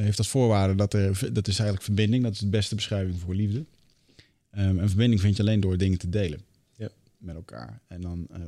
heeft 0.00 0.18
als 0.18 0.28
voorwaarde 0.28 0.74
dat 0.74 0.94
er 0.94 1.18
dat 1.32 1.48
is 1.48 1.54
eigenlijk 1.54 1.82
verbinding. 1.82 2.22
Dat 2.22 2.32
is 2.32 2.38
de 2.38 2.46
beste 2.48 2.74
beschrijving 2.74 3.20
voor 3.20 3.34
liefde. 3.34 3.64
Ehm, 4.50 4.78
en 4.78 4.88
verbinding 4.88 5.20
vind 5.20 5.36
je 5.36 5.42
alleen 5.42 5.60
door 5.60 5.76
dingen 5.76 5.98
te 5.98 6.08
delen 6.08 6.40
Ja. 6.76 6.88
met 7.18 7.34
elkaar. 7.34 7.80
En 7.88 8.00
dan 8.00 8.26
eh, 8.32 8.40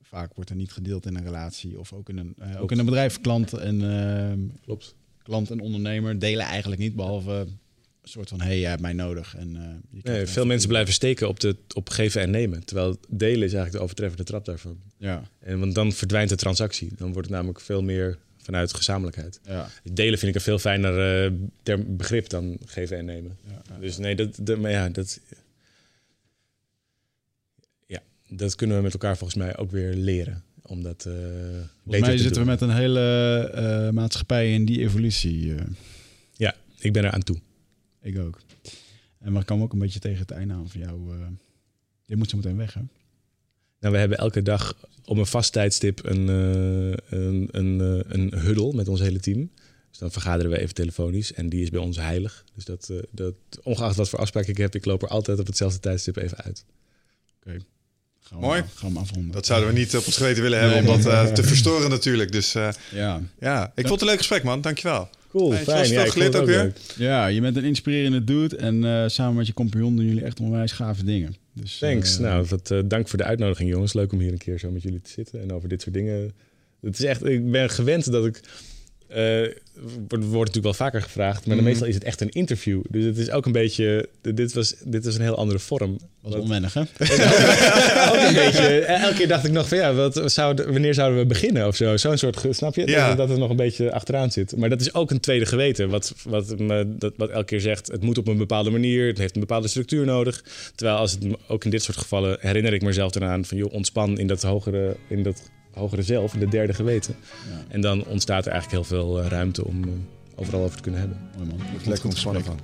vaak 0.00 0.34
wordt 0.34 0.50
er 0.50 0.56
niet 0.56 0.72
gedeeld 0.72 1.06
in 1.06 1.16
een 1.16 1.24
relatie 1.24 1.78
of 1.78 1.92
ook 1.92 2.08
in 2.08 2.18
een, 2.18 2.34
eh, 2.38 2.62
ook 2.62 2.72
in 2.72 2.78
een 2.78 2.84
bedrijf. 2.84 3.20
Klant 3.20 3.52
en, 3.52 3.82
ehm, 3.82 4.38
Klopt. 4.64 4.94
klant 5.22 5.50
en 5.50 5.60
ondernemer 5.60 6.18
delen 6.18 6.44
eigenlijk 6.46 6.80
niet, 6.80 6.94
behalve 6.96 7.30
een 7.32 8.08
soort 8.08 8.28
van 8.28 8.40
hey, 8.40 8.60
jij 8.60 8.70
hebt 8.70 8.82
mij 8.82 8.92
nodig. 8.92 9.36
En, 9.36 9.56
eh, 9.56 10.02
Nee, 10.02 10.26
veel 10.26 10.46
mensen 10.46 10.68
blijven 10.68 10.92
steken 10.94 11.28
op, 11.28 11.40
de, 11.40 11.56
op 11.74 11.88
geven 11.88 12.20
en 12.20 12.30
nemen. 12.30 12.64
Terwijl 12.64 12.96
delen 13.08 13.34
is 13.46 13.52
eigenlijk 13.52 13.72
de 13.72 13.78
overtreffende 13.80 14.24
trap 14.24 14.44
daarvan. 14.44 14.78
Ja, 14.96 15.22
En, 15.38 15.58
want 15.58 15.74
dan 15.74 15.92
verdwijnt 15.92 16.28
de 16.28 16.36
transactie. 16.36 16.90
Dan 16.96 17.12
wordt 17.12 17.28
het 17.28 17.36
namelijk 17.36 17.60
veel 17.60 17.82
meer 17.82 18.18
vanuit 18.42 18.74
gezamenlijkheid. 18.74 19.40
ja, 19.44 19.68
Delen 19.92 20.18
vind 20.18 20.30
ik 20.30 20.34
een 20.34 20.40
veel 20.44 20.58
fijner 20.58 21.24
eh, 21.24 21.32
ter 21.62 21.96
begrip 21.96 22.28
dan 22.28 22.58
geven 22.64 22.96
en 22.98 23.04
nemen. 23.04 23.38
ja. 23.46 23.78
Dus 23.78 23.98
nee, 23.98 24.16
dat, 24.16 24.38
dat, 24.40 24.58
maar 24.58 24.70
ja, 24.70 24.88
dat, 24.88 25.20
ja, 27.86 28.02
dat 28.28 28.54
kunnen 28.54 28.76
we 28.76 28.82
met 28.82 28.92
elkaar 28.92 29.16
volgens 29.16 29.38
mij 29.38 29.56
ook 29.56 29.70
weer 29.70 29.94
leren. 29.94 30.42
Om 30.62 30.82
dat 30.82 31.06
eh 31.06 31.12
Volgens 31.12 31.66
mij 31.84 32.00
te 32.00 32.22
zitten 32.22 32.32
doen. 32.32 32.42
we 32.44 32.50
met 32.50 32.60
een 32.60 32.76
hele 32.76 33.00
eh, 33.54 33.90
maatschappij 33.90 34.52
in 34.54 34.64
die 34.64 34.80
evolutie. 34.80 35.54
Ja, 36.32 36.54
ik 36.78 36.92
ben 36.92 37.04
er 37.04 37.10
aan 37.10 37.22
toe. 37.22 37.36
Ik 38.00 38.18
ook. 38.18 38.40
En 39.18 39.32
maar 39.32 39.40
ik 39.40 39.46
kwam 39.46 39.62
ook 39.62 39.72
een 39.72 39.78
beetje 39.78 40.00
tegen 40.00 40.18
het 40.18 40.30
einde 40.30 40.54
aan 40.54 40.68
van 40.68 40.80
jou. 40.80 41.10
je 42.04 42.16
moet 42.16 42.30
zo 42.30 42.36
meteen 42.36 42.56
weg, 42.56 42.74
hè? 42.74 42.80
Nou, 43.82 43.94
we 43.94 44.00
hebben 44.00 44.18
elke 44.18 44.42
dag 44.42 44.76
op 45.04 45.16
een 45.16 45.26
vast 45.26 45.52
tijdstip 45.52 46.04
een, 46.04 46.28
eh, 46.28 47.18
een, 47.18 47.48
een, 47.50 47.80
eh, 47.80 48.14
een 48.20 48.32
huddle 48.38 48.72
met 48.74 48.88
ons 48.88 49.00
hele 49.00 49.20
team. 49.20 49.50
Dus 49.90 49.98
dan 49.98 50.10
vergaderen 50.10 50.50
we 50.50 50.58
even 50.58 50.74
telefonisch 50.74 51.32
en 51.32 51.48
die 51.48 51.62
is 51.62 51.70
bij 51.70 51.80
ons 51.80 51.96
heilig. 51.96 52.44
Dus 52.54 52.64
dat, 52.64 52.88
eh, 52.90 52.96
dat 53.10 53.34
ongeacht 53.62 53.96
wat 53.96 54.08
voor 54.08 54.18
afspraak 54.18 54.46
ik 54.46 54.56
heb, 54.56 54.74
ik 54.74 54.84
loop 54.84 55.02
er 55.02 55.08
altijd 55.08 55.38
op 55.38 55.46
hetzelfde 55.46 55.80
tijdstip 55.80 56.16
even 56.16 56.36
uit. 56.36 56.64
Gaan 58.32 58.40
we, 58.40 58.46
Mooi. 58.46 58.62
Gaan 58.74 58.92
we 58.92 58.98
afronden. 58.98 59.32
Dat 59.32 59.46
zouden 59.46 59.68
we 59.72 59.78
niet 59.78 59.96
op 59.96 60.06
ons 60.06 60.16
geweten 60.16 60.42
willen 60.42 60.58
hebben 60.58 60.84
Nee, 60.84 60.94
om 60.94 61.02
dat 61.02 61.12
eh, 61.12 61.32
te 61.32 61.42
verstoren 61.52 61.90
natuurlijk. 61.90 62.32
Dus 62.32 62.54
eh, 62.54 62.68
Ja. 62.90 63.20
ja, 63.40 63.72
ik 63.74 63.86
vond 63.86 63.90
het 63.90 64.00
een 64.00 64.06
leuk 64.06 64.16
gesprek 64.16 64.42
man. 64.42 64.60
Dankjewel. 64.60 65.08
Cool, 65.28 65.50
geleerd 65.50 66.12
vond 66.12 66.24
het 66.24 66.36
ook 66.36 66.46
weer. 66.46 66.62
leuk. 66.62 66.78
ja, 66.96 67.26
je 67.26 67.40
bent 67.40 67.56
een 67.56 67.64
inspirerende 67.64 68.24
dude. 68.24 68.56
En 68.56 68.84
eh, 68.84 69.08
samen 69.08 69.34
met 69.34 69.46
je 69.46 69.52
compagnon 69.52 69.96
doen 69.96 70.04
jullie 70.06 70.24
echt 70.24 70.40
onwijs 70.40 70.72
gave 70.72 71.04
dingen. 71.04 71.36
Dus, 71.52 71.78
Thanks. 71.78 72.16
eh, 72.16 72.22
nou, 72.22 72.46
wat, 72.48 72.70
eh, 72.70 72.80
dank 72.84 73.08
voor 73.08 73.18
de 73.18 73.24
uitnodiging, 73.24 73.70
jongens. 73.70 73.92
Leuk 73.92 74.12
om 74.12 74.18
hier 74.20 74.32
een 74.32 74.38
keer 74.38 74.58
zo 74.58 74.70
met 74.70 74.82
jullie 74.82 75.00
te 75.00 75.10
zitten 75.10 75.40
en 75.40 75.52
over 75.52 75.68
dit 75.68 75.82
soort 75.82 75.94
dingen. 75.94 76.32
Het 76.80 76.98
is 76.98 77.04
echt, 77.04 77.24
ik 77.24 77.50
ben 77.50 77.70
gewend 77.70 78.12
dat 78.12 78.26
ik 78.26 78.40
wordt, 80.08 80.24
wordt 80.24 80.54
natuurlijk 80.54 80.62
wel 80.62 80.74
vaker 80.74 81.02
gevraagd, 81.02 81.46
maar 81.46 81.56
Mhm. 81.56 81.64
meestal 81.64 81.86
is 81.86 81.94
het 81.94 82.04
echt 82.04 82.20
een 82.20 82.28
interview. 82.30 82.82
Dus 82.88 83.04
het 83.04 83.18
is 83.18 83.30
ook 83.30 83.46
een 83.46 83.52
beetje, 83.52 84.08
dit 84.22 84.52
was, 84.52 84.74
dit 84.84 85.04
was 85.04 85.14
een 85.14 85.20
heel 85.20 85.36
andere 85.36 85.58
vorm. 85.58 85.98
Wat- 86.20 86.34
onwennig, 86.38 86.74
hè? 86.74 86.80
ook 88.12 88.28
een 88.28 88.34
beetje, 88.34 88.78
eh, 88.80 89.02
elke 89.02 89.14
keer 89.16 89.28
dacht 89.28 89.44
ik 89.44 89.52
nog 89.52 89.68
van 89.68 89.78
ja, 89.78 89.94
wat 89.94 90.34
wanneer 90.66 90.94
zouden 90.94 91.18
we 91.18 91.26
beginnen 91.26 91.66
of 91.66 91.76
zo? 91.76 91.96
Zo'n 91.96 92.16
soort, 92.18 92.46
snap 92.50 92.74
je? 92.74 92.86
Ja. 92.86 93.08
Dat, 93.08 93.16
dat 93.16 93.28
het 93.28 93.38
nog 93.38 93.50
een 93.50 93.56
beetje 93.56 93.92
achteraan 93.92 94.30
zit. 94.30 94.56
Maar 94.56 94.68
dat 94.68 94.80
is 94.80 94.94
ook 94.94 95.10
een 95.10 95.20
tweede 95.20 95.46
geweten, 95.46 95.88
wat, 95.88 96.14
wat, 96.24 96.58
me, 96.58 96.94
dat, 96.98 97.12
wat 97.16 97.30
elke 97.30 97.44
keer 97.46 97.60
zegt, 97.60 97.86
het 97.92 98.02
moet 98.02 98.18
op 98.18 98.28
een 98.28 98.36
bepaalde 98.36 98.70
manier, 98.70 99.06
het 99.06 99.18
heeft 99.18 99.34
een 99.34 99.40
bepaalde 99.40 99.68
structuur 99.68 100.04
nodig. 100.04 100.44
Terwijl 100.74 100.98
als 100.98 101.12
het, 101.12 101.24
ook 101.48 101.64
in 101.64 101.70
dit 101.70 101.82
soort 101.82 101.96
gevallen 101.98 102.36
herinner 102.40 102.72
ik 102.72 102.82
mezelf 102.82 103.14
eraan 103.14 103.44
van 103.44 103.56
joh, 103.56 103.72
ontspan 103.72 104.18
in 104.18 104.26
dat 104.26 104.42
hogere, 104.42 104.96
in 105.08 105.22
dat 105.22 105.50
hogere 105.74 106.02
zelf, 106.02 106.34
in 106.34 106.40
dat 106.40 106.50
derde 106.50 106.74
geweten. 106.74 107.14
En 107.68 107.80
dan 107.80 108.04
ontstaat 108.04 108.46
er 108.46 108.52
eigenlijk 108.52 108.82
heel 108.88 108.98
veel 108.98 109.20
eh, 109.20 109.26
ruimte 109.28 109.64
om 109.64 109.84
eh, 109.84 109.90
overal 110.34 110.62
over 110.62 110.76
te 110.76 110.82
kunnen 110.82 111.00
hebben. 111.00 111.18
Mooi 111.36 111.48
man. 111.48 111.58
Lekker 111.84 112.06
ontspannen 112.06 112.44
van. 112.44 112.58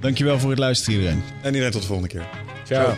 Dankjewel 0.00 0.38
voor 0.38 0.50
het 0.50 0.58
luisteren 0.58 0.98
iedereen. 0.98 1.22
En 1.42 1.48
iedereen 1.48 1.72
tot 1.72 1.80
de 1.80 1.86
volgende 1.86 2.12
keer. 2.12 2.28
Ciao. 2.64 2.94